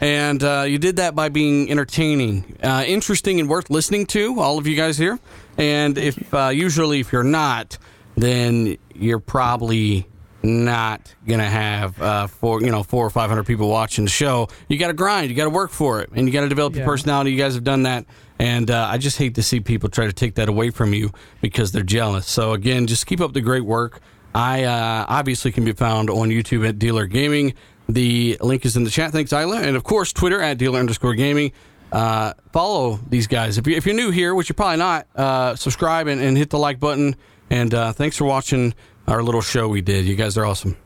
and 0.00 0.42
uh, 0.42 0.64
you 0.66 0.78
did 0.78 0.96
that 0.96 1.16
by 1.16 1.28
being 1.28 1.70
entertaining, 1.70 2.56
uh, 2.62 2.84
interesting, 2.86 3.40
and 3.40 3.48
worth 3.48 3.68
listening 3.68 4.06
to. 4.06 4.38
All 4.38 4.58
of 4.58 4.66
you 4.68 4.76
guys 4.76 4.96
here. 4.96 5.18
And 5.58 5.98
if 5.98 6.32
uh, 6.32 6.48
usually 6.48 7.00
if 7.00 7.12
you're 7.12 7.24
not, 7.24 7.78
then 8.16 8.78
you're 8.94 9.18
probably 9.18 10.06
not 10.42 11.14
gonna 11.26 11.48
have 11.48 12.00
uh, 12.00 12.26
four, 12.26 12.62
you 12.62 12.70
know, 12.70 12.82
four 12.82 13.04
or 13.06 13.10
five 13.10 13.28
hundred 13.28 13.46
people 13.46 13.68
watching 13.68 14.04
the 14.04 14.10
show. 14.10 14.48
You 14.68 14.78
got 14.78 14.88
to 14.88 14.94
grind. 14.94 15.30
You 15.30 15.36
got 15.36 15.44
to 15.44 15.50
work 15.50 15.70
for 15.70 16.00
it, 16.00 16.10
and 16.14 16.26
you 16.26 16.32
got 16.32 16.42
to 16.42 16.48
develop 16.48 16.74
your 16.74 16.84
personality. 16.84 17.32
You 17.32 17.38
guys 17.38 17.54
have 17.54 17.64
done 17.64 17.82
that, 17.84 18.06
and 18.38 18.70
uh, 18.70 18.88
I 18.90 18.98
just 18.98 19.18
hate 19.18 19.34
to 19.34 19.42
see 19.42 19.60
people 19.60 19.88
try 19.88 20.06
to 20.06 20.12
take 20.12 20.36
that 20.36 20.48
away 20.48 20.70
from 20.70 20.94
you 20.94 21.10
because 21.40 21.72
they're 21.72 21.82
jealous. 21.82 22.26
So 22.26 22.52
again, 22.52 22.86
just 22.86 23.06
keep 23.06 23.20
up 23.20 23.32
the 23.32 23.40
great 23.40 23.64
work. 23.64 24.00
I 24.34 24.64
uh, 24.64 25.06
obviously 25.08 25.52
can 25.52 25.64
be 25.64 25.72
found 25.72 26.08
on 26.08 26.28
YouTube 26.28 26.66
at 26.68 26.78
Dealer 26.78 27.06
Gaming. 27.06 27.54
The 27.88 28.38
link 28.40 28.64
is 28.64 28.76
in 28.76 28.84
the 28.84 28.90
chat. 28.90 29.10
Thanks, 29.10 29.32
Isla, 29.32 29.60
and 29.60 29.76
of 29.76 29.84
course 29.84 30.12
Twitter 30.12 30.40
at 30.40 30.58
Dealer 30.58 30.78
underscore 30.78 31.14
Gaming. 31.14 31.52
Uh, 31.90 32.34
follow 32.52 33.00
these 33.08 33.26
guys. 33.26 33.58
If, 33.58 33.66
you, 33.66 33.76
if 33.76 33.84
you're 33.84 33.96
new 33.96 34.12
here, 34.12 34.34
which 34.34 34.48
you're 34.48 34.54
probably 34.54 34.76
not, 34.76 35.08
uh, 35.16 35.56
subscribe 35.56 36.06
and, 36.06 36.20
and 36.20 36.36
hit 36.36 36.50
the 36.50 36.58
like 36.58 36.78
button. 36.78 37.16
And 37.50 37.74
uh, 37.74 37.92
thanks 37.92 38.16
for 38.16 38.26
watching 38.26 38.74
our 39.10 39.22
little 39.22 39.42
show 39.42 39.68
we 39.68 39.80
did. 39.80 40.04
You 40.06 40.14
guys 40.14 40.38
are 40.38 40.46
awesome. 40.46 40.76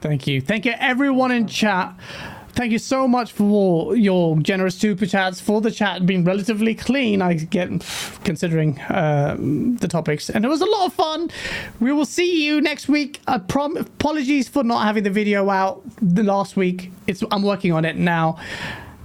Thank 0.00 0.26
you. 0.26 0.40
Thank 0.40 0.66
you, 0.66 0.74
everyone 0.78 1.30
in 1.30 1.46
chat. 1.46 1.94
Thank 2.54 2.72
you 2.72 2.78
so 2.78 3.08
much 3.08 3.32
for 3.32 3.96
your 3.96 4.36
generous 4.40 4.74
super 4.74 5.06
chats, 5.06 5.40
for 5.40 5.62
the 5.62 5.70
chat 5.70 6.04
being 6.04 6.22
relatively 6.24 6.74
clean, 6.74 7.22
I 7.22 7.34
get, 7.34 7.68
considering 8.24 8.78
um, 8.90 9.76
the 9.76 9.88
topics. 9.88 10.28
And 10.28 10.44
it 10.44 10.48
was 10.48 10.60
a 10.60 10.66
lot 10.66 10.86
of 10.86 10.92
fun. 10.92 11.30
We 11.80 11.92
will 11.92 12.04
see 12.04 12.44
you 12.44 12.60
next 12.60 12.88
week. 12.88 13.20
Prom- 13.48 13.78
apologies 13.78 14.48
for 14.48 14.64
not 14.64 14.84
having 14.84 15.04
the 15.04 15.10
video 15.10 15.48
out 15.48 15.82
the 16.02 16.24
last 16.24 16.56
week. 16.56 16.90
It's 17.06 17.22
I'm 17.30 17.42
working 17.42 17.72
on 17.72 17.86
it 17.86 17.96
now. 17.96 18.38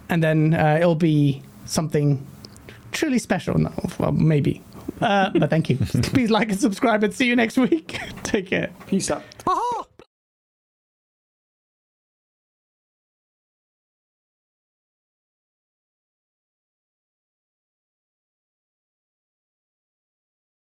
And 0.10 0.22
then 0.22 0.54
uh, 0.54 0.80
it'll 0.82 0.96
be 0.96 1.42
something 1.66 2.26
truly 2.92 3.20
special. 3.20 3.56
Well, 3.98 4.12
maybe. 4.12 4.62
Uh, 5.02 5.30
but 5.32 5.50
thank 5.50 5.70
you. 5.70 5.78
Please 6.04 6.30
like 6.30 6.50
and 6.50 6.60
subscribe 6.60 7.04
and 7.04 7.14
see 7.14 7.28
you 7.28 7.36
next 7.36 7.58
week. 7.58 8.00
Take 8.24 8.48
care. 8.48 8.70
Peace 8.88 9.12
out. 9.12 9.24